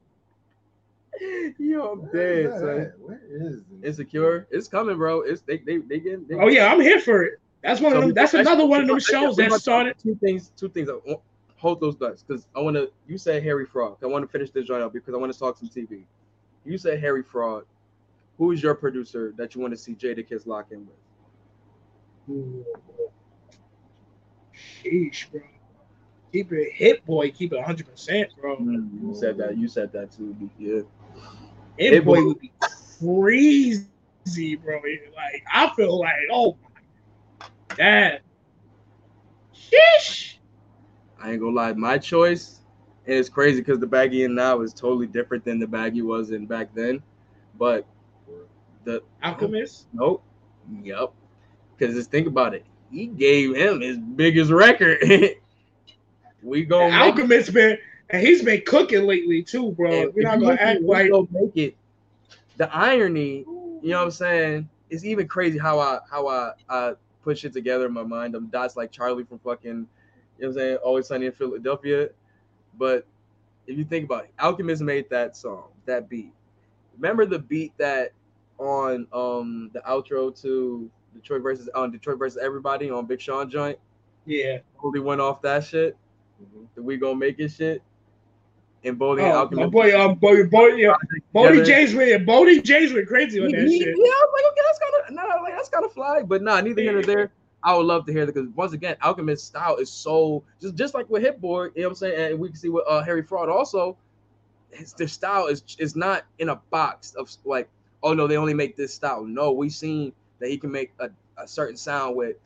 Yo, 1.59 1.91
I'm 1.91 2.05
dead, 2.11 2.45
is 2.45 2.53
son. 2.59 2.93
Where 2.99 3.21
is 3.29 3.57
it? 3.57 3.85
Insecure, 3.85 4.47
it's 4.51 4.67
coming, 4.67 4.97
bro. 4.97 5.21
It's 5.21 5.41
they 5.41 5.57
they 5.57 5.77
they 5.77 5.99
getting. 5.99 6.25
They 6.27 6.35
Oh 6.35 6.47
yeah, 6.47 6.71
I'm 6.71 6.79
here 6.79 6.99
for 6.99 7.23
it. 7.23 7.39
That's 7.63 7.81
one 7.81 7.91
of 7.93 7.97
So 7.97 8.01
them. 8.07 8.13
That's 8.13 8.33
another 8.33 8.65
one 8.65 8.81
of 8.81 8.87
them 8.87 8.99
shows 8.99 9.35
that 9.37 9.51
started. 9.53 9.95
Two 10.01 10.15
things. 10.23 10.51
Two 10.55 10.69
things. 10.69 10.89
I 10.89 10.93
want- 10.93 11.21
Hold 11.57 11.81
those 11.81 11.95
thoughts, 11.97 12.23
because 12.25 12.47
I 12.55 12.61
want 12.61 12.77
to. 12.77 12.89
You 13.05 13.17
said 13.17 13.43
Harry 13.43 13.65
Fraud. 13.65 13.97
I 14.01 14.05
want 14.05 14.23
to 14.23 14.31
finish 14.31 14.49
this 14.49 14.65
joint 14.65 14.81
up 14.81 14.93
because 14.93 15.13
I 15.13 15.17
want 15.17 15.33
to 15.33 15.37
talk 15.37 15.57
some 15.57 15.67
TV. 15.67 16.03
You 16.63 16.77
said 16.77 17.01
Harry 17.01 17.21
Fraud. 17.21 17.65
Who 18.39 18.51
is 18.53 18.63
your 18.63 18.73
producer 18.73 19.33
that 19.37 19.53
you 19.53 19.61
want 19.61 19.73
to 19.73 19.77
see 19.77 19.93
Jadakiss 19.93 20.47
lock 20.47 20.71
in 20.71 20.87
with? 20.87 20.95
Sheesh, 24.55 25.29
bro. 25.29 25.41
Keep 26.31 26.53
it 26.53 26.71
hit, 26.73 27.05
boy. 27.05 27.31
Keep 27.31 27.53
it 27.53 27.57
100, 27.57 27.87
percent 27.87 28.29
bro. 28.39 28.57
Mm, 28.57 28.89
you 29.01 29.13
said 29.13 29.37
that. 29.37 29.57
You 29.57 29.67
said 29.67 29.91
that 29.91 30.11
too. 30.11 30.35
Yeah. 30.57 30.81
Hit 31.77 31.93
Hit 31.93 32.05
boy 32.05 32.21
Boy. 32.21 32.27
would 32.27 32.39
be 32.39 32.51
crazy, 32.61 34.55
bro. 34.55 34.75
Like 35.15 35.43
I 35.53 35.69
feel 35.75 35.99
like, 35.99 36.13
oh 36.31 36.57
my 36.63 37.75
god, 37.75 38.21
sheesh. 39.53 40.35
I 41.21 41.31
ain't 41.31 41.41
gonna 41.41 41.55
lie. 41.55 41.73
My 41.73 41.97
choice, 41.97 42.61
and 43.05 43.15
it's 43.15 43.27
crazy 43.27 43.59
because 43.59 43.79
the 43.79 43.87
baggy 43.87 44.23
in 44.23 44.33
now 44.33 44.61
is 44.61 44.73
totally 44.73 45.07
different 45.07 45.43
than 45.43 45.59
the 45.59 45.67
baggy 45.67 46.01
was 46.03 46.31
in 46.31 46.45
back 46.45 46.73
then. 46.73 47.01
But 47.57 47.85
the 48.83 49.03
Alchemist. 49.23 49.87
Nope. 49.93 50.23
Yep. 50.81 51.13
Because 51.77 51.95
just 51.95 52.11
think 52.11 52.27
about 52.27 52.53
it. 52.53 52.65
He 52.91 53.07
gave 53.07 53.55
him 53.55 53.81
his 53.81 53.97
biggest 53.97 54.51
record. 54.51 54.99
we 56.43 56.63
go 56.65 56.81
And 56.81 56.95
Alchemist 56.95 57.53
been 57.53 57.77
and 58.09 58.25
he's 58.25 58.41
been 58.41 58.61
cooking 58.65 59.05
lately 59.05 59.43
too, 59.43 59.71
bro. 59.71 60.09
We're 60.15 60.23
not 60.23 60.39
gonna 60.39 60.55
act 60.59 60.81
like 60.81 61.11
make 61.31 61.55
it. 61.55 61.75
The 62.57 62.73
irony, 62.75 63.45
you 63.47 63.79
know 63.83 63.99
what 63.99 64.05
I'm 64.05 64.11
saying? 64.11 64.69
It's 64.89 65.05
even 65.05 65.27
crazy 65.27 65.57
how 65.57 65.79
I 65.79 65.99
how 66.09 66.27
I 66.27 66.51
I 66.67 66.93
put 67.23 67.37
shit 67.37 67.53
together 67.53 67.85
in 67.85 67.93
my 67.93 68.03
mind. 68.03 68.35
I'm 68.35 68.47
dots 68.47 68.75
like 68.75 68.91
Charlie 68.91 69.23
from 69.23 69.39
fucking, 69.39 69.69
you 69.69 69.75
know 69.75 69.87
what 70.39 70.47
I'm 70.47 70.53
saying? 70.53 70.75
Always 70.77 71.07
Sunny 71.07 71.27
in 71.27 71.31
Philadelphia. 71.31 72.09
But 72.77 73.05
if 73.67 73.77
you 73.77 73.83
think 73.83 74.05
about 74.05 74.25
it, 74.25 74.33
Alchemist 74.39 74.81
made 74.81 75.09
that 75.09 75.37
song, 75.37 75.65
that 75.85 76.09
beat. 76.09 76.33
Remember 76.97 77.25
the 77.25 77.39
beat 77.39 77.73
that 77.77 78.11
on 78.59 79.07
um 79.13 79.71
the 79.73 79.79
outro 79.81 80.39
to 80.41 80.89
Detroit 81.13 81.41
versus 81.41 81.69
on 81.73 81.91
Detroit 81.91 82.19
versus 82.19 82.39
everybody 82.41 82.89
on 82.89 83.05
Big 83.05 83.19
Sean 83.21 83.49
joint? 83.49 83.77
yeah. 84.25 84.59
Totally 84.79 84.99
went 84.99 85.21
off 85.21 85.41
that 85.41 85.63
shit. 85.63 85.97
The 86.75 86.81
we 86.83 86.97
gonna 86.97 87.15
make 87.15 87.39
it 87.39 87.51
shit. 87.51 87.81
And 88.85 88.97
Bodie 88.97 89.23
and 89.23 89.31
Oh, 89.31 89.35
my 89.35 89.39
Alchemist. 89.41 89.71
boy, 89.71 89.99
um, 89.99 90.15
boy, 90.15 90.45
boy, 90.45 90.67
yeah, 90.75 90.93
Bodie. 91.33 91.63
James 91.63 91.93
went, 91.93 92.25
Bodie 92.25 92.61
James 92.61 92.93
went 92.93 93.07
crazy 93.09 93.43
on 93.43 93.51
that 93.51 93.67
he- 93.67 93.79
shit. 93.79 93.87
Yeah, 93.89 93.93
I 94.05 94.25
was 94.25 94.31
like, 94.33 94.51
okay, 94.53 94.61
that's 94.65 94.79
kind 94.79 94.93
of 95.19 95.29
nah, 95.29 95.41
like 95.43 95.53
that's 95.55 95.67
kind 95.69 95.83
of 95.83 95.91
fly, 95.91 96.21
but 96.21 96.41
nah, 96.41 96.61
neither 96.61 96.81
here 96.81 96.93
nor 96.93 97.01
there. 97.03 97.31
I 97.61 97.75
would 97.75 97.85
love 97.87 98.05
to 98.05 98.13
hear 98.13 98.25
that 98.25 98.33
because 98.33 98.47
once 98.55 98.71
again, 98.71 98.95
Alchemist 99.01 99.45
style 99.45 99.75
is 99.77 99.91
so 99.91 100.43
just 100.61 100.75
just 100.75 100.93
like 100.93 101.09
with 101.09 101.23
Hit 101.23 101.41
Boy, 101.41 101.63
you 101.65 101.71
know 101.77 101.83
what 101.83 101.87
I'm 101.89 101.95
saying, 101.95 102.31
and 102.31 102.39
we 102.39 102.47
can 102.47 102.55
see 102.57 102.69
with 102.69 102.85
uh, 102.87 103.03
Harry 103.03 103.21
Fraud 103.23 103.49
also. 103.49 103.97
His 104.71 104.93
their 104.93 105.07
style 105.09 105.47
is 105.47 105.63
is 105.77 105.97
not 105.97 106.23
in 106.37 106.47
a 106.49 106.55
box 106.69 107.15
of 107.15 107.29
like, 107.43 107.67
oh 108.03 108.13
no, 108.13 108.27
they 108.27 108.37
only 108.37 108.53
make 108.53 108.75
this 108.75 108.93
style. 108.93 109.23
No, 109.23 109.51
we've 109.51 109.71
seen 109.73 110.13
that 110.39 110.49
he 110.49 110.57
can 110.57 110.71
make 110.71 110.91
a, 110.99 111.09
a 111.37 111.47
certain 111.47 111.75
sound 111.77 112.15
with 112.15 112.37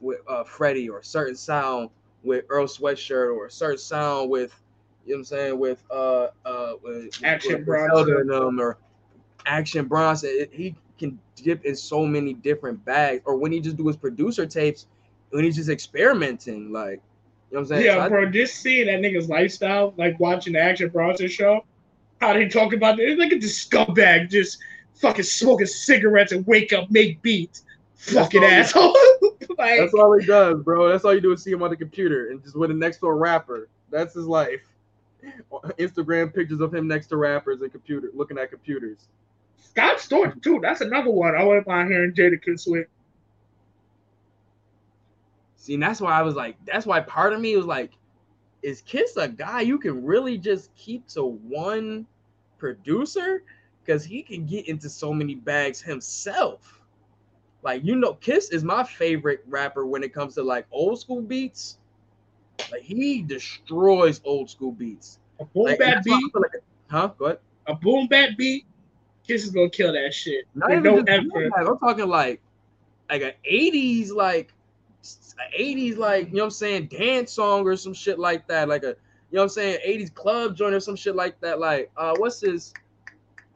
with 0.00 0.18
uh 0.28 0.44
Freddie 0.44 0.88
or 0.88 0.98
a 0.98 1.04
certain 1.04 1.36
sound 1.36 1.90
with 2.22 2.44
Earl 2.48 2.66
Sweatshirt 2.66 3.34
or 3.34 3.46
a 3.46 3.50
certain 3.50 3.78
sound 3.78 4.30
with 4.30 4.54
you 5.06 5.12
know 5.12 5.18
what 5.18 5.20
I'm 5.20 5.24
saying 5.24 5.58
with 5.58 5.82
uh 5.90 6.28
uh 6.44 6.72
with, 6.82 7.10
Action 7.22 7.56
with 7.56 7.66
Bronson. 7.66 8.30
Or 8.30 8.78
Action 9.46 9.86
Bronson. 9.86 10.30
It- 10.32 10.52
he 10.52 10.74
can 10.98 11.18
dip 11.36 11.64
in 11.64 11.76
so 11.76 12.06
many 12.06 12.32
different 12.32 12.82
bags. 12.84 13.22
Or 13.26 13.36
when 13.36 13.52
he 13.52 13.60
just 13.60 13.76
do 13.76 13.86
his 13.86 13.96
producer 13.96 14.46
tapes, 14.46 14.86
when 15.30 15.44
he's 15.44 15.56
just 15.56 15.68
experimenting, 15.68 16.72
like 16.72 17.00
you 17.50 17.56
know 17.56 17.60
what 17.60 17.60
I'm 17.60 17.66
saying. 17.66 17.82
So 17.82 17.96
Yeah, 17.98 18.04
I- 18.04 18.08
bro, 18.08 18.30
just 18.30 18.56
seeing 18.56 18.86
that 18.86 19.00
nigga's 19.00 19.28
lifestyle, 19.28 19.94
like 19.96 20.18
watching 20.18 20.54
the 20.54 20.58
Action 20.60 20.88
Bronson 20.88 21.28
show, 21.28 21.64
how 22.20 22.32
they 22.32 22.48
talk 22.48 22.72
about 22.72 22.98
it. 22.98 23.18
Look 23.18 23.32
at 23.32 23.40
this 23.40 23.64
scumbag 23.64 24.30
just 24.30 24.58
fucking 24.96 25.24
smoking 25.24 25.66
cigarettes 25.66 26.32
and 26.32 26.46
wake 26.46 26.72
up, 26.72 26.90
make 26.90 27.22
beats. 27.22 27.64
Fucking 27.96 28.44
asshole. 28.44 28.96
like, 29.58 29.80
That's 29.80 29.94
all 29.94 30.16
he 30.18 30.26
does, 30.26 30.62
bro. 30.62 30.88
That's 30.88 31.04
all 31.04 31.14
you 31.14 31.20
do 31.20 31.32
is 31.32 31.42
see 31.42 31.50
him 31.50 31.62
on 31.62 31.70
the 31.70 31.76
computer 31.76 32.30
and 32.30 32.42
just 32.42 32.56
with 32.56 32.70
a 32.70 32.74
next 32.74 33.00
door 33.00 33.16
rapper. 33.16 33.68
That's 33.90 34.14
his 34.14 34.26
life. 34.26 34.62
Instagram 35.78 36.32
pictures 36.32 36.60
of 36.60 36.74
him 36.74 36.86
next 36.86 37.08
to 37.08 37.16
rappers 37.16 37.60
and 37.60 37.72
computer 37.72 38.10
looking 38.14 38.38
at 38.38 38.50
computers. 38.50 39.08
Scott 39.58 39.96
Storch, 39.98 40.40
too. 40.42 40.60
That's 40.62 40.80
another 40.80 41.10
one. 41.10 41.34
I 41.34 41.42
wouldn't 41.42 41.66
here 41.66 41.86
hearing 41.86 42.12
Jadakiss 42.12 42.70
with. 42.70 42.86
See, 45.56 45.74
and 45.74 45.82
that's 45.82 46.00
why 46.00 46.12
I 46.12 46.22
was 46.22 46.34
like, 46.34 46.56
that's 46.64 46.86
why 46.86 47.00
part 47.00 47.32
of 47.32 47.40
me 47.40 47.56
was 47.56 47.66
like, 47.66 47.92
is 48.62 48.82
Kiss 48.82 49.16
a 49.16 49.28
guy 49.28 49.62
you 49.62 49.78
can 49.78 50.04
really 50.04 50.38
just 50.38 50.74
keep 50.76 51.06
to 51.08 51.24
one 51.24 52.06
producer? 52.58 53.42
Because 53.86 54.04
he 54.04 54.22
can 54.22 54.46
get 54.46 54.66
into 54.68 54.88
so 54.90 55.12
many 55.12 55.36
bags 55.36 55.80
himself. 55.80 56.80
Like, 57.62 57.84
you 57.84 57.94
know, 57.96 58.14
Kiss 58.14 58.50
is 58.50 58.64
my 58.64 58.82
favorite 58.82 59.44
rapper 59.46 59.86
when 59.86 60.02
it 60.02 60.12
comes 60.12 60.34
to 60.34 60.42
like 60.42 60.66
old 60.72 61.00
school 61.00 61.22
beats. 61.22 61.78
Like 62.70 62.82
he 62.82 63.22
destroys 63.22 64.20
old 64.24 64.50
school 64.50 64.72
beats. 64.72 65.18
A 65.40 65.44
boom 65.44 65.64
Like, 65.66 65.78
bap 65.78 65.94
that's 65.96 66.08
why 66.08 66.16
I 66.16 66.20
beat, 66.20 66.34
like- 66.34 66.62
huh? 66.90 67.10
Go 67.18 67.24
ahead. 67.26 67.38
a 67.66 67.74
boom 67.74 68.06
bap 68.08 68.30
beat, 68.36 68.66
Kiss 69.26 69.44
is 69.44 69.50
gonna 69.50 69.70
kill 69.70 69.92
that 69.92 70.12
shit. 70.12 70.46
Not 70.54 70.70
even 70.72 70.82
no 70.82 70.96
just 71.02 71.08
effort. 71.08 71.52
rap, 71.56 71.66
I'm 71.68 71.78
talking 71.78 72.08
like 72.08 72.40
like 73.08 73.22
an 73.22 73.32
80s 73.48 74.10
like 74.10 74.52
80s 75.58 75.96
like 75.96 76.28
you 76.28 76.34
know 76.34 76.40
what 76.40 76.44
I'm 76.46 76.50
saying 76.50 76.86
dance 76.86 77.32
song 77.32 77.64
or 77.66 77.76
some 77.76 77.94
shit 77.94 78.18
like 78.18 78.48
that 78.48 78.68
like 78.68 78.82
a 78.82 78.88
you 78.88 78.94
know 79.32 79.42
what 79.42 79.42
I'm 79.44 79.48
saying 79.50 79.78
80s 79.86 80.12
club 80.14 80.56
joint 80.56 80.74
or 80.74 80.80
some 80.80 80.96
shit 80.96 81.14
like 81.14 81.40
that 81.40 81.60
like 81.60 81.90
uh 81.96 82.14
what's 82.18 82.40
his 82.40 82.72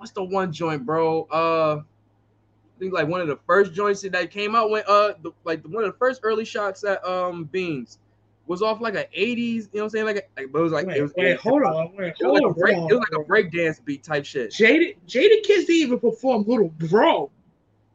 what's 0.01 0.13
the 0.13 0.25
one 0.25 0.51
joint 0.51 0.87
bro 0.87 1.25
uh 1.25 1.83
I 1.83 2.79
think 2.81 2.95
like 2.95 3.07
one 3.07 3.21
of 3.21 3.29
the 3.29 3.39
first 3.47 3.75
joints 3.75 4.01
that 4.01 4.31
came 4.31 4.55
out 4.55 4.71
when 4.71 4.83
uh 4.89 5.13
the, 5.23 5.33
like 5.45 5.63
one 5.67 5.85
of 5.85 5.93
the 5.93 5.99
first 5.99 6.21
early 6.23 6.47
shots 6.47 6.83
at 6.85 7.05
um 7.05 7.45
Beans 7.45 7.99
was 8.47 8.63
off 8.63 8.81
like 8.81 8.95
a 8.95 9.05
80s 9.17 9.37
you 9.37 9.61
know 9.61 9.69
what 9.73 9.83
I'm 9.83 9.91
saying 9.91 10.07
like, 10.07 10.17
a, 10.17 10.41
like 10.41 10.53
but 10.53 10.61
it 10.61 10.63
was 10.63 10.73
like 10.73 10.87
Wait, 10.87 10.97
it 10.97 11.03
was, 11.03 11.13
wait, 11.19 11.27
it 11.33 11.41
hold 11.41 11.63
on, 11.65 11.93
wait, 11.95 12.09
it 12.09 12.15
was 12.19 12.23
hold 12.23 12.35
like 12.35 12.45
on, 12.45 12.51
a 12.51 12.55
break 12.55 12.77
hold 12.77 12.91
it 12.91 12.95
was 12.95 13.07
like 13.11 13.21
a 13.21 13.25
break 13.25 13.53
dance 13.53 13.79
beat 13.79 14.03
type 14.03 14.25
shit 14.25 14.51
Jada 14.53 14.97
Jadakiss 15.07 15.67
didn't 15.67 15.71
even 15.71 16.01
perform 16.01 16.45
Little 16.47 16.71
Bro. 16.71 17.31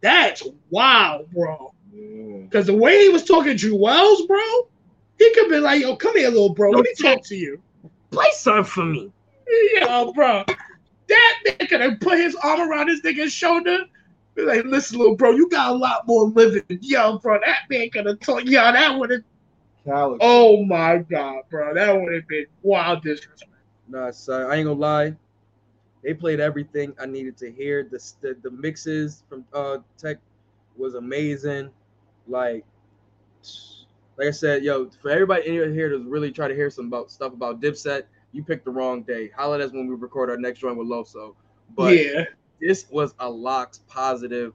That's 0.01 0.43
wild, 0.69 1.31
bro. 1.31 1.73
Because 1.91 2.67
the 2.67 2.75
way 2.75 2.99
he 3.01 3.09
was 3.09 3.23
talking 3.23 3.57
to 3.57 3.71
Juelz, 3.71 4.27
bro, 4.27 4.67
he 5.17 5.33
could 5.33 5.49
be 5.49 5.57
like, 5.57 5.81
yo, 5.81 5.95
come 5.95 6.15
here, 6.15 6.29
little 6.29 6.53
bro. 6.53 6.69
Let 6.69 6.83
me 6.83 6.93
talk 7.01 7.23
to 7.25 7.35
you. 7.35 7.59
Play 8.11 8.27
something 8.33 8.63
for 8.65 8.85
me. 8.85 9.11
Yo, 9.79 10.11
bro. 10.13 10.43
That 11.07 11.39
nigga 11.45 11.69
could 11.69 11.81
have 11.81 11.99
put 11.99 12.19
his 12.19 12.35
arm 12.35 12.69
around 12.69 12.87
this 12.87 13.01
nigga's 13.01 13.33
shoulder. 13.33 13.85
Be 14.35 14.41
like, 14.43 14.65
listen, 14.65 14.99
little 14.99 15.15
bro, 15.15 15.31
you 15.31 15.49
got 15.49 15.71
a 15.71 15.75
lot 15.75 16.05
more 16.07 16.25
living. 16.25 16.63
Yo, 16.81 17.19
bro, 17.19 17.39
that 17.45 17.61
man 17.69 17.89
could 17.89 18.05
have 18.05 18.19
told 18.19 18.47
yo, 18.47 18.71
that 18.71 18.97
would 18.97 19.11
have. 19.11 19.21
Oh 19.87 20.63
my 20.65 20.97
god, 20.97 21.43
bro. 21.49 21.73
That 21.73 21.93
would 21.93 22.13
have 22.13 22.27
been 22.27 22.45
wild 22.63 23.03
disrespect. 23.03 23.51
Nah, 23.87 24.11
son, 24.11 24.49
I 24.51 24.55
ain't 24.55 24.65
gonna 24.65 24.79
lie. 24.79 25.15
They 26.03 26.13
played 26.13 26.39
everything 26.39 26.93
I 26.99 27.05
needed 27.05 27.37
to 27.37 27.51
hear. 27.51 27.83
The 27.83 27.99
the, 28.21 28.37
the 28.41 28.51
mixes 28.51 29.23
from 29.29 29.45
uh 29.53 29.77
Tech 29.97 30.17
was 30.75 30.95
amazing. 30.95 31.69
Like, 32.27 32.65
like 34.17 34.27
I 34.27 34.31
said, 34.31 34.63
yo, 34.63 34.89
for 35.01 35.11
everybody 35.11 35.47
in 35.47 35.73
here 35.73 35.89
to 35.89 35.99
really 35.99 36.31
try 36.31 36.47
to 36.47 36.55
hear 36.55 36.69
some 36.69 36.87
about 36.87 37.11
stuff 37.11 37.33
about 37.33 37.61
Dipset, 37.61 38.03
you 38.35 38.43
picked 38.43 38.65
the 38.65 38.71
wrong 38.71 39.01
day. 39.03 39.31
Holla 39.35 39.55
at 39.55 39.61
us 39.61 39.71
when 39.71 39.87
we 39.87 39.95
record 39.95 40.29
our 40.29 40.37
next 40.37 40.59
joint 40.59 40.77
with 40.77 40.87
Loso. 40.87 41.35
But 41.75 41.95
Yeah. 41.97 42.25
this 42.59 42.85
was 42.91 43.15
a 43.19 43.29
LOX 43.29 43.79
positive 43.87 44.53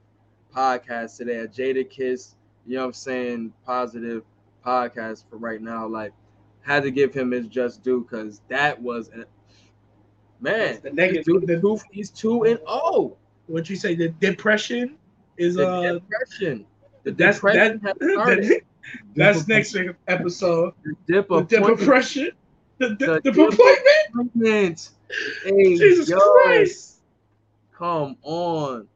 podcast 0.55 1.17
today. 1.17 1.37
A 1.39 1.47
Jadakiss, 1.47 2.35
you 2.67 2.75
know 2.75 2.81
what 2.81 2.85
I'm 2.87 2.93
saying, 2.93 3.53
positive 3.65 4.23
podcast 4.65 5.23
for 5.29 5.37
right 5.37 5.61
now. 5.61 5.87
Like, 5.87 6.13
had 6.61 6.83
to 6.83 6.91
give 6.91 7.11
him 7.13 7.31
his 7.31 7.47
just 7.47 7.81
due 7.83 8.01
because 8.09 8.41
that 8.47 8.79
was 8.79 9.09
an 9.09 9.25
man. 10.39 10.79
The 10.83 10.91
negative- 10.91 11.25
Dude, 11.25 11.61
two, 11.61 11.77
he's 11.91 12.09
two 12.11 12.43
and 12.43 12.59
oh. 12.67 13.17
What 13.47 13.69
you 13.69 13.75
say? 13.75 13.95
The 13.95 14.09
depression 14.09 14.97
is 15.37 15.55
The 15.55 15.67
uh 15.67 15.93
depression. 15.93 16.65
The 17.03 17.11
that's 17.11 17.37
depression 17.37 17.81
that, 17.83 18.61
that's 19.15 19.47
next 19.47 19.75
episode. 20.07 20.73
The 20.83 20.95
dip 21.07 21.27
The 21.29 21.35
of 21.35 21.47
depression. 21.47 22.29
The, 22.81 22.89
the, 22.95 23.21
The 23.23 23.31
the 23.31 23.41
appointment. 23.43 23.79
appointment. 24.09 24.89
Hey, 25.43 25.77
Jesus 25.77 26.09
yo, 26.09 26.17
Christ. 26.19 26.95
Come 27.77 28.17
on. 28.23 28.87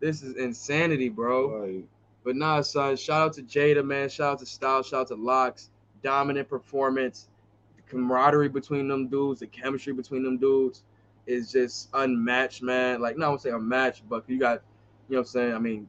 This 0.00 0.24
is 0.24 0.36
insanity, 0.36 1.08
bro. 1.08 1.82
But 2.24 2.34
nah, 2.34 2.62
son, 2.62 2.96
shout 2.96 3.22
out 3.22 3.32
to 3.34 3.42
Jada, 3.42 3.84
man. 3.84 4.08
Shout 4.08 4.32
out 4.32 4.38
to 4.40 4.46
Style. 4.46 4.82
shout 4.82 5.02
out 5.02 5.08
to 5.08 5.14
LOX. 5.14 5.70
Dominant 6.02 6.48
performance. 6.48 7.28
The 7.76 7.82
camaraderie 7.82 8.48
between 8.48 8.88
them 8.88 9.06
dudes, 9.06 9.38
the 9.38 9.46
chemistry 9.46 9.92
between 9.92 10.24
them 10.24 10.38
dudes 10.38 10.82
is 11.28 11.52
just 11.52 11.88
unmatched, 11.94 12.60
man. 12.60 13.00
Like, 13.00 13.16
no, 13.16 13.26
I 13.26 13.28
won't 13.28 13.40
say 13.42 13.50
unmatched, 13.50 14.08
but 14.08 14.24
you 14.28 14.40
got, 14.40 14.62
you 15.08 15.14
know 15.14 15.20
what 15.20 15.26
I'm 15.26 15.26
saying? 15.26 15.54
I 15.54 15.58
mean, 15.60 15.88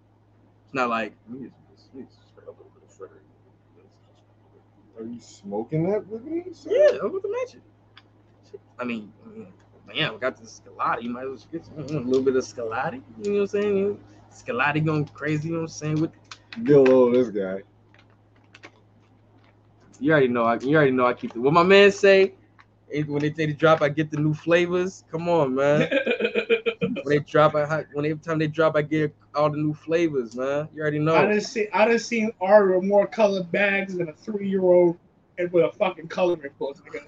it's 0.66 0.74
not 0.76 0.90
like 0.90 1.14
we 1.28 1.46
just- 1.48 1.56
we 1.96 2.04
just 2.04 2.28
straight 2.30 2.48
up 2.48 2.60
a 2.60 2.62
little 2.62 2.72
bit 2.80 2.92
further. 2.92 3.22
Are 5.00 5.04
you 5.06 5.20
smoking 5.20 5.90
that 5.90 6.06
with 6.08 6.24
me? 6.24 6.44
sir? 6.54 6.70
Yeah, 6.72 7.00
I'm 7.00 7.08
about 7.08 7.22
to 7.24 7.32
mention. 7.32 7.62
I 8.80 8.84
mean, 8.84 9.12
yeah, 9.94 10.12
we 10.12 10.20
got 10.20 10.38
the 10.38 10.44
Scalati. 10.44 11.04
You 11.04 11.10
might 11.10 11.24
as 11.24 11.28
well 11.30 11.48
get 11.52 11.66
some- 11.66 11.76
mm, 11.76 12.06
a 12.06 12.08
little 12.08 12.22
bit 12.24 12.36
of 12.36 12.44
Scalati. 12.44 13.02
You 13.22 13.32
know 13.32 13.34
what 13.34 13.42
I'm 13.42 13.48
saying? 13.48 14.00
Scalati 14.32 14.86
going 14.86 15.06
crazy. 15.06 15.50
You 15.50 15.56
know 15.56 15.60
what 15.62 15.64
I'm 15.66 15.68
saying? 15.70 16.02
With 16.02 16.12
Get 16.64 16.78
a 16.78 16.82
load 16.82 17.16
of 17.16 17.26
this 17.26 17.30
guy. 17.44 17.64
you 20.00 20.12
already 20.12 20.28
know. 20.28 20.44
I, 20.46 20.60
you 20.60 20.76
already 20.76 20.92
know. 20.92 21.06
I 21.08 21.14
keep 21.14 21.34
the. 21.34 21.42
What 21.42 21.54
my 21.54 21.64
man 21.64 21.92
say? 21.92 22.34
When 23.08 23.22
they 23.22 23.32
take 23.32 23.50
the 23.50 23.54
drop, 23.56 23.82
I 23.82 23.90
get 23.90 24.12
the 24.12 24.18
new 24.18 24.34
flavors. 24.36 25.04
Come 25.12 25.28
on, 25.30 25.56
man. 25.56 25.90
when 27.14 27.24
they 27.24 27.32
drop, 27.32 27.56
I 27.56 27.66
ha- 27.66 27.84
when 27.94 28.06
every 28.06 28.18
time 28.18 28.40
they 28.40 28.48
drop, 28.48 28.76
I 28.76 28.82
get 28.82 29.14
all 29.36 29.50
the 29.50 29.58
new 29.58 29.74
flavors, 29.74 30.36
man. 30.36 30.68
You 30.74 30.82
already 30.82 31.00
know. 31.00 31.16
I 31.16 31.26
done 31.26 31.42
see 31.42 31.68
I 31.74 31.86
done 31.86 32.00
seen 32.00 32.32
Ari 32.42 32.76
with 32.76 32.86
more 32.86 33.08
colored 33.08 33.52
bags 33.52 33.96
than 33.96 34.10
a 34.10 34.14
three 34.14 34.50
year 34.50 34.62
old 34.62 34.98
and 35.38 35.52
with 35.52 35.66
a 35.66 35.72
fucking 35.72 36.08
coloring 36.08 36.52
book. 36.60 36.78
Nigga. 36.86 37.04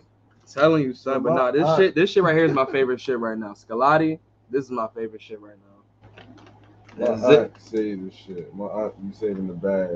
telling 0.51 0.83
you, 0.83 0.93
son. 0.93 1.23
But 1.23 1.33
nah, 1.33 1.51
this 1.51 1.65
Uh, 1.65 1.77
shit, 1.77 1.95
this 1.95 2.11
shit 2.11 2.23
right 2.23 2.35
here 2.35 2.45
is 2.45 2.53
my 2.53 2.65
favorite 2.65 3.01
shit 3.01 3.19
right 3.19 3.37
now. 3.37 3.53
Scalati, 3.53 4.19
this 4.49 4.65
is 4.65 4.71
my 4.71 4.87
favorite 4.95 5.21
shit 5.21 5.39
right 5.41 5.55
now. 5.57 6.15
My 6.97 7.15
That's 7.15 7.23
it. 7.29 7.39
aunt 7.39 7.61
saved 7.61 8.07
the 8.07 8.11
shit. 8.15 8.55
My 8.55 8.65
aunt, 8.65 8.93
you 9.03 9.11
saving 9.11 9.47
the 9.47 9.53
bag. 9.53 9.89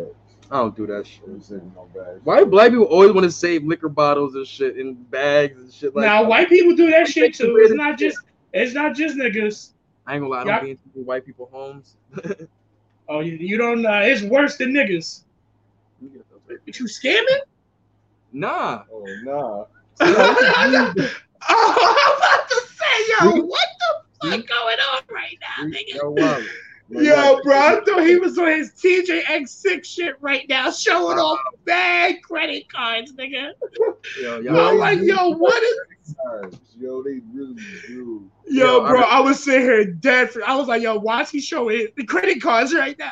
I 0.52 0.58
don't 0.58 0.76
do 0.76 0.88
that 0.88 1.06
shit. 1.06 1.28
You 1.28 1.40
saving 1.40 1.72
my 1.76 1.84
bag. 1.94 2.22
Why 2.24 2.40
do 2.40 2.46
black 2.48 2.72
people 2.72 2.86
always 2.86 3.12
want 3.12 3.26
to 3.26 3.32
save 3.32 3.64
liquor 3.64 3.90
bottles 3.90 4.34
and 4.36 4.46
shit 4.46 4.78
in 4.78 4.96
bags 4.96 5.60
and 5.60 5.72
shit 5.72 5.96
like 5.96 6.06
now 6.06 6.24
that? 6.24 6.30
white 6.30 6.50
people 6.50 6.76
do 6.76 6.90
that 6.90 7.08
shit 7.08 7.36
too. 7.36 7.58
It's 7.62 7.74
not 7.74 7.98
just 8.00 8.18
it's 8.54 8.74
not 8.74 8.96
just 8.96 9.16
niggas. 9.16 9.72
I 10.10 10.16
ain't 10.16 10.24
gonna 10.24 10.32
lie, 10.32 10.40
I 10.40 10.44
Y'all- 10.46 10.56
don't 10.56 10.64
be 10.64 10.72
into 10.72 11.06
white 11.06 11.24
people 11.26 11.50
homes. 11.52 11.96
Oh, 13.12 13.22
you, 13.22 13.38
you 13.38 13.58
don't 13.58 13.82
know. 13.82 14.02
It's 14.04 14.22
worse 14.22 14.56
than 14.58 14.72
niggas. 14.72 15.22
But 16.48 16.80
you 16.80 16.86
scamming? 16.86 17.40
Nah. 18.32 18.84
Oh 18.94 19.04
nah. 19.24 19.66
oh, 20.02 20.70
I'm 20.70 20.92
about 20.92 22.50
to 22.50 22.62
say, 22.68 22.96
yo, 23.20 23.42
what 23.46 23.68
the 23.80 24.30
fuck 24.30 24.48
going 24.48 24.78
on 24.78 25.02
right 25.10 25.40
now, 25.42 25.66
nigga? 25.66 25.96
Yo, 25.96 26.12
wow. 26.12 26.40
Yo, 26.90 27.42
bro, 27.42 27.58
I 27.58 27.82
thought 27.84 28.06
he 28.06 28.18
was 28.18 28.38
on 28.38 28.50
his 28.50 28.74
TJX6 28.74 29.86
shit 29.86 30.16
right 30.22 30.48
now, 30.48 30.70
showing 30.70 31.18
off 31.18 31.40
bad 31.66 32.22
credit 32.22 32.72
cards, 32.72 33.12
nigga. 33.14 33.54
Yo, 34.22 34.68
I'm 34.68 34.78
like, 34.78 35.00
yo, 35.00 35.30
what 35.30 35.64
is 35.64 35.80
Yo, 36.78 37.04
they 37.04 37.20
really 37.34 37.56
do. 37.88 38.30
Yo, 38.48 38.66
Yo, 38.66 38.88
bro, 38.88 39.02
I- 39.02 39.18
I 39.18 39.20
was 39.20 39.44
sitting 39.44 39.62
here 39.62 39.86
dead. 39.86 40.32
For, 40.32 40.44
I 40.48 40.56
was 40.56 40.68
like, 40.68 40.82
yo, 40.82 40.98
why 40.98 41.22
is 41.22 41.30
he 41.30 41.40
showing 41.40 41.88
the 41.96 42.06
credit 42.06 42.42
cards 42.42 42.74
right 42.74 42.98
now? 42.98 43.12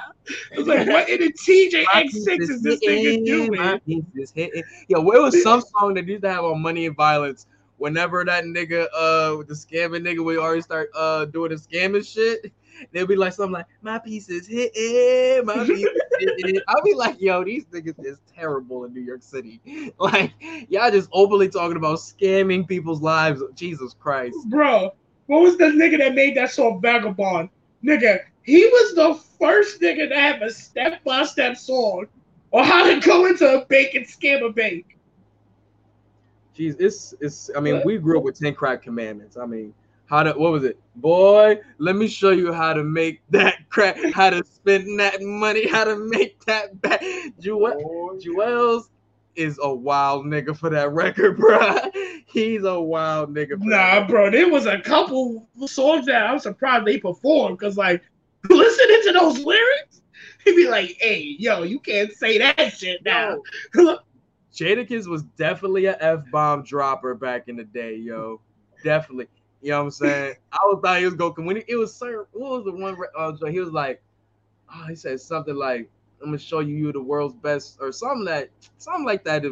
I 0.54 0.58
was 0.58 0.68
like, 0.68 0.88
what 0.88 1.10
in 1.10 1.22
the 1.22 1.32
TJX6 1.32 2.40
is 2.50 2.62
this 2.62 2.82
nigga 2.82 3.26
doing? 3.26 3.52
My 3.56 3.80
piece 3.86 4.04
is 4.16 4.32
hitting. 4.32 4.64
Yo, 4.88 5.02
where 5.02 5.22
was 5.22 5.42
some 5.44 5.62
song 5.78 5.94
that 5.96 6.08
used 6.08 6.24
to 6.24 6.32
have 6.32 6.44
on 6.44 6.62
Money 6.62 6.86
and 6.86 6.96
Violence? 6.96 7.46
Whenever 7.78 8.26
that 8.26 8.44
nigga, 8.46 8.88
uh, 8.96 9.44
the 9.48 9.54
scamming 9.54 10.02
nigga 10.02 10.26
we 10.26 10.38
already 10.38 10.62
start 10.62 10.90
uh 10.96 11.26
doing 11.26 11.52
the 11.52 11.56
scamming 11.58 12.06
shit, 12.06 12.52
they'll 12.92 13.08
be 13.08 13.16
like 13.16 13.34
something 13.34 13.54
like, 13.54 13.66
"My 13.82 14.00
piece 14.00 14.30
is 14.30 14.48
hitting, 14.48 15.46
my 15.46 15.66
piece 15.66 15.88
is 15.88 16.32
hitting." 16.38 16.62
I'll 16.68 16.84
be 16.84 16.94
like, 16.94 17.20
"Yo, 17.20 17.44
these 17.44 17.66
niggas 17.66 18.04
is 18.06 18.20
terrible 18.34 18.86
in 18.86 18.94
New 18.94 19.02
York 19.02 19.24
City. 19.24 19.62
Like, 20.00 20.34
y'all 20.70 20.92
just 20.92 21.10
openly 21.12 21.50
talking 21.50 21.78
about 21.78 21.98
scamming 22.00 22.68
people's 22.68 23.02
lives. 23.02 23.42
Jesus 23.56 23.96
Christ." 24.00 24.38
Bro, 24.46 24.94
what 25.28 25.42
was 25.42 25.58
the 25.58 25.66
nigga 25.66 25.98
that 26.00 26.16
made 26.16 26.36
that 26.38 26.52
song 26.52 26.82
Vagabond? 26.82 27.50
Nigga, 27.84 28.20
he 28.44 28.66
was 28.66 28.96
the 28.96 29.20
first 29.40 29.82
nigga 29.82 30.10
to 30.10 30.16
have 30.16 30.42
a 30.42 30.52
step 30.52 31.04
by 31.04 31.24
step 31.24 31.58
song 31.58 32.08
on 32.52 32.64
how 32.64 32.86
to 32.86 33.00
go 33.00 33.26
into 33.26 33.62
a 33.62 33.66
bank 33.66 33.94
and 33.94 34.06
scam 34.06 34.46
a 34.46 34.52
bank. 34.52 34.98
Jeez, 36.58 36.76
it's 36.80 37.14
it's. 37.20 37.52
I 37.56 37.60
mean, 37.60 37.82
we 37.86 37.98
grew 37.98 38.18
up 38.18 38.24
with 38.24 38.40
ten 38.40 38.56
crack 38.56 38.82
commandments. 38.82 39.38
I 39.38 39.46
mean, 39.46 39.74
how 40.08 40.24
to 40.24 40.32
what 40.34 40.52
was 40.52 40.64
it, 40.64 40.80
boy? 40.96 41.60
Let 41.78 41.96
me 41.96 42.08
show 42.08 42.32
you 42.32 42.52
how 42.52 42.74
to 42.74 42.84
make 42.84 43.22
that 43.30 43.56
crack, 43.70 43.98
how 44.14 44.30
to 44.30 44.44
spend 44.44 45.00
that 45.00 45.22
money, 45.22 45.68
how 45.68 45.84
to 45.84 45.96
make 45.96 46.44
that 46.46 46.82
back. 46.82 47.02
Jewel, 47.40 47.74
oh, 47.86 48.20
Juelz 48.20 48.90
is 49.36 49.60
a 49.62 49.72
wild 49.72 50.26
nigga 50.26 50.58
for 50.58 50.70
that 50.72 50.92
record, 50.92 51.38
bro 51.40 51.78
He's 52.26 52.64
a 52.64 52.80
wild 52.80 53.34
nigga. 53.34 53.58
Nah, 53.60 54.08
bro, 54.08 54.32
there 54.32 54.50
was 54.50 54.66
a 54.66 54.80
couple 54.80 55.48
songs 55.66 56.06
that 56.08 56.26
I'm 56.26 56.40
surprised 56.40 56.86
they 56.86 57.00
performed 57.00 57.60
because, 57.60 57.78
like, 57.78 58.04
listening 58.50 59.02
to 59.04 59.12
those 59.14 59.40
lyrics, 59.40 60.02
he'd 60.44 60.56
be 60.56 60.68
like, 60.68 60.96
"Hey, 61.00 61.36
yo, 61.38 61.64
you 61.64 61.80
can't 61.80 62.12
say 62.14 62.38
that 62.38 62.74
shit 62.74 63.04
now." 63.04 63.42
Jadakiss 64.54 65.08
was 65.08 65.24
definitely 65.38 65.86
a 65.86 65.98
F 66.00 66.24
bomb 66.32 66.64
dropper 66.64 67.14
back 67.14 67.48
in 67.48 67.56
the 67.56 67.64
day, 67.64 67.96
yo. 67.96 68.42
Definitely. 68.84 69.28
You 69.62 69.72
know 69.72 69.80
what 69.80 69.86
I'm 69.86 69.92
saying? 69.92 70.36
I 70.52 70.58
was 70.66 70.80
thought 70.84 71.00
he 71.00 71.06
was 71.06 71.16
going 71.16 71.46
when 71.46 71.58
he, 71.58 71.64
it 71.68 71.76
was 71.76 71.94
sir. 71.94 72.28
What 72.32 72.52
was 72.52 72.66
the 72.66 72.72
one? 72.72 72.98
Uh, 73.18 73.36
so 73.36 73.48
he 73.48 73.60
was 73.60 73.72
like, 73.72 74.02
oh, 74.74 74.86
he 74.88 74.96
said 74.96 75.20
something 75.20 75.56
like, 75.56 75.90
"I'm 76.22 76.28
gonna 76.28 76.38
show 76.38 76.60
you 76.60 76.76
you 76.76 76.92
the 76.92 77.02
world's 77.02 77.36
best" 77.36 77.78
or 77.82 77.92
something 77.92 78.26
that 78.26 78.50
something 78.78 79.06
like 79.06 79.24
that. 79.26 79.44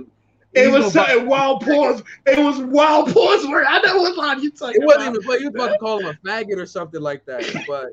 It 0.53 0.72
was 0.72 0.94
something 0.94 1.26
wild 1.26 1.61
pause. 1.61 2.03
It 2.26 2.40
was 2.40 2.60
wild 2.60 3.14
pause 3.14 3.48
word. 3.49 3.65
I 3.68 3.82
know 3.82 3.98
what 3.98 4.15
line 4.15 4.41
you 4.41 4.52
talking 4.52 4.82
It 4.82 4.86
wasn't 4.86 5.03
about. 5.03 5.15
even. 5.15 5.27
But 5.27 5.40
you 5.41 5.52
was 5.52 5.56
about 5.56 5.73
to 5.73 5.77
call 5.80 5.99
him 5.99 6.06
a 6.06 6.27
faggot 6.27 6.57
or 6.57 6.65
something 6.65 7.02
like 7.02 7.26
that. 7.26 7.44
But 7.68 7.90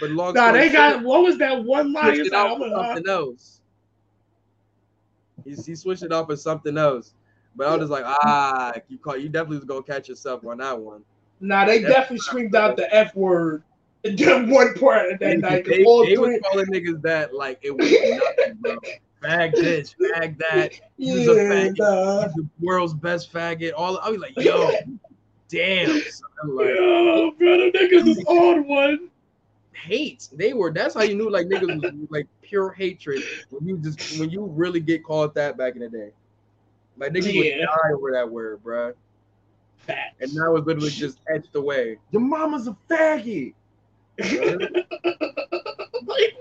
but 0.00 0.10
long. 0.10 0.34
Nah, 0.34 0.52
they 0.52 0.70
got 0.70 1.02
what 1.02 1.22
was 1.22 1.38
that 1.38 1.64
one 1.64 1.92
line? 1.92 2.14
switched 2.16 2.26
it 2.26 2.32
for 2.32 2.68
something 2.68 3.08
else. 3.08 3.60
He 5.44 5.74
switched 5.74 6.02
it 6.02 6.12
off 6.12 6.26
for 6.26 6.36
something 6.36 6.76
else. 6.76 7.14
But 7.56 7.68
I 7.68 7.70
was 7.76 7.88
just 7.88 7.90
like, 7.90 8.04
ah, 8.06 8.74
you 8.88 8.98
call 8.98 9.16
you 9.16 9.28
definitely 9.28 9.56
was 9.56 9.64
gonna 9.64 9.82
catch 9.82 10.08
yourself 10.08 10.44
on 10.44 10.58
that 10.58 10.78
one. 10.78 11.02
Nah, 11.40 11.64
they 11.64 11.80
definitely 11.82 12.18
screamed 12.18 12.54
out 12.56 12.76
the 12.76 12.92
F 12.94 13.14
word 13.14 13.62
in 14.04 14.16
that 14.16 14.48
one 14.48 14.74
part 14.74 15.12
of 15.12 15.18
that 15.20 15.28
They, 15.28 15.36
night. 15.36 15.64
'cause 15.64 15.74
they, 15.76 15.84
all 15.84 16.04
they 16.04 16.16
was 16.18 16.40
calling 16.42 16.66
niggas 16.66 17.00
that 17.02 17.34
like 17.34 17.58
it 17.62 17.76
was 17.76 17.90
nothing, 17.92 18.54
bro. 18.60 18.76
Fag 19.22 19.54
this, 19.56 19.94
fag 20.14 20.38
that. 20.38 20.72
He's 20.96 21.26
a 21.28 21.34
Yeah, 21.34 21.42
faggot. 21.50 21.78
nah. 21.78 22.22
He's 22.22 22.34
the 22.34 22.48
world's 22.60 22.94
best 22.94 23.32
faggot. 23.32 23.72
All 23.76 23.98
I 23.98 24.10
was 24.10 24.20
like, 24.20 24.36
yo, 24.36 24.70
damn. 25.48 26.00
son, 26.02 26.54
like, 26.54 26.66
Yo, 26.76 27.32
bro, 27.38 27.56
the 27.58 27.72
niggas 27.78 28.08
is 28.08 28.24
on 28.26 28.66
one. 28.66 29.10
hate. 29.72 30.28
They 30.32 30.52
were. 30.54 30.72
That's 30.72 30.94
how 30.94 31.02
you 31.02 31.14
knew 31.16 31.30
like 31.30 31.46
niggas 31.46 31.72
was 31.82 31.92
like 32.10 32.26
pure 32.42 32.70
hatred 32.72 33.24
when 33.50 33.66
you 33.68 33.78
just 33.78 34.00
when 34.16 34.30
you 34.30 34.44
really 34.44 34.80
get 34.80 35.04
called 35.04 35.34
that 35.34 35.56
back 35.56 35.74
in 35.74 35.80
the 35.80 35.88
day. 35.88 36.10
Like 36.96 37.12
niggas 37.12 37.32
Yeah. 37.34 37.38
would 37.58 37.66
die 37.66 37.92
over 37.94 38.12
that 38.12 38.28
word, 38.28 38.62
bruh. 38.62 38.94
Facts. 39.88 40.16
And 40.20 40.34
now 40.34 40.54
it's 40.54 40.66
literally 40.66 40.90
just 40.90 41.18
etched 41.34 41.56
away. 41.56 41.98
Your 42.12 42.22
mama's 42.22 42.68
a 42.68 42.76
faggot. 42.88 43.54
like 44.18 44.30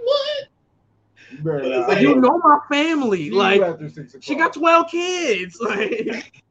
what? 0.03 0.47
You 1.31 1.37
better. 1.43 1.79
Like, 1.87 2.01
you 2.01 2.15
know 2.15 2.39
my 2.39 2.59
family. 2.69 3.31
Like 3.31 3.61
she 4.19 4.35
got 4.35 4.53
12 4.53 4.91
kids. 4.91 5.59
Like 5.67 6.43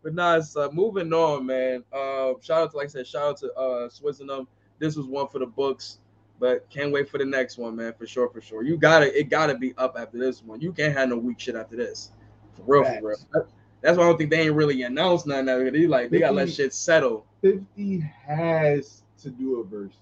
but 0.00 0.14
nah, 0.14 0.36
it's 0.36 0.56
uh, 0.56 0.68
moving 0.72 1.12
on, 1.12 1.44
man. 1.44 1.82
Uh 1.92 2.34
shout 2.40 2.62
out 2.62 2.70
to 2.70 2.76
like 2.76 2.86
I 2.86 2.88
said, 2.88 3.06
shout 3.06 3.22
out 3.22 3.36
to 3.38 3.52
uh 3.54 3.88
Switzerland. 3.88 4.46
This 4.78 4.96
was 4.96 5.06
one 5.06 5.26
for 5.26 5.38
the 5.38 5.46
books, 5.46 5.98
but 6.38 6.68
can't 6.70 6.92
wait 6.92 7.08
for 7.08 7.18
the 7.18 7.24
next 7.24 7.58
one, 7.58 7.76
man. 7.76 7.94
For 7.98 8.06
sure, 8.06 8.28
for 8.28 8.40
sure. 8.40 8.62
You 8.62 8.76
gotta 8.76 9.18
it 9.18 9.24
gotta 9.28 9.56
be 9.56 9.74
up 9.76 9.96
after 9.98 10.18
this 10.18 10.42
one. 10.42 10.60
You 10.60 10.72
can't 10.72 10.96
have 10.96 11.08
no 11.08 11.16
weak 11.16 11.40
shit 11.40 11.56
after 11.56 11.76
this. 11.76 12.12
For 12.54 12.62
real, 12.66 12.84
for 12.84 13.08
real. 13.08 13.48
Facts. 13.80 13.82
That's 13.82 13.98
why 13.98 14.04
I 14.04 14.06
don't 14.08 14.18
think 14.18 14.30
they 14.30 14.40
ain't 14.42 14.54
really 14.54 14.82
announced 14.82 15.26
nothing. 15.26 15.48
of 15.48 15.60
it. 15.62 15.72
They 15.72 15.86
like 15.86 16.10
they 16.10 16.18
gotta 16.18 16.34
let 16.34 16.50
shit 16.50 16.74
settle. 16.74 17.24
50 17.42 18.00
has 18.26 19.02
to 19.22 19.30
do 19.30 19.60
a 19.60 19.64
versus. 19.64 19.96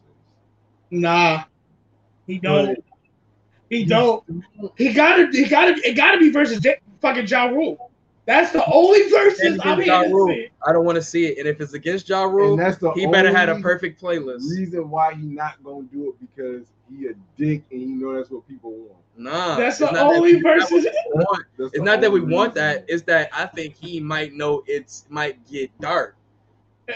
Nah, 0.91 1.45
he 2.27 2.39
don't. 2.39 2.79
He 3.69 3.85
don't. 3.85 4.25
He 4.77 4.93
gotta. 4.93 5.29
He 5.33 5.47
gotta. 5.49 5.73
It 5.87 5.95
gotta 5.97 6.19
be 6.19 6.31
versus 6.31 6.61
J- 6.61 6.79
fucking 7.01 7.27
Ja 7.27 7.47
Rule. 7.47 7.91
That's 8.25 8.51
the 8.53 8.65
only 8.67 9.09
versus 9.09 9.59
I'm 9.63 9.81
against 9.81 9.87
Ja 9.87 10.03
to 10.03 10.09
Rule. 10.09 10.29
see. 10.29 10.49
I 10.67 10.73
don't 10.73 10.85
want 10.85 10.97
to 10.97 11.03
see 11.03 11.27
it. 11.27 11.39
And 11.39 11.47
if 11.47 11.61
it's 11.61 11.75
against 11.75 12.09
Ja 12.09 12.25
Rule, 12.25 12.51
And 12.53 12.59
that's 12.59 12.79
the 12.79 12.91
he 12.93 13.07
better 13.07 13.33
had 13.33 13.49
a 13.49 13.61
perfect 13.61 14.01
playlist. 14.01 14.49
Reason 14.51 14.89
why 14.91 15.15
he 15.15 15.23
not 15.23 15.63
gonna 15.63 15.85
do 15.93 16.09
it 16.09 16.15
because 16.21 16.67
he 16.91 17.07
a 17.09 17.15
dick 17.37 17.63
and 17.71 17.81
you 17.81 17.89
know 17.97 18.17
that's 18.17 18.31
what 18.31 18.47
people 18.49 18.73
want. 18.73 18.93
Nah, 19.17 19.57
That's 19.57 19.79
the 19.79 19.87
not 19.87 19.95
that 19.95 20.03
only 20.05 20.37
we- 20.37 20.43
that's 20.59 20.71
what 20.71 20.83
versus. 20.83 20.95
we 21.15 21.21
want. 21.21 21.47
It's 21.59 21.79
not 21.81 22.01
that 22.03 22.13
we 22.13 22.21
only 22.21 22.35
want 22.35 22.55
that. 22.55 22.85
It's 22.89 23.03
that 23.05 23.31
I 23.33 23.47
think 23.47 23.75
he 23.77 23.99
might 24.01 24.35
know 24.35 24.63
it's 24.67 25.07
might 25.09 25.45
get 25.51 25.71
dark. 25.81 26.17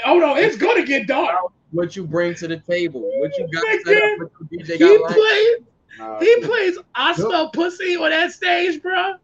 Oh 0.07 0.19
no, 0.19 0.37
it's 0.37 0.57
gonna 0.57 0.85
get 0.85 1.07
dark. 1.07 1.37
What 1.73 1.97
you 1.97 2.05
bring 2.05 2.35
to 2.37 2.49
the 2.49 2.59
table, 2.59 3.01
what 3.21 3.37
you 3.39 3.49
got 3.53 3.65
Nigga, 3.65 3.83
set 3.85 4.03
up, 4.03 4.19
what 4.19 4.31
your 4.51 4.61
DJ 4.61 4.73
He 4.73 4.79
got 4.79 5.11
plays. 5.17 5.57
Nah, 5.99 6.21
He 6.21 6.37
plays. 6.43 6.79
I 6.95 7.15
smell 7.15 7.51
pussy 7.51 7.97
on 7.97 8.11
that 8.11 8.33
stage, 8.33 8.83
bro. 8.83 9.15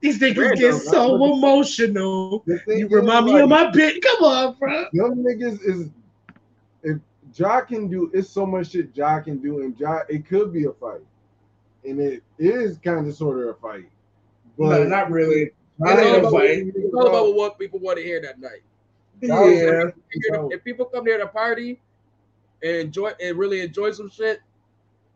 These 0.00 0.20
niggas 0.20 0.36
Random, 0.36 0.58
get 0.58 0.74
so 0.74 1.14
emotional. 1.24 2.42
the 2.46 2.58
thing 2.60 2.78
You 2.78 2.86
is, 2.86 2.92
remind 2.92 3.26
me 3.26 3.32
like, 3.32 3.42
of 3.44 3.48
my 3.48 3.66
bitch. 3.66 4.00
Come 4.02 4.24
on, 4.24 4.56
bro. 4.58 4.86
Them 4.92 5.24
niggas 5.24 5.60
is 5.64 5.82
if 5.86 5.92
Ja 7.38 7.60
can 7.60 7.88
do 7.88 8.10
it's 8.14 8.28
so 8.28 8.44
much 8.46 8.70
shit 8.70 8.90
Ja 8.96 9.20
can 9.20 9.38
do 9.38 9.62
and 9.62 9.78
Ja 9.78 10.00
it 10.08 10.26
could 10.26 10.52
be 10.52 10.64
a 10.64 10.72
fight. 10.72 11.00
And 11.84 12.00
it 12.00 12.22
is 12.38 12.78
kind 12.78 13.06
of 13.06 13.14
sort 13.14 13.38
of 13.42 13.48
a 13.48 13.54
fight. 13.54 13.88
but 14.58 14.68
No, 14.68 14.84
not 14.84 15.10
really. 15.10 15.50
Ja 15.78 15.92
It 15.96 16.06
ain't 16.06 16.24
is 16.24 16.26
a 16.26 16.30
fight. 16.30 16.48
It's 16.74 16.94
all 16.94 17.00
about- 17.06 17.08
about 17.26 17.34
what 17.34 17.58
people 17.58 17.78
want 17.78 17.98
to 17.98 18.04
hear 18.04 18.20
that 18.22 18.40
night. 18.40 18.62
Yeah. 19.20 19.90
If, 20.10 20.34
about- 20.34 20.52
if 20.52 20.64
people 20.64 20.86
come 20.86 21.04
there 21.04 21.18
to 21.18 21.26
party 21.26 21.80
and 22.62 22.76
enjoy 22.76 23.12
and 23.20 23.38
really 23.38 23.60
enjoy 23.60 23.92
some 23.92 24.10
shit, 24.10 24.40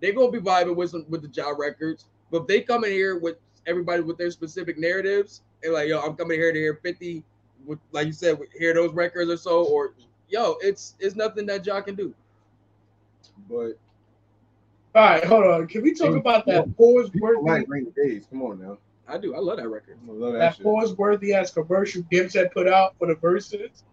they 0.01 0.13
gonna 0.13 0.31
be 0.31 0.39
vibing 0.41 0.77
with 0.77 0.91
some 0.91 1.05
with 1.09 1.23
the 1.23 1.29
Ja 1.29 1.51
records. 1.51 2.07
But 2.31 2.43
if 2.43 2.47
they 2.49 2.61
come 2.61 2.85
in 2.85 2.93
here 2.93 3.19
with 3.19 3.37
everybody 3.67 4.03
with 4.03 4.19
their 4.19 4.31
specific 4.31 4.79
narratives 4.79 5.43
and 5.63 5.73
like, 5.73 5.89
yo, 5.89 6.01
I'm 6.01 6.17
coming 6.17 6.39
here 6.39 6.53
to 6.53 6.59
hear 6.59 6.75
50, 6.83 7.23
with, 7.65 7.79
like 7.93 8.07
you 8.09 8.13
said, 8.13 8.39
hear 8.59 8.75
those 8.75 8.93
records 8.93 9.31
or 9.31 9.37
so, 9.37 9.65
or 9.65 9.95
yo, 10.33 10.57
it's 10.61 10.95
it's 10.99 11.15
nothing 11.15 11.47
that 11.47 11.65
y'all 11.65 11.83
can 11.83 11.95
do. 11.95 12.13
But 13.49 13.79
All 14.95 15.03
right, 15.03 15.25
hold 15.25 15.45
on. 15.45 15.69
Can 15.69 15.83
we 15.83 15.95
talk 15.95 16.17
about 16.17 16.47
that 16.47 16.77
pause 16.77 17.11
people 17.11 17.29
worthy, 17.29 17.51
like 17.61 17.69
rainy 17.69 17.91
days. 17.95 18.27
Come 18.29 18.43
on 18.43 18.61
now. 18.61 18.79
I 19.07 19.19
do. 19.19 19.35
I 19.35 19.39
love 19.39 19.59
that 19.59 19.69
record. 19.69 19.99
I 20.09 20.13
love 20.13 20.33
that, 20.33 20.39
that 20.39 20.57
shit. 20.57 20.65
pause 20.65 20.97
worthy 20.97 21.35
ass 21.35 21.53
commercial 21.53 22.03
Gibbs 22.11 22.35
had 22.35 22.51
put 22.53 22.67
out 22.67 22.95
for 22.99 23.07
the 23.07 23.15
verses? 23.17 23.85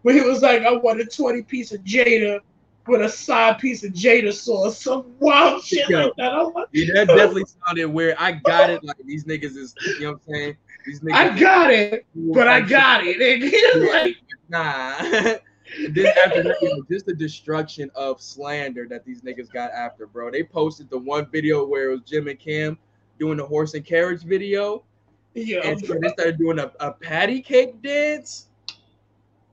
Where 0.00 0.14
he 0.14 0.22
was 0.22 0.42
like, 0.42 0.62
I 0.62 0.72
want 0.72 1.00
a 1.00 1.04
20 1.04 1.42
piece 1.42 1.72
of 1.72 1.80
Jada 1.82 2.40
with 2.88 3.02
a 3.02 3.08
side 3.08 3.58
piece 3.58 3.84
of 3.84 3.92
Jada 3.92 4.32
sauce, 4.32 4.82
some 4.82 5.14
wild 5.20 5.62
shit 5.62 5.88
Yo. 5.88 6.06
like 6.06 6.16
that. 6.16 6.32
I'm 6.32 6.52
like, 6.52 6.68
Yeah, 6.72 6.94
that 6.94 7.08
definitely 7.08 7.44
sounded 7.66 7.86
weird. 7.86 8.16
I 8.18 8.32
got 8.32 8.70
it. 8.70 8.82
Like 8.82 8.96
these 9.04 9.24
niggas 9.24 9.56
is, 9.56 9.74
you 9.84 10.06
know 10.06 10.12
what 10.12 10.22
I'm 10.28 10.34
saying? 10.34 10.56
These 10.86 11.00
niggas. 11.00 11.14
I 11.14 11.38
got 11.38 11.70
it, 11.70 12.06
but 12.14 12.48
I 12.48 12.60
got 12.60 13.04
it. 13.06 13.20
And 13.20 13.42
he 13.42 13.78
was 13.78 13.88
like, 13.92 14.16
Nah. 14.48 15.36
Then 15.90 16.06
after 16.24 16.42
that, 16.42 16.56
you 16.60 16.68
know, 16.76 16.84
just 16.90 17.06
the 17.06 17.14
destruction 17.14 17.90
of 17.94 18.20
slander 18.20 18.86
that 18.88 19.04
these 19.04 19.22
niggas 19.22 19.50
got 19.52 19.70
after, 19.72 20.06
bro. 20.06 20.30
They 20.30 20.42
posted 20.42 20.90
the 20.90 20.98
one 20.98 21.26
video 21.30 21.64
where 21.66 21.90
it 21.90 21.92
was 21.92 22.00
Jim 22.02 22.28
and 22.28 22.38
Kim 22.38 22.78
doing 23.18 23.36
the 23.38 23.44
horse 23.46 23.74
and 23.74 23.84
carriage 23.84 24.22
video, 24.24 24.84
yeah, 25.34 25.60
and 25.64 25.80
so 25.80 25.94
they 26.00 26.08
started 26.08 26.38
doing 26.38 26.58
a, 26.58 26.72
a 26.80 26.92
patty 26.92 27.40
cake 27.40 27.80
dance. 27.82 28.48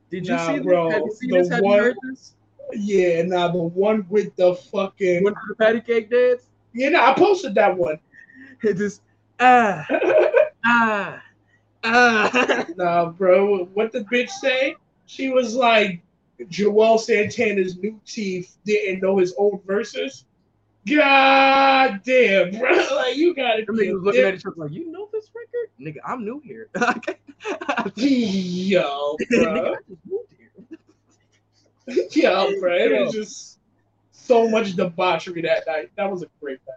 Did 0.09 0.27
you 0.27 0.33
Nah, 0.35 0.47
see 0.47 0.57
this? 0.57 0.63
bro, 0.65 0.89
Have 0.89 1.01
you 1.05 1.13
seen 1.15 1.29
the 1.29 1.37
this? 1.37 1.49
Have 1.49 1.59
you 1.59 1.65
one- 1.65 1.79
heard 1.79 1.95
this? 2.09 2.33
yeah, 2.73 3.21
nah, 3.23 3.47
the 3.49 3.57
one 3.57 4.05
with 4.09 4.35
the 4.35 4.55
fucking. 4.55 5.15
You 5.19 5.23
want 5.23 5.37
the 5.47 5.55
patty 5.55 5.81
cake 5.81 6.09
dance? 6.09 6.43
Yeah, 6.73 6.89
nah, 6.89 7.11
I 7.11 7.13
posted 7.13 7.55
that 7.55 7.75
one. 7.77 7.99
It 8.63 8.75
just 8.77 9.01
ah 9.39 9.85
ah 10.65 11.21
ah. 11.83 12.65
Nah, 12.75 13.05
bro, 13.09 13.65
what 13.73 13.91
the 13.91 14.01
bitch 14.01 14.29
say? 14.29 14.75
She 15.05 15.29
was 15.29 15.55
like, 15.55 16.01
Juelz 16.45 17.01
Santana's 17.01 17.77
new 17.77 17.99
teeth 18.05 18.57
didn't 18.65 19.01
know 19.01 19.17
his 19.17 19.33
old 19.37 19.63
verses. 19.65 20.25
God 20.87 22.01
damn, 22.05 22.51
bro. 22.57 22.71
Like, 22.95 23.17
you 23.17 23.35
gotta 23.35 23.65
Them 23.65 23.75
be 23.75 23.87
niggas 23.87 23.91
a 23.91 23.93
was 23.95 24.03
looking 24.03 24.21
at 24.21 24.31
dick. 24.31 24.39
each 24.39 24.45
other 24.45 24.55
like, 24.57 24.71
you 24.71 24.89
know 24.91 25.09
this 25.11 25.29
record, 25.35 25.69
nigga? 25.79 25.97
I'm 26.05 26.23
new 26.23 26.39
here. 26.43 26.69
Yo, 27.95 29.17
bro. 29.29 29.73
I 29.73 29.75
just 29.87 29.99
moved. 30.07 30.25
Yo, 32.15 32.59
bro. 32.59 32.75
It 32.75 33.01
was 33.05 33.13
just 33.13 33.59
so 34.11 34.47
much 34.49 34.75
debauchery 34.75 35.41
that 35.43 35.63
night. 35.67 35.91
That 35.97 36.09
was 36.11 36.23
a 36.23 36.27
great 36.41 36.59
night. 36.67 36.75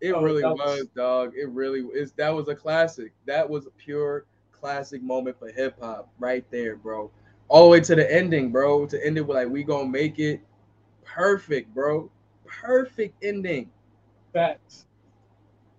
It 0.00 0.12
Oh, 0.12 0.22
really 0.22 0.42
that 0.42 0.52
was, 0.54 0.80
was- 0.80 0.88
dog. 0.96 1.32
It 1.36 1.48
really 1.50 1.80
is. 1.80 2.12
That 2.12 2.34
was 2.34 2.48
a 2.48 2.54
classic. 2.54 3.12
That 3.26 3.48
was 3.48 3.66
a 3.66 3.70
pure 3.70 4.26
classic 4.52 5.02
moment 5.02 5.38
for 5.38 5.48
hip 5.50 5.76
hop 5.80 6.08
right 6.18 6.44
there, 6.50 6.76
bro. 6.76 7.10
All 7.48 7.64
the 7.64 7.70
way 7.70 7.80
to 7.80 7.94
the 7.94 8.12
ending, 8.12 8.50
bro. 8.50 8.86
To 8.86 9.06
end 9.06 9.18
it 9.18 9.22
with 9.22 9.36
like, 9.36 9.48
we 9.48 9.62
gonna 9.64 9.88
make 9.88 10.18
it 10.18 10.40
perfect, 11.04 11.72
bro. 11.74 12.10
Perfect 12.46 13.22
ending. 13.22 13.70
Facts. 14.32 14.86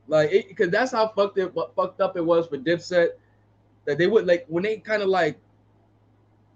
Like, 0.08 0.32
it 0.32 0.48
because 0.48 0.70
that's 0.70 0.92
how 0.92 1.08
fucked 1.10 1.38
it, 1.38 1.54
what 1.56 1.76
fucked 1.76 2.02
up 2.02 2.16
it 2.18 2.26
was 2.26 2.48
for 2.48 2.58
Dipset. 2.58 3.10
That 3.86 3.98
they 3.98 4.08
would 4.08 4.26
like 4.26 4.46
when 4.48 4.64
they 4.64 4.78
kind 4.78 5.02
of 5.02 5.10
like, 5.10 5.38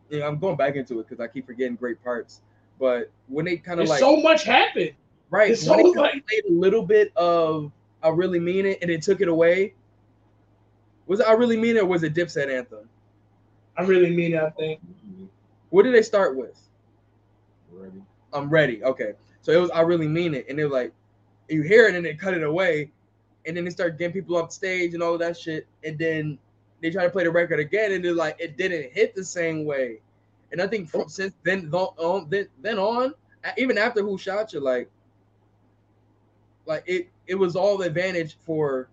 you 0.09 0.19
know, 0.19 0.27
I'm 0.27 0.39
going 0.39 0.55
back 0.55 0.75
into 0.75 0.99
it 0.99 1.07
because 1.07 1.19
I 1.19 1.27
keep 1.27 1.45
forgetting 1.45 1.75
great 1.75 2.03
parts. 2.03 2.41
But 2.79 3.11
when 3.27 3.45
they 3.45 3.57
kind 3.57 3.79
of 3.79 3.87
like, 3.87 3.99
so 3.99 4.17
much 4.17 4.43
happened. 4.43 4.93
Right. 5.29 5.51
It's 5.51 5.67
when 5.67 5.77
they 5.77 5.83
so 5.83 5.93
kinda 5.93 6.01
like- 6.01 6.27
played 6.27 6.45
a 6.49 6.51
little 6.51 6.81
bit 6.83 7.11
of 7.15 7.71
I 8.01 8.09
really 8.09 8.39
mean 8.39 8.65
it 8.65 8.79
and 8.81 8.89
then 8.89 8.99
took 9.01 9.21
it 9.21 9.27
away. 9.27 9.73
Was 11.07 11.19
it 11.19 11.27
I 11.27 11.33
really 11.33 11.57
mean 11.57 11.75
it 11.77 11.83
or 11.83 11.85
was 11.85 12.03
it 12.03 12.13
Dipset 12.13 12.51
anthem? 12.51 12.87
I 13.77 13.83
really 13.83 14.15
mean 14.15 14.31
that 14.31 14.55
thing. 14.57 14.79
What 15.69 15.83
did 15.83 15.93
they 15.93 16.01
start 16.01 16.35
with? 16.35 16.59
Ready. 17.71 18.01
I'm 18.33 18.49
ready. 18.49 18.83
Okay. 18.83 19.13
So 19.41 19.51
it 19.51 19.57
was 19.57 19.71
I 19.71 19.81
really 19.81 20.07
mean 20.07 20.33
it. 20.33 20.45
And 20.49 20.57
they're 20.57 20.69
like, 20.69 20.93
you 21.47 21.61
hear 21.61 21.87
it 21.87 21.95
and 21.95 22.05
they 22.05 22.15
cut 22.15 22.33
it 22.33 22.43
away. 22.43 22.91
And 23.45 23.55
then 23.55 23.65
they 23.65 23.71
start 23.71 23.97
getting 23.97 24.13
people 24.13 24.37
off 24.37 24.51
stage 24.51 24.93
and 24.93 25.01
all 25.01 25.13
of 25.13 25.19
that 25.19 25.37
shit. 25.37 25.67
And 25.83 25.97
then 25.97 26.37
they 26.81 26.89
try 26.91 27.03
to 27.03 27.09
play 27.09 27.23
the 27.23 27.31
record 27.31 27.59
again 27.59 27.91
and 27.91 28.03
they're 28.03 28.13
like, 28.13 28.37
it 28.39 28.57
didn't 28.57 28.91
hit 28.91 29.15
the 29.15 29.23
same 29.23 29.65
way. 29.65 29.99
And 30.51 30.61
I 30.61 30.67
think 30.67 30.89
from, 30.89 31.01
oh. 31.01 31.07
since 31.07 31.33
then, 31.43 31.69
on, 31.73 32.21
um, 32.23 32.27
then, 32.29 32.47
then 32.61 32.79
on, 32.79 33.13
even 33.57 33.77
after 33.77 34.01
Who 34.01 34.17
Shot 34.17 34.51
You, 34.53 34.59
like, 34.59 34.89
like 36.65 36.83
it, 36.85 37.09
it 37.27 37.35
was 37.35 37.55
all 37.55 37.77
the 37.77 37.85
advantage 37.85 38.37
for 38.45 38.89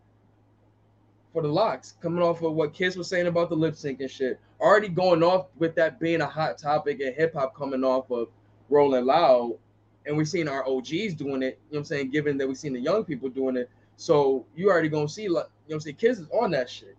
for 1.33 1.43
the 1.43 1.49
LOX, 1.49 1.95
coming 2.01 2.23
off 2.23 2.41
of 2.43 2.55
what 2.55 2.73
Kiss 2.73 2.97
was 2.97 3.09
saying 3.09 3.27
about 3.27 3.51
the 3.51 3.55
lip 3.55 3.77
sync 3.77 4.01
and 4.01 4.11
shit. 4.11 4.41
Already 4.61 4.89
going 4.89 5.23
off 5.23 5.49
with 5.57 5.75
that 5.77 6.01
being 6.01 6.21
a 6.21 6.27
hot 6.27 6.59
topic 6.59 7.01
and 7.01 7.15
hip 7.15 7.35
hop 7.35 7.55
coming 7.55 7.85
off 7.85 8.11
of 8.11 8.29
Rolling 8.69 9.05
Loud, 9.05 9.59
and 10.07 10.17
we've 10.17 10.29
seen 10.29 10.49
our 10.49 10.67
OGs 10.67 11.15
doing 11.15 11.43
it. 11.43 11.59
You 11.71 11.77
know 11.77 11.79
what 11.79 11.79
I'm 11.79 11.85
saying? 11.85 12.11
Given 12.11 12.39
that 12.39 12.49
we've 12.49 12.57
seen 12.57 12.73
the 12.73 12.81
young 12.81 13.05
people 13.05 13.29
doing 13.29 13.57
it, 13.57 13.69
so 13.97 14.47
you 14.55 14.71
already 14.71 14.89
gonna 14.89 15.09
see 15.09 15.29
like 15.29 15.47
you 15.67 15.73
know 15.73 15.75
what 15.75 15.75
I'm 15.77 15.81
saying. 15.81 15.97
Kiss 15.97 16.19
is 16.19 16.29
on 16.31 16.51
that 16.53 16.71
shit. 16.71 16.97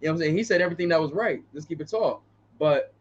You 0.00 0.08
know 0.08 0.12
what 0.12 0.16
I'm 0.16 0.18
saying? 0.20 0.36
He 0.36 0.44
said 0.44 0.60
everything 0.60 0.88
that 0.90 1.00
was 1.00 1.12
right. 1.12 1.42
Let's 1.52 1.66
keep 1.66 1.80
it 1.80 1.88
tall. 1.88 2.22
But 2.58 2.92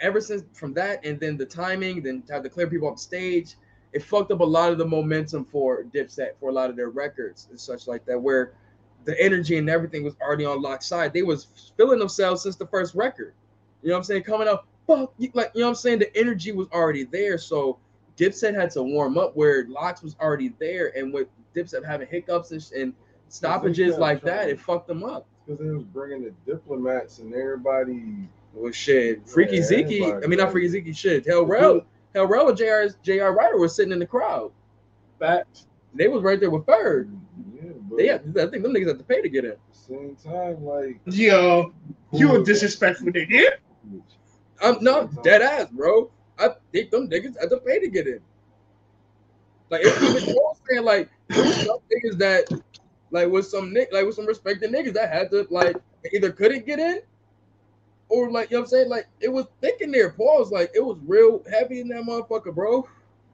ever 0.00 0.20
since 0.20 0.44
from 0.52 0.72
that, 0.74 1.04
and 1.04 1.18
then 1.20 1.36
the 1.36 1.46
timing, 1.46 2.02
then 2.02 2.22
have 2.30 2.42
to 2.42 2.48
clear 2.48 2.66
people 2.66 2.88
off 2.88 2.98
stage, 2.98 3.56
it 3.92 4.02
fucked 4.02 4.30
up 4.30 4.40
a 4.40 4.44
lot 4.44 4.72
of 4.72 4.78
the 4.78 4.86
momentum 4.86 5.44
for 5.44 5.84
Dipset 5.84 6.30
for 6.38 6.48
a 6.48 6.52
lot 6.52 6.70
of 6.70 6.76
their 6.76 6.90
records 6.90 7.48
and 7.50 7.58
such 7.58 7.86
like 7.86 8.04
that, 8.06 8.20
where 8.20 8.52
the 9.04 9.20
energy 9.20 9.56
and 9.56 9.68
everything 9.68 10.04
was 10.04 10.14
already 10.20 10.44
on 10.44 10.60
LOX 10.60 10.86
side. 10.86 11.12
They 11.12 11.22
was 11.22 11.72
feeling 11.76 11.98
themselves 11.98 12.42
since 12.42 12.56
the 12.56 12.66
first 12.66 12.94
record. 12.94 13.34
You 13.82 13.88
know 13.88 13.94
what 13.94 13.98
I'm 13.98 14.04
saying? 14.04 14.22
Coming 14.24 14.48
up, 14.48 14.66
fuck, 14.86 15.12
like 15.34 15.50
you 15.54 15.60
know 15.60 15.66
what 15.66 15.68
I'm 15.68 15.74
saying. 15.74 16.00
The 16.00 16.16
energy 16.16 16.52
was 16.52 16.68
already 16.72 17.04
there, 17.04 17.38
so 17.38 17.78
Dipset 18.16 18.54
had 18.54 18.70
to 18.72 18.82
warm 18.82 19.16
up 19.16 19.34
where 19.36 19.66
LOX 19.68 20.02
was 20.02 20.16
already 20.20 20.52
there, 20.58 20.96
and 20.96 21.12
with 21.12 21.28
Dipset 21.54 21.84
having 21.84 22.08
hiccups 22.08 22.50
and, 22.50 22.70
and 22.76 22.94
stoppages 23.28 23.96
like 23.96 24.22
that, 24.22 24.48
it 24.48 24.60
fucked 24.60 24.88
them 24.88 25.02
up. 25.02 25.26
Because 25.46 25.64
they 25.64 25.70
was 25.70 25.84
bringing 25.84 26.24
the 26.24 26.52
diplomats 26.52 27.18
and 27.18 27.34
everybody. 27.34 28.28
Well, 28.52 28.72
shit, 28.72 29.26
Freaky 29.28 29.56
Yeah, 29.56 29.62
Zeke. 29.62 30.02
I 30.22 30.26
mean, 30.26 30.38
not 30.38 30.52
Freaky 30.52 30.68
Zeke. 30.68 30.94
Shit, 30.94 31.26
Hell 31.26 31.46
Rell, 31.46 31.82
Hell 32.14 32.26
Rell 32.26 32.48
and 32.48 32.58
J.R. 32.58 32.88
J.R. 33.02 33.32
Writer 33.32 33.58
was 33.58 33.74
sitting 33.74 33.92
in 33.92 33.98
the 33.98 34.06
crowd. 34.06 34.52
Fact. 35.18 35.64
They 35.94 36.08
was 36.08 36.22
right 36.22 36.38
there 36.38 36.50
with 36.50 36.66
Ferg. 36.66 37.10
Yeah, 37.98 38.18
They, 38.24 38.40
at 38.40 38.48
I 38.48 38.50
think 38.50 38.62
them 38.62 38.72
niggas 38.72 38.88
had 38.88 38.98
to 38.98 39.04
pay 39.04 39.22
to 39.22 39.28
get 39.28 39.44
in. 39.44 39.50
the 39.52 39.78
same 39.78 40.16
time, 40.16 40.64
like 40.64 41.00
Yo, 41.06 41.72
you 42.12 42.34
a 42.34 42.44
disrespectful 42.44 43.08
nigga. 43.08 43.50
I'm 44.62 44.82
no 44.82 45.08
dead 45.22 45.42
ass, 45.42 45.68
bro. 45.70 46.10
I 46.38 46.50
think 46.72 46.90
them 46.90 47.08
niggas 47.08 47.38
had 47.40 47.50
to 47.50 47.58
pay 47.58 47.80
to 47.80 47.88
get 47.88 48.06
in. 48.06 48.20
Like 49.70 49.82
it's 49.84 50.02
even 50.02 50.34
more 50.34 50.54
saying 50.68 50.84
like 50.84 51.08
was 51.30 51.56
some 51.64 51.78
niggas 51.92 52.18
that 52.18 52.62
like 53.10 53.28
with 53.28 53.46
some 53.46 53.72
nick 53.72 53.92
like 53.92 54.04
with 54.04 54.14
some 54.14 54.26
respected 54.26 54.72
niggas 54.72 54.94
that 54.94 55.12
had 55.12 55.30
to 55.30 55.46
like 55.50 55.76
either 56.12 56.32
couldn't 56.32 56.66
get 56.66 56.78
in 56.78 57.00
or 58.08 58.30
like 58.30 58.50
you 58.50 58.56
know 58.56 58.62
what 58.62 58.66
I'm 58.66 58.70
saying 58.70 58.88
like 58.88 59.06
it 59.20 59.28
was 59.32 59.46
thick 59.60 59.76
in 59.80 59.90
there. 59.92 60.10
Pause 60.10 60.50
like 60.50 60.70
it 60.74 60.84
was 60.84 60.98
real 61.06 61.42
heavy 61.50 61.80
in 61.80 61.88
that 61.88 62.02
motherfucker, 62.02 62.54
bro. 62.54 62.86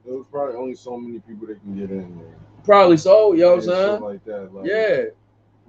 there 0.05 0.13
was 0.15 0.27
probably 0.31 0.55
only 0.55 0.75
so 0.75 0.97
many 0.97 1.19
people 1.19 1.47
that 1.47 1.59
can 1.61 1.75
get 1.75 1.89
in 1.89 2.17
there. 2.17 2.37
Probably 2.67 2.97
so, 2.97 3.31
you 3.31 3.39
know 3.39 3.55
what 3.55 3.59
I'm 3.59 3.63
saying? 3.63 4.01
Like 4.01 4.25
that, 4.25 4.53
like, 4.53 4.65
Yeah. 4.67 5.03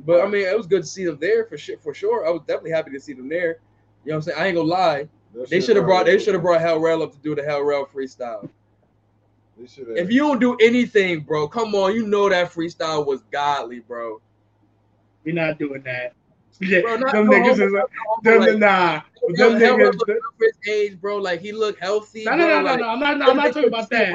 But 0.04 0.20
I 0.20 0.26
mean, 0.26 0.44
it 0.44 0.56
was 0.56 0.66
good 0.66 0.82
to 0.82 0.88
see 0.88 1.04
them 1.04 1.16
there 1.20 1.44
for 1.44 1.56
shit 1.56 1.80
for 1.80 1.94
sure. 1.94 2.26
I 2.26 2.30
was 2.30 2.40
definitely 2.40 2.72
happy 2.72 2.90
to 2.90 2.98
see 2.98 3.12
them 3.12 3.28
there. 3.28 3.60
You 4.04 4.10
know 4.10 4.14
what 4.14 4.14
I'm 4.16 4.22
saying? 4.22 4.38
I 4.38 4.46
ain't 4.46 4.56
gonna 4.56 4.68
lie. 4.68 5.08
They 5.48 5.60
should 5.60 5.76
have 5.76 5.84
brought 5.84 6.06
they 6.06 6.18
should 6.18 6.34
have 6.34 6.42
brought 6.42 6.60
Hell 6.60 6.80
Rell 6.80 7.04
up 7.04 7.12
to 7.12 7.18
do 7.18 7.36
the 7.36 7.44
Hell 7.44 7.62
Rell 7.62 7.86
freestyle. 7.86 8.50
They. 9.56 10.00
If 10.00 10.10
you 10.10 10.20
don't 10.20 10.40
do 10.40 10.56
anything, 10.56 11.20
bro, 11.20 11.46
come 11.46 11.72
on, 11.76 11.94
you 11.94 12.04
know 12.04 12.28
that 12.28 12.52
freestyle 12.52 13.06
was 13.06 13.22
godly, 13.30 13.78
bro. 13.78 14.20
We're 15.24 15.34
not 15.36 15.58
doing 15.58 15.82
that. 15.82 16.14
Yeah, 16.60 16.80
Bro, 16.80 16.96
not- 16.96 17.12
them 17.12 17.26
niggas 17.26 17.60
is 17.60 17.72
them 18.22 18.58
nah. 18.58 19.00
Them 19.34 19.58
niggas. 19.58 19.78
looked 19.78 20.06
good 20.06 20.18
for 20.38 20.44
his 20.44 20.68
age, 20.68 21.00
bro. 21.00 21.18
Like 21.18 21.40
he 21.40 21.52
looked 21.52 21.80
healthy. 21.80 22.24
No, 22.24 22.34
no, 22.34 22.48
no, 22.48 22.62
no, 22.62 22.76
no. 22.76 22.88
I'm 22.88 23.00
not. 23.00 23.28
I'm 23.28 23.36
not 23.36 23.52
talking 23.52 23.68
about 23.68 23.90
that. 23.90 24.14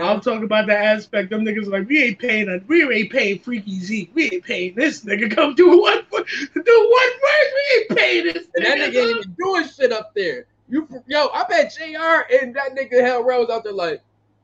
I'm 0.00 0.20
talking 0.20 0.44
about 0.44 0.66
that 0.66 0.84
aspect. 0.84 1.30
Them 1.30 1.44
niggas 1.44 1.66
like 1.66 1.88
we 1.88 2.02
ain't 2.02 2.18
paying. 2.18 2.48
A, 2.48 2.58
we 2.66 2.82
ain't 2.92 3.12
paying 3.12 3.38
Freaky 3.38 3.78
Zeke. 3.80 4.10
We 4.14 4.30
ain't 4.30 4.44
paying 4.44 4.74
this 4.74 5.04
nigga 5.04 5.34
come 5.34 5.54
do 5.54 5.68
one 5.80 6.04
do 6.10 6.20
one 6.20 7.10
verse. 7.20 7.52
We 7.54 7.78
ain't 7.78 7.88
paying 7.90 8.24
this. 8.24 8.48
and 8.56 8.64
that 8.64 8.78
nigga 8.78 9.08
ain't 9.08 9.18
even 9.18 9.36
doing 9.38 9.68
shit 9.68 9.92
up 9.92 10.14
there. 10.14 10.46
You, 10.68 10.86
yo, 11.06 11.28
I 11.28 11.44
bet 11.48 11.74
J.R. 11.76 12.26
and 12.40 12.54
that 12.54 12.76
nigga 12.76 13.00
Hell 13.00 13.24
was 13.24 13.48
out 13.50 13.64
there 13.64 13.72
like, 13.72 14.02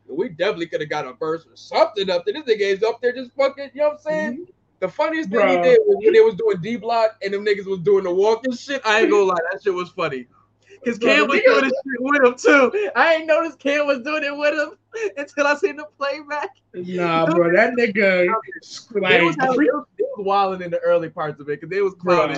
we 0.09 0.29
definitely 0.31 0.67
could 0.67 0.81
have 0.81 0.91
got 0.91 1.07
a 1.07 1.13
verse 1.13 1.45
or 1.45 1.57
something 1.57 2.09
up 2.11 2.25
there. 2.25 2.35
This 2.35 2.45
nigga 2.45 2.61
is 2.61 2.83
up 2.83 3.01
there 3.03 3.13
just 3.13 3.33
fucking, 3.33 3.71
you 3.75 3.83
know 3.83 3.89
what 3.89 3.95
I'm 3.95 4.01
saying? 4.01 4.33
Mm-hmm. 4.33 4.43
The 4.85 4.91
funniest 4.91 5.31
thing 5.31 5.49
he 5.49 5.57
did 5.63 5.79
was 5.87 5.97
when 6.05 6.13
they 6.13 6.21
was 6.21 6.35
doing 6.35 6.59
D 6.61 6.77
block 6.77 7.17
and 7.23 7.33
them 7.33 7.43
niggas 7.43 7.65
was 7.65 7.79
doing 7.79 8.05
the 8.05 8.13
walking 8.13 8.53
shit. 8.53 8.83
I 8.85 9.01
ain't 9.01 9.11
gonna 9.11 9.23
lie, 9.23 9.39
that 9.51 9.63
shit 9.63 9.73
was 9.73 9.89
funny. 9.89 10.27
Cause 10.85 10.99
Bro, 10.99 11.09
Cam 11.09 11.29
was 11.29 11.41
doing 11.41 11.63
this 11.63 11.73
shit 11.73 12.01
with 12.01 12.23
him 12.23 12.35
too. 12.35 12.91
I 12.95 13.15
ain't 13.15 13.27
noticed 13.27 13.59
Cam 13.59 13.87
was 13.87 14.01
doing 14.01 14.25
it 14.25 14.37
with 14.37 14.53
him 14.53 14.77
until 15.17 15.47
I 15.47 15.55
seen 15.55 15.77
the 15.77 15.87
playback. 15.97 16.51
Nah, 16.75 17.25
bro, 17.25 17.51
that 17.57 17.73
nigga 17.73 17.95
They 17.95 19.23
was, 19.23 19.37
having, 19.41 19.57
they 19.57 19.71
was, 19.71 19.87
they 19.97 20.05
was 20.19 20.19
wilding 20.19 20.61
in 20.61 20.71
the 20.71 20.81
early 20.81 21.09
parts 21.09 21.41
of 21.41 21.49
it 21.49 21.63
because 21.63 21.75
they 21.75 21.81
was 21.81 21.95
clowning. 21.95 22.37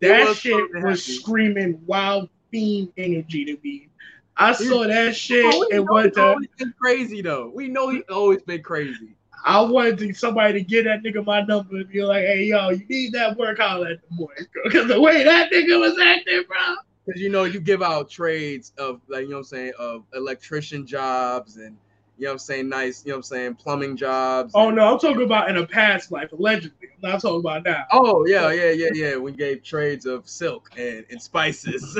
That 0.00 0.26
was 0.26 0.38
shit 0.38 0.56
was 0.82 1.04
screaming 1.04 1.82
wild 1.84 2.30
fiend 2.50 2.94
energy 2.96 3.44
to 3.44 3.58
me. 3.62 3.90
I 4.38 4.54
saw 4.54 4.86
that 4.86 5.08
oh, 5.08 5.12
shit 5.12 5.42
Bro, 5.42 5.58
we 5.58 5.76
and 5.76 5.84
know 5.84 5.92
wanted 5.92 6.14
to. 6.14 6.72
crazy 6.80 7.20
though. 7.20 7.52
We 7.54 7.68
know 7.68 7.90
he's 7.90 8.04
always 8.08 8.40
been 8.40 8.62
crazy. 8.62 9.17
I 9.44 9.60
wanted 9.60 9.98
to, 9.98 10.12
somebody 10.14 10.54
to 10.54 10.60
get 10.62 10.84
that 10.84 11.02
nigga 11.02 11.24
my 11.24 11.42
number 11.42 11.76
and 11.76 11.88
be 11.88 12.02
like, 12.02 12.24
"Hey, 12.24 12.44
yo, 12.44 12.70
you 12.70 12.84
need 12.88 13.12
that 13.12 13.36
work 13.36 13.60
out 13.60 13.86
at 13.90 13.98
the 14.08 14.16
boy." 14.16 14.32
Because 14.64 14.88
the 14.88 15.00
way 15.00 15.24
that 15.24 15.50
nigga 15.52 15.78
was 15.80 15.98
acting, 15.98 16.42
bro. 16.48 16.58
Because 17.06 17.20
you 17.20 17.28
know, 17.30 17.44
you 17.44 17.60
give 17.60 17.82
out 17.82 18.10
trades 18.10 18.72
of 18.78 19.00
like 19.08 19.22
you 19.22 19.30
know 19.30 19.36
what 19.36 19.40
I'm 19.40 19.44
saying, 19.44 19.72
of 19.78 20.04
electrician 20.14 20.86
jobs 20.86 21.56
and 21.56 21.76
you 22.18 22.24
know 22.24 22.30
what 22.30 22.34
I'm 22.34 22.38
saying, 22.40 22.68
nice, 22.68 23.04
you 23.04 23.10
know 23.10 23.16
what 23.16 23.18
I'm 23.18 23.22
saying, 23.22 23.54
plumbing 23.54 23.96
jobs. 23.96 24.52
Oh 24.54 24.68
and- 24.68 24.76
no, 24.76 24.92
I'm 24.92 24.98
talking 24.98 25.22
about 25.22 25.48
in 25.50 25.56
a 25.56 25.66
past 25.66 26.10
life, 26.10 26.32
allegedly. 26.32 26.88
I'm 27.02 27.10
not 27.12 27.20
talking 27.20 27.40
about 27.40 27.64
now. 27.64 27.84
Oh 27.92 28.26
yeah, 28.26 28.50
yeah, 28.50 28.70
yeah, 28.72 28.88
yeah. 28.92 29.16
We 29.16 29.30
gave 29.32 29.62
trades 29.62 30.04
of 30.04 30.28
silk 30.28 30.68
and, 30.76 31.04
and 31.10 31.22
spices. 31.22 31.92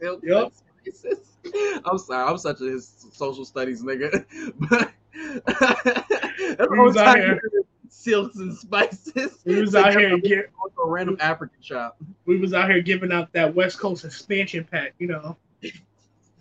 silk 0.00 0.22
Yup. 0.22 0.52
and 0.86 0.94
spices. 0.94 1.82
I'm 1.84 1.98
sorry, 1.98 2.30
I'm 2.30 2.38
such 2.38 2.60
a 2.60 2.80
social 3.14 3.44
studies 3.44 3.82
nigga. 3.82 4.24
But 4.58 4.92
that's 6.58 6.70
We 6.70 6.78
was 6.78 6.96
out 6.96 7.16
here- 7.16 7.40
silks 7.88 8.36
and 8.36 8.54
spices. 8.54 9.38
We 9.44 9.60
was 9.60 9.74
out 9.74 9.96
here 9.96 10.18
get, 10.18 10.50
a 10.84 10.88
random 10.88 11.16
African 11.20 11.62
shop. 11.62 11.96
we 12.26 12.38
was 12.38 12.52
out 12.52 12.68
here 12.68 12.82
giving 12.82 13.12
out 13.12 13.32
that 13.32 13.54
West 13.54 13.78
Coast 13.78 14.04
expansion 14.04 14.66
pack, 14.70 14.94
you 14.98 15.06
know, 15.06 15.36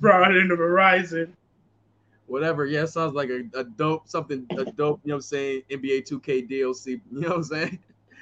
brought 0.02 0.36
in 0.36 0.48
the 0.50 0.56
Verizon. 0.56 1.30
Whatever. 2.28 2.66
Yeah, 2.66 2.86
sounds 2.86 3.14
like 3.14 3.30
a, 3.30 3.44
a 3.58 3.64
dope 3.64 4.08
something 4.10 4.46
a 4.58 4.66
dope, 4.66 5.00
you 5.04 5.10
know 5.10 5.16
what 5.16 5.18
I'm 5.18 5.22
saying, 5.22 5.62
NBA 5.70 6.10
2K 6.10 6.50
DLC. 6.50 6.88
You 6.88 7.02
know 7.12 7.30
what 7.30 7.38
I'm 7.38 7.44
saying? 7.44 7.80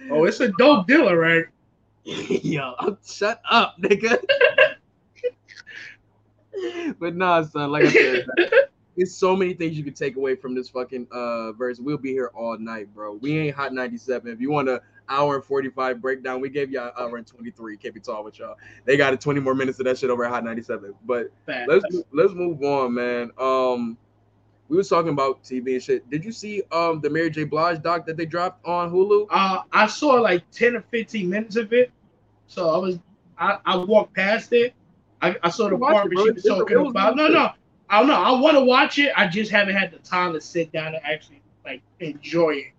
Oh, 0.10 0.26
it's 0.26 0.40
a 0.40 0.50
dope 0.50 0.88
dealer, 0.88 1.18
right? 1.18 1.46
Yo, 2.04 2.98
shut 3.06 3.42
up, 3.50 3.76
nigga. 3.82 4.20
but 7.00 7.16
nah, 7.16 7.44
son, 7.44 7.72
like 7.72 7.86
I 7.86 7.92
said, 7.92 8.26
there's 8.98 9.16
so 9.16 9.36
many 9.36 9.54
things 9.54 9.78
you 9.78 9.84
could 9.84 9.96
take 9.96 10.16
away 10.16 10.36
from 10.36 10.54
this 10.54 10.70
fucking 10.70 11.08
uh 11.12 11.54
verse. 11.54 11.80
We'll 11.80 11.98
be 11.98 12.12
here 12.12 12.32
all 12.34 12.58
night, 12.58 12.94
bro. 12.94 13.14
We 13.14 13.38
ain't 13.38 13.56
hot 13.56 13.74
97. 13.74 14.32
If 14.32 14.42
you 14.42 14.52
want 14.52 14.70
a 14.70 14.82
hour 15.10 15.36
and 15.36 15.44
45 15.44 16.02
breakdown, 16.02 16.42
we 16.42 16.50
gave 16.50 16.72
you 16.72 16.82
an 16.82 16.92
hour 16.98 17.18
and 17.18 17.28
23. 17.28 17.78
Can't 17.78 17.94
be 17.94 18.00
tall 18.00 18.24
with 18.24 18.40
y'all. 18.40 18.56
They 18.86 18.98
got 18.98 19.14
a 19.14 19.18
20 19.18 19.40
more 19.40 19.56
minutes 19.56 19.80
of 19.80 19.86
that 19.86 19.98
shit 19.98 20.10
over 20.10 20.26
at 20.26 20.32
hot 20.32 20.44
97. 20.44 20.94
But 21.06 21.32
let's 21.48 21.86
let's 22.12 22.34
move 22.34 22.62
on, 22.64 22.94
man. 22.94 23.32
Um, 23.38 23.98
we 24.68 24.78
was 24.78 24.88
talking 24.88 25.12
about 25.12 25.44
TV 25.44 25.74
and 25.74 25.84
shit. 25.84 26.10
Did 26.10 26.24
you 26.24 26.32
see 26.32 26.64
um 26.72 27.02
the 27.02 27.10
Mary 27.10 27.30
J. 27.30 27.44
Blige 27.44 27.82
doc 27.82 28.06
that 28.06 28.18
they 28.18 28.26
dropped 28.26 28.66
on 28.66 28.92
Hulu? 28.92 29.28
Uh, 29.30 29.64
I 29.72 29.88
saw 29.88 30.14
like 30.14 30.50
10 30.52 30.78
or 30.78 30.82
15 30.92 31.30
minutes 31.30 31.56
of 31.56 31.74
it. 31.74 31.92
So 32.48 32.70
I 32.70 32.78
was, 32.78 33.00
I, 33.38 33.60
I 33.66 33.78
walked 33.78 34.14
past 34.14 34.54
it. 34.54 34.74
I, 35.22 35.36
I 35.44 35.50
saw 35.50 35.70
the 35.70 35.78
part 35.78 36.08
it, 36.08 36.16
where 36.16 36.26
she 36.26 36.32
was 36.32 36.44
talking 36.44 36.80
was 36.80 36.90
about. 36.90 37.16
No, 37.16 37.28
no, 37.28 37.52
I 37.90 38.00
don't 38.00 38.08
know. 38.08 38.16
I 38.16 38.40
want 38.40 38.58
to 38.58 38.64
watch 38.64 38.98
it. 38.98 39.12
I 39.16 39.28
just 39.28 39.52
haven't 39.52 39.76
had 39.76 39.92
the 39.92 40.00
time 40.00 40.34
to 40.34 40.42
sit 40.42 40.72
down 40.72 40.96
and 40.96 41.04
actually 41.04 41.42
like 41.66 41.82
enjoy 42.00 42.52
it. 42.52 42.72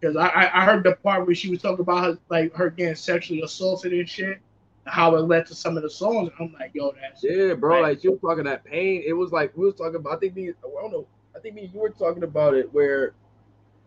Because 0.00 0.16
I, 0.16 0.26
I, 0.26 0.62
I 0.62 0.64
heard 0.64 0.84
the 0.84 0.96
part 0.96 1.26
where 1.26 1.34
she 1.34 1.48
was 1.48 1.62
talking 1.62 1.80
about 1.80 2.04
her, 2.04 2.18
like 2.28 2.54
her 2.54 2.70
getting 2.70 2.94
sexually 2.94 3.42
assaulted 3.42 3.92
and 3.92 4.08
shit, 4.08 4.38
and 4.84 4.94
how 4.94 5.14
it 5.16 5.20
led 5.20 5.46
to 5.46 5.54
some 5.54 5.76
of 5.76 5.82
the 5.82 5.90
songs. 5.90 6.30
I'm 6.38 6.52
like, 6.52 6.72
yo, 6.74 6.92
that's 7.00 7.22
Yeah, 7.22 7.54
bro. 7.54 7.76
Right. 7.76 7.82
Like 7.82 8.00
she 8.00 8.08
was 8.08 8.20
talking 8.20 8.44
that 8.44 8.64
pain. 8.64 9.02
It 9.06 9.12
was 9.12 9.32
like 9.32 9.56
we 9.56 9.66
was 9.66 9.74
talking 9.74 9.96
about. 9.96 10.14
I 10.14 10.18
think 10.18 10.34
me. 10.34 10.50
I 10.50 10.80
don't 10.82 10.92
know. 10.92 11.06
I 11.36 11.38
think 11.38 11.54
me. 11.54 11.70
You 11.72 11.80
were 11.80 11.90
talking 11.90 12.22
about 12.22 12.54
it 12.54 12.72
where, 12.72 13.14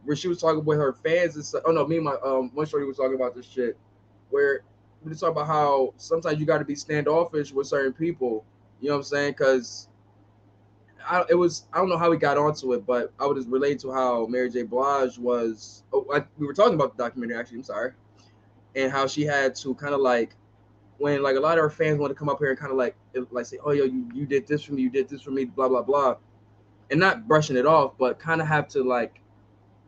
where 0.05 0.15
she 0.15 0.27
was 0.27 0.39
talking 0.39 0.63
with 0.63 0.77
her 0.77 0.93
fans 0.93 1.35
and 1.35 1.45
stuff. 1.45 1.63
Oh 1.65 1.71
no, 1.71 1.85
me 1.85 1.97
and 1.97 2.05
my 2.05 2.15
um 2.23 2.51
one 2.53 2.65
shorty 2.65 2.85
was 2.85 2.97
talking 2.97 3.15
about 3.15 3.35
this 3.35 3.45
shit, 3.45 3.77
where 4.29 4.61
we 5.03 5.14
talking 5.14 5.30
about 5.30 5.48
how 5.48 5.94
sometimes 5.98 6.40
you 6.40 6.45
got 6.45 6.60
to 6.60 6.65
be 6.65 6.76
standoffish 6.76 7.52
with 7.52 7.68
certain 7.68 7.94
people. 7.94 8.45
You 8.82 8.90
know 8.90 8.95
what 8.95 8.99
I'm 8.99 9.03
saying? 9.03 9.32
Because. 9.32 9.90
I, 11.10 11.24
it 11.30 11.36
was 11.36 11.68
I 11.72 11.78
don't 11.78 11.88
know 11.88 11.98
how 11.98 12.10
we 12.10 12.18
got 12.18 12.38
onto 12.38 12.74
it, 12.74 12.86
but 12.86 13.14
I 13.18 13.26
would 13.26 13.38
just 13.38 13.48
relate 13.48 13.80
to 13.80 13.94
how 13.94 14.26
Mary 14.26 14.49
J. 14.49 14.64
Blige 14.64 15.18
was. 15.18 15.84
Oh, 15.94 16.06
I, 16.14 16.26
we 16.38 16.45
were 16.45 16.53
talking 16.53 16.74
about 16.74 16.98
the 16.98 17.02
documentary 17.02 17.38
actually. 17.38 17.60
I'm 17.60 17.64
sorry, 17.64 17.94
and 18.76 18.91
how 18.91 19.07
she 19.07 19.24
had 19.24 19.56
to 19.56 19.74
kind 19.76 19.94
of 19.94 20.02
like 20.02 20.36
when 20.98 21.22
like 21.24 21.36
a 21.36 21.40
lot 21.40 21.57
of 21.57 21.64
our 21.64 21.69
fans 21.69 21.99
want 21.99 22.11
to 22.11 22.15
come 22.15 22.30
up 22.30 22.40
here 22.40 22.49
and 22.49 22.60
kind 22.60 22.72
of 22.72 22.78
like 22.78 22.95
like 23.32 23.45
say, 23.45 23.57
oh 23.64 23.72
yo, 23.72 23.86
you 23.86 24.10
you 24.14 24.26
did 24.26 24.48
this 24.48 24.64
for 24.64 24.74
me, 24.74 24.82
you 24.82 24.90
did 24.90 25.07
this 25.07 25.22
for 25.22 25.32
me, 25.32 25.45
blah 25.45 25.69
blah 25.69 25.82
blah, 25.82 26.18
and 26.91 26.99
not 26.99 27.28
brushing 27.28 27.56
it 27.56 27.65
off, 27.65 27.94
but 27.98 28.19
kind 28.19 28.41
of 28.41 28.48
have 28.48 28.68
to 28.69 28.84
like 28.84 29.22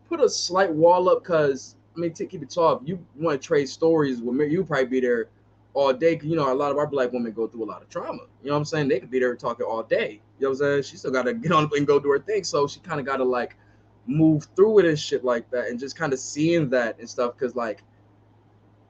put 0.07 0.21
a 0.21 0.29
slight 0.29 0.71
wall 0.71 1.09
up 1.09 1.23
because 1.23 1.75
I 1.99 2.01
mean, 2.01 2.13
to 2.13 2.25
keep 2.25 2.41
it 2.41 2.49
tough, 2.49 2.81
you 2.85 3.05
want 3.17 3.41
to 3.41 3.45
trade 3.45 3.67
stories 3.67 4.21
with 4.21 4.33
me, 4.35 4.47
you 4.47 4.63
probably 4.63 4.85
be 4.85 4.99
there 5.01 5.27
all 5.73 5.91
day. 5.91 6.15
'cause, 6.15 6.27
you 6.27 6.35
know, 6.37 6.51
a 6.51 6.55
lot 6.55 6.71
of 6.71 6.77
our 6.77 6.87
black 6.87 7.11
women 7.11 7.33
go 7.33 7.45
through 7.47 7.65
a 7.65 7.65
lot 7.65 7.81
of 7.81 7.89
trauma. 7.89 8.23
You 8.41 8.47
know 8.47 8.53
what 8.53 8.59
I'm 8.59 8.65
saying? 8.65 8.87
They 8.87 8.99
could 9.01 9.11
be 9.11 9.19
there 9.19 9.35
talking 9.35 9.65
all 9.65 9.83
day. 9.83 10.21
You 10.39 10.43
know 10.43 10.49
what 10.51 10.53
I'm 10.53 10.57
saying? 10.59 10.83
She 10.83 10.95
still 10.97 11.11
got 11.11 11.23
to 11.23 11.33
get 11.43 11.51
on 11.51 11.69
and 11.75 11.85
go 11.85 11.99
do 11.99 12.09
her 12.11 12.19
thing. 12.19 12.45
So 12.45 12.67
she 12.67 12.79
kind 12.79 13.01
of 13.01 13.05
got 13.05 13.17
to 13.17 13.25
like 13.25 13.57
move 14.07 14.47
through 14.55 14.79
it 14.79 14.85
and 14.85 14.97
shit 14.97 15.25
like 15.25 15.49
that, 15.51 15.67
and 15.67 15.77
just 15.79 15.97
kind 15.97 16.13
of 16.13 16.19
seeing 16.19 16.69
that 16.69 16.97
and 16.99 17.09
stuff. 17.09 17.37
Cause 17.37 17.55
like, 17.55 17.83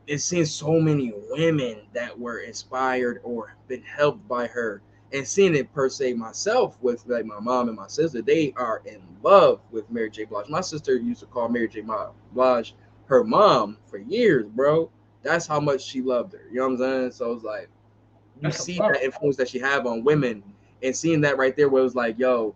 it's 0.05 0.23
seeing 0.23 0.45
so 0.45 0.79
many 0.79 1.11
women 1.29 1.81
that 1.93 2.17
were 2.17 2.39
inspired 2.39 3.21
or 3.23 3.55
been 3.67 3.81
helped 3.83 4.27
by 4.27 4.47
her 4.47 4.81
and 5.11 5.27
seeing 5.27 5.55
it 5.55 5.73
per 5.73 5.89
se 5.89 6.13
myself 6.13 6.77
with 6.81 7.03
like 7.07 7.25
my 7.25 7.39
mom 7.39 7.67
and 7.67 7.77
my 7.77 7.87
sister, 7.87 8.21
they 8.21 8.53
are 8.55 8.81
in 8.85 9.01
love 9.23 9.59
with 9.71 9.89
Mary 9.89 10.09
J. 10.09 10.25
Blige. 10.25 10.47
My 10.49 10.61
sister 10.61 10.95
used 10.97 11.21
to 11.21 11.25
call 11.25 11.49
Mary 11.49 11.67
J. 11.67 11.83
Blige 12.31 12.75
her 13.09 13.23
mom 13.23 13.77
for 13.87 13.97
years, 13.97 14.47
bro. 14.47 14.89
That's 15.23 15.47
how 15.47 15.59
much 15.59 15.81
she 15.81 16.01
loved 16.01 16.33
her. 16.33 16.43
You 16.49 16.59
know 16.59 16.67
what 16.67 16.73
I'm 16.73 16.77
saying? 16.77 17.11
So 17.11 17.33
it's 17.33 17.43
like 17.43 17.67
you 18.37 18.43
That's 18.43 18.63
see 18.63 18.77
that 18.77 19.03
influence 19.03 19.35
that 19.37 19.49
she 19.49 19.59
have 19.59 19.85
on 19.85 20.03
women, 20.03 20.43
and 20.81 20.95
seeing 20.95 21.19
that 21.21 21.37
right 21.37 21.55
there, 21.57 21.67
where 21.67 21.81
it 21.81 21.83
was 21.83 21.95
like, 21.95 22.17
yo, 22.17 22.55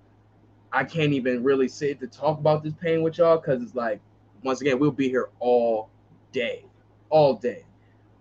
I 0.71 0.83
can't 0.83 1.11
even 1.11 1.43
really 1.43 1.67
sit 1.67 1.99
to 1.99 2.07
talk 2.07 2.39
about 2.39 2.63
this 2.63 2.73
pain 2.73 3.01
with 3.01 3.17
y'all 3.17 3.37
because 3.37 3.61
it's 3.61 3.75
like, 3.75 3.99
once 4.43 4.61
again, 4.61 4.79
we'll 4.79 4.91
be 4.91 5.09
here 5.09 5.29
all 5.39 5.89
day, 6.31 6.65
all 7.09 7.33
day. 7.33 7.65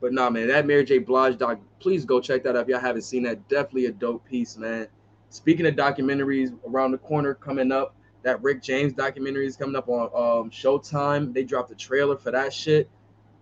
But 0.00 0.12
nah, 0.12 0.30
man, 0.30 0.48
that 0.48 0.66
Mary 0.66 0.84
J. 0.84 0.98
Blige 0.98 1.38
doc, 1.38 1.60
please 1.78 2.04
go 2.04 2.20
check 2.20 2.42
that 2.42 2.56
out 2.56 2.62
if 2.62 2.68
y'all 2.68 2.80
haven't 2.80 3.02
seen 3.02 3.22
that. 3.24 3.46
Definitely 3.48 3.86
a 3.86 3.92
dope 3.92 4.24
piece, 4.24 4.56
man. 4.56 4.88
Speaking 5.28 5.66
of 5.66 5.74
documentaries 5.74 6.52
around 6.68 6.90
the 6.90 6.98
corner 6.98 7.34
coming 7.34 7.70
up, 7.70 7.94
that 8.23 8.43
Rick 8.43 8.62
James 8.62 8.93
documentary 8.93 9.47
is 9.47 9.57
coming 9.57 9.77
up 9.77 9.89
on 9.89 10.03
um, 10.15 10.51
Showtime. 10.51 11.32
They 11.35 11.44
dropped 11.44 11.69
the 11.69 11.74
trailer 11.74 12.16
for 12.16 12.31
that 12.31 12.53
shit. 12.53 12.89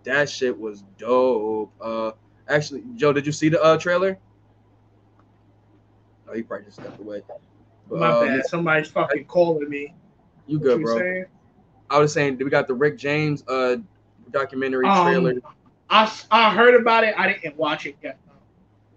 That 0.05 0.29
shit 0.31 0.59
was 0.59 0.83
dope. 0.99 1.73
Uh, 1.81 2.13
actually, 2.49 2.83
Joe, 2.97 3.13
did 3.13 3.27
you 3.27 3.33
see 3.33 3.49
the 3.51 3.61
uh 3.63 3.77
trailer? 3.77 4.19
Oh, 6.29 6.35
he 6.35 6.43
probably 6.43 6.67
just 6.67 6.81
stepped 6.81 6.99
away. 7.01 7.23
But, 7.89 7.99
My 7.99 8.11
um, 8.11 8.27
bad. 8.27 8.47
Somebody's 8.47 8.89
fucking 8.89 9.25
calling 9.27 9.69
me. 9.69 9.95
You 10.47 10.59
What 10.59 10.65
good, 10.65 10.79
you 10.81 10.85
bro? 10.87 10.99
saying? 10.99 11.25
I 11.91 11.99
was 11.99 12.13
saying 12.13 12.39
we 12.39 12.49
got 12.51 12.69
the 12.69 12.75
Rick 12.75 12.97
James 12.99 13.45
uh 13.49 13.77
documentary 14.31 14.87
Um, 14.87 15.07
trailer. 15.07 15.35
I, 15.91 16.13
I 16.31 16.55
heard 16.55 16.81
about 16.81 17.05
it. 17.05 17.15
I 17.19 17.33
didn't 17.33 17.57
watch 17.57 17.85
it 17.87 17.97
yet. 18.03 18.17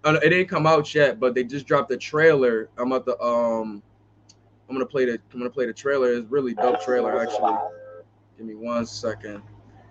Uh, 0.04 0.18
it 0.22 0.28
didn't 0.28 0.48
come 0.48 0.66
out 0.66 0.94
yet, 0.94 1.18
but 1.18 1.34
they 1.34 1.42
just 1.42 1.66
dropped 1.66 1.88
the 1.88 1.96
trailer. 1.96 2.68
I'm 2.78 2.92
at 2.92 3.04
the 3.04 3.20
um, 3.20 3.82
I'm 4.68 4.74
gonna 4.74 4.86
play 4.86 5.04
the 5.04 5.18
I'm 5.32 5.38
gonna 5.38 5.50
play 5.50 5.66
the 5.66 5.72
trailer. 5.72 6.12
It's 6.12 6.26
a 6.26 6.28
really 6.28 6.54
dope 6.54 6.82
trailer 6.82 7.20
actually. 7.20 7.56
Give 8.36 8.46
me 8.46 8.54
one 8.54 8.86
second. 8.86 9.42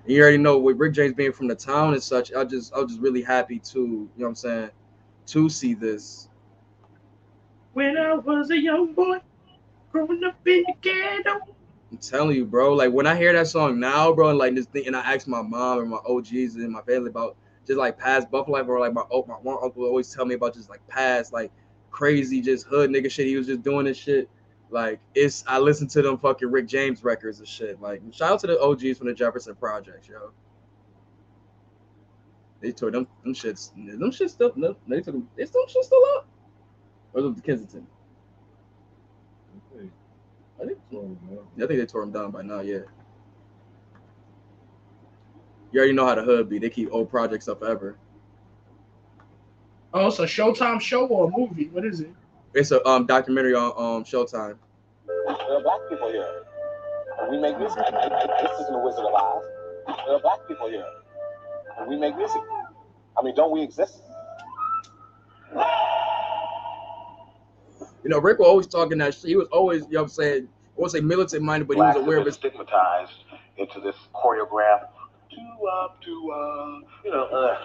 And 0.03 0.11
you 0.11 0.21
already 0.21 0.37
know 0.37 0.57
with 0.57 0.77
Rick 0.77 0.93
James 0.93 1.13
being 1.13 1.31
from 1.31 1.47
the 1.47 1.55
town 1.55 1.93
and 1.93 2.03
such, 2.03 2.33
I 2.33 2.43
just 2.43 2.73
I 2.73 2.79
was 2.79 2.91
just 2.91 3.01
really 3.01 3.21
happy 3.21 3.59
to 3.59 3.79
you 3.79 4.09
know 4.17 4.25
what 4.25 4.27
I'm 4.29 4.35
saying 4.35 4.69
to 5.27 5.49
see 5.49 5.73
this. 5.73 6.29
When 7.73 7.97
I 7.97 8.15
was 8.15 8.51
a 8.51 8.57
young 8.57 8.93
boy, 8.93 9.19
growing 9.91 10.23
up 10.23 10.35
in 10.45 10.63
the 10.67 10.73
ghetto. 10.81 11.39
I'm 11.91 11.97
telling 11.99 12.35
you, 12.35 12.45
bro. 12.45 12.73
Like 12.73 12.91
when 12.91 13.07
I 13.07 13.15
hear 13.15 13.31
that 13.33 13.47
song 13.47 13.79
now, 13.79 14.11
bro, 14.11 14.29
and 14.29 14.37
like 14.37 14.55
this 14.55 14.65
thing, 14.65 14.87
and 14.87 14.95
I 14.95 15.13
ask 15.13 15.27
my 15.27 15.41
mom 15.41 15.79
and 15.79 15.89
my 15.89 15.99
OGs 16.07 16.55
and 16.55 16.71
my 16.71 16.81
family 16.81 17.09
about 17.09 17.37
just 17.65 17.77
like 17.77 17.97
past 17.97 18.29
Buffalo 18.29 18.57
life, 18.57 18.67
or 18.67 18.79
like 18.79 18.93
my 18.93 19.03
oh, 19.11 19.23
my 19.27 19.35
one 19.35 19.57
uncle 19.63 19.85
always 19.85 20.13
tell 20.13 20.25
me 20.25 20.35
about 20.35 20.55
just 20.55 20.69
like 20.69 20.85
past 20.87 21.31
like 21.31 21.51
crazy 21.91 22.41
just 22.41 22.65
hood 22.65 22.89
nigga 22.89 23.09
shit. 23.09 23.27
He 23.27 23.37
was 23.37 23.47
just 23.47 23.61
doing 23.61 23.85
this 23.85 23.97
shit. 23.97 24.29
Like 24.73 24.99
it's 25.13 25.43
I 25.45 25.59
listen 25.59 25.87
to 25.89 26.01
them 26.01 26.17
fucking 26.17 26.49
Rick 26.49 26.67
James 26.67 27.03
records 27.03 27.37
and 27.37 27.47
shit. 27.47 27.79
Like 27.79 28.01
shout 28.11 28.31
out 28.31 28.39
to 28.39 28.47
the 28.47 28.59
OGs 28.59 28.97
from 28.97 29.05
the 29.05 29.13
Jefferson 29.13 29.53
Projects, 29.53 30.09
yo. 30.09 30.31
They 32.59 32.71
tore 32.71 32.89
them 32.89 33.07
them 33.23 33.35
shits. 33.35 33.71
Them 33.75 34.09
shits 34.09 34.31
still 34.31 34.51
no, 34.55 34.75
they 34.87 34.95
took 34.95 35.13
them. 35.13 35.29
Is 35.37 35.51
them 35.51 35.61
shit 35.67 35.83
still 35.83 36.03
up? 36.15 36.27
Or 37.13 37.21
was 37.21 37.33
it 37.33 37.35
the 37.35 37.41
Kensington? 37.43 37.85
I 39.75 39.79
think 39.79 39.91
I 40.59 40.65
think 40.65 41.79
they 41.79 41.85
tore 41.85 42.01
them 42.01 42.11
down 42.11 42.31
by 42.31 42.41
now, 42.41 42.61
yeah. 42.61 42.79
You 45.71 45.81
already 45.81 45.93
know 45.93 46.07
how 46.07 46.15
the 46.15 46.23
hood 46.23 46.49
be. 46.49 46.57
They 46.57 46.71
keep 46.71 46.89
old 46.91 47.11
projects 47.11 47.47
up 47.47 47.59
forever. 47.59 47.95
Oh, 49.93 50.07
it's 50.07 50.17
a 50.17 50.23
Showtime 50.23 50.81
show 50.81 51.05
or 51.05 51.27
a 51.27 51.37
movie? 51.37 51.69
What 51.69 51.85
is 51.85 51.99
it? 51.99 52.09
It's 52.53 52.71
a 52.71 52.85
um 52.87 53.05
documentary 53.05 53.55
on 53.55 53.71
um 53.77 54.03
Showtime. 54.03 54.57
There 55.07 55.57
are 55.57 55.61
black 55.61 55.79
people 55.89 56.09
here. 56.09 56.43
And 57.19 57.31
we 57.31 57.39
make 57.39 57.57
music. 57.57 57.77
This 57.77 58.59
isn't 58.61 58.75
a 58.75 58.79
Wizard 58.79 59.05
of 59.05 59.13
Oz. 59.13 59.43
There 60.05 60.15
are 60.15 60.19
black 60.21 60.47
people 60.47 60.69
here. 60.69 60.85
And 61.79 61.89
we 61.89 61.97
make 61.97 62.15
music. 62.15 62.41
I 63.17 63.23
mean, 63.23 63.35
don't 63.35 63.51
we 63.51 63.61
exist? 63.61 64.01
You 68.03 68.09
know, 68.09 68.19
Rick 68.19 68.39
was 68.39 68.47
always 68.47 68.67
talking 68.67 68.97
that 68.99 69.13
shit. 69.13 69.29
He 69.29 69.35
was 69.35 69.47
always, 69.51 69.83
you 69.83 69.93
know 69.93 70.01
what 70.01 70.03
I'm 70.03 70.09
saying, 70.09 70.49
I 70.77 70.81
won't 70.81 70.91
say 70.91 70.99
militant 70.99 71.43
minded, 71.43 71.67
but 71.67 71.77
he 71.77 71.81
was 71.81 71.93
Blacks 71.93 72.05
aware 72.05 72.17
of 72.17 72.23
been 72.23 72.31
his 72.31 72.35
stigmatized 72.35 73.13
into 73.57 73.79
this 73.79 73.95
choreographed 74.13 74.89
to 75.31 75.67
uh 75.67 75.87
to 76.03 76.31
uh 76.31 76.79
you 77.05 77.11
know 77.11 77.23
uh 77.25 77.57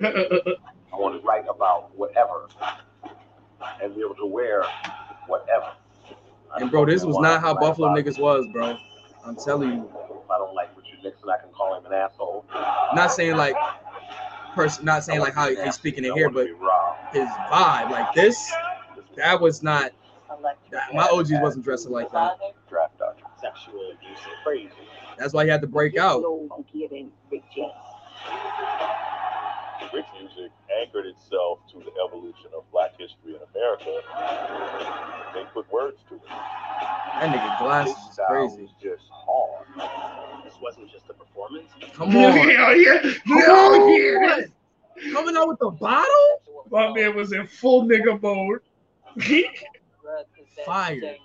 I 0.00 0.96
want 0.96 1.20
to 1.20 1.26
write 1.26 1.44
about 1.48 1.96
whatever 1.96 2.48
and 3.82 3.94
be 3.94 4.00
able 4.00 4.14
to 4.16 4.26
wear 4.26 4.64
whatever. 5.26 5.72
And 6.56 6.70
bro, 6.70 6.86
this 6.86 7.04
was 7.04 7.18
not 7.18 7.40
how 7.40 7.54
Buffalo 7.54 7.88
niggas 7.88 8.18
was, 8.18 8.46
bro. 8.48 8.78
I'm 9.24 9.36
telling 9.36 9.70
you. 9.70 9.90
If 10.24 10.30
I 10.30 10.38
don't 10.38 10.54
like 10.54 10.76
Richard 10.76 11.02
Nixon, 11.02 11.28
I 11.28 11.38
can 11.38 11.50
call 11.50 11.76
him 11.76 11.86
an 11.86 11.92
asshole. 11.92 12.44
Not 12.94 13.12
saying 13.12 13.36
like 13.36 13.54
person 14.54 14.84
not 14.84 15.04
saying 15.04 15.20
like 15.20 15.34
how 15.34 15.48
he's 15.48 15.74
speaking 15.74 16.04
in 16.04 16.14
here, 16.14 16.30
but 16.30 16.48
his 17.12 17.28
vibe, 17.50 17.90
like 17.90 18.12
this, 18.14 18.50
that 19.16 19.40
was 19.40 19.62
not 19.62 19.92
that, 20.70 20.94
my 20.94 21.08
OGs 21.08 21.32
wasn't 21.40 21.64
dressing 21.64 21.92
like 21.92 22.10
that. 22.12 22.38
Draft. 22.68 22.94
Sexual 23.40 23.92
abuse 23.92 24.18
crazy. 24.44 24.70
That's 25.16 25.32
why 25.32 25.44
he 25.44 25.50
had 25.50 25.60
to 25.60 25.66
break 25.66 25.96
out. 25.96 26.22
Rick 29.94 30.04
music 30.20 30.52
anchored 30.80 31.06
itself 31.06 31.60
to 31.72 31.78
the 31.78 31.92
evolution 32.04 32.50
of 32.56 32.70
black 32.72 32.92
history 32.98 33.34
in 33.34 33.40
America. 33.58 34.00
They 35.34 35.44
put 35.52 35.70
words 35.72 35.98
to 36.08 36.14
it. 36.16 36.22
That 36.28 37.34
nigga 37.34 37.58
glasses 37.58 37.96
is 38.10 38.20
crazy. 38.28 38.68
Just 38.82 39.04
hard. 39.10 39.66
This 40.44 40.54
wasn't 40.62 40.90
just 40.90 41.04
a 41.10 41.14
performance. 41.14 41.68
Come 41.94 42.08
on. 42.16 42.32
Hell 42.32 42.76
yeah. 42.76 43.00
Come 43.26 43.38
Hell 43.40 43.82
on. 43.82 43.92
yeah. 43.92 44.40
Coming 45.12 45.36
out 45.36 45.48
with 45.48 45.58
the 45.58 45.70
bottle? 45.70 46.42
My 46.70 46.92
man 46.92 47.16
was 47.16 47.32
in 47.32 47.46
full 47.46 47.84
nigga 47.86 48.20
mode. 48.20 48.60
Fire. 50.64 51.16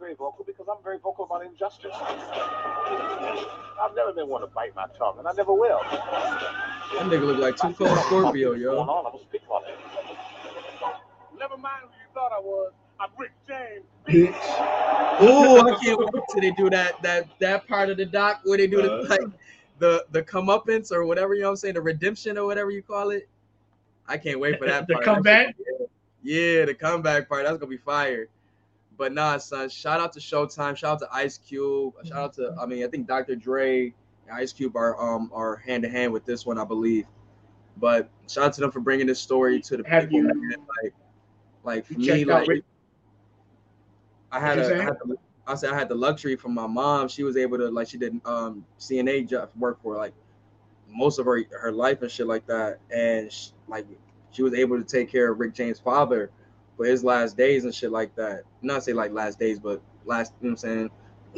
I 0.00 0.02
was 0.02 0.06
very 0.08 0.14
vocal 0.16 0.44
because 0.46 0.66
I'm 0.70 0.82
very 0.82 0.98
vocal 0.98 1.26
about 1.26 1.44
injustice. 1.44 1.92
I've 1.94 3.94
never 3.94 4.12
been 4.14 4.28
one 4.28 4.40
to 4.40 4.46
bite 4.46 4.74
my 4.74 4.86
tongue, 4.96 5.16
and 5.18 5.28
I 5.28 5.32
never 5.32 5.52
will. 5.52 5.80
That 5.90 7.06
nigga 7.06 7.26
look 7.26 7.36
like 7.38 7.56
two 7.56 7.74
cold 7.74 7.98
Scorpio, 8.06 8.50
What's 8.50 8.62
going 8.62 8.64
yo. 8.78 8.78
on? 8.80 9.06
I 9.06 9.10
will 9.10 9.20
speak 9.28 9.42
on 9.50 9.62
it. 9.64 9.76
Never 11.38 11.58
mind 11.58 11.82
who 11.82 11.88
you 11.88 12.08
thought 12.14 12.32
I 12.34 12.40
was. 12.40 12.72
I'm 12.98 13.10
Rick 13.18 13.32
James. 13.46 13.84
Bitch. 14.08 14.34
Oh, 15.22 15.60
I 15.60 15.76
can't 15.84 15.98
wait 15.98 16.08
till 16.30 16.40
they 16.40 16.50
do 16.52 16.70
that 16.70 17.02
that 17.02 17.26
that 17.40 17.68
part 17.68 17.90
of 17.90 17.98
the 17.98 18.06
doc 18.06 18.40
where 18.44 18.56
they 18.56 18.66
do 18.66 18.80
the 18.80 18.88
Uh. 18.88 19.06
like 19.10 19.20
the 19.80 20.06
the 20.12 20.22
comeuppance 20.22 20.92
or 20.92 21.04
whatever 21.04 21.34
you 21.34 21.42
know 21.42 21.48
what 21.48 21.52
I'm 21.52 21.56
saying, 21.56 21.74
the 21.74 21.82
redemption 21.82 22.38
or 22.38 22.46
whatever 22.46 22.70
you 22.70 22.82
call 22.82 23.10
it. 23.10 23.28
I 24.08 24.16
can't 24.16 24.40
wait 24.40 24.58
for 24.58 24.66
that 24.66 24.86
The 24.88 24.94
part. 24.94 25.04
comeback? 25.04 25.56
Yeah, 26.22 26.64
the 26.64 26.74
comeback 26.74 27.28
part. 27.28 27.44
That's 27.44 27.58
gonna 27.58 27.68
be 27.70 27.76
fire. 27.76 28.28
But 29.00 29.14
nah, 29.14 29.38
son. 29.38 29.70
Shout 29.70 29.98
out 29.98 30.12
to 30.12 30.20
Showtime. 30.20 30.76
Shout 30.76 30.92
out 30.92 30.98
to 30.98 31.08
Ice 31.10 31.38
Cube. 31.38 31.94
Shout 32.04 32.18
out 32.18 32.32
to 32.34 32.54
I 32.60 32.66
mean 32.66 32.84
I 32.84 32.86
think 32.86 33.08
Dr. 33.08 33.34
Dre 33.34 33.94
and 34.28 34.36
Ice 34.36 34.52
Cube 34.52 34.76
are 34.76 35.00
um 35.00 35.30
are 35.32 35.56
hand 35.56 35.84
to 35.84 35.88
hand 35.88 36.12
with 36.12 36.26
this 36.26 36.44
one, 36.44 36.58
I 36.58 36.66
believe. 36.66 37.06
But 37.78 38.10
shout 38.28 38.44
out 38.44 38.52
to 38.52 38.60
them 38.60 38.70
for 38.70 38.80
bringing 38.80 39.06
this 39.06 39.18
story 39.18 39.58
to 39.62 39.78
the 39.78 39.88
Have 39.88 40.10
people. 40.10 40.18
you- 40.18 40.24
man. 40.24 40.66
Like, 40.82 40.94
like 41.64 41.86
for 41.86 41.94
me, 41.94 42.26
like 42.26 42.46
Rick- 42.46 42.64
I 44.30 44.38
had 44.38 44.58
a, 44.58 44.78
I 44.78 44.82
had 44.82 44.96
the, 45.02 45.16
I 45.46 45.54
said 45.54 45.70
I 45.72 45.78
had 45.78 45.88
the 45.88 45.94
luxury 45.94 46.36
from 46.36 46.52
my 46.52 46.66
mom. 46.66 47.08
She 47.08 47.22
was 47.22 47.38
able 47.38 47.56
to 47.56 47.70
like 47.70 47.88
she 47.88 47.96
did 47.96 48.20
um 48.26 48.66
CNA 48.78 49.26
job 49.30 49.48
work 49.58 49.80
for 49.82 49.96
like 49.96 50.12
most 50.86 51.18
of 51.18 51.24
her 51.24 51.42
her 51.58 51.72
life 51.72 52.02
and 52.02 52.10
shit 52.10 52.26
like 52.26 52.46
that, 52.48 52.80
and 52.90 53.32
she, 53.32 53.52
like 53.66 53.86
she 54.30 54.42
was 54.42 54.52
able 54.52 54.76
to 54.76 54.84
take 54.84 55.10
care 55.10 55.32
of 55.32 55.40
Rick 55.40 55.54
James' 55.54 55.80
father 55.80 56.30
his 56.86 57.04
last 57.04 57.36
days 57.36 57.64
and 57.64 57.74
shit 57.74 57.90
like 57.90 58.14
that. 58.16 58.42
Not 58.62 58.84
say 58.84 58.92
like 58.92 59.12
last 59.12 59.38
days, 59.38 59.58
but 59.58 59.82
last 60.04 60.32
you 60.40 60.48
know 60.48 60.54
what 60.54 60.64
I'm 60.64 60.68
saying. 60.68 60.90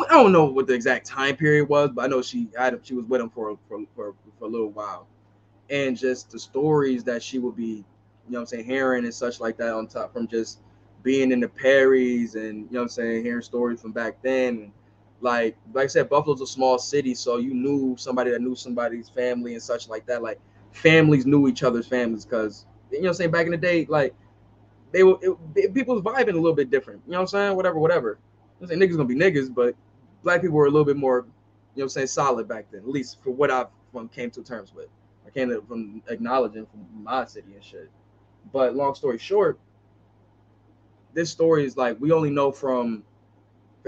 I 0.09 0.15
don't 0.15 0.33
know 0.33 0.45
what 0.45 0.67
the 0.67 0.73
exact 0.75 1.07
time 1.07 1.37
period 1.37 1.69
was, 1.69 1.91
but 1.95 2.05
I 2.05 2.09
know 2.09 2.23
she 2.23 2.49
had 2.57 2.79
she 2.83 2.95
was 2.95 3.07
with 3.07 3.21
him 3.21 3.31
for 3.31 3.59
for 3.69 3.85
for, 3.95 4.15
for 4.39 4.45
a 4.45 4.49
little 4.49 4.71
while, 4.71 5.07
and 5.71 5.97
just 5.97 6.31
the 6.31 6.39
stories 6.39 7.05
that 7.05 7.23
she 7.23 7.39
would 7.39 7.57
be, 7.57 7.65
you 7.65 7.85
know 8.29 8.39
what 8.39 8.41
I'm 8.41 8.47
saying, 8.47 8.65
hearing 8.65 9.05
and 9.05 9.15
such 9.15 9.41
like 9.41 9.57
that 9.59 9.75
on 9.75 9.87
top 9.87 10.13
from 10.13 10.29
just 10.29 10.61
being 11.03 11.33
in 11.33 11.41
the 11.41 11.49
Perrys 11.49 12.37
and 12.37 12.45
you 12.45 12.69
know 12.71 12.81
what 12.81 12.83
I'm 12.83 12.89
saying, 12.89 13.25
hearing 13.25 13.43
stories 13.43 13.81
from 13.81 13.93
back 13.93 14.23
then. 14.23 14.73
Like 15.21 15.57
like 15.73 15.85
I 15.85 15.89
said, 15.89 16.09
Buffalo's 16.09 16.41
a 16.41 16.47
small 16.47 16.79
city, 16.79 17.15
so 17.15 17.37
you 17.37 17.55
knew 17.55 17.97
somebody 17.99 18.31
that 18.31 18.41
knew 18.41 18.57
somebody's 18.57 19.09
family 19.09 19.55
and 19.55 19.63
such 19.63 19.89
like 19.89 20.07
that. 20.07 20.23
Like 20.23 20.41
families 20.73 21.27
knew 21.27 21.49
each 21.49 21.63
other's 21.63 21.87
families 21.87 22.25
because 22.25 22.67
you 22.91 22.99
know 22.99 23.05
what 23.05 23.09
I'm 23.11 23.15
saying 23.15 23.31
back 23.31 23.47
in 23.47 23.53
the 23.53 23.59
day, 23.59 23.87
like 23.89 24.15
they 24.93 25.03
were 25.03 25.19
it, 25.23 25.37
it- 25.57 25.75
people 25.75 26.01
vibing 26.03 26.31
a 26.31 26.41
little 26.41 26.55
bit 26.55 26.71
different. 26.71 27.03
You 27.07 27.13
know 27.13 27.19
what 27.19 27.23
I'm 27.23 27.29
saying? 27.29 27.57
Whatever, 27.57 27.79
whatever. 27.79 28.19
I'm 28.61 28.67
saying 28.69 28.81
niggas 28.81 28.93
gonna 28.97 29.05
be 29.05 29.17
niggas, 29.17 29.53
but 29.53 29.75
black 30.23 30.43
people 30.43 30.57
were 30.57 30.67
a 30.67 30.71
little 30.71 30.85
bit 30.85 30.97
more, 30.97 31.19
you 31.19 31.23
know 31.23 31.29
what 31.75 31.83
I'm 31.85 31.89
saying, 31.91 32.07
solid 32.09 32.49
back 32.49 32.67
then, 32.71 32.83
at 32.83 32.89
least 32.89 33.19
for 33.23 33.31
what 33.31 33.51
I've 33.51 33.69
from 33.93 34.09
came 34.09 34.31
to 34.33 34.43
terms 34.43 34.73
with. 34.75 34.89
I 35.27 35.31
came 35.31 35.49
to 35.51 35.63
from 35.63 36.03
acknowledging 36.09 36.67
from 36.67 36.87
my 37.03 37.25
city 37.27 37.55
and 37.55 37.65
shit. 37.65 37.91
But 38.53 38.77
long 38.77 38.95
story 38.95 39.19
short, 39.19 39.59
this 41.15 41.31
story 41.31 41.65
is 41.65 41.77
like 41.77 42.01
we 42.01 42.13
only 42.13 42.31
know 42.31 42.53
from 42.53 43.03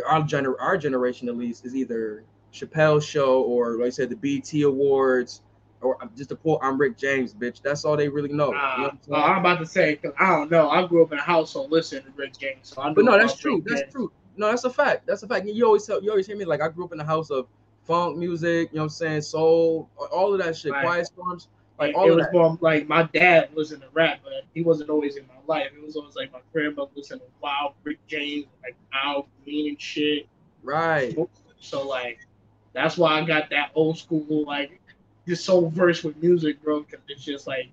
our 0.09 0.21
gener 0.23 0.55
our 0.61 0.77
generation 0.77 1.29
at 1.29 1.37
least 1.37 1.65
is 1.65 1.75
either 1.75 2.25
Chappelle's 2.53 3.05
show 3.05 3.43
or 3.43 3.79
like 3.79 3.87
I 3.89 3.91
said 3.91 4.11
the 4.11 4.17
BT 4.17 4.63
Awards 4.63 5.43
or 5.81 5.99
just 6.17 6.31
to 6.31 6.37
pull 6.37 6.59
I'm 6.63 6.79
Rick 6.79 6.97
James, 6.97 7.35
bitch. 7.35 7.61
That's 7.63 7.85
all 7.85 7.97
they 7.97 8.09
really 8.09 8.33
know. 8.33 8.49
You 8.49 8.53
know 8.53 8.59
Uh, 8.59 8.61
what 8.81 8.93
I'm 8.93 8.99
well, 9.09 9.21
saying? 9.23 9.33
I'm 9.35 9.39
about 9.39 9.59
to 9.59 9.67
say 9.67 9.95
because 9.95 10.13
I 10.19 10.31
don't 10.31 10.51
know. 10.51 10.71
I 10.71 10.87
grew 10.87 11.03
up 11.03 11.13
in 11.13 11.19
a 11.19 11.23
household 11.23 11.71
listening 11.71 12.05
to 12.05 12.11
Rick 12.17 12.39
James, 12.39 12.59
so 12.75 12.83
I 12.83 12.89
know 12.89 12.95
But 12.95 13.05
no, 13.05 13.19
that's 13.19 13.37
true. 13.37 13.57
Rick 13.57 13.65
That's 13.67 13.81
James. 13.83 13.93
true. 13.93 14.13
No, 14.37 14.49
that's 14.49 14.65
a 14.65 14.71
fact. 14.71 15.07
That's 15.07 15.23
a 15.23 15.29
fact. 15.29 15.47
You 15.47 15.65
always 15.67 15.85
tell 15.87 16.03
you 16.03 16.11
always 16.11 16.27
hear 16.27 16.37
me 16.37 16.45
like 16.45 16.61
I 16.61 16.69
grew 16.69 16.85
up 16.85 16.93
in 16.93 17.01
a 17.01 17.05
house 17.05 17.31
of 17.31 17.47
funk 17.83 18.17
music, 18.17 18.71
you 18.73 18.77
know 18.77 18.83
what 18.83 18.85
I'm 18.85 18.89
saying, 18.91 19.23
soul, 19.23 19.89
all 20.11 20.33
of 20.33 20.41
that 20.43 20.57
shit, 20.57 20.73
Right. 20.73 20.83
quiet 20.83 21.07
storms, 21.07 21.49
like 21.79 21.89
Like, 21.89 21.97
all 21.97 22.09
it 22.09 22.11
of 22.13 22.17
was 22.17 22.25
that. 22.27 22.33
more 22.33 22.59
like 22.61 22.89
my 22.89 23.03
dad 23.13 23.51
listened 23.55 23.83
to 23.83 23.89
rap, 23.93 24.21
but 24.25 24.45
he 24.55 24.63
wasn't 24.63 24.89
always 24.91 25.17
in 25.17 25.27
my 25.27 25.35
life. 25.55 25.71
It 25.77 25.85
was 25.85 25.95
always 25.97 26.17
like 26.17 26.33
my 26.33 26.41
grandmother 26.53 26.91
listened 26.97 27.21
to 27.21 27.27
Wild 27.41 27.75
Rick 27.85 27.99
James, 28.07 28.47
like 28.63 28.75
Al 28.93 29.29
Green 29.45 29.69
and 29.69 29.81
shit. 29.81 30.27
Right. 30.63 31.17
So 31.61 31.87
like 31.87 32.27
that's 32.73 32.97
why 32.97 33.21
I 33.21 33.25
got 33.25 33.51
that 33.51 33.71
old 33.75 33.99
school 33.99 34.45
like 34.47 34.81
just 35.27 35.45
so 35.45 35.69
versed 35.69 36.05
with 36.05 36.21
music, 36.23 36.63
bro. 36.63 36.81
Because 36.83 37.01
it's 37.09 37.25
just 37.25 37.47
like 37.47 37.71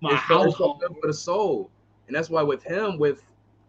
my 0.00 0.14
it's 0.14 0.28
so 0.28 0.42
household. 0.42 0.82
for 1.00 1.06
the 1.06 1.14
soul. 1.14 1.70
And 2.06 2.14
that's 2.14 2.30
why 2.30 2.42
with 2.42 2.62
him, 2.62 2.98
with 2.98 3.22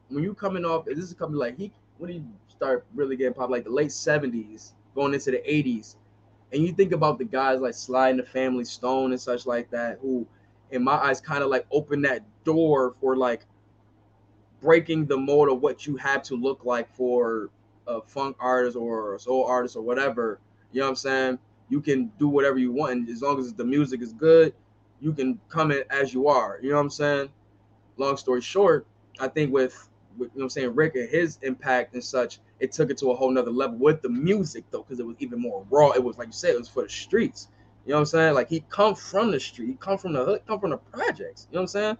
when 0.10 0.23
you 0.23 0.34
coming 0.34 0.65
off, 0.65 0.85
this 0.85 0.98
is 0.99 1.14
coming 1.14 1.38
like 1.38 1.57
he 1.57 1.72
when 1.98 2.11
he 2.11 2.23
start 2.49 2.85
really 2.94 3.15
getting 3.15 3.34
pop, 3.34 3.49
like 3.49 3.64
the 3.64 3.69
late 3.69 3.91
seventies, 3.91 4.73
going 4.95 5.14
into 5.14 5.31
the 5.31 5.52
eighties, 5.52 5.95
and 6.52 6.64
you 6.64 6.72
think 6.72 6.91
about 6.91 7.18
the 7.18 7.26
guys 7.26 7.60
like 7.60 7.73
Sly 7.73 8.10
and 8.10 8.19
the 8.19 8.23
Family 8.23 8.65
Stone 8.65 9.11
and 9.11 9.19
such 9.19 9.45
like 9.45 9.69
that, 9.72 9.99
who, 10.02 10.26
in 10.72 10.84
my 10.84 10.94
eyes, 10.94 11.19
kind 11.19 11.44
of 11.44 11.49
like 11.49 11.65
opened 11.72 12.06
that 12.06 12.23
door 12.44 12.95
for 13.02 13.15
like 13.15 13.45
breaking 14.61 15.06
the 15.06 15.18
mold 15.18 15.49
of 15.49 15.61
what 15.61 15.85
you 15.85 15.95
had 15.98 16.23
to 16.26 16.35
look 16.35 16.65
like 16.65 16.94
for 16.95 17.49
a 17.88 18.02
funk 18.02 18.35
artist 18.39 18.76
or 18.76 19.15
a 19.15 19.19
soul 19.19 19.45
artist 19.45 19.76
or 19.76 19.81
whatever. 19.81 20.39
You 20.72 20.81
know 20.81 20.85
what 20.88 20.89
I'm 20.91 20.95
saying? 20.95 21.39
You 21.69 21.81
can 21.81 22.11
do 22.18 22.27
whatever 22.27 22.57
you 22.57 22.72
want, 22.72 22.94
and 22.94 23.10
as 23.10 23.22
long 23.22 23.39
as 23.39 23.53
the 23.53 23.65
music 23.65 24.02
is 24.02 24.14
good, 24.14 24.53
you 24.99 25.14
can 25.14 25.39
come 25.49 25.72
in 25.72 25.84
as 25.89 26.14
you 26.14 26.27
are. 26.27 26.60
You 26.61 26.69
know 26.69 26.76
what 26.76 26.81
I'm 26.81 26.89
saying? 26.89 27.30
Long 27.98 28.18
story 28.18 28.41
short, 28.41 28.85
I 29.19 29.27
think 29.27 29.52
with, 29.52 29.89
with 30.18 30.30
you 30.34 30.39
know 30.39 30.44
what 30.44 30.44
I'm 30.44 30.49
saying, 30.49 30.76
Rick 30.76 30.95
and 30.95 31.10
his 31.10 31.39
impact 31.41 31.94
and 31.94 32.03
such, 32.03 32.39
it 32.60 32.72
took 32.72 32.89
it 32.89 32.98
to 32.99 33.11
a 33.11 33.15
whole 33.15 33.31
nother 33.31 33.52
level 33.52 33.77
with 33.77 34.02
the 34.02 34.10
music 34.10 34.64
though, 34.72 34.84
because 34.84 34.99
it 34.99 35.06
was 35.06 35.15
even 35.19 35.39
more 35.39 35.65
raw. 35.69 35.91
It 35.91 36.03
was 36.03 36.18
like 36.18 36.27
you 36.27 36.34
said, 36.34 36.52
it 36.52 36.60
was 36.60 36.69
for 36.69 36.84
the 36.84 36.89
streets. 36.89 37.49
You 37.85 37.91
know 37.91 37.98
what 37.98 38.02
I'm 38.02 38.06
saying? 38.07 38.34
Like 38.34 38.49
he 38.49 38.64
come 38.69 38.95
from 38.95 39.31
the 39.31 39.39
street, 39.39 39.68
he 39.68 39.73
come 39.76 39.98
from 39.98 40.14
the 40.14 40.23
hood, 40.23 40.41
come 40.48 40.60
from 40.60 40.72
the 40.72 40.77
projects. 40.77 41.48
You 41.52 41.56
know 41.56 41.61
what 41.61 41.64
I'm 41.64 41.68
saying? 41.68 41.98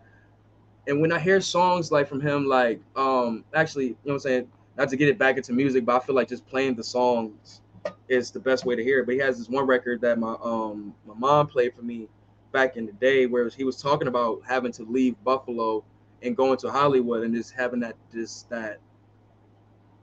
And 0.88 1.02
when 1.02 1.11
I 1.11 1.19
hear 1.19 1.41
songs 1.41 1.91
like 1.91 2.07
from 2.07 2.22
him, 2.22 2.45
like 2.45 2.81
um 2.95 3.44
actually, 3.53 3.85
you 3.85 3.91
know 3.91 3.98
what 4.06 4.14
I'm 4.14 4.19
saying, 4.19 4.48
not 4.77 4.89
to 4.89 4.95
get 4.98 5.10
it 5.10 5.18
back 5.18 5.38
into 5.38 5.53
music, 5.53 5.85
but 5.85 5.95
I 5.95 6.06
feel 6.06 6.15
like 6.15 6.30
just 6.30 6.45
playing 6.45 6.76
the 6.76 6.84
songs 6.84 7.61
is 8.08 8.32
the 8.32 8.40
best 8.40 8.66
way 8.66 8.76
to 8.76 8.84
hear 8.84 9.00
it. 9.00 9.06
But 9.06 9.16
he 9.16 9.22
has 9.22 9.38
this 9.38 9.50
one 9.50 9.66
record 9.66 10.02
that 10.02 10.20
my 10.20 10.36
um 10.42 10.94
my 11.06 11.14
mom 11.16 11.48
played 11.48 11.74
for 11.74 11.82
me 11.82 12.08
back 12.52 12.78
in 12.78 12.86
the 12.86 12.94
day 12.94 13.26
where 13.26 13.48
he 13.50 13.64
was 13.64 13.82
talking 13.82 14.08
about 14.08 14.42
having 14.48 14.72
to 14.74 14.84
leave 14.84 15.22
Buffalo 15.24 15.84
and 16.22 16.36
going 16.36 16.58
to 16.58 16.72
Hollywood 16.72 17.24
and 17.24 17.34
just 17.36 17.54
having 17.54 17.80
that 17.82 17.96
just 18.12 18.50
that 18.50 18.80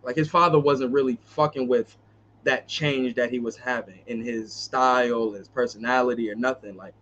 like 0.02 0.16
his 0.16 0.28
father 0.28 0.58
wasn't 0.58 0.92
really 0.92 1.18
fucking 1.22 1.66
with 1.66 1.96
that 2.44 2.68
change 2.68 3.14
that 3.14 3.30
he 3.30 3.38
was 3.38 3.56
having 3.56 4.00
in 4.06 4.22
his 4.22 4.52
style, 4.52 5.32
his 5.32 5.48
personality, 5.48 6.30
or 6.30 6.34
nothing. 6.34 6.76
Like, 6.76 6.94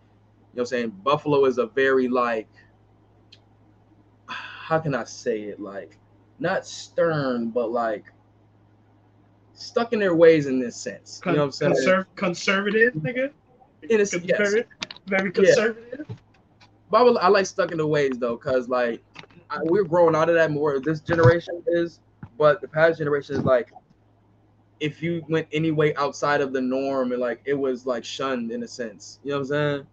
you 0.53 0.57
know 0.57 0.61
what 0.61 0.61
I'm 0.61 0.65
saying? 0.67 0.89
Buffalo 1.03 1.45
is 1.45 1.57
a 1.57 1.65
very 1.67 2.07
like 2.07 2.47
how 4.27 4.79
can 4.79 4.95
I 4.95 5.03
say 5.03 5.41
it? 5.41 5.59
Like 5.59 5.97
not 6.39 6.65
stern, 6.65 7.49
but 7.49 7.71
like 7.71 8.05
stuck 9.53 9.93
in 9.93 9.99
their 9.99 10.15
ways 10.15 10.47
in 10.47 10.59
this 10.59 10.75
sense. 10.75 11.21
You 11.25 11.33
know 11.33 11.39
what 11.39 11.45
I'm 11.45 11.51
saying? 11.51 11.73
Conserv- 11.73 12.05
conservative, 12.15 12.93
nigga. 12.95 13.31
In 13.89 13.99
a, 13.99 14.03
yes. 14.03 14.17
Conservative. 15.33 16.05
Yeah. 16.09 16.15
But 16.89 17.17
I, 17.17 17.27
like 17.27 17.45
stuck 17.45 17.71
in 17.71 17.77
the 17.77 17.87
ways 17.87 18.17
though, 18.19 18.37
cause 18.37 18.69
like 18.69 19.03
I, 19.49 19.59
we're 19.63 19.83
growing 19.83 20.15
out 20.15 20.29
of 20.29 20.35
that 20.35 20.51
more. 20.51 20.79
This 20.79 20.99
generation 20.99 21.63
is, 21.67 21.99
but 22.37 22.61
the 22.61 22.67
past 22.67 22.99
generation 22.99 23.35
is 23.35 23.43
like, 23.43 23.71
if 24.79 25.01
you 25.01 25.23
went 25.29 25.47
any 25.51 25.71
way 25.71 25.95
outside 25.95 26.41
of 26.41 26.53
the 26.53 26.61
norm, 26.61 27.11
and 27.11 27.21
like 27.21 27.41
it 27.45 27.53
was 27.53 27.85
like 27.85 28.03
shunned 28.03 28.51
in 28.51 28.63
a 28.63 28.67
sense. 28.67 29.19
You 29.23 29.31
know 29.31 29.37
what 29.37 29.41
I'm 29.41 29.47
saying? 29.47 29.87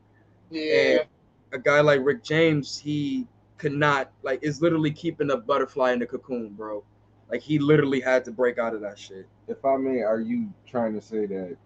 Yeah. 0.50 1.00
And 1.00 1.08
a 1.52 1.58
guy 1.58 1.80
like 1.80 2.00
Rick 2.02 2.22
James, 2.22 2.78
he 2.78 3.26
could 3.58 3.72
not 3.72 4.10
like 4.22 4.42
is 4.42 4.60
literally 4.60 4.90
keeping 4.90 5.30
a 5.30 5.36
butterfly 5.36 5.92
in 5.92 5.98
the 6.00 6.06
cocoon, 6.06 6.50
bro. 6.50 6.84
Like 7.30 7.42
he 7.42 7.58
literally 7.58 8.00
had 8.00 8.24
to 8.24 8.32
break 8.32 8.58
out 8.58 8.74
of 8.74 8.80
that 8.80 8.98
shit. 8.98 9.28
If 9.46 9.64
I 9.64 9.76
may, 9.76 10.02
are 10.02 10.20
you 10.20 10.52
trying 10.66 10.94
to 10.94 11.00
say 11.00 11.26
that 11.26 11.56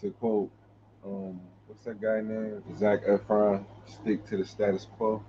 to 0.00 0.10
quote 0.12 0.50
um 1.04 1.40
what's 1.66 1.84
that 1.84 2.00
guy 2.00 2.20
name? 2.20 2.62
Zac 2.78 3.04
Efron, 3.04 3.64
stick 3.86 4.24
to 4.26 4.36
the 4.36 4.44
status 4.44 4.86
quo? 4.96 5.22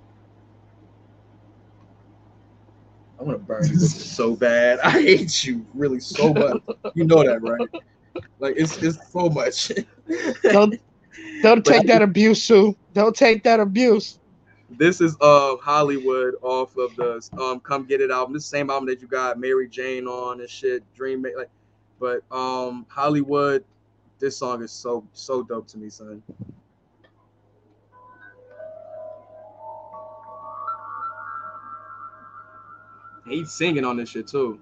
I 3.20 3.24
want 3.24 3.40
to 3.40 3.44
burn 3.44 3.70
you 3.70 3.80
so 3.80 4.36
bad. 4.36 4.80
I 4.80 4.90
hate 4.92 5.44
you 5.46 5.66
really 5.74 6.00
so 6.00 6.34
much. 6.34 6.62
You 6.94 7.06
know 7.06 7.24
that, 7.24 7.42
right? 7.42 7.70
Like 8.40 8.56
it's 8.58 8.78
it's 8.78 9.12
so 9.12 9.30
much. 9.30 9.72
Don't 10.52 10.76
don't 11.42 11.66
take 11.66 11.88
that 11.88 12.02
abuse, 12.02 12.44
Sue. 12.44 12.76
Don't 12.94 13.16
take 13.16 13.44
that 13.44 13.60
abuse. 13.60 14.20
This 14.78 15.02
is 15.02 15.16
uh 15.22 15.58
Hollywood 15.58 16.36
off 16.42 16.76
of 16.78 16.96
the 16.96 17.22
um 17.40 17.60
Come 17.60 17.86
Get 17.86 18.02
It 18.02 18.10
album. 18.10 18.34
This 18.34 18.46
same 18.46 18.70
album 18.70 18.88
that 18.88 19.02
you 19.02 19.08
got 19.08 19.40
Mary 19.40 19.68
Jane 19.68 20.08
on 20.08 20.40
and 20.40 20.50
shit, 20.50 20.84
Dream 20.96 21.24
like 21.38 21.50
but 22.00 22.22
um 22.36 22.86
Hollywood, 22.90 23.64
this 24.20 24.38
song 24.38 24.64
is 24.64 24.72
so 24.72 25.06
so 25.14 25.44
dope 25.44 25.68
to 25.68 25.78
me, 25.78 25.90
son. 25.90 26.24
He's 33.28 33.52
singing 33.52 33.86
on 33.86 33.98
this 33.98 34.10
shit 34.10 34.28
too. 34.28 34.60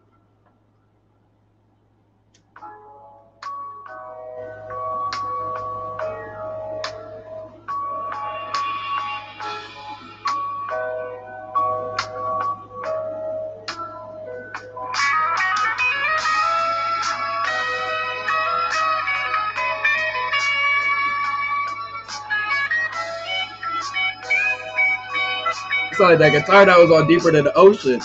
That 26.19 26.31
guitar 26.31 26.65
that 26.65 26.77
was 26.79 26.91
on 26.91 27.07
deeper 27.07 27.31
than 27.31 27.45
the 27.45 27.53
ocean. 27.57 27.99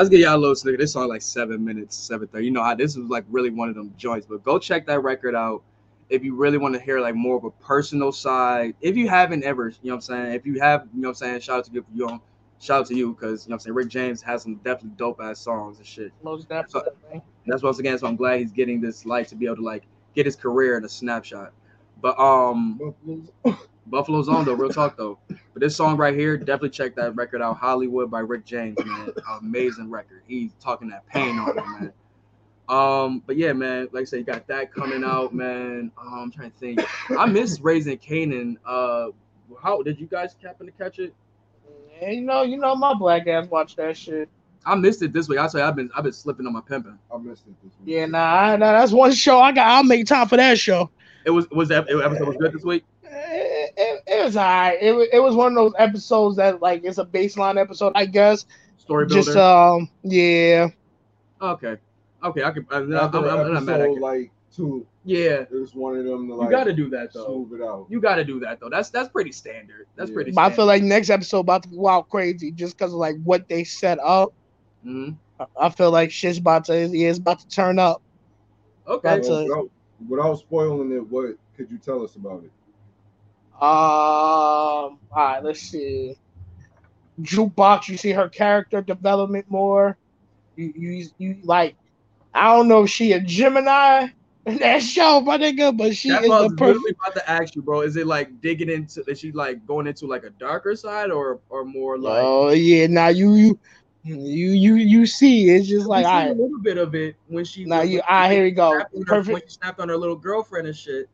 Let's 0.00 0.08
get 0.08 0.20
y'all 0.20 0.34
a 0.34 0.38
little 0.38 0.56
snicker. 0.56 0.78
This 0.78 0.94
song 0.94 1.10
like 1.10 1.20
seven 1.20 1.62
minutes, 1.62 1.94
seven 1.94 2.26
thirty. 2.26 2.46
You 2.46 2.52
know 2.52 2.62
how 2.62 2.74
this 2.74 2.96
was 2.96 3.10
like 3.10 3.26
really 3.28 3.50
one 3.50 3.68
of 3.68 3.74
them 3.74 3.92
joints. 3.98 4.26
But 4.26 4.42
go 4.42 4.58
check 4.58 4.86
that 4.86 5.02
record 5.02 5.34
out 5.34 5.62
if 6.08 6.24
you 6.24 6.34
really 6.34 6.56
want 6.56 6.74
to 6.74 6.80
hear 6.80 7.00
like 7.00 7.14
more 7.14 7.36
of 7.36 7.44
a 7.44 7.50
personal 7.50 8.10
side. 8.10 8.74
If 8.80 8.96
you 8.96 9.10
haven't 9.10 9.44
ever, 9.44 9.68
you 9.68 9.90
know 9.90 9.90
what 9.90 9.94
I'm 9.96 10.00
saying. 10.00 10.32
If 10.32 10.46
you 10.46 10.58
have, 10.58 10.88
you 10.94 11.02
know 11.02 11.08
what 11.08 11.10
I'm 11.10 11.14
saying. 11.16 11.40
Shout 11.40 11.58
out 11.58 11.64
to 11.66 11.72
you, 11.72 11.84
you 11.94 12.06
know, 12.06 12.22
shout 12.60 12.80
out 12.80 12.86
to 12.86 12.94
you 12.94 13.12
because 13.12 13.44
you 13.44 13.50
know 13.50 13.56
what 13.56 13.60
I'm 13.60 13.64
saying. 13.64 13.74
Rick 13.74 13.88
James 13.88 14.22
has 14.22 14.42
some 14.44 14.54
definitely 14.54 14.92
dope 14.96 15.20
ass 15.20 15.38
songs 15.38 15.76
and 15.76 15.86
shit. 15.86 16.12
Most 16.22 16.48
definitely. 16.48 17.20
That's 17.44 17.62
once 17.62 17.78
again. 17.78 17.98
So 17.98 18.06
I'm 18.06 18.16
glad 18.16 18.40
he's 18.40 18.52
getting 18.52 18.80
this 18.80 19.04
light 19.04 19.28
to 19.28 19.34
be 19.34 19.44
able 19.44 19.56
to 19.56 19.62
like 19.64 19.82
get 20.14 20.24
his 20.24 20.34
career 20.34 20.78
in 20.78 20.84
a 20.86 20.88
snapshot. 20.88 21.52
But 22.00 22.18
um, 22.18 22.94
Buffalo's 23.86 24.30
on 24.30 24.46
though. 24.46 24.54
Real 24.54 24.70
talk 24.70 24.96
though. 24.96 25.18
But 25.60 25.66
this 25.66 25.76
song 25.76 25.98
right 25.98 26.14
here, 26.14 26.38
definitely 26.38 26.70
check 26.70 26.94
that 26.94 27.14
record 27.16 27.42
out. 27.42 27.58
Hollywood 27.58 28.10
by 28.10 28.20
Rick 28.20 28.46
James, 28.46 28.78
man. 28.82 29.10
Amazing 29.42 29.90
record. 29.90 30.22
He's 30.26 30.52
talking 30.58 30.88
that 30.88 31.06
pain 31.06 31.38
on 31.38 31.50
it, 31.50 31.56
man. 31.56 31.92
Um, 32.70 33.22
but 33.26 33.36
yeah, 33.36 33.52
man, 33.52 33.88
like 33.92 34.02
I 34.02 34.04
said, 34.04 34.16
you 34.20 34.24
got 34.24 34.46
that 34.46 34.72
coming 34.72 35.04
out, 35.04 35.34
man. 35.34 35.92
Um, 36.00 36.14
I'm 36.14 36.30
trying 36.30 36.50
to 36.50 36.56
think. 36.56 36.80
I 37.18 37.26
miss 37.26 37.60
Raising 37.60 37.98
Kanan. 37.98 38.56
Uh, 38.64 39.08
how 39.62 39.82
did 39.82 40.00
you 40.00 40.06
guys 40.06 40.34
happen 40.42 40.64
to 40.64 40.72
catch 40.72 40.98
it? 40.98 41.12
Yeah, 42.00 42.08
you 42.12 42.22
know, 42.22 42.40
you 42.40 42.56
know, 42.56 42.74
my 42.74 42.94
black 42.94 43.26
ass 43.26 43.46
watch 43.50 43.76
that 43.76 43.98
shit. 43.98 44.30
I 44.64 44.74
missed 44.76 45.02
it 45.02 45.12
this 45.12 45.28
week. 45.28 45.38
I 45.40 45.46
say 45.48 45.60
I've 45.60 45.76
been 45.76 45.90
I've 45.94 46.04
been 46.04 46.12
slipping 46.14 46.46
on 46.46 46.54
my 46.54 46.62
pimping. 46.62 46.98
I 47.14 47.18
missed 47.18 47.42
it 47.46 47.54
this 47.62 47.72
week. 47.84 47.96
Yeah, 47.96 48.06
nah, 48.06 48.18
I- 48.18 48.56
nah, 48.56 48.72
that's 48.72 48.92
one 48.92 49.12
show 49.12 49.40
I 49.40 49.52
got. 49.52 49.66
I'll 49.66 49.84
make 49.84 50.06
time 50.06 50.26
for 50.26 50.38
that 50.38 50.58
show. 50.58 50.88
It 51.26 51.30
was 51.30 51.50
was 51.50 51.68
that 51.68 51.86
episode 51.90 52.28
was 52.28 52.36
good 52.38 52.54
this 52.54 52.64
week? 52.64 52.84
It, 54.20 54.24
it, 54.24 54.26
it 54.26 54.26
was 54.26 54.36
alright. 54.36 54.78
It, 54.82 54.92
wa- 54.92 55.06
it 55.12 55.18
was 55.20 55.34
one 55.34 55.48
of 55.48 55.54
those 55.54 55.72
episodes 55.78 56.36
that 56.36 56.60
like 56.62 56.84
it's 56.84 56.98
a 56.98 57.04
baseline 57.04 57.60
episode, 57.60 57.92
I 57.94 58.06
guess. 58.06 58.46
Story 58.78 59.06
builder. 59.06 59.22
Just 59.22 59.36
um, 59.36 59.88
yeah. 60.02 60.68
okay, 61.40 61.76
okay. 62.22 62.42
I 62.44 62.50
can. 62.50 62.66
I'm, 62.70 62.92
I'm, 62.94 63.14
I'm, 63.14 63.24
I'm 63.24 63.54
not 63.54 63.62
mad 63.64 63.80
at 63.80 63.86
episode 63.88 64.00
like 64.00 64.30
two, 64.54 64.86
Yeah, 65.04 65.42
it 65.42 65.52
was 65.52 65.74
one 65.74 65.96
of 65.96 66.04
them 66.04 66.28
to 66.28 66.34
you 66.34 66.50
got 66.50 66.64
to 66.64 66.72
do 66.72 66.88
that 66.90 67.12
though. 67.12 67.24
smooth 67.46 67.60
it 67.60 67.64
out. 67.64 67.86
You 67.88 68.00
got 68.00 68.16
to 68.16 68.24
do 68.24 68.40
that 68.40 68.60
though. 68.60 68.68
That's 68.68 68.90
that's 68.90 69.08
pretty 69.08 69.32
standard. 69.32 69.86
That's 69.96 70.10
Yeah. 70.10 70.14
pretty. 70.14 70.30
But 70.32 70.40
I 70.42 70.50
feel 70.50 70.66
like 70.66 70.82
next 70.82 71.10
episode 71.10 71.40
about 71.40 71.62
to 71.64 71.68
go 71.68 71.88
out 71.88 72.08
crazy 72.08 72.50
just 72.50 72.76
because 72.76 72.92
of 72.92 72.98
like 72.98 73.16
what 73.22 73.48
they 73.48 73.64
set 73.64 73.98
up. 74.00 74.32
Mhm. 74.86 75.16
I- 75.38 75.46
I 75.58 75.68
feel 75.70 75.90
like 75.90 76.10
shit's 76.10 76.38
about 76.38 76.64
to 76.66 76.86
yeah, 76.88 77.08
it's 77.10 77.18
about 77.18 77.40
to 77.40 77.48
turn 77.48 77.78
up. 77.78 78.02
Okay. 78.86 79.08
That's 79.08 79.28
Well, 79.28 79.44
without, 79.44 79.70
without 80.08 80.34
spoiling 80.38 80.92
it, 80.92 81.08
what 81.08 81.36
could 81.56 81.70
you 81.70 81.78
tell 81.78 82.02
us 82.02 82.16
about 82.16 82.42
it? 82.44 82.50
Um, 83.60 83.68
all 83.68 84.98
right, 85.14 85.44
let's 85.44 85.60
see. 85.60 86.16
Jukebox, 87.20 87.88
you 87.88 87.96
see 87.98 88.12
her 88.12 88.28
character 88.28 88.80
development 88.80 89.46
more. 89.50 89.98
You, 90.56 90.72
you, 90.74 91.06
you 91.18 91.36
like. 91.42 91.76
I 92.32 92.54
don't 92.54 92.68
know 92.68 92.84
if 92.84 92.90
she 92.90 93.12
a 93.12 93.20
Gemini 93.20 94.08
in 94.46 94.58
that 94.58 94.82
show, 94.82 95.20
my 95.20 95.36
nigga, 95.36 95.76
but 95.76 95.94
she 95.96 96.08
That's 96.10 96.22
is 96.22 96.28
what 96.28 96.36
I 96.36 96.40
a 96.40 96.42
was 96.44 96.52
perfect. 96.52 96.60
literally 96.60 96.96
about 97.02 97.14
to 97.16 97.30
ask 97.30 97.54
you, 97.54 97.62
bro. 97.62 97.80
Is 97.82 97.96
it 97.96 98.06
like 98.06 98.40
digging 98.40 98.70
into? 98.70 99.04
Is 99.08 99.18
she 99.20 99.32
like 99.32 99.66
going 99.66 99.86
into 99.86 100.06
like 100.06 100.24
a 100.24 100.30
darker 100.30 100.74
side, 100.76 101.10
or 101.10 101.40
or 101.50 101.64
more 101.64 101.98
like? 101.98 102.22
Oh 102.24 102.50
yeah, 102.50 102.86
now 102.86 103.08
you 103.08 103.34
you 103.34 103.58
you 104.04 104.52
you 104.52 104.74
you 104.76 105.06
see, 105.06 105.50
it's 105.50 105.68
just 105.68 105.86
like 105.86 106.06
I 106.06 106.28
a 106.28 106.32
little 106.32 106.60
bit 106.62 106.78
of 106.78 106.94
it 106.94 107.16
when 107.26 107.44
she. 107.44 107.64
now 107.64 107.82
you 107.82 107.98
she 107.98 108.02
ah 108.08 108.28
here 108.28 108.44
we 108.44 108.52
go. 108.52 108.70
snapped 108.72 108.94
on 108.94 109.00
her- 109.02 109.06
Perfect. 109.06 109.32
When 109.34 109.42
she 109.42 109.48
snapped 109.50 109.80
on 109.80 109.88
her 109.88 109.96
little 109.96 110.16
girlfriend 110.16 110.66
and 110.68 110.76
shit. 110.76 111.08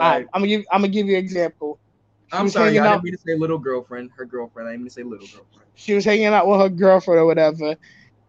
All 0.00 0.08
Like, 0.08 0.28
I'm 0.32 0.40
gonna 0.40 0.48
give 0.48 0.64
I'm 0.70 0.80
gonna 0.82 0.92
give 0.92 1.06
you 1.06 1.16
an 1.16 1.22
example. 1.22 1.80
She 2.26 2.46
I'm 2.46 2.48
sorry, 2.48 2.74
y'all. 2.74 2.84
I 2.84 2.88
didn't 2.88 3.04
mean 3.04 3.12
to 3.14 3.18
say 3.18 3.34
little 3.36 3.58
girlfriend. 3.58 4.10
Her 4.16 4.24
girlfriend. 4.24 4.68
I 4.68 4.72
didn't 4.72 4.82
mean 4.82 4.88
to 4.88 4.94
say 4.94 5.02
little 5.02 5.26
girlfriend. 5.28 5.68
she 5.74 5.94
was 5.94 6.04
hanging 6.04 6.26
out 6.26 6.46
with 6.46 6.60
her 6.60 6.68
girlfriend 6.68 7.20
or 7.20 7.26
whatever, 7.26 7.76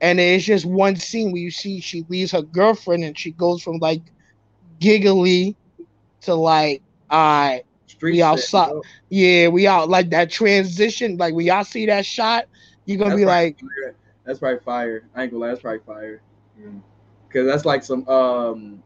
and 0.02 0.19
it's 0.19 0.45
just 0.45 0.65
one 0.65 0.95
scene 0.95 1.31
where 1.31 1.41
you 1.41 1.52
see 1.52 1.80
she 1.81 2.03
leaves 2.10 2.31
her 2.31 2.41
girlfriend 2.41 3.03
and 3.03 3.18
she 3.18 3.31
goes 3.31 3.61
from 3.61 3.77
like 3.80 4.02
giggly 4.80 5.57
to 6.22 6.34
like, 6.35 6.84
all 7.10 7.19
right, 7.19 7.64
Street 7.88 8.18
we 8.18 8.22
outside. 8.22 8.72
bro. 8.72 8.85
Yeah, 9.10 9.48
we 9.49 9.68
out 9.68 9.90
like 9.90 10.10
that 10.11 10.31
transition. 10.31 11.18
Like 11.18 11.34
when 11.34 11.45
y'all 11.45 11.64
see 11.64 11.85
that 11.88 12.06
shot, 12.06 12.45
you're 12.85 12.98
gonna 12.98 13.11
That's 13.11 13.15
be 13.15 13.26
like, 13.26 13.57
fire. 13.60 13.95
that's 14.26 14.40
probably 14.40 14.60
fire. 14.60 15.10
I 15.15 15.23
ain't 15.23 15.31
gonna 15.31 15.41
lie, 15.41 15.49
that's 15.49 15.61
probably 15.61 15.80
fire. 15.80 16.22
Mm. 16.60 16.81
Cause 17.31 17.45
that's 17.45 17.65
like 17.65 17.84
some 17.84 18.07
um. 18.07 18.84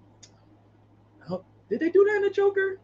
Did 1.70 1.80
they 1.80 1.90
do 1.90 2.04
that 2.06 2.18
in 2.18 2.22
the 2.24 2.30
Joker 2.30 2.80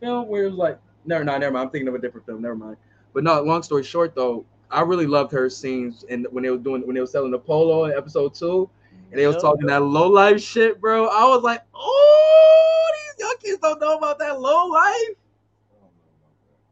film 0.00 0.28
where 0.28 0.44
it 0.44 0.50
was 0.50 0.58
like 0.58 0.78
never, 1.04 1.24
no, 1.24 1.38
never 1.38 1.52
mind. 1.52 1.66
I'm 1.66 1.70
thinking 1.70 1.88
of 1.88 1.94
a 1.94 1.98
different 1.98 2.26
film. 2.26 2.42
Never 2.42 2.56
mind. 2.56 2.76
But 3.14 3.24
no, 3.24 3.40
long 3.42 3.62
story 3.62 3.84
short 3.84 4.14
though, 4.14 4.44
I 4.70 4.82
really 4.82 5.06
loved 5.06 5.32
her 5.32 5.48
scenes 5.48 6.04
and 6.10 6.26
when 6.30 6.42
they 6.44 6.50
were 6.50 6.58
doing 6.58 6.86
when 6.86 6.94
they 6.94 7.00
were 7.00 7.06
selling 7.06 7.30
the 7.30 7.38
polo 7.38 7.84
in 7.84 7.92
episode 7.92 8.34
two, 8.34 8.68
and 9.10 9.18
they 9.18 9.26
was 9.26 9.36
Yep. 9.36 9.42
talking 9.42 9.66
that 9.66 9.82
low 9.82 10.08
life 10.08 10.40
shit, 10.40 10.80
bro. 10.80 11.06
I 11.08 11.24
was 11.24 11.42
like, 11.42 11.62
oh, 11.74 12.90
these 12.94 13.24
young 13.24 13.36
kids 13.42 13.58
don't 13.62 13.80
know 13.80 13.96
about 13.96 14.18
that 14.18 14.40
low 14.40 14.66
life. 14.66 15.16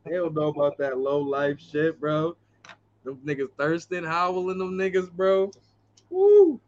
They 0.04 0.12
don't 0.12 0.34
know 0.34 0.48
about 0.48 0.78
that 0.78 0.98
low 0.98 1.20
life 1.20 1.60
shit, 1.60 2.00
bro. 2.00 2.36
Them 3.04 3.20
niggas 3.24 3.50
thirsting, 3.58 4.04
howling 4.04 4.58
them 4.58 4.76
niggas, 4.76 5.10
bro. 5.10 5.50
Woo. 6.08 6.60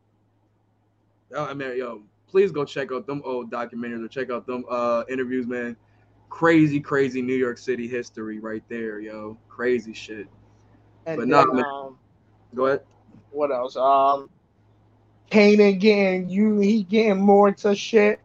I 1.36 1.54
mean, 1.54 1.78
yo, 1.78 2.02
please 2.32 2.50
go 2.50 2.64
check 2.64 2.90
out 2.90 3.06
them 3.06 3.22
old 3.24 3.50
documentaries 3.50 4.02
or 4.04 4.08
check 4.08 4.30
out 4.30 4.46
them 4.46 4.64
uh 4.68 5.04
interviews, 5.08 5.46
man. 5.46 5.76
Crazy, 6.30 6.80
crazy 6.80 7.20
New 7.22 7.36
York 7.36 7.58
City 7.58 7.86
history 7.86 8.40
right 8.40 8.64
there, 8.68 8.98
yo. 8.98 9.36
Crazy 9.48 9.92
shit. 9.92 10.26
and 11.06 11.18
But 11.18 11.28
then, 11.28 11.28
nah, 11.28 11.52
man. 11.52 11.64
um, 11.64 11.98
Go 12.54 12.66
ahead. 12.66 12.80
what 13.30 13.52
else? 13.52 13.76
Um, 13.76 14.30
Kanan 15.30 15.78
getting 15.78 16.28
you, 16.28 16.58
he 16.58 16.82
getting 16.82 17.20
more 17.20 17.48
into 17.48 17.74
shit. 17.76 18.18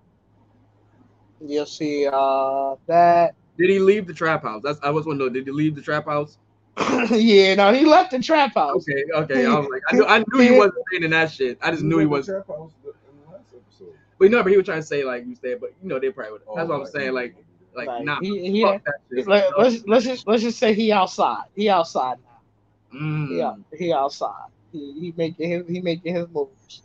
You'll 1.45 1.65
see 1.65 2.07
uh 2.11 2.75
that. 2.87 3.35
Did 3.57 3.69
he 3.69 3.79
leave 3.79 4.07
the 4.07 4.13
trap 4.13 4.43
house? 4.43 4.61
That's 4.63 4.79
I 4.81 4.89
was 4.89 5.05
wondering. 5.05 5.33
Did 5.33 5.45
he 5.45 5.51
leave 5.51 5.75
the 5.75 5.81
trap 5.81 6.05
house? 6.05 6.37
yeah, 7.11 7.55
no, 7.55 7.73
he 7.73 7.85
left 7.85 8.11
the 8.11 8.19
trap 8.19 8.53
house. 8.53 8.85
Okay, 8.87 9.03
okay. 9.13 9.45
I 9.45 9.59
was 9.59 9.67
like, 9.71 9.81
I 9.89 9.95
knew, 9.95 10.05
I 10.05 10.19
knew 10.19 10.39
he 10.39 10.57
wasn't 10.57 10.75
saying 10.91 11.03
in 11.03 11.11
that 11.11 11.31
shit. 11.31 11.57
I 11.61 11.71
just 11.71 11.83
knew 11.83 11.97
he 11.97 12.05
was. 12.05 12.27
Trap 12.27 12.47
House 12.47 12.71
in 12.85 12.91
the 13.25 13.31
last 13.31 13.47
episode. 13.55 13.97
But 14.17 14.25
you 14.25 14.31
know, 14.31 14.43
but 14.43 14.51
he 14.51 14.57
was 14.57 14.65
trying 14.65 14.81
to 14.81 14.85
say 14.87 15.03
like 15.03 15.25
you 15.25 15.35
said, 15.35 15.59
but 15.59 15.71
you 15.81 15.87
know 15.89 15.99
they 15.99 16.09
probably 16.11 16.33
would. 16.33 16.41
Oh, 16.47 16.55
That's 16.55 16.67
what 16.69 16.75
I'm 16.75 16.81
like, 16.81 16.89
saying. 16.91 17.13
Like, 17.13 17.35
like, 17.75 17.87
Like, 17.87 18.03
nah, 18.03 18.19
he, 18.21 18.51
he, 18.51 18.61
fuck 18.63 18.83
that 18.85 18.95
shit. 19.11 19.27
let, 19.27 19.45
us 19.57 19.83
let's 19.87 20.05
just 20.05 20.27
let's 20.27 20.43
just 20.43 20.57
say 20.59 20.73
he 20.73 20.91
outside. 20.91 21.45
He 21.55 21.69
outside 21.69 22.17
now. 22.23 22.99
Mm. 22.99 23.37
Yeah, 23.37 23.77
he 23.77 23.93
outside. 23.93 24.49
He, 24.71 24.93
he 24.99 25.13
making 25.15 25.49
his 25.49 25.67
he 25.67 25.81
making 25.81 26.15
his 26.15 26.27
moves. 26.29 26.81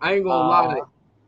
I 0.00 0.14
ain't 0.14 0.24
gonna 0.24 0.44
Uh, 0.44 0.48
lie. 0.48 0.80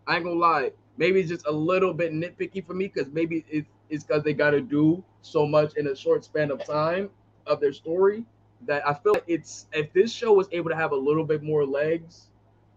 I 0.07 0.17
ain't 0.17 0.25
gonna 0.25 0.37
lie. 0.39 0.73
Maybe 0.97 1.21
it's 1.21 1.29
just 1.29 1.47
a 1.47 1.53
little 1.53 1.93
bit 1.93 2.13
nitpicky 2.13 2.65
for 2.65 2.75
me 2.75 2.89
because 2.89 3.11
maybe 3.13 3.45
it, 3.51 3.67
it's 3.89 4.05
because 4.05 4.23
they 4.23 4.33
got 4.35 4.51
to 4.51 4.61
do 4.61 5.03
so 5.23 5.47
much 5.47 5.75
in 5.77 5.87
a 5.89 5.97
short 5.97 6.25
span 6.25 6.51
of 6.51 6.65
time 6.65 7.11
of 7.47 7.61
their 7.61 7.73
story 7.73 8.25
that 8.67 8.87
I 8.87 8.95
feel 8.95 9.15
like 9.15 9.25
it's 9.27 9.67
if 9.73 9.93
this 9.93 10.13
show 10.13 10.33
was 10.33 10.49
able 10.53 10.71
to 10.71 10.77
have 10.77 10.93
a 10.93 10.97
little 10.97 11.25
bit 11.25 11.43
more 11.43 11.65
legs, 11.65 12.29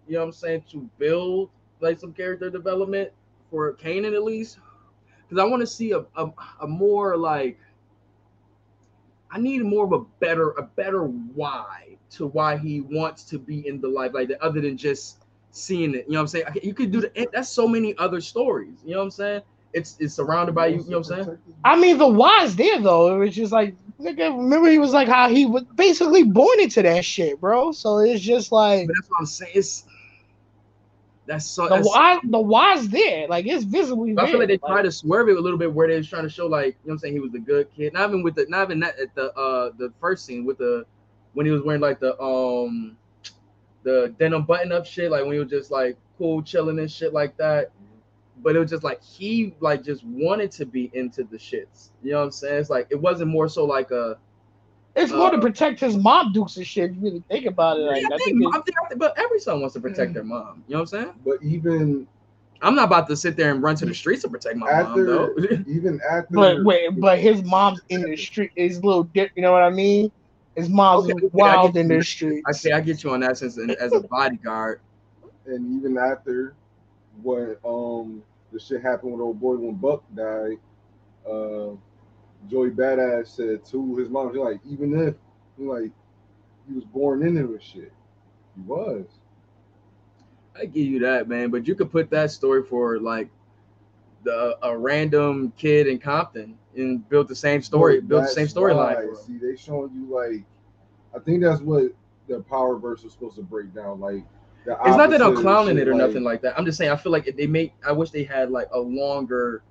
you 0.08 0.14
know 0.14 0.20
what 0.20 0.26
I'm 0.28 0.32
saying, 0.34 0.64
to 0.72 0.90
build 0.98 1.50
like 1.80 2.00
some 2.00 2.14
character 2.14 2.50
development 2.50 3.12
for 3.50 3.74
Kanan 3.74 4.14
at 4.16 4.24
least, 4.24 4.60
because 5.28 5.42
I 5.42 5.46
want 5.46 5.62
to 5.62 5.68
see 5.68 5.92
a, 5.92 6.06
a 6.16 6.30
a 6.62 6.68
more 6.68 7.18
like 7.18 7.58
I 9.32 9.40
need 9.40 9.64
more 9.64 9.86
of 9.86 9.92
a 9.92 10.00
better 10.20 10.52
a 10.52 10.64
better 10.64 11.04
why 11.06 11.98
to 12.12 12.28
why 12.28 12.58
he 12.58 12.82
wants 12.82 13.24
to 13.26 13.40
be 13.40 13.68
in 13.68 13.82
the 13.82 13.88
life 13.88 14.12
like 14.14 14.30
that 14.30 14.42
other 14.42 14.62
than 14.62 14.78
just 14.78 15.26
seeing 15.52 15.96
it. 15.96 16.06
You 16.08 16.14
know 16.14 16.20
what 16.20 16.22
I'm 16.22 16.28
saying? 16.28 16.46
You 16.64 16.74
could 16.74 16.92
do 16.92 17.02
the 17.02 17.28
that's 17.34 17.50
so 17.50 17.68
many 17.68 17.98
other 17.98 18.22
stories. 18.22 18.78
You 18.86 18.92
know 18.92 19.00
what 19.00 19.06
I'm 19.06 19.12
saying? 19.12 19.42
It's 19.74 19.98
it's 20.00 20.16
surrounded 20.16 20.56
by 20.56 20.68
you. 20.68 20.84
You 20.84 20.92
know 20.92 21.00
what 21.00 21.12
I'm 21.12 21.24
saying? 21.26 21.38
I 21.64 21.80
mean, 21.80 21.98
the 21.98 22.08
why's 22.08 22.56
there 22.56 22.80
though. 22.82 23.16
It 23.16 23.20
was 23.20 23.36
just 23.36 23.52
like 23.52 23.76
nigga. 24.00 24.36
Remember, 24.36 24.70
he 24.70 24.80
was 24.80 24.94
like 24.94 25.08
how 25.08 25.30
he 25.30 25.46
was 25.46 25.64
basically 25.76 26.24
born 26.24 26.60
into 26.60 26.82
that 26.84 27.04
shit, 27.04 27.40
bro. 27.42 27.72
So 27.72 28.00
it's 28.00 28.22
just 28.22 28.52
like 28.52 28.88
But 28.88 28.96
that's 28.96 29.10
what 29.10 29.20
I'm 29.20 29.26
saying. 29.26 29.52
It's 29.56 29.84
that's 31.28 31.46
so. 31.46 31.64
the 31.64 31.70
that's- 31.70 31.86
why. 31.86 32.20
The 32.24 32.40
why's 32.40 32.88
there. 32.90 33.28
Like 33.28 33.46
it's 33.46 33.64
visibly 33.64 34.12
I 34.12 34.16
there. 34.16 34.28
feel 34.28 34.40
like 34.40 34.48
they 34.48 34.58
tried 34.58 34.84
to 34.84 34.92
swerve 34.92 35.30
it 35.30 35.38
a 35.38 35.40
little 35.40 35.60
bit 35.60 35.72
where 35.72 35.88
they 35.88 35.98
was 35.98 36.08
trying 36.08 36.24
to 36.24 36.30
show 36.30 36.48
like 36.48 36.66
you 36.66 36.72
know 36.72 36.78
what 36.86 36.94
I'm 36.94 37.00
saying 37.00 37.14
he 37.14 37.20
was 37.20 37.32
the 37.32 37.40
good 37.40 37.68
kid. 37.76 37.94
Not 37.94 38.10
even 38.10 38.24
with 38.24 38.36
the 38.36 38.46
not 38.50 38.68
even 38.68 38.80
that 38.80 38.98
at 39.00 39.14
the 39.14 39.34
uh 39.36 39.72
the 39.78 39.92
first 40.00 40.26
scene 40.26 40.46
with 40.46 40.58
the 40.58 40.86
when 41.34 41.46
he 41.46 41.52
was 41.52 41.62
wearing 41.62 41.82
like 41.82 42.00
the 42.00 42.20
um 42.22 42.98
the 43.84 44.14
denim 44.18 44.44
button 44.44 44.72
up 44.72 44.86
shit 44.86 45.12
like 45.12 45.24
when 45.24 45.34
he 45.34 45.40
was 45.40 45.50
just 45.50 45.70
like 45.70 45.98
cool 46.18 46.42
chilling 46.42 46.80
and 46.80 46.90
shit 46.92 47.14
like 47.14 47.38
that. 47.38 47.72
But 48.42 48.56
it 48.56 48.60
was 48.60 48.70
just 48.70 48.84
like 48.84 49.04
he 49.04 49.54
like 49.60 49.84
just 49.84 50.04
wanted 50.06 50.52
to 50.52 50.66
be 50.66 50.90
into 50.94 51.24
the 51.24 51.38
shits. 51.38 51.90
You 52.04 52.12
know 52.12 52.20
what 52.20 52.26
I'm 52.26 52.32
saying? 52.32 52.60
It's 52.60 52.70
like 52.70 52.88
it 52.90 53.00
wasn't 53.00 53.32
more 53.32 53.50
so 53.50 53.66
like 53.66 53.92
a 53.92 54.18
It's 54.98 55.14
more 55.14 55.32
to 55.32 55.38
uh, 55.38 55.42
protect 55.42 55.80
his 55.82 55.98
mom 55.98 56.34
dukes 56.34 56.58
and 56.58 56.68
shit. 56.68 56.94
You 56.94 57.02
really 57.02 57.24
think 57.30 57.46
about 57.46 57.80
it, 57.80 57.84
like 57.84 58.04
Yeah, 58.04 58.16
I 58.16 58.16
I 58.16 58.20
think, 58.20 58.38
think 58.40 58.56
I 58.56 58.60
think, 58.62 58.78
I 58.84 58.88
think- 58.90 59.00
but 59.00 59.14
every 59.18 59.40
son 59.40 59.62
wants 59.62 59.76
to 59.76 59.82
protect 59.82 60.14
their 60.14 60.24
mom. 60.24 60.64
You 60.68 60.76
know 60.76 60.82
what 60.82 60.94
I'm 60.94 61.04
saying? 61.06 61.14
But 61.26 61.38
even 61.44 62.08
I'm 62.62 62.76
not 62.76 62.86
about 62.86 63.08
to 63.10 63.16
sit 63.16 63.38
there 63.38 63.52
and 63.52 63.62
run 63.62 63.76
to 63.78 63.86
the 63.86 63.94
streets 63.94 64.24
to 64.24 64.30
protect 64.30 64.58
my 64.58 64.68
mom, 64.82 65.06
though. 65.06 65.36
even 65.68 66.02
after, 66.10 66.36
But 66.36 66.64
wait, 66.64 67.00
but 67.00 67.20
his 67.20 67.44
mom's 67.44 67.82
in 67.90 68.02
the 68.04 68.18
street 68.18 68.52
is 68.56 68.78
a 68.80 68.82
little 68.82 69.04
dip. 69.04 69.32
You 69.36 69.44
know 69.44 69.52
what 69.52 69.64
I 69.64 69.70
mean? 69.70 70.12
His 70.56 70.70
mom's 70.70 71.06
Okay, 71.06 71.14
okay, 71.14 71.28
wild 71.34 71.74
get 71.74 71.82
in 71.82 71.88
you. 71.90 72.00
the 72.00 72.04
street. 72.04 72.44
I 72.48 72.52
say 72.54 72.72
I 72.72 72.82
get 72.82 73.04
you 73.04 73.12
on 73.12 73.20
that 73.22 73.38
sense 73.38 73.58
and 73.58 73.72
as 73.72 73.94
a 73.94 74.00
bodyguard. 74.02 74.82
and 75.46 75.78
even 75.78 75.98
after 75.98 76.56
what 77.22 77.60
um 77.66 78.24
the 78.52 78.60
shit 78.60 78.82
happened 78.82 79.12
with 79.14 79.22
old 79.22 79.40
boy 79.40 79.56
when 79.56 79.76
Buck 79.76 80.04
died, 80.16 80.58
uh 81.30 81.72
Joey 82.50 82.70
Badass 82.70 83.28
said 83.28 83.66
to 83.66 83.96
his 83.98 84.10
mom, 84.10 84.32
she's 84.32 84.40
like, 84.40 84.60
even 84.70 85.08
if 85.08 85.16
like 85.58 85.92
he 86.68 86.74
was 86.74 86.84
born 86.86 87.26
into 87.26 87.48
this 87.48 87.64
shit. 87.64 87.92
He 88.56 88.62
was. 88.62 89.06
I 90.56 90.66
give 90.66 90.86
you 90.88 91.00
that, 91.00 91.28
man. 91.28 91.50
But 91.50 91.68
you 91.68 91.76
could 91.76 91.92
put 91.92 92.10
that 92.12 92.32
story 92.32 92.64
for 92.64 93.00
like 93.00 93.30
the 94.24 94.58
a 94.62 94.78
random 94.78 95.54
kid 95.58 95.88
in 95.88 96.00
Compton 96.00 96.58
and 96.76 97.08
build 97.10 97.28
the 97.28 97.36
same 97.36 97.62
story, 97.62 98.02
build 98.02 98.24
the 98.24 98.28
same 98.28 98.48
storyline. 98.48 98.76
why, 98.76 98.96
for 98.96 99.10
him. 99.10 99.16
See, 99.16 99.38
they 99.38 99.56
showing 99.56 99.92
you 99.94 100.14
like 100.14 100.44
I 101.16 101.20
think 101.20 101.42
that's 101.44 101.62
what 101.62 101.92
the 102.28 102.42
power 102.42 102.78
verse 102.78 103.04
was 103.04 103.14
supposed 103.14 103.36
to 103.38 103.44
break 103.44 103.74
down. 103.74 104.00
Like 104.00 104.24
It's 104.66 104.98
not 104.98 105.10
that 105.10 105.22
I'm 105.22 105.36
clowning 105.36 105.78
it 105.78 105.88
or 105.88 105.94
nothing 105.94 106.24
like 106.24 106.42
that. 106.42 106.58
I'm 106.58 106.66
just 106.66 106.78
saying 106.78 106.92
I 106.92 106.96
feel 106.96 107.12
like 107.12 107.28
if 107.28 107.36
they 107.36 107.48
make. 107.48 107.74
I 107.86 107.92
wish 107.92 108.10
they 108.12 108.24
had 108.24 108.52
like 108.52 108.68
a 108.72 108.80
longer, 108.80 109.64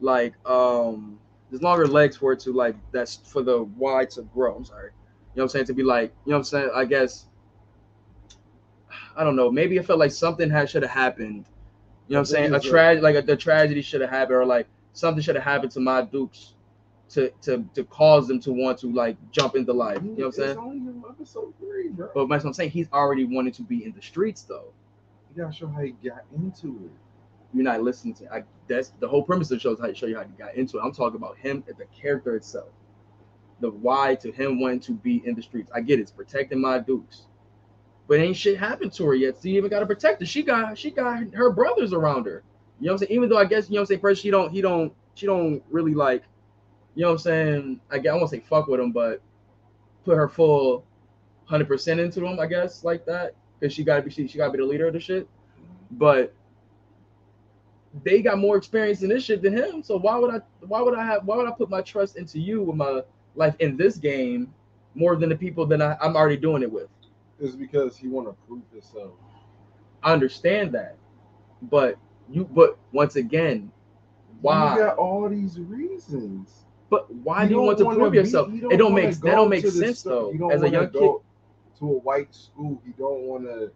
like 0.00 0.34
um, 0.46 1.18
there's 1.54 1.62
longer 1.62 1.86
legs 1.86 2.16
for 2.16 2.32
it 2.32 2.40
to 2.40 2.52
like 2.52 2.74
that's 2.90 3.14
for 3.14 3.40
the 3.40 3.62
Y 3.62 4.04
to 4.06 4.22
grow. 4.22 4.56
I'm 4.56 4.64
sorry, 4.64 4.90
you 4.90 4.90
know 4.90 4.94
what 5.34 5.42
I'm 5.44 5.48
saying 5.50 5.66
to 5.66 5.72
be 5.72 5.84
like 5.84 6.12
you 6.24 6.32
know 6.32 6.38
what 6.38 6.38
I'm 6.38 6.44
saying. 6.44 6.70
I 6.74 6.84
guess 6.84 7.26
I 9.16 9.22
don't 9.22 9.36
know. 9.36 9.52
Maybe 9.52 9.78
I 9.78 9.84
felt 9.84 10.00
like 10.00 10.10
something 10.10 10.50
had 10.50 10.68
should 10.68 10.82
have 10.82 10.90
happened. 10.90 11.46
You 12.08 12.14
know 12.14 12.18
what 12.18 12.18
I'm 12.18 12.24
saying? 12.24 12.54
A 12.54 12.58
tragedy 12.58 13.02
like 13.02 13.14
a, 13.14 13.22
the 13.22 13.36
tragedy 13.36 13.82
should 13.82 14.00
have 14.00 14.10
happened 14.10 14.36
or 14.36 14.44
like 14.44 14.66
something 14.94 15.22
should 15.22 15.36
have 15.36 15.44
happened 15.44 15.70
to 15.72 15.80
my 15.80 16.02
Dukes. 16.02 16.54
To, 17.10 17.30
to, 17.42 17.64
to 17.74 17.84
cause 17.84 18.26
them 18.26 18.40
to 18.40 18.50
want 18.50 18.78
to 18.78 18.90
like 18.90 19.16
jump 19.30 19.54
into 19.54 19.72
life. 19.72 19.98
You 20.02 20.08
know 20.08 20.14
what 20.14 20.24
I'm 20.26 20.32
saying? 20.32 20.58
only 20.58 21.08
episode 21.08 21.54
three, 21.60 21.90
bro. 21.90 22.10
But 22.12 22.26
that's 22.26 22.42
what 22.42 22.50
I'm 22.50 22.54
saying. 22.54 22.70
He's 22.70 22.88
already 22.92 23.24
wanted 23.24 23.54
to 23.54 23.62
be 23.62 23.84
in 23.84 23.92
the 23.92 24.02
streets 24.02 24.42
though. 24.42 24.72
You 25.30 25.44
gotta 25.44 25.54
show 25.54 25.68
how 25.68 25.82
he 25.82 25.92
got 26.02 26.24
into 26.34 26.80
it. 26.86 27.03
You're 27.54 27.64
not 27.64 27.82
listening 27.82 28.14
to. 28.14 28.32
I 28.32 28.42
that's 28.68 28.92
the 29.00 29.08
whole 29.08 29.22
premise 29.22 29.50
of 29.50 29.58
the 29.58 29.60
show 29.60 29.72
is 29.72 29.80
how 29.80 29.86
to 29.86 29.94
show 29.94 30.06
you 30.06 30.16
how 30.16 30.22
you 30.22 30.34
got 30.36 30.54
into 30.54 30.78
it. 30.78 30.82
I'm 30.82 30.92
talking 30.92 31.16
about 31.16 31.38
him 31.38 31.62
the 31.66 31.84
character 31.86 32.34
itself, 32.34 32.68
the 33.60 33.70
why 33.70 34.16
to 34.16 34.32
him 34.32 34.60
wanting 34.60 34.80
to 34.80 34.92
be 34.92 35.22
in 35.24 35.34
the 35.34 35.42
streets. 35.42 35.70
I 35.74 35.80
get 35.80 35.98
it, 35.98 36.02
it's 36.02 36.10
protecting 36.10 36.60
my 36.60 36.78
dukes, 36.78 37.26
but 38.08 38.18
ain't 38.18 38.36
shit 38.36 38.58
happened 38.58 38.92
to 38.94 39.06
her 39.06 39.14
yet. 39.14 39.40
So 39.40 39.48
you 39.48 39.58
even 39.58 39.70
got 39.70 39.80
to 39.80 39.86
protect 39.86 40.20
her. 40.20 40.26
She 40.26 40.42
got 40.42 40.76
she 40.76 40.90
got 40.90 41.32
her 41.34 41.50
brothers 41.50 41.92
around 41.92 42.26
her. 42.26 42.42
You 42.80 42.86
know 42.86 42.92
what 42.92 43.02
I'm 43.02 43.06
saying? 43.06 43.16
Even 43.16 43.28
though 43.28 43.38
I 43.38 43.44
guess 43.44 43.68
you 43.68 43.74
know 43.74 43.80
what 43.80 43.82
I'm 43.82 43.86
saying, 43.86 44.00
first 44.00 44.22
she 44.22 44.30
don't 44.30 44.50
he 44.50 44.60
don't 44.60 44.92
she 45.14 45.26
don't 45.26 45.62
really 45.70 45.94
like, 45.94 46.24
you 46.94 47.02
know 47.02 47.08
what 47.08 47.12
I'm 47.12 47.18
saying? 47.18 47.80
I 47.90 47.98
guess 47.98 48.12
I 48.12 48.16
won't 48.16 48.30
say 48.30 48.40
fuck 48.40 48.66
with 48.66 48.80
him, 48.80 48.90
but 48.90 49.22
put 50.04 50.16
her 50.16 50.28
full 50.28 50.84
hundred 51.44 51.68
percent 51.68 52.00
into 52.00 52.26
him. 52.26 52.40
I 52.40 52.46
guess 52.46 52.82
like 52.82 53.06
that 53.06 53.34
because 53.60 53.72
she 53.72 53.84
got 53.84 53.96
to 53.96 54.02
be 54.02 54.10
she, 54.10 54.26
she 54.26 54.38
got 54.38 54.46
to 54.46 54.52
be 54.52 54.58
the 54.58 54.64
leader 54.64 54.88
of 54.88 54.92
the 54.92 55.00
shit, 55.00 55.28
but 55.92 56.34
they 58.02 58.22
got 58.22 58.38
more 58.38 58.56
experience 58.56 59.02
in 59.02 59.08
this 59.08 59.24
shit 59.24 59.42
than 59.42 59.56
him. 59.56 59.82
So 59.82 59.96
why 59.98 60.16
would 60.16 60.34
I 60.34 60.40
why 60.66 60.80
would 60.80 60.94
I 60.94 61.04
have 61.04 61.24
why 61.24 61.36
would 61.36 61.46
I 61.46 61.52
put 61.52 61.70
my 61.70 61.80
trust 61.82 62.16
into 62.16 62.40
you 62.40 62.62
with 62.62 62.76
my 62.76 63.02
life 63.36 63.54
in 63.60 63.76
this 63.76 63.96
game 63.96 64.52
more 64.94 65.16
than 65.16 65.28
the 65.28 65.36
people 65.36 65.66
that 65.66 65.80
I, 65.80 65.96
I'm 66.00 66.16
already 66.16 66.36
doing 66.36 66.62
it 66.62 66.70
with? 66.70 66.88
It's 67.38 67.54
because 67.54 67.96
he 67.96 68.08
want 68.08 68.26
to 68.28 68.32
prove 68.46 68.62
himself. 68.72 69.12
I 70.02 70.12
understand 70.12 70.72
that. 70.72 70.96
But 71.62 71.96
you 72.30 72.44
but 72.44 72.78
once 72.92 73.16
again, 73.16 73.70
why 74.40 74.74
You 74.74 74.82
got 74.82 74.96
all 74.96 75.28
these 75.28 75.58
reasons. 75.58 76.64
but 76.90 77.12
why 77.14 77.42
You 77.44 77.48
do 77.50 77.54
you 77.54 77.60
want 77.62 77.78
to 77.78 77.84
prove 77.84 78.12
be- 78.12 78.18
yourself? 78.18 78.48
you 78.52 78.70
it 78.70 78.76
don't 78.76 78.92
wanna 78.92 79.06
make 79.06 79.14
that 79.20 79.34
don't 79.34 79.48
make 79.50 79.66
sense 79.66 80.02
though. 80.02 80.30
As 80.50 80.62
a 80.62 80.64
wanna 80.64 80.70
young 80.70 80.90
kid, 80.90 81.10
to 81.78 81.90
a 81.90 81.98
white 81.98 82.34
school, 82.34 82.80
you 82.86 82.92
don't 82.98 83.22
want 83.22 83.44
to 83.44 83.70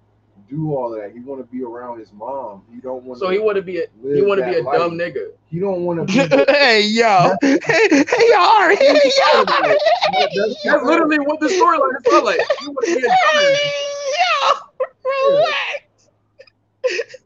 do 0.49 0.75
all 0.75 0.91
that. 0.91 1.13
He 1.13 1.21
want 1.21 1.41
to 1.41 1.47
be 1.57 1.63
around 1.65 1.99
his 1.99 2.13
mom. 2.13 2.63
He 2.73 2.81
don't 2.81 3.05
want. 3.05 3.21
so 3.21 3.31
he 3.31 3.39
want 3.39 3.57
to 3.57 3.63
be 3.63 3.79
a 3.79 3.87
he 4.03 4.23
want 4.23 4.41
to 4.41 4.47
be 4.47 4.57
a 4.57 4.63
dumb 4.63 4.93
nigga. 4.93 5.33
He 5.51 5.59
don't 5.59 5.85
want 5.85 6.07
to 6.09 6.29
be. 6.47 6.53
hey 6.53 6.83
yo, 6.83 7.35
hey, 7.43 7.59
hey 7.91 8.33
Ari, 8.37 8.77
hey 8.77 9.01
yo, 9.05 9.45
That's, 9.45 10.63
that's 10.65 10.85
literally 10.85 11.19
what 11.19 11.41
the 11.41 11.49
storyline 11.49 11.97
is 11.99 12.07
about. 12.07 12.25
Like, 12.25 12.41
you 12.61 12.71
want 12.71 12.87
to 12.87 12.95
be 12.97 13.07
a 13.07 13.11
dumbass. 13.11 14.61
relax. 15.05 15.83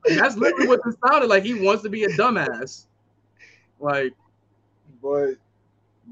And 0.09 0.19
that's 0.19 0.37
literally 0.37 0.67
what 0.69 0.81
this 0.85 0.97
sounded 1.07 1.29
like. 1.29 1.45
He 1.45 1.55
wants 1.55 1.83
to 1.83 1.89
be 1.89 2.05
a 2.05 2.09
dumbass. 2.09 2.87
Like, 3.79 4.15
but 5.03 5.35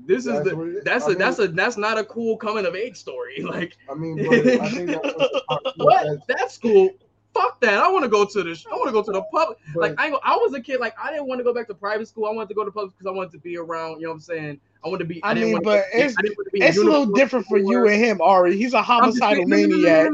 this 0.07 0.27
is 0.27 0.33
That's 0.33 0.47
it 0.49 0.57
the 0.57 0.63
is. 0.63 0.85
that's 0.85 1.07
I 1.07 1.13
a 1.13 1.15
that's 1.15 1.39
a 1.39 1.49
that's 1.49 1.77
not 1.77 1.99
a 1.99 2.05
cool 2.05 2.37
coming 2.37 2.67
of 2.67 2.75
age 2.75 2.97
story. 2.97 3.43
Like, 3.51 3.77
I 3.91 3.95
mean, 3.95 4.17
but 4.25 4.61
I 4.61 4.69
think 4.71 4.91
that's 4.91 5.15
what? 5.77 6.07
That's 6.29 6.59
cool. 6.59 6.91
Fuck 7.33 7.61
that. 7.61 7.75
I 7.75 7.89
want 7.89 8.03
to 8.05 8.09
go 8.09 8.25
to 8.25 8.43
the. 8.43 8.65
I 8.71 8.75
want 8.75 8.87
to 8.89 8.93
go 8.93 9.03
to 9.03 9.13
the 9.13 9.23
public. 9.33 9.59
Like 9.77 9.95
I, 9.99 10.09
I 10.25 10.37
was 10.37 10.53
a 10.55 10.61
kid. 10.61 10.81
Like 10.81 10.95
I 11.01 11.11
didn't 11.11 11.27
want 11.29 11.39
to 11.39 11.45
go 11.45 11.55
back 11.55 11.69
to 11.69 11.75
private 11.75 12.09
school. 12.09 12.27
I 12.27 12.31
wanted 12.33 12.49
to 12.49 12.55
go 12.55 12.65
to 12.65 12.73
public 12.73 12.93
because 12.97 13.07
I 13.07 13.15
wanted 13.15 13.31
to 13.33 13.39
be 13.39 13.57
around. 13.57 14.01
You 14.01 14.03
know 14.03 14.09
what 14.11 14.15
I'm 14.15 14.21
saying? 14.21 14.61
I 14.85 14.89
want 14.89 14.99
to 15.01 15.05
be. 15.05 15.23
I 15.23 15.33
didn't 15.35 15.53
mean, 15.53 15.63
but 15.63 15.85
to, 15.93 16.01
it's 16.01 16.17
it's 16.55 16.79
a 16.79 16.83
little 16.83 17.07
different 17.07 17.47
for 17.47 17.59
you 17.59 17.87
and 17.87 18.03
him, 18.03 18.21
Ari. 18.21 18.57
He's 18.57 18.75
a 18.75 18.83
homicidal 18.83 19.47
maniac. 19.47 20.11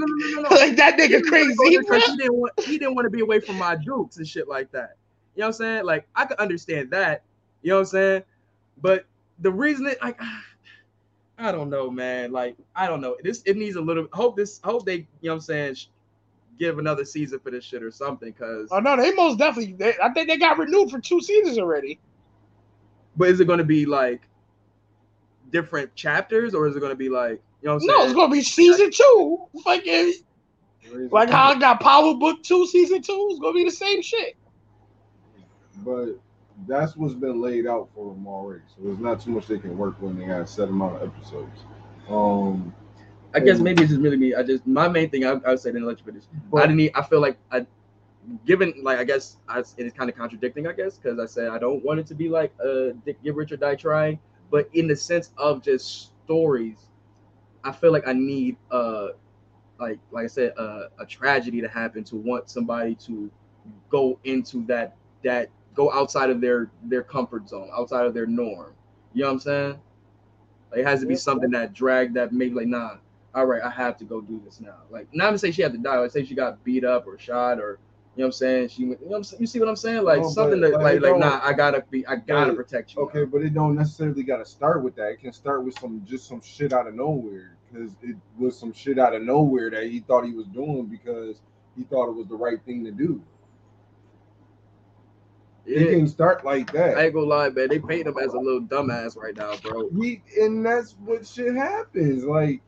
like 0.51 0.77
that 0.77 0.99
nigga 0.99 1.23
crazy. 1.25 1.55
He 1.65 1.77
there 1.77 1.85
'cause 1.85 1.91
wa- 1.91 2.13
he 2.13 2.17
didn't 2.19 2.35
want 2.35 2.53
he 2.67 2.79
didn't 2.79 2.95
want 2.95 3.07
to 3.07 3.11
be 3.11 3.21
away 3.21 3.41
from 3.41 3.57
my 3.57 3.77
jukes 3.77 4.19
and 4.19 4.27
shit 4.29 4.47
like 4.49 4.71
that. 4.73 4.97
You 5.37 5.41
know 5.41 5.47
what 5.47 5.55
I'm 5.55 5.59
saying? 5.59 5.85
Like 5.85 6.07
I 6.15 6.27
could 6.27 6.39
understand 6.39 6.91
that. 6.91 7.23
You 7.63 7.71
know 7.71 7.77
what 7.77 7.81
I'm 7.81 7.87
saying? 7.87 8.23
But 8.83 9.07
the 9.41 9.51
reason 9.51 9.87
it 9.87 9.99
like 10.03 10.21
I 11.39 11.53
don't 11.53 11.69
know, 11.69 11.91
man. 11.91 12.33
Like 12.33 12.57
I 12.75 12.87
don't 12.87 13.01
know. 13.01 13.17
This 13.23 13.43
it 13.45 13.57
needs 13.57 13.77
a 13.77 13.81
little. 13.81 14.09
Hope 14.13 14.37
this. 14.37 14.61
Hope 14.65 14.87
they. 14.87 14.95
You 14.95 15.07
know 15.25 15.31
what 15.31 15.35
I'm 15.35 15.41
saying? 15.43 15.77
Give 16.59 16.79
another 16.79 17.05
season 17.05 17.39
for 17.41 17.51
this 17.51 17.65
shit 17.65 17.83
or 17.83 17.91
something. 17.91 18.33
Cause. 18.33 18.69
Oh 18.71 18.81
no, 18.81 18.97
they 18.97 19.13
most 19.13 19.39
definitely. 19.39 19.75
They, 19.75 19.95
I 20.03 20.11
think 20.15 20.29
they 20.29 20.39
got 20.39 20.57
renewed 20.59 20.91
for 20.91 20.99
two 20.99 21.21
seasons 21.21 21.59
already. 21.59 22.01
But 23.17 23.29
is 23.29 23.41
it 23.41 23.47
going 23.47 23.59
to 23.59 23.65
be 23.65 23.85
like 23.87 24.23
different 25.51 25.95
chapters 25.95 26.55
or 26.55 26.67
is 26.67 26.77
it 26.77 26.81
going 26.81 26.91
to 26.93 26.97
be 26.97 27.09
like 27.09 27.41
you 27.63 27.69
know 27.69 27.75
what 27.75 27.83
I'm 27.83 27.87
No, 27.87 27.95
saying? 27.99 28.05
it's 28.11 28.15
gonna 28.15 28.33
be 28.33 28.43
season 28.43 28.91
two. 28.91 29.39
Fucking 29.65 30.13
like 31.11 31.31
how 31.31 31.51
I 31.51 31.59
got 31.59 31.81
Power 31.81 32.15
Book 32.15 32.43
two, 32.43 32.67
season 32.67 33.03
two. 33.03 33.29
It's 33.31 33.41
gonna 33.41 33.55
be 33.55 33.65
the 33.65 33.71
same 33.71 34.03
shit. 34.03 34.37
but 35.85 36.19
that's 36.67 36.97
what's 36.97 37.15
been 37.15 37.41
laid 37.41 37.67
out 37.67 37.89
for 37.95 38.13
them 38.15 38.27
already. 38.27 38.63
So 38.69 38.83
there's 38.85 38.99
not 38.99 39.21
too 39.21 39.31
much 39.31 39.47
they 39.47 39.59
can 39.59 39.77
work 39.77 40.01
when 40.01 40.17
they 40.19 40.25
have 40.25 40.43
a 40.43 40.47
set 40.47 40.69
amount 40.69 40.97
of 40.97 41.09
episodes. 41.09 41.61
Um, 42.09 42.75
I 43.35 43.41
guess 43.41 43.59
and- 43.59 43.65
maybe 43.65 43.83
it's 43.83 43.91
just 43.91 44.01
really 44.03 44.17
me. 44.17 44.35
I 44.35 44.43
just 44.43 44.67
my 44.67 44.89
main 44.89 45.11
thing 45.11 45.25
I, 45.25 45.33
I 45.33 45.51
would 45.51 45.61
say 45.61 45.71
didn't 45.73 45.87
let 45.87 45.99
you 45.99 46.05
finish. 46.05 46.25
I 46.57 46.67
didn't. 46.67 46.81
e- 46.81 46.91
I 46.95 47.03
feel 47.03 47.21
like 47.21 47.39
I, 47.51 47.67
given 48.45 48.75
like 48.83 48.99
I 48.99 49.05
guess 49.05 49.39
I, 49.49 49.61
it 49.61 49.87
is 49.87 49.93
kind 49.93 50.09
of 50.11 50.17
contradicting. 50.17 50.67
I 50.67 50.73
guess 50.73 50.99
because 50.99 51.19
I 51.19 51.27
said 51.27 51.49
I 51.51 51.59
don't 51.59 51.85
want 51.85 52.01
it 52.01 52.07
to 52.09 52.15
be 52.15 52.29
like 52.29 52.53
uh 52.61 52.93
Dick 53.05 53.23
Get 53.23 53.35
Rich 53.35 53.53
or 53.53 53.57
Die 53.57 53.75
Trying, 53.77 54.19
but 54.51 54.69
in 54.73 54.87
the 54.89 54.97
sense 54.97 55.33
of 55.39 55.63
just 55.63 56.13
stories, 56.25 56.89
I 57.65 57.73
feel 57.73 57.93
like 57.93 58.07
I 58.07 58.13
need 58.13 58.57
uh 58.71 59.09
like 59.79 59.99
like 60.11 60.25
I 60.25 60.29
said 60.29 60.53
uh, 60.59 60.89
a 60.99 61.07
tragedy 61.07 61.61
to 61.61 61.69
happen 61.69 62.05
to 62.05 62.17
want 62.17 62.49
somebody 62.51 62.95
to 63.07 63.31
go 63.91 64.19
into 64.25 64.65
that 64.67 64.97
that 65.25 65.51
go 65.77 65.93
outside 65.93 66.31
of 66.31 66.41
their 66.41 66.71
their 66.85 67.03
comfort 67.03 67.49
zone, 67.49 67.71
outside 67.73 68.07
of 68.07 68.15
their 68.15 68.27
norm. 68.27 68.73
You 69.13 69.23
know 69.23 69.29
what 69.29 69.35
I'm 69.35 69.41
saying? 69.41 69.81
Like, 70.71 70.81
it 70.81 70.87
has 70.87 71.01
to 71.01 71.07
be 71.07 71.17
something 71.17 71.51
that 71.53 71.73
dragged 71.73 72.15
that 72.15 72.33
maybe 72.33 72.55
like 72.55 72.67
nah. 72.67 72.97
All 73.35 73.45
right, 73.47 73.63
I 73.63 73.71
have 73.71 73.99
to 73.99 74.05
go 74.05 74.21
do 74.21 74.41
this 74.45 74.61
now. 74.61 74.79
Like, 74.91 75.09
not 75.13 75.31
to 75.33 75.39
say 75.39 75.51
she 75.51 75.61
had 75.63 75.73
to 75.73 75.79
die. 75.79 75.99
Like, 75.99 76.11
say 76.11 76.25
she 76.25 76.35
got 76.35 76.65
beat 76.65 76.85
up 76.85 77.07
or 77.07 77.19
shot 77.19 77.61
or 77.61 77.79
you 78.17 78.23
know 78.23 78.29
what 78.29 78.29
I'm 78.29 78.33
saying. 78.33 78.69
She, 78.71 78.85
went- 78.87 79.01
you 79.01 79.07
know, 79.07 79.11
what 79.11 79.17
I'm 79.19 79.25
saying? 79.25 79.41
you 79.43 79.47
see 79.47 79.61
what 79.61 79.69
I'm 79.69 79.77
saying? 79.77 80.03
Like 80.03 80.23
No, 80.23 80.31
something 80.31 80.59
that 80.63 80.73
like 80.81 81.03
like 81.03 81.19
nah. 81.19 81.39
I 81.43 81.53
gotta 81.53 81.85
be. 81.91 82.07
I 82.07 82.17
gotta 82.17 82.53
but- 82.53 82.57
protect 82.57 82.95
you. 82.95 83.03
Okay, 83.03 83.25
but 83.25 83.43
it 83.43 83.53
don't 83.53 83.77
necessarily 83.77 84.23
got 84.23 84.39
to 84.39 84.47
start 84.47 84.83
with 84.83 84.97
that. 84.97 85.09
It 85.11 85.21
can 85.21 85.35
start 85.35 85.65
with 85.65 85.79
some 85.79 86.03
just 86.07 86.27
some 86.27 86.41
shit 86.41 86.73
out 86.73 86.87
of 86.87 86.95
nowhere 86.95 87.59
because 87.71 87.91
it 88.03 88.17
was 88.39 88.59
some 88.59 88.73
shit 88.73 88.99
out 88.99 89.15
of 89.15 89.23
nowhere 89.23 89.69
that 89.71 89.85
he 89.85 90.01
thought 90.01 90.25
he 90.25 90.33
was 90.33 90.47
doing 90.47 90.87
because 90.87 91.43
he 91.77 91.85
thought 91.85 92.09
it 92.09 92.15
was 92.15 92.27
the 92.27 92.37
right 92.37 92.59
thing 92.65 92.85
to 92.85 92.91
do. 92.91 93.23
It 95.67 95.81
Yeah. 95.83 95.91
can 95.99 96.07
start 96.07 96.45
like 96.45 96.73
that. 96.73 96.97
I 96.97 97.07
ain't 97.07 97.15
gonna 97.15 97.27
lie, 97.27 97.49
man. 97.51 97.69
They 97.69 97.79
paint 97.81 98.07
him 98.07 98.17
as 98.19 98.33
a 98.35 98.39
little 98.39 98.61
dumbass 98.61 99.17
right 99.17 99.37
now, 99.37 99.57
bro. 99.57 99.89
He 100.01 100.23
and 100.41 100.65
that's 100.65 100.93
what 101.05 101.27
shit 101.27 101.55
happens. 101.55 102.25
Like 102.25 102.61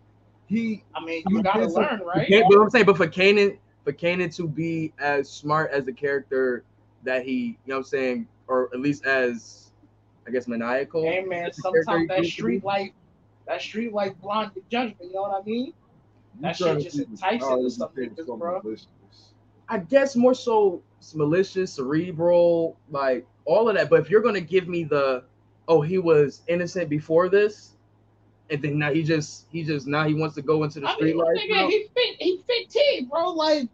he, 0.46 0.82
I 0.94 1.04
mean, 1.04 1.22
you 1.28 1.36
you 1.38 1.42
gotta 1.42 1.60
did 1.62 1.72
some- 1.72 1.82
learn, 1.84 2.00
right? 2.00 2.26
Can't, 2.26 2.46
but 2.50 2.58
I'm 2.60 2.70
saying, 2.70 2.86
but 2.86 2.96
for 2.96 3.06
Kanan, 3.06 3.58
for 3.84 3.92
Kanan 3.92 4.34
to 4.36 4.48
be 4.48 4.92
as 4.98 5.30
smart 5.30 5.70
as 5.70 5.84
the 5.84 5.92
character 5.92 6.64
that 7.04 7.24
he, 7.24 7.32
you 7.32 7.56
know 7.66 7.74
what 7.74 7.78
I'm 7.78 7.84
saying, 7.84 8.28
or 8.48 8.68
at 8.74 8.80
least 8.80 9.04
as, 9.06 9.70
I 10.26 10.30
guess, 10.32 10.48
maniacal. 10.48 11.02
Hey 11.04 11.22
man, 11.22 11.50
as 11.50 11.56
the 11.56 11.62
character 11.62 11.82
sometimes 11.84 12.08
that 12.08 12.24
street 12.26 12.62
be. 12.62 12.66
life, 12.66 12.90
that 13.46 13.60
street 13.62 13.92
life 13.92 14.14
blind 14.20 14.54
to 14.54 14.62
judgment. 14.70 14.96
You 15.02 15.12
know 15.12 15.22
what 15.22 15.40
I 15.40 15.44
mean? 15.44 15.72
That 16.40 16.56
shit 16.56 16.80
just 16.80 16.96
keep 16.96 17.08
enticing 17.08 17.38
to 17.38 17.44
technology 17.44 17.70
some 17.70 17.90
things 17.92 18.18
niggas, 18.18 18.26
so 18.26 18.36
bro. 18.36 18.62
I 19.68 19.78
guess 19.78 20.16
more 20.16 20.34
so 20.34 20.82
malicious, 21.14 21.72
cerebral, 21.72 22.76
like 22.90 23.26
all 23.44 23.68
of 23.68 23.76
that. 23.76 23.90
But 23.90 24.00
if 24.00 24.10
you're 24.10 24.22
gonna 24.22 24.40
give 24.40 24.68
me 24.68 24.84
the, 24.84 25.24
oh, 25.68 25.80
he 25.80 25.98
was 25.98 26.42
innocent 26.48 26.88
before 26.88 27.28
this, 27.28 27.72
and 28.50 28.62
then 28.62 28.78
now 28.78 28.92
he 28.92 29.02
just 29.02 29.46
he 29.50 29.64
just 29.64 29.86
now 29.86 30.04
he 30.06 30.14
wants 30.14 30.34
to 30.36 30.42
go 30.42 30.62
into 30.64 30.80
the 30.80 30.88
I 30.88 30.94
street 30.94 31.16
mean, 31.16 31.24
life. 31.24 31.36
nigga, 31.36 31.48
you 31.48 31.54
know? 31.54 31.68
he 31.68 31.86
fit, 31.94 32.16
he 32.18 32.42
15, 32.46 33.08
bro. 33.08 33.30
Like, 33.32 33.68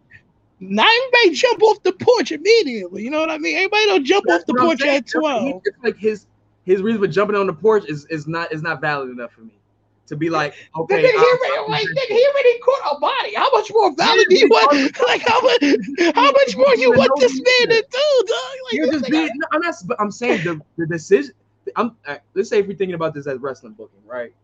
not 0.60 0.88
everybody 0.88 1.34
jump 1.34 1.62
off 1.62 1.82
the 1.82 1.92
porch 1.92 2.32
immediately. 2.32 3.02
You 3.02 3.10
know 3.10 3.20
what 3.20 3.30
I 3.30 3.38
mean? 3.38 3.56
Everybody 3.56 3.86
don't 3.86 4.04
jump 4.04 4.24
off 4.28 4.44
the 4.46 4.52
That's 4.52 4.52
what 4.52 4.60
I'm 4.60 4.66
porch 4.66 4.80
saying. 4.80 4.96
at 4.96 5.06
12. 5.06 5.62
It's 5.64 5.78
like 5.82 5.96
his 5.96 6.26
his 6.64 6.82
reason 6.82 7.00
for 7.00 7.08
jumping 7.08 7.36
on 7.36 7.46
the 7.46 7.52
porch 7.52 7.84
is 7.88 8.06
is 8.06 8.26
not 8.26 8.52
is 8.52 8.62
not 8.62 8.80
valid 8.80 9.10
enough 9.10 9.32
for 9.32 9.42
me 9.42 9.54
to 10.06 10.16
be 10.16 10.30
like 10.30 10.54
okay. 10.76 11.02
nigga, 11.02 11.10
he 11.10 11.16
already, 11.16 11.84
just- 11.86 11.96
nigga, 11.98 12.14
he 12.14 12.28
already 12.28 12.58
caught 12.60 12.96
a 12.96 13.00
body. 13.00 13.34
How 13.34 13.50
much 13.52 13.70
more 13.72 13.94
valid 13.96 14.26
do 14.28 14.38
you 14.38 14.48
want? 14.48 14.92
Like, 15.06 15.22
how 15.22 15.40
much, 15.40 15.62
how 16.14 16.32
much 16.32 16.56
more 16.56 16.74
you 16.76 16.90
want 16.90 17.10
this 17.20 17.34
man 17.34 17.68
to 17.76 17.84
do, 17.90 18.24
dog? 18.26 18.38
Like, 18.72 18.80
was 18.80 18.90
just 19.00 19.10
being, 19.10 19.28
no, 19.34 19.46
I'm 19.52 19.60
not. 19.60 19.74
but 19.86 20.00
I'm 20.00 20.10
saying 20.10 20.44
the, 20.44 20.60
the 20.76 20.86
decision. 20.86 21.32
I'm. 21.76 21.96
Let's 22.34 22.48
say 22.48 22.58
if 22.60 22.66
we're 22.66 22.76
thinking 22.76 22.94
about 22.94 23.14
this 23.14 23.26
as 23.26 23.38
wrestling 23.38 23.72
booking, 23.74 24.00
right? 24.06 24.34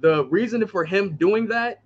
The 0.00 0.24
reason 0.26 0.66
for 0.66 0.84
him 0.84 1.16
doing 1.16 1.46
that 1.48 1.82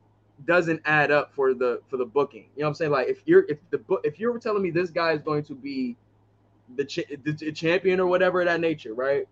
doesn't 0.46 0.80
add 0.84 1.10
up 1.10 1.32
for 1.34 1.54
the 1.54 1.80
for 1.88 1.96
the 1.96 2.04
booking. 2.04 2.46
You 2.56 2.62
know 2.62 2.66
what 2.66 2.68
I'm 2.70 2.74
saying? 2.74 2.90
Like 2.90 3.08
if 3.08 3.18
you're 3.26 3.44
if 3.48 3.58
the 3.70 3.78
book 3.78 4.00
if 4.04 4.18
you're 4.18 4.38
telling 4.38 4.62
me 4.62 4.70
this 4.70 4.90
guy 4.90 5.12
is 5.12 5.22
going 5.22 5.44
to 5.44 5.54
be 5.54 5.96
the, 6.76 6.84
the, 7.24 7.32
the 7.32 7.52
champion 7.52 8.00
or 8.00 8.06
whatever 8.06 8.40
of 8.40 8.46
that 8.46 8.60
nature, 8.60 8.94
right? 8.94 9.26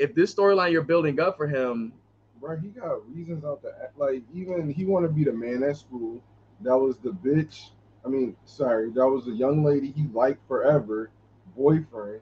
If 0.00 0.14
this 0.14 0.34
storyline 0.34 0.72
you're 0.72 0.82
building 0.82 1.20
up 1.20 1.36
for 1.36 1.46
him, 1.46 1.92
Right, 2.40 2.58
he 2.58 2.68
got 2.68 3.06
reasons 3.14 3.44
out 3.44 3.60
to 3.62 3.68
act 3.82 3.98
like 3.98 4.22
even 4.34 4.72
he 4.72 4.86
want 4.86 5.04
to 5.04 5.12
be 5.12 5.24
the 5.24 5.32
man 5.32 5.62
at 5.62 5.76
school. 5.76 6.22
That 6.62 6.76
was 6.76 6.96
the 6.96 7.10
bitch. 7.10 7.68
I 8.04 8.08
mean, 8.08 8.34
sorry, 8.46 8.90
that 8.92 9.06
was 9.06 9.26
the 9.26 9.32
young 9.32 9.62
lady 9.62 9.92
he 9.94 10.06
liked 10.14 10.46
forever, 10.48 11.10
boyfriend, 11.54 12.20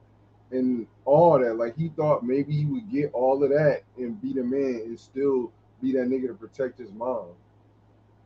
and 0.51 0.89
all 1.05 1.39
that. 1.39 1.55
Like 1.55 1.77
he 1.77 1.91
thought 1.91 2.25
maybe 2.25 2.53
he 2.53 2.65
would 2.65 2.91
get 2.91 3.13
all 3.13 3.45
of 3.45 3.51
that 3.51 3.83
and 3.97 4.21
be 4.21 4.33
the 4.33 4.43
man 4.43 4.83
and 4.87 4.99
still 4.99 5.53
be 5.81 5.93
that 5.93 6.09
nigga 6.09 6.27
to 6.27 6.35
protect 6.35 6.81
his 6.81 6.91
mom. 6.91 7.29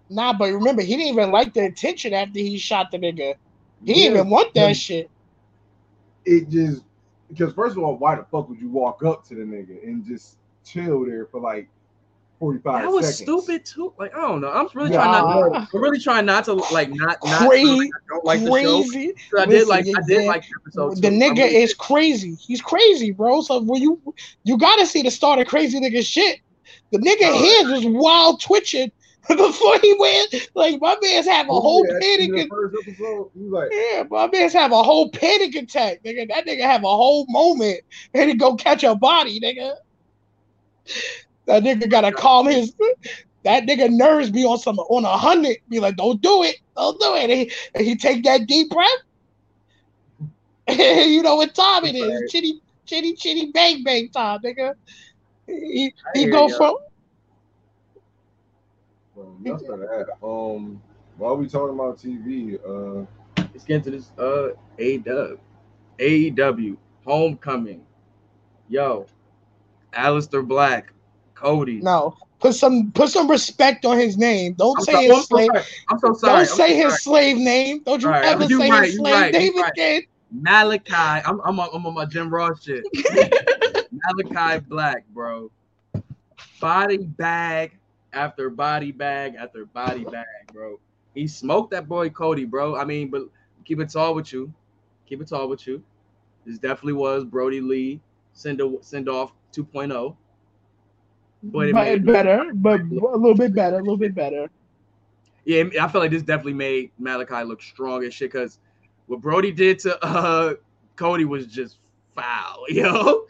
Nah, 0.08 0.32
but 0.32 0.50
remember, 0.50 0.80
he 0.80 0.96
didn't 0.96 1.08
even 1.08 1.30
like 1.30 1.52
the 1.52 1.66
attention 1.66 2.14
after 2.14 2.38
he 2.38 2.56
shot 2.56 2.90
the 2.90 2.98
nigga. 2.98 3.34
He 3.84 3.92
didn't 3.92 4.14
even 4.14 4.30
want 4.30 4.54
that 4.54 4.68
yeah. 4.68 4.72
shit. 4.72 5.10
It 6.24 6.48
just 6.48 6.84
because 7.32 7.52
first 7.54 7.76
of 7.76 7.82
all, 7.82 7.96
why 7.96 8.14
the 8.16 8.24
fuck 8.24 8.48
would 8.48 8.60
you 8.60 8.68
walk 8.68 9.02
up 9.02 9.26
to 9.28 9.34
the 9.34 9.42
nigga 9.42 9.82
and 9.82 10.04
just 10.04 10.36
chill 10.64 11.04
there 11.04 11.26
for 11.26 11.40
like 11.40 11.68
forty 12.38 12.58
five 12.60 12.82
that 12.82 12.90
was 12.90 13.16
seconds? 13.16 13.44
stupid 13.44 13.64
too. 13.64 13.92
Like 13.98 14.14
I 14.16 14.20
don't 14.20 14.40
know. 14.40 14.50
I'm 14.50 14.68
really 14.74 14.90
Yeah, 14.90 14.98
trying 14.98 15.12
not. 15.12 15.24
I- 15.28 15.48
To, 15.48 15.68
I'm 15.74 15.82
really 15.82 15.98
trying 15.98 16.26
not 16.26 16.44
to 16.46 16.54
like 16.54 16.90
not 16.90 17.16
not. 17.24 17.48
Crazy, 17.48 17.70
I 17.84 17.98
don't 18.08 18.24
like 18.24 18.40
the 18.40 18.46
show. 18.46 18.50
crazy. 18.50 19.12
'Cause 19.30 19.40
I 19.40 19.46
did 19.46 19.66
like 19.68 19.86
I 19.86 20.00
did 20.06 20.26
like 20.26 20.44
episode 20.66 20.96
The 20.96 21.00
two. 21.02 21.06
I 21.08 21.10
nigga 21.10 21.48
is 21.50 21.74
crazy. 21.74 22.34
He's 22.34 22.60
crazy, 22.60 23.10
bro. 23.12 23.40
So 23.40 23.60
when 23.62 23.80
you 23.80 24.00
you 24.44 24.58
gotta 24.58 24.86
see 24.86 25.02
the 25.02 25.10
start 25.10 25.38
of 25.38 25.46
crazy 25.46 25.80
nigga 25.80 26.04
shit. 26.04 26.40
The 26.90 26.98
nigga 26.98 27.22
Oh, 27.22 27.38
hands 27.64 27.72
was 27.72 27.86
wild 27.86 28.40
twitching 28.40 28.92
before 29.28 29.78
he 29.80 29.94
went. 29.98 30.50
Like 30.54 30.80
my 30.80 30.96
man's 31.00 31.26
have 31.26 31.46
a 31.46 31.50
oh, 31.50 31.60
whole 31.60 31.86
Yeah, 31.86 31.98
panic. 32.00 32.40
in 32.40 32.48
first 32.48 32.76
episode, 32.80 33.30
like, 33.34 33.70
Yeah, 33.72 34.04
my 34.10 34.28
man's 34.28 34.52
have 34.52 34.72
a 34.72 34.82
whole 34.82 35.10
panic 35.10 35.54
attack, 35.54 36.02
nigga. 36.02 36.28
That 36.28 36.46
nigga 36.46 36.62
have 36.62 36.82
a 36.82 36.88
whole 36.88 37.26
moment 37.28 37.80
and 38.14 38.30
he 38.30 38.36
go 38.36 38.56
catch 38.56 38.82
a 38.82 38.94
body, 38.94 39.40
nigga. 39.40 39.74
That 41.46 41.62
nigga 41.62 41.88
gotta 41.88 42.12
calm 42.12 42.46
his. 42.46 42.74
That 43.44 43.64
nigga 43.64 43.90
nerves 43.90 44.30
be 44.30 44.44
on 44.44 44.58
some 44.58 44.78
on 44.78 45.04
a 45.04 45.16
hundred. 45.16 45.58
Be 45.68 45.80
like, 45.80 45.96
don't 45.96 46.20
do 46.20 46.42
it, 46.42 46.56
don't 46.76 46.98
do 47.00 47.14
it. 47.14 47.22
And 47.22 47.32
he, 47.32 47.52
and 47.74 47.86
he 47.86 47.96
take 47.96 48.24
that 48.24 48.46
deep 48.46 48.70
breath. 48.70 48.88
you 50.68 51.22
know 51.22 51.36
what 51.36 51.54
time 51.54 51.84
it 51.84 51.94
is? 51.94 52.30
Chitty, 52.30 52.60
chitty, 52.86 53.14
chitty, 53.14 53.50
bang, 53.52 53.82
bang 53.82 54.08
time, 54.10 54.40
nigga. 54.40 54.74
He, 55.46 55.92
he 56.14 56.26
go 56.26 56.48
ya. 56.48 56.72
From 59.22 59.46
enough 59.46 59.62
of 59.62 59.80
that. 59.80 60.06
Um, 60.22 60.82
while 61.16 61.36
we 61.36 61.46
talking 61.48 61.74
about 61.74 61.98
TV, 61.98 62.58
uh, 62.66 63.06
Let's 63.52 63.64
get 63.64 63.76
into 63.76 63.90
this 63.90 64.10
uh 64.18 64.48
A 64.78 64.98
Dub. 64.98 65.38
AEW 65.98 66.76
Homecoming. 67.04 67.84
Yo, 68.68 69.06
Aleister 69.92 70.46
Black, 70.46 70.92
Cody. 71.34 71.80
no. 71.80 72.16
Put 72.40 72.54
some 72.54 72.90
put 72.90 73.10
some 73.10 73.30
respect 73.30 73.84
on 73.84 73.98
his 73.98 74.16
name. 74.18 74.54
Don't 74.54 74.76
I'm 74.78 74.84
say 74.84 74.92
sorry- 74.92 75.06
his 75.06 75.16
I'm 75.18 75.22
slave. 75.24 75.46
sorry. 75.52 75.62
I'm 75.90 75.98
so 76.00 76.12
sorry. 76.14 76.32
Don't 76.32 76.40
I'm 76.40 76.46
say 76.46 76.68
so 76.70 76.74
his 76.74 76.82
sorry. 76.84 76.98
slave 76.98 77.36
name. 77.36 77.82
Don't 77.84 78.02
you 78.02 78.08
All 78.08 78.14
right, 78.14 78.24
ever 78.24 78.44
you 78.46 78.58
say 78.58 78.70
right, 78.70 78.84
his 78.84 78.94
you 78.94 78.98
slave 79.00 79.14
right, 79.14 79.32
name 79.32 79.56
right. 79.60 79.72
again. 79.72 80.02
Malakai. 80.34 81.22
I'm 81.24 81.40
I'm 81.44 81.60
on, 81.60 81.68
I'm 81.72 81.86
on 81.86 81.94
my 81.94 82.04
Jim 82.06 82.34
Ross 82.34 82.64
shit. 82.64 82.82
Malakai 83.94 84.66
Black, 84.66 85.06
bro. 85.08 85.50
Body 86.60 86.96
bag 86.98 87.78
after 88.12 88.50
body 88.50 88.92
bag 88.92 89.34
after 89.38 89.66
body 89.66 90.04
bag, 90.04 90.26
bro. 90.52 90.78
He 91.14 91.26
smoked 91.26 91.70
that 91.72 91.88
boy 91.88 92.10
Cody, 92.10 92.44
bro. 92.44 92.76
I 92.76 92.84
mean, 92.84 93.10
but 93.10 93.22
keep 93.64 93.80
it 93.80 93.90
tall 93.90 94.14
with 94.14 94.32
you. 94.32 94.52
Keep 95.06 95.22
it 95.22 95.28
tall 95.28 95.48
with 95.48 95.66
you. 95.66 95.82
This 96.46 96.58
definitely 96.58 96.94
was 96.94 97.24
Brodie 97.24 97.60
Lee 97.60 98.00
send 98.32 98.60
a, 98.60 98.72
send 98.80 99.08
off 99.08 99.32
2.0. 99.52 100.16
But 101.44 101.68
it 101.68 101.74
made, 101.74 102.06
better, 102.06 102.52
but 102.54 102.80
a 102.80 102.84
little 102.84 103.34
bit 103.34 103.54
better, 103.54 103.76
a 103.76 103.80
little 103.80 103.96
bit 103.96 104.14
better. 104.14 104.48
yeah, 105.44 105.64
I 105.80 105.88
feel 105.88 106.00
like 106.00 106.12
this 106.12 106.22
definitely 106.22 106.54
made 106.54 106.92
Malakai 107.00 107.46
look 107.46 107.60
strong 107.62 108.04
as 108.04 108.14
shit 108.14 108.30
because 108.30 108.60
what 109.06 109.20
Brodie 109.20 109.50
did 109.50 109.80
to 109.80 110.04
uh 110.04 110.54
Cody 110.94 111.24
was 111.24 111.46
just 111.48 111.78
foul, 112.14 112.64
yo. 112.68 113.26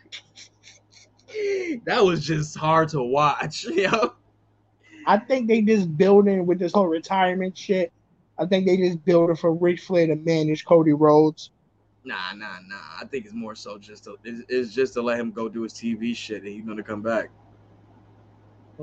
that 1.87 2.05
was 2.05 2.25
just 2.25 2.55
hard 2.55 2.91
to 2.91 3.03
watch, 3.03 3.65
yo. 3.73 4.15
I 5.07 5.19
think 5.19 5.49
they 5.49 5.63
just 5.63 5.97
building 5.97 6.47
with 6.47 6.59
this 6.59 6.73
whole 6.73 6.87
retirement 6.87 7.57
shit. 7.57 7.93
I 8.39 8.47
think 8.47 8.67
they 8.67 8.77
just 8.77 9.05
building 9.05 9.37
for 9.37 9.53
Ric 9.53 9.81
Flair 9.81 10.07
to 10.07 10.17
manage 10.17 10.65
Cody 10.65 10.93
Rhodes. 10.93 11.51
Nah, 12.05 12.33
nah, 12.35 12.59
nah. 12.67 12.77
I 13.01 13.05
think 13.05 13.25
it's 13.25 13.35
more 13.35 13.55
so 13.55 13.79
just 13.79 14.05
to, 14.05 14.17
it's, 14.25 14.43
it's 14.49 14.75
just 14.75 14.95
to 14.95 15.03
let 15.03 15.21
him 15.21 15.31
go 15.31 15.49
do 15.49 15.63
his 15.63 15.73
TV 15.73 16.17
shit, 16.17 16.43
and 16.43 16.49
he's 16.49 16.65
gonna 16.65 16.83
come 16.83 17.03
back. 17.03 17.31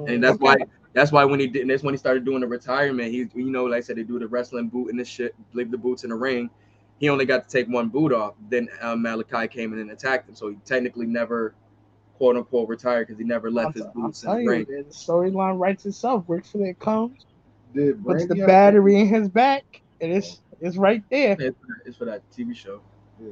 And 0.07 0.23
that's 0.23 0.39
why 0.39 0.55
that's 0.93 1.11
why 1.11 1.25
when 1.25 1.39
he 1.39 1.47
did, 1.47 1.61
and 1.61 1.69
that's 1.69 1.83
when 1.83 1.93
he 1.93 1.97
started 1.97 2.25
doing 2.25 2.41
the 2.41 2.47
retirement. 2.47 3.11
He, 3.11 3.27
you 3.35 3.51
know, 3.51 3.65
like 3.65 3.77
I 3.77 3.81
said, 3.81 3.97
they 3.97 4.03
do 4.03 4.19
the 4.19 4.27
wrestling 4.27 4.69
boot 4.69 4.89
and 4.89 4.99
the 4.99 5.05
shit, 5.05 5.35
leave 5.53 5.71
the 5.71 5.77
boots 5.77 6.03
in 6.03 6.09
the 6.09 6.15
ring. 6.15 6.49
He 6.99 7.09
only 7.09 7.25
got 7.25 7.47
to 7.47 7.49
take 7.49 7.67
one 7.67 7.89
boot 7.89 8.11
off. 8.11 8.35
Then 8.49 8.69
uh, 8.81 8.95
Malakai 8.95 9.49
came 9.49 9.73
in 9.73 9.79
and 9.79 9.91
attacked 9.91 10.27
him, 10.27 10.35
so 10.35 10.49
he 10.49 10.57
technically 10.65 11.05
never, 11.05 11.53
quote 12.19 12.35
unquote, 12.35 12.67
retired 12.67 13.07
because 13.07 13.17
he 13.17 13.23
never 13.23 13.49
left 13.49 13.75
his 13.75 13.85
I'm 13.85 13.91
boots 13.93 14.23
in 14.23 14.29
the 14.29 14.37
you, 14.41 14.49
ring. 14.49 14.65
the 14.67 14.83
storyline 14.93 15.57
writes 15.57 15.85
itself. 15.85 16.25
Ric 16.27 16.45
Flair 16.45 16.73
comes, 16.73 17.25
did 17.73 18.03
puts 18.03 18.27
the 18.27 18.35
battery 18.35 18.99
in 18.99 19.07
his 19.07 19.29
back, 19.29 19.81
and 20.01 20.11
it's 20.11 20.41
it's 20.59 20.75
right 20.75 21.01
there. 21.09 21.37
It's 21.39 21.57
for 21.57 21.67
that, 21.67 21.81
it's 21.85 21.97
for 21.97 22.05
that 22.05 22.21
TV 22.29 22.53
show. 22.53 22.81
Yeah, 23.19 23.31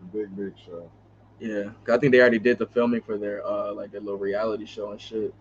the 0.00 0.18
big 0.18 0.34
big 0.34 0.54
show. 0.58 0.90
Yeah, 1.38 1.70
I 1.88 1.98
think 1.98 2.12
they 2.12 2.20
already 2.20 2.38
did 2.38 2.58
the 2.58 2.66
filming 2.66 3.02
for 3.02 3.18
their 3.18 3.46
uh 3.46 3.72
like 3.74 3.92
their 3.92 4.00
little 4.00 4.18
reality 4.18 4.64
show 4.64 4.90
and 4.90 5.00
shit. 5.00 5.34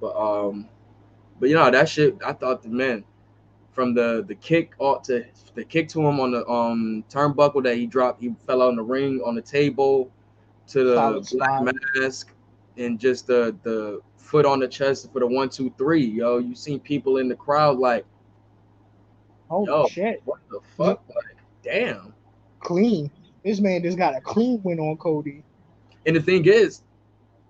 But 0.00 0.16
um, 0.16 0.68
but 1.40 1.48
you 1.48 1.56
know 1.56 1.68
that 1.68 1.88
shit. 1.88 2.16
I 2.24 2.32
thought 2.32 2.62
the 2.62 2.68
man 2.68 3.04
from 3.72 3.92
the 3.92 4.24
the 4.28 4.36
kick 4.36 4.74
ought 4.78 5.02
to 5.04 5.24
the 5.56 5.64
kick 5.64 5.88
to 5.88 6.00
him 6.00 6.20
on 6.20 6.30
the 6.30 6.46
um 6.48 7.04
turnbuckle 7.10 7.64
that 7.64 7.76
he 7.76 7.86
dropped. 7.86 8.22
He 8.22 8.32
fell 8.46 8.62
out 8.62 8.70
in 8.70 8.76
the 8.76 8.84
ring 8.84 9.20
on 9.26 9.34
the 9.34 9.42
table 9.42 10.12
to 10.68 10.84
the 10.84 10.94
Solid 10.94 11.28
black 11.32 11.60
spot. 11.60 11.74
mask 11.96 12.32
and 12.76 12.98
just 12.98 13.26
the 13.26 13.56
the 13.62 14.00
foot 14.16 14.46
on 14.46 14.60
the 14.60 14.68
chest 14.68 15.10
for 15.12 15.20
the 15.20 15.26
one 15.26 15.48
two 15.48 15.72
three. 15.78 16.04
Yo, 16.04 16.38
you 16.38 16.54
seen 16.54 16.80
people 16.80 17.16
in 17.16 17.28
the 17.28 17.34
crowd 17.34 17.78
like, 17.78 18.04
Holy 19.48 19.66
yo, 19.66 19.86
shit, 19.88 20.22
what 20.24 20.38
the 20.50 20.60
fuck? 20.76 21.02
Like, 21.08 21.36
damn. 21.62 22.14
clean. 22.60 23.10
This 23.44 23.60
man 23.60 23.82
just 23.82 23.96
got 23.96 24.14
a 24.14 24.20
clean 24.20 24.60
win 24.62 24.78
on 24.78 24.96
Cody. 24.98 25.42
And 26.06 26.14
the 26.14 26.20
thing 26.20 26.44
is, 26.44 26.82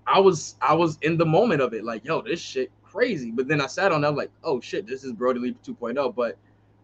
I 0.07 0.21
was 0.21 0.57
I 0.61 0.75
was 0.75 0.99
in 1.03 1.19
the 1.19 1.27
moment 1.27 1.61
of 1.61 1.75
it, 1.75 1.85
like, 1.85 2.05
yo, 2.05 2.23
this 2.23 2.41
shit 2.41 2.71
crazy. 2.83 3.31
But 3.31 3.49
then 3.49 3.61
I 3.61 3.67
sat 3.67 3.93
on, 3.93 4.01
that 4.03 4.15
like, 4.15 4.31
oh 4.45 4.61
shit, 4.61 4.87
this 4.87 5.05
is 5.05 5.13
Brodie 5.13 5.41
Lee 5.41 5.57
2.0. 5.65 6.15
But 6.15 6.39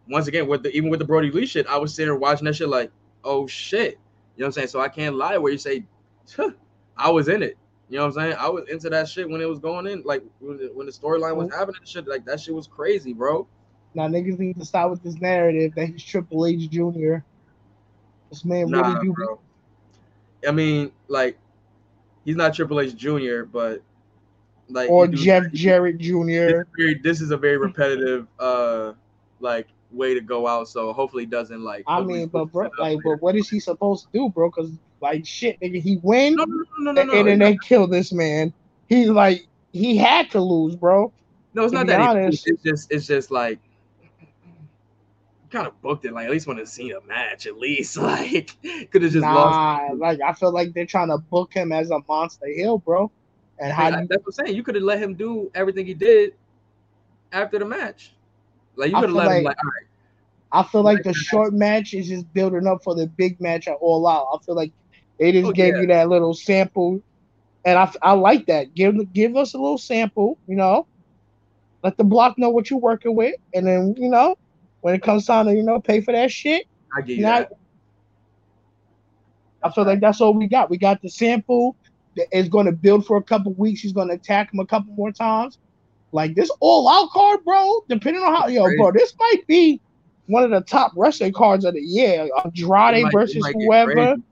once 0.08 0.26
again, 0.26 0.48
with 0.48 0.62
the 0.62 0.70
even 0.70 0.90
with 0.90 0.98
the 0.98 1.06
Brodie 1.06 1.30
Lee 1.30 1.46
shit, 1.46 1.66
I 1.66 1.76
was 1.76 1.94
sitting 1.94 2.10
there 2.10 2.18
watching 2.18 2.44
that 2.46 2.56
shit 2.56 2.68
like, 2.68 2.90
oh 3.22 3.46
shit. 3.46 3.98
You 4.36 4.40
know 4.40 4.46
what 4.46 4.48
I'm 4.48 4.52
saying? 4.52 4.68
So 4.68 4.80
I 4.80 4.88
can't 4.88 5.14
lie 5.14 5.38
where 5.38 5.52
you 5.52 5.58
say, 5.58 5.84
I 6.96 7.10
was 7.10 7.28
in 7.28 7.42
it. 7.42 7.56
You 7.90 7.98
know 7.98 8.06
what 8.06 8.16
I'm 8.16 8.30
saying? 8.30 8.36
I 8.38 8.48
was 8.48 8.64
into 8.68 8.88
that 8.90 9.08
shit 9.08 9.28
when 9.28 9.40
it 9.40 9.48
was 9.48 9.58
going 9.58 9.86
in, 9.86 10.02
like 10.04 10.22
when 10.40 10.56
the, 10.56 10.72
the 10.74 10.90
storyline 10.92 11.36
was 11.36 11.50
happening 11.52 11.80
shit. 11.84 12.08
Like 12.08 12.24
that 12.24 12.40
shit 12.40 12.54
was 12.54 12.66
crazy, 12.66 13.12
bro. 13.12 13.46
Now 13.94 14.08
niggas 14.08 14.38
need 14.38 14.58
to 14.58 14.64
stop 14.64 14.90
with 14.90 15.02
this 15.02 15.20
narrative 15.20 15.72
that 15.76 15.86
he's 15.86 16.02
Triple 16.02 16.46
H 16.46 16.68
Jr. 16.70 17.16
This 18.30 18.44
man 18.44 18.70
Nah, 18.70 18.94
really 18.94 19.06
do. 19.06 19.12
bro. 19.12 19.38
I 20.46 20.50
mean, 20.50 20.92
like, 21.08 21.38
he's 22.24 22.36
not 22.36 22.54
Triple 22.54 22.80
H 22.80 22.96
Jr., 22.96 23.42
but 23.44 23.82
like, 24.68 24.90
Or 24.90 25.06
do- 25.06 25.16
Jeff 25.16 25.52
Jarrett 25.52 25.98
Jr. 25.98 26.28
is 26.30 26.64
very- 26.76 26.94
this 27.02 27.20
is 27.20 27.30
a 27.30 27.36
very 27.36 27.58
repetitive 27.58 28.26
uh 28.38 28.92
like 29.40 29.68
way 29.92 30.14
to 30.14 30.20
go 30.20 30.46
out 30.48 30.66
so 30.68 30.92
hopefully 30.92 31.26
doesn't 31.26 31.62
like 31.62 31.84
I 31.86 32.00
mean, 32.00 32.28
but 32.28 32.46
bro, 32.46 32.70
like, 32.78 32.98
but 33.04 33.20
what 33.20 33.36
is 33.36 33.48
he 33.48 33.60
supposed 33.60 34.06
to 34.06 34.08
do, 34.12 34.28
bro? 34.30 34.48
Because 34.50 34.70
like 35.00 35.26
shit, 35.26 35.60
nigga, 35.60 35.80
he 35.80 35.98
win, 36.02 36.34
no 36.36 36.44
no 36.78 36.92
no 36.92 37.12
and 37.12 37.28
then 37.28 37.38
they 37.38 37.56
kill 37.58 37.86
this 37.86 38.12
man. 38.12 38.52
He 38.88 39.06
like 39.06 39.46
he 39.72 39.96
had 39.96 40.30
to 40.30 40.40
lose, 40.40 40.76
bro. 40.76 41.12
No, 41.54 41.64
it's 41.64 41.72
not 41.72 41.86
that. 41.86 42.00
Honest. 42.00 42.46
it's 42.46 42.62
just 42.62 42.92
it's 42.92 43.06
just 43.06 43.30
like 43.30 43.58
kind 45.50 45.66
of 45.66 45.80
booked 45.82 46.04
it. 46.04 46.12
Like 46.12 46.26
at 46.26 46.30
least 46.30 46.46
want 46.46 46.58
to 46.58 46.66
see 46.66 46.90
a 46.90 47.00
match. 47.02 47.46
At 47.46 47.58
least 47.58 47.96
like 47.98 48.56
could 48.90 49.02
have 49.02 49.12
just 49.12 49.24
nah, 49.24 49.34
lost. 49.34 49.94
like 49.96 50.20
I 50.20 50.32
feel 50.32 50.52
like 50.52 50.74
they're 50.74 50.86
trying 50.86 51.08
to 51.08 51.18
book 51.18 51.52
him 51.54 51.72
as 51.72 51.90
a 51.90 52.00
monster 52.08 52.46
heel, 52.46 52.78
bro. 52.78 53.10
And 53.58 53.72
how 53.72 53.90
Like, 53.90 54.02
you, 54.02 54.06
that's 54.08 54.26
what 54.26 54.34
I'm 54.38 54.46
saying. 54.46 54.56
You 54.56 54.62
could 54.64 54.74
have 54.74 54.84
let 54.84 54.98
him 54.98 55.14
do 55.14 55.50
everything 55.54 55.86
he 55.86 55.94
did 55.94 56.34
after 57.32 57.58
the 57.58 57.64
match. 57.64 58.12
Like 58.76 58.90
you 58.90 58.96
could 58.96 59.10
have 59.10 59.12
let 59.12 59.26
him 59.26 59.44
like- 59.44 59.44
like 59.44 59.56
all 59.64 59.70
right. 59.70 59.86
I 60.52 60.62
feel 60.62 60.82
like 60.82 61.02
the 61.02 61.12
short 61.12 61.52
match 61.52 61.94
is 61.94 62.06
just 62.06 62.32
building 62.32 62.68
up 62.68 62.84
for 62.84 62.94
the 62.94 63.08
big 63.08 63.40
match 63.40 63.66
at 63.66 63.74
All 63.80 64.06
Out. 64.06 64.28
I 64.32 64.38
feel 64.44 64.54
like 64.54 64.70
they 65.18 65.32
just 65.32 65.46
Oh, 65.46 65.52
gave 65.52 65.74
yeah. 65.74 65.80
you 65.82 65.86
that 65.88 66.08
little 66.08 66.34
sample, 66.34 67.00
and 67.64 67.78
I, 67.78 67.90
I 68.02 68.12
like 68.12 68.46
that. 68.46 68.74
Give 68.74 69.12
give 69.12 69.36
us 69.36 69.54
a 69.54 69.58
little 69.58 69.78
sample, 69.78 70.38
you 70.46 70.56
know. 70.56 70.86
Let 71.82 71.96
the 71.98 72.04
block 72.04 72.38
know 72.38 72.48
what 72.50 72.70
you're 72.70 72.78
working 72.78 73.14
with, 73.14 73.34
and 73.54 73.66
then 73.66 73.94
you 73.98 74.08
know 74.08 74.36
when 74.80 74.94
it 74.94 75.02
comes 75.02 75.26
time 75.26 75.46
to 75.46 75.54
you 75.54 75.62
know 75.62 75.80
pay 75.80 76.00
for 76.00 76.12
that 76.12 76.30
shit. 76.32 76.66
I 76.96 77.00
get 77.02 77.16
you 77.18 77.22
that. 77.24 77.52
I 79.62 79.70
feel 79.70 79.84
like 79.84 80.00
that's 80.00 80.20
all 80.20 80.34
we 80.34 80.46
got. 80.46 80.68
We 80.70 80.76
got 80.78 81.00
the 81.00 81.08
sample 81.08 81.74
that 82.16 82.26
is 82.36 82.48
going 82.48 82.66
to 82.66 82.72
build 82.72 83.06
for 83.06 83.16
a 83.16 83.22
couple 83.22 83.52
weeks. 83.54 83.80
He's 83.80 83.92
going 83.92 84.08
to 84.08 84.14
attack 84.14 84.52
him 84.52 84.60
a 84.60 84.66
couple 84.66 84.92
more 84.94 85.10
times. 85.10 85.58
Like 86.12 86.34
this 86.34 86.50
all 86.60 86.86
out 86.88 87.10
card, 87.10 87.44
bro. 87.44 87.80
Depending 87.88 88.22
on 88.22 88.34
how 88.34 88.46
yo, 88.46 88.64
bro, 88.76 88.92
this 88.92 89.14
might 89.18 89.46
be 89.46 89.80
one 90.26 90.44
of 90.44 90.50
the 90.50 90.60
top 90.60 90.92
wrestling 90.96 91.32
cards 91.32 91.64
of 91.64 91.74
the 91.74 91.80
year. 91.80 92.28
Andrade 92.44 93.04
might- 93.04 93.12
versus 93.12 93.44
whoever. 93.54 93.92
crazy. 93.92 94.22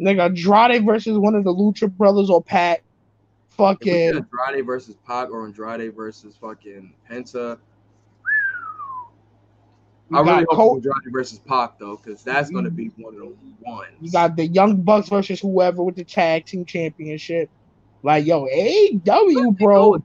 Nigga, 0.00 0.26
Andrade 0.26 0.84
versus 0.84 1.18
one 1.18 1.34
of 1.34 1.44
the 1.44 1.52
Lucha 1.52 1.90
Brothers 1.90 2.30
or 2.30 2.42
Pac. 2.42 2.82
Fucking 3.50 4.14
Andrade 4.16 4.64
versus 4.64 4.96
Pac 5.06 5.30
or 5.30 5.44
Andrade 5.44 5.94
versus 5.94 6.36
fucking 6.40 6.92
Penta. 7.10 7.58
I 10.12 10.20
really 10.20 10.46
hope 10.48 10.56
Col- 10.56 10.74
Andrade 10.76 11.12
versus 11.12 11.40
Pac 11.40 11.78
though, 11.78 11.96
because 11.96 12.22
that's 12.22 12.50
gonna 12.50 12.70
be 12.70 12.90
one 12.96 13.14
of 13.14 13.20
the 13.20 13.36
ones. 13.60 13.90
you 14.00 14.10
got 14.10 14.36
the 14.36 14.46
Young 14.46 14.80
Bucks 14.82 15.08
versus 15.08 15.40
whoever 15.40 15.82
with 15.82 15.96
the 15.96 16.04
tag 16.04 16.46
team 16.46 16.64
championship. 16.64 17.50
Like 18.02 18.26
yo, 18.26 18.46
AW 18.46 19.50
bro. 19.50 20.02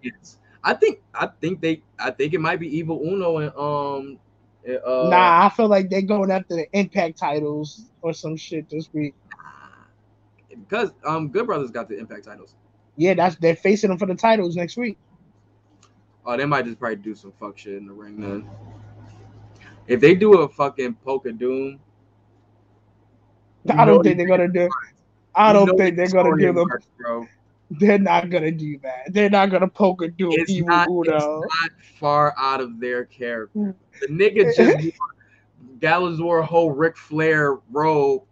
I 0.64 0.74
think 0.74 1.02
I 1.14 1.28
think 1.28 1.62
they 1.62 1.84
I 2.00 2.12
think 2.12 2.34
it 2.34 2.40
might 2.40 2.60
be 2.60 2.78
Evil 2.78 3.02
Uno 3.04 3.38
and 3.38 3.56
um 3.56 4.20
uh, 4.66 5.10
nah, 5.10 5.46
I 5.46 5.50
feel 5.50 5.68
like 5.68 5.90
they're 5.90 6.02
going 6.02 6.32
after 6.32 6.56
the 6.56 6.68
Impact 6.72 7.18
titles 7.18 7.90
or 8.02 8.14
some 8.14 8.38
shit 8.38 8.70
this 8.70 8.90
week. 8.94 9.14
Because 10.60 10.92
um 11.06 11.30
Good 11.30 11.46
Brothers 11.46 11.72
got 11.72 11.90
the 11.90 11.98
Impact 11.98 12.26
titles. 12.26 12.56
Yeah, 12.98 13.14
that's 13.16 13.36
they're 13.38 13.56
facing 13.56 13.90
them 13.90 13.98
for 13.98 14.06
the 14.06 14.16
titles 14.16 14.56
next 14.56 14.78
week. 14.78 14.98
Oh, 16.26 16.38
they 16.38 16.46
might 16.46 16.66
just 16.66 16.80
probably 16.80 16.98
do 16.98 17.16
some 17.16 17.34
fuck 17.40 17.58
shit 17.58 17.74
in 17.76 17.88
the 17.88 17.94
ring 17.94 18.20
then. 18.22 18.48
If 19.88 20.00
they 20.00 20.16
do 20.16 20.40
a 20.42 20.48
fucking 20.48 20.94
Polka 21.04 21.32
Doom, 21.32 21.80
I 23.70 23.86
don't 23.86 24.04
think 24.04 24.18
they- 24.18 24.26
they're 24.26 24.38
gonna 24.38 24.48
do. 24.48 24.70
I 25.36 25.52
don't 25.52 25.68
know 25.68 25.78
think 25.78 25.96
they're 25.96 26.08
gonna 26.10 26.38
do 26.38 26.54
them. 26.54 26.68
works, 26.70 26.88
bro. 26.98 27.28
They're 27.72 27.98
not 27.98 28.30
gonna 28.30 28.52
do 28.52 28.78
that. 28.84 29.12
They're 29.12 29.30
not 29.32 29.50
gonna 29.50 29.68
poke 29.68 30.04
a 30.04 30.08
do 30.08 30.30
It's 30.32 30.52
evil 30.52 30.70
not, 30.70 30.88
it's 30.90 31.26
not 31.26 31.72
far 32.00 32.36
out 32.38 32.62
of 32.62 32.80
their 32.80 33.06
character. 33.06 33.76
The 34.02 34.08
nigga 34.08 34.56
just 34.56 34.96
Gallows 35.80 36.22
wore 36.22 36.40
a 36.40 36.46
whole 36.46 36.72
Ric 36.72 36.96
Flair 36.96 37.58
robe 37.72 38.24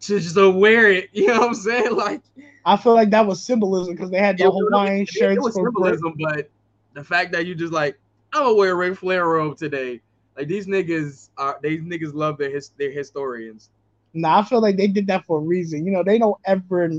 to 0.00 0.20
just 0.20 0.36
wear 0.36 0.90
it. 0.90 1.10
You 1.12 1.28
know 1.28 1.40
what 1.40 1.48
I'm 1.48 1.54
saying? 1.54 1.96
Like 1.96 2.22
I 2.64 2.76
feel 2.76 2.94
like 2.94 3.10
that 3.10 3.26
was 3.26 3.42
symbolism 3.42 3.94
because 3.94 4.10
they 4.10 4.18
had 4.18 4.38
the 4.38 4.50
was- 4.50 4.62
Hawaiian 4.70 5.02
it- 5.02 5.08
shirts 5.08 5.36
It 5.36 5.42
was 5.42 5.54
symbolism, 5.54 6.14
but 6.18 6.50
the 6.94 7.04
fact 7.04 7.32
that 7.32 7.46
you 7.46 7.54
just 7.54 7.72
like, 7.72 7.98
I'm 8.32 8.42
gonna 8.44 8.54
wear 8.54 8.72
a 8.72 8.74
Ric 8.74 8.98
Flair 8.98 9.26
robe 9.26 9.56
today. 9.56 10.00
Like 10.36 10.48
these 10.48 10.66
niggas 10.66 11.30
are 11.36 11.58
these 11.62 11.82
niggas 11.82 12.14
love 12.14 12.38
their 12.38 12.50
his 12.50 12.70
their 12.78 12.90
historians. 12.90 13.70
Nah, 14.14 14.40
I 14.40 14.42
feel 14.44 14.60
like 14.60 14.76
they 14.76 14.86
did 14.86 15.06
that 15.08 15.24
for 15.24 15.38
a 15.38 15.40
reason. 15.40 15.84
You 15.84 15.92
know, 15.92 16.02
they 16.02 16.18
don't 16.18 16.36
ever 16.44 16.90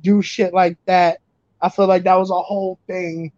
do 0.00 0.22
shit 0.22 0.54
like 0.54 0.78
that. 0.86 1.18
I 1.60 1.68
feel 1.68 1.86
like 1.86 2.04
that 2.04 2.14
was 2.14 2.30
a 2.30 2.40
whole 2.40 2.78
thing, 2.86 3.32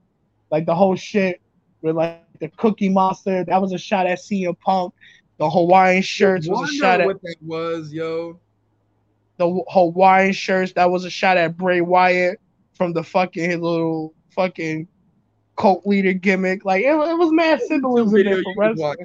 like 0.50 0.66
the 0.66 0.74
whole 0.74 0.96
shit 0.96 1.40
with 1.82 1.96
like 1.96 2.22
the 2.40 2.48
Cookie 2.48 2.88
Monster. 2.88 3.44
That 3.44 3.60
was 3.60 3.72
a 3.72 3.78
shot 3.78 4.06
at 4.06 4.18
CM 4.18 4.58
Punk. 4.60 4.94
The 5.38 5.48
Hawaiian 5.48 6.02
shirts 6.02 6.48
was 6.48 6.68
a 6.68 6.74
shot 6.74 7.00
at 7.00 7.06
what 7.06 7.22
that 7.22 7.36
was, 7.42 7.92
yo. 7.92 8.38
The 9.38 9.64
Hawaiian 9.68 10.32
shirts. 10.32 10.72
That 10.74 10.90
was 10.90 11.04
a 11.04 11.10
shot 11.10 11.36
at 11.36 11.56
Bray 11.56 11.80
Wyatt 11.80 12.40
from 12.74 12.92
the 12.92 13.02
fucking 13.02 13.50
his 13.50 13.60
little 13.60 14.14
fucking 14.30 14.86
cult 15.56 15.86
leader 15.86 16.12
gimmick. 16.12 16.64
Like 16.64 16.82
it, 16.82 16.90
it 16.90 17.18
was 17.18 17.32
mad 17.32 17.60
symbolism 17.62 18.12
there 18.12 18.42
for 18.42 18.50
you 18.50 18.54
wrestling. 18.56 18.96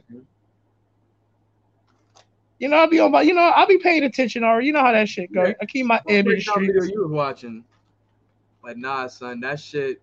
You 2.60 2.70
know, 2.70 2.78
I'll 2.78 2.88
be 2.88 3.00
on 3.00 3.12
my, 3.12 3.22
you 3.22 3.34
know, 3.34 3.42
I'll 3.42 3.68
be 3.68 3.80
paying 3.80 4.04
attention. 4.04 4.44
Or 4.44 4.62
you 4.62 4.74
know 4.74 4.82
how 4.82 4.92
that 4.94 5.10
shit 5.10 5.34
goes. 5.34 5.50
Yeah. 5.50 5.54
I 5.62 5.66
keep 5.66 5.86
my 5.86 6.02
ear 6.08 6.24
to 6.24 6.30
the 6.30 6.36
Breakdown 6.36 6.66
video 6.66 6.84
you 6.84 7.02
was 7.02 7.12
watching. 7.12 7.64
But 8.64 8.78
nah, 8.78 9.08
son, 9.08 9.42
that 9.42 9.60
shit, 9.60 10.02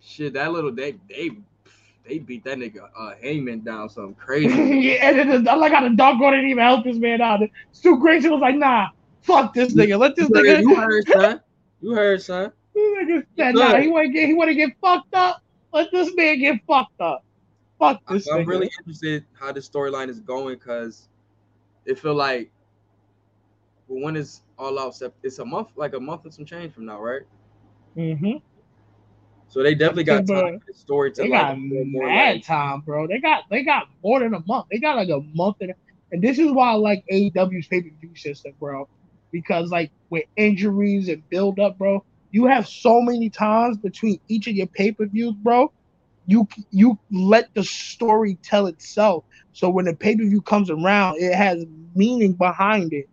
shit, 0.00 0.34
that 0.34 0.52
little 0.52 0.70
they 0.70 0.96
they 1.08 1.30
they 2.06 2.18
beat 2.18 2.44
that 2.44 2.58
nigga 2.58 2.88
uh 2.98 3.14
Heyman 3.24 3.64
down 3.64 3.88
something 3.88 4.14
crazy. 4.14 4.48
yeah, 4.80 5.08
and 5.08 5.18
then 5.18 5.44
the, 5.44 5.50
I 5.50 5.54
like 5.54 5.72
how 5.72 5.88
the 5.88 5.94
dog 5.96 6.18
didn't 6.18 6.48
even 6.48 6.62
help 6.62 6.84
this 6.84 6.98
man 6.98 7.22
out. 7.22 7.40
Stu 7.72 7.98
Grayson 7.98 8.30
was 8.30 8.42
like, 8.42 8.56
"Nah, 8.56 8.88
fuck 9.22 9.54
this 9.54 9.74
nigga. 9.74 9.98
Let 9.98 10.16
this 10.16 10.28
You 10.28 10.34
nigga." 10.34 10.54
heard, 10.54 10.62
you 10.62 10.74
heard, 10.76 11.06
son. 11.06 11.40
You 11.80 11.94
heard, 11.94 12.22
son. 12.22 12.52
This 12.74 13.24
nigga 13.38 13.54
"Nah, 13.54 13.76
he 13.76 13.88
want 13.88 14.06
to 14.06 14.12
get, 14.12 14.26
he 14.26 14.34
want 14.34 14.48
to 14.48 14.54
get 14.54 14.70
fucked 14.80 15.14
up. 15.14 15.42
Let 15.72 15.90
this 15.90 16.14
man 16.14 16.38
get 16.38 16.60
fucked 16.66 17.00
up. 17.00 17.24
Fuck 17.78 18.00
this 18.08 18.28
I'm 18.28 18.40
nigga." 18.40 18.46
really 18.46 18.70
interested 18.78 19.24
how 19.32 19.52
this 19.52 19.68
storyline 19.68 20.08
is 20.08 20.20
going 20.20 20.54
because 20.54 21.08
it 21.84 21.98
feel 21.98 22.14
like 22.14 22.50
well, 23.88 24.02
when 24.02 24.16
is 24.16 24.42
all 24.58 24.78
out 24.78 25.00
it's 25.22 25.38
a 25.38 25.44
month 25.44 25.68
like 25.76 25.94
a 25.94 26.00
month 26.00 26.24
and 26.24 26.34
some 26.34 26.44
change 26.44 26.74
from 26.74 26.86
now, 26.86 27.00
right? 27.00 27.22
Mm-hmm. 27.96 28.38
So 29.48 29.62
they 29.62 29.74
definitely 29.74 30.04
got 30.04 30.26
time 30.26 30.60
for 30.60 30.64
the 30.66 30.74
story 30.74 31.10
to 31.12 31.22
They 31.22 31.28
like 31.28 31.40
got 31.40 31.54
feel 31.56 31.84
more 31.86 32.06
mad 32.06 32.36
like 32.36 32.44
time, 32.44 32.80
bro. 32.82 33.06
They 33.06 33.18
got 33.18 33.44
they 33.50 33.62
got 33.62 33.88
more 34.04 34.20
than 34.20 34.34
a 34.34 34.40
month. 34.46 34.66
They 34.70 34.78
got 34.78 34.96
like 34.96 35.08
a 35.08 35.20
month 35.34 35.56
and 35.60 35.72
and 36.12 36.22
this 36.22 36.38
is 36.38 36.50
why 36.52 36.70
I 36.70 36.74
like 36.74 37.04
AEW's 37.10 37.66
pay 37.66 37.82
per 37.82 37.90
view 38.00 38.14
system, 38.14 38.52
bro. 38.60 38.88
Because 39.32 39.70
like 39.70 39.92
with 40.10 40.24
injuries 40.36 41.08
and 41.08 41.22
build 41.30 41.58
up, 41.60 41.78
bro, 41.78 42.04
you 42.30 42.46
have 42.46 42.66
so 42.68 43.00
many 43.00 43.30
times 43.30 43.78
between 43.78 44.18
each 44.28 44.46
of 44.46 44.54
your 44.54 44.66
pay 44.68 44.92
per 44.92 45.06
views, 45.06 45.34
bro. 45.42 45.72
You 46.26 46.46
you 46.70 46.98
let 47.10 47.48
the 47.54 47.64
story 47.64 48.38
tell 48.42 48.66
itself. 48.66 49.24
So 49.52 49.68
when 49.70 49.86
the 49.86 49.94
pay 49.94 50.16
per 50.16 50.24
view 50.24 50.42
comes 50.42 50.70
around, 50.70 51.16
it 51.20 51.34
has 51.34 51.64
meaning 51.94 52.34
behind 52.34 52.92
it. 52.92 53.06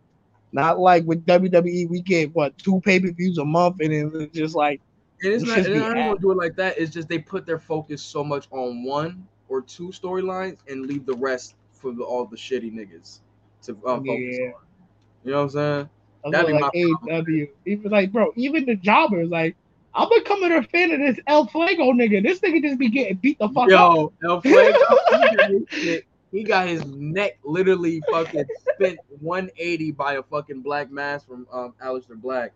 Not 0.51 0.79
like 0.79 1.05
with 1.05 1.25
WWE, 1.25 1.87
we 1.89 2.01
get 2.01 2.33
what 2.33 2.57
two 2.57 2.81
pay 2.81 2.99
per 2.99 3.11
views 3.11 3.37
a 3.37 3.45
month, 3.45 3.77
and 3.81 3.93
it's 3.93 4.35
just 4.35 4.55
like 4.55 4.81
And 5.21 5.33
it's 5.33 5.45
not. 5.45 5.63
should 5.63 5.67
And 5.67 5.83
I 5.83 5.93
don't 5.93 6.21
do 6.21 6.31
it 6.31 6.37
like 6.37 6.55
that. 6.57 6.77
It's 6.77 6.91
just 6.91 7.07
they 7.07 7.19
put 7.19 7.45
their 7.45 7.59
focus 7.59 8.03
so 8.03 8.23
much 8.23 8.47
on 8.51 8.83
one 8.83 9.27
or 9.47 9.61
two 9.61 9.89
storylines 9.89 10.57
and 10.67 10.85
leave 10.85 11.05
the 11.05 11.15
rest 11.15 11.55
for 11.73 11.93
the, 11.93 12.03
all 12.03 12.25
the 12.25 12.35
shitty 12.37 12.71
niggas 12.71 13.19
to 13.63 13.77
uh, 13.85 13.99
focus 14.01 14.39
Yeah. 14.39 14.45
on. 14.47 14.53
You 15.23 15.31
know 15.31 15.37
what 15.37 15.43
I'm 15.43 15.49
saying? 15.49 15.89
I 16.25 16.31
That'd 16.31 16.47
feel 16.47 16.57
be 16.57 16.63
like 16.63 17.07
my 17.07 17.21
AEW. 17.21 17.49
Even 17.65 17.91
like, 17.91 18.11
bro, 18.11 18.31
even 18.35 18.65
the 18.65 18.75
jobbers, 18.75 19.29
like, 19.29 19.55
I'm 19.93 20.09
becoming 20.09 20.51
a 20.51 20.63
fan 20.63 20.91
of 20.91 20.99
this 20.99 21.19
El 21.27 21.47
Fuego 21.47 21.93
nigga. 21.93 22.21
This 22.21 22.39
nigga 22.39 22.61
just 22.61 22.79
be 22.79 22.89
getting 22.89 23.17
beat 23.17 23.39
the 23.39 23.47
fuck 23.49 23.69
Yo, 23.69 24.07
up. 24.07 24.13
El 24.23 24.41
Fuego, 24.41 24.79
he 25.11 25.35
got 25.35 25.49
his 25.49 25.63
shit- 25.69 26.05
he 26.31 26.43
got 26.43 26.67
his 26.67 26.85
neck 26.85 27.37
literally 27.45 28.01
fucking 28.11 28.43
spent 28.73 28.99
180 29.21 29.91
by 29.91 30.15
a 30.15 30.23
fucking 30.23 30.61
black 30.61 30.91
mass 30.91 31.23
from 31.23 31.47
um 31.51 31.73
Aleister 31.81 32.19
Black. 32.19 32.51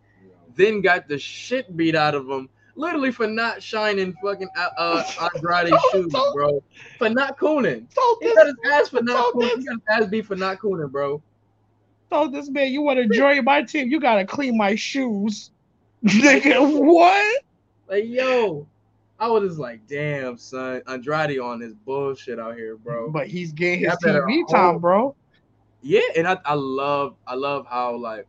Then 0.56 0.82
got 0.82 1.08
the 1.08 1.18
shit 1.18 1.78
beat 1.78 1.96
out 1.96 2.14
of 2.14 2.28
him, 2.28 2.50
literally 2.76 3.12
for 3.12 3.26
not 3.26 3.64
shining 3.64 4.14
fucking 4.22 4.50
uh, 4.58 4.70
uh 4.78 5.30
Andrade's 5.34 5.82
shoes, 5.94 6.14
bro. 6.34 6.62
For 6.98 7.10
not 7.10 7.38
cooning. 7.38 7.88
He 8.20 8.34
got 8.34 8.48
his 8.48 8.56
ass 8.70 8.90
for 8.90 9.02
not 9.02 9.34
cooning. 9.34 9.60
He 9.60 9.66
got 9.66 9.76
his 9.76 10.04
ass 10.04 10.06
beat 10.10 10.26
for 10.26 10.36
not 10.36 10.60
cooning, 10.60 10.92
bro. 10.92 11.22
Told 12.10 12.34
this 12.34 12.50
man, 12.50 12.72
you 12.72 12.82
want 12.82 12.98
to 13.00 13.08
join 13.08 13.44
my 13.44 13.62
team, 13.62 13.90
you 13.90 14.00
gotta 14.00 14.26
clean 14.26 14.58
my 14.58 14.76
shoes. 14.76 15.52
nigga, 16.04 16.82
what? 16.82 17.44
Like, 17.88 18.06
yo, 18.08 18.68
I 19.20 19.28
was 19.28 19.50
just 19.50 19.60
like, 19.60 19.86
damn, 19.88 20.38
son, 20.38 20.82
Andrade 20.88 21.40
on 21.40 21.60
this 21.60 21.74
bullshit 21.74 22.40
out 22.40 22.56
here, 22.56 22.78
bro. 22.78 23.12
But 23.12 23.28
he's 23.28 23.52
getting 23.52 23.82
his 23.82 23.94
TV 23.98 24.48
time, 24.50 24.80
bro. 24.80 25.16
Yeah, 25.82 26.02
and 26.16 26.28
I, 26.28 26.38
I 26.46 26.54
love 26.56 27.16
I 27.28 27.36
love 27.36 27.66
how 27.68 27.96
like 27.96 28.28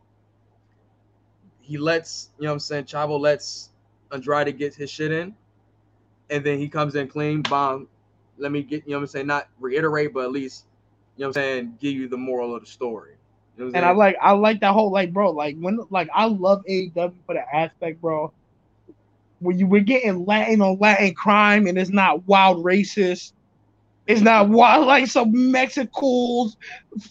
he 1.59 1.77
lets 1.77 2.29
you 2.37 2.43
know 2.43 2.51
what 2.51 2.53
I'm 2.53 2.59
saying 2.59 2.85
Chavo 2.85 3.19
lets 3.19 3.69
Andrade 4.11 4.57
get 4.57 4.73
his 4.73 4.89
shit 4.89 5.11
in, 5.11 5.35
and 6.29 6.45
then 6.45 6.59
he 6.59 6.67
comes 6.69 6.95
in 6.95 7.07
clean, 7.07 7.41
bomb. 7.41 7.87
Let 8.37 8.51
me 8.51 8.63
get 8.63 8.85
you 8.85 8.91
know 8.91 8.97
what 8.97 9.03
I'm 9.03 9.07
saying, 9.07 9.27
not 9.27 9.49
reiterate, 9.59 10.13
but 10.13 10.25
at 10.25 10.31
least 10.31 10.65
you 11.17 11.21
know 11.21 11.29
what 11.29 11.37
I'm 11.37 11.43
saying, 11.43 11.77
give 11.79 11.93
you 11.93 12.07
the 12.07 12.17
moral 12.17 12.55
of 12.55 12.61
the 12.61 12.67
story. 12.67 13.15
You 13.57 13.65
know 13.65 13.71
what 13.71 13.77
I'm 13.77 13.83
And 13.83 13.85
I 13.85 13.91
like 13.91 14.15
I 14.21 14.31
like 14.31 14.59
that 14.61 14.73
whole 14.73 14.91
like 14.91 15.13
bro 15.13 15.31
like 15.31 15.55
when 15.59 15.79
like 15.89 16.09
I 16.13 16.25
love 16.25 16.63
AEW 16.69 17.13
for 17.25 17.35
the 17.35 17.55
aspect 17.55 18.01
bro 18.01 18.31
when 19.39 19.57
you 19.57 19.67
we're 19.67 19.81
getting 19.81 20.25
Latin 20.25 20.61
on 20.61 20.77
Latin 20.79 21.13
crime 21.13 21.67
and 21.67 21.77
it's 21.77 21.89
not 21.89 22.25
wild 22.27 22.63
racist. 22.63 23.33
It's 24.07 24.21
not 24.21 24.49
wild 24.49 24.87
like 24.87 25.07
some 25.07 25.33
Mexicals 25.33 26.55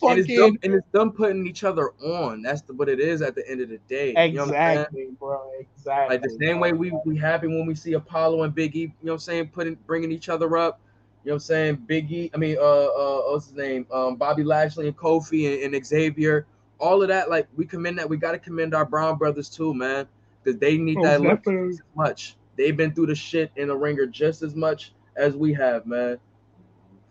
And 0.07 0.19
it's, 0.19 0.29
fucking 0.29 0.37
them, 0.37 0.59
and 0.63 0.75
it's 0.75 0.87
them 0.93 1.13
putting 1.13 1.47
each 1.47 1.65
other 1.65 1.93
on. 2.03 2.43
That's 2.43 2.63
the, 2.63 2.75
what 2.75 2.89
it 2.89 3.01
is 3.01 3.23
at 3.23 3.35
the 3.35 3.49
end 3.49 3.61
of 3.61 3.69
the 3.69 3.79
day. 3.89 4.09
You 4.09 4.35
know 4.35 4.47
what 4.47 4.55
I'm 4.55 4.55
saying? 4.55 4.79
exactly, 4.79 5.07
bro. 5.19 5.51
Exactly. 5.61 6.17
Like 6.17 6.23
the 6.23 6.37
same 6.41 6.59
way 6.59 6.73
we 6.73 6.93
we 7.05 7.17
happy 7.17 7.47
when 7.47 7.67
we 7.67 7.75
see 7.75 7.93
Apollo 7.95 8.43
and 8.43 8.55
Biggie, 8.55 8.75
you 8.75 8.93
know 9.03 9.13
what 9.13 9.15
I'm 9.15 9.19
saying, 9.21 9.49
putting 9.49 9.77
bringing 9.87 10.11
each 10.11 10.29
other 10.29 10.57
up. 10.57 10.81
You 11.25 11.31
know 11.31 11.35
what 11.35 11.37
I'm 11.37 11.41
saying? 11.41 11.77
Biggie, 11.89 12.31
I 12.35 12.39
mean, 12.39 12.57
uh, 12.59 12.61
uh, 12.63 13.23
what's 13.33 13.47
his 13.47 13.55
name? 13.55 13.87
Um, 13.93 14.17
Bobby 14.17 14.43
Lashley 14.43 14.89
and 14.89 14.97
Kofi 14.97 15.65
and, 15.65 15.75
and 15.75 15.87
Xavier. 15.87 16.47
All 16.79 17.03
of 17.03 17.09
that, 17.09 17.29
like 17.29 17.47
we 17.57 17.67
commend 17.67 17.99
that. 17.99 18.09
We 18.09 18.17
got 18.17 18.33
to 18.33 18.39
commend 18.39 18.75
our 18.75 18.87
Brown 18.87 19.19
brothers 19.19 19.51
too, 19.51 19.75
man, 19.75 20.09
because 20.43 20.59
they 20.59 20.79
need 20.79 20.99
Oh, 20.99 21.03
that 21.03 21.21
love 21.21 21.39
as 21.69 21.83
much. 21.95 22.37
They've 22.57 22.77
been 22.77 22.95
through 22.95 23.07
the 23.07 23.15
shit 23.15 23.53
in 23.57 23.69
the 23.69 23.77
ringer 23.77 24.07
just 24.07 24.43
as 24.43 24.55
much 24.55 24.93
as 25.17 25.37
we 25.37 25.53
have, 25.55 25.87
man. 25.87 26.19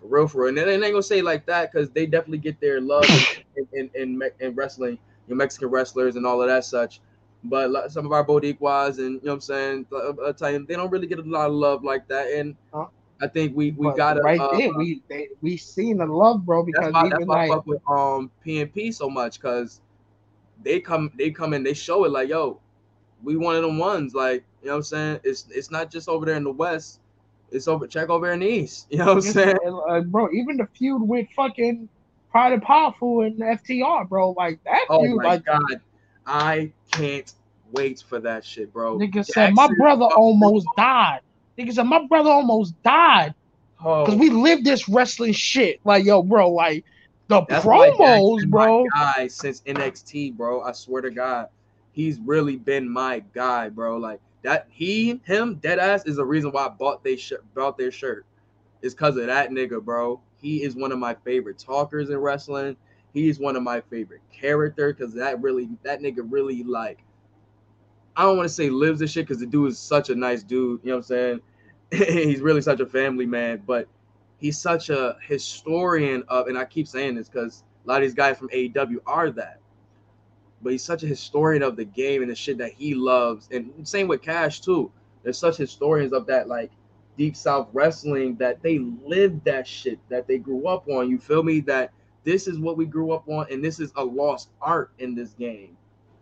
For 0.01 0.07
real, 0.07 0.27
for 0.27 0.41
real. 0.43 0.49
And 0.49 0.57
they 0.57 0.73
ain't 0.73 0.81
gonna 0.81 1.03
say 1.03 1.21
like 1.21 1.45
that 1.45 1.71
because 1.71 1.91
they 1.91 2.07
definitely 2.07 2.39
get 2.39 2.59
their 2.59 2.81
love 2.81 3.13
in 3.13 3.67
in, 3.73 3.89
in, 3.93 4.21
in 4.39 4.55
wrestling, 4.55 4.93
you 5.27 5.35
know, 5.35 5.35
Mexican 5.35 5.69
wrestlers 5.69 6.15
and 6.15 6.25
all 6.25 6.41
of 6.41 6.47
that 6.47 6.65
such. 6.65 7.01
But 7.43 7.71
like, 7.71 7.89
some 7.91 8.05
of 8.05 8.11
our 8.11 8.25
Boricuas 8.25 8.97
and 8.97 8.97
you 8.97 9.11
know 9.11 9.19
what 9.21 9.33
I'm 9.33 9.41
saying, 9.41 9.85
uh, 9.91 10.09
uh, 10.09 10.29
Italian, 10.29 10.65
they 10.67 10.75
don't 10.75 10.89
really 10.89 11.07
get 11.07 11.19
a 11.19 11.23
lot 11.23 11.47
of 11.47 11.53
love 11.53 11.83
like 11.83 12.07
that. 12.07 12.27
And 12.27 12.55
Huh? 12.73 12.87
I 13.21 13.27
think 13.27 13.55
we 13.55 13.71
we 13.71 13.91
gotta 13.91 14.21
right 14.21 14.39
uh, 14.39 14.57
there, 14.57 14.71
we 14.73 15.01
they, 15.09 15.27
we 15.41 15.57
seen 15.57 15.97
the 15.97 16.05
love, 16.05 16.45
bro, 16.45 16.63
because 16.63 16.93
that's 16.93 16.93
why, 16.93 17.09
that's 17.09 17.25
why 17.25 17.35
I 17.35 17.39
like 17.39 17.49
fuck 17.49 17.67
with 17.67 17.81
um 17.87 18.31
PNP 18.45 18.93
so 18.93 19.09
much 19.09 19.39
because 19.39 19.81
they 20.63 20.79
come 20.79 21.11
they 21.15 21.31
come 21.31 21.53
and 21.53 21.65
they 21.65 21.73
show 21.73 22.05
it 22.05 22.11
like 22.11 22.29
yo, 22.29 22.59
we 23.23 23.35
one 23.35 23.55
of 23.55 23.63
them 23.63 23.77
ones 23.77 24.13
like 24.13 24.43
you 24.61 24.67
know 24.67 24.73
what 24.73 24.77
I'm 24.77 24.83
saying. 24.83 25.19
It's 25.23 25.45
it's 25.49 25.71
not 25.71 25.91
just 25.91 26.07
over 26.07 26.25
there 26.25 26.35
in 26.35 26.43
the 26.43 26.51
west. 26.51 26.99
It's 27.51 27.67
over 27.67 27.87
check 27.87 28.09
over 28.09 28.31
in 28.31 28.39
the 28.39 28.47
east. 28.47 28.87
You 28.91 28.99
know 28.99 29.05
what 29.05 29.13
I'm 29.15 29.21
saying? 29.21 29.55
uh, 29.89 30.01
bro, 30.01 30.29
even 30.31 30.57
the 30.57 30.67
feud 30.77 31.01
with 31.01 31.27
fucking 31.35 31.89
Proud 32.31 32.53
and 32.53 32.61
Powerful 32.61 33.21
and 33.21 33.39
FTR, 33.39 34.07
bro, 34.07 34.31
like 34.31 34.59
that 34.65 34.85
Oh 34.89 35.01
feud, 35.01 35.15
my 35.17 35.23
like 35.23 35.45
god, 35.45 35.81
I 36.25 36.71
can't 36.91 37.33
wait 37.71 38.03
for 38.07 38.19
that 38.19 38.45
shit, 38.45 38.71
bro. 38.71 38.97
nigga 38.97 39.25
said, 39.25 39.53
my 39.53 39.67
brother 39.67 40.05
almost 40.05 40.67
died. 40.75 41.21
Nigga 41.59 41.73
said, 41.73 41.83
my 41.83 42.05
brother 42.07 42.29
almost 42.29 42.81
died 42.83 43.35
Oh, 43.83 44.05
because 44.05 44.19
we 44.19 44.29
lived 44.29 44.65
this 44.65 44.89
wrestling 44.89 45.33
shit. 45.33 45.79
Like, 45.83 46.03
yo, 46.05 46.21
bro, 46.21 46.49
like 46.49 46.83
the 47.27 47.45
That's 47.47 47.65
promos, 47.65 48.47
bro. 48.49 48.85
My 48.93 49.15
guy 49.15 49.27
since 49.27 49.61
NXT, 49.61 50.35
bro. 50.35 50.61
I 50.61 50.73
swear 50.73 51.01
to 51.01 51.11
God, 51.11 51.47
he's 51.91 52.19
really 52.19 52.57
been 52.57 52.89
my 52.89 53.23
guy, 53.33 53.69
bro. 53.69 53.97
Like 53.97 54.19
that, 54.41 54.67
he, 54.69 55.21
him, 55.23 55.55
dead 55.55 55.79
ass 55.79 56.05
is 56.05 56.17
the 56.17 56.25
reason 56.25 56.51
why 56.51 56.65
I 56.65 56.69
bought 56.69 57.03
they 57.03 57.15
shirt, 57.15 57.45
bought 57.53 57.77
their 57.77 57.91
shirt. 57.91 58.25
It's 58.81 58.93
because 58.93 59.15
of 59.17 59.27
that 59.27 59.49
nigga, 59.51 59.83
bro. 59.83 60.19
He 60.41 60.63
is 60.63 60.75
one 60.75 60.91
of 60.91 60.99
my 60.99 61.15
favorite 61.25 61.59
talkers 61.59 62.09
in 62.09 62.17
wrestling. 62.17 62.75
He's 63.13 63.39
one 63.39 63.55
of 63.55 63.63
my 63.63 63.81
favorite 63.81 64.21
character 64.31 64.93
because 64.93 65.13
that 65.13 65.41
really, 65.41 65.69
that 65.83 66.01
nigga 66.01 66.21
really 66.29 66.63
like. 66.63 66.99
I 68.15 68.23
don't 68.23 68.37
want 68.37 68.47
to 68.47 68.53
say 68.53 68.69
lives 68.69 68.99
this 68.99 69.11
shit 69.11 69.25
because 69.25 69.39
the 69.39 69.45
dude 69.45 69.71
is 69.71 69.79
such 69.79 70.09
a 70.09 70.15
nice 70.15 70.43
dude. 70.43 70.81
You 70.83 70.89
know 70.89 70.95
what 70.95 70.97
I'm 70.97 71.03
saying? 71.03 71.41
he's 72.07 72.41
really 72.41 72.61
such 72.61 72.79
a 72.79 72.85
family 72.85 73.25
man, 73.25 73.63
but 73.65 73.87
he's 74.37 74.59
such 74.59 74.89
a 74.89 75.17
historian 75.21 76.23
of, 76.27 76.47
and 76.47 76.57
I 76.57 76.65
keep 76.65 76.87
saying 76.87 77.15
this 77.15 77.29
because 77.29 77.63
a 77.85 77.89
lot 77.89 77.97
of 77.97 78.03
these 78.03 78.13
guys 78.13 78.37
from 78.37 78.49
AEW 78.49 78.97
are 79.05 79.31
that. 79.31 79.59
But 80.61 80.73
he's 80.73 80.83
such 80.83 81.03
a 81.03 81.07
historian 81.07 81.63
of 81.63 81.75
the 81.75 81.85
game 81.85 82.21
and 82.21 82.29
the 82.29 82.35
shit 82.35 82.57
that 82.57 82.73
he 82.73 82.93
loves. 82.93 83.47
And 83.51 83.87
same 83.87 84.07
with 84.07 84.21
Cash 84.21 84.61
too. 84.61 84.91
They're 85.23 85.33
such 85.33 85.57
historians 85.57 86.13
of 86.13 86.25
that 86.27 86.47
like 86.47 86.71
deep 87.17 87.35
south 87.35 87.69
wrestling 87.73 88.35
that 88.35 88.61
they 88.61 88.79
lived 88.79 89.43
that 89.45 89.67
shit 89.67 89.99
that 90.09 90.27
they 90.27 90.37
grew 90.37 90.67
up 90.67 90.87
on. 90.87 91.09
You 91.09 91.17
feel 91.17 91.43
me? 91.43 91.59
That 91.61 91.91
this 92.23 92.47
is 92.47 92.59
what 92.59 92.77
we 92.77 92.85
grew 92.85 93.11
up 93.11 93.27
on, 93.27 93.47
and 93.51 93.63
this 93.63 93.79
is 93.79 93.91
a 93.95 94.03
lost 94.03 94.49
art 94.61 94.91
in 94.99 95.15
this 95.15 95.31
game. 95.31 95.77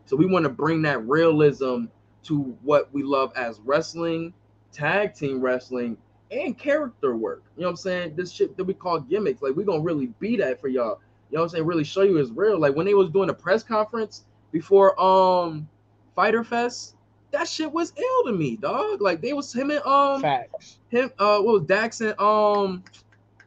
So 0.05 0.15
we 0.15 0.25
want 0.25 0.43
to 0.43 0.49
bring 0.49 0.81
that 0.83 1.05
realism 1.07 1.85
to 2.23 2.39
what 2.63 2.93
we 2.93 3.03
love 3.03 3.31
as 3.35 3.59
wrestling, 3.63 4.33
tag 4.71 5.13
team 5.13 5.41
wrestling, 5.41 5.97
and 6.31 6.57
character 6.57 7.15
work. 7.15 7.43
You 7.55 7.61
know 7.61 7.67
what 7.67 7.71
I'm 7.71 7.77
saying? 7.77 8.15
This 8.15 8.31
shit 8.31 8.57
that 8.57 8.63
we 8.63 8.73
call 8.73 8.99
gimmicks. 8.99 9.41
Like 9.41 9.55
we're 9.55 9.65
gonna 9.65 9.81
really 9.81 10.07
be 10.19 10.37
that 10.37 10.59
for 10.59 10.67
y'all. 10.67 10.99
You 11.29 11.37
know 11.37 11.41
what 11.41 11.43
I'm 11.43 11.49
saying? 11.49 11.65
Really 11.65 11.83
show 11.83 12.01
you 12.03 12.17
is 12.17 12.31
real. 12.31 12.59
Like 12.59 12.75
when 12.75 12.85
they 12.85 12.93
was 12.93 13.09
doing 13.09 13.29
a 13.29 13.33
press 13.33 13.63
conference 13.63 14.23
before 14.51 14.99
um 15.01 15.67
Fyter 16.15 16.43
Fest, 16.43 16.95
that 17.31 17.47
shit 17.47 17.71
was 17.71 17.93
ill 17.97 18.23
to 18.25 18.37
me, 18.37 18.57
dog. 18.57 19.01
Like 19.01 19.21
they 19.21 19.33
was 19.33 19.53
him 19.53 19.71
and 19.71 19.81
um 19.85 20.21
Facts. 20.21 20.79
him 20.89 21.11
uh 21.19 21.39
what 21.39 21.61
was 21.61 21.63
Dax 21.63 22.01
and 22.01 22.19
um 22.19 22.83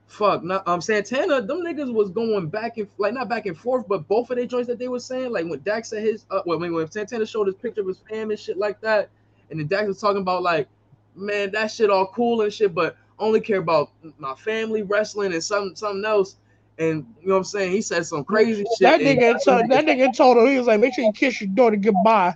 fuck 0.07 0.43
not 0.43 0.67
um 0.67 0.81
Santana, 0.81 1.41
them 1.41 1.63
niggas 1.63 1.93
was 1.93 2.11
going 2.11 2.49
back 2.49 2.79
and 2.79 2.89
like 2.99 3.15
not 3.15 3.29
back 3.29 3.47
and 3.47 3.57
forth, 3.57 3.87
but 3.89 4.07
both 4.09 4.31
of 4.31 4.37
their 4.37 4.47
joints 4.47 4.69
that 4.69 4.79
they 4.79 4.89
was 4.89 5.05
saying, 5.05 5.31
like 5.33 5.47
when 5.47 5.63
Dax 5.63 5.91
said 5.91 6.03
his 6.03 6.27
uh 6.31 6.41
well, 6.47 6.59
when, 6.59 6.73
when 6.73 6.91
Santana 6.91 7.27
showed 7.27 7.47
his 7.47 7.57
picture 7.57 7.83
of 7.83 7.87
his 7.87 8.03
fam 8.09 8.31
and 8.31 8.39
shit 8.39 8.59
like 8.59 8.81
that, 8.81 9.11
and 9.51 9.59
then 9.59 9.67
Dax 9.67 9.87
was 9.87 10.01
talking 10.01 10.23
about 10.23 10.43
like, 10.43 10.69
man, 11.15 11.51
that 11.53 11.71
shit 11.71 11.91
all 11.91 12.07
cool 12.09 12.43
and 12.43 12.53
shit, 12.53 12.75
but 12.75 12.97
only 13.19 13.41
care 13.41 13.59
about 13.59 13.91
my 14.19 14.35
family 14.35 14.83
wrestling 14.83 15.33
and 15.33 15.43
something 15.43 15.77
something 15.77 16.05
else. 16.05 16.37
And 16.79 17.05
you 17.21 17.29
know 17.29 17.35
what 17.35 17.39
I'm 17.41 17.45
saying? 17.45 17.73
He 17.73 17.83
said 17.83 18.07
some 18.07 18.25
crazy 18.25 18.65
shit. 18.65 18.81
That 18.81 19.01
and- 19.03 19.21
nigga, 19.21 19.45
told, 19.45 19.69
that 19.71 19.85
nigga 19.85 20.17
told 20.17 20.39
him 20.39 20.47
he 20.47 20.57
was 20.57 20.67
like, 20.67 20.81
make 20.81 20.95
sure 20.95 21.05
you 21.05 21.13
kiss 21.13 21.41
your 21.41 21.51
daughter 21.51 21.77
goodbye 21.77 22.35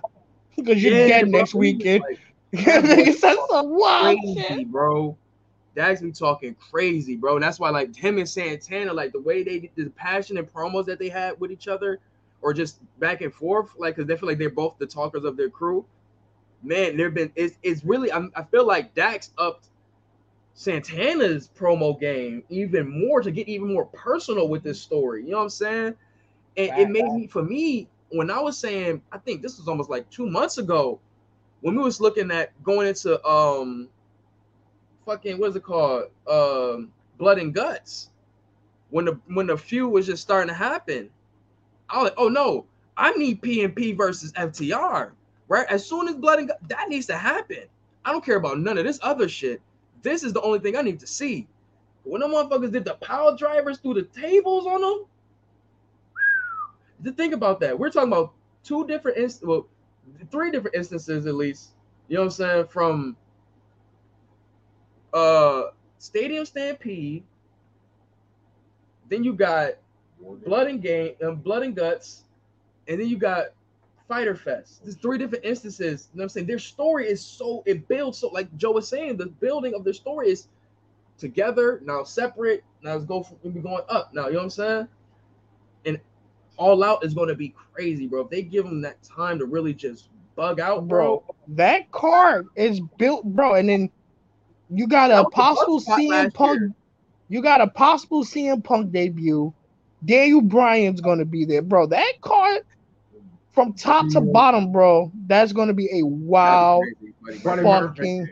because 0.55 0.83
you're 0.83 0.93
Yeah, 0.93 1.07
dead 1.07 1.29
next 1.29 1.55
weekend. 1.55 2.03
like, 2.03 2.19
nigga 2.53 3.13
said 3.13 3.35
some 3.49 3.69
wild 3.69 4.19
crazy, 4.19 4.41
shit. 4.47 4.71
bro. 4.71 5.17
That's 5.73 6.01
me 6.01 6.11
talking 6.11 6.55
crazy, 6.55 7.17
bro. 7.17 7.35
And 7.35 7.43
that's 7.43 7.59
why, 7.59 7.69
like 7.69 7.95
him 7.95 8.17
and 8.17 8.29
Santana, 8.29 8.93
like 8.93 9.11
the 9.11 9.19
way 9.19 9.43
they 9.43 9.69
the 9.75 9.89
passion 9.89 10.37
and 10.37 10.51
promos 10.51 10.85
that 10.85 10.99
they 10.99 11.09
had 11.09 11.39
with 11.39 11.51
each 11.51 11.67
other, 11.67 11.99
or 12.41 12.53
just 12.53 12.79
back 12.99 13.21
and 13.21 13.33
forth, 13.33 13.71
like 13.77 13.95
because 13.95 14.07
they 14.07 14.15
feel 14.15 14.29
like 14.29 14.37
they're 14.37 14.49
both 14.49 14.77
the 14.77 14.85
talkers 14.85 15.25
of 15.25 15.35
their 15.35 15.49
crew. 15.49 15.85
Man, 16.65 16.97
there 16.97 17.11
been 17.11 17.31
it's 17.35 17.57
it's 17.61 17.85
really 17.85 18.11
I'm, 18.11 18.31
I 18.35 18.43
feel 18.43 18.65
like 18.65 18.95
Dax 18.95 19.31
upped 19.37 19.67
Santana's 20.55 21.49
promo 21.55 21.99
game 21.99 22.43
even 22.49 22.87
more 23.07 23.21
to 23.21 23.29
get 23.29 23.47
even 23.47 23.71
more 23.71 23.85
personal 23.87 24.47
with 24.47 24.63
this 24.63 24.81
story. 24.81 25.23
You 25.23 25.31
know 25.31 25.37
what 25.37 25.43
I'm 25.43 25.49
saying? 25.49 25.95
And 26.57 26.79
it 26.79 26.89
made 26.89 27.11
me 27.11 27.27
for 27.27 27.43
me 27.43 27.87
when 28.09 28.31
I 28.31 28.39
was 28.39 28.57
saying 28.57 29.01
I 29.11 29.19
think 29.19 29.41
this 29.43 29.59
was 29.59 29.67
almost 29.67 29.89
like 29.89 30.09
two 30.09 30.27
months 30.27 30.57
ago 30.57 30.99
when 31.61 31.75
we 31.75 31.83
was 31.83 32.01
looking 32.01 32.31
at 32.31 32.51
going 32.63 32.87
into 32.87 33.23
um 33.27 33.89
fucking 35.05 35.37
what's 35.37 35.55
it 35.55 35.63
called? 35.63 36.05
Um 36.27 36.91
blood 37.19 37.37
and 37.37 37.53
guts. 37.53 38.09
When 38.89 39.05
the 39.05 39.19
when 39.27 39.47
the 39.47 39.57
feud 39.57 39.91
was 39.91 40.07
just 40.07 40.23
starting 40.23 40.47
to 40.49 40.55
happen. 40.55 41.11
I 41.89 41.97
was 41.97 42.05
like 42.05 42.17
oh 42.17 42.29
no. 42.29 42.65
I 42.97 43.11
need 43.11 43.41
pnp 43.41 43.97
versus 43.97 44.31
ftr 44.31 45.11
right? 45.47 45.65
As 45.69 45.85
soon 45.85 46.07
as 46.07 46.15
blood 46.15 46.39
and 46.39 46.47
guts 46.47 46.61
that 46.67 46.89
needs 46.89 47.05
to 47.07 47.17
happen. 47.17 47.63
I 48.03 48.11
don't 48.11 48.23
care 48.23 48.37
about 48.37 48.59
none 48.59 48.77
of 48.77 48.85
this 48.85 48.99
other 49.01 49.27
shit. 49.27 49.61
This 50.01 50.23
is 50.23 50.33
the 50.33 50.41
only 50.41 50.59
thing 50.59 50.75
i 50.75 50.81
need 50.81 50.99
to 50.99 51.07
see. 51.07 51.47
When 52.03 52.21
the 52.21 52.27
motherfuckers 52.27 52.71
did 52.71 52.85
the 52.85 52.93
power 52.95 53.35
drivers 53.35 53.79
through 53.79 53.95
the 53.95 54.03
tables 54.03 54.67
on 54.67 54.81
them 54.81 55.05
to 57.03 57.11
think 57.11 57.33
about 57.33 57.59
that. 57.61 57.77
We're 57.77 57.89
talking 57.89 58.11
about 58.11 58.33
two 58.63 58.85
different 58.87 59.17
inst- 59.17 59.45
well 59.45 59.67
three 60.29 60.51
different 60.51 60.75
instances 60.75 61.25
at 61.25 61.33
least 61.33 61.71
you 62.07 62.15
know 62.15 62.21
what 62.21 62.25
i'm 62.25 62.31
saying 62.31 62.67
from 62.67 63.17
uh 65.13 65.63
Stadium 66.05 66.45
Stampede. 66.45 67.23
Then 69.09 69.23
you 69.23 69.33
got 69.33 69.73
Blood 70.45 70.67
and 70.67 70.81
Game 70.81 71.15
and 71.19 71.43
Blood 71.43 71.63
and 71.63 71.75
Guts, 71.75 72.25
and 72.87 72.99
then 72.99 73.07
you 73.07 73.17
got 73.17 73.47
Fyter 74.07 74.35
Fest. 74.35 74.83
There's 74.83 74.95
three 74.95 75.17
different 75.17 75.45
instances. 75.45 76.09
You 76.13 76.17
know 76.17 76.21
what 76.21 76.25
I'm 76.25 76.29
saying? 76.29 76.47
Their 76.47 76.59
story 76.59 77.07
is 77.07 77.23
so 77.23 77.63
it 77.65 77.87
builds 77.87 78.19
so 78.19 78.29
like 78.29 78.55
Joe 78.57 78.71
was 78.71 78.87
saying, 78.87 79.17
the 79.17 79.27
building 79.27 79.73
of 79.73 79.83
their 79.83 79.93
story 79.93 80.29
is 80.29 80.47
together, 81.17 81.81
now 81.83 82.03
separate, 82.03 82.63
now 82.83 82.95
it's 82.95 83.05
go 83.05 83.23
from 83.23 83.61
going 83.61 83.83
up. 83.89 84.13
Now, 84.13 84.27
you 84.27 84.33
know 84.33 84.39
what 84.39 84.43
I'm 84.43 84.49
saying? 84.49 84.87
And 85.85 85.99
all 86.57 86.83
out 86.83 87.03
is 87.03 87.13
going 87.13 87.29
to 87.29 87.35
be 87.35 87.53
crazy, 87.73 88.07
bro. 88.07 88.21
If 88.21 88.29
they 88.29 88.41
give 88.41 88.65
them 88.65 88.81
that 88.81 89.01
time 89.03 89.39
to 89.39 89.45
really 89.45 89.73
just 89.73 90.09
bug 90.35 90.59
out, 90.59 90.87
bro. 90.87 91.23
bro. 91.25 91.35
That 91.49 91.91
card 91.91 92.47
is 92.55 92.79
built, 92.97 93.23
bro, 93.23 93.55
and 93.55 93.69
then 93.69 93.89
you 94.69 94.87
got 94.87 95.11
a 95.11 95.29
possible 95.29 95.81
CM 95.81 96.33
Punk. 96.33 96.59
year. 96.59 96.73
You 97.29 97.41
got 97.41 97.61
a 97.61 97.67
possible 97.67 98.23
CM 98.23 98.63
Punk 98.63 98.91
debut. 98.91 99.53
Daniel 100.03 100.41
Bryan's 100.41 101.01
gonna 101.01 101.25
be 101.25 101.45
there, 101.45 101.61
bro. 101.61 101.87
That 101.87 102.13
card 102.21 102.61
from 103.55 103.73
top 103.73 104.09
to 104.09 104.21
bottom, 104.21 104.71
bro. 104.71 105.11
That's 105.25 105.53
gonna 105.53 105.73
be 105.73 105.89
a 105.99 106.05
wild 106.05 106.83
Buddy 107.43 107.63
fucking. 107.63 108.29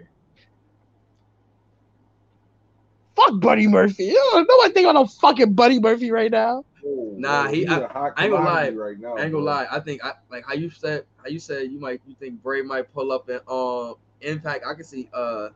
Fuck 3.16 3.40
Buddy 3.40 3.68
Murphy. 3.68 4.06
You 4.06 4.30
don't 4.34 4.48
know 4.48 4.56
what 4.58 4.74
think 4.74 4.86
about 4.86 5.00
no 5.00 5.06
fucking 5.06 5.54
Buddy 5.54 5.80
Murphy 5.80 6.12
right 6.12 6.30
now. 6.30 6.66
Nah, 6.84 7.48
he. 7.48 7.60
He's 7.60 7.70
I, 7.70 7.80
a 7.80 7.88
hot 7.88 8.14
I 8.18 8.26
ain't 8.26 8.34
gonna 8.34 8.46
lie. 8.46 8.70
right 8.70 9.00
now, 9.00 9.16
I 9.16 9.24
ain't 9.24 9.32
gonna 9.32 9.44
bro. 9.44 9.54
lie. 9.54 9.68
I 9.72 9.80
think 9.80 10.04
I 10.04 10.14
like 10.30 10.46
how 10.46 10.54
you 10.54 10.70
said. 10.70 11.06
How 11.18 11.30
you 11.30 11.40
said 11.40 11.72
you 11.72 11.80
might. 11.80 12.02
You 12.06 12.16
think 12.20 12.44
Bray 12.44 12.62
might 12.62 12.94
pull 12.94 13.12
up 13.12 13.30
in 13.30 13.40
um 13.48 13.96
Impact. 14.22 14.66
I 14.68 14.74
can 14.74 14.84
see 14.84 15.10
uh 15.14 15.50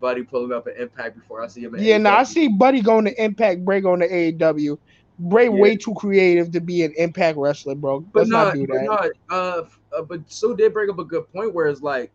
Buddy 0.00 0.22
pulling 0.22 0.52
up 0.52 0.66
an 0.66 0.74
Impact 0.78 1.18
before 1.18 1.42
I 1.42 1.48
see 1.48 1.62
him. 1.62 1.74
Yeah, 1.78 1.98
now 1.98 2.18
I 2.18 2.24
see 2.24 2.48
Buddy 2.48 2.82
going 2.82 3.04
to 3.06 3.24
Impact, 3.24 3.64
Bray 3.64 3.80
going 3.80 4.00
to 4.00 4.08
AEW. 4.08 4.78
Bray 5.22 5.44
yeah. 5.44 5.50
way 5.50 5.76
too 5.76 5.94
creative 5.94 6.50
to 6.52 6.60
be 6.60 6.82
an 6.82 6.92
Impact 6.96 7.38
wrestler, 7.38 7.74
bro. 7.74 8.00
But 8.00 8.20
Let's 8.20 8.30
not, 8.30 8.44
not 8.44 8.54
do 8.54 8.66
that. 8.66 8.84
Not, 8.84 9.10
uh, 9.30 9.62
uh, 9.96 10.02
but 10.02 10.20
so 10.26 10.54
did 10.54 10.72
bring 10.72 10.90
up 10.90 10.98
a 10.98 11.04
good 11.04 11.32
point 11.32 11.54
where 11.54 11.68
it's 11.68 11.82
like 11.82 12.10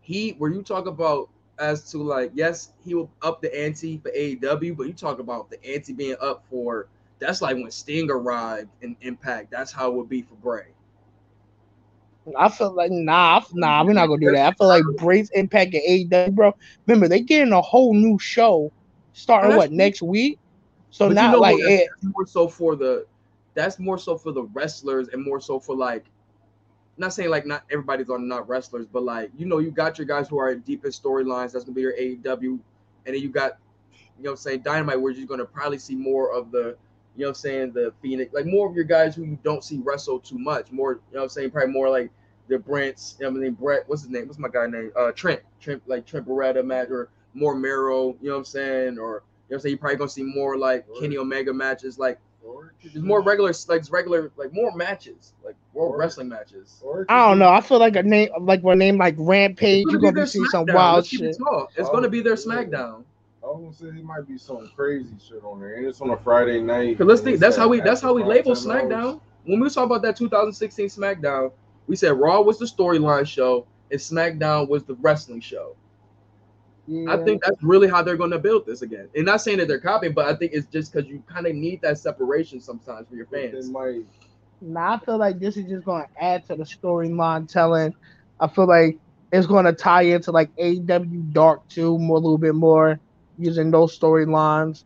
he, 0.00 0.30
where 0.32 0.50
you 0.50 0.62
talk 0.62 0.86
about 0.86 1.30
as 1.58 1.90
to 1.92 1.98
like, 1.98 2.32
yes, 2.34 2.72
he 2.84 2.94
will 2.94 3.10
up 3.22 3.40
the 3.40 3.54
ante 3.58 3.98
for 3.98 4.10
AEW, 4.10 4.76
but 4.76 4.86
you 4.86 4.92
talk 4.92 5.18
about 5.18 5.50
the 5.50 5.64
ante 5.64 5.92
being 5.92 6.16
up 6.20 6.44
for 6.50 6.88
that's 7.18 7.42
like 7.42 7.56
when 7.56 7.70
Sting 7.70 8.10
arrived 8.10 8.68
in 8.80 8.96
Impact. 9.02 9.50
That's 9.50 9.72
how 9.72 9.90
it 9.90 9.94
would 9.94 10.08
be 10.08 10.22
for 10.22 10.34
Bray. 10.36 10.68
I 12.38 12.48
feel 12.48 12.72
like 12.72 12.90
nah, 12.90 13.42
nah, 13.52 13.84
we're 13.84 13.92
not 13.92 14.06
gonna 14.06 14.20
do 14.20 14.32
that. 14.32 14.46
I 14.46 14.52
feel 14.52 14.68
like 14.68 14.82
Bray's 14.98 15.30
impact 15.30 15.74
at 15.74 15.82
AEW, 15.88 16.34
bro. 16.34 16.54
Remember, 16.86 17.08
they 17.08 17.20
getting 17.20 17.52
a 17.52 17.60
whole 17.60 17.94
new 17.94 18.18
show 18.18 18.70
starting 19.12 19.56
what 19.56 19.72
next 19.72 20.02
week. 20.02 20.38
So 20.90 21.08
now, 21.08 21.26
you 21.26 21.32
know 21.32 21.40
like 21.40 21.58
it, 21.58 21.88
more 22.02 22.26
so 22.26 22.48
for 22.48 22.76
the 22.76 23.06
that's 23.54 23.78
more 23.78 23.98
so 23.98 24.16
for 24.16 24.32
the 24.32 24.44
wrestlers 24.44 25.08
and 25.08 25.24
more 25.24 25.40
so 25.40 25.58
for 25.58 25.74
like 25.74 26.04
not 26.96 27.14
saying 27.14 27.30
like 27.30 27.46
not 27.46 27.64
everybody's 27.70 28.10
on 28.10 28.28
not 28.28 28.48
wrestlers, 28.48 28.86
but 28.86 29.02
like 29.02 29.30
you 29.36 29.46
know, 29.46 29.58
you 29.58 29.70
got 29.70 29.98
your 29.98 30.06
guys 30.06 30.28
who 30.28 30.38
are 30.38 30.54
deep 30.54 30.84
in 30.84 30.90
storylines. 30.90 31.52
That's 31.52 31.64
gonna 31.64 31.74
be 31.74 31.80
your 31.80 31.96
AEW, 31.96 32.58
and 33.06 33.14
then 33.14 33.22
you 33.22 33.28
got 33.28 33.58
you 34.18 34.24
know 34.24 34.30
I'm 34.30 34.36
saying 34.36 34.60
Dynamite, 34.60 35.00
where 35.00 35.12
you're 35.12 35.26
gonna 35.26 35.44
probably 35.44 35.78
see 35.78 35.94
more 35.94 36.32
of 36.32 36.50
the 36.50 36.76
you 37.16 37.24
know 37.24 37.28
I'm 37.28 37.34
saying 37.34 37.72
the 37.72 37.92
Phoenix, 38.02 38.34
like 38.34 38.46
more 38.46 38.68
of 38.68 38.74
your 38.74 38.84
guys 38.84 39.14
who 39.16 39.24
you 39.24 39.38
don't 39.42 39.64
see 39.64 39.78
wrestle 39.78 40.20
too 40.20 40.38
much. 40.38 40.70
More, 40.70 41.00
you 41.10 41.16
know 41.16 41.22
I'm 41.22 41.28
saying, 41.28 41.50
probably 41.50 41.72
more 41.72 41.88
like 41.88 42.10
the 42.48 42.58
Brents, 42.58 43.16
I 43.24 43.30
mean 43.30 43.52
Brett, 43.52 43.84
what's 43.86 44.02
his 44.02 44.10
name? 44.10 44.26
What's 44.26 44.38
my 44.38 44.48
guy 44.48 44.66
name? 44.66 44.92
Uh 44.96 45.12
Trent. 45.12 45.40
Trent 45.60 45.82
like 45.86 46.04
Trent 46.04 46.26
Beretta 46.26 46.64
match 46.64 46.90
or 46.90 47.08
more 47.32 47.54
Miro, 47.54 48.16
you 48.20 48.28
know 48.28 48.32
what 48.32 48.38
I'm 48.38 48.44
saying? 48.44 48.98
Or 48.98 49.22
you 49.50 49.54
know 49.54 49.56
I'm 49.56 49.62
saying, 49.62 49.72
you're 49.72 49.78
probably 49.78 49.96
gonna 49.96 50.10
see 50.10 50.22
more 50.22 50.56
like 50.56 50.86
Kenny 51.00 51.18
Omega 51.18 51.52
matches, 51.52 51.98
like 51.98 52.20
there's 52.82 53.04
more 53.04 53.20
regular 53.20 53.52
like 53.68 53.82
regular 53.90 54.30
like 54.36 54.52
more 54.52 54.74
matches, 54.76 55.34
like 55.44 55.56
more 55.74 55.98
wrestling 55.98 56.28
matches. 56.28 56.82
I 57.08 57.28
don't 57.28 57.38
know. 57.40 57.48
I 57.48 57.60
feel 57.60 57.80
like 57.80 57.96
a 57.96 58.02
name 58.02 58.30
like 58.40 58.62
a 58.62 58.76
name 58.76 58.96
like 58.96 59.16
Rampage, 59.18 59.86
you're 59.88 60.00
gonna 60.00 60.22
be 60.22 60.26
seeing 60.26 60.44
some 60.46 60.66
wild 60.68 61.04
shit. 61.04 61.20
It 61.22 61.36
it's 61.76 61.90
gonna 61.90 62.08
be 62.08 62.20
their 62.20 62.36
SmackDown. 62.36 63.04
I 63.42 63.46
was 63.46 63.74
gonna 63.80 63.92
say 63.92 63.98
it 63.98 64.04
might 64.04 64.28
be 64.28 64.38
some 64.38 64.70
crazy 64.76 65.16
shit 65.26 65.42
on 65.42 65.60
there, 65.60 65.74
and 65.74 65.86
it's 65.86 66.00
on 66.00 66.10
a 66.10 66.16
Friday 66.16 66.60
night. 66.60 66.96
Cause 66.96 67.06
let's 67.06 67.20
think, 67.22 67.40
that's 67.40 67.56
how 67.56 67.66
we 67.68 67.80
that's 67.80 68.00
how 68.00 68.14
we 68.14 68.22
label 68.22 68.52
SmackDown. 68.52 69.20
When 69.44 69.58
we 69.58 69.68
talk 69.68 69.86
about 69.86 70.02
that 70.02 70.16
2016 70.16 70.88
SmackDown, 70.88 71.50
we 71.88 71.96
said 71.96 72.12
Raw 72.12 72.40
was 72.40 72.58
the 72.58 72.66
storyline 72.66 73.26
show 73.26 73.66
and 73.90 73.98
SmackDown 73.98 74.68
was 74.68 74.84
the 74.84 74.94
wrestling 74.94 75.40
show. 75.40 75.74
Yeah. 76.92 77.12
I 77.12 77.22
think 77.22 77.40
that's 77.44 77.62
really 77.62 77.86
how 77.88 78.02
they're 78.02 78.16
going 78.16 78.32
to 78.32 78.38
build 78.40 78.66
this 78.66 78.82
again. 78.82 79.08
And 79.14 79.24
not 79.24 79.40
saying 79.40 79.58
that 79.58 79.68
they're 79.68 79.78
copying, 79.78 80.12
but 80.12 80.26
I 80.26 80.34
think 80.34 80.50
it's 80.52 80.66
just 80.66 80.92
because 80.92 81.08
you 81.08 81.22
kind 81.24 81.46
of 81.46 81.54
need 81.54 81.80
that 81.82 81.98
separation 81.98 82.60
sometimes 82.60 83.06
for 83.08 83.14
your 83.14 83.26
fans. 83.26 83.66
They 83.66 83.72
might. 83.72 84.04
Now 84.60 84.94
I 84.94 84.98
feel 84.98 85.16
like 85.16 85.38
this 85.38 85.56
is 85.56 85.66
just 85.66 85.84
going 85.84 86.04
to 86.04 86.22
add 86.22 86.44
to 86.48 86.56
the 86.56 86.64
storyline 86.64 87.48
telling. 87.48 87.94
I 88.40 88.48
feel 88.48 88.66
like 88.66 88.98
it's 89.32 89.46
going 89.46 89.66
to 89.66 89.72
tie 89.72 90.02
into 90.02 90.32
like 90.32 90.54
AEW 90.56 91.32
Dark 91.32 91.68
too, 91.68 91.96
more 91.96 92.16
a 92.16 92.20
little 92.20 92.38
bit 92.38 92.56
more 92.56 92.98
using 93.38 93.70
those 93.70 93.96
storylines. 93.96 94.82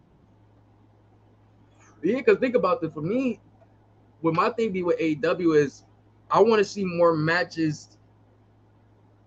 Yeah, 2.03 2.17
because 2.17 2.37
think 2.37 2.55
about 2.55 2.83
this. 2.83 2.93
For 2.93 3.01
me, 3.01 3.41
what 4.21 4.35
my 4.35 4.51
thing 4.51 4.73
be 4.73 4.83
with 4.83 4.99
AEW 4.99 5.57
is, 5.57 5.85
I 6.31 6.43
want 6.43 6.59
to 6.59 6.65
see 6.65 6.85
more 6.85 7.17
matches 7.17 7.94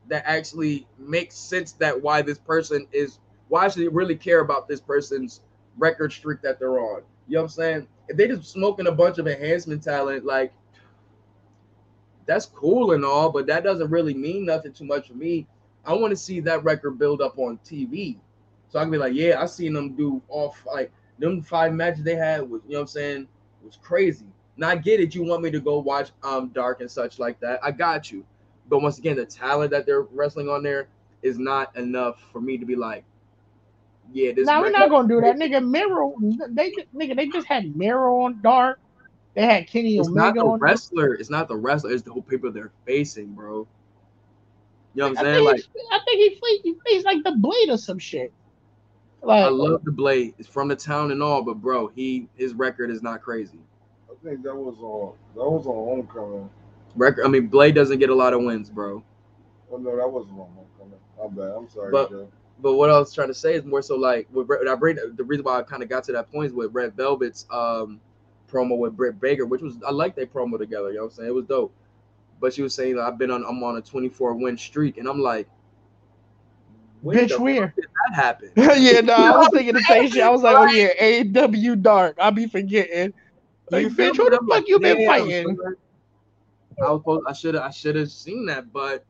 that 0.08 0.24
actually 0.26 0.88
makes 0.98 1.36
sense. 1.36 1.74
That 1.74 2.02
why 2.02 2.22
this 2.22 2.38
person 2.38 2.88
is 2.92 3.20
why 3.50 3.68
should 3.68 3.84
they 3.84 3.88
really 3.88 4.16
care 4.16 4.42
about 4.42 4.68
this 4.68 4.82
person's 4.82 5.42
record 5.78 6.12
streak 6.12 6.42
that 6.42 6.60
they're 6.60 6.80
on? 6.80 7.02
You 7.28 7.36
know 7.36 7.42
what 7.42 7.44
I'm 7.44 7.50
saying? 7.50 7.88
If 8.08 8.18
they 8.18 8.28
just 8.28 8.52
smoking 8.52 8.88
a 8.88 8.92
bunch 8.92 9.18
of 9.18 9.28
enhancement 9.28 9.84
talent, 9.84 10.26
like 10.26 10.54
that's 12.26 12.46
cool 12.46 12.92
and 12.92 13.04
all, 13.04 13.32
but 13.32 13.48
that 13.48 13.64
doesn't 13.64 13.90
really 13.90 14.14
mean 14.14 14.46
nothing 14.46 14.74
too 14.74 14.86
much 14.86 15.08
for 15.08 15.14
me. 15.14 15.48
I 15.86 15.94
want 15.94 16.12
to 16.12 16.18
see 16.18 16.40
that 16.42 16.64
record 16.64 17.00
build 17.00 17.22
up 17.22 17.38
on 17.40 17.60
TV. 17.66 18.18
So 18.70 18.80
I 18.80 18.84
can 18.84 18.92
be 18.92 18.98
like, 18.98 19.14
yeah, 19.14 19.42
I 19.42 19.46
seen 19.46 19.74
them 19.74 19.96
do 19.96 20.22
off 20.28 20.62
like 20.66 20.92
them 21.20 21.42
five 21.42 21.74
matches 21.74 22.04
they 22.04 22.16
had 22.16 22.42
was, 22.42 22.62
you 22.68 22.74
know 22.74 22.80
what 22.80 22.82
I'm 22.82 22.88
saying, 22.88 23.28
was 23.64 23.80
crazy. 23.82 24.26
Now 24.58 24.70
I 24.70 24.76
get 24.76 25.00
it, 25.00 25.16
you 25.16 25.24
want 25.24 25.42
me 25.42 25.52
to 25.52 25.60
go 25.60 25.80
watch 25.80 26.12
um 26.24 26.50
Dark 26.50 26.82
and 26.82 26.92
such 26.92 27.18
like 27.18 27.40
that. 27.40 27.60
I 27.64 27.72
got 27.72 28.12
you. 28.12 28.26
But 28.70 28.80
once 28.80 28.98
again, 28.98 29.16
the 29.16 29.26
talent 29.26 29.72
that 29.72 29.86
they're 29.86 30.02
wrestling 30.02 30.50
on 30.50 30.64
there 30.64 30.88
is 31.22 31.40
not 31.40 31.76
enough 31.76 32.22
for 32.32 32.42
me 32.42 32.58
to 32.58 32.66
be 32.66 32.76
like, 32.76 33.04
yeah, 34.14 34.32
this 34.34 34.46
Now 34.46 34.62
we're 34.62 34.70
not 34.72 34.90
gonna 34.90 35.08
do 35.08 35.22
that. 35.22 35.38
Nigga, 35.38 35.66
Miro, 35.66 36.16
they 36.50 36.72
nigga, 36.96 37.16
they 37.16 37.28
just 37.28 37.48
had 37.48 37.76
Miro 37.76 38.24
on 38.24 38.42
Dark. 38.42 38.80
They 39.36 39.46
had 39.46 39.68
Kenny 39.68 39.98
it's 39.98 40.08
Omega 40.08 40.40
not 40.40 40.46
the 40.46 40.58
wrestler. 40.60 41.14
It's 41.14 41.30
not 41.30 41.48
the 41.48 41.56
wrestler. 41.56 41.92
It's 41.92 42.04
the 42.04 42.12
whole 42.12 42.24
people 42.24 42.52
they're 42.52 42.72
facing, 42.86 43.34
bro. 43.34 43.68
You 44.96 45.04
know 45.04 45.10
what 45.10 45.20
I'm 45.20 45.26
saying? 45.26 45.46
like, 45.46 45.64
I 45.92 46.00
think 46.06 46.40
he, 46.42 46.60
he 46.64 46.76
faced 46.86 47.06
like 47.06 47.24
the 47.24 47.34
blade 47.34 47.70
or 47.70 47.78
some 47.78 48.00
shit. 48.00 48.34
Like, 49.22 49.44
I 49.44 49.50
love 49.50 49.84
the 49.84 49.92
Blade. 49.92 50.34
It's 50.38 50.48
from 50.48 50.68
the 50.68 50.76
town 50.76 51.12
and 51.12 51.22
all, 51.22 51.44
but 51.44 51.56
bro, 51.56 51.88
he 51.88 52.28
his 52.36 52.54
record 52.54 52.90
is 52.90 53.02
not 53.02 53.22
crazy. 53.22 53.60
I 54.10 54.14
think 54.24 54.42
that 54.44 54.56
was 54.56 54.78
on 54.80 55.14
that 55.36 55.50
was 55.50 55.68
on 55.68 55.74
Homecoming. 55.76 56.50
Record. 56.98 57.26
I 57.26 57.30
mean, 57.30 57.48
Blade 57.48 57.76
doesn't 57.76 58.00
get 58.00 58.10
a 58.10 58.16
lot 58.16 58.34
of 58.34 58.42
wins, 58.42 58.70
bro. 58.70 59.04
Oh 59.72 59.78
no, 59.78 59.96
that 59.96 60.10
wasn't 60.10 60.40
on 60.40 60.50
Homecoming. 60.56 61.00
I'm 61.24 61.36
bad. 61.36 61.56
I'm 61.56 61.70
sorry, 61.70 61.92
but, 61.92 62.10
Joe. 62.10 62.30
But 62.60 62.74
what 62.74 62.90
I 62.90 62.98
was 62.98 63.14
trying 63.14 63.28
to 63.28 63.34
say 63.34 63.54
is 63.54 63.64
more 63.64 63.82
so 63.82 63.96
like 63.96 64.28
with 64.32 64.50
I 64.68 64.76
bring 64.76 64.98
the 65.16 65.24
reason 65.24 65.46
why 65.46 65.60
I 65.60 65.64
kind 65.64 65.84
of 65.84 65.90
got 65.90 66.04
to 66.06 66.12
that 66.14 66.32
point 66.32 66.48
is 66.48 66.54
with 66.54 66.74
Red 66.74 66.96
Velvet's 66.96 67.46
um 67.52 68.00
promo 68.52 68.78
with 68.78 68.96
Britt 68.96 69.20
Baker, 69.20 69.46
which 69.46 69.62
was 69.62 69.76
I 69.86 69.92
like 69.92 70.16
their 70.16 70.26
promo 70.26 70.58
together. 70.58 70.90
You 70.90 70.96
know 70.96 71.04
what 71.04 71.12
I'm 71.12 71.16
saying? 71.16 71.30
It 71.30 71.34
was 71.34 71.46
dope. 71.46 71.74
But 72.40 72.54
she 72.54 72.62
was 72.62 72.74
saying 72.74 73.00
I've 73.00 73.18
been 73.18 73.32
on 73.32 73.46
I'm 73.48 73.64
on 73.64 73.78
a 73.78 73.82
24 73.82 74.34
win 74.36 74.58
streak, 74.58 74.98
and 74.98 75.08
I'm 75.08 75.20
like, 75.20 75.48
Bitch, 77.04 77.40
where 77.40 77.74
did 77.76 77.86
that 77.86 78.16
happen? 78.16 78.52
yeah, 78.56 79.02
no, 79.02 79.14
I 79.14 79.38
was 79.38 79.50
thinking 79.54 79.76
the 79.76 79.82
same 79.82 80.10
shit. 80.10 80.24
I 80.24 80.30
was 80.30 80.42
like, 80.42 80.58
oh 80.58 80.66
yeah, 80.66 81.46
AW 81.46 81.76
Dark. 81.76 82.18
I'll 82.20 82.32
be 82.32 82.48
forgetting. 82.48 83.14
Like, 83.70 83.88
bitch, 83.88 84.18
who 84.18 84.30
the 84.30 84.40
fuck 84.50 84.68
you 84.68 84.80
been 84.80 85.06
fighting? 85.06 85.58
I 86.80 86.92
was 86.92 87.02
supposed, 87.02 87.24
I 87.28 87.34
should 87.34 87.56
have 87.56 87.64
I 87.64 87.72
should 87.72 87.96
have 87.96 88.12
seen 88.12 88.46
that, 88.48 88.72
but 88.72 89.04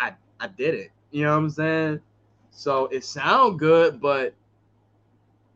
I 0.00 0.12
I 0.40 0.48
did 0.48 0.74
it. 0.74 0.90
You 1.10 1.24
know 1.24 1.30
what 1.30 1.38
I'm 1.38 1.50
saying? 1.50 2.00
So 2.50 2.86
it 2.86 3.04
sound 3.04 3.58
good, 3.58 4.00
but 4.00 4.34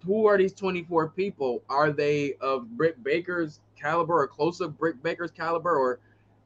who 0.05 0.27
are 0.27 0.39
these 0.39 0.53
24 0.53 1.09
people? 1.11 1.63
Are 1.69 1.91
they 1.91 2.35
of 2.41 2.69
Britt 2.77 3.03
Baker's 3.03 3.61
caliber 3.79 4.21
or 4.21 4.27
close 4.27 4.61
of 4.61 4.79
Britt 4.79 5.03
Baker's 5.03 5.31
caliber 5.31 5.77
or 5.77 6.01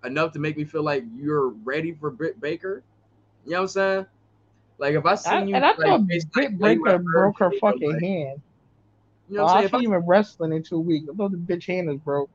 enough 0.05 0.33
to 0.33 0.39
make 0.39 0.57
me 0.57 0.65
feel 0.65 0.83
like 0.83 1.05
you're 1.17 1.49
ready 1.49 1.93
for 1.93 2.11
Britt 2.11 2.41
Baker? 2.41 2.83
You 3.45 3.53
know 3.53 3.59
what 3.59 3.63
I'm 3.63 3.69
saying? 3.69 4.07
Like 4.79 4.95
if 4.95 5.07
I 5.07 5.15
see 5.15 5.31
you, 5.31 5.55
and 5.55 5.65
I 5.65 5.75
like, 5.75 5.87
thought 5.87 6.07
Britt 6.33 6.59
Baker 6.59 6.99
broke 6.99 7.39
her 7.39 7.53
fucking 7.61 7.93
like, 7.93 8.03
hand. 8.03 8.41
You 9.29 9.39
know, 9.39 9.45
what 9.45 9.57
I'm 9.57 9.69
saying? 9.69 9.75
I 9.75 9.85
even 9.85 10.07
wrestling 10.07 10.53
in 10.53 10.63
two 10.63 10.81
weeks. 10.81 11.07
I 11.13 11.17
thought 11.17 11.31
the 11.31 11.39
bitch 11.39 11.67
hand 11.67 11.89
is 11.91 11.97
broke. 11.97 12.31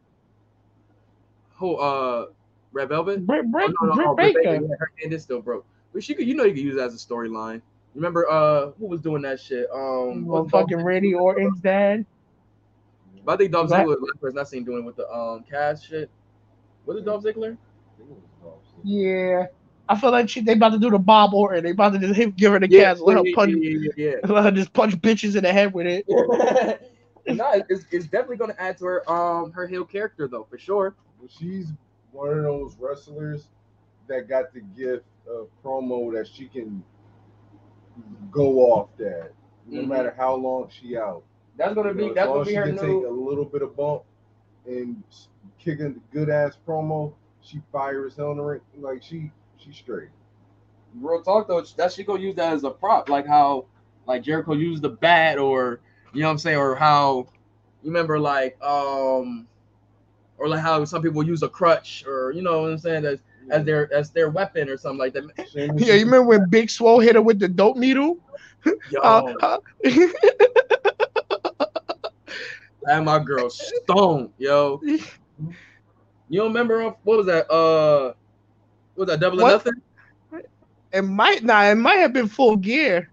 Who? 1.57 1.75
Uh, 1.75 2.27
Red 2.71 2.89
Velvet. 2.89 3.25
Britt, 3.25 3.51
Britt, 3.51 3.71
oh, 3.81 3.85
no, 3.85 3.93
no, 3.93 4.15
Britt 4.15 4.35
Baker. 4.35 4.51
Baker. 4.51 4.65
Yeah, 4.65 4.75
her 4.79 4.91
hand 5.01 5.13
is 5.13 5.23
still 5.23 5.41
broke, 5.41 5.65
but 5.93 6.03
she 6.03 6.13
could. 6.13 6.27
You 6.27 6.35
know, 6.35 6.43
you 6.43 6.53
could 6.53 6.63
use 6.63 6.75
that 6.75 6.87
as 6.87 6.95
a 6.95 6.97
storyline. 6.97 7.61
Remember, 7.95 8.29
uh, 8.29 8.71
who 8.79 8.87
was 8.87 9.01
doing 9.01 9.21
that 9.23 9.39
shit? 9.39 9.67
Um, 9.73 10.25
well, 10.25 10.47
fucking 10.47 10.83
Randy 10.83 11.13
Orton's 11.13 11.59
dad. 11.59 12.05
But 13.25 13.33
I 13.33 13.37
think 13.37 13.51
Dolph 13.51 13.69
Ziggler 13.69 13.99
was 13.99 14.11
the 14.13 14.19
person 14.19 14.39
I 14.39 14.43
seen 14.43 14.63
doing 14.63 14.85
with 14.85 14.95
the 14.95 15.09
um 15.11 15.43
Cass 15.49 15.83
shit. 15.83 16.09
Was 16.85 16.97
it 16.97 17.05
Dolph 17.05 17.23
Ziggler? 17.23 17.57
Yeah. 18.83 19.47
I 19.87 19.99
feel 19.99 20.11
like 20.11 20.29
she, 20.29 20.41
they 20.41 20.53
about 20.53 20.73
to 20.73 20.77
do 20.77 20.91
the 20.91 20.99
Bob 20.99 21.33
Orton. 21.33 21.63
They 21.63 21.71
about 21.71 21.93
to 21.93 21.99
just 21.99 22.15
hit, 22.15 22.35
give 22.35 22.51
her 22.51 22.59
the 22.59 22.69
yeah, 22.69 22.83
cast, 22.83 23.01
let 23.01 23.17
her 23.17 23.23
punch, 23.33 23.55
yeah, 23.59 23.89
yeah, 23.97 24.11
yeah. 24.11 24.13
let 24.31 24.43
her 24.43 24.51
just 24.51 24.71
punch 24.71 24.95
bitches 24.97 25.35
in 25.35 25.43
the 25.43 25.51
head 25.51 25.73
with 25.73 25.87
it. 25.87 26.05
no, 27.27 27.63
it's, 27.69 27.85
it's 27.91 28.05
definitely 28.05 28.37
going 28.37 28.51
to 28.51 28.61
add 28.61 28.77
to 28.77 28.85
her 28.85 29.11
um 29.11 29.51
her 29.51 29.67
heel 29.67 29.83
character 29.83 30.27
though, 30.27 30.45
for 30.49 30.59
sure. 30.59 30.95
She's 31.27 31.67
one 32.11 32.29
of 32.29 32.43
those 32.43 32.75
wrestlers 32.79 33.47
that 34.07 34.27
got 34.27 34.53
the 34.53 34.61
gift 34.61 35.05
of 35.29 35.47
promo 35.63 36.11
that 36.13 36.27
she 36.27 36.47
can 36.47 36.83
go 38.31 38.59
off 38.59 38.89
that, 38.97 39.31
no 39.67 39.81
mm-hmm. 39.81 39.89
matter 39.89 40.13
how 40.17 40.35
long 40.35 40.69
she 40.69 40.97
out. 40.97 41.23
That's 41.57 41.75
gonna 41.75 41.93
be 41.93 42.07
know, 42.07 42.13
that's 42.13 42.27
gonna 42.27 42.45
be 42.45 42.53
her 42.55 42.65
she 42.65 42.71
new. 42.71 43.01
Take 43.01 43.09
a 43.09 43.13
little 43.13 43.45
bit 43.45 43.61
of 43.61 43.75
bump 43.75 44.03
and 44.65 45.03
kicking 45.59 45.93
the 45.93 46.01
good 46.11 46.29
ass 46.29 46.57
promo. 46.67 47.13
She 47.41 47.61
fires 47.71 48.15
hell 48.15 48.31
in 48.31 48.37
the 48.37 48.43
ring. 48.43 48.61
Like 48.77 49.03
she 49.03 49.31
she's 49.57 49.75
straight. 49.75 50.09
Real 50.95 51.21
talk 51.21 51.47
though, 51.47 51.61
that 51.61 51.91
she 51.91 52.03
gonna 52.03 52.21
use 52.21 52.35
that 52.35 52.53
as 52.53 52.63
a 52.63 52.71
prop, 52.71 53.09
like 53.09 53.27
how 53.27 53.65
like 54.07 54.23
Jericho 54.23 54.53
used 54.53 54.81
the 54.81 54.89
bat, 54.89 55.37
or 55.37 55.81
you 56.13 56.21
know 56.21 56.27
what 56.27 56.31
I'm 56.31 56.37
saying, 56.39 56.57
or 56.57 56.75
how 56.75 57.27
you 57.83 57.91
remember 57.91 58.19
like 58.19 58.57
um 58.63 59.47
or 60.39 60.47
like 60.47 60.61
how 60.61 60.83
some 60.85 61.01
people 61.01 61.23
use 61.23 61.43
a 61.43 61.49
crutch, 61.49 62.03
or 62.07 62.31
you 62.31 62.41
know 62.41 62.61
what 62.63 62.71
I'm 62.71 62.77
saying 62.77 63.03
that 63.03 63.19
as 63.51 63.65
their 63.65 63.91
as 63.93 64.11
their 64.11 64.29
weapon 64.29 64.69
or 64.69 64.77
something 64.77 64.99
like 64.99 65.13
that. 65.13 65.23
Yeah, 65.55 65.93
you 65.95 66.05
remember 66.05 66.23
when 66.23 66.49
Big 66.49 66.69
Swole 66.69 66.99
hit 66.99 67.15
her 67.15 67.21
with 67.21 67.39
the 67.39 67.47
dope 67.47 67.77
needle? 67.77 68.17
Yo, 68.89 68.99
Uh, 69.01 69.57
and 72.85 73.05
my 73.05 73.19
girl 73.23 73.49
stone, 73.49 74.31
yo. 74.37 74.79
You 74.83 76.39
don't 76.39 76.47
remember 76.49 76.83
uh, 76.83 76.93
what 77.03 77.17
was 77.17 77.25
that? 77.27 77.49
Uh, 77.51 78.13
what 78.95 79.07
was 79.07 79.09
that 79.09 79.19
double 79.19 79.41
or 79.41 79.45
nothing? 79.45 79.73
it 80.91 81.01
might 81.01 81.43
not. 81.43 81.65
It 81.67 81.75
might 81.75 81.99
have 81.99 82.13
been 82.13 82.27
full 82.27 82.55
gear. 82.57 83.09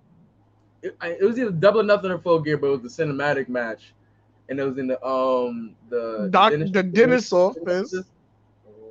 It, 0.82 0.96
it 1.02 1.22
was 1.22 1.38
either 1.38 1.50
double 1.50 1.80
or 1.80 1.84
nothing 1.84 2.10
or 2.10 2.18
full 2.18 2.40
gear, 2.40 2.56
but 2.58 2.68
it 2.68 2.82
was 2.82 2.96
the 2.96 3.04
cinematic 3.04 3.48
match, 3.48 3.94
and 4.48 4.58
it 4.60 4.64
was 4.64 4.78
in 4.78 4.86
the 4.86 5.04
um 5.06 5.74
the 5.88 6.28
Doc, 6.30 6.52
dentist- 6.52 6.72
the 6.72 6.82
dentist's 6.82 7.32
office. 7.32 7.94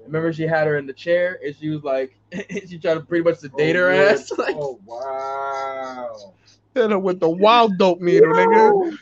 Remember, 0.06 0.32
she 0.32 0.44
had 0.44 0.68
her 0.68 0.78
in 0.78 0.86
the 0.86 0.94
chair, 0.94 1.40
and 1.44 1.56
she 1.56 1.70
was 1.70 1.84
like, 1.84 2.16
she 2.68 2.78
tried 2.78 2.94
to 2.96 3.00
pretty 3.02 3.24
much 3.24 3.38
sedate 3.40 3.76
her 3.76 3.94
yeah. 3.94 4.12
ass. 4.12 4.32
Like, 4.38 4.56
Oh 4.58 4.80
wow. 4.86 6.34
Hit 6.76 6.92
her 6.92 7.00
with 7.00 7.20
the 7.20 7.30
wild 7.30 7.78
dope 7.78 8.02
needle, 8.02 8.34
nigga. 8.34 8.98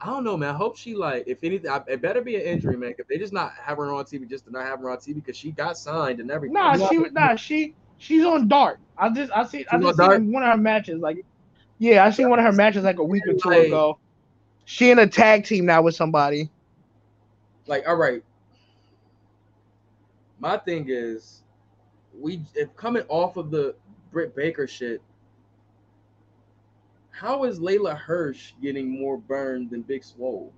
I 0.00 0.06
don't 0.06 0.24
know, 0.24 0.36
man. 0.36 0.54
I 0.54 0.56
hope 0.56 0.76
she 0.78 0.94
like, 0.94 1.24
if 1.26 1.44
anything, 1.44 1.70
I, 1.70 1.82
it 1.86 2.00
better 2.00 2.22
be 2.22 2.36
an 2.36 2.42
injury, 2.42 2.76
man. 2.76 2.94
If 2.98 3.06
they 3.06 3.18
just 3.18 3.34
not 3.34 3.52
have 3.54 3.76
her 3.76 3.92
on 3.92 4.04
TV, 4.04 4.28
just 4.28 4.46
to 4.46 4.50
not 4.50 4.64
have 4.64 4.80
her 4.80 4.90
on 4.90 4.96
TV, 4.96 5.16
because 5.16 5.36
she 5.36 5.50
got 5.52 5.76
signed 5.76 6.20
and 6.20 6.30
everything. 6.30 6.54
Nah, 6.54 6.88
she 6.88 6.96
nah 7.12 7.36
she 7.36 7.74
she's 7.98 8.24
on 8.24 8.48
Dark. 8.48 8.78
I 8.96 9.10
just 9.10 9.30
I 9.32 9.44
see 9.44 9.66
I 9.70 9.76
She's 9.76 9.86
just 9.88 10.00
on 10.00 10.10
seen 10.12 10.32
one 10.32 10.42
of 10.42 10.48
her 10.50 10.56
matches 10.56 11.00
like 11.00 11.24
yeah 11.78 12.04
I 12.04 12.10
seen 12.10 12.30
one 12.30 12.38
of 12.38 12.46
her 12.46 12.52
matches 12.52 12.82
like 12.82 12.98
a 12.98 13.04
week 13.04 13.26
or 13.26 13.34
two 13.34 13.48
Like- 13.50 13.66
ago. 13.66 13.98
She 14.64 14.90
in 14.90 14.98
a 14.98 15.06
tag 15.06 15.44
team 15.44 15.66
now 15.66 15.82
with 15.82 15.94
somebody. 15.94 16.50
like 17.66 17.86
all 17.88 17.96
right 17.96 18.22
my 20.38 20.56
thing 20.58 20.86
is 20.88 21.42
we 22.18 22.40
if 22.54 22.74
coming 22.76 23.04
off 23.08 23.36
of 23.36 23.50
the 23.50 23.74
Britt 24.12 24.34
Baker 24.34 24.66
shit 24.66 25.02
how 27.10 27.44
is 27.44 27.58
Leyla 27.60 27.96
Hirsch 27.96 28.52
getting 28.62 28.88
more 28.88 29.18
burned 29.18 29.70
than 29.70 29.82
Big 29.82 30.02
Swole? 30.02 30.52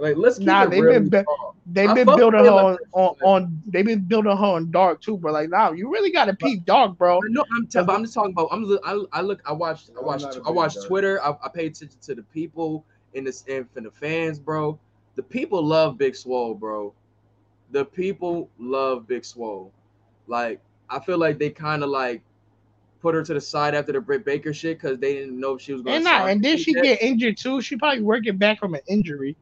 Like 0.00 0.16
let's 0.16 0.38
keep 0.38 0.46
Nah, 0.46 0.64
it 0.64 0.70
they've 0.70 0.82
really 0.82 1.08
been 1.08 1.24
bu- 1.24 1.52
they've 1.66 1.90
I 1.90 1.94
been 1.94 2.06
building 2.06 2.40
her 2.40 2.50
on, 2.50 2.78
on, 2.92 3.14
on 3.22 3.62
they've 3.66 3.84
been 3.84 4.00
building 4.00 4.34
her 4.34 4.44
on 4.44 4.70
Dark 4.70 5.02
too, 5.02 5.18
bro. 5.18 5.30
like 5.32 5.50
now 5.50 5.72
you 5.72 5.92
really 5.92 6.10
gotta 6.10 6.34
peep 6.34 6.64
Dark, 6.64 6.96
bro. 6.96 7.20
No, 7.28 7.44
I'm, 7.54 7.66
t- 7.66 7.78
but 7.82 7.90
I'm 7.90 8.02
just 8.04 8.14
talking 8.14 8.32
about. 8.32 8.48
I'm. 8.50 8.64
li- 8.64 8.78
I, 8.84 9.02
I 9.12 9.20
look. 9.20 9.42
I 9.44 9.52
watched. 9.52 9.90
I 9.96 10.00
watch 10.00 10.00
I'm 10.00 10.06
watched. 10.06 10.22
not 10.24 10.36
a 10.36 10.40
I 10.40 10.44
big 10.46 10.54
watched 10.56 10.76
guy. 10.80 10.86
Twitter. 10.86 11.22
I, 11.22 11.34
I 11.44 11.48
paid 11.48 11.72
attention 11.72 11.98
to 12.00 12.14
the 12.14 12.22
people 12.22 12.84
in 13.14 13.24
this 13.24 13.44
and 13.48 13.70
for 13.70 13.80
the 13.82 13.90
fans, 13.90 14.38
bro. 14.38 14.78
The 15.16 15.22
people 15.22 15.62
love 15.62 15.98
Big 15.98 16.16
Swole, 16.16 16.54
bro. 16.54 16.94
The 17.72 17.84
people 17.84 18.48
love 18.58 19.06
Big 19.06 19.24
Swole. 19.24 19.70
Like 20.26 20.60
I 20.88 20.98
feel 21.00 21.18
like 21.18 21.38
they 21.38 21.50
kind 21.50 21.82
of 21.84 21.90
like 21.90 22.22
put 23.02 23.14
her 23.14 23.22
to 23.22 23.34
the 23.34 23.40
side 23.40 23.74
after 23.74 23.92
the 23.92 24.00
Britt 24.00 24.24
Baker 24.24 24.52
shit 24.54 24.78
because 24.80 24.98
they 24.98 25.14
didn't 25.14 25.38
know 25.38 25.54
if 25.54 25.60
she 25.62 25.72
was 25.72 25.82
going 25.82 25.96
And 25.96 26.04
to. 26.06 26.10
and 26.10 26.42
then 26.42 26.56
she 26.58 26.72
get 26.72 27.02
injured 27.02 27.36
too. 27.36 27.60
She 27.60 27.76
probably 27.76 28.02
working 28.02 28.36
back 28.38 28.58
from 28.58 28.74
an 28.74 28.80
injury. 28.88 29.36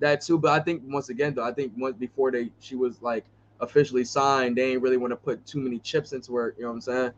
That 0.00 0.20
too. 0.20 0.38
But 0.38 0.52
I 0.52 0.62
think 0.62 0.82
once 0.84 1.08
again, 1.08 1.34
though, 1.34 1.44
I 1.44 1.52
think 1.52 1.72
once 1.76 1.96
before 1.96 2.30
they 2.30 2.50
she 2.60 2.76
was 2.76 3.02
like 3.02 3.24
officially 3.60 4.04
signed, 4.04 4.56
they 4.56 4.72
ain't 4.72 4.82
really 4.82 4.96
want 4.96 5.12
to 5.12 5.16
put 5.16 5.44
too 5.46 5.60
many 5.60 5.78
chips 5.78 6.12
into 6.12 6.34
her. 6.36 6.54
You 6.56 6.64
know 6.64 6.70
what 6.70 6.74
I'm 6.74 6.80
saying? 6.80 7.12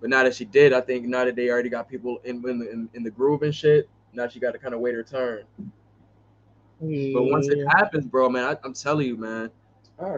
But 0.00 0.10
now 0.10 0.24
that 0.24 0.34
she 0.34 0.44
did, 0.44 0.72
I 0.72 0.80
think 0.80 1.06
now 1.06 1.24
that 1.24 1.36
they 1.36 1.50
already 1.50 1.68
got 1.68 1.88
people 1.88 2.20
in 2.24 2.36
in 2.48 2.58
the, 2.58 2.70
in, 2.70 2.88
in 2.94 3.02
the 3.02 3.10
groove 3.10 3.42
and 3.42 3.54
shit, 3.54 3.88
now 4.12 4.28
she 4.28 4.40
got 4.40 4.52
to 4.52 4.58
kind 4.58 4.74
of 4.74 4.80
wait 4.80 4.94
her 4.94 5.02
turn. 5.02 5.44
But 6.80 7.24
once 7.24 7.48
it 7.48 7.66
happens, 7.68 8.06
bro, 8.06 8.30
man, 8.30 8.44
I, 8.44 8.56
I'm 8.64 8.72
telling 8.72 9.06
you, 9.06 9.16
man. 9.16 9.50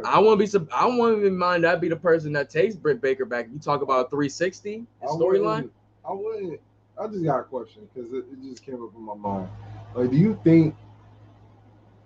I 0.04 0.20
won't 0.20 0.38
be. 0.38 0.46
I 0.72 0.86
won't 0.86 1.18
even 1.18 1.36
mind 1.36 1.64
that 1.64 1.80
be 1.80 1.88
the 1.88 1.96
person 1.96 2.32
that 2.34 2.48
takes 2.48 2.76
Britt 2.76 3.00
Baker 3.00 3.24
back. 3.24 3.48
You 3.52 3.58
talk 3.58 3.82
about 3.82 4.10
360 4.10 4.86
storyline. 5.04 5.70
I 6.08 6.12
wouldn't. 6.12 6.60
I 7.00 7.08
just 7.08 7.24
got 7.24 7.40
a 7.40 7.42
question 7.44 7.88
because 7.92 8.12
it, 8.12 8.24
it 8.30 8.42
just 8.48 8.64
came 8.64 8.80
up 8.82 8.94
in 8.94 9.02
my 9.02 9.14
mind. 9.14 9.48
Like, 9.94 10.10
do 10.10 10.16
you 10.16 10.38
think 10.44 10.76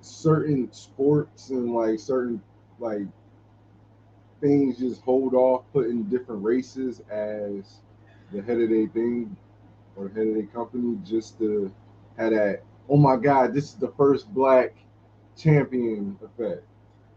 certain 0.07 0.73
sports 0.73 1.51
and 1.51 1.73
like 1.75 1.99
certain 1.99 2.41
like 2.79 3.07
things 4.41 4.79
just 4.79 5.03
hold 5.03 5.35
off 5.35 5.65
putting 5.73 6.05
different 6.05 6.43
races 6.43 7.01
as 7.11 7.81
the 8.33 8.43
head 8.43 8.61
of 8.61 8.69
their 8.71 8.87
thing 8.89 9.37
or 9.97 10.09
head 10.09 10.27
of 10.27 10.35
their 10.35 10.47
company 10.47 10.99
just 11.05 11.39
to 11.39 11.73
have 12.19 12.33
that? 12.33 12.63
Oh 12.89 12.97
my 12.97 13.17
God, 13.17 13.53
this 13.53 13.65
is 13.65 13.75
the 13.75 13.93
first 13.97 14.33
black 14.33 14.75
champion 15.37 16.19
effect. 16.23 16.63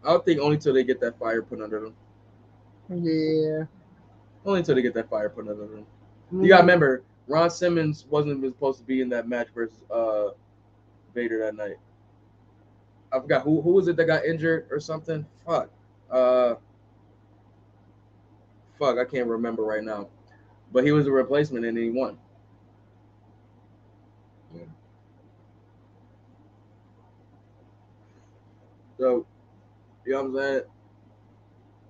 I 0.02 0.12
would 0.12 0.24
think 0.24 0.40
only 0.40 0.58
till 0.58 0.74
they 0.74 0.84
get 0.84 1.00
that 1.00 1.18
fire 1.18 1.42
put 1.42 1.60
under 1.60 1.80
them. 1.80 1.94
Yeah. 2.88 3.64
Only 4.44 4.60
until 4.60 4.74
they 4.74 4.82
get 4.82 4.94
that 4.94 5.10
fire 5.10 5.28
put 5.28 5.46
under 5.48 5.66
them. 5.66 5.86
Mm. 6.32 6.42
You 6.42 6.48
gotta 6.48 6.62
remember, 6.62 7.04
Ron 7.28 7.50
Simmons 7.50 8.06
wasn't 8.08 8.38
even 8.38 8.52
supposed 8.52 8.78
to 8.78 8.84
be 8.84 9.00
in 9.00 9.08
that 9.10 9.28
match 9.28 9.48
versus 9.54 9.82
uh 9.90 10.30
Vader 11.14 11.38
that 11.40 11.54
night. 11.54 11.76
I 13.12 13.18
forgot 13.18 13.42
who 13.42 13.60
who 13.60 13.72
was 13.72 13.88
it 13.88 13.96
that 13.96 14.04
got 14.06 14.24
injured 14.24 14.68
or 14.70 14.80
something. 14.80 15.26
Fuck. 15.46 15.70
Uh 16.10 16.54
fuck, 18.78 18.98
I 18.98 19.04
can't 19.04 19.28
remember 19.28 19.62
right 19.62 19.84
now. 19.84 20.08
But 20.72 20.84
he 20.84 20.92
was 20.92 21.06
a 21.06 21.10
replacement 21.10 21.64
and 21.64 21.76
he 21.76 21.90
won. 21.90 22.18
Yeah. 24.54 24.62
So, 28.98 29.26
you 30.06 30.12
know 30.12 30.22
what 30.22 30.28
I'm 30.28 30.36
saying? 30.36 30.62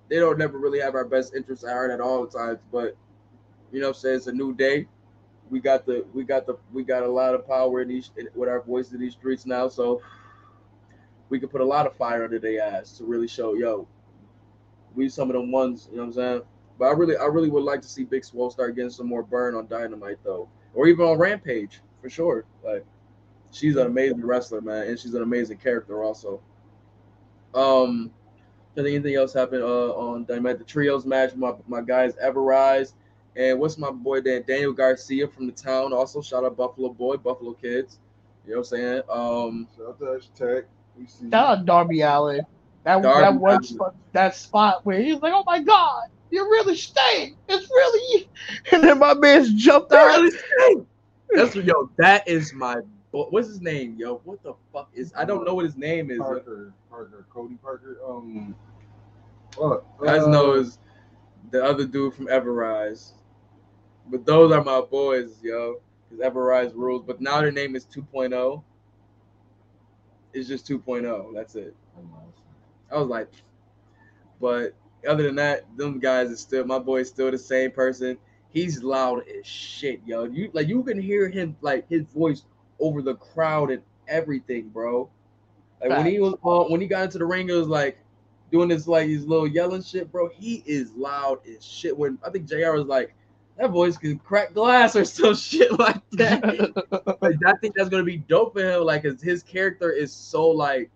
They 0.09 0.17
don't 0.17 0.37
never 0.37 0.57
really 0.57 0.79
have 0.79 0.95
our 0.95 1.05
best 1.05 1.33
interests 1.35 1.63
at 1.63 1.71
heart 1.71 1.91
at 1.91 2.01
all 2.01 2.27
times, 2.27 2.59
but 2.71 2.97
you 3.71 3.79
know 3.79 3.87
what 3.87 3.95
I'm 3.95 4.01
saying? 4.01 4.15
It's 4.17 4.27
a 4.27 4.33
new 4.33 4.53
day. 4.53 4.87
We 5.49 5.59
got 5.59 5.85
the 5.85 6.05
we 6.13 6.23
got 6.23 6.45
the 6.45 6.57
we 6.73 6.83
got 6.83 7.03
a 7.03 7.07
lot 7.07 7.33
of 7.33 7.47
power 7.47 7.81
in 7.81 7.89
these 7.89 8.11
with 8.35 8.49
our 8.49 8.61
voice 8.61 8.91
in 8.91 8.99
these 8.99 9.13
streets 9.13 9.45
now, 9.45 9.69
so 9.69 10.01
we 11.31 11.39
could 11.39 11.49
put 11.49 11.61
a 11.61 11.65
lot 11.65 11.87
of 11.87 11.95
fire 11.95 12.23
under 12.23 12.37
their 12.37 12.61
ass 12.61 12.97
to 12.97 13.05
really 13.05 13.27
show, 13.27 13.55
yo, 13.55 13.87
we 14.93 15.09
some 15.09 15.29
of 15.29 15.35
them 15.35 15.51
ones, 15.51 15.87
you 15.89 15.97
know 15.97 16.03
what 16.03 16.07
I'm 16.09 16.13
saying? 16.13 16.41
But 16.77 16.85
I 16.85 16.91
really 16.91 17.17
I 17.17 17.25
really 17.25 17.49
would 17.49 17.63
like 17.63 17.81
to 17.81 17.87
see 17.87 18.03
Big 18.03 18.23
Swole 18.23 18.51
start 18.51 18.75
getting 18.75 18.91
some 18.91 19.07
more 19.07 19.23
burn 19.23 19.55
on 19.55 19.67
Dynamite 19.67 20.19
though. 20.23 20.49
Or 20.73 20.87
even 20.87 21.05
on 21.05 21.17
Rampage, 21.17 21.79
for 22.01 22.09
sure. 22.09 22.45
Like 22.63 22.85
she's 23.51 23.77
an 23.77 23.87
amazing 23.87 24.25
wrestler, 24.25 24.61
man, 24.61 24.87
and 24.87 24.99
she's 24.99 25.13
an 25.13 25.23
amazing 25.23 25.57
character 25.57 26.03
also. 26.03 26.41
Um 27.53 28.11
think 28.75 28.87
anything 28.87 29.15
else 29.15 29.33
happened 29.33 29.63
uh, 29.63 29.93
on 29.93 30.25
Dynamite? 30.25 30.59
The 30.59 30.63
trios 30.63 31.05
match, 31.05 31.35
my, 31.35 31.53
my 31.67 31.81
guys 31.81 32.13
Ever 32.21 32.41
Rise, 32.41 32.93
And 33.35 33.59
what's 33.59 33.77
my 33.77 33.91
boy 33.91 34.21
Dan 34.21 34.43
Daniel 34.47 34.73
Garcia 34.73 35.27
from 35.27 35.45
the 35.45 35.51
town? 35.51 35.93
Also, 35.93 36.21
shout 36.21 36.43
out 36.45 36.57
Buffalo 36.57 36.89
Boy, 36.89 37.17
Buffalo 37.17 37.53
Kids. 37.53 37.99
You 38.45 38.53
know 38.53 38.59
what 38.59 38.71
I'm 38.71 38.77
saying? 38.77 39.01
Um, 39.09 39.67
Shout 39.77 39.87
out 39.87 39.99
to 39.99 40.05
hashtag. 40.05 40.63
We 40.97 41.05
see. 41.07 41.29
Shout 41.29 41.59
out 41.59 41.65
Darby 41.65 42.01
Allin. 42.01 42.41
That 42.83 43.01
Darby 43.01 43.21
that 43.21 43.35
one 43.35 43.53
Allin. 43.55 43.63
spot, 43.63 43.95
that 44.13 44.35
spot 44.35 44.85
where 44.85 45.01
he 45.01 45.13
was 45.13 45.21
like, 45.21 45.33
"Oh 45.35 45.43
my 45.45 45.59
God, 45.61 46.03
you're 46.29 46.45
really 46.49 46.75
staying. 46.75 47.37
It's 47.47 47.69
really." 47.69 48.19
you." 48.19 48.25
And 48.71 48.83
then 48.83 48.99
my 48.99 49.13
man's 49.13 49.53
jumped 49.53 49.93
out. 49.93 50.29
that's 51.33 51.55
what, 51.55 51.65
yo, 51.65 51.89
that 51.97 52.27
is 52.27 52.53
my 52.53 52.77
bo- 53.11 53.27
what's 53.29 53.47
his 53.47 53.61
name, 53.61 53.95
yo? 53.97 54.21
What 54.23 54.41
the 54.43 54.53
fuck 54.73 54.89
is 54.93 55.13
I 55.15 55.25
don't 55.25 55.45
know 55.45 55.53
what 55.53 55.65
his 55.65 55.77
name 55.77 56.11
is. 56.11 56.17
yo. 56.17 56.23
Parker, 56.23 56.73
Parker, 56.89 57.25
Cody 57.29 57.55
Parker. 57.61 57.97
Um, 58.07 58.55
what? 59.57 59.83
guys 60.03 60.23
Uh, 60.23 60.29
know 60.29 60.53
is 60.53 60.79
the 61.51 61.63
other 61.63 61.85
dude 61.85 62.13
from 62.13 62.27
Everrise. 62.27 63.13
But 64.09 64.25
those 64.25 64.51
are 64.51 64.63
my 64.63 64.81
boys, 64.81 65.37
yo. 65.43 65.81
Because 66.09 66.25
Everrise 66.25 66.73
rules. 66.73 67.03
But 67.05 67.21
now 67.21 67.39
their 67.41 67.51
name 67.51 67.75
is 67.75 67.85
2.0. 67.85 68.63
It's 70.33 70.47
just 70.47 70.67
2.0. 70.67 71.33
That's 71.33 71.55
it. 71.55 71.75
I 72.91 72.97
was 72.97 73.07
like, 73.07 73.29
but 74.39 74.73
other 75.07 75.23
than 75.23 75.35
that, 75.35 75.65
them 75.77 75.99
guys 75.99 76.29
is 76.29 76.39
still 76.39 76.65
my 76.65 76.79
boy's 76.79 77.07
still 77.07 77.31
the 77.31 77.37
same 77.37 77.71
person. 77.71 78.17
He's 78.49 78.83
loud 78.83 79.23
as 79.27 79.45
shit, 79.45 80.01
yo. 80.05 80.25
You 80.25 80.49
like 80.53 80.67
you 80.67 80.83
can 80.83 81.01
hear 81.01 81.29
him 81.29 81.55
like 81.61 81.87
his 81.89 82.03
voice 82.07 82.43
over 82.79 83.01
the 83.01 83.15
crowd 83.15 83.71
and 83.71 83.81
everything, 84.07 84.69
bro. 84.69 85.09
Like 85.81 85.91
when 85.91 86.05
he 86.05 86.19
was 86.19 86.35
on 86.43 86.71
when 86.71 86.81
he 86.81 86.87
got 86.87 87.03
into 87.03 87.17
the 87.17 87.25
ring, 87.25 87.49
it 87.49 87.53
was 87.53 87.67
like 87.67 87.97
doing 88.51 88.69
this 88.69 88.87
like 88.87 89.07
his 89.07 89.25
little 89.25 89.47
yelling 89.47 89.83
shit, 89.83 90.11
bro. 90.11 90.29
He 90.29 90.63
is 90.65 90.91
loud 90.93 91.39
as 91.47 91.63
shit. 91.65 91.97
When 91.97 92.19
I 92.25 92.29
think 92.29 92.47
JR 92.47 92.73
was 92.73 92.87
like, 92.87 93.15
that 93.61 93.69
voice 93.69 93.97
can 93.97 94.17
crack 94.19 94.53
glass 94.53 94.95
or 94.95 95.05
some 95.05 95.35
shit 95.35 95.77
like 95.77 96.01
that. 96.13 96.41
like, 97.21 97.35
I 97.45 97.53
think 97.61 97.75
that's 97.75 97.89
gonna 97.89 98.03
be 98.03 98.17
dope 98.17 98.53
for 98.53 98.61
him. 98.61 98.83
Like, 98.83 99.03
'cause 99.03 99.21
his 99.21 99.43
character 99.43 99.91
is 99.91 100.11
so 100.11 100.47
like, 100.49 100.89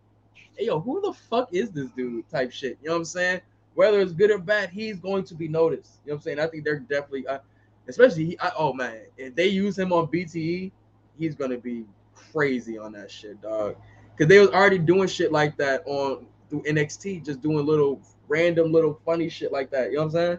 hey 0.58 0.66
yo, 0.66 0.80
who 0.80 1.02
the 1.02 1.14
fuck 1.14 1.54
is 1.54 1.70
this 1.72 1.90
dude? 1.92 2.28
Type 2.30 2.52
shit. 2.52 2.78
You 2.82 2.90
know 2.90 2.96
what 2.96 3.00
I'm 3.00 3.06
saying? 3.06 3.42
Whether 3.76 4.00
it's 4.00 4.14
good 4.14 4.32
or 4.32 4.40
bad, 4.40 4.70
he's 4.70 5.00
going 5.00 5.26
to 5.26 5.36
be 5.36 5.48
noticed. 5.48 6.00
You 6.06 6.12
know 6.12 6.16
what 6.16 6.20
I'm 6.20 6.22
saying? 6.24 6.40
I 6.40 6.48
think 6.48 6.64
they're 6.64 6.80
definitely, 6.80 7.28
uh, 7.28 7.40
especially 7.88 8.26
he. 8.26 8.40
I, 8.40 8.52
oh 8.58 8.74
man, 8.74 9.02
if 9.18 9.36
they 9.36 9.48
use 9.48 9.78
him 9.78 9.94
on 9.94 10.08
BTE, 10.08 10.72
he's 11.20 11.36
gonna 11.36 11.58
be 11.58 11.86
crazy 12.16 12.78
on 12.78 12.94
that 12.94 13.12
shit, 13.12 13.42
dog. 13.42 13.76
Because 14.16 14.30
they 14.30 14.40
was 14.40 14.50
already 14.50 14.80
doing 14.80 15.08
shit 15.08 15.32
like 15.32 15.58
that 15.58 15.84
on 15.86 16.26
through 16.50 16.64
NXT, 16.64 17.26
just 17.26 17.42
doing 17.42 17.66
little 17.66 18.02
random 18.28 18.72
little 18.72 19.00
funny 19.06 19.30
shit 19.30 19.52
like 19.52 19.70
that. 19.72 19.92
You 19.92 19.98
know 19.98 20.06
what 20.06 20.06
I'm 20.06 20.12
saying? 20.12 20.38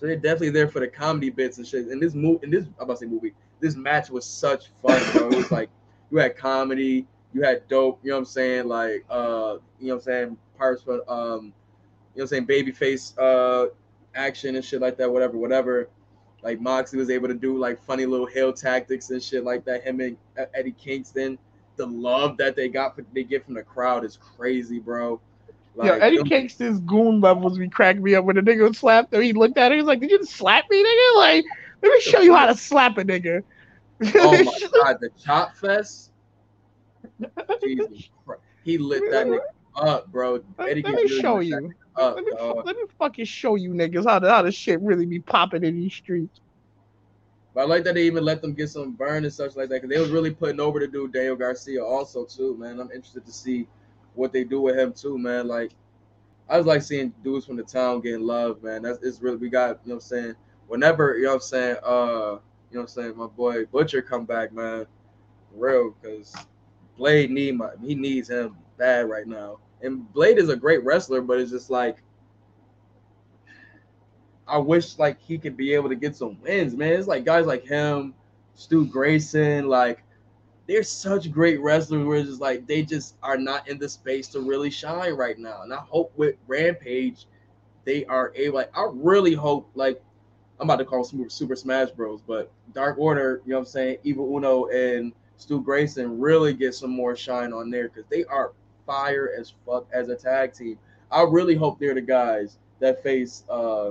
So 0.00 0.06
they're 0.06 0.16
definitely 0.16 0.50
there 0.50 0.66
for 0.66 0.80
the 0.80 0.88
comedy 0.88 1.28
bits 1.28 1.58
and 1.58 1.66
shit. 1.66 1.88
And 1.88 2.00
this 2.02 2.14
movie, 2.14 2.40
and 2.42 2.50
this 2.50 2.64
I'm 2.78 2.84
about 2.84 2.94
to 2.94 3.00
say 3.00 3.06
movie, 3.06 3.34
this 3.60 3.76
match 3.76 4.08
was 4.08 4.24
such 4.24 4.68
fun, 4.80 4.98
bro. 5.12 5.28
It 5.28 5.36
was 5.36 5.50
like 5.50 5.68
you 6.10 6.16
had 6.16 6.38
comedy, 6.38 7.06
you 7.34 7.42
had 7.42 7.68
dope. 7.68 8.00
You 8.02 8.08
know 8.08 8.16
what 8.16 8.20
I'm 8.20 8.24
saying? 8.24 8.66
Like, 8.66 9.04
uh, 9.10 9.56
you 9.78 9.88
know 9.88 9.94
what 9.94 9.94
I'm 9.96 10.00
saying? 10.00 10.38
Parts 10.56 10.82
for 10.82 10.94
um, 10.94 10.98
you 11.04 11.10
know 11.42 11.52
what 12.14 12.22
I'm 12.22 12.26
saying? 12.28 12.46
Babyface 12.46 13.12
uh 13.18 13.68
action 14.14 14.56
and 14.56 14.64
shit 14.64 14.80
like 14.80 14.96
that. 14.96 15.12
Whatever, 15.12 15.36
whatever. 15.36 15.90
Like 16.42 16.62
Moxley 16.62 16.98
was 16.98 17.10
able 17.10 17.28
to 17.28 17.34
do 17.34 17.58
like 17.58 17.84
funny 17.84 18.06
little 18.06 18.24
heel 18.24 18.54
tactics 18.54 19.10
and 19.10 19.22
shit 19.22 19.44
like 19.44 19.66
that. 19.66 19.84
Him 19.84 20.00
and 20.00 20.16
Eddie 20.54 20.72
Kingston, 20.72 21.38
the 21.76 21.86
love 21.86 22.38
that 22.38 22.56
they 22.56 22.68
got 22.68 22.98
they 23.12 23.22
get 23.22 23.44
from 23.44 23.52
the 23.52 23.62
crowd 23.62 24.06
is 24.06 24.16
crazy, 24.16 24.78
bro. 24.78 25.20
Like, 25.74 25.86
Yo, 25.86 25.94
Eddie 25.94 26.22
Kingston's 26.24 26.80
goon 26.80 27.20
levels 27.20 27.58
be 27.58 27.68
cracking 27.68 28.02
me 28.02 28.14
up 28.14 28.24
when 28.24 28.36
the 28.36 28.42
nigga 28.42 28.62
would 28.62 28.76
slap 28.76 29.12
him. 29.12 29.22
He 29.22 29.32
looked 29.32 29.56
at 29.56 29.72
him, 29.72 29.78
he 29.78 29.82
was 29.82 29.88
like, 29.88 30.00
Did 30.00 30.10
you 30.10 30.24
slap 30.24 30.64
me, 30.68 30.82
nigga? 30.82 31.16
Like, 31.16 31.44
let 31.82 31.92
me 31.92 32.00
show 32.00 32.20
you 32.20 32.34
how 32.34 32.46
to 32.46 32.56
slap 32.56 32.98
a 32.98 33.04
nigga. 33.04 33.42
oh 34.16 34.44
my 34.44 34.58
god, 34.82 34.96
the 35.00 35.10
chop 35.18 35.56
fest. 35.56 36.10
Jesus 37.62 38.08
Christ. 38.26 38.42
He 38.64 38.78
lit 38.78 39.10
that 39.10 39.26
nigga 39.26 39.40
up, 39.76 40.10
bro. 40.10 40.42
Eddie 40.58 40.82
let, 40.82 40.94
let 40.94 41.04
me 41.04 41.20
show 41.20 41.40
you. 41.40 41.72
Up, 41.96 42.16
let, 42.16 42.24
me, 42.24 42.32
let 42.64 42.76
me 42.76 42.84
fucking 42.98 43.24
show 43.24 43.56
you 43.56 43.70
niggas 43.70 44.06
how 44.06 44.18
the, 44.18 44.30
how 44.30 44.42
the 44.42 44.52
shit 44.52 44.80
really 44.80 45.06
be 45.06 45.18
popping 45.18 45.64
in 45.64 45.76
these 45.76 45.92
streets. 45.92 46.40
But 47.52 47.62
I 47.62 47.64
like 47.64 47.84
that 47.84 47.94
they 47.94 48.04
even 48.04 48.24
let 48.24 48.42
them 48.42 48.54
get 48.54 48.70
some 48.70 48.92
burn 48.92 49.24
and 49.24 49.32
such 49.32 49.56
like 49.56 49.68
that 49.70 49.82
because 49.82 49.90
they 49.94 50.00
was 50.00 50.10
really 50.10 50.30
putting 50.30 50.60
over 50.60 50.78
to 50.78 50.86
do 50.86 51.08
Daniel 51.08 51.36
Garcia 51.36 51.84
also 51.84 52.24
too, 52.24 52.56
man. 52.56 52.78
I'm 52.78 52.90
interested 52.92 53.26
to 53.26 53.32
see 53.32 53.66
what 54.20 54.32
they 54.32 54.44
do 54.44 54.60
with 54.60 54.78
him 54.78 54.92
too, 54.92 55.18
man. 55.18 55.48
Like 55.48 55.72
I 56.48 56.58
was 56.58 56.66
like 56.66 56.82
seeing 56.82 57.12
dudes 57.24 57.46
from 57.46 57.56
the 57.56 57.62
town 57.62 58.00
getting 58.00 58.26
love, 58.26 58.62
man. 58.62 58.82
That's 58.82 59.02
it's 59.02 59.20
really 59.20 59.36
we 59.36 59.48
got, 59.48 59.80
you 59.84 59.90
know 59.90 59.94
what 59.94 59.94
I'm 59.94 60.00
saying? 60.00 60.34
Whenever, 60.68 61.16
you 61.16 61.24
know 61.24 61.30
what 61.30 61.34
I'm 61.36 61.40
saying, 61.40 61.76
uh, 61.84 61.90
you 61.90 61.96
know 61.96 62.40
what 62.70 62.80
I'm 62.82 62.88
saying, 62.88 63.16
my 63.16 63.26
boy 63.26 63.66
Butcher 63.66 64.02
come 64.02 64.24
back, 64.24 64.52
man. 64.52 64.86
Real, 65.52 65.94
because 66.00 66.34
Blade 66.96 67.30
need 67.30 67.56
my 67.56 67.70
he 67.82 67.94
needs 67.94 68.28
him 68.28 68.56
bad 68.78 69.08
right 69.08 69.26
now. 69.26 69.58
And 69.82 70.12
Blade 70.12 70.38
is 70.38 70.48
a 70.48 70.56
great 70.56 70.84
wrestler, 70.84 71.22
but 71.22 71.40
it's 71.40 71.50
just 71.50 71.70
like 71.70 71.96
I 74.46 74.58
wish 74.58 74.98
like 74.98 75.20
he 75.20 75.38
could 75.38 75.56
be 75.56 75.72
able 75.72 75.88
to 75.88 75.94
get 75.94 76.16
some 76.16 76.36
wins, 76.42 76.74
man. 76.74 76.92
It's 76.92 77.08
like 77.08 77.24
guys 77.24 77.46
like 77.46 77.64
him, 77.64 78.14
Stu 78.54 78.86
Grayson, 78.86 79.68
like 79.68 80.02
they're 80.70 80.84
such 80.84 81.32
great 81.32 81.60
wrestlers 81.60 82.06
where 82.06 82.18
it's 82.18 82.28
just 82.28 82.40
like 82.40 82.64
they 82.64 82.80
just 82.80 83.16
are 83.24 83.36
not 83.36 83.68
in 83.68 83.76
the 83.76 83.88
space 83.88 84.28
to 84.28 84.40
really 84.40 84.70
shine 84.70 85.14
right 85.14 85.36
now. 85.36 85.62
And 85.62 85.74
I 85.74 85.78
hope 85.78 86.12
with 86.16 86.36
Rampage 86.46 87.26
they 87.84 88.04
are 88.04 88.30
able. 88.36 88.54
Like 88.58 88.70
I 88.78 88.88
really 88.92 89.34
hope 89.34 89.68
like 89.74 90.00
I'm 90.60 90.70
about 90.70 90.76
to 90.76 90.84
call 90.84 91.02
them 91.02 91.28
Super 91.28 91.56
Smash 91.56 91.90
Bros, 91.90 92.20
but 92.24 92.52
Dark 92.72 92.98
Order, 92.98 93.42
you 93.44 93.50
know 93.50 93.56
what 93.56 93.62
I'm 93.62 93.66
saying? 93.66 93.96
Evil 94.04 94.36
Uno 94.36 94.66
and 94.66 95.12
Stu 95.38 95.60
Grayson 95.60 96.20
really 96.20 96.54
get 96.54 96.72
some 96.72 96.90
more 96.90 97.16
shine 97.16 97.52
on 97.52 97.68
there 97.68 97.88
because 97.88 98.04
they 98.08 98.22
are 98.26 98.52
fire 98.86 99.32
as 99.36 99.52
fuck 99.66 99.88
as 99.92 100.08
a 100.08 100.14
tag 100.14 100.54
team. 100.54 100.78
I 101.10 101.22
really 101.22 101.56
hope 101.56 101.80
they're 101.80 101.94
the 101.94 102.00
guys 102.00 102.58
that 102.78 103.02
face 103.02 103.42
uh 103.50 103.90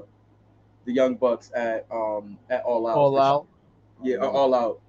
the 0.86 0.94
Young 0.94 1.16
Bucks 1.16 1.52
at 1.54 1.86
um 1.92 2.38
at 2.50 2.64
All 2.64 2.88
Out. 2.88 2.96
All 2.96 3.20
Out. 3.20 3.48
Yeah, 4.02 4.20
All 4.20 4.54
Out. 4.56 4.80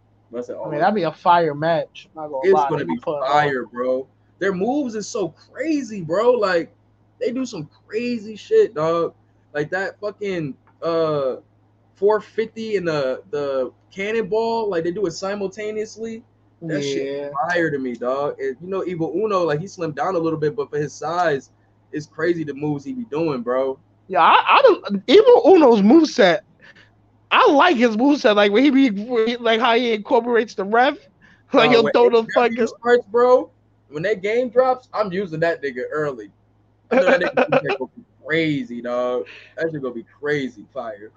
Say 0.43 0.55
I 0.55 0.69
mean, 0.69 0.81
that'd 0.81 0.95
be 0.95 1.03
a 1.03 1.13
fire 1.13 1.55
match. 1.55 2.09
Gonna 2.15 2.39
it's 2.43 2.55
lie. 2.55 2.69
gonna 2.69 2.85
be 2.85 2.99
fire, 2.99 3.67
bro. 3.67 4.07
Their 4.39 4.53
moves 4.53 4.95
is 4.95 5.09
so 5.09 5.29
crazy, 5.29 6.03
bro. 6.03 6.33
Like 6.33 6.73
they 7.21 7.33
do 7.33 7.45
some 7.45 7.69
crazy 7.87 8.37
shit, 8.37 8.75
dog. 8.75 9.15
Like 9.53 9.71
that 9.71 9.99
fucking 10.01 10.57
uh 10.83 11.37
450 11.97 12.77
and 12.77 12.89
the 12.89 13.23
the 13.31 13.73
cannonball, 13.91 14.71
like 14.71 14.85
they 14.85 14.93
do 14.93 15.07
it 15.07 15.13
simultaneously. 15.13 16.23
That 16.63 16.83
yeah. 16.83 16.93
shit 16.93 17.33
fire 17.49 17.71
to 17.71 17.79
me, 17.79 17.95
dog. 17.95 18.39
And 18.39 18.57
you 18.61 18.69
know, 18.69 18.85
Evil 18.85 19.13
Uno, 19.15 19.45
like 19.45 19.61
he 19.61 19.67
slimmed 19.67 19.97
down 19.97 20.15
a 20.15 20.19
little 20.19 20.39
bit, 20.39 20.55
but 20.55 20.71
for 20.71 20.79
his 20.79 20.93
size, 20.93 21.51
it's 21.91 22.07
crazy 22.07 22.45
the 22.45 22.55
moves 22.55 22.85
he 22.85 22.93
be 22.93 23.05
doing, 23.05 23.43
bro. 23.43 23.79
Yeah, 24.09 24.21
I, 24.21 24.59
I 24.59 24.63
don't 24.63 25.03
Evil 25.09 25.43
Uno's 25.47 25.83
moveset. 25.83 26.41
I 27.31 27.51
like 27.51 27.77
his 27.77 27.97
moveset, 27.97 28.35
like 28.35 28.53
when 28.53 28.65
he 28.65 28.91
be 28.91 29.37
like 29.37 29.61
how 29.61 29.75
he 29.77 29.93
incorporates 29.93 30.55
the 30.55 30.65
ref. 30.65 30.99
Like 31.53 31.71
uh, 31.71 31.73
he'll 31.73 31.91
throw 31.91 32.23
the 32.23 32.31
fucking 32.33 32.69
starts, 32.69 33.05
bro. 33.07 33.51
When 33.89 34.05
that 34.05 34.23
game 34.23 34.51
drops, 34.51 34.89
I'm 34.95 35.13
using 35.13 35.41
that 35.41 35.61
nigga 35.61 35.83
early. 35.91 36.31
I 36.93 36.97
know 37.01 37.19
that 37.19 37.35
nigga 37.35 37.51
gonna 37.77 37.91
be 37.97 38.05
crazy, 38.25 38.81
dog. 38.81 39.27
That 39.57 39.73
shit 39.73 39.83
gonna 39.83 39.93
be 39.93 40.07
crazy 40.21 40.65
fire. 40.73 41.11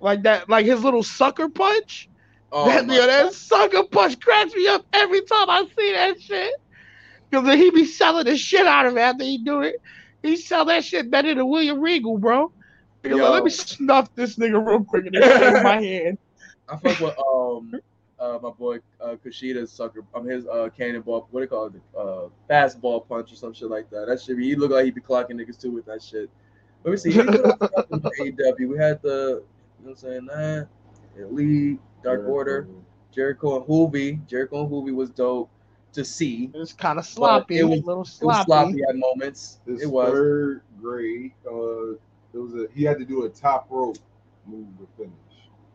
Like 0.00 0.24
that, 0.24 0.48
like 0.48 0.66
his 0.66 0.82
little 0.82 1.04
sucker 1.04 1.48
punch. 1.48 2.08
Oh, 2.50 2.66
that, 2.66 2.84
yo, 2.88 3.06
that 3.06 3.32
sucker 3.32 3.84
punch 3.84 4.18
cracks 4.18 4.52
me 4.56 4.66
up 4.66 4.84
every 4.92 5.20
time 5.20 5.48
I 5.48 5.64
see 5.78 5.92
that 5.92 6.20
shit. 6.20 6.54
Cause 7.30 7.44
then 7.44 7.58
he 7.58 7.70
be 7.70 7.84
selling 7.84 8.24
the 8.24 8.36
shit 8.36 8.66
out 8.66 8.86
of 8.86 8.96
it 8.96 9.00
after 9.00 9.22
he 9.22 9.38
do 9.38 9.60
it. 9.60 9.80
He 10.22 10.36
sell 10.36 10.64
that 10.64 10.84
shit 10.84 11.10
better 11.10 11.32
than 11.32 11.48
William 11.48 11.80
Regal, 11.80 12.18
bro. 12.18 12.52
Like, 13.02 13.14
let 13.14 13.44
me 13.44 13.50
snuff 13.50 14.14
this 14.14 14.36
nigga 14.36 14.64
real 14.64 14.84
quick 14.84 15.06
and 15.06 15.14
then 15.14 15.56
in 15.56 15.62
my 15.62 15.76
hand. 15.82 16.18
I 16.68 16.76
fuck 16.76 17.00
with 17.00 17.18
um 17.18 17.80
uh 18.18 18.38
my 18.42 18.50
boy 18.50 18.78
uh 19.00 19.16
Kushida's 19.24 19.72
sucker 19.72 20.04
I'm 20.14 20.22
um 20.22 20.28
his 20.28 20.46
uh 20.46 20.68
cannonball 20.76 21.26
what 21.30 21.40
do 21.40 21.44
you 21.44 21.48
call 21.48 21.66
it 21.66 21.72
uh 21.96 22.28
fastball 22.48 23.08
punch 23.08 23.32
or 23.32 23.36
some 23.36 23.54
shit 23.54 23.70
like 23.70 23.90
that. 23.90 24.06
That 24.06 24.20
shit 24.20 24.38
he 24.38 24.54
look 24.54 24.70
like 24.70 24.84
he 24.84 24.90
be 24.90 25.00
clocking 25.00 25.32
niggas 25.32 25.60
too 25.60 25.70
with 25.70 25.86
that 25.86 26.02
shit. 26.02 26.28
Let 26.84 26.90
me 26.92 26.96
see. 26.96 27.10
AEW. 27.10 28.58
We 28.68 28.78
had 28.78 29.02
the 29.02 29.42
you 29.80 29.86
know 29.86 29.90
what 29.90 29.90
I'm 29.90 29.96
saying 29.96 30.26
that 30.26 30.68
Elite 31.18 31.80
Dark 32.02 32.28
Order, 32.28 32.68
Jericho 33.12 33.56
and 33.56 33.66
Juvi. 33.66 34.26
Jericho 34.26 34.62
and 34.62 34.70
Juvi 34.70 34.94
was 34.94 35.10
dope 35.10 35.50
to 35.92 36.04
see. 36.04 36.50
It 36.54 36.58
was 36.58 36.72
kind 36.72 36.98
of 36.98 37.06
sloppy. 37.06 37.58
It 37.58 37.64
was, 37.64 37.80
a 37.80 37.84
little 37.84 38.04
sloppy. 38.04 38.24
It 38.24 38.26
was 38.26 38.44
sloppy 38.46 38.82
at 38.88 38.96
moments. 38.96 39.60
This 39.66 39.82
it 39.82 39.86
was 39.86 40.10
third 40.10 40.62
grade. 40.80 41.32
Uh, 41.46 41.96
it 42.32 42.38
was 42.38 42.54
a 42.54 42.66
he 42.74 42.84
had 42.84 42.98
to 42.98 43.04
do 43.04 43.24
a 43.24 43.28
top 43.28 43.66
rope 43.70 43.98
move 44.46 44.66
to 44.78 44.86
finish. 44.96 45.12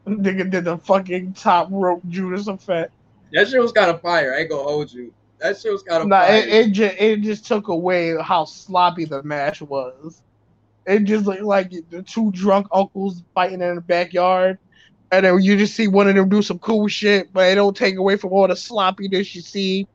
Nigga 0.07 0.49
did 0.49 0.65
the 0.65 0.77
fucking 0.77 1.34
top 1.34 1.68
rope 1.72 2.02
Judas 2.07 2.48
effect. 2.48 2.91
That 3.32 3.48
shit 3.48 3.61
was 3.61 3.72
kind 3.72 3.90
of 3.90 4.02
fire. 4.02 4.34
I 4.34 4.41
ain't 4.41 4.49
gonna 4.49 4.64
hold 4.64 4.91
you. 4.91 5.14
That 5.40 5.60
shit 5.60 5.72
was 5.72 5.84
kind 5.84 6.03
of 6.03 6.07
nah, 6.07 6.22
fire. 6.22 6.36
It, 6.36 6.49
it 6.49 6.72
just 6.72 6.95
it 6.98 7.22
just 7.22 7.45
took 7.45 7.68
away 7.68 8.15
how 8.22 8.45
sloppy 8.45 9.06
the 9.06 9.23
match 9.23 9.61
was. 9.61 10.22
It 10.86 11.03
just 11.06 11.26
looked 11.26 11.41
like 11.41 11.72
the 11.90 12.03
two 12.03 12.32
drunk 12.32 12.68
uncles 12.72 13.23
fighting 13.34 13.61
in 13.61 13.76
the 13.76 13.82
backyard 13.82 14.60
and 15.11 15.26
then 15.26 15.41
you 15.41 15.57
just 15.57 15.76
see 15.76 15.88
one 15.88 16.07
of 16.07 16.15
them 16.15 16.30
do 16.30 16.41
some 16.41 16.60
cool 16.60 16.88
shit, 16.88 17.32
but 17.32 17.49
it 17.52 17.56
don't 17.56 17.76
take 17.76 17.95
away 17.95 18.18
from 18.18 18.32
all 18.34 18.48
the 18.48 18.56
sloppiness 18.56 19.36
you 19.36 19.41
see 19.41 19.88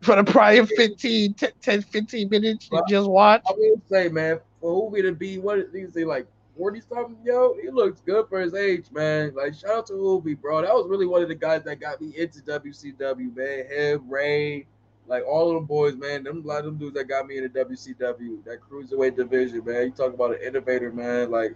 for 0.00 0.16
the 0.16 0.24
prior 0.24 0.64
15, 0.64 1.34
10, 1.34 1.82
15 1.82 2.28
minutes 2.28 2.68
you 2.70 2.82
just 2.88 3.08
watch. 3.08 3.42
I 3.48 3.52
will 3.52 3.80
say, 3.90 4.08
man, 4.08 4.40
for 4.62 5.02
to 5.02 5.12
be 5.12 5.38
what 5.38 5.58
is 5.58 5.94
he 5.94 6.04
like 6.04 6.26
40 6.56 6.80
something, 6.82 7.16
yo, 7.24 7.56
he 7.60 7.70
looks 7.70 8.00
good 8.00 8.28
for 8.28 8.40
his 8.40 8.54
age, 8.54 8.86
man. 8.92 9.34
Like 9.34 9.54
shout 9.54 9.70
out 9.70 9.86
to 9.86 9.94
Juvi, 9.94 10.40
bro. 10.40 10.62
That 10.62 10.74
was 10.74 10.86
really 10.88 11.06
one 11.06 11.22
of 11.22 11.28
the 11.28 11.34
guys 11.34 11.64
that 11.64 11.80
got 11.80 12.00
me 12.00 12.12
into 12.16 12.40
WCW, 12.40 13.34
man. 13.34 13.66
Him, 13.70 14.08
Ray, 14.08 14.66
like 15.06 15.24
all 15.26 15.48
of 15.48 15.54
them 15.54 15.64
boys, 15.64 15.96
man. 15.96 16.22
Them 16.22 16.42
a 16.44 16.46
lot 16.46 16.60
of 16.60 16.66
them 16.66 16.78
dudes 16.78 16.94
that 16.94 17.08
got 17.08 17.26
me 17.26 17.38
into 17.38 17.48
WCW, 17.48 18.44
that 18.44 18.58
cruiserweight 18.70 19.16
division, 19.16 19.64
man. 19.64 19.86
You 19.86 19.90
talk 19.92 20.14
about 20.14 20.34
an 20.34 20.42
innovator, 20.46 20.92
man. 20.92 21.30
Like 21.30 21.54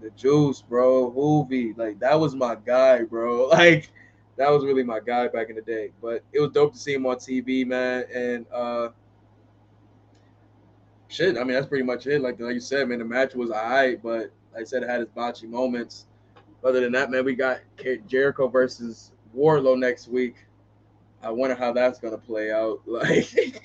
the 0.00 0.10
juice, 0.10 0.62
bro, 0.62 1.10
Juvi, 1.10 1.76
like 1.76 1.98
that 2.00 2.18
was 2.18 2.34
my 2.34 2.56
guy, 2.64 3.02
bro. 3.02 3.48
Like 3.58 3.90
that 4.36 4.50
was 4.50 4.64
really 4.64 4.84
my 4.84 5.00
guy 5.00 5.26
back 5.26 5.50
in 5.50 5.56
the 5.56 5.62
day. 5.62 5.90
But 6.00 6.22
it 6.32 6.40
was 6.40 6.52
dope 6.52 6.72
to 6.72 6.78
see 6.78 6.94
him 6.94 7.06
on 7.06 7.16
TV, 7.16 7.66
man. 7.66 8.04
And 8.14 8.46
uh 8.52 8.90
shit, 11.08 11.36
I 11.36 11.40
mean 11.40 11.54
that's 11.54 11.66
pretty 11.66 11.84
much 11.84 12.06
it. 12.06 12.22
Like 12.22 12.40
like 12.40 12.54
you 12.54 12.60
said, 12.60 12.88
man, 12.88 12.98
the 12.98 13.04
match 13.04 13.34
was 13.34 13.50
alright, 13.50 14.02
but 14.02 14.30
like 14.52 14.62
I 14.62 14.64
said, 14.64 14.82
it 14.82 14.88
had 14.88 15.00
its 15.00 15.12
botchy 15.12 15.48
moments. 15.48 16.06
Other 16.64 16.80
than 16.80 16.92
that, 16.92 17.10
man, 17.10 17.24
we 17.24 17.34
got 17.34 17.60
Jericho 18.06 18.48
versus 18.48 19.12
Wardlow 19.36 19.78
next 19.78 20.08
week. 20.08 20.36
I 21.22 21.30
wonder 21.30 21.54
how 21.54 21.72
that's 21.72 21.98
gonna 21.98 22.18
play 22.18 22.52
out. 22.52 22.80
Like, 22.86 23.62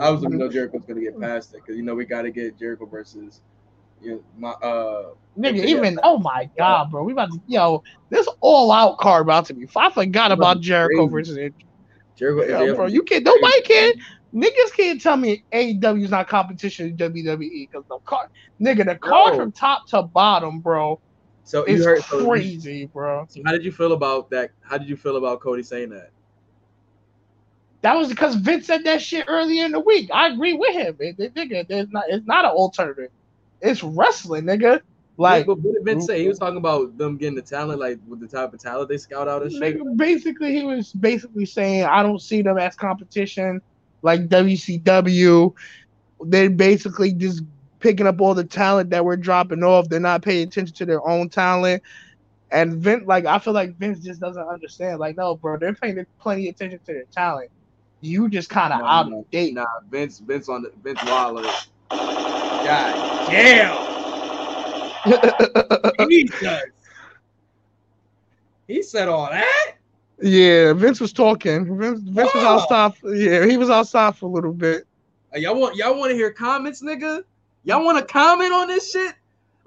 I 0.00 0.10
was 0.10 0.22
know 0.22 0.48
Jericho's 0.48 0.82
gonna 0.86 1.00
get 1.00 1.18
past 1.20 1.54
it 1.54 1.58
because 1.58 1.76
you 1.76 1.82
know 1.82 1.94
we 1.94 2.04
got 2.04 2.22
to 2.22 2.32
get 2.32 2.58
Jericho 2.58 2.86
versus 2.86 3.40
you 4.02 4.12
know, 4.12 4.24
my 4.36 4.50
uh 4.50 5.10
nigga, 5.38 5.64
even 5.64 6.00
oh 6.02 6.18
my 6.18 6.50
god, 6.58 6.90
bro, 6.90 7.04
we 7.04 7.12
about 7.12 7.30
to 7.30 7.40
yo 7.46 7.82
this 8.08 8.28
all 8.40 8.72
out 8.72 8.98
card 8.98 9.22
about 9.22 9.46
to 9.46 9.54
be. 9.54 9.68
I 9.76 9.90
forgot 9.90 10.32
about 10.32 10.60
Jericho 10.60 11.06
versus 11.06 11.38
Jericho, 12.16 12.64
yo, 12.64 12.74
bro. 12.74 12.86
You 12.86 13.02
can't 13.02 13.24
nobody 13.24 13.62
can 13.62 13.94
niggas 14.34 14.72
can't 14.76 15.00
tell 15.00 15.16
me 15.16 15.44
AEW 15.52 16.04
is 16.04 16.10
not 16.10 16.28
competition 16.28 16.88
in 16.88 16.96
WWE 16.96 17.68
because 17.70 17.84
the 17.88 17.98
card, 18.04 18.28
nigga, 18.60 18.84
the 18.84 18.96
card 18.96 19.36
from 19.36 19.52
top 19.52 19.86
to 19.88 20.02
bottom, 20.02 20.60
bro. 20.60 21.00
So 21.44 21.64
it's 21.64 21.84
heard 21.84 22.02
crazy, 22.02 22.84
so, 22.84 22.88
bro. 22.92 23.26
So 23.28 23.42
how 23.44 23.52
did 23.52 23.64
you 23.64 23.72
feel 23.72 23.92
about 23.92 24.30
that? 24.30 24.50
How 24.60 24.78
did 24.78 24.88
you 24.88 24.96
feel 24.96 25.16
about 25.16 25.40
Cody 25.40 25.62
saying 25.62 25.90
that? 25.90 26.10
That 27.82 27.96
was 27.96 28.08
because 28.08 28.34
Vince 28.34 28.66
said 28.66 28.84
that 28.84 29.00
shit 29.00 29.24
earlier 29.26 29.64
in 29.64 29.72
the 29.72 29.80
week. 29.80 30.10
I 30.12 30.28
agree 30.28 30.52
with 30.52 30.74
him. 30.74 30.96
It, 31.00 31.18
it, 31.18 31.34
nigga, 31.34 31.66
there's 31.66 31.88
not, 31.88 32.04
it's 32.08 32.26
not 32.26 32.44
an 32.44 32.50
alternative. 32.50 33.10
It's 33.62 33.82
wrestling, 33.82 34.44
nigga. 34.44 34.82
Like, 35.16 35.46
but 35.46 35.58
what 35.58 35.74
did 35.74 35.84
Vince 35.84 36.06
say? 36.06 36.20
He 36.20 36.28
was 36.28 36.38
talking 36.38 36.58
about 36.58 36.96
them 36.96 37.16
getting 37.16 37.34
the 37.34 37.42
talent, 37.42 37.80
like 37.80 37.98
with 38.06 38.20
the 38.20 38.26
type 38.26 38.52
of 38.54 38.60
talent 38.60 38.88
they 38.88 38.96
scout 38.96 39.28
out 39.28 39.42
and 39.42 39.52
shit. 39.52 39.96
basically, 39.96 40.52
he 40.52 40.62
was 40.62 40.92
basically 40.92 41.46
saying, 41.46 41.84
I 41.84 42.02
don't 42.02 42.20
see 42.20 42.42
them 42.42 42.58
as 42.58 42.76
competition 42.76 43.60
like 44.02 44.28
WCW. 44.28 45.54
They're 46.20 46.50
basically 46.50 47.12
just 47.12 47.42
picking 47.80 48.06
up 48.06 48.20
all 48.20 48.34
the 48.34 48.44
talent 48.44 48.90
that 48.90 49.04
we're 49.04 49.16
dropping 49.16 49.62
off. 49.62 49.88
They're 49.88 50.00
not 50.00 50.22
paying 50.22 50.48
attention 50.48 50.74
to 50.76 50.86
their 50.86 51.06
own 51.08 51.28
talent. 51.28 51.82
And 52.52 52.74
Vince, 52.74 53.04
like, 53.06 53.26
I 53.26 53.38
feel 53.38 53.52
like 53.52 53.76
Vince 53.76 54.00
just 54.00 54.20
doesn't 54.20 54.46
understand. 54.46 54.98
Like, 54.98 55.16
no, 55.16 55.36
bro, 55.36 55.56
they're 55.58 55.74
paying 55.74 56.04
plenty 56.20 56.48
of 56.48 56.54
attention 56.54 56.80
to 56.86 56.92
their 56.92 57.04
talent. 57.12 57.50
You 58.00 58.28
just 58.28 58.48
kind 58.48 58.72
of 58.72 58.80
No, 58.80 58.86
out 58.86 59.12
of 59.12 59.30
date. 59.30 59.54
Nah, 59.54 59.66
Vince, 59.88 60.18
Vince 60.18 60.48
on 60.48 60.62
the 60.62 60.72
Vince 60.82 61.02
Waller. 61.04 61.44
God 61.90 63.26
damn. 63.28 63.90
Jesus. 66.08 66.62
He 68.66 68.82
said 68.82 69.08
all 69.08 69.28
that. 69.30 69.79
Yeah, 70.22 70.72
Vince 70.74 71.00
was 71.00 71.12
talking. 71.12 71.78
Vince, 71.78 72.00
Vince 72.00 72.34
was 72.34 72.44
Wow. 72.44 72.58
outside. 72.58 72.92
Yeah, 73.04 73.46
he 73.46 73.56
was 73.56 73.70
outside 73.70 74.16
for 74.16 74.26
a 74.26 74.28
little 74.28 74.52
bit. 74.52 74.84
Hey, 75.32 75.40
y'all 75.40 75.58
want 75.58 75.76
y'all 75.76 75.98
want 75.98 76.10
to 76.10 76.16
hear 76.16 76.30
comments, 76.30 76.82
nigga? 76.82 77.22
Y'all 77.64 77.84
want 77.84 77.98
to 77.98 78.04
comment 78.04 78.52
on 78.52 78.68
this 78.68 78.90
shit? 78.90 79.14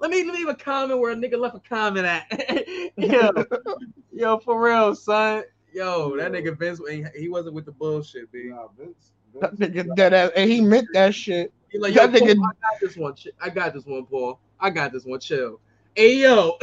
Let 0.00 0.10
me 0.10 0.22
leave 0.24 0.48
a 0.48 0.54
comment 0.54 1.00
where 1.00 1.12
a 1.12 1.16
nigga 1.16 1.38
left 1.38 1.56
a 1.56 1.60
comment 1.60 2.06
at. 2.06 2.26
yo, 2.98 3.30
yo, 4.12 4.38
for 4.38 4.60
real, 4.62 4.94
son. 4.94 5.44
Yo, 5.72 6.16
that 6.16 6.30
nigga 6.32 6.56
Vince, 6.56 6.80
he- 6.88 7.04
he 7.18 7.28
wasn't 7.28 7.54
with 7.54 7.64
the 7.64 7.72
bullshit, 7.72 8.30
B. 8.30 8.44
Nah, 8.46 8.68
Vince. 8.78 9.12
That 9.40 9.56
nigga 9.56 9.92
dead 9.96 10.14
ass, 10.14 10.30
and 10.36 10.48
he 10.48 10.60
meant 10.60 10.86
that 10.92 11.14
shit. 11.14 11.52
He 11.70 11.78
like, 11.78 11.94
yo, 11.94 12.06
that 12.06 12.22
nigga, 12.22 12.36
Paul, 12.36 12.46
I 12.46 12.70
got 12.72 12.80
this 12.80 12.96
one. 12.96 13.14
Ch- 13.16 13.28
I 13.40 13.48
got 13.50 13.74
this 13.74 13.84
one, 13.86 14.06
Paul. 14.06 14.38
I 14.60 14.70
got 14.70 14.92
this 14.92 15.04
one. 15.04 15.18
Chill. 15.18 15.58
Hey, 15.96 16.16
yo. 16.18 16.56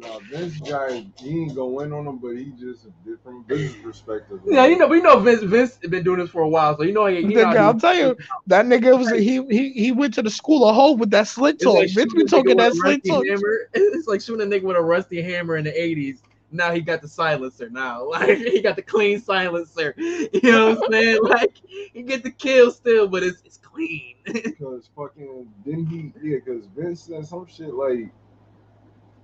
Nah, 0.00 0.18
Vince 0.30 0.58
guy, 0.60 1.04
he 1.18 1.42
ain't 1.42 1.54
going 1.54 1.86
in 1.86 1.92
on 1.92 2.06
him, 2.06 2.18
but 2.18 2.30
he 2.30 2.52
just 2.58 2.86
from 3.22 3.42
business 3.42 3.74
perspective. 3.82 4.40
yeah, 4.46 4.64
you 4.64 4.78
know, 4.78 4.86
we 4.86 5.02
know 5.02 5.18
Vince. 5.20 5.42
Vince 5.42 5.76
been 5.76 6.02
doing 6.02 6.20
this 6.20 6.30
for 6.30 6.40
a 6.40 6.48
while, 6.48 6.74
so 6.76 6.84
you 6.84 6.92
know, 6.92 7.04
he, 7.06 7.16
he 7.16 7.22
nigga, 7.24 7.52
know 7.54 7.60
I'll 7.60 7.78
tell 7.78 7.94
you, 7.94 8.16
that 8.46 8.64
nigga 8.64 8.98
was 8.98 9.10
he 9.10 9.42
he 9.50 9.72
he 9.72 9.92
went 9.92 10.14
to 10.14 10.22
the 10.22 10.30
school 10.30 10.66
of 10.66 10.74
hope 10.74 10.98
with 10.98 11.10
that 11.10 11.28
slit 11.28 11.56
It's 11.56 11.64
talk. 11.64 11.74
like 11.74 11.90
Vince 11.90 12.14
be 12.14 12.20
shooting 12.20 12.20
a 12.20 12.24
nigga 12.24 12.30
talking 12.30 12.56
with 12.56 12.56
that 12.58 12.72
slit 12.72 12.84
rusty 12.84 13.08
talk. 13.10 13.26
hammer. 13.26 13.58
It's 13.74 14.08
like 14.08 14.20
shooting 14.22 14.50
a 14.50 14.56
nigga 14.56 14.62
with 14.62 14.76
a 14.76 14.82
rusty 14.82 15.20
hammer 15.20 15.56
in 15.56 15.64
the 15.64 15.72
'80s. 15.72 16.20
Now 16.50 16.72
he 16.72 16.80
got 16.80 17.02
the 17.02 17.08
silencer. 17.08 17.68
Now, 17.68 18.08
like 18.08 18.38
he 18.38 18.62
got 18.62 18.76
the 18.76 18.82
clean 18.82 19.20
silencer. 19.20 19.94
You 20.32 20.40
know 20.44 20.76
what 20.76 20.84
I'm 20.84 20.92
saying? 20.92 21.18
Like 21.22 21.60
he 21.92 22.02
get 22.02 22.22
the 22.22 22.30
kill 22.30 22.70
still, 22.70 23.06
but 23.06 23.22
it's 23.22 23.42
it's 23.44 23.58
clean. 23.58 24.14
Because 24.24 24.88
fucking 24.96 25.48
didn't 25.64 25.86
he? 25.86 26.12
Yeah, 26.22 26.38
because 26.42 26.64
Vince 26.74 27.02
said 27.02 27.26
some 27.26 27.46
shit 27.46 27.74
like, 27.74 28.10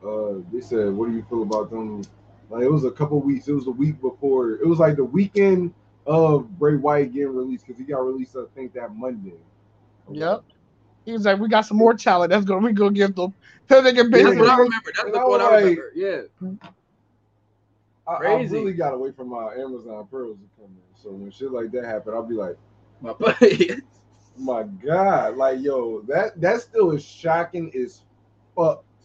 uh, 0.07 0.43
they 0.53 0.61
said, 0.61 0.93
"What 0.93 1.09
do 1.09 1.15
you 1.15 1.25
feel 1.29 1.43
about 1.43 1.71
them?" 1.71 2.03
Like 2.51 2.63
it 2.63 2.71
was 2.71 2.85
a 2.85 2.91
couple 2.91 3.21
weeks. 3.21 3.49
It 3.49 3.53
was 3.55 3.67
a 3.67 3.71
week 3.73 4.01
before. 4.01 4.53
It 4.53 4.67
was 4.67 4.79
like 4.79 4.97
the 4.97 5.05
weekend 5.05 5.75
of 6.07 6.49
Bray 6.59 6.77
Wyatt 6.77 7.13
getting 7.13 7.35
released 7.35 7.67
because 7.67 7.81
he 7.81 7.85
got 7.87 7.99
released. 8.05 8.37
I 8.37 8.45
think 8.55 8.73
that 8.75 8.95
Monday. 8.95 9.35
Yep. 10.11 10.45
He 11.05 11.13
was 11.13 11.25
like, 11.25 11.39
we 11.39 11.49
got 11.49 11.63
some 11.67 11.77
more 11.77 11.95
talent. 11.95 12.31
That's 12.31 12.45
gonna 12.45 12.65
we 12.67 12.73
gonna 12.73 12.93
give 12.93 13.15
them. 13.15 13.35
That 13.69 13.83
nigga 13.85 13.97
That's 13.97 14.09
basically. 14.11 14.37
what 14.39 14.49
I 14.51 14.57
remember. 14.59 14.93
That's 14.95 15.05
And 15.05 15.15
the 15.15 15.19
I 15.19 15.25
what 15.25 15.41
was 15.41 15.43
I 15.43 15.51
like- 15.51 15.65
remember. 15.65 15.93
Yeah. 15.95 16.57
I, 18.09 18.13
I 18.15 18.43
really 18.45 18.73
got 18.73 18.95
away 18.95 19.11
from 19.11 19.29
my 19.31 19.53
Amazon 19.55 20.07
pearls 20.11 20.37
to 20.39 20.63
come 20.63 20.71
in. 20.71 21.03
So 21.03 21.11
when 21.11 21.31
shit 21.31 21.51
like 21.51 21.73
that 21.73 21.85
happened, 21.85 22.15
I'll 22.15 22.23
be 22.23 22.35
like, 22.37 22.57
My 23.01 23.13
buddy. 23.13 23.71
my 24.39 24.63
god, 24.65 25.37
like 25.37 25.61
yo, 25.61 26.03
that 26.03 26.41
that 26.41 26.61
still 26.61 26.93
is 26.93 27.05
shocking 27.05 27.73
as 27.75 28.03
fuck 28.55 28.85
to 28.85 28.85
me. 28.85 28.96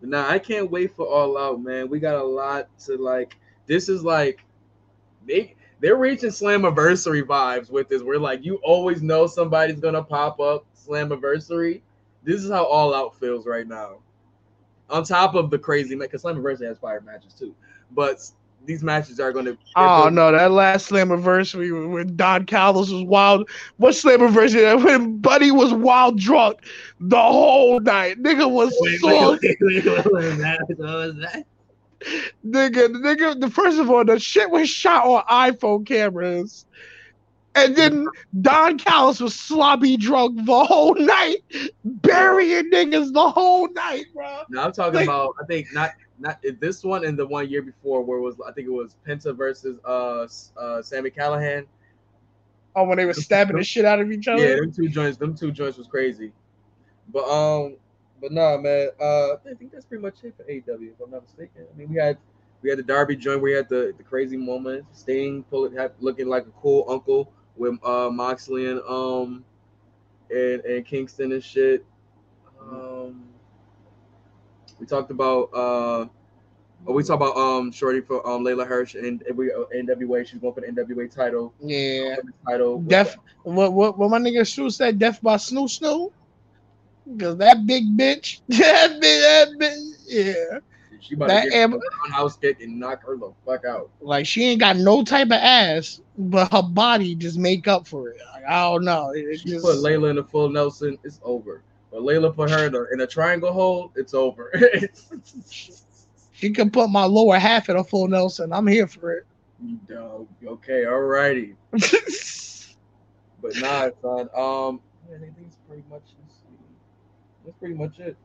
Nah, 0.00 0.28
I 0.28 0.38
can't 0.38 0.70
wait 0.70 0.94
for 0.94 1.06
All 1.06 1.36
Out, 1.36 1.60
man. 1.60 1.88
We 1.88 1.98
got 1.98 2.16
a 2.16 2.22
lot 2.22 2.68
to 2.86 2.96
like. 2.96 3.36
This 3.66 3.88
is 3.88 4.02
like 4.04 4.44
they 5.26 5.54
they're 5.80 5.96
reaching 5.96 6.30
Slammiversary 6.30 7.22
vibes 7.22 7.70
with 7.70 7.88
this. 7.88 8.02
We're 8.02 8.18
like, 8.18 8.44
you 8.44 8.56
always 8.62 9.02
know 9.02 9.26
somebody's 9.26 9.80
gonna 9.80 10.02
pop 10.02 10.40
up 10.40 10.64
Slammiversary. 10.76 11.82
This 12.24 12.42
is 12.42 12.50
how 12.50 12.64
All 12.64 12.94
Out 12.94 13.18
feels 13.18 13.46
right 13.46 13.66
now. 13.66 13.98
On 14.90 15.04
top 15.04 15.34
of 15.34 15.50
the 15.50 15.58
crazy 15.58 15.94
because 15.94 16.22
Slammiversary 16.22 16.66
has 16.66 16.78
fire 16.78 17.00
matches 17.00 17.34
too, 17.34 17.54
but 17.90 18.30
these 18.64 18.82
matches 18.82 19.18
are 19.18 19.32
gonna. 19.32 19.56
Oh 19.76 20.08
no, 20.12 20.30
that 20.32 20.50
last 20.52 20.90
Slammiversary 20.90 21.90
when 21.92 22.16
Don 22.16 22.44
Callis 22.46 22.90
was 22.90 23.02
wild. 23.04 23.48
What 23.78 23.94
Slammiversary? 23.94 24.84
When 24.84 25.18
Buddy 25.18 25.50
was 25.50 25.72
wild 25.72 26.18
drunk 26.18 26.58
the 27.00 27.20
whole 27.20 27.80
night. 27.80 28.22
Nigga 28.22 28.50
was 28.50 28.76
Wait, 28.80 29.00
so 29.00 29.32
wait, 29.42 29.56
wait, 29.60 29.84
wait, 29.84 29.86
what 29.86 30.12
was 30.12 30.38
that? 30.38 30.60
What 30.76 30.78
was 30.78 31.16
that? 31.16 31.44
nigga, 32.46 32.92
the 32.92 32.98
nigga. 32.98 33.40
The 33.40 33.50
first 33.50 33.78
of 33.78 33.90
all, 33.90 34.04
the 34.04 34.18
shit 34.18 34.50
was 34.50 34.68
shot 34.68 35.04
on 35.06 35.24
iPhone 35.24 35.86
cameras, 35.86 36.66
and 37.54 37.74
then 37.74 38.06
Don 38.40 38.78
Callis 38.78 39.20
was 39.20 39.34
sloppy 39.34 39.96
drunk 39.96 40.44
the 40.44 40.64
whole 40.64 40.94
night, 40.94 41.38
burying 41.84 42.70
niggas 42.70 43.12
the 43.12 43.30
whole 43.30 43.68
night, 43.72 44.04
bro. 44.14 44.42
No, 44.50 44.62
I'm 44.62 44.72
talking 44.72 44.94
Like- 44.94 45.08
about. 45.08 45.34
I 45.42 45.46
think 45.46 45.68
not 45.72 45.90
not 46.18 46.42
this 46.60 46.82
one 46.84 47.04
and 47.04 47.18
the 47.18 47.26
one 47.26 47.48
year 47.48 47.62
before 47.62 48.02
where 48.02 48.18
it 48.18 48.22
was 48.22 48.36
I 48.46 48.52
think 48.52 48.66
it 48.66 48.72
was 48.72 48.96
Penta 49.06 49.36
versus 49.36 49.78
uh 49.84 50.26
uh 50.60 50.82
Sami 50.82 51.10
Callihan. 51.10 51.66
Oh, 52.74 52.84
when 52.84 52.96
they 52.96 53.06
were 53.06 53.14
stabbing 53.14 53.56
the 53.56 53.64
shit 53.64 53.84
out 53.84 54.00
of 54.00 54.10
each 54.12 54.28
other. 54.28 54.46
Yeah, 54.46 54.56
them 54.56 54.72
two 54.72 54.88
joints, 54.88 55.18
them 55.18 55.34
two 55.34 55.50
joints 55.50 55.78
was 55.78 55.86
crazy. 55.86 56.32
But 57.12 57.24
um, 57.28 57.76
but 58.20 58.32
nah, 58.32 58.56
man. 58.58 58.90
Uh, 59.00 59.34
I 59.34 59.54
think 59.58 59.72
that's 59.72 59.84
pretty 59.84 60.02
much 60.02 60.22
it 60.22 60.34
for 60.36 60.44
AW, 60.44 60.78
If 60.82 61.00
I'm 61.02 61.10
not 61.10 61.22
mistaken. 61.22 61.66
I 61.72 61.76
mean, 61.76 61.88
we 61.88 61.96
had 61.96 62.18
we 62.62 62.70
had 62.70 62.78
the 62.78 62.82
Darby 62.82 63.16
joint. 63.16 63.40
Where 63.40 63.52
we 63.52 63.56
had 63.56 63.68
the 63.68 63.94
the 63.96 64.02
crazy 64.02 64.36
moment. 64.36 64.84
Sting 64.92 65.44
pulling, 65.44 65.76
looking 66.00 66.28
like 66.28 66.46
a 66.46 66.60
cool 66.60 66.84
uncle 66.88 67.32
with 67.56 67.78
uh 67.82 68.10
Moxley 68.10 68.68
and 68.68 68.80
um 68.88 69.44
and 70.30 70.60
and 70.64 70.84
Kingston 70.84 71.32
and 71.32 71.42
shit. 71.42 71.84
Um, 72.60 73.24
we 74.78 74.86
talked 74.86 75.10
about 75.10 75.50
uh. 75.54 76.06
Oh, 76.86 76.92
we 76.92 77.02
talked 77.02 77.20
about 77.20 77.36
um 77.36 77.72
Shorty 77.72 78.00
for 78.00 78.26
um 78.26 78.44
Leyla 78.44 78.66
Hirsch 78.66 78.94
and 78.94 79.22
every 79.28 79.50
NWA. 79.50 80.26
She's 80.26 80.38
going 80.38 80.54
for 80.54 80.60
the 80.60 80.68
NWA 80.68 81.12
title. 81.12 81.52
Yeah. 81.60 82.16
Title. 82.46 82.80
Death. 82.82 83.16
What 83.42 83.72
what 83.72 83.98
what 83.98 84.10
my 84.10 84.18
nigga 84.18 84.46
Sue 84.46 84.70
said? 84.70 84.98
Death 84.98 85.20
by 85.20 85.34
Snoo 85.36 85.68
Snoo. 85.68 86.12
Cause 87.18 87.38
that 87.38 87.66
big 87.66 87.84
bitch, 87.96 88.42
that 88.48 89.00
big, 89.00 89.22
that 89.22 89.48
bitch, 89.58 89.92
yeah. 90.06 90.58
She 91.00 91.14
about 91.14 91.28
That 91.28 91.44
to 91.44 91.50
get 91.50 91.58
am- 91.58 91.74
a 91.74 92.12
house 92.12 92.36
kick 92.36 92.60
and 92.60 92.78
knock 92.78 93.02
her 93.06 93.16
the 93.16 93.32
fuck 93.46 93.64
out. 93.64 93.90
Like 94.00 94.26
she 94.26 94.44
ain't 94.44 94.60
got 94.60 94.76
no 94.76 95.02
type 95.04 95.28
of 95.28 95.32
ass, 95.32 96.00
but 96.18 96.52
her 96.52 96.62
body 96.62 97.14
just 97.14 97.38
make 97.38 97.66
up 97.66 97.86
for 97.86 98.10
it. 98.10 98.20
Like, 98.34 98.44
I 98.44 98.62
don't 98.64 98.84
know. 98.84 99.10
It, 99.14 99.40
She 99.40 99.50
just, 99.50 99.64
put 99.64 99.76
Leyla 99.76 100.10
in 100.10 100.18
a 100.18 100.24
full 100.24 100.50
Nelson, 100.50 100.98
it's 101.02 101.18
over. 101.22 101.62
But 101.90 102.02
Leyla 102.02 102.34
put 102.34 102.50
her 102.50 102.66
in 102.66 102.74
a, 102.74 102.84
in 102.92 103.00
a 103.00 103.06
triangle 103.06 103.52
hold, 103.52 103.92
it's 103.96 104.14
over. 104.14 104.52
she 106.32 106.50
can 106.50 106.70
put 106.70 106.90
my 106.90 107.04
lower 107.04 107.38
half 107.38 107.68
in 107.68 107.76
a 107.76 107.84
full 107.84 108.08
Nelson. 108.08 108.52
I'm 108.52 108.66
here 108.66 108.86
for 108.86 109.12
it. 109.12 109.26
Dog, 109.88 110.28
okay, 110.46 110.84
all 110.84 111.00
righty. 111.00 111.56
but 111.72 111.80
nah, 113.56 113.90
son. 114.02 114.28
Um, 114.36 114.80
yeah, 115.08 115.16
I 115.16 115.20
think 115.20 115.34
that's 115.40 115.56
pretty 115.66 115.82
much 115.90 116.02
that's 117.44 117.56
pretty 117.58 117.74
much 117.74 117.98
it. 117.98 118.16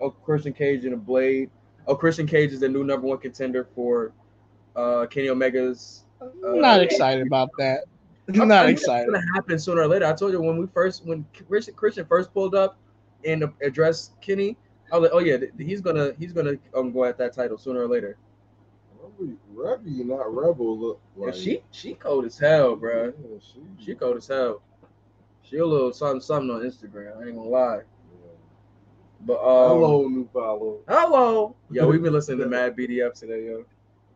Oh, 0.00 0.10
Christian 0.10 0.52
Cage 0.52 0.84
and 0.84 0.94
a 0.94 0.96
Blade. 0.96 1.50
Oh, 1.86 1.96
Christian 1.96 2.26
Cage 2.26 2.52
is 2.52 2.60
the 2.60 2.68
new 2.68 2.84
number 2.84 3.06
one 3.06 3.18
contender 3.18 3.66
for 3.74 4.12
uh 4.76 5.06
Kenny 5.06 5.30
Omega's. 5.30 6.04
Uh, 6.20 6.26
I'm 6.46 6.60
not 6.60 6.80
excited 6.80 7.26
about 7.26 7.50
that. 7.58 7.84
I'm 8.40 8.40
I- 8.40 8.42
I 8.42 8.46
not 8.46 8.68
excited. 8.70 9.08
it's 9.08 9.12
gonna 9.12 9.34
happen 9.34 9.58
sooner 9.58 9.82
or 9.82 9.88
later. 9.88 10.06
I 10.06 10.12
told 10.12 10.32
you 10.32 10.40
when 10.40 10.56
we 10.56 10.66
first 10.66 11.04
when 11.06 11.26
Christian, 11.48 11.74
Christian 11.74 12.04
first 12.06 12.32
pulled 12.32 12.54
up 12.54 12.78
and 13.24 13.44
addressed 13.62 14.20
Kenny, 14.20 14.56
I 14.90 14.98
was 14.98 15.10
like, 15.10 15.14
oh 15.14 15.24
yeah, 15.24 15.36
he's 15.58 15.80
gonna 15.80 16.12
he's 16.18 16.32
gonna 16.32 16.54
um 16.76 16.92
go 16.92 17.04
at 17.04 17.18
that 17.18 17.32
title 17.32 17.58
sooner 17.58 17.80
or 17.82 17.88
later. 17.88 18.16
Rebel, 19.00 19.34
Rebel, 19.54 20.04
not 20.04 20.34
Rebel, 20.34 20.78
look 20.78 21.00
Yeah, 21.16 21.26
like 21.26 21.34
she 21.34 21.62
she 21.70 21.94
cold 21.94 22.24
as 22.24 22.38
hell, 22.38 22.76
bro. 22.76 23.06
Yeah, 23.06 23.38
she, 23.40 23.60
She 23.84 23.94
cold 23.94 24.16
as 24.18 24.26
hell. 24.26 24.62
She 25.42 25.58
a 25.58 25.66
little 25.66 25.92
something 25.92 26.20
something 26.20 26.50
on 26.50 26.62
Instagram. 26.62 27.20
I 27.20 27.26
ain't 27.26 27.36
gonna 27.36 27.48
lie. 27.48 27.80
But 29.24 29.34
um, 29.40 29.68
hello, 29.78 30.08
new 30.08 30.28
follow. 30.32 30.78
hello. 30.88 31.54
Yo, 31.70 31.86
we've 31.86 32.02
been 32.02 32.12
listening 32.12 32.38
to 32.40 32.46
Mad 32.46 32.76
BDF 32.76 33.14
today, 33.14 33.46
yo. 33.46 33.64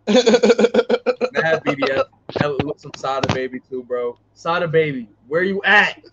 Mad 1.33 1.63
BDF. 1.65 2.05
Hell, 2.41 2.57
look 2.65 2.81
some 2.81 2.93
Sada 2.97 3.33
Baby 3.33 3.61
too, 3.61 3.83
bro. 3.83 4.19
Sada 4.35 4.67
Baby, 4.67 5.09
where 5.29 5.43
you 5.43 5.63
at? 5.65 6.05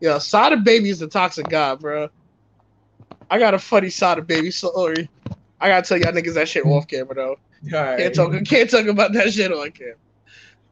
Yo, 0.00 0.18
Sada 0.18 0.56
Baby 0.56 0.90
is 0.90 1.02
a 1.02 1.08
toxic 1.08 1.48
guy, 1.48 1.74
bro. 1.74 2.08
I 3.30 3.38
got 3.38 3.54
a 3.54 3.58
funny 3.58 3.90
Sada 3.90 4.22
Baby 4.22 4.50
story. 4.50 5.08
I 5.60 5.68
gotta 5.68 5.86
tell 5.86 5.98
y'all 5.98 6.12
niggas 6.12 6.34
that 6.34 6.48
shit 6.48 6.66
off 6.66 6.86
camera 6.86 7.14
though. 7.14 7.36
Right. 7.70 7.98
Can't 7.98 8.14
talk. 8.14 8.44
Can't 8.46 8.70
talk 8.70 8.86
about 8.86 9.12
that 9.12 9.34
shit 9.34 9.52
on 9.52 9.70
camera. 9.72 9.96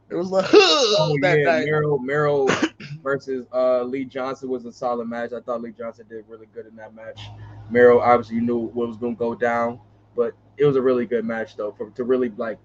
It 0.08 0.15
was 0.15 0.31
like 0.31 0.47
Oh 0.55 1.15
that 1.20 1.39
yeah, 1.39 1.44
night. 1.44 1.65
Miro 1.66 1.98
Miro 1.98 2.47
versus 3.02 3.47
uh, 3.52 3.82
Lee 3.82 4.07
Johnson 4.07 4.48
was 4.48 4.65
a 4.65 4.73
solid 4.73 5.07
match. 5.07 5.34
I 5.34 5.40
thought 5.40 5.60
Lee 5.60 5.73
Johnson 5.76 6.07
did 6.08 6.24
really 6.28 6.47
good 6.55 6.66
in 6.66 6.74
that 6.76 6.94
match. 6.94 7.20
Miro 7.70 8.00
obviously 8.00 8.40
knew 8.40 8.57
what 8.57 8.89
was 8.89 8.97
going 8.97 9.16
to 9.16 9.18
go 9.18 9.34
down, 9.34 9.81
but 10.16 10.32
it 10.57 10.65
was 10.65 10.76
a 10.76 10.82
really 10.82 11.05
good 11.05 11.26
match 11.26 11.57
though 11.57 11.73
for 11.73 11.90
to 11.90 12.05
really 12.05 12.31
like 12.39 12.58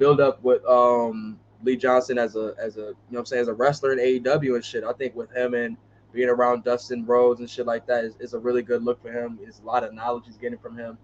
build 0.00 0.18
up 0.18 0.42
with 0.42 0.64
um 0.64 1.38
Lee 1.62 1.76
Johnson 1.76 2.18
as 2.18 2.34
a 2.34 2.54
as 2.58 2.78
a 2.78 2.80
you 2.80 2.86
know 2.86 2.94
what 3.10 3.18
I'm 3.20 3.26
saying 3.26 3.42
as 3.42 3.48
a 3.48 3.52
wrestler 3.52 3.92
in 3.92 3.98
AEW 3.98 4.56
and 4.56 4.64
shit. 4.64 4.82
I 4.82 4.92
think 4.94 5.14
with 5.14 5.30
him 5.30 5.54
and 5.54 5.76
being 6.12 6.30
around 6.30 6.64
Dustin 6.64 7.04
Rhodes 7.06 7.38
and 7.38 7.48
shit 7.48 7.66
like 7.66 7.86
that 7.86 8.04
is, 8.04 8.14
is 8.18 8.34
a 8.34 8.38
really 8.38 8.62
good 8.62 8.82
look 8.82 9.00
for 9.00 9.12
him. 9.12 9.38
It's 9.42 9.60
a 9.60 9.64
lot 9.64 9.84
of 9.84 9.94
knowledge 9.94 10.24
he's 10.26 10.38
getting 10.38 10.58
from 10.58 10.76
him. 10.76 10.98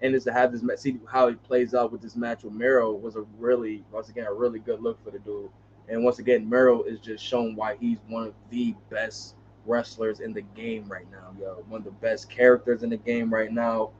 And 0.00 0.14
is 0.14 0.24
to 0.24 0.32
have 0.32 0.52
this 0.52 0.80
see 0.80 0.98
how 1.10 1.28
he 1.28 1.34
plays 1.34 1.74
out 1.74 1.90
with 1.90 2.00
this 2.00 2.16
match 2.16 2.44
with 2.44 2.52
Miro 2.52 2.92
was 2.92 3.16
a 3.16 3.22
really 3.38 3.84
once 3.90 4.08
again 4.08 4.26
a 4.26 4.32
really 4.32 4.60
good 4.60 4.80
look 4.80 5.02
for 5.04 5.10
the 5.10 5.18
dude. 5.18 5.50
And 5.88 6.04
once 6.04 6.20
again, 6.20 6.48
Miro 6.48 6.82
is 6.82 7.00
just 7.00 7.24
showing 7.24 7.56
why 7.56 7.76
he's 7.80 7.98
one 8.08 8.28
of 8.28 8.34
the 8.50 8.74
best 8.90 9.34
wrestlers 9.64 10.20
in 10.20 10.32
the 10.32 10.42
game 10.42 10.84
right 10.88 11.10
now, 11.10 11.34
yo. 11.40 11.64
One 11.68 11.80
of 11.80 11.84
the 11.84 11.90
best 11.90 12.30
characters 12.30 12.82
in 12.82 12.90
the 12.90 12.96
game 12.96 13.32
right 13.32 13.50
now. 13.50 13.90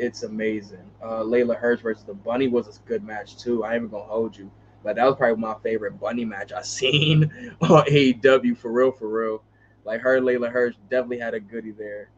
It's 0.00 0.22
amazing. 0.22 0.90
Uh, 1.02 1.20
Leyla 1.20 1.56
Hirsch 1.56 1.82
versus 1.82 2.04
the 2.04 2.14
Bunny 2.14 2.48
was 2.48 2.66
a 2.66 2.88
good 2.88 3.04
match 3.04 3.36
too. 3.36 3.64
I 3.64 3.74
ain't 3.74 3.82
even 3.82 3.90
gonna 3.90 4.04
hold 4.04 4.34
you, 4.34 4.50
but 4.82 4.96
that 4.96 5.04
was 5.04 5.16
probably 5.16 5.36
my 5.36 5.54
favorite 5.62 6.00
Bunny 6.00 6.24
match 6.24 6.52
I 6.52 6.62
seen 6.78 7.30
on 7.60 7.84
AEW 7.84 8.56
for 8.56 8.72
real, 8.72 8.92
for 8.92 9.08
real. 9.08 9.42
Like 9.84 10.00
her, 10.00 10.20
Leyla 10.20 10.50
Hirsch 10.50 10.76
definitely 10.88 11.18
had 11.18 11.34
a 11.34 11.40
goodie 11.40 11.72
there. 11.72 12.10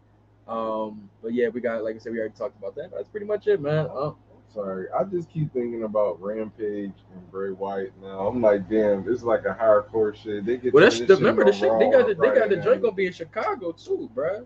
Um, 0.46 1.10
but 1.22 1.32
yeah, 1.34 1.48
we 1.48 1.60
got 1.60 1.82
like 1.82 1.96
I 1.96 1.98
said, 1.98 2.12
we 2.12 2.20
already 2.20 2.34
talked 2.34 2.56
about 2.56 2.76
that. 2.76 2.92
That's 2.92 3.08
pretty 3.08 3.26
much 3.26 3.48
it, 3.48 3.60
man. 3.60 3.88
Uh, 3.92 4.12
Sorry, 4.54 4.86
I 4.90 5.04
just 5.04 5.30
keep 5.30 5.52
thinking 5.54 5.84
about 5.84 6.20
Rampage 6.20 6.92
and 7.14 7.30
Bray 7.30 7.52
Wyatt 7.52 7.94
now. 8.02 8.26
I'm 8.26 8.42
like, 8.42 8.68
damn, 8.68 9.02
this 9.02 9.16
is 9.16 9.24
like 9.24 9.46
a 9.46 9.56
hardcore 9.58 10.14
shit. 10.14 10.44
They 10.44 10.58
get 10.58 10.74
well, 10.74 10.84
that's 10.84 11.00
the, 11.00 11.16
remember 11.16 11.44
the 11.44 11.52
shit 11.52 11.72
they 11.78 11.90
got. 11.90 12.06
The, 12.06 12.14
they 12.14 12.38
got 12.38 12.50
the 12.50 12.58
joint 12.58 12.82
gonna 12.82 12.94
be 12.94 13.06
in 13.06 13.12
Chicago 13.12 13.72
too, 13.72 14.10
bruh. 14.14 14.44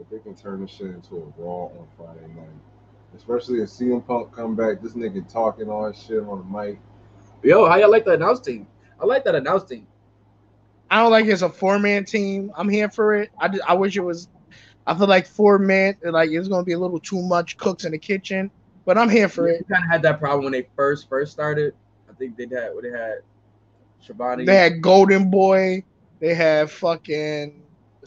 If 0.00 0.10
they 0.10 0.18
can 0.18 0.34
turn 0.34 0.60
this 0.60 0.70
shit 0.70 0.88
into 0.88 1.16
a 1.16 1.42
Raw 1.42 1.66
on 1.66 1.86
Friday 1.96 2.26
night, 2.34 2.48
especially 3.16 3.60
if 3.60 3.68
CM 3.68 4.04
Punk 4.06 4.32
come 4.34 4.56
back, 4.56 4.82
this 4.82 4.94
nigga 4.94 5.26
talking 5.30 5.68
all 5.68 5.86
that 5.86 5.96
shit 5.96 6.22
on 6.22 6.38
the 6.38 6.58
mic. 6.58 6.78
Yo, 7.42 7.68
how 7.68 7.76
y'all 7.76 7.90
like 7.90 8.04
the 8.04 8.12
announce 8.12 8.40
team? 8.40 8.66
I 9.00 9.06
like 9.06 9.24
that 9.24 9.34
announce 9.34 9.64
team. 9.64 9.86
I 10.90 11.00
don't 11.00 11.10
like 11.10 11.26
it's 11.26 11.42
a 11.42 11.48
four 11.48 11.78
man 11.78 12.04
team. 12.04 12.52
I'm 12.56 12.68
here 12.68 12.90
for 12.90 13.14
it. 13.14 13.30
I, 13.38 13.48
just, 13.48 13.62
I 13.68 13.74
wish 13.74 13.96
it 13.96 14.00
was. 14.00 14.28
I 14.86 14.94
feel 14.96 15.06
like 15.06 15.26
four 15.26 15.58
man 15.58 15.96
like 16.02 16.30
it's 16.30 16.48
gonna 16.48 16.64
be 16.64 16.72
a 16.72 16.78
little 16.78 17.00
too 17.00 17.22
much 17.22 17.56
cooks 17.56 17.84
in 17.84 17.92
the 17.92 17.98
kitchen, 17.98 18.50
but 18.84 18.98
I'm 18.98 19.08
here 19.08 19.28
for 19.28 19.44
We 19.44 19.52
it. 19.52 19.66
kind 19.68 19.82
of 19.82 19.90
had 19.90 20.02
that 20.02 20.20
problem 20.20 20.44
when 20.44 20.52
they 20.52 20.66
first 20.76 21.08
first 21.08 21.32
started. 21.32 21.74
I 22.08 22.12
think 22.14 22.36
they 22.36 22.44
had 22.44 22.74
what 22.74 22.82
they 22.82 22.90
had 22.90 23.18
Schiavone. 24.00 24.44
They 24.44 24.56
had 24.56 24.82
Golden 24.82 25.30
Boy. 25.30 25.82
They 26.20 26.34
had 26.34 26.70
fucking 26.70 27.62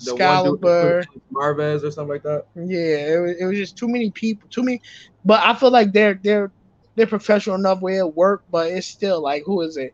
the 0.06 0.12
Excalibur. 0.12 1.04
Marvez 1.34 1.84
or 1.84 1.92
something 1.92 2.14
like 2.14 2.24
that. 2.24 2.46
Yeah, 2.56 3.16
it 3.16 3.22
was, 3.22 3.36
it 3.40 3.46
was 3.46 3.58
just 3.58 3.78
too 3.78 3.88
many 3.88 4.12
people, 4.12 4.50
too 4.50 4.64
many. 4.64 4.82
But 5.26 5.44
I 5.44 5.54
feel 5.54 5.72
like 5.72 5.92
they're 5.94 6.20
they're 6.22 6.52
they're 6.96 7.08
professional 7.08 7.56
enough 7.56 7.82
where 7.82 8.00
it 8.00 8.16
work, 8.16 8.44
but 8.50 8.72
it's 8.72 8.88
still 8.88 9.22
like 9.22 9.44
who 9.46 9.62
is 9.62 9.78
it? 9.78 9.94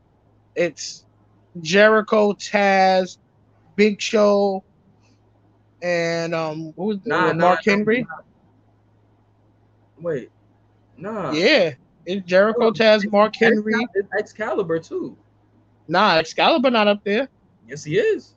It's 0.56 1.06
Jericho, 1.62 2.34
Taz, 2.34 3.18
Big 3.76 4.02
Show, 4.02 4.64
and 5.82 6.34
um 6.34 6.74
who's 6.78 6.98
Nah, 7.06 7.32
nah, 7.32 7.34
Mark 7.34 7.60
Henry? 7.66 8.02
nah. 8.02 8.22
Wait, 10.00 10.32
nah. 10.98 11.32
Yeah, 11.32 11.74
it's 12.06 12.26
Jericho, 12.26 12.72
Taz, 12.72 13.10
Mark 13.12 13.36
Henry. 13.36 13.74
It's 13.94 14.10
Excalibur 14.18 14.80
too. 14.80 15.18
Nah, 15.88 16.18
Excalibur 16.18 16.70
not 16.70 16.88
up 16.88 17.04
there. 17.04 17.30
Yes, 17.68 17.84
he 17.84 17.98
is. 17.98 18.36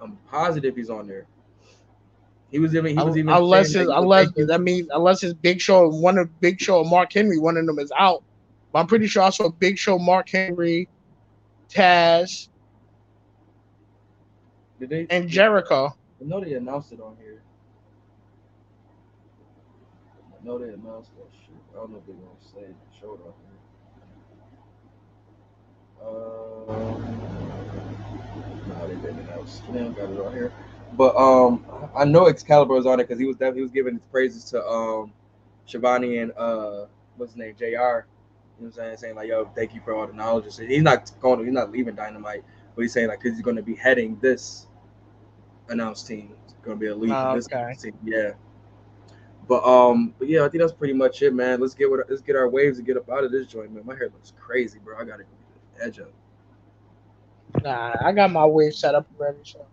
I'm 0.00 0.18
positive 0.30 0.76
he's 0.76 0.90
on 0.90 1.06
there. 1.06 1.26
He 2.50 2.58
was 2.58 2.74
even. 2.74 2.96
He 2.96 3.02
was 3.02 3.16
even. 3.16 3.28
unless 3.28 3.72
saying 3.72 3.82
it's, 3.82 3.90
that 3.90 4.00
he 4.00 4.06
was 4.06 4.28
unless 4.36 4.46
that 4.48 4.60
means 4.60 4.88
unless 4.92 5.22
it's 5.22 5.34
Big 5.34 5.60
Show, 5.60 5.88
one 5.88 6.18
of 6.18 6.40
Big 6.40 6.60
Show 6.60 6.82
Mark 6.84 7.12
Henry, 7.12 7.38
one 7.38 7.56
of 7.56 7.66
them 7.66 7.78
is 7.78 7.92
out. 7.98 8.22
But 8.72 8.80
I'm 8.80 8.86
pretty 8.86 9.06
sure 9.06 9.22
I 9.22 9.30
saw 9.30 9.48
Big 9.48 9.78
Show, 9.78 9.98
Mark 9.98 10.28
Henry, 10.28 10.88
Taz, 11.68 12.48
Did 14.80 14.90
they? 14.90 15.06
and 15.10 15.28
Jericho. 15.28 15.94
I 16.20 16.24
know 16.24 16.40
they 16.42 16.54
announced 16.54 16.92
it 16.92 17.00
on 17.00 17.16
here. 17.20 17.42
I 20.40 20.44
know 20.44 20.58
they 20.58 20.72
announced 20.72 21.10
that 21.16 21.28
shit. 21.44 21.54
I 21.72 21.76
don't 21.76 21.92
know 21.92 21.98
if 21.98 22.06
they're 22.06 22.14
gonna 22.14 22.28
say 22.52 22.74
show 22.98 23.14
it 23.14 23.20
on 23.26 23.34
here. 23.42 23.58
Uh, 26.00 27.87
no, 28.68 28.88
they 28.88 28.94
didn't 28.96 29.20
announce. 29.20 29.60
They 29.70 29.78
don't 29.80 29.96
got 29.96 30.10
it 30.10 30.20
on 30.20 30.32
here. 30.32 30.52
But 30.94 31.16
um, 31.16 31.64
I 31.94 32.04
know 32.04 32.26
Excalibur 32.26 32.74
was 32.74 32.86
on 32.86 33.00
it 33.00 33.04
because 33.04 33.18
he 33.18 33.26
was 33.26 33.36
he 33.38 33.60
was 33.60 33.70
giving 33.70 33.94
his 33.94 34.02
praises 34.10 34.44
to 34.46 34.64
um, 34.66 35.12
Schiavone 35.66 36.18
and 36.18 36.32
uh, 36.32 36.86
what's 37.16 37.32
his 37.32 37.38
name, 37.38 37.54
Jr. 37.58 37.64
You 37.66 37.68
know 37.74 38.02
what 38.56 38.66
I'm 38.66 38.72
saying? 38.72 38.96
Saying 38.96 39.14
like, 39.14 39.28
yo, 39.28 39.50
thank 39.54 39.74
you 39.74 39.80
for 39.84 39.94
all 39.94 40.06
the 40.06 40.12
knowledge. 40.12 40.56
He's 40.56 40.82
not 40.82 41.10
going. 41.20 41.44
He's 41.44 41.52
not 41.52 41.70
leaving 41.70 41.94
Dynamite, 41.94 42.42
but 42.74 42.82
he's 42.82 42.92
saying 42.92 43.08
like, 43.08 43.22
cause 43.22 43.32
he's 43.32 43.42
going 43.42 43.56
to 43.56 43.62
be 43.62 43.74
heading 43.74 44.18
this 44.20 44.66
announced 45.68 46.06
team. 46.06 46.32
It's 46.44 46.54
going 46.62 46.78
to 46.78 46.80
be 46.80 46.88
a 46.88 46.94
lead. 46.94 47.12
Oh, 47.12 47.34
this 47.36 47.46
okay. 47.46 47.74
team. 47.80 47.98
Yeah. 48.04 48.32
But 49.46 49.64
um, 49.64 50.14
but 50.18 50.28
yeah, 50.28 50.44
I 50.44 50.48
think 50.48 50.62
that's 50.62 50.72
pretty 50.72 50.94
much 50.94 51.22
it, 51.22 51.32
man. 51.32 51.60
Let's 51.60 51.74
get 51.74 51.90
what 51.90 52.00
let's 52.08 52.20
get 52.20 52.36
our 52.36 52.48
waves 52.48 52.78
and 52.78 52.86
get 52.86 52.96
up 52.96 53.08
out 53.08 53.24
of 53.24 53.32
this 53.32 53.46
joint, 53.46 53.72
man. 53.72 53.84
My 53.86 53.94
hair 53.94 54.10
looks 54.12 54.32
crazy, 54.38 54.78
bro. 54.78 54.98
I 54.98 55.04
gotta 55.04 55.24
edge 55.80 56.00
up. 56.00 56.12
Nah, 57.62 57.96
I 58.04 58.12
got 58.12 58.30
my 58.32 58.46
wave 58.46 58.74
set 58.74 58.94
up 58.94 59.06
already. 59.18 59.38
So 59.44 59.66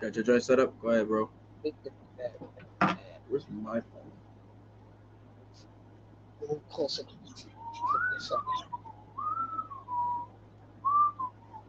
Got 0.00 0.14
your 0.16 0.24
joint 0.24 0.44
set 0.44 0.60
up? 0.60 0.80
Go 0.80 0.88
ahead, 0.90 1.08
bro. 1.08 1.30
Where's 3.28 3.46
my 3.50 3.80
phone? 3.80 4.02
closer 6.70 7.02
to 7.02 7.08
the 7.24 7.30
TV. 7.30 7.50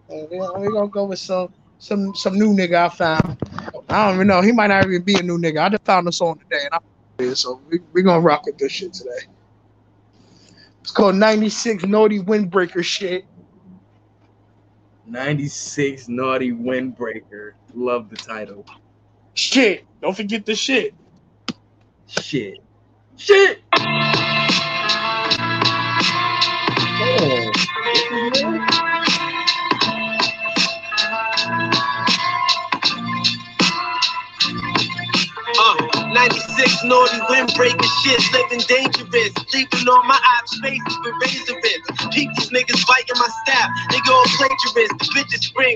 And 0.09 0.29
we- 0.29 0.39
We're 0.39 0.71
gonna 0.71 0.87
go 0.89 1.05
with 1.05 1.19
some 1.19 1.53
some 1.79 2.15
some 2.15 2.37
new 2.37 2.53
nigga 2.53 2.75
I 2.85 2.89
found. 2.89 3.37
I 3.89 4.05
don't 4.07 4.15
even 4.15 4.27
know. 4.27 4.41
He 4.41 4.51
might 4.51 4.67
not 4.67 4.85
even 4.85 5.01
be 5.03 5.15
a 5.15 5.23
new 5.23 5.37
nigga. 5.37 5.63
I 5.63 5.69
just 5.69 5.85
found 5.85 6.07
this 6.07 6.17
song 6.17 6.39
today, 6.39 6.65
and 6.71 6.73
I 6.73 7.33
so 7.33 7.61
we 7.69 7.79
we 7.93 8.03
gonna 8.03 8.21
rock 8.21 8.45
with 8.45 8.57
this 8.57 8.71
shit 8.71 8.93
today. 8.93 9.27
It's 10.81 10.91
called 10.91 11.15
'96 11.15 11.85
Naughty 11.85 12.19
Windbreaker 12.21 12.83
shit. 12.83 13.25
96 15.07 16.09
Naughty 16.09 16.51
Windbreaker. 16.51 17.53
Love 17.73 18.09
the 18.09 18.17
title. 18.17 18.65
Shit. 19.35 19.85
Don't 20.01 20.15
forget 20.15 20.45
the 20.45 20.55
shit. 20.55 20.93
Shit. 22.07 22.59
Shit. 23.15 23.61
Uh, 26.99 28.66
96 36.29 36.83
naughty 36.83 37.17
windbreaker 37.31 37.87
shit, 38.03 38.19
living 38.33 38.59
dangerous. 38.67 39.31
Sleeping 39.47 39.87
on 39.87 40.07
my 40.07 40.19
ops 40.39 40.59
faces 40.59 40.97
with 41.03 41.15
razor 41.21 41.55
rips. 41.55 42.07
Keep 42.11 42.29
these 42.35 42.49
niggas 42.49 42.85
biting 42.85 43.15
my 43.15 43.29
staff. 43.43 43.69
Nigga 43.91 44.11
all 44.11 44.25
plagiarist. 44.35 44.99
The 44.99 45.07
bitches 45.15 45.43
spring. 45.43 45.75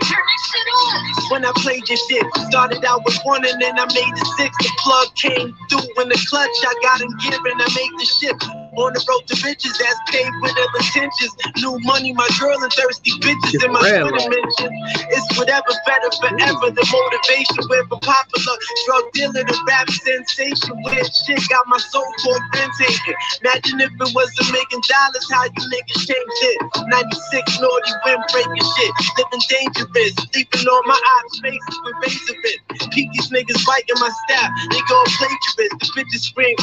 When 1.30 1.46
I 1.46 1.52
played 1.56 1.88
your 1.88 1.98
shit, 1.98 2.26
started 2.50 2.84
out 2.84 3.06
with 3.06 3.18
one 3.24 3.46
and 3.46 3.62
then 3.62 3.80
I 3.80 3.86
made 3.86 4.16
the 4.16 4.26
six. 4.38 4.58
The 4.58 4.72
plug 4.80 5.16
came 5.16 5.56
through 5.70 6.04
in 6.04 6.10
the 6.10 6.20
clutch. 6.30 6.50
I 6.68 6.76
got 6.84 7.00
gear 7.00 7.40
and 7.40 7.62
I 7.62 7.68
made 7.74 8.00
the 8.00 8.06
ship. 8.06 8.61
On 8.80 8.93
the 8.95 9.03
road 9.03 9.27
to 9.27 9.35
riches, 9.43 9.75
that's 9.83 10.00
paid 10.08 10.32
with 10.40 10.56
ill 10.56 10.72
intentions. 10.80 11.35
New 11.59 11.75
money, 11.83 12.16
my 12.16 12.27
girl 12.40 12.56
and 12.56 12.72
thirsty 12.72 13.11
bitches 13.19 13.59
in 13.59 13.67
my 13.67 13.83
Twitter 13.83 14.16
light. 14.32 14.72
It's 15.11 15.27
whatever, 15.35 15.75
better 15.83 16.08
forever. 16.24 16.72
The 16.72 16.85
motivation 16.88 17.67
we're 17.67 17.83
popular. 18.00 18.56
Drug 18.88 19.06
dealer, 19.11 19.43
the 19.43 19.59
rap 19.67 19.91
sensation. 19.91 20.72
Weird 20.88 21.03
shit 21.03 21.43
got 21.51 21.67
my 21.67 21.83
soul 21.83 22.08
authentic. 22.08 22.95
Imagine 23.43 23.83
if 23.83 23.91
it 23.91 24.11
was 24.16 24.32
a 24.40 24.45
million 24.56 24.82
dollars, 24.88 25.25
how 25.27 25.43
you 25.51 25.64
niggas 25.67 26.08
changed 26.08 26.41
it. 26.56 26.59
96 26.88 27.59
naughty 27.59 27.91
windbreaker 28.08 28.64
shit. 28.72 28.91
Living 29.19 29.43
dangerous. 29.51 30.16
Sleeping 30.32 30.64
on 30.64 30.83
my 30.88 30.95
ops 30.95 31.43
faces 31.43 31.77
with 31.83 31.95
razor 32.08 32.40
rips. 32.40 32.88
Keep 32.95 33.11
these 33.19 33.30
niggas 33.35 33.59
biting 33.67 34.00
my 34.00 34.11
staff. 34.32 34.48
Nigga 34.72 34.95
all 34.95 35.11
plagiarist. 35.19 35.75
The 35.83 35.88
bitches 35.91 36.24
scream. 36.32 36.56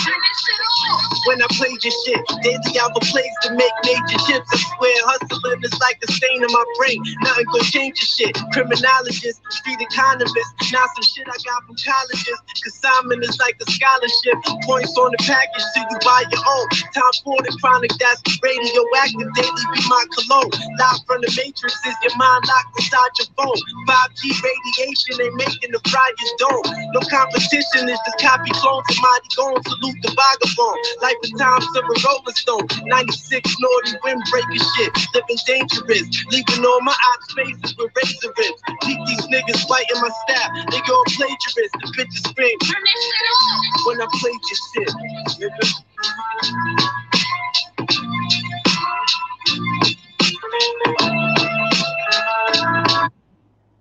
When 1.28 1.42
I 1.44 1.48
played 1.52 1.84
your 1.84 1.97
shit. 2.04 2.22
Daily 2.42 2.78
I 2.78 2.82
have 2.86 2.94
a 2.96 3.00
place 3.00 3.34
to 3.46 3.54
make 3.54 3.74
major 3.84 4.18
chips. 4.26 4.48
I 4.52 4.56
swear 4.56 4.98
hustling 5.06 5.62
is 5.64 5.74
like 5.80 5.98
a 6.02 6.08
stain 6.12 6.42
in 6.42 6.50
my 6.52 6.64
brain. 6.78 7.02
Nothing 7.22 7.46
gon' 7.52 7.66
change 7.68 7.96
the 8.00 8.06
shit. 8.06 8.34
Criminologist, 8.52 9.40
street 9.50 9.80
economist. 9.80 10.50
Now 10.72 10.86
some 10.94 11.04
shit 11.04 11.26
I 11.26 11.36
got 11.44 11.66
from 11.66 11.76
colleges. 11.80 12.38
Consignment 12.62 13.24
is 13.24 13.38
like 13.38 13.56
a 13.60 13.66
scholarship. 13.70 14.36
Points 14.68 14.94
on 14.98 15.10
the 15.12 15.20
package 15.24 15.66
till 15.74 15.86
you 15.90 15.98
buy 16.04 16.22
your 16.30 16.44
own. 16.44 16.66
Time 16.94 17.16
for 17.24 17.38
the 17.42 17.52
chronic 17.60 17.92
that's 17.98 18.22
radioactive. 18.42 19.28
Daily 19.34 19.64
be 19.74 19.80
my 19.88 20.04
cologne. 20.14 20.52
Live 20.78 21.00
from 21.06 21.20
the 21.22 21.30
matrix 21.34 21.74
is 21.86 21.96
your 22.04 22.14
mind 22.16 22.44
locked 22.46 22.72
inside 22.78 23.12
your 23.18 23.30
phone. 23.38 23.58
5G 23.88 24.22
radiation 24.30 25.14
ain't 25.22 25.36
making 25.36 25.70
the 25.72 25.80
fryers 25.88 26.32
dome. 26.38 26.64
No 26.94 27.00
competition 27.08 27.88
is 27.88 27.98
just 28.06 28.18
copy 28.20 28.50
clone. 28.54 28.82
Somebody 28.92 29.28
gon' 29.36 29.58
salute 29.64 29.98
the 30.04 30.10
vagabond. 30.14 30.78
Life 31.02 31.20
is 31.24 31.32
time 31.38 31.62
to 31.62 31.80
a 31.88 31.96
rolling 32.06 32.34
stone. 32.34 32.66
96 32.86 33.56
naughty 33.60 33.92
windbreaker 34.04 34.60
shit. 34.76 34.92
Living 35.14 35.38
dangerous. 35.46 36.24
Leaving 36.30 36.64
all 36.64 36.80
my 36.82 36.94
ops 37.14 37.32
faces 37.34 37.76
with 37.76 37.90
razor 37.96 38.32
rips. 38.36 38.62
Keep 38.82 38.98
these 39.06 39.26
niggas 39.28 39.66
fighting 39.68 40.00
my 40.00 40.10
staff. 40.28 40.50
They 40.70 40.80
all 40.92 41.04
plagiarists. 41.06 41.76
The 41.80 41.88
bitches 41.96 42.28
scream. 42.28 42.58
Turn 42.60 42.82
that 42.82 42.98
shit 43.04 43.26
off. 43.32 43.86
When 43.86 44.00
I 44.00 44.06
played 44.20 44.42
your 44.48 44.58
shit. 44.74 44.90
Nigga. 45.40 45.64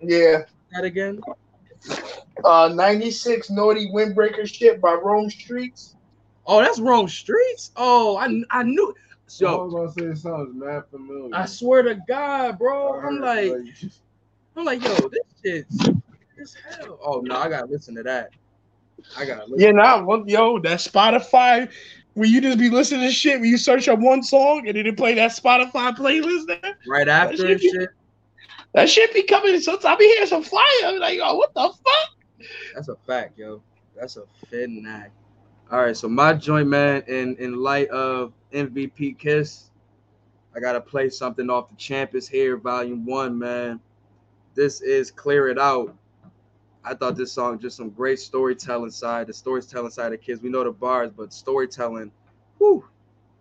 Yeah. 0.02 0.44
That 0.72 0.84
again? 0.84 1.22
Uh, 2.44 2.72
96 2.74 3.50
Naughty 3.50 3.90
Windbreaker 3.92 4.48
shit 4.48 4.80
by 4.80 4.94
Rome 4.94 5.30
Streetz. 5.30 5.97
Oh, 6.48 6.61
that's 6.61 6.80
Rome 6.80 7.08
Streetz. 7.08 7.72
Oh, 7.76 8.17
I 8.17 8.42
I 8.50 8.64
knew. 8.64 8.93
So 9.27 9.45
I 9.45 9.51
Yo, 9.51 9.66
was 9.66 9.74
gonna 9.74 9.92
say 9.92 10.14
it 10.14 10.17
sounds 10.17 10.56
mad 10.56 10.84
familiar. 10.90 11.35
I 11.35 11.45
swear 11.45 11.84
to 11.84 11.95
God, 12.08 12.58
bro. 12.58 13.00
I'm 13.01 13.19
like, 13.19 13.53
I'm 14.56 14.66
like, 14.66 14.82
yo, 14.84 14.95
this 15.09 15.22
shit's 15.43 15.77
this 16.38 16.56
hell. 16.80 17.00
Oh 17.03 17.19
no, 17.22 17.35
I 17.35 17.50
gotta 17.50 17.67
listen 17.67 17.93
to 17.95 18.03
that. 18.03 18.30
I 19.17 19.26
gotta 19.26 19.43
listen. 19.45 19.59
Yeah, 19.59 19.72
nah, 19.72 20.24
yo, 20.26 20.59
that 20.59 20.80
Spotify 20.80 21.69
where 22.14 22.27
you 22.27 22.42
just 22.42 22.58
be 22.58 22.69
listening 22.69 23.01
to 23.01 23.11
shit 23.11 23.40
when 23.40 23.50
you 23.50 23.58
search 23.58 23.88
up 23.88 24.00
one 24.00 24.24
song 24.24 24.67
and 24.67 24.76
then 24.76 24.88
it 24.88 24.98
play 24.98 25.14
that 25.14 25.32
Spotify 25.32 25.95
playlist 25.95 26.48
there. 26.48 26.76
Right 26.88 27.08
after 27.08 27.38
That 27.38 27.48
shit 27.48 27.61
be- 27.61 27.69
shit. 27.69 27.90
That 28.74 28.90
shit 28.90 29.14
be 29.14 29.24
coming. 29.24 29.59
Sometimes 29.59 29.85
I 29.85 29.95
be 29.95 30.06
hearing 30.06 30.27
some 30.27 30.43
fire. 30.43 30.61
I'm 30.85 31.00
like, 31.00 31.17
yo, 31.17 31.35
what 31.35 31.53
the 31.53 31.61
fuck? 31.61 32.48
That's 32.74 32.88
a 32.88 32.95
fact, 33.06 33.38
yo. 33.38 33.61
That's 33.95 34.17
a 34.17 34.24
fitting 34.50 34.85
act. 34.88 35.11
All 35.70 35.82
right, 35.82 35.98
so 35.98 36.08
my 36.08 36.32
joint 36.34 36.70
man, 36.70 37.04
in 37.08 37.36
in 37.38 37.58
light 37.58 37.90
of 37.90 38.32
MVP 38.54 39.18
Kiss, 39.20 39.70
I 40.56 40.62
gotta 40.62 40.80
play 40.80 41.10
something 41.10 41.50
off 41.50 41.68
the 41.70 41.76
Champ 41.76 42.16
Is 42.16 42.26
Here, 42.26 42.56
Volume 42.56 43.06
One, 43.06 43.38
man. 43.38 43.82
This 44.56 44.80
is 44.80 45.12
Clear 45.12 45.50
It 45.50 45.60
Out. 45.60 45.94
I 46.86 46.94
thought 46.94 47.18
this 47.18 47.34
song 47.34 47.60
just 47.60 47.76
some 47.76 47.90
great 47.90 48.18
storytelling 48.20 48.92
side, 48.92 49.28
the 49.28 49.34
storytelling 49.34 49.92
side 49.92 50.14
of 50.14 50.22
Kiss. 50.22 50.40
We 50.40 50.48
know 50.48 50.64
the 50.64 50.72
bars, 50.72 51.12
but 51.12 51.34
storytelling, 51.34 52.14
whew, 52.60 52.88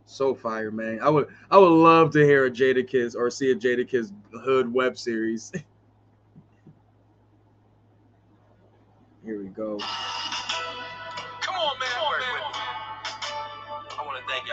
so 0.06 0.34
fire, 0.34 0.72
man. 0.72 0.98
I 1.00 1.08
would 1.08 1.28
I 1.48 1.58
would 1.58 1.68
love 1.68 2.10
to 2.14 2.24
hear 2.24 2.46
a 2.46 2.50
Jadakiss 2.50 3.14
or 3.14 3.30
see 3.30 3.52
a 3.52 3.54
Jadakiss 3.54 4.12
Hood 4.32 4.72
web 4.72 4.98
series. 4.98 5.52
Here 9.24 9.40
we 9.40 9.46
go. 9.46 9.78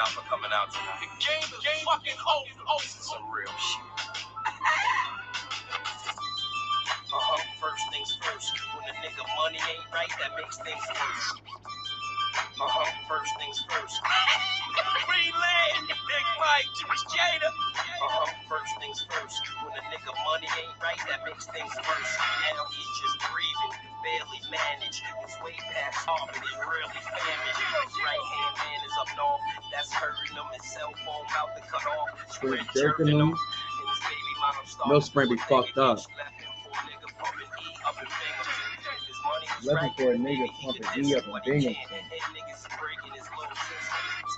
Y'all 0.04 0.12
for 0.12 0.28
coming 0.28 0.52
out 0.52 0.68
tonight. 0.68 1.00
The 1.00 1.08
game 1.24 1.48
is 1.48 1.64
game 1.64 1.86
fucking 1.88 2.20
over. 2.28 2.60
Oh, 2.68 2.84
some 2.84 3.24
real 3.32 3.56
shit. 3.56 3.88
Uh-huh. 7.14 7.38
First 7.62 7.86
things 7.94 8.10
first. 8.26 8.58
When 8.74 8.90
a 8.90 8.94
nigga 9.06 9.22
money 9.38 9.62
ain't 9.62 9.86
right, 9.94 10.10
that 10.18 10.34
makes 10.34 10.58
things 10.66 10.82
worse. 10.82 11.28
Uh-huh. 12.58 12.90
First 13.06 13.30
things 13.38 13.62
first. 13.70 14.02
Green 15.06 15.30
Land, 15.30 15.94
Big 15.94 16.28
Mike, 16.42 16.74
Jada. 17.14 17.54
Uh-huh. 17.54 18.26
First 18.50 18.74
things 18.82 19.06
first. 19.14 19.46
When 19.62 19.78
a 19.78 19.84
nigga 19.94 20.10
money 20.26 20.50
ain't 20.58 20.74
right, 20.82 20.98
that 21.06 21.22
makes 21.22 21.46
things 21.54 21.70
worse. 21.86 22.12
Now 22.50 22.66
he's 22.74 22.92
just 22.98 23.22
breathing, 23.30 23.93
barely 24.04 24.42
manage. 24.52 25.00
It's 25.24 25.40
way 25.40 25.56
past 25.72 26.04
he's 26.04 26.60
really 26.60 27.00
famished. 27.00 27.64
His 27.64 27.96
right 28.04 28.26
hand 28.36 28.54
man 28.60 28.80
is 28.84 28.96
up 29.00 29.10
north. 29.16 29.42
That's 29.72 29.92
hurting 29.96 30.36
him. 30.36 30.48
His 30.52 30.66
cell 30.68 30.92
phone 31.08 31.24
about 31.32 31.56
to 31.56 31.64
cut 31.72 31.88
off. 31.88 32.12
Sprint 32.30 32.68
jerking 32.76 33.08
him. 33.08 33.32
And 33.32 33.88
his 33.90 34.00
baby 34.04 34.34
mama 34.44 34.94
No 34.94 35.00
sprint 35.00 35.32
be 35.32 35.38
fucked 35.48 35.78
up. 35.78 36.00
Looking 39.64 39.94
for 39.96 40.12
a 40.12 40.18
nigga 40.20 40.48
pumping 40.60 41.08
E 41.08 41.16
up 41.16 41.24
and 41.24 41.40
binging. 41.48 41.78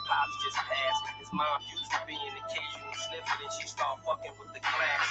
Pops 0.06 0.38
just 0.45 0.58
passed. 0.69 1.03
His 1.18 1.34
mom 1.34 1.58
used 1.66 1.90
to 1.90 1.98
be 2.06 2.14
an 2.14 2.38
occasional 2.45 2.94
sniffer, 2.94 3.38
then 3.42 3.50
she 3.58 3.66
started 3.66 4.06
fucking 4.06 4.38
with 4.38 4.53
the 4.53 4.61
glass. 4.61 5.02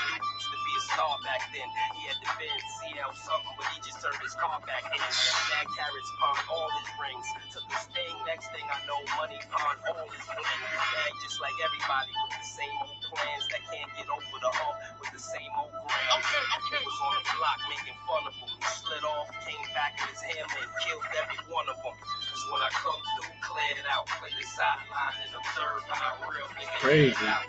He 0.84 0.92
used 0.92 1.00
to 1.00 1.00
be 1.00 1.00
a 1.00 1.00
star 1.00 1.16
back 1.24 1.42
then. 1.48 1.68
He 1.96 2.02
had 2.12 2.18
the 2.20 2.30
Benz 2.36 2.64
CL 2.76 3.12
something, 3.16 3.54
but 3.56 3.66
he 3.72 3.78
just 3.88 3.98
turned 4.04 4.20
his 4.20 4.36
car 4.36 4.60
back 4.68 4.84
in. 4.92 5.00
That 5.00 5.64
carrots 5.72 6.10
pawned 6.20 6.44
all 6.52 6.68
his 6.76 6.90
rings. 7.00 7.28
Took 7.56 7.64
his 7.72 7.84
thing, 7.94 8.12
next 8.28 8.52
thing 8.52 8.66
I 8.68 8.78
know, 8.84 9.00
money 9.16 9.40
pawned 9.48 9.80
all 9.88 10.04
his 10.12 10.24
bling. 10.28 10.60
Bag 10.92 11.12
just 11.24 11.40
like 11.40 11.56
everybody 11.64 12.12
with 12.12 12.36
the 12.36 12.44
same 12.44 12.76
old 12.84 13.00
plans 13.08 13.44
that 13.48 13.62
can't 13.72 13.92
get 13.96 14.08
over 14.12 14.36
the 14.44 14.52
hump 14.52 14.76
with 15.00 15.10
the 15.16 15.22
same 15.24 15.52
old 15.56 15.72
grams. 15.72 16.20
Okay, 16.20 16.44
okay. 16.44 16.80
Was 16.84 17.00
on 17.00 17.12
the 17.16 17.24
block 17.40 17.60
making 17.72 17.98
fun 18.04 18.22
of 18.28 18.34
him. 18.36 18.50
He 18.52 18.68
slid 18.68 19.04
off, 19.08 19.28
came 19.48 19.64
back 19.72 19.96
with 20.04 20.12
his 20.12 20.22
hammer 20.36 20.58
and 20.68 20.72
killed 20.84 21.06
every 21.16 21.40
one 21.48 21.64
of 21.72 21.78
them. 21.80 21.96
Cause 21.96 22.44
when 22.52 22.60
I 22.60 22.70
come 22.76 23.00
through, 23.16 23.32
clear 23.40 23.72
it 23.80 23.88
out, 23.88 24.04
play 24.20 24.32
the 24.36 24.44
sideline 24.52 25.16
and 25.24 25.32
observe 25.32 25.80
how 25.88 26.12
real 26.28 26.48
nigga 26.60 26.76
Crazy. 26.84 27.24
out. 27.24 27.48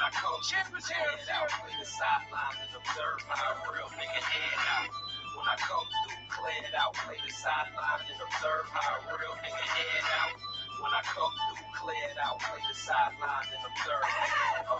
Come 0.00 0.16
through, 0.16 0.80
clear 0.80 1.12
it 1.12 1.28
out, 1.28 1.52
play 1.60 1.76
the 1.76 1.84
sideline 1.84 2.56
and 2.56 2.72
observe 2.72 3.20
how 3.28 3.52
a 3.52 3.68
real 3.68 3.92
nigga 4.00 4.22
head 4.24 4.60
out. 4.72 4.88
When 5.36 5.44
I 5.44 5.56
come 5.60 5.84
through, 5.84 6.24
clear 6.32 6.64
it 6.64 6.72
out, 6.72 6.96
play 7.04 7.20
the 7.20 7.28
sideline 7.28 8.08
and 8.08 8.16
observe 8.16 8.64
how 8.72 8.96
a 8.96 9.12
real 9.12 9.36
nigga 9.44 9.60
head 9.60 10.04
out. 10.24 10.32
When 10.80 10.92
I 10.96 11.04
come 11.04 11.28
through, 11.52 11.68
clear 11.84 12.00
it 12.08 12.16
out, 12.16 12.40
play 12.40 12.64
the 12.64 12.72
sideline 12.72 13.44
and 13.52 13.60
observe. 13.60 14.08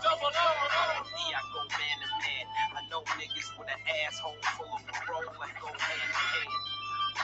Double, 0.01 0.33
double. 0.33 0.69
Yeah, 1.29 1.37
I 1.37 1.41
go 1.53 1.61
man 1.69 1.97
to 2.01 2.09
man. 2.17 2.45
I 2.73 2.81
know 2.89 3.05
niggas 3.13 3.49
with 3.61 3.69
an 3.69 3.81
asshole 4.09 4.41
full 4.57 4.73
of 4.73 4.81
parole 4.89 5.29
that 5.37 5.53
go 5.61 5.69
hand 5.69 6.01
in 6.01 6.13
hand. 6.17 6.61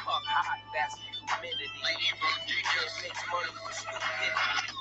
Fuck 0.06 0.22
hot, 0.30 0.62
that's 0.70 1.02
humidity. 1.02 1.82
Mix 3.02 3.18
money 3.34 3.54
with 3.66 3.74
stupidity. 3.74 4.78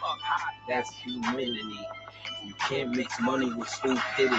Fuck 0.00 0.20
hot, 0.24 0.54
That's 0.64 0.90
humidity. 1.04 1.84
You 2.46 2.54
can't 2.68 2.96
mix 2.96 3.20
money 3.20 3.52
with 3.52 3.68
stupidity. 3.68 4.36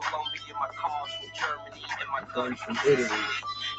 Even 0.00 0.12
though 0.12 0.24
I 0.24 0.38
get 0.48 0.56
my 0.56 0.70
coat 0.72 1.08
from 1.12 1.12
Colombia, 1.12 1.12
my 1.12 1.12
cars 1.12 1.12
from 1.12 1.30
Germany, 1.36 1.84
and 1.84 2.08
my 2.08 2.22
Guns 2.32 2.56
guns 2.56 2.60
from 2.64 2.76
Italy. 2.88 3.24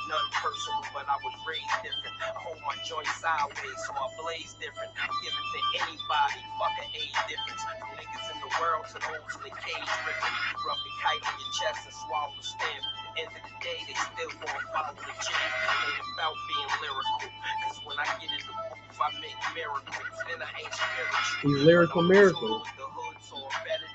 Nothing 0.10 0.34
personal, 0.38 0.84
but 0.94 1.06
I 1.10 1.18
was 1.22 1.36
raised 1.50 1.78
different. 1.82 2.16
I 2.22 2.30
hold 2.38 2.60
my 2.66 2.78
joint 2.86 3.10
sideways, 3.18 3.80
so 3.88 3.92
I 3.98 4.06
blaze 4.22 4.54
different. 4.62 4.92
I'm 5.02 5.14
giving 5.26 5.48
to 5.50 5.62
anybody, 5.82 6.42
fuck 6.62 6.76
an 6.78 6.90
age 6.94 7.18
difference. 7.26 7.62
From 7.66 7.90
niggas 7.98 8.28
in 8.34 8.38
the 8.44 8.52
world 8.62 8.86
to 8.94 8.98
those 9.02 9.34
in 9.38 9.42
the 9.50 9.54
cage 9.66 9.94
ripping. 10.06 10.36
Rub 10.62 10.80
the 10.82 10.94
kite 11.02 11.24
on 11.26 11.36
your 11.42 11.54
chest 11.58 11.82
and 11.90 11.96
swallow 12.06 12.34
the 12.38 12.46
stem. 12.46 12.82
End 13.18 13.32
of 13.34 13.42
the 13.46 13.56
day, 13.66 13.80
they 13.90 13.98
still 13.98 14.34
won't 14.46 14.68
follow 14.74 14.94
the 14.98 15.16
chain. 15.26 15.50
Ain't 15.90 16.08
about 16.18 16.36
being 16.50 16.72
lyrical, 16.86 17.18
cause 17.66 17.80
when 17.90 17.98
I 17.98 18.08
get 18.22 18.30
in 18.30 18.44
the 18.46 18.56
booth, 18.56 19.00
I 19.02 19.10
make 19.22 19.40
miracles. 19.58 20.18
Then 20.30 20.40
I 20.44 20.52
ain't 20.62 20.76
spiritual. 20.76 21.40
He's 21.44 21.62
lyrical 21.66 22.04
miracle. 22.04 22.62
The 22.78 22.88
hood, 22.88 23.18
so 23.26 23.36
I'm 23.38 23.64
better 23.66 23.91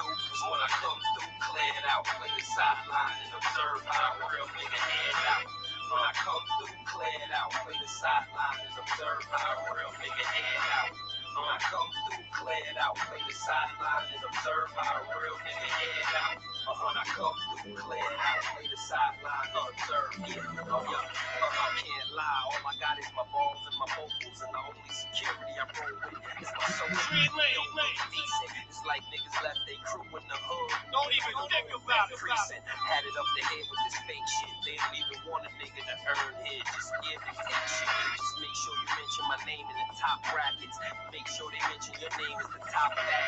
When 0.00 0.08
I 0.08 0.68
come 0.80 0.96
through, 0.96 1.28
clear 1.44 1.72
it 1.76 1.84
out, 1.92 2.04
play 2.08 2.32
the 2.32 2.44
sideline 2.44 3.20
and 3.20 3.32
observe 3.36 3.84
a 3.84 4.00
real 4.32 4.48
nigga 4.56 4.80
head 4.80 5.16
out. 5.28 5.44
When 5.44 6.00
I 6.00 6.12
come 6.16 6.44
through, 6.56 6.76
clear 6.88 7.20
it 7.20 7.32
out, 7.36 7.52
play 7.52 7.76
the 7.76 7.88
sideline 7.88 8.64
and 8.64 8.76
observe 8.80 9.28
a 9.28 9.44
real 9.76 9.92
nigga 10.00 10.24
head 10.24 10.64
out. 10.72 11.19
When 11.40 11.48
I 11.48 11.58
come 11.72 11.88
through, 12.04 12.28
clear 12.36 12.64
it 12.68 12.76
out, 12.76 12.96
play 13.00 13.22
the 13.24 13.32
sideline 13.32 14.06
and 14.12 14.24
observe 14.28 14.68
how 14.76 15.00
a 15.00 15.02
real 15.08 15.38
nigga 15.40 15.68
head 15.72 16.12
out. 16.20 16.36
When 16.68 16.96
I 17.00 17.04
come 17.16 17.36
through, 17.64 17.80
clear 17.80 18.04
it 18.12 18.20
out, 18.20 18.42
play 18.52 18.68
the 18.68 18.76
sideline 18.76 19.48
and 19.48 19.68
observe. 19.72 20.12
Yeah, 20.28 20.68
oh 20.68 20.84
yeah, 20.84 21.00
uh, 21.40 21.64
I 21.64 21.68
can't 21.80 22.10
lie, 22.12 22.40
all 22.44 22.60
I 22.68 22.74
got 22.76 23.00
is 23.00 23.08
my 23.16 23.24
balls 23.32 23.62
and 23.72 23.76
my 23.80 23.88
vocals, 23.96 24.40
and 24.44 24.52
the 24.52 24.60
only 24.68 24.84
security 24.92 25.54
I 25.56 25.64
roll 25.80 25.96
with 26.12 26.44
is 26.44 26.52
my 26.52 26.66
social. 26.76 27.08
Don't 27.08 27.72
look 27.72 27.96
decent. 28.12 28.52
It's 28.68 28.84
like 28.84 29.00
niggas 29.08 29.36
left 29.40 29.62
they 29.64 29.78
crew 29.88 30.04
in 30.12 30.26
the 30.28 30.38
hood. 30.44 30.72
Don't 30.92 31.12
even 31.16 31.34
think 31.48 31.68
about 31.72 32.12
it. 32.12 32.20
Precinct 32.20 32.64
had 32.68 33.02
it 33.08 33.16
up 33.16 33.28
the 33.32 33.42
head 33.48 33.64
with 33.64 33.80
this 33.88 33.98
fake 34.04 34.28
shit. 34.28 34.54
They 34.68 34.76
don't 34.76 34.96
even 35.00 35.18
want 35.32 35.48
a 35.48 35.52
nigga 35.56 35.82
to 35.88 35.96
earn 36.04 36.34
it. 36.44 36.64
Just 36.68 36.92
give 37.08 37.20
the 37.24 37.32
fake 37.32 37.68
shit. 37.72 37.88
Just 38.20 38.34
make 38.44 38.56
sure 38.60 38.76
you 38.76 38.88
mention 38.92 39.24
my 39.32 39.40
name 39.48 39.66
in 39.66 39.76
the 39.80 39.88
top 39.96 40.18
brackets. 40.28 40.76
Make 41.14 41.29
sure 41.30 41.50
they 41.54 41.62
mention 41.70 41.94
your 42.02 42.10
name 42.18 42.38
is 42.42 42.50
the 42.50 42.62
top 42.74 42.90
of 42.90 42.98
that. 42.98 43.22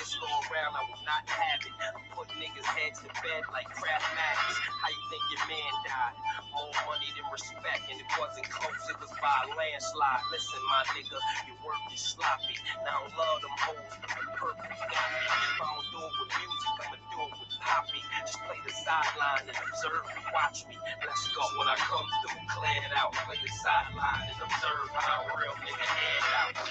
This 0.00 0.14
go 0.16 0.30
around, 0.48 0.72
I 0.72 0.82
will 0.88 1.04
not 1.04 1.22
have 1.28 1.60
it. 1.60 1.74
I 1.78 1.92
put 2.16 2.28
niggas' 2.40 2.64
heads 2.64 3.02
to 3.04 3.10
bed 3.20 3.42
like 3.52 3.68
craft 3.76 4.08
matters. 4.16 4.56
How 4.80 4.88
you 4.88 5.02
think 5.12 5.24
your 5.36 5.44
man 5.52 5.72
died? 5.84 6.16
More 6.54 6.72
money 6.88 7.10
than 7.12 7.28
respect, 7.28 7.84
and 7.92 7.98
it 8.00 8.10
wasn't 8.16 8.48
close, 8.48 8.82
it 8.88 8.98
was 8.98 9.12
by 9.20 9.36
a 9.44 9.48
landslide. 9.52 10.24
Listen, 10.32 10.60
my 10.72 10.82
nigga, 10.96 11.18
your 11.50 11.58
work 11.66 11.82
is 11.92 12.00
sloppy. 12.00 12.56
Now 12.82 13.04
I 13.04 13.10
love 13.14 13.38
them 13.44 13.56
hoes, 13.62 13.94
but 14.00 14.10
the 14.16 14.26
purpose 14.38 14.80
got 14.88 15.08
me. 15.12 15.24
If 15.28 15.60
I 15.60 15.66
don't 15.68 15.86
do 15.92 16.00
it 16.02 16.14
with 16.18 16.32
music, 16.40 16.72
I'ma 16.88 16.98
do 16.98 17.20
it 17.28 17.32
with 17.36 17.52
poppy. 17.60 18.00
Just 18.24 18.40
play 18.48 18.58
the 18.64 18.72
sideline 18.72 19.44
and 19.44 19.58
observe 19.60 20.04
and 20.08 20.24
watch 20.32 20.64
me. 20.66 20.76
Let's 21.04 21.24
go 21.36 21.44
when 21.58 21.68
I 21.68 21.76
come 21.78 22.08
through, 22.24 22.42
clear 22.48 22.80
it 22.84 22.92
out. 22.96 23.12
Play 23.28 23.38
the 23.44 23.52
sideline 23.60 24.26
and 24.30 24.40
observe 24.40 24.88
how 24.94 25.26
a 25.26 25.32
real 25.36 25.56
nigga 25.62 25.86
head 25.86 26.24
out. 26.38 26.67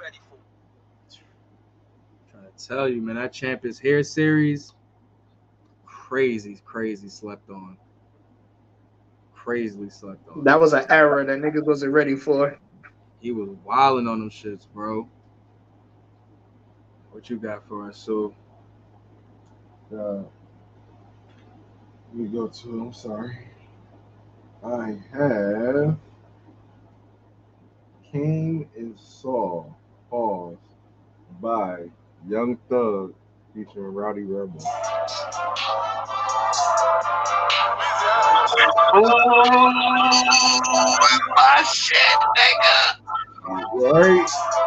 Ready 0.00 0.18
for 0.28 0.36
Trying 2.30 2.44
to 2.56 2.66
tell 2.66 2.88
you, 2.88 3.00
man, 3.00 3.16
that 3.16 3.32
Champ 3.32 3.64
is 3.64 3.78
Here 3.78 4.02
series, 4.02 4.72
crazy, 5.86 6.60
crazy 6.64 7.08
slept 7.08 7.48
on. 7.50 7.76
Crazily 9.34 9.90
slept 9.90 10.28
on. 10.28 10.44
That 10.44 10.60
was 10.60 10.72
an 10.72 10.84
era 10.90 11.24
that 11.24 11.38
niggas 11.38 11.64
wasn't 11.64 11.92
ready 11.92 12.14
for. 12.14 12.58
He 13.20 13.32
was 13.32 13.48
wilding 13.64 14.08
on 14.08 14.20
them 14.20 14.30
shits, 14.30 14.66
bro. 14.72 15.08
What 17.10 17.28
you 17.30 17.38
got 17.38 17.66
for 17.66 17.88
us, 17.88 17.98
so? 17.98 18.34
Uh, 19.92 20.22
let 22.08 22.14
me 22.14 22.28
go 22.28 22.48
to. 22.48 22.80
I'm 22.80 22.92
sorry. 22.92 23.38
I 24.64 24.98
have 25.12 25.98
King 28.10 28.68
and 28.76 28.98
saw 28.98 29.64
Pause 30.10 30.56
by 31.40 31.84
Young 32.28 32.58
Thug 32.68 33.14
featuring 33.54 33.94
Rowdy 33.94 34.22
Rebel. 34.22 34.60
my 41.36 41.62
shit, 41.72 41.98
nigga. 42.36 42.96
Right? 43.74 44.59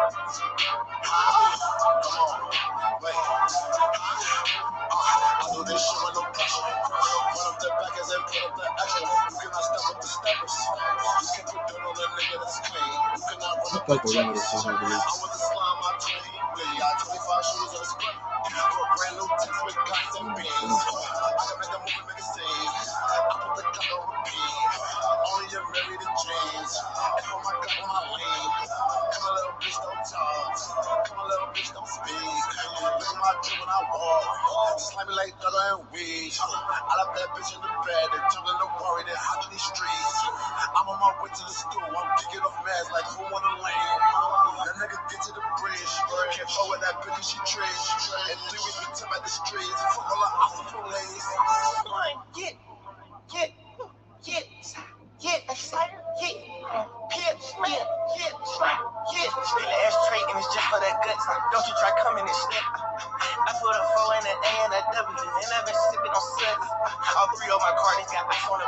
Fuck 13.96 14.04
with 14.04 14.16
Rowdy 14.16 14.38
so 14.40 14.58
heavily. 14.70 14.96
Slimy 34.78 35.14
like 35.14 35.34
Thugger 35.40 35.78
and 35.78 35.88
Weed. 35.92 36.32
I 36.40 36.94
left 36.98 37.16
that 37.16 37.28
bitch 37.36 37.54
in 37.54 37.60
the 37.62 37.68
bed. 37.68 38.06
They 38.12 38.20
jumping 38.34 38.58
the 38.60 38.68
worry. 38.80 39.04
They 39.06 39.16
hot 39.16 39.44
in 39.46 39.52
these 39.52 39.62
streets. 39.62 40.13
My 41.04 41.12
way 41.20 41.28
to 41.28 41.44
the 41.44 41.52
school. 41.52 41.84
I'm 41.84 42.16
kicking 42.16 42.40
off 42.40 42.56
mask 42.64 42.88
like 42.88 43.04
who 43.04 43.28
wanna 43.28 43.60
land. 43.60 44.00
That 44.64 44.72
nigga 44.80 44.96
get 45.12 45.20
to 45.28 45.36
the 45.36 45.44
bridge. 45.60 45.92
Can't 46.32 46.48
fuck 46.48 46.64
with 46.72 46.80
that 46.80 46.96
bitch, 47.04 47.20
she 47.28 47.36
trash. 47.44 48.08
And 48.32 48.40
three 48.48 48.56
weeks 48.64 48.80
we 48.80 48.88
tip 48.96 49.12
at 49.12 49.20
the 49.20 49.28
streets. 49.28 49.68
Fuck 49.92 50.08
all 50.08 50.24
awesome 50.24 50.80
police. 50.80 51.28
Get, 52.32 52.56
get, 53.28 53.52
get, 54.24 54.44
get, 55.20 55.44
excited, 55.44 56.00
get, 56.24 56.40
pit, 57.12 57.36
split, 57.36 57.84
get, 58.16 58.32
slap, 58.56 58.80
get. 59.12 59.28
Still 59.28 59.68
ashtray 59.84 60.24
and 60.24 60.40
it's 60.40 60.48
just 60.56 60.68
for 60.72 60.80
that 60.80 61.04
guts. 61.04 61.20
Don't 61.52 61.68
you 61.68 61.74
try 61.84 61.92
coming 62.00 62.24
and 62.24 62.32
snip. 62.48 62.64
I 63.54 63.62
put 63.62 63.70
a 63.70 63.84
four 63.94 64.10
and 64.18 64.26
an 64.26 64.34
A 64.34 64.52
and 64.66 64.74
a 64.74 64.82
W, 64.82 65.14
and 65.14 65.50
I've 65.54 65.62
been 65.62 65.78
sipping 65.86 66.10
on. 66.10 66.26
All 67.14 67.28
three 67.38 67.54
of 67.54 67.62
my 67.62 67.70
cards 67.78 68.10
got 68.10 68.26
ice 68.26 68.50
on 68.50 68.58
the. 68.58 68.66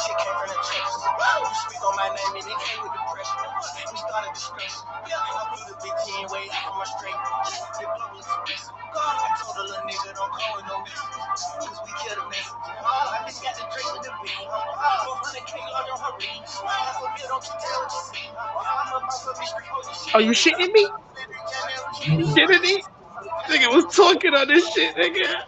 Shit 0.00 0.16
came 0.16 0.36
from 0.40 0.48
the. 0.48 0.56
You 0.56 1.52
speak 1.68 1.84
on 1.84 1.94
my 2.00 2.08
name 2.08 2.34
and 2.40 2.48
it 2.48 2.60
came 2.64 2.80
with 2.80 2.96
depression. 2.96 3.44
We 3.92 3.98
started 4.00 4.32
discretion. 4.32 4.84
I 4.88 5.42
blew 5.52 5.64
the 5.68 5.76
big 5.84 5.96
G 6.00 6.08
way 6.32 6.48
from 6.48 6.74
my 6.80 6.88
straight. 6.96 7.20
The 7.76 7.84
global 7.92 8.24
express. 8.24 8.64
I 8.72 9.36
told 9.36 9.56
a 9.60 9.64
little 9.68 9.84
nigga 9.84 10.10
don't 10.16 10.32
call 10.32 10.54
it 10.56 10.66
no 10.72 10.76
message. 10.80 11.20
Cause 11.60 11.80
we 11.84 11.92
kill 12.00 12.16
the 12.16 12.26
message. 12.32 12.56
I 12.80 13.20
just 13.28 13.44
got 13.44 13.52
the 13.60 13.64
drink 13.68 13.88
with 13.92 14.04
the 14.08 14.12
beam. 14.24 14.48
400k 14.48 15.52
on 15.60 15.84
her 16.00 16.12
ring. 16.24 16.40
Forget, 16.48 17.28
don't 17.28 17.44
you 17.44 17.56
tell 17.60 17.78
what 17.84 17.92
you 17.92 18.02
see. 18.16 18.28
I'm 18.32 18.88
about 18.96 19.12
to 19.12 19.32
be 19.36 19.44
straight 19.44 19.68
on 19.76 19.82
your 19.84 19.96
shit. 20.00 20.14
Are 20.16 20.24
you 20.24 20.32
shitting 20.32 20.72
me? 20.72 20.84
You 22.08 22.24
shitting 22.32 22.64
me? 22.64 22.74
Nigga 23.48 23.74
was 23.74 23.94
talking 23.94 24.34
on 24.34 24.48
this 24.48 24.72
shit, 24.72 24.96
nigga. 24.96 25.42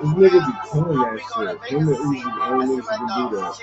This 0.00 0.10
nigga 0.10 0.46
be 0.46 0.70
killing 0.72 0.98
that 0.98 1.20
shit. 1.20 1.72
Him 1.72 1.88
and 1.88 1.96
Uzi 1.96 2.22
the 2.22 2.44
only 2.44 2.66
niggas 2.76 2.88
can 2.88 3.30
do 3.30 3.36
that. 3.36 3.54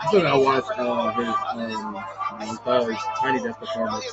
I 0.00 0.06
still 0.08 0.22
gotta 0.22 0.38
watch 0.40 0.64
uh, 0.76 1.12
his 1.12 1.76
um, 1.76 1.96
um 1.96 2.58
Thug's 2.64 3.02
Tiny 3.20 3.42
Desk 3.42 3.58
performance. 3.58 4.04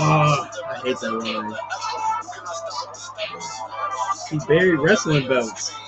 Oh, 0.00 0.48
I 0.66 0.80
hate 0.84 0.98
that 1.00 1.12
one. 1.12 1.54
He 4.30 4.38
buried 4.46 4.78
wrestling 4.78 5.28
belts. 5.28 5.87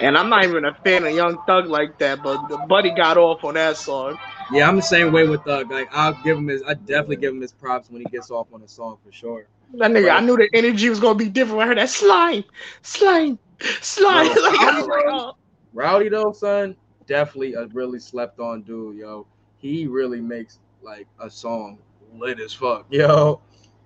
And 0.00 0.16
I'm 0.16 0.30
not 0.30 0.44
even 0.44 0.64
a 0.64 0.74
fan 0.74 1.04
of 1.04 1.14
Young 1.14 1.38
Thug 1.46 1.66
like 1.66 1.98
that, 1.98 2.22
but 2.22 2.48
the 2.48 2.56
buddy 2.68 2.90
got 2.90 3.18
off 3.18 3.44
on 3.44 3.54
that 3.54 3.76
song. 3.76 4.18
Yeah, 4.50 4.66
I'm 4.68 4.76
the 4.76 4.82
same 4.82 5.12
way 5.12 5.26
with 5.26 5.42
Thug. 5.44 5.70
Like 5.70 5.88
I'll 5.92 6.14
give 6.22 6.38
him 6.38 6.48
his, 6.48 6.62
I 6.62 6.74
definitely 6.74 7.16
give 7.16 7.34
him 7.34 7.40
his 7.40 7.52
props 7.52 7.90
when 7.90 8.00
he 8.00 8.06
gets 8.06 8.30
off 8.30 8.48
on 8.52 8.62
a 8.62 8.68
song 8.68 8.98
for 9.04 9.12
sure. 9.12 9.46
That 9.74 9.90
nigga, 9.90 10.10
I 10.10 10.20
knew 10.20 10.36
the 10.36 10.48
energy 10.54 10.88
was 10.88 11.00
gonna 11.00 11.16
be 11.16 11.28
different. 11.28 11.58
When 11.58 11.66
I 11.66 11.68
heard 11.68 11.78
that 11.78 11.90
slime, 11.90 12.44
slime, 12.82 13.38
slime. 13.80 14.26
Like, 14.28 14.76
was 14.76 14.86
like, 14.86 15.04
oh. 15.06 15.36
Rowdy 15.72 16.08
though, 16.08 16.32
son, 16.32 16.74
definitely 17.06 17.54
a 17.54 17.66
really 17.66 18.00
slept 18.00 18.40
on 18.40 18.62
dude, 18.62 18.96
yo. 18.96 19.26
He 19.58 19.86
really 19.86 20.20
makes 20.20 20.58
like 20.82 21.06
a 21.20 21.30
song 21.30 21.78
lit 22.14 22.40
as 22.40 22.54
fuck, 22.54 22.86
yo. 22.90 23.40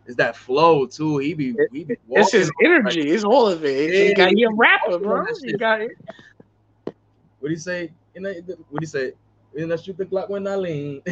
It's 0.07 0.16
that 0.16 0.36
flow 0.36 0.86
too. 0.86 1.18
He 1.18 1.34
be 1.34 1.55
he 1.73 1.84
be 1.84 1.97
It's 2.10 2.33
his 2.33 2.50
energy. 2.62 3.02
like- 3.02 3.10
It's 3.10 3.24
all 3.24 3.47
of 3.49 3.65
it. 3.65 3.92
Yeah, 3.92 4.05
he 4.08 4.15
got 4.15 4.31
he 4.33 4.42
a 4.44 4.50
rapper, 4.50 4.99
bro. 4.99 5.24
He 5.42 5.52
got 5.55 5.81
it. 5.81 5.92
What 6.84 7.49
do 7.49 7.50
you 7.50 7.57
say? 7.57 7.91
What 8.15 8.23
do 8.34 8.78
you 8.81 8.86
say? 8.86 9.12
In 9.55 9.68
that 9.68 9.78
stupid 9.81 10.10
clock 10.10 10.28
when 10.28 10.47
I 10.49 10.57
lean. 10.57 11.00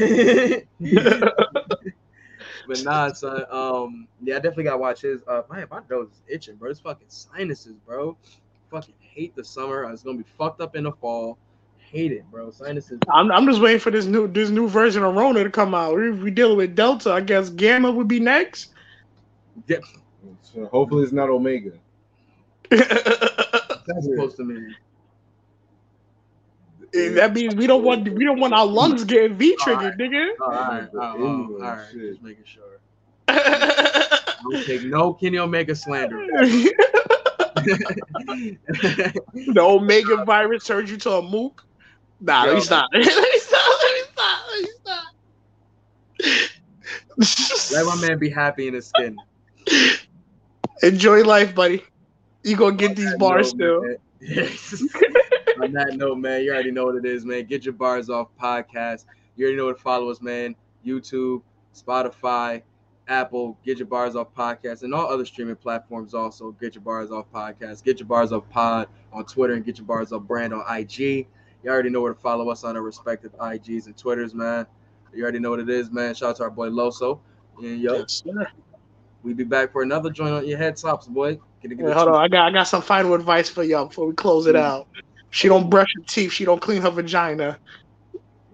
but 2.67 2.83
nah, 2.85 3.12
son. 3.12 3.45
Um, 3.51 4.09
yeah, 4.23 4.37
I 4.37 4.39
definitely 4.39 4.65
gotta 4.65 4.79
watch 4.79 5.01
his. 5.03 5.23
Uh, 5.27 5.43
man, 5.51 5.67
my 5.71 5.81
nose 5.91 6.09
is 6.09 6.23
itching, 6.29 6.57
bro. 6.57 6.71
It's 6.71 6.81
fucking 6.81 7.07
sinuses, 7.09 7.77
bro. 7.87 8.17
Fucking 8.71 8.95
hate 9.01 9.35
the 9.37 9.45
summer. 9.45 9.91
It's 9.91 10.03
gonna 10.03 10.19
be 10.19 10.25
fucked 10.39 10.61
up 10.61 10.75
in 10.77 10.85
the 10.85 10.93
fall. 10.93 11.39
Hate 11.79 12.12
it, 12.12 12.25
bro. 12.31 12.51
Sinuses. 12.51 12.99
I'm, 13.12 13.31
I'm 13.31 13.47
just 13.47 13.61
waiting 13.61 13.79
for 13.81 13.91
this 13.91 14.07
new 14.07 14.27
this 14.27 14.51
new 14.51 14.69
version 14.69 15.03
of 15.05 15.15
Rona 15.15 15.45
to 15.45 15.51
come 15.51 15.75
out. 15.75 15.95
We 15.95 16.11
we 16.11 16.31
dealing 16.31 16.57
with 16.57 16.75
Delta. 16.75 17.12
I 17.12 17.21
guess 17.21 17.51
Gamma 17.51 17.91
would 17.91 18.09
be 18.09 18.19
next. 18.21 18.72
So 20.42 20.66
hopefully 20.66 21.05
it's 21.05 21.12
not 21.12 21.31
Omega. 21.31 21.72
That's 22.70 24.05
supposed 24.05 24.36
to 24.36 24.44
mean. 24.44 24.74
Eh, 26.94 27.14
That 27.14 27.32
means 27.32 27.55
we 27.55 27.66
don't 27.66 27.84
want 27.84 28.08
we 28.08 28.24
don't 28.24 28.39
want 28.39 28.52
our 28.55 28.66
lungs 28.66 29.05
getting 29.05 29.34
V 29.36 29.56
triggered, 29.56 29.98
nigga. 29.98 30.28
All 30.40 30.50
right, 30.50 30.89
all 30.94 31.00
right, 31.00 31.20
Ooh, 31.20 31.55
all 31.55 31.60
right. 31.60 31.78
shit. 31.90 32.10
Just 32.10 32.22
making 32.22 32.44
sure. 32.44 32.81
Don't 33.28 34.66
take 34.66 34.82
no 34.82 35.14
Kenny 35.14 35.39
Omega 35.39 35.74
slander. 35.74 36.18
the 37.56 39.56
Omega 39.58 40.24
virus 40.24 40.64
turned 40.64 40.90
you 40.90 40.97
to 40.98 41.12
a 41.12 41.22
mook. 41.22 41.62
Nah, 42.20 42.44
let 42.44 42.55
me 42.56 42.60
stop. 42.60 42.89
Let 42.92 43.05
me 43.05 43.10
stop. 43.10 43.58
Let 43.82 43.94
me 43.94 44.00
stop. 44.12 44.39
Let 44.50 44.62
me 46.28 46.34
stop. 47.24 47.72
Let 47.72 47.86
my 47.86 48.08
man 48.08 48.18
be 48.18 48.28
happy 48.28 48.66
in 48.66 48.74
his 48.74 48.89
skin. 48.89 49.16
Enjoy 50.83 51.23
life, 51.23 51.55
buddy. 51.55 51.83
You 52.42 52.57
gonna 52.57 52.76
get 52.76 52.97
these 52.97 53.15
bars 53.17 53.55
No, 53.55 53.81
still. 53.81 53.83
man. 53.83 54.49
On 55.62 55.73
that 55.73 55.97
note, 55.97 56.18
man, 56.18 56.42
you 56.42 56.52
already 56.52 56.70
know 56.70 56.86
what 56.86 56.97
it 56.97 57.05
is, 57.05 57.25
man. 57.25 57.44
Get 57.44 57.65
your 57.65 57.75
bars 57.75 58.09
off 58.10 58.28
podcast. 58.41 59.05
You 59.36 59.44
already 59.44 59.57
know 59.59 59.67
where 59.67 59.75
to 59.75 59.81
follow 59.81 60.10
us, 60.10 60.20
man. 60.20 60.57
YouTube, 60.84 61.42
Spotify, 61.75 62.62
Apple, 63.09 63.59
Get 63.65 63.78
Your 63.78 63.86
Bars 63.86 64.17
Off 64.17 64.34
Podcast, 64.34 64.83
and 64.83 64.94
all 64.94 65.07
other 65.07 65.25
streaming 65.25 65.57
platforms 65.57 66.15
also. 66.15 66.52
Get 66.52 66.75
Your 66.75 66.83
Bars 66.83 67.10
Off 67.12 67.26
Podcast, 67.33 67.84
Get 67.84 68.01
Your 68.01 68.07
Bars 68.09 68.33
Off 68.33 68.49
Pod 68.51 68.89
on 69.12 69.25
Twitter, 69.25 69.55
and 69.55 69.65
Get 69.65 69.78
Your 69.78 69.86
Bars 69.86 70.12
Off 70.12 70.23
Brand 70.23 70.52
on 70.52 70.65
IG. 70.76 70.99
You 71.01 71.70
already 71.70 71.91
know 71.91 72.01
where 72.01 72.15
to 72.15 72.20
follow 72.20 72.49
us 72.49 72.65
on 72.65 72.76
our 72.76 72.83
respective 72.83 73.33
IGs 73.39 73.86
and 73.86 73.97
Twitters, 73.97 74.34
man. 74.34 74.67
You 75.15 75.23
already 75.23 75.39
know 75.39 75.51
what 75.51 75.60
it 75.60 75.68
is, 75.70 75.91
man. 75.91 76.15
Shout 76.15 76.31
out 76.31 76.36
to 76.36 76.42
our 76.44 76.51
boy 76.51 76.70
Loso. 76.70 77.20
And 77.62 77.81
yo, 77.81 78.05
we 79.23 79.34
be 79.34 79.44
back 79.44 79.73
for 79.73 79.83
another 79.83 80.10
joint 80.10 80.34
on 80.34 80.47
your 80.47 80.59
head 80.59 80.76
tops, 80.76 81.07
boy. 81.07 81.39
Get 81.62 81.76
get 81.76 81.86
it 81.86 81.94
hold 81.94 82.09
on, 82.09 82.17
I 82.17 82.28
got 82.28 82.49
I 82.49 82.51
got 82.52 82.65
some 82.65 82.83
final 82.83 83.15
advice 83.15 83.49
for 83.49 83.62
y'all 83.62 83.86
before 83.86 84.07
we 84.07 84.15
close 84.15 84.47
it 84.47 84.57
out. 84.57 84.89
She 85.31 85.49
don't 85.49 85.70
brush 85.70 85.89
her 85.97 86.05
teeth. 86.09 86.33
She 86.33 86.44
don't 86.44 86.60
clean 86.60 86.83
her 86.83 86.91
vagina. 86.91 87.59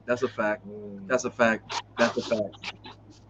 That's 0.06 0.22
a 0.22 0.28
fact. 0.28 0.64
That's 1.06 1.24
a 1.24 1.30
fact. 1.30 1.82
That's 1.98 2.16
a 2.16 2.22
fact. 2.22 2.72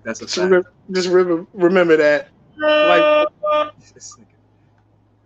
That's 0.05 0.21
a 0.21 0.27
Just, 0.27 0.37
fact. 0.37 0.67
just 0.93 1.09
re- 1.09 1.45
remember 1.53 1.97
that. 1.97 2.29
Like, 2.59 3.29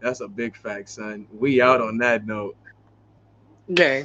That's 0.01 0.21
a 0.21 0.29
big 0.29 0.57
fact, 0.57 0.89
son. 0.89 1.27
We 1.33 1.61
out 1.61 1.81
on 1.81 1.99
that 1.99 2.27
note. 2.27 2.57
gang. 3.73 4.01